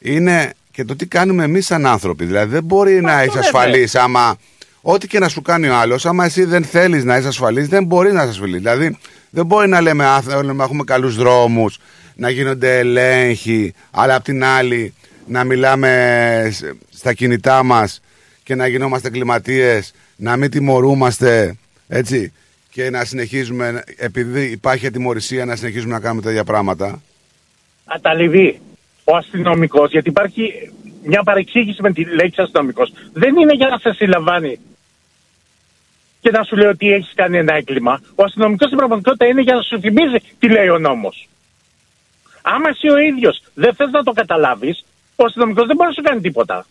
είναι 0.00 0.52
και 0.72 0.84
το 0.84 0.96
τι 0.96 1.06
κάνουμε 1.06 1.44
εμείς 1.44 1.66
σαν 1.66 1.86
άνθρωποι. 1.86 2.24
Δηλαδή 2.24 2.52
δεν 2.52 2.64
μπορεί 2.64 3.00
να 3.00 3.12
είσαι 3.12 3.24
βέβαια. 3.24 3.40
ασφαλή 3.40 3.88
άμα. 3.92 4.36
Ό,τι 4.82 5.06
και 5.06 5.18
να 5.18 5.28
σου 5.28 5.42
κάνει 5.42 5.68
ο 5.68 5.74
άλλος, 5.76 6.06
άμα 6.06 6.24
εσύ 6.24 6.44
δεν 6.44 6.64
θέλεις 6.64 7.04
να 7.04 7.16
είσαι 7.16 7.28
ασφαλής, 7.28 7.68
δεν 7.68 7.84
μπορεί 7.84 8.12
να 8.12 8.20
είσαι 8.20 8.30
ασφαλής. 8.30 8.56
Δηλαδή, 8.56 8.98
δεν 9.30 9.46
μπορεί 9.46 9.68
να 9.68 9.80
λέμε, 9.80 10.04
«Α, 10.06 10.20
θέλουμε 10.22 10.52
να 10.52 10.64
έχουμε 10.64 10.84
καλούς 10.84 11.16
δρόμους, 11.16 11.78
να 12.14 12.30
γίνονται 12.30 12.78
ελέγχοι, 12.78 13.74
αλλά 13.90 14.14
απ' 14.14 14.24
την 14.24 14.44
άλλη 14.44 14.94
να 15.26 15.44
μιλάμε 15.44 16.48
σ- 16.52 16.64
στα 16.90 17.12
κινητά 17.12 17.62
μας 17.62 18.00
και 18.42 18.54
να 18.54 18.66
γινόμαστε 18.66 19.10
κλιματίε, 19.10 19.80
να 20.16 20.36
μην 20.36 20.50
τιμωρούμαστε, 20.50 21.56
έτσι, 21.88 22.32
και 22.70 22.90
να 22.90 23.04
συνεχίζουμε, 23.04 23.82
επειδή 23.96 24.42
υπάρχει 24.44 24.86
ατιμορρησία, 24.86 25.44
να 25.44 25.56
συνεχίζουμε 25.56 25.92
να 25.92 26.00
κάνουμε 26.00 26.22
τέτοια 26.22 26.44
πράγματα. 26.44 27.02
αταληδεί 27.84 28.60
ο 29.04 29.16
αστυνομικός, 29.16 29.90
γιατί 29.90 30.08
υπάρχει 30.08 30.70
μια 31.04 31.22
παρεξήγηση 31.22 31.82
με 31.82 31.92
τη 31.92 32.04
λέξη 32.04 32.40
αστυνομικός. 32.40 32.92
Δεν 33.12 33.36
είναι 33.36 33.54
για 33.54 33.68
να 33.68 33.78
σε 33.78 33.92
συλλαμβάνει 33.92 34.58
και 36.20 36.30
να 36.30 36.42
σου 36.42 36.56
λέει 36.56 36.68
ότι 36.68 36.92
έχεις 36.92 37.12
κάνει 37.14 37.36
ένα 37.38 37.54
έγκλημα. 37.54 38.00
Ο 38.14 38.22
αστυνομικός 38.24 38.66
στην 38.66 38.78
πραγματικότητα 38.78 39.26
είναι 39.26 39.40
για 39.42 39.54
να 39.54 39.62
σου 39.62 39.80
θυμίζει 39.80 40.16
τι 40.38 40.48
λέει 40.48 40.68
ο 40.68 40.78
νόμος. 40.78 41.28
Άμα 42.42 42.68
εσύ 42.68 42.88
ο 42.88 42.98
ίδιος 42.98 43.42
δεν 43.54 43.74
θες 43.74 43.90
να 43.90 44.02
το 44.02 44.12
καταλάβεις, 44.12 44.84
ο 45.16 45.24
αστυνομικός 45.24 45.66
δεν 45.66 45.76
μπορεί 45.76 45.88
να 45.88 45.94
σου 45.94 46.02
κάνει 46.02 46.20
τίποτα. 46.20 46.66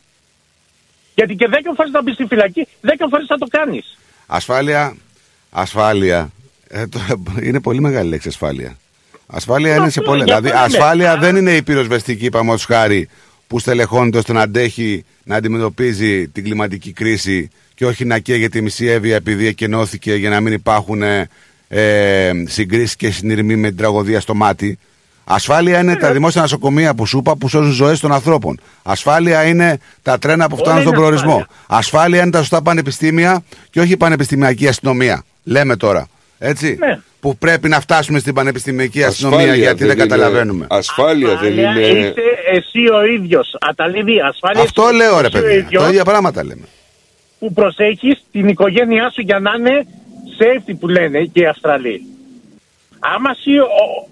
Γιατί 1.16 1.36
και 1.36 1.48
10 1.50 1.54
φορές 1.76 1.92
να 1.92 2.02
μπεις 2.02 2.14
στη 2.14 2.26
φυλακή, 2.26 2.68
10 2.82 3.08
φορές 3.10 3.26
θα 3.28 3.38
το 3.38 3.46
κάνεις. 3.50 3.98
Ασφάλεια, 4.28 4.96
ασφάλεια. 5.52 6.30
Ε, 6.68 6.88
το- 6.88 7.00
είναι 7.42 7.62
πολύ 7.62 7.80
μεγάλη 7.80 8.10
λέξη 8.10 8.28
ασφάλεια. 8.28 8.78
Ασφάλεια 9.28 9.76
είναι 9.76 9.90
σε 9.90 10.00
αυτό, 10.00 10.12
πολλά. 10.12 10.24
γι' 10.24 10.32
αυτό 10.32 10.42
Δηλαδή, 10.48 10.62
λέμε. 10.70 10.78
ασφάλεια 10.80 11.18
δεν 11.18 11.36
είναι 11.36 11.56
η 11.56 11.64
πυροσβεστική, 11.64 12.26
είπαμε 12.26 12.52
ως 12.52 12.66
χάρη, 12.66 13.10
που 13.50 13.60
στελεχώνεται 13.60 14.18
ώστε 14.18 14.34
να 14.34 14.42
αντέχει 14.42 15.06
να 15.24 15.36
αντιμετωπίζει 15.36 16.28
την 16.28 16.44
κλιματική 16.44 16.92
κρίση 16.92 17.50
και 17.76 17.86
όχι 17.86 18.06
να 18.06 18.20
καίγεται 18.20 18.58
η 18.58 18.62
μισή 18.62 18.86
έβεια 18.86 19.16
επειδή 19.16 19.48
εκενώθηκε 19.48 20.16
για 20.16 20.30
να 20.30 20.40
μην 20.40 20.54
υπάρχουν 20.54 21.02
ε, 21.02 21.28
ε, 21.68 22.32
συγκρίσεις 22.46 22.96
και 22.96 23.12
συνειρμοί 23.12 23.56
με 23.56 23.68
την 23.68 23.78
τραγωδία 23.78 24.20
στο 24.20 24.34
μάτι. 24.34 24.78
Ασφάλεια 25.24 25.80
είναι 25.80 25.96
τα 25.96 26.12
δημόσια 26.12 26.42
νοσοκομεία 26.42 26.96
που 26.96 27.06
σου 27.06 27.18
είπα 27.18 27.36
που 27.36 27.48
σώζουν 27.48 27.72
ζωές 27.72 28.00
των 28.00 28.12
ανθρώπων. 28.12 28.60
Ασφάλεια 28.84 29.44
είναι 29.44 29.80
τα 30.02 30.18
τρένα 30.18 30.50
που 30.50 30.58
φτάνουν 30.58 30.74
Όλα 30.74 30.82
στον 30.82 30.94
είναι 30.94 31.02
προορισμό. 31.02 31.46
Ασφάλεια 31.68 32.22
είναι 32.22 32.32
τα 32.32 32.38
σωστά 32.38 32.62
πανεπιστήμια 32.62 33.44
και 33.70 33.80
όχι 33.80 33.92
η 33.92 33.98
πανεπιστημιακή 33.98 34.68
αστυνομία. 34.68 35.24
Λέμε 35.44 35.76
τώρα. 35.76 36.08
Έτσι. 36.38 36.76
Ναι. 36.80 37.00
Που 37.20 37.38
πρέπει 37.38 37.70
να 37.70 37.80
φτάσουμε 37.80 38.20
στην 38.20 38.34
πανεπιστημιακή 38.34 39.04
αστυνομία 39.04 39.38
Ασφάλεια 39.40 39.64
γιατί 39.64 39.78
δεν, 39.86 39.88
δεν 39.88 39.98
είναι- 39.98 40.08
καταλαβαίνουμε. 40.08 40.68
Ασφάλεια 40.70 41.28
δεν 41.28 41.36
Ασφάλεια 41.38 41.88
είναι. 41.90 42.00
Είσαι 42.00 42.22
εσύ 42.52 42.80
ο 42.94 43.06
ίδιος. 43.06 43.56
Αταλήδη, 43.60 44.20
ασφάλεια. 44.22 44.62
Αυτό 44.62 44.84
είσαι 44.84 44.94
λέω 44.96 45.20
ρε 45.22 45.28
εσύ 45.28 45.38
ο 45.38 45.42
παιδιά. 45.42 45.58
ίδιος. 45.58 45.84
Τα 45.84 45.90
ίδια 45.90 46.04
πράγματα 46.04 46.44
λέμε. 46.46 46.66
που 47.40 47.54
προσέχεις 47.54 48.24
την 48.32 48.48
οικογένειά 48.48 49.12
σου 49.14 49.22
για 49.22 49.40
να 49.40 49.52
είναι 49.58 49.86
safety 50.40 50.74
που 50.80 50.88
λένε 50.88 51.24
και 51.34 51.40
οι 51.42 51.46
Αυστραλοί. 51.46 52.02
Άμα 53.00 53.30
εσύ, 53.38 53.58
ο, 53.58 54.08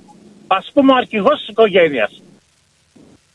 ας 0.48 0.72
πούμε, 0.74 0.92
ο 0.92 0.96
αρχηγός 0.96 1.40
της 1.40 1.48
οικογένειας 1.48 2.22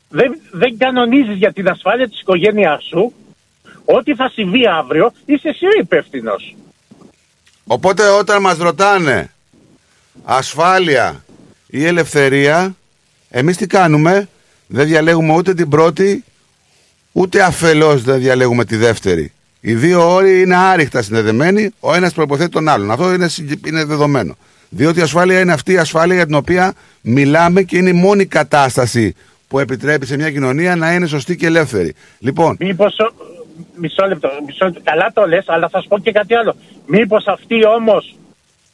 δεν, 0.09 0.41
δεν 0.51 0.79
κανονίζεις 0.79 1.37
για 1.37 1.53
την 1.53 1.69
ασφάλεια 1.69 2.09
της 2.09 2.21
οικογένειάς 2.21 2.85
σου, 2.85 3.13
ό,τι 3.85 4.15
θα 4.15 4.31
συμβεί 4.33 4.67
αύριο, 4.69 5.13
είσαι 5.27 5.49
εσύ 5.49 5.67
ο 5.67 5.81
υπεύθυνος. 5.81 6.57
Οπότε 7.67 8.09
όταν 8.09 8.41
μας 8.41 8.57
ρωτάνε 8.59 9.31
ασφάλεια 10.25 11.25
ή 11.67 11.87
ελευθερία, 11.87 12.77
εμείς 13.31 13.57
τι 13.57 13.67
κάνουμε, 13.67 14.29
δεν 14.67 14.87
διαλέγουμε 14.87 15.35
ούτε 15.35 15.55
την 15.55 15.69
πρώτη, 15.69 16.25
ούτε 17.13 17.43
αφελώς 17.43 18.03
δεν 18.03 18.19
διαλέγουμε 18.19 18.65
τη 18.65 18.77
δεύτερη. 18.77 19.33
Οι 19.61 19.75
δύο 19.75 20.15
όροι 20.15 20.41
είναι 20.41 20.57
άρρηκτα 20.57 21.03
συνδεδεμένοι, 21.03 21.71
ο 21.81 21.95
ένας 21.95 22.13
προποθέτει 22.13 22.51
τον 22.51 22.69
άλλον. 22.69 22.91
Αυτό 22.91 23.13
είναι, 23.15 23.29
συγκε- 23.29 23.67
είναι 23.67 23.85
δεδομένο. 23.85 24.37
Διότι 24.69 24.99
η 24.99 25.03
ασφάλεια 25.03 25.41
είναι 25.41 25.53
αυτή 25.53 25.73
η 25.73 25.79
ασφάλεια 25.79 26.15
για 26.15 26.27
την 26.27 26.35
οποία 26.35 26.73
μιλάμε 27.01 27.63
και 27.63 27.77
είναι 27.77 27.89
η 27.89 27.93
μόνη 27.93 28.27
κατάσταση 28.27 29.15
που 29.49 29.59
επιτρέπει 29.59 30.07
σε 30.07 30.17
μια 30.17 30.31
κοινωνία 30.31 30.77
να 30.77 30.93
είναι 30.95 31.07
σωστή 31.07 31.37
και 31.37 31.47
ελεύθερη. 31.47 31.95
Λοιπόν, 32.19 32.57
Μήπως, 32.61 32.97
ο- 32.99 33.13
μισό 33.77 34.07
λεπτό, 34.07 34.29
μισό 34.47 34.65
λεπτό, 34.65 34.81
καλά 34.85 35.11
το 35.15 35.27
λες, 35.27 35.45
αλλά 35.49 35.69
θα 35.69 35.81
σου 35.81 35.89
πω 35.89 35.99
και 35.99 36.13
κάτι 36.13 36.35
άλλο. 36.35 36.57
Μήπως 36.87 37.25
αυτοί 37.27 37.67
όμως 37.67 38.17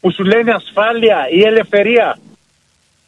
που 0.01 0.13
σου 0.13 0.25
λένε 0.25 0.53
ασφάλεια 0.53 1.29
ή 1.31 1.41
ελευθερία, 1.41 2.19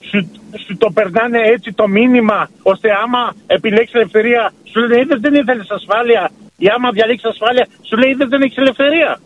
σου, 0.00 0.30
σου 0.66 0.76
το 0.76 0.90
περνάνε 0.90 1.40
έτσι 1.40 1.72
το 1.72 1.88
μήνυμα, 1.88 2.50
ώστε 2.62 2.88
άμα 3.02 3.34
επιλέξεις 3.46 3.94
ελευθερία, 3.94 4.52
σου 4.70 4.80
λένε 4.80 5.00
είδες 5.00 5.20
δεν 5.20 5.34
ήθελες 5.34 5.70
ασφάλεια, 5.70 6.30
ή 6.56 6.66
άμα 6.74 6.90
διαλέξεις 6.90 7.30
ασφάλεια, 7.30 7.66
σου 7.82 7.96
λέει 7.96 8.10
είδες 8.10 8.28
δεν 8.28 8.42
έχεις 8.42 8.56
ελευθερία. 8.56 9.20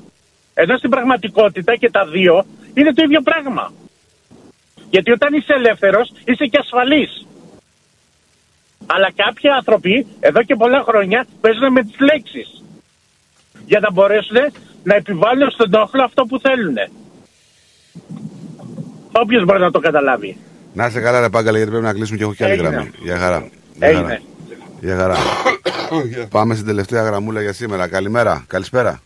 Ενώ 0.54 0.76
στην 0.76 0.90
πραγματικότητα 0.90 1.76
και 1.76 1.90
τα 1.90 2.06
δύο 2.06 2.44
είναι 2.74 2.92
το 2.92 3.02
ίδιο 3.04 3.20
πράγμα. 3.20 3.72
Γιατί 4.90 5.10
όταν 5.10 5.34
είσαι 5.34 5.52
ελεύθερος, 5.52 6.12
είσαι 6.24 6.44
και 6.44 6.58
ασφαλής. 6.60 7.26
Αλλά 8.86 9.12
κάποιοι 9.16 9.50
άνθρωποι 9.50 10.06
εδώ 10.20 10.42
και 10.42 10.54
πολλά 10.54 10.82
χρόνια 10.82 11.26
παίζουν 11.40 11.72
με 11.72 11.82
τις 11.82 11.98
λέξεις 11.98 12.62
για 13.66 13.80
να 13.80 13.92
μπορέσουν 13.92 14.36
να 14.82 14.94
επιβάλλουν 14.94 15.50
στον 15.50 15.74
όχλο 15.74 16.02
αυτό 16.04 16.24
που 16.24 16.38
θέλουν. 16.38 16.76
Όποιος 19.12 19.44
μπορεί 19.44 19.60
να 19.60 19.70
το 19.70 19.78
καταλάβει. 19.80 20.36
να 20.72 20.86
είστε 20.86 21.00
καλά 21.00 21.20
ρε 21.20 21.28
Πάγκαλα 21.28 21.56
γιατί 21.56 21.70
πρέπει 21.72 21.86
να 21.86 21.92
κλείσουμε 21.92 22.16
και 22.18 22.22
έχω 22.24 22.34
και 22.34 22.44
άλλη 22.44 22.52
Έγινε. 22.52 22.68
γραμμή. 22.68 22.90
Για 23.02 23.16
χαρά. 23.16 23.48
Για 23.74 23.88
Έγινε. 23.88 24.02
χαρά. 24.02 24.20
Για 24.80 24.96
χαρά. 24.96 25.16
Πάμε 26.30 26.54
στην 26.54 26.66
τελευταία 26.66 27.02
γραμμούλα 27.02 27.40
για 27.42 27.52
σήμερα. 27.52 27.88
Καλημέρα. 27.88 28.44
Καλησπέρα. 28.46 29.02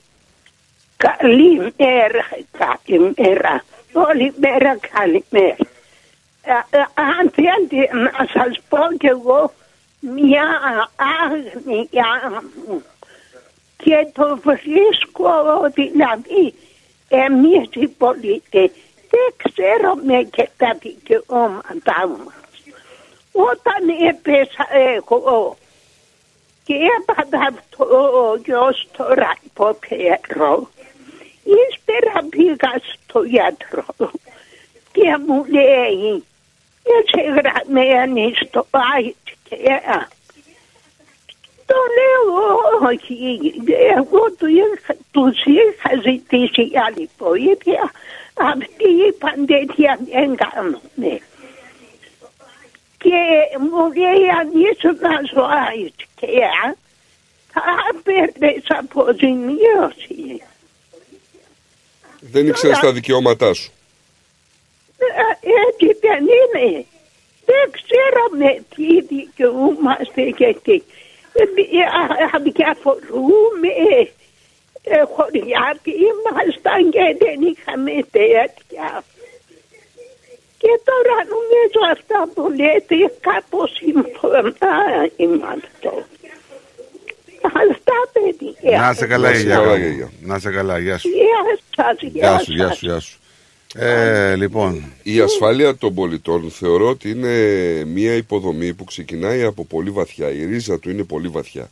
Καλημέρα, 0.96 2.24
καλημέρα. 2.58 3.64
Όλη 3.92 4.32
μέρα 4.40 4.76
καλημέρα. 4.92 5.56
Ε, 6.42 6.76
ε, 6.76 6.78
αν 6.94 7.30
θέλετε 7.34 7.96
να 7.96 8.26
σας 8.32 8.60
πω 8.68 8.78
κι 8.98 9.06
εγώ 9.06 9.52
μια 10.00 10.46
άγνοια 11.22 12.42
μου 12.68 12.82
και 13.76 14.08
το 14.12 14.40
βρίσκω 14.44 15.30
δηλαδή 15.74 16.54
εμείς 17.08 17.68
οι 17.72 17.88
πολίτες 17.88 18.70
δεν 19.10 19.34
ξέρουμε 19.36 20.22
και 20.22 20.48
τα 20.56 20.76
δικαιώματά 20.80 22.08
μας. 22.08 22.34
Όταν 23.32 24.08
έπεσα 24.08 24.66
εγώ 24.96 25.56
και 26.64 26.74
έπαθα 27.00 27.38
αυτό 27.48 27.84
ο 27.84 28.36
γιος 28.36 28.88
τώρα 28.96 29.36
υποφέρω, 29.44 30.70
ύστερα 31.44 32.26
πήγα 32.30 32.80
στο 32.92 33.22
γιατρό 33.22 33.84
και 34.92 35.16
μου 35.26 35.44
λέει 35.44 36.24
εγγεγραμμένη 36.98 38.34
στο 38.34 38.66
ΆΙΤΚΕΑ. 38.70 40.08
Το 41.70 41.78
λέω 41.96 42.88
όχι, 42.90 43.16
εγώ 43.96 44.32
του 44.38 44.46
είχα, 44.46 44.96
τους 45.10 45.36
είχα 45.44 45.90
ζητήσει 46.02 46.70
άλλη 46.86 47.10
βοήθεια, 47.18 47.92
αυτοί 48.34 48.88
είπαν 49.08 49.46
τέτοια 49.46 49.98
δεν 50.10 50.36
κάνουμε. 50.36 51.20
Και 52.98 53.20
μου 53.58 53.92
λέει 53.92 54.28
αν 54.40 54.48
ήσουν 54.70 54.98
ζωάης 55.34 55.94
και 56.20 56.26
θα 57.52 57.62
παίρνεις 58.02 58.64
αποζημίωση. 58.68 60.42
Δεν 62.20 62.46
ήξερες 62.46 62.78
τα 62.78 62.92
δικαιώματά 62.92 63.54
σου. 63.54 63.72
Ε, 64.98 65.48
Έτσι 65.66 65.98
δεν 66.00 66.20
είναι. 66.20 66.84
Δεν 67.44 67.70
ξέρουμε 67.70 68.64
τι 68.74 69.14
δικαιούμαστε 69.14 70.22
γιατί 70.22 70.72
ε, 70.72 70.97
αδιαφορούμε 72.34 73.70
ε, 74.82 75.00
χωριά 75.14 75.66
και 75.82 75.92
ήμασταν 76.08 76.90
και 76.94 77.04
δεν 77.22 77.38
είχαμε 77.50 77.92
τέτοια. 78.10 79.04
Και 80.62 80.72
τώρα 80.88 81.16
νομίζω 81.34 81.80
αυτά 81.92 82.28
που 82.34 82.42
λέτε 82.50 82.96
κάπως 83.20 83.70
συμφωνά 83.80 84.76
είμαι 85.16 85.46
αυτό. 85.56 85.92
Αυτά 87.42 87.96
παιδιά. 88.12 88.78
Να 88.80 88.90
είσαι 88.90 89.06
καλά, 89.06 89.28
Να 89.28 89.34
είσαι 89.34 89.42
Γιάννη. 89.42 89.64
καλά, 89.64 89.76
γιαγιά. 89.78 90.10
Να 90.20 90.34
είσαι 90.36 90.50
καλά, 90.50 90.78
γεια 90.78 90.98
σου. 90.98 91.08
Γεια 91.08 91.58
σας, 91.76 91.96
γεια 92.00 92.10
Γεια 92.12 92.30
σας. 92.32 92.44
σου, 92.44 92.52
γεια 92.52 92.70
σου, 92.72 92.86
γεια 92.86 93.00
σου. 93.00 93.18
Ε, 93.74 94.36
λοιπόν, 94.36 94.84
Η 95.02 95.20
ασφάλεια 95.20 95.76
των 95.76 95.94
πολιτών 95.94 96.50
θεωρώ 96.50 96.88
ότι 96.88 97.10
είναι 97.10 97.34
μια 97.84 98.14
υποδομή 98.14 98.74
που 98.74 98.84
ξεκινάει 98.84 99.42
από 99.42 99.64
πολύ 99.64 99.90
βαθιά. 99.90 100.30
Η 100.32 100.44
ρίζα 100.44 100.78
του 100.78 100.90
είναι 100.90 101.04
πολύ 101.04 101.28
βαθιά. 101.28 101.70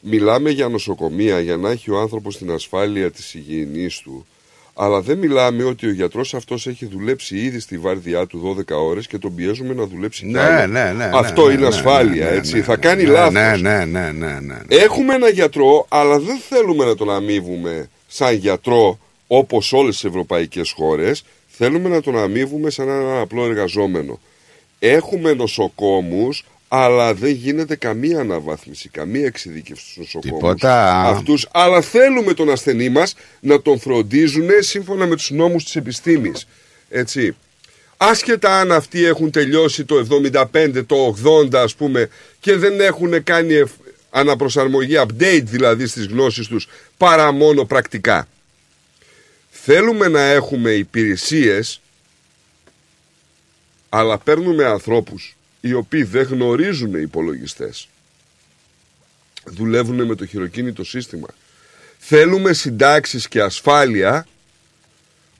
Μιλάμε 0.00 0.50
για 0.50 0.68
νοσοκομεία 0.68 1.40
για 1.40 1.56
να 1.56 1.70
έχει 1.70 1.90
ο 1.90 2.00
άνθρωπος 2.00 2.36
την 2.38 2.50
ασφάλεια 2.50 3.10
της 3.10 3.34
υγιεινής 3.34 3.98
του. 3.98 4.26
Αλλά 4.74 5.00
δεν 5.00 5.18
μιλάμε 5.18 5.64
ότι 5.64 5.86
ο 5.86 5.92
γιατρός 5.92 6.34
αυτός 6.34 6.66
έχει 6.66 6.86
δουλέψει 6.86 7.36
ήδη 7.36 7.60
στη 7.60 7.78
βάρδιά 7.78 8.26
του 8.26 8.56
12 8.68 8.76
ώρες 8.76 9.06
και 9.06 9.18
τον 9.18 9.34
πιέζουμε 9.34 9.74
να 9.74 9.86
δουλέψει 9.86 10.24
κι 10.24 10.30
ναι, 10.30 10.40
άλλο. 10.40 10.72
ναι, 10.72 10.92
ναι. 10.92 11.10
Αυτό 11.14 11.46
ναι, 11.46 11.52
είναι 11.52 11.60
ναι, 11.60 11.66
ασφάλεια, 11.66 12.24
ναι, 12.24 12.30
ναι, 12.30 12.36
έτσι. 12.36 12.54
ναι, 12.56 12.62
Θα 12.62 12.76
κάνει 12.76 13.02
ναι, 13.04 13.10
λάθος. 13.10 13.32
Ναι, 13.32 13.56
ναι, 13.56 13.84
ναι, 13.84 14.10
ναι, 14.10 14.38
ναι. 14.40 14.56
Έχουμε 14.68 15.14
ένα 15.14 15.28
γιατρό, 15.28 15.86
αλλά 15.88 16.18
δεν 16.18 16.38
θέλουμε 16.48 16.84
να 16.84 16.94
τον 16.94 17.10
αμείβουμε 17.10 17.88
σαν 18.06 18.34
γιατρό 18.34 18.98
όπως 19.26 19.72
όλες 19.72 19.94
τις 19.94 20.04
ευρωπαϊκές 20.04 20.70
χώρες. 20.70 21.24
Θέλουμε 21.48 21.88
να 21.88 22.00
τον 22.00 22.18
αμείβουμε 22.18 22.70
σαν 22.70 22.88
έναν 22.88 23.18
απλό 23.20 23.44
εργαζόμενο. 23.44 24.20
Έχουμε 24.78 25.32
νοσοκόμους, 25.32 26.44
αλλά 26.68 27.14
δεν 27.14 27.30
γίνεται 27.30 27.76
καμία 27.76 28.20
αναβάθμιση, 28.20 28.88
καμία 28.88 29.26
εξειδίκευση 29.26 29.84
στους 29.84 29.96
νοσοκόμους. 29.96 30.36
Τίποτα. 30.38 31.00
Αυτούς, 31.02 31.48
αλλά 31.52 31.80
θέλουμε 31.80 32.34
τον 32.34 32.50
ασθενή 32.50 32.88
μας 32.88 33.14
να 33.40 33.62
τον 33.62 33.78
φροντίζουν 33.80 34.48
σύμφωνα 34.58 35.06
με 35.06 35.16
τους 35.16 35.30
νόμους 35.30 35.64
της 35.64 35.76
επιστήμης. 35.76 36.46
Έτσι. 36.90 37.36
Άσχετα 37.96 38.58
αν 38.60 38.72
αυτοί 38.72 39.04
έχουν 39.04 39.30
τελειώσει 39.30 39.84
το 39.84 39.96
75, 39.96 40.82
το 40.86 40.96
80 41.06 41.58
ας 41.62 41.74
πούμε 41.74 42.08
και 42.40 42.56
δεν 42.56 42.80
έχουν 42.80 43.22
κάνει 43.22 43.54
ευ- 43.54 43.72
αναπροσαρμογή, 44.10 44.94
update 44.98 45.42
δηλαδή 45.44 45.86
στις 45.86 46.06
γνώσεις 46.06 46.46
τους 46.46 46.68
παρά 46.96 47.32
μόνο 47.32 47.64
πρακτικά. 47.64 48.28
Θέλουμε 49.66 50.08
να 50.08 50.20
έχουμε 50.20 50.70
υπηρεσίες 50.70 51.80
αλλά 53.88 54.18
παίρνουμε 54.18 54.64
ανθρώπους 54.64 55.36
οι 55.60 55.72
οποίοι 55.72 56.02
δεν 56.02 56.22
γνωρίζουν 56.22 56.94
υπολογιστές. 56.94 57.88
Δουλεύουν 59.44 60.04
με 60.04 60.14
το 60.14 60.26
χειροκίνητο 60.26 60.84
σύστημα. 60.84 61.26
Θέλουμε 61.98 62.52
συντάξεις 62.52 63.28
και 63.28 63.42
ασφάλεια 63.42 64.26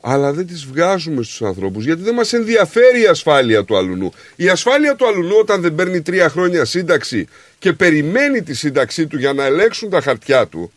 αλλά 0.00 0.32
δεν 0.32 0.46
τις 0.46 0.64
βγάζουμε 0.64 1.22
στους 1.22 1.42
ανθρώπους 1.42 1.84
γιατί 1.84 2.02
δεν 2.02 2.14
μας 2.14 2.32
ενδιαφέρει 2.32 3.00
η 3.00 3.06
ασφάλεια 3.06 3.64
του 3.64 3.76
αλουνού. 3.76 4.12
Η 4.36 4.48
ασφάλεια 4.48 4.96
του 4.96 5.06
αλουνού 5.06 5.36
όταν 5.36 5.60
δεν 5.60 5.74
παίρνει 5.74 6.02
τρία 6.02 6.28
χρόνια 6.28 6.64
σύνταξη 6.64 7.28
και 7.58 7.72
περιμένει 7.72 8.42
τη 8.42 8.54
σύνταξή 8.54 9.06
του 9.06 9.18
για 9.18 9.32
να 9.32 9.44
ελέγξουν 9.44 9.90
τα 9.90 10.00
χαρτιά 10.00 10.46
του 10.46 10.72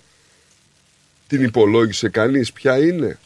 την 1.27 1.43
υπολόγισε 1.43 2.09
κανείς 2.09 2.51
ποια 2.51 2.77
είναι. 2.77 3.17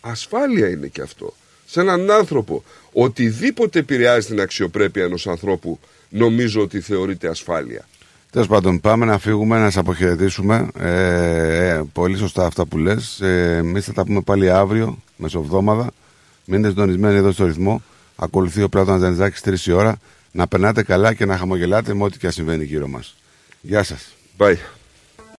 Ασφάλεια 0.00 0.68
είναι 0.68 0.86
και 0.86 1.02
αυτό. 1.02 1.34
Σε 1.66 1.80
έναν 1.80 2.10
άνθρωπο 2.10 2.64
οτιδήποτε 2.92 3.78
επηρεάζει 3.78 4.26
την 4.26 4.40
αξιοπρέπεια 4.40 5.04
ενός 5.04 5.26
ανθρώπου 5.26 5.78
νομίζω 6.08 6.60
ότι 6.60 6.80
θεωρείται 6.80 7.28
ασφάλεια. 7.28 7.88
Τέλος 8.30 8.46
πάντων, 8.46 8.80
πάμε 8.80 9.04
να 9.04 9.18
φύγουμε, 9.18 9.58
να 9.58 9.70
σε 9.70 9.78
αποχαιρετήσουμε. 9.78 10.68
Ε, 10.78 11.68
ε, 11.68 11.82
πολύ 11.92 12.16
σωστά 12.16 12.46
αυτά 12.46 12.66
που 12.66 12.78
λες. 12.78 13.20
Ε, 13.20 13.56
Εμείς 13.56 13.84
θα 13.84 13.92
τα 13.92 14.04
πούμε 14.04 14.20
πάλι 14.20 14.50
αύριο, 14.50 14.98
μεσοβδόμαδα. 15.16 15.90
Μείνετε 16.44 16.68
συντονισμένοι 16.68 17.16
εδώ 17.16 17.32
στο 17.32 17.46
ρυθμό. 17.46 17.82
Ακολουθεί 18.16 18.62
ο 18.62 18.68
Πλάτων 18.68 18.98
Ζανιζάκη 18.98 19.40
3 19.44 19.66
η 19.66 19.72
ώρα. 19.72 19.98
Να 20.32 20.46
περνάτε 20.46 20.82
καλά 20.82 21.14
και 21.14 21.24
να 21.24 21.36
χαμογελάτε 21.36 21.94
με 21.94 22.04
ό,τι 22.04 22.18
και 22.18 22.26
αν 22.26 22.32
συμβαίνει 22.32 22.64
γύρω 22.64 22.88
μας. 22.88 23.16
Γεια 23.60 23.82
σας. 23.82 24.14
Bye. 24.38 24.77